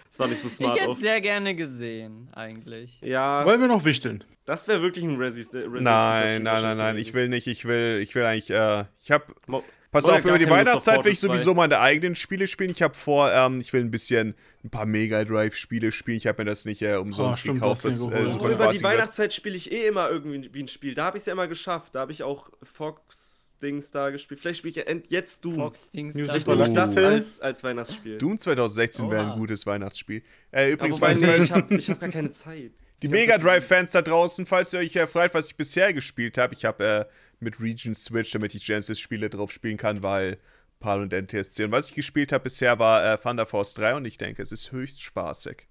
Das 0.09 0.17
war 0.19 0.27
nicht 0.27 0.41
so 0.41 0.47
smart 0.47 0.75
Ich 0.75 0.81
hätte 0.81 0.91
auf. 0.91 0.97
sehr 0.97 1.19
gerne 1.21 1.55
gesehen, 1.55 2.29
eigentlich. 2.33 2.99
Ja, 3.01 3.45
Wollen 3.45 3.59
wir 3.61 3.67
noch 3.67 3.83
wichteln? 3.85 4.23
das 4.45 4.67
wäre 4.67 4.81
wirklich 4.81 5.03
ein 5.03 5.17
Resi. 5.17 5.41
Resi 5.41 5.83
Nein, 5.83 6.43
nein, 6.43 6.61
nein, 6.63 6.77
nein, 6.77 6.97
ich 6.97 7.13
will 7.13 7.27
nicht, 7.27 7.47
ich 7.47 7.65
will, 7.65 7.99
ich 8.01 8.15
will 8.15 8.23
eigentlich, 8.23 8.49
äh, 8.49 8.85
ich 9.01 9.11
hab, 9.11 9.35
Mo 9.47 9.61
pass 9.95 10.05
auf, 10.09 10.25
über 10.25 10.37
die 10.37 10.49
Weihnachtszeit 10.49 11.03
will 11.03 11.11
ich 11.11 11.19
Portal 11.19 11.37
2. 11.37 11.37
sowieso 11.37 11.53
meine 11.55 11.79
eigenen 11.79 12.15
Spiele 12.15 12.47
spielen. 12.47 12.69
Ich 12.69 12.81
habe 12.81 12.93
vor, 12.93 13.31
ähm, 13.31 13.59
ich 13.59 13.73
will 13.73 13.81
ein 13.81 13.91
bisschen, 13.91 14.35
ein 14.63 14.69
paar 14.69 14.85
Mega 14.85 15.23
Drive 15.23 15.55
Spiele 15.55 15.91
spielen. 15.91 16.17
Ich 16.17 16.27
habe 16.27 16.41
mir 16.43 16.49
das 16.49 16.65
nicht 16.65 16.81
äh, 16.81 16.95
umsonst 16.95 17.39
Oh, 17.39 17.41
stimmt, 17.41 17.55
gekauft, 17.61 17.83
mir 17.83 17.89
äh, 17.89 17.93
super 17.93 18.49
über 18.49 18.67
die. 18.67 18.83
Weihnachtszeit 18.83 19.33
spiele 19.33 19.55
ich 19.55 19.71
eh 19.71 19.87
immer 19.87 20.09
irgendwie 20.09 20.53
wie 20.53 20.63
ein 20.63 20.67
Spiel. 20.67 20.93
Da 20.93 21.05
habe 21.05 21.17
ich 21.17 21.21
es 21.21 21.27
ja 21.27 21.33
immer 21.33 21.47
geschafft. 21.47 21.95
Da 21.95 22.01
habe 22.01 22.11
ich 22.11 22.23
auch 22.23 22.49
Fox-Dings 22.63 23.91
da 23.91 24.09
gespielt. 24.09 24.39
Vielleicht 24.39 24.59
spiele 24.59 24.69
ich 24.71 24.75
ja 24.87 24.95
jetzt 25.07 25.45
Doom. 25.45 25.55
Fox 25.55 25.91
Dings. 25.91 26.15
Vielleicht 26.15 26.47
nehme 26.47 26.65
ich 26.65 26.73
das 26.73 26.97
als, 26.97 27.39
als 27.39 27.63
Weihnachtsspiel. 27.63 28.17
Doom 28.17 28.37
2016 28.37 29.09
wäre 29.09 29.31
ein 29.31 29.39
gutes 29.39 29.65
Weihnachtsspiel. 29.65 30.21
Äh, 30.51 30.67
Ja, 30.67 30.73
übrigens, 30.73 31.01
weißt 31.01 31.21
nee, 31.21 31.37
du, 31.37 31.43
ich 31.43 31.51
habe 31.51 31.75
ich 31.75 31.89
hab 31.89 31.99
gar 31.99 32.09
keine 32.09 32.29
Zeit. 32.31 32.71
Die 33.01 33.09
Mega 33.09 33.37
Drive-Fans 33.37 33.91
da 33.91 34.01
draußen, 34.01 34.45
falls 34.45 34.73
ihr 34.73 34.79
euch 34.79 34.95
erfreut, 34.95 35.33
was 35.33 35.47
ich 35.47 35.57
bisher 35.57 35.93
gespielt 35.93 36.37
habe, 36.37 36.53
ich 36.53 36.65
habe 36.65 36.85
äh, 36.85 37.05
mit 37.39 37.59
Region 37.59 37.93
Switch, 37.93 38.31
damit 38.31 38.55
ich 38.55 38.65
Genesis-Spiele 38.65 39.29
drauf 39.29 39.51
spielen 39.51 39.77
kann, 39.77 40.01
weil 40.01 40.39
PAL 40.79 41.01
und 41.01 41.13
NTSC. 41.13 41.65
Und 41.65 41.71
was 41.71 41.89
ich 41.89 41.95
gespielt 41.95 42.31
habe 42.31 42.43
bisher 42.43 42.79
war 42.79 43.13
äh, 43.13 43.17
Thunder 43.17 43.45
Force 43.45 43.73
3 43.73 43.95
und 43.95 44.05
ich 44.05 44.17
denke, 44.17 44.41
es 44.41 44.51
ist 44.51 44.71
höchst 44.71 45.01
spaßig. 45.01 45.67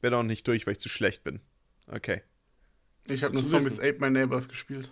Bin 0.00 0.14
auch 0.14 0.22
nicht 0.22 0.46
durch, 0.46 0.66
weil 0.66 0.72
ich 0.72 0.80
zu 0.80 0.88
schlecht 0.88 1.24
bin. 1.24 1.40
Okay. 1.86 2.22
Ich 3.08 3.22
habe 3.22 3.34
nur 3.34 3.44
Zombies 3.44 3.72
wissen. 3.72 3.84
Ate 3.84 3.98
My 4.00 4.10
Neighbors 4.10 4.48
gespielt. 4.48 4.90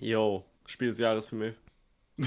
Yo, 0.00 0.44
Spiel 0.66 0.88
des 0.88 0.98
Jahres 0.98 1.26
für 1.26 1.36
mich. 1.36 1.54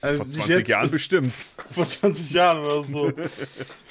Also 0.00 0.18
Vor 0.18 0.26
nicht 0.26 0.34
20 0.36 0.56
jetzt, 0.58 0.68
Jahren 0.68 0.90
bestimmt. 0.92 1.34
Vor 1.72 1.88
20 1.88 2.30
Jahren 2.30 2.64
oder 2.64 2.84
so. 2.84 3.12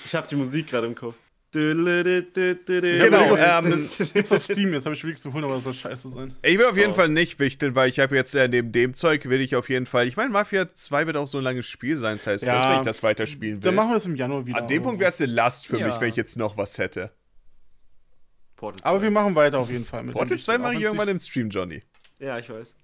Ich 0.05 0.15
habe 0.15 0.25
die 0.25 0.37
Musik 0.37 0.67
gerade 0.67 0.87
im 0.87 0.95
Kopf. 0.95 1.17
Genau, 1.53 3.35
ähm, 3.37 3.89
Gibt's 4.13 4.31
auf 4.31 4.43
Steam, 4.43 4.73
jetzt 4.73 4.85
habe 4.85 4.95
ich 4.95 5.01
überlegt 5.01 5.19
zu 5.19 5.31
holen, 5.33 5.45
aber 5.45 5.55
das 5.55 5.63
soll 5.63 5.73
scheiße 5.73 6.09
sein. 6.11 6.33
Ich 6.43 6.57
will 6.57 6.65
auf 6.65 6.75
jeden 6.77 6.91
Oh. 6.91 6.95
Fall 6.95 7.09
nicht 7.09 7.39
wichteln, 7.39 7.73
weil 7.73 7.89
ich 7.89 7.99
habe 7.99 8.15
jetzt 8.15 8.35
äh, 8.35 8.47
neben 8.47 8.71
dem 8.73 8.93
Zeug 8.93 9.27
will 9.29 9.39
ich 9.39 9.55
auf 9.55 9.69
jeden 9.69 9.85
Fall. 9.85 10.07
Ich 10.07 10.17
meine, 10.17 10.29
Mafia 10.29 10.73
2 10.73 11.07
wird 11.07 11.15
auch 11.17 11.27
so 11.27 11.37
ein 11.37 11.43
langes 11.45 11.65
Spiel 11.65 11.95
sein, 11.95 12.15
das 12.15 12.27
heißt, 12.27 12.45
Ja. 12.45 12.53
dass, 12.55 12.65
wenn 12.69 12.75
ich 12.77 12.81
das 12.83 13.01
weiterspielen 13.01 13.55
will. 13.57 13.61
Dann 13.61 13.75
machen 13.75 13.89
wir 13.89 13.93
das 13.95 14.05
im 14.05 14.15
Januar 14.15 14.45
wieder. 14.45 14.57
An 14.59 14.67
dem 14.67 14.83
Punkt 14.83 14.99
wäre 14.99 15.09
es 15.09 15.21
eine 15.21 15.31
Last 15.31 15.67
für 15.67 15.79
Ja. 15.79 15.87
mich, 15.87 15.99
wenn 16.01 16.09
ich 16.09 16.15
jetzt 16.17 16.37
noch 16.37 16.57
was 16.57 16.77
hätte. 16.77 17.11
Portal 18.57 18.81
Aber 18.83 18.97
2. 18.99 19.03
wir 19.03 19.11
machen 19.11 19.35
weiter 19.35 19.59
auf 19.59 19.69
jeden 19.69 19.85
Fall 19.85 20.03
mit 20.03 20.13
Portal 20.13 20.35
dem 20.37 20.41
2 20.41 20.51
Wichteln, 20.53 20.61
mache 20.63 20.73
ich 20.75 20.81
irgendwann 20.81 21.07
im 21.09 21.17
Stream, 21.19 21.49
Johnny. 21.49 21.81
Ja, 22.19 22.37
ich 22.39 22.49
weiß. 22.49 22.75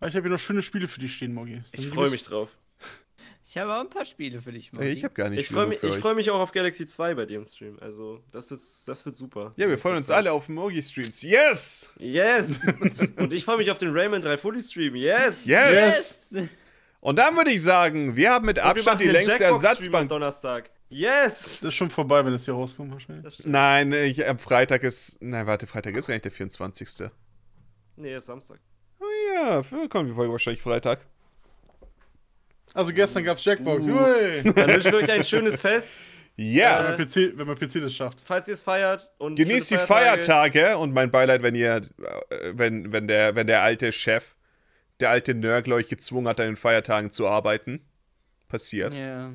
Ich 0.00 0.14
habe 0.14 0.22
hier 0.22 0.30
noch 0.30 0.38
schöne 0.38 0.62
Spiele 0.62 0.88
für 0.88 1.00
dich 1.00 1.14
stehen, 1.14 1.32
Mogi. 1.34 1.62
Ich 1.72 1.88
freue 1.88 2.10
mich 2.10 2.24
drauf. 2.24 2.50
Ich 3.50 3.56
habe 3.56 3.74
auch 3.74 3.80
ein 3.80 3.88
paar 3.88 4.04
Spiele 4.04 4.42
für 4.42 4.52
dich, 4.52 4.74
Mogi. 4.74 4.88
ich 4.88 5.04
habe 5.04 5.14
gar 5.14 5.30
nicht 5.30 5.38
Ich 5.38 5.48
freue 5.48 5.66
mich, 5.66 5.82
ich 5.82 5.90
euch. 5.90 5.98
freu 6.00 6.14
mich 6.14 6.30
auch 6.30 6.38
auf 6.38 6.52
Galaxy 6.52 6.86
2 6.86 7.14
bei 7.14 7.24
dir 7.24 7.38
im 7.38 7.46
Stream. 7.46 7.78
Also, 7.80 8.22
das, 8.30 8.52
ist, 8.52 8.86
das 8.86 9.06
wird 9.06 9.16
super. 9.16 9.54
Ja, 9.56 9.66
wir 9.66 9.76
Das 9.76 9.80
freuen 9.80 9.96
uns 9.96 10.10
alle 10.10 10.32
auf 10.32 10.50
Mogi-Streams. 10.50 11.22
Yes! 11.22 11.88
Yes! 11.98 12.60
Und 13.16 13.32
ich 13.32 13.46
freue 13.46 13.56
mich 13.56 13.70
auf 13.70 13.78
den 13.78 13.90
Rayman 13.90 14.20
3 14.20 14.36
Fully 14.36 14.62
Stream. 14.62 14.96
Yes! 14.96 15.46
Yes! 15.46 16.28
Yes! 16.30 16.48
Und 17.00 17.16
dann 17.16 17.36
würde 17.36 17.50
ich 17.50 17.62
sagen, 17.62 18.16
wir 18.16 18.32
haben 18.32 18.44
mit 18.44 18.58
Abstand 18.58 19.00
die 19.00 19.08
längste 19.08 19.42
Ersatzbank. 19.42 20.10
Donnerstag. 20.10 20.68
Yes! 20.90 21.60
Das 21.62 21.68
ist 21.70 21.74
schon 21.74 21.88
vorbei, 21.88 22.22
wenn 22.26 22.34
es 22.34 22.44
hier 22.44 22.52
rauskommt, 22.52 22.92
wahrscheinlich. 22.92 23.46
Nein, 23.46 23.94
ich, 23.94 24.26
am 24.28 24.38
Freitag 24.38 24.82
ist. 24.82 25.16
Nein, 25.22 25.46
warte, 25.46 25.66
Freitag 25.66 25.96
ist 25.96 26.06
gar 26.06 26.14
nicht 26.14 26.26
der 26.26 26.32
24. 26.32 27.08
Nee, 27.96 28.14
ist 28.14 28.26
Samstag. 28.26 28.60
Oh 29.00 29.04
ja, 29.34 29.62
kommt 29.88 30.10
die 30.10 30.14
Folge 30.14 30.32
wahrscheinlich 30.32 30.60
Freitag. 30.60 31.00
Also 32.78 32.92
gestern 32.92 33.24
gab's 33.24 33.44
Jackbox. 33.44 33.84
Uh. 33.86 33.90
Ui. 33.90 34.42
Dann 34.54 34.68
wünschen 34.68 34.92
wir 34.92 34.98
euch 34.98 35.10
ein 35.10 35.24
schönes 35.24 35.60
Fest, 35.60 35.96
Ja! 36.36 36.80
Äh, 36.80 36.84
Wenn, 36.92 36.98
man 36.98 37.08
PC, 37.08 37.16
wenn 37.36 37.46
man 37.48 37.56
PC 37.56 37.82
das 37.82 37.92
schafft. 37.92 38.18
falls 38.22 38.46
ihr 38.46 38.54
es 38.54 38.62
feiert. 38.62 39.10
Und 39.18 39.34
Genießt 39.34 39.72
die 39.72 39.74
schöne 39.74 39.86
Feiertage 39.88 40.78
und 40.78 40.94
mein 40.94 41.10
Beileid, 41.10 41.42
wenn 41.42 41.56
ihr, 41.56 41.76
äh, 41.76 42.52
wenn, 42.52 42.92
wenn 42.92 43.08
der, 43.08 43.34
wenn 43.34 43.48
der 43.48 43.62
alte 43.62 43.90
Chef, 43.90 44.36
der 45.00 45.10
alte 45.10 45.34
Nörgler 45.34 45.74
euch 45.74 45.88
gezwungen 45.88 46.28
hat, 46.28 46.38
an 46.38 46.46
den 46.46 46.56
Feiertagen 46.56 47.10
zu 47.10 47.26
arbeiten. 47.26 47.80
Passiert. 48.46 48.94
Ja, 48.94 49.32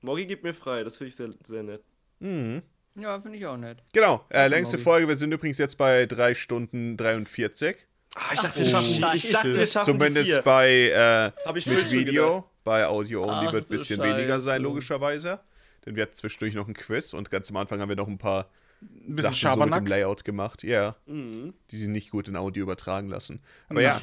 Morgi 0.00 0.24
gibt 0.24 0.42
mir 0.42 0.54
frei, 0.54 0.82
das 0.82 0.96
finde 0.96 1.08
ich 1.08 1.16
sehr, 1.16 1.28
sehr 1.44 1.62
nett. 1.62 1.82
Mhm. 2.20 2.62
ja 2.98 3.20
finde 3.20 3.36
ich 3.36 3.44
auch 3.44 3.58
nett. 3.58 3.82
Genau, 3.92 4.24
äh, 4.30 4.48
längste 4.48 4.78
Morgen. 4.78 4.84
Folge. 4.84 5.08
Wir 5.08 5.16
sind 5.16 5.32
übrigens 5.32 5.58
jetzt 5.58 5.76
bei 5.76 6.06
3 6.06 6.34
Stunden 6.34 6.96
43. 6.96 7.76
Ah, 8.14 8.20
ich 8.32 8.40
dachte, 8.40 8.48
Ach, 8.54 8.56
wir 8.56 8.64
schaffen 8.64 9.04
die. 9.12 9.16
Ich 9.18 9.28
dachte, 9.30 9.54
wir 9.54 9.66
schaffen 9.66 9.84
Zumindest 9.84 10.28
die 10.28 10.32
vier. 10.32 10.42
bei 10.42 10.70
äh, 10.88 11.46
Hab 11.46 11.56
ich 11.56 11.66
mit 11.66 11.90
Video. 11.92 12.48
Bei 12.66 12.84
Audio 12.86 13.22
Only 13.22 13.46
Ach, 13.46 13.52
wird 13.52 13.66
ein 13.66 13.68
bisschen 13.70 14.02
weniger 14.02 14.40
sein, 14.40 14.56
Scheiße. 14.56 14.62
logischerweise. 14.64 15.40
Denn 15.86 15.94
wir 15.94 16.02
hatten 16.02 16.14
zwischendurch 16.14 16.54
noch 16.54 16.66
ein 16.66 16.74
Quiz 16.74 17.12
und 17.14 17.30
ganz 17.30 17.48
am 17.48 17.56
Anfang 17.58 17.78
haben 17.80 17.88
wir 17.88 17.94
noch 17.96 18.08
ein 18.08 18.18
paar 18.18 18.50
Ein 18.82 19.14
Sachen 19.14 19.22
so 19.22 19.28
mit 19.28 19.36
Schabernack. 19.36 19.84
dem 19.84 19.86
Layout 19.86 20.24
gemacht. 20.24 20.64
Ja, 20.64 20.96
Mhm. 21.06 21.54
die 21.70 21.76
sie 21.76 21.88
nicht 21.88 22.10
gut 22.10 22.26
in 22.26 22.34
Audio 22.36 22.64
übertragen 22.64 23.08
lassen. 23.08 23.40
Aber 23.68 23.80
ja. 23.82 24.00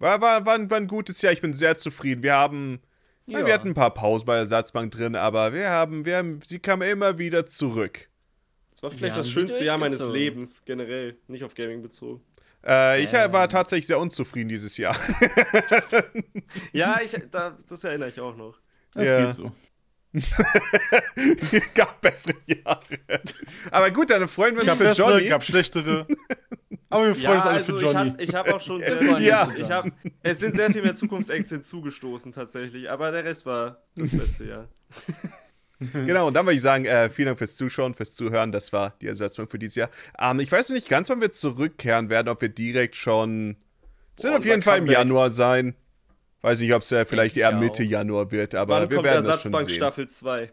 War, 0.00 0.20
war, 0.20 0.44
war, 0.46 0.54
ein, 0.54 0.68
war 0.68 0.76
ein 0.78 0.88
gutes 0.88 1.22
Jahr, 1.22 1.32
ich 1.32 1.40
bin 1.40 1.52
sehr 1.52 1.76
zufrieden. 1.76 2.22
Wir 2.24 2.34
haben. 2.34 2.80
Ja. 3.26 3.44
Wir 3.46 3.52
hatten 3.54 3.68
ein 3.68 3.74
paar 3.74 3.94
Pausen 3.94 4.26
bei 4.26 4.32
der 4.34 4.40
Ersatzbank 4.40 4.90
drin, 4.90 5.14
aber 5.14 5.52
wir 5.52 5.70
haben, 5.70 6.04
wir 6.06 6.16
haben, 6.16 6.40
sie 6.42 6.58
kam 6.58 6.82
immer 6.82 7.18
wieder 7.18 7.46
zurück. 7.46 8.08
Das 8.70 8.82
war 8.82 8.90
vielleicht 8.90 9.16
das 9.16 9.28
schönste 9.30 9.64
Jahr 9.64 9.76
meines. 9.78 10.04
Lebens, 10.04 10.64
generell. 10.64 11.16
Nicht 11.28 11.44
auf 11.44 11.54
Gaming 11.54 11.82
bezogen. 11.82 12.20
Äh, 12.66 13.02
ich 13.02 13.12
Ähm. 13.12 13.32
war 13.32 13.48
tatsächlich 13.48 13.86
sehr 13.86 13.98
unzufrieden 13.98 14.48
dieses 14.48 14.76
Jahr. 14.76 14.96
Ja, 16.72 17.00
ich, 17.02 17.16
da, 17.30 17.56
das 17.68 17.84
erinnere 17.84 18.08
ich 18.08 18.20
auch 18.20 18.36
noch. 18.36 18.58
Das 18.94 19.06
Ja. 19.06 19.26
geht 19.26 19.34
so. 19.34 19.52
gab 21.74 22.00
bessere 22.00 22.34
Jahre. 22.46 22.80
Aber 23.70 23.90
gut, 23.90 24.10
dann 24.10 24.26
freuen 24.26 24.54
wir 24.54 24.62
uns 24.62 24.68
Gab 24.68 24.78
für 24.78 24.84
bessere, 24.84 25.12
Johnny. 25.18 25.28
gab 25.28 25.44
schlechtere. 25.44 26.06
Aber 26.90 27.06
wir 27.08 27.14
freuen 27.14 27.22
Ja, 27.24 27.34
uns 27.36 27.42
alle 27.44 27.54
also 27.58 27.72
für 27.72 27.76
ich 27.86 27.92
Johnny. 27.92 28.10
habe 28.10 28.22
ich 28.22 28.34
hab 28.34 28.48
auch 28.52 28.60
schon 28.60 28.82
sehr 28.82 29.02
freuen 29.02 29.22
Ja. 29.22 29.48
Ich 29.56 29.70
hab, 29.70 29.86
es 30.22 30.40
sind 30.40 30.54
sehr 30.56 30.70
viel 30.70 30.82
mehr 30.82 30.94
Zukunftsängste 30.94 31.56
hinzugestoßen 31.56 32.32
tatsächlich, 32.32 32.90
aber 32.90 33.10
der 33.12 33.24
Rest 33.24 33.44
war 33.44 33.82
das 33.96 34.10
beste 34.16 34.46
Jahr. 34.46 34.68
Genau, 35.92 36.26
und 36.26 36.34
dann 36.34 36.44
würde 36.44 36.56
ich 36.56 36.62
sagen, 36.62 36.84
äh, 36.86 37.08
vielen 37.08 37.26
Dank 37.26 37.38
fürs 37.38 37.54
Zuschauen, 37.54 37.94
fürs 37.94 38.12
Zuhören. 38.12 38.50
Das 38.50 38.72
war 38.72 38.94
die 39.00 39.06
Ersatzbank 39.06 39.50
für 39.50 39.58
dieses 39.58 39.76
Jahr. 39.76 39.90
Ähm, 40.20 40.40
ich 40.40 40.50
weiß 40.50 40.70
noch 40.70 40.74
nicht 40.74 40.88
ganz, 40.88 41.08
wann 41.08 41.20
wir 41.20 41.30
zurückkehren 41.30 42.10
werden, 42.10 42.28
ob 42.28 42.40
wir 42.40 42.48
direkt 42.48 42.96
schon. 42.96 43.56
Es 44.16 44.24
wird 44.24 44.34
auf 44.34 44.44
jeden 44.44 44.62
Fall 44.62 44.78
im. 44.78 44.86
Januar 44.86 45.30
sein. 45.30 45.74
Weiß 46.40 46.60
nicht, 46.60 46.72
ob 46.72 46.82
es 46.82 46.92
äh, 46.92 47.04
vielleicht 47.04 47.36
ich 47.36 47.42
eher 47.42 47.56
auch. 47.56 47.60
Mitte 47.60 47.82
Januar 47.82 48.30
wird, 48.30 48.54
aber 48.54 48.82
Wann 48.82 48.90
wir 48.90 48.96
kommt 48.96 49.08
werden 49.08 49.26
das 49.26 49.42
schon 49.42 49.56
sehen. 49.58 49.70
Staffel 49.70 50.08
2? 50.08 50.52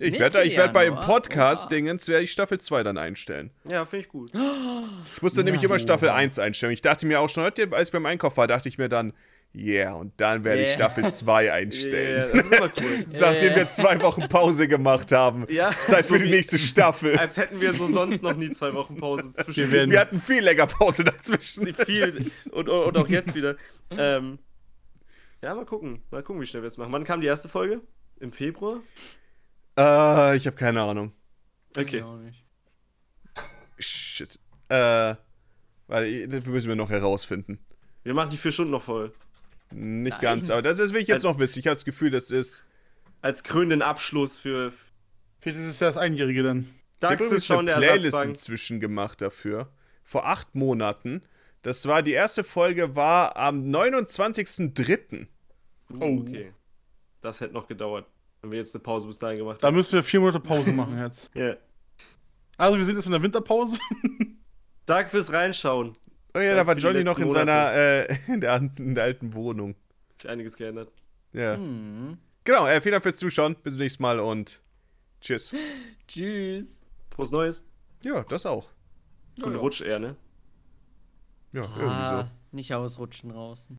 Ich 0.00 0.18
werde 0.18 0.44
ich 0.44 0.56
werd 0.56 0.72
beim 0.72 0.94
Januar? 0.94 1.06
Podcast-Dingens 1.06 2.06
werde 2.06 2.24
ich 2.24 2.32
Staffel 2.32 2.58
2 2.60 2.82
dann 2.82 2.98
einstellen. 2.98 3.50
Ja, 3.68 3.84
finde 3.84 4.04
ich 4.04 4.08
gut. 4.08 4.32
Ich 5.14 5.22
musste 5.22 5.44
nämlich 5.44 5.62
immer. 5.64 5.78
Staffel 5.78 6.10
1 6.10 6.38
einstellen. 6.38 6.72
Ich 6.72 6.82
dachte 6.82 7.06
mir 7.06 7.20
auch 7.20 7.28
schon 7.28 7.44
heute, 7.44 7.68
als 7.72 7.88
ich 7.88 7.92
beim 7.92 8.06
Einkauf 8.06 8.36
war, 8.36 8.46
dachte 8.46 8.68
ich 8.68 8.78
mir 8.78 8.88
dann, 8.88 9.12
yeah, 9.54 9.94
und 9.94 10.12
dann 10.20 10.44
werde 10.44 10.62
ich 10.62 10.68
Yeah. 10.68 10.74
Staffel 10.76 11.10
2 11.10 11.44
Yeah, 11.44 11.54
einstellen. 11.54 12.30
das 12.32 12.44
ist 12.46 12.52
immer 12.52 12.70
cool. 12.80 13.06
Nachdem 13.12 13.42
Yeah. 13.42 13.56
wir 13.56 13.68
zwei 13.70 14.00
Wochen 14.02 14.28
Pause 14.28 14.68
gemacht 14.68 15.10
haben. 15.12 15.46
Ja, 15.48 15.70
Zeit 15.72 16.06
so 16.06 16.14
für 16.14 16.22
die 16.24 16.30
nächste 16.30 16.58
Staffel. 16.58 17.18
Als 17.18 17.36
hätten 17.36 17.60
wir 17.60 17.72
so 17.72 17.86
sonst 17.86 18.22
noch 18.22 18.34
nie 18.36 18.50
zwei 18.50 18.72
Wochen 18.74 18.96
Pause 18.96 19.32
zwischen 19.32 19.72
Wir 19.72 19.90
Wir 19.90 20.00
hatten 20.00 20.20
viel 20.20 20.42
länger 20.42 20.66
Pause 20.66 21.04
dazwischen. 21.04 21.72
Viel 21.74 22.30
und, 22.50 22.68
und 22.68 22.96
auch 22.96 23.08
jetzt 23.08 23.34
wieder. 23.34 23.56
Ähm, 23.90 24.38
ja, 25.42 25.54
mal 25.54 25.64
gucken. 25.66 26.02
Mal 26.10 26.22
gucken, 26.22 26.40
wie 26.42 26.46
schnell 26.46 26.62
wir 26.62 26.66
es 26.68 26.76
machen. 26.78 26.92
Wann 26.92 27.04
kam 27.04 27.20
die 27.20 27.26
erste 27.26 27.48
Folge? 27.48 27.80
Im 28.20 28.32
Februar? 28.32 28.80
Äh, 29.78 30.36
ich 30.36 30.46
habe 30.46 30.56
keine 30.56 30.82
Ahnung. 30.82 31.12
Okay. 31.76 32.04
Ich. 33.78 33.86
Shit. 33.86 34.38
Äh, 34.68 35.14
weil 35.86 36.28
das 36.28 36.44
müssen 36.44 36.68
wir 36.68 36.76
noch 36.76 36.90
herausfinden. 36.90 37.58
Wir 38.02 38.12
machen 38.14 38.30
die 38.30 38.36
vier 38.36 38.52
Stunden 38.52 38.72
noch 38.72 38.82
voll. 38.82 39.12
Nicht 39.72 40.12
Nein. 40.12 40.20
ganz, 40.20 40.50
aber 40.50 40.62
das, 40.62 40.78
das 40.78 40.92
will 40.92 41.00
ich 41.02 41.08
jetzt 41.08 41.24
Als- 41.24 41.32
noch 41.34 41.38
wissen. 41.38 41.58
Ich 41.58 41.66
habe 41.66 41.74
das 41.74 41.84
Gefühl, 41.84 42.10
das 42.10 42.30
ist. 42.30 42.64
Als 43.20 43.42
krönenden 43.44 43.82
Abschluss 43.82 44.38
für. 44.38 44.72
Vielleicht 45.40 45.58
ist 45.58 45.66
es 45.66 45.80
ja 45.80 45.88
das 45.88 45.96
Einjährige 45.96 46.42
dann. 46.42 46.68
Danke 47.00 47.24
fürs 47.28 47.46
Schauen 47.46 47.68
eine 47.68 47.80
der 47.80 47.92
Playlist 47.92 48.24
inzwischen 48.24 48.80
gemacht 48.80 49.20
dafür. 49.20 49.68
Vor 50.04 50.26
acht 50.26 50.54
Monaten. 50.54 51.22
Das 51.62 51.86
war, 51.86 52.02
die 52.02 52.12
erste 52.12 52.44
Folge 52.44 52.96
war 52.96 53.36
am 53.36 53.64
29.03. 53.64 55.26
Uh, 55.90 55.96
Oh. 56.00 56.18
okay. 56.20 56.52
Das 57.20 57.40
hätte 57.40 57.54
noch 57.54 57.66
gedauert, 57.66 58.06
wenn 58.40 58.50
wir 58.52 58.58
jetzt 58.58 58.74
eine 58.74 58.82
Pause 58.82 59.06
bis 59.08 59.18
dahin 59.18 59.38
gemacht 59.38 59.62
Da 59.62 59.68
haben. 59.68 59.74
müssen 59.74 59.92
wir 59.94 60.02
vier 60.02 60.20
Monate 60.20 60.40
Pause 60.40 60.72
machen 60.72 60.98
jetzt. 61.02 61.30
Ja. 61.34 61.56
Also 62.56 62.78
wir 62.78 62.84
sind 62.84 62.96
jetzt 62.96 63.06
in 63.06 63.12
der 63.12 63.22
Winterpause. 63.22 63.78
Danke 64.86 65.10
fürs 65.10 65.32
Reinschauen. 65.32 65.92
Oh 66.38 66.40
ja, 66.40 66.54
da 66.54 66.66
war 66.66 66.76
Johnny 66.76 67.02
noch 67.02 67.18
in 67.18 67.28
seiner, 67.30 67.74
äh, 67.74 68.16
in 68.28 68.40
der, 68.40 68.70
in 68.78 68.94
der 68.94 69.04
alten 69.04 69.34
Wohnung. 69.34 69.74
Hat 70.10 70.20
sich 70.20 70.30
einiges 70.30 70.56
geändert. 70.56 70.92
Ja. 71.32 71.54
Hm. 71.56 72.16
Genau, 72.44 72.66
äh, 72.66 72.80
vielen 72.80 72.92
Dank 72.92 73.02
fürs 73.02 73.16
Zuschauen. 73.16 73.56
Bis 73.56 73.74
zum 73.74 73.82
nächsten 73.82 74.02
Mal 74.02 74.20
und 74.20 74.62
tschüss. 75.20 75.52
Tschüss. 76.06 76.80
Frohes 77.10 77.32
Neues. 77.32 77.64
Ja, 78.02 78.22
das 78.22 78.46
auch. 78.46 78.70
Guten 79.36 79.54
Ja. 79.54 79.58
Rutsch 79.58 79.80
eher, 79.80 79.98
ne? 79.98 80.16
Ja, 81.52 81.62
irgendwie 81.62 81.80
so. 81.80 82.12
Ah, 82.12 82.30
nicht 82.52 82.72
ausrutschen 82.72 83.30
draußen. 83.30 83.76